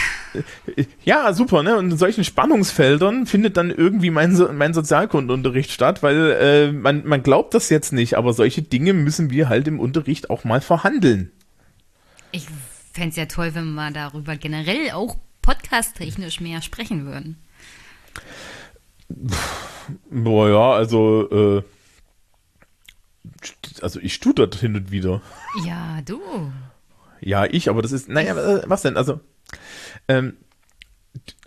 äh, 0.76 0.84
ja, 1.04 1.32
super, 1.32 1.62
ne? 1.62 1.76
Und 1.76 1.90
in 1.90 1.96
solchen 1.96 2.24
Spannungsfeldern 2.24 3.26
findet 3.26 3.56
dann 3.56 3.70
irgendwie 3.70 4.10
mein, 4.10 4.34
so 4.34 4.52
mein 4.52 4.74
Sozialkundenunterricht 4.74 5.70
statt, 5.70 6.02
weil 6.02 6.30
äh, 6.32 6.72
man, 6.72 7.06
man 7.06 7.22
glaubt 7.22 7.54
das 7.54 7.70
jetzt 7.70 7.92
nicht, 7.92 8.16
aber 8.16 8.32
solche 8.32 8.62
Dinge 8.62 8.92
müssen 8.92 9.30
wir 9.30 9.48
halt 9.48 9.68
im 9.68 9.80
Unterricht 9.80 10.30
auch 10.30 10.44
mal 10.44 10.60
verhandeln. 10.60 11.30
Ich 12.32 12.46
fände 12.92 13.10
es 13.10 13.16
ja 13.16 13.26
toll, 13.26 13.54
wenn 13.54 13.74
wir 13.74 13.90
darüber 13.90 14.36
generell 14.36 14.90
auch 14.92 15.16
podcast-technisch 15.42 16.40
mehr 16.40 16.62
sprechen 16.62 17.06
würden. 17.06 17.36
Boah, 20.10 20.48
ja, 20.48 20.72
also, 20.72 21.30
äh, 21.30 21.62
also 23.82 24.00
ich 24.00 24.18
das 24.20 24.60
hin 24.60 24.76
und 24.76 24.90
wieder. 24.90 25.20
Ja, 25.64 26.00
du. 26.02 26.20
Ja, 27.20 27.44
ich, 27.46 27.68
aber 27.68 27.82
das 27.82 27.92
ist, 27.92 28.08
naja, 28.08 28.62
was 28.66 28.82
denn? 28.82 28.96
Also, 28.96 29.20
ähm, 30.08 30.36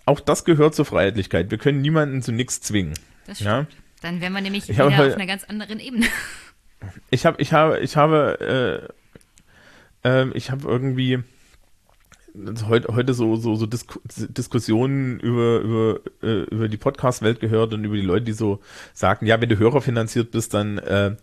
auch 0.06 0.20
das 0.20 0.46
gehört 0.46 0.76
zur 0.76 0.86
Freiheitlichkeit. 0.86 1.52
Wir 1.52 1.58
können 1.58 1.82
niemanden 1.82 2.22
zu 2.22 2.32
nichts 2.32 2.62
zwingen. 2.62 2.94
Das 3.26 3.38
stimmt. 3.38 3.50
Ja? 3.50 3.68
Dann 4.02 4.22
wären 4.22 4.34
wir 4.34 4.42
nämlich 4.42 4.70
ich 4.70 4.78
wieder 4.78 4.88
auf 4.88 4.94
einer 4.94 5.26
ganz 5.26 5.44
anderen 5.44 5.80
Ebene. 5.80 6.06
Ich 7.10 7.26
habe, 7.26 7.42
ich 7.42 7.54
habe, 7.54 7.80
ich 7.80 7.98
habe, 7.98 8.92
äh, 10.04 10.08
äh, 10.08 10.30
ich 10.36 10.52
habe 10.52 10.68
irgendwie 10.68 11.24
heute, 12.68 12.96
heute 12.96 13.14
so, 13.14 13.36
so, 13.36 13.56
so 13.56 13.66
Disku 13.66 14.00
Diskussionen 14.06 15.20
über, 15.20 15.60
über, 15.60 16.00
äh, 16.22 16.44
über 16.44 16.70
die 16.70 16.78
Podcast-Welt 16.78 17.40
gehört 17.40 17.74
und 17.74 17.84
über 17.84 17.96
die 17.96 18.04
Leute, 18.04 18.26
die 18.26 18.34
so 18.34 18.62
sagten, 18.94 19.26
ja, 19.26 19.42
wenn 19.42 19.50
du 19.50 19.58
Hörer 19.58 19.82
finanziert 19.82 20.32
bist, 20.32 20.54
dann 20.54 20.78
äh, 20.78 21.16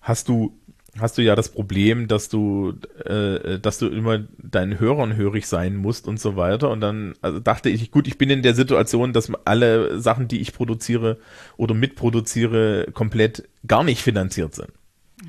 hast 0.00 0.28
du 0.28 0.57
hast 0.98 1.18
du 1.18 1.22
ja 1.22 1.36
das 1.36 1.50
Problem, 1.50 2.08
dass 2.08 2.28
du, 2.28 2.74
äh, 3.04 3.58
dass 3.58 3.78
du 3.78 3.88
immer 3.88 4.20
deinen 4.38 4.80
Hörern 4.80 5.16
hörig 5.16 5.46
sein 5.46 5.76
musst 5.76 6.08
und 6.08 6.18
so 6.18 6.36
weiter. 6.36 6.70
Und 6.70 6.80
dann 6.80 7.14
also 7.20 7.40
dachte 7.40 7.68
ich, 7.68 7.90
gut, 7.90 8.06
ich 8.06 8.18
bin 8.18 8.30
in 8.30 8.42
der 8.42 8.54
Situation, 8.54 9.12
dass 9.12 9.30
alle 9.44 10.00
Sachen, 10.00 10.28
die 10.28 10.40
ich 10.40 10.52
produziere 10.52 11.18
oder 11.56 11.74
mitproduziere, 11.74 12.88
komplett 12.92 13.48
gar 13.66 13.84
nicht 13.84 14.02
finanziert 14.02 14.54
sind. 14.54 14.72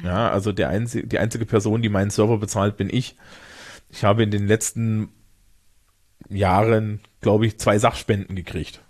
Ja, 0.03 0.29
also 0.29 0.51
der 0.51 0.69
einzige, 0.69 1.07
die 1.07 1.19
einzige 1.19 1.45
Person, 1.45 1.81
die 1.81 1.89
meinen 1.89 2.11
Server 2.11 2.37
bezahlt, 2.37 2.77
bin 2.77 2.89
ich. 2.91 3.15
Ich 3.89 4.03
habe 4.03 4.23
in 4.23 4.31
den 4.31 4.47
letzten 4.47 5.09
Jahren, 6.29 6.99
glaube 7.21 7.47
ich, 7.47 7.59
zwei 7.59 7.79
Sachspenden 7.79 8.35
gekriegt. 8.35 8.81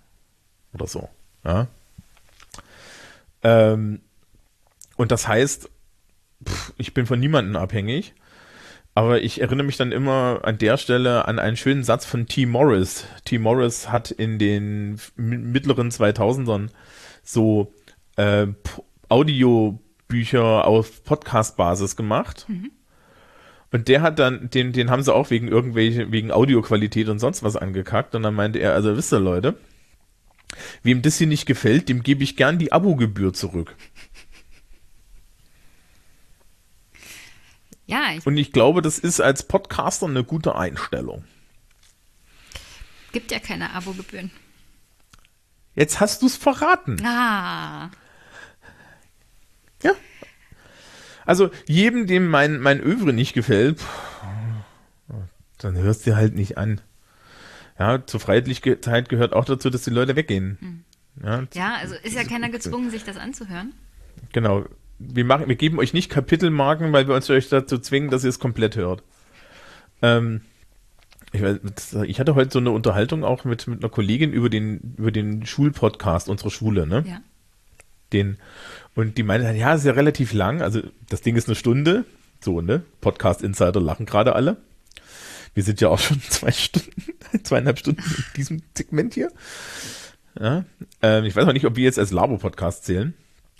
Oder 0.73 0.87
so. 0.87 1.09
Ja. 1.45 1.67
Ähm, 3.43 4.01
und 4.97 5.11
das 5.11 5.27
heißt, 5.27 5.69
pff, 6.45 6.73
ich 6.77 6.93
bin 6.93 7.05
von 7.05 7.19
niemandem 7.19 7.55
abhängig. 7.55 8.13
Aber 8.95 9.21
ich 9.21 9.39
erinnere 9.39 9.65
mich 9.65 9.77
dann 9.77 9.91
immer 9.91 10.41
an 10.43 10.57
der 10.57 10.77
Stelle 10.77 11.25
an 11.25 11.39
einen 11.39 11.55
schönen 11.55 11.83
Satz 11.83 12.05
von 12.05 12.27
T. 12.27 12.45
Morris. 12.45 13.05
T. 13.23 13.37
Morris 13.37 13.89
hat 13.89 14.11
in 14.11 14.39
den 14.39 14.99
mittleren 15.15 15.89
2000ern 15.89 16.69
so 17.23 17.73
äh, 18.17 18.47
Audiobücher 19.07 20.65
auf 20.65 21.03
Podcast-Basis 21.03 21.95
gemacht. 21.95 22.45
Mhm. 22.49 22.71
Und 23.71 23.87
der 23.87 24.01
hat 24.01 24.19
dann, 24.19 24.49
den, 24.49 24.73
den 24.73 24.89
haben 24.89 25.03
sie 25.03 25.13
auch 25.13 25.29
wegen 25.29 25.47
irgendwelche, 25.47 26.11
wegen 26.11 26.31
Audioqualität 26.31 27.07
und 27.07 27.19
sonst 27.19 27.43
was 27.43 27.55
angekackt. 27.55 28.15
Und 28.15 28.23
dann 28.23 28.33
meinte 28.33 28.59
er, 28.59 28.73
also 28.73 28.97
wisst 28.97 29.13
ihr 29.13 29.19
Leute, 29.19 29.55
wem 30.83 31.01
das 31.01 31.17
hier 31.17 31.27
nicht 31.27 31.45
gefällt, 31.45 31.87
dem 31.89 32.03
gebe 32.03 32.23
ich 32.23 32.35
gern 32.35 32.57
die 32.57 32.71
Abogebühr 32.71 33.31
zurück. 33.33 33.75
Ja. 37.89 38.13
Ich 38.15 38.25
und 38.25 38.37
ich 38.37 38.51
glaube, 38.51 38.83
das 38.83 38.99
ist 38.99 39.19
als 39.19 39.41
Podcaster 39.41 40.05
eine 40.05 40.23
gute 40.23 40.55
Einstellung. 40.55 41.23
Gibt 43.11 43.31
ja 43.31 43.39
keine 43.39 43.73
Abogebühren. 43.73 44.29
Jetzt 45.73 45.99
hast 45.99 46.21
du 46.21 46.27
es 46.27 46.37
verraten. 46.37 47.03
Ah. 47.03 47.89
Ja. 49.81 49.93
Also 51.25 51.49
jedem, 51.67 52.05
dem 52.05 52.27
mein, 52.27 52.59
mein 52.59 52.79
Övre 52.79 53.11
nicht 53.11 53.33
gefällt, 53.33 53.81
dann 55.57 55.75
hörst 55.75 56.05
du 56.05 56.15
halt 56.15 56.35
nicht 56.35 56.59
an. 56.59 56.81
Ja, 57.79 58.05
zur 58.05 58.19
Freiheitlichkeit 58.19 59.09
gehört 59.09 59.33
auch 59.33 59.45
dazu, 59.45 59.71
dass 59.71 59.81
die 59.81 59.89
Leute 59.89 60.15
weggehen. 60.15 60.57
Hm. 60.59 60.83
Ja, 61.23 61.43
ja, 61.53 61.75
also 61.77 61.95
ist 61.95 62.13
ja 62.13 62.23
keiner 62.23 62.49
gezwungen, 62.49 62.91
sich 62.91 63.03
das 63.03 63.17
anzuhören. 63.17 63.73
Genau 64.31 64.65
wir, 64.99 65.25
machen, 65.25 65.47
wir 65.47 65.55
geben 65.55 65.79
euch 65.79 65.93
nicht 65.93 66.09
Kapitelmarken, 66.09 66.91
weil 66.91 67.07
wir 67.07 67.15
uns 67.15 67.29
euch 67.29 67.49
dazu 67.49 67.77
zwingen, 67.77 68.09
dass 68.09 68.23
ihr 68.23 68.29
es 68.29 68.39
komplett 68.39 68.75
hört. 68.75 69.01
Ähm, 70.01 70.41
ich, 71.31 71.41
ich, 71.41 72.19
hatte 72.19 72.35
heute 72.35 72.51
so 72.51 72.59
eine 72.59 72.71
Unterhaltung 72.71 73.23
auch 73.23 73.45
mit, 73.45 73.67
mit 73.67 73.79
einer 73.79 73.89
Kollegin 73.89 74.33
über 74.33 74.49
den, 74.49 74.95
über 74.97 75.11
den 75.11 75.45
Schulpodcast 75.45 76.27
unserer 76.27 76.49
Schule, 76.49 76.85
ne? 76.87 77.03
Ja. 77.07 77.21
Den, 78.11 78.37
und 78.95 79.17
die 79.17 79.23
meinte, 79.23 79.51
ja, 79.51 79.75
ist 79.75 79.85
ja 79.85 79.93
relativ 79.93 80.33
lang, 80.33 80.61
also 80.61 80.81
das 81.09 81.21
Ding 81.21 81.35
ist 81.35 81.47
eine 81.47 81.55
Stunde, 81.55 82.05
so, 82.41 82.61
ne? 82.61 82.83
Podcast-Insider 83.01 83.79
lachen 83.79 84.05
gerade 84.05 84.35
alle. 84.35 84.57
Wir 85.53 85.63
sind 85.63 85.81
ja 85.81 85.89
auch 85.89 85.99
schon 85.99 86.21
zwei 86.29 86.51
Stunden, 86.51 87.03
zweieinhalb 87.43 87.79
Stunden 87.79 88.01
in 88.01 88.23
diesem 88.35 88.61
Segment 88.75 89.13
hier. 89.13 89.31
Ja, 90.39 90.65
ähm, 91.01 91.25
ich 91.25 91.35
weiß 91.35 91.45
noch 91.45 91.53
nicht, 91.53 91.65
ob 91.65 91.75
wir 91.75 91.83
jetzt 91.83 91.99
als 91.99 92.11
Labo-Podcast 92.11 92.85
zählen. 92.85 93.13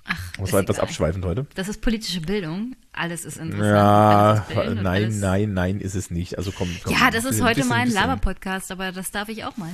Ach, 0.06 0.32
das 0.38 0.54
war 0.54 0.60
etwas 0.62 0.78
egal. 0.78 0.88
abschweifend 0.88 1.26
heute. 1.26 1.46
Das 1.56 1.68
ist 1.68 1.82
politische 1.82 2.22
Bildung. 2.22 2.76
Alles 2.94 3.26
ist 3.26 3.38
interessant. 3.38 3.70
Ja, 3.70 4.46
nein, 4.76 4.86
alles... 4.86 5.16
nein, 5.16 5.54
nein, 5.54 5.80
ist 5.80 5.96
es 5.96 6.10
nicht. 6.12 6.38
Also 6.38 6.52
komm, 6.52 6.70
komm 6.84 6.94
Ja, 6.94 7.12
das 7.12 7.26
ist 7.26 7.42
heute 7.42 7.66
mal 7.66 7.76
ein 7.76 7.92
Laber-Podcast, 7.92 8.72
aber 8.72 8.92
das 8.92 9.12
darf 9.12 9.30
ich 9.30 9.46
auch 9.46 9.58
mal. 9.58 9.72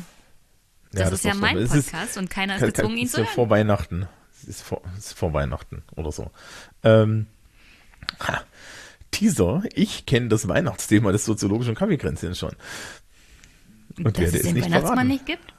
Das, 0.92 1.00
ja, 1.00 1.10
das 1.10 1.20
ist 1.20 1.26
ja 1.26 1.34
mein. 1.34 1.68
Podcast 1.68 2.12
ist, 2.12 2.18
und 2.18 2.30
keiner 2.30 2.56
ist 2.56 2.62
gezwungen, 2.66 2.98
ihn 2.98 3.08
zu 3.08 3.18
hören. 3.18 3.26
Ist 3.26 3.30
ja 3.32 3.36
vor 3.36 3.50
Weihnachten. 3.50 4.08
Es 4.34 4.44
ist 4.44 4.62
vor, 4.62 4.82
ist 4.98 5.14
vor 5.14 5.34
Weihnachten 5.34 5.84
oder 5.95 6.12
so. 6.12 6.32
Ähm, 6.84 7.28
ha, 8.20 8.42
Teaser, 9.12 9.64
ich 9.74 10.06
kenne 10.06 10.28
das 10.28 10.48
Weihnachtsthema 10.48 11.12
des 11.12 11.26
soziologischen 11.26 11.76
Kaffeekränzchens 11.76 12.38
schon. 12.38 12.56
Und 13.98 14.18
Dass 14.18 14.34
es 14.34 14.42
den 14.42 14.56
nicht 14.56 14.66
Weihnachtsmann 14.66 14.94
verraten. 14.94 15.08
nicht 15.08 15.26
gibt? 15.26 15.54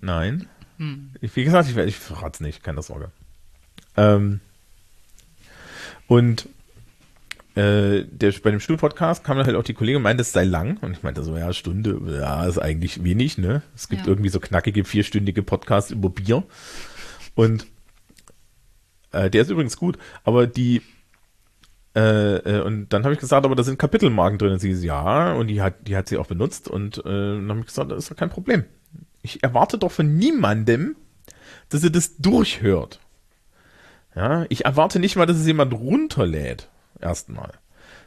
Nein. 0.00 0.46
Hm. 0.78 1.12
Ich, 1.20 1.34
wie 1.36 1.44
gesagt, 1.44 1.70
ich, 1.70 1.76
ich 1.76 1.96
verrate 1.96 2.34
es 2.34 2.40
nicht, 2.40 2.62
keine 2.62 2.82
Sorge. 2.82 3.10
Ähm, 3.96 4.40
und 6.06 6.48
äh, 7.54 8.04
der, 8.04 8.32
bei 8.42 8.50
dem 8.50 8.60
Stuhl-Podcast 8.60 9.24
kam 9.24 9.38
dann 9.38 9.46
halt 9.46 9.56
auch 9.56 9.64
die 9.64 9.74
Kollegin 9.74 9.96
und 9.96 10.02
meinte, 10.02 10.20
es 10.20 10.32
sei 10.32 10.44
lang. 10.44 10.76
Und 10.82 10.92
ich 10.92 11.02
meinte 11.02 11.22
so, 11.22 11.36
ja, 11.36 11.52
Stunde, 11.52 12.00
ja, 12.20 12.44
ist 12.44 12.58
eigentlich 12.58 13.02
wenig, 13.02 13.38
ne? 13.38 13.62
Es 13.74 13.88
gibt 13.88 14.02
ja. 14.02 14.08
irgendwie 14.08 14.28
so 14.28 14.40
knackige 14.40 14.84
vierstündige 14.84 15.42
Podcasts 15.42 15.90
über 15.90 16.10
Bier. 16.10 16.44
Und 17.34 17.66
äh, 19.12 19.30
der 19.30 19.42
ist 19.42 19.50
übrigens 19.50 19.76
gut, 19.76 19.98
aber 20.24 20.46
die 20.46 20.82
äh, 21.96 22.36
äh, 22.36 22.60
und 22.60 22.90
dann 22.90 23.04
habe 23.04 23.14
ich 23.14 23.20
gesagt, 23.20 23.46
aber 23.46 23.56
da 23.56 23.62
sind 23.62 23.78
Kapitelmarken 23.78 24.38
drin. 24.38 24.52
Und 24.52 24.58
sie 24.58 24.70
ist 24.70 24.84
ja, 24.84 25.32
und 25.32 25.46
die 25.46 25.62
hat, 25.62 25.88
die 25.88 25.96
hat 25.96 26.08
sie 26.08 26.18
auch 26.18 26.26
benutzt. 26.26 26.68
Und 26.68 26.98
äh, 26.98 27.02
dann 27.02 27.48
habe 27.48 27.60
ich 27.60 27.66
gesagt, 27.66 27.90
das 27.90 27.98
ist 28.04 28.10
doch 28.10 28.16
kein 28.16 28.28
Problem. 28.28 28.64
Ich 29.22 29.42
erwarte 29.42 29.78
doch 29.78 29.90
von 29.90 30.16
niemandem, 30.16 30.94
dass 31.70 31.82
er 31.82 31.90
das 31.90 32.18
durchhört. 32.18 33.00
Ja, 34.16 34.46
ich 34.48 34.64
erwarte 34.64 34.98
nicht 34.98 35.16
mal, 35.16 35.26
dass 35.26 35.36
es 35.36 35.46
jemand 35.46 35.74
runterlädt. 35.74 36.68
Erstmal. 37.00 37.52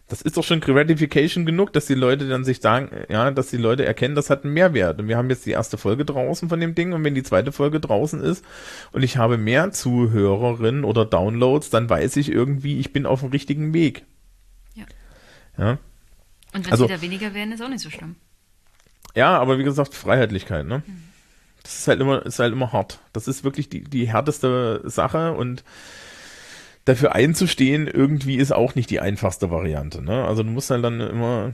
Das 0.08 0.24
ist 0.24 0.38
doch 0.38 0.44
schon 0.44 0.60
Gratification 0.60 1.46
genug, 1.46 1.72
dass 1.72 1.86
die 1.86 1.94
Leute 1.94 2.28
dann 2.28 2.44
sich 2.44 2.62
sagen, 2.62 2.90
ja, 3.10 3.30
dass 3.30 3.52
die 3.52 3.58
Leute 3.58 3.86
erkennen, 3.86 4.16
das 4.16 4.32
hat 4.32 4.44
einen 4.44 4.56
Mehrwert. 4.56 5.00
Und 5.00 5.08
wir 5.08 5.18
haben 5.18 5.30
jetzt 5.30 5.46
die 5.46 5.52
erste 5.52 5.78
Folge 5.78 6.04
draußen 6.04 6.50
von 6.50 6.60
dem 6.60 6.74
Ding 6.74 6.94
und 6.94 7.04
wenn 7.04 7.14
die 7.14 7.22
zweite 7.22 7.52
Folge 7.52 7.80
draußen 7.80 8.20
ist 8.22 8.44
und 8.92 9.04
ich 9.04 9.18
habe 9.18 9.38
mehr 9.38 9.72
Zuhörerinnen 9.72 10.84
oder 10.84 11.06
Downloads, 11.06 11.70
dann 11.70 11.88
weiß 11.88 12.18
ich 12.18 12.32
irgendwie, 12.32 12.80
ich 12.80 12.92
bin 12.92 13.06
auf 13.06 13.20
dem 13.20 13.30
richtigen 13.30 13.72
Weg. 13.72 14.04
Ja. 14.74 14.86
ja? 15.60 15.78
Und 16.56 16.66
wenn 16.66 16.72
also, 16.72 16.86
wieder 16.86 17.04
weniger 17.04 17.36
werden, 17.36 17.52
ist 17.52 17.62
auch 17.62 17.70
nicht 17.70 17.82
so 17.82 17.92
schlimm. 17.92 18.16
Ja, 19.14 19.38
aber 19.38 19.60
wie 19.60 19.64
gesagt, 19.64 19.94
Freiheitlichkeit, 19.94 20.66
ne? 20.66 20.82
Hm. 20.88 21.04
Das 21.62 21.80
ist 21.80 21.88
halt 21.88 22.00
immer, 22.00 22.26
ist 22.26 22.40
halt 22.40 22.54
immer 22.54 22.74
hart. 22.74 23.00
Das 23.14 23.28
ist 23.28 23.44
wirklich 23.44 23.70
die, 23.70 23.84
die 23.84 24.08
härteste 24.08 24.82
Sache 24.86 25.34
und 25.34 25.64
dafür 26.86 27.14
einzustehen, 27.14 27.88
irgendwie 27.88 28.38
ist 28.38 28.52
auch 28.52 28.76
nicht 28.76 28.90
die 28.90 29.00
einfachste 29.00 29.52
Variante. 29.52 30.02
Ne? 30.02 30.26
Also 30.26 30.44
du 30.44 30.50
musst 30.50 30.70
halt 30.70 30.84
dann 30.84 31.00
immer 31.00 31.54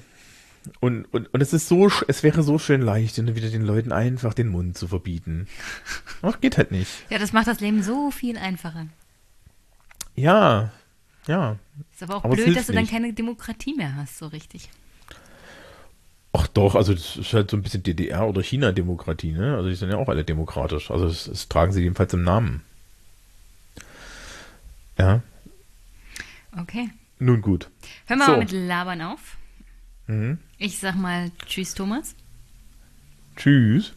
und, 0.79 1.05
und, 1.13 1.33
und 1.33 1.41
es 1.41 1.53
ist 1.53 1.67
so, 1.67 1.89
es 2.07 2.23
wäre 2.23 2.43
so 2.43 2.57
schön 2.57 2.81
leicht, 2.81 3.17
wieder 3.17 3.49
den 3.49 3.63
Leuten 3.63 3.91
einfach 3.91 4.33
den 4.33 4.47
Mund 4.47 4.77
zu 4.77 4.87
verbieten. 4.87 5.47
Ach, 6.21 6.39
geht 6.41 6.57
halt 6.57 6.71
nicht. 6.71 6.91
Ja, 7.09 7.19
das 7.19 7.33
macht 7.33 7.47
das 7.47 7.59
Leben 7.59 7.83
so 7.83 8.11
viel 8.11 8.37
einfacher. 8.37 8.87
Ja, 10.15 10.71
ja. 11.27 11.57
Ist 11.93 12.03
aber 12.03 12.15
auch 12.15 12.23
aber 12.23 12.35
blöd, 12.35 12.55
dass 12.55 12.67
du 12.67 12.73
dann 12.73 12.87
keine 12.87 13.13
Demokratie 13.13 13.75
mehr 13.75 13.95
hast, 13.95 14.17
so 14.17 14.27
richtig. 14.27 14.69
Ach 16.33 16.47
doch, 16.47 16.75
also 16.75 16.93
das 16.93 17.15
ist 17.15 17.33
halt 17.33 17.49
so 17.49 17.57
ein 17.57 17.63
bisschen 17.63 17.83
DDR- 17.83 18.27
oder 18.27 18.41
China-Demokratie, 18.41 19.31
ne? 19.31 19.55
Also 19.55 19.69
die 19.69 19.75
sind 19.75 19.89
ja 19.89 19.97
auch 19.97 20.09
alle 20.09 20.23
demokratisch. 20.23 20.91
Also 20.91 21.07
das, 21.07 21.25
das 21.25 21.47
tragen 21.47 21.71
sie 21.71 21.81
jedenfalls 21.81 22.13
im 22.13 22.23
Namen. 22.23 22.63
Ja. 24.97 25.21
Okay. 26.57 26.89
Nun 27.19 27.41
gut. 27.41 27.69
Hören 28.07 28.19
wir 28.19 28.25
so. 28.25 28.31
mal 28.31 28.39
mit 28.39 28.51
Labern 28.51 29.01
auf. 29.01 29.37
Mhm. 30.07 30.39
Ich 30.57 30.79
sag 30.79 30.95
mal 30.95 31.31
Tschüss, 31.45 31.73
Thomas. 31.73 32.15
Tschüss. 33.35 33.93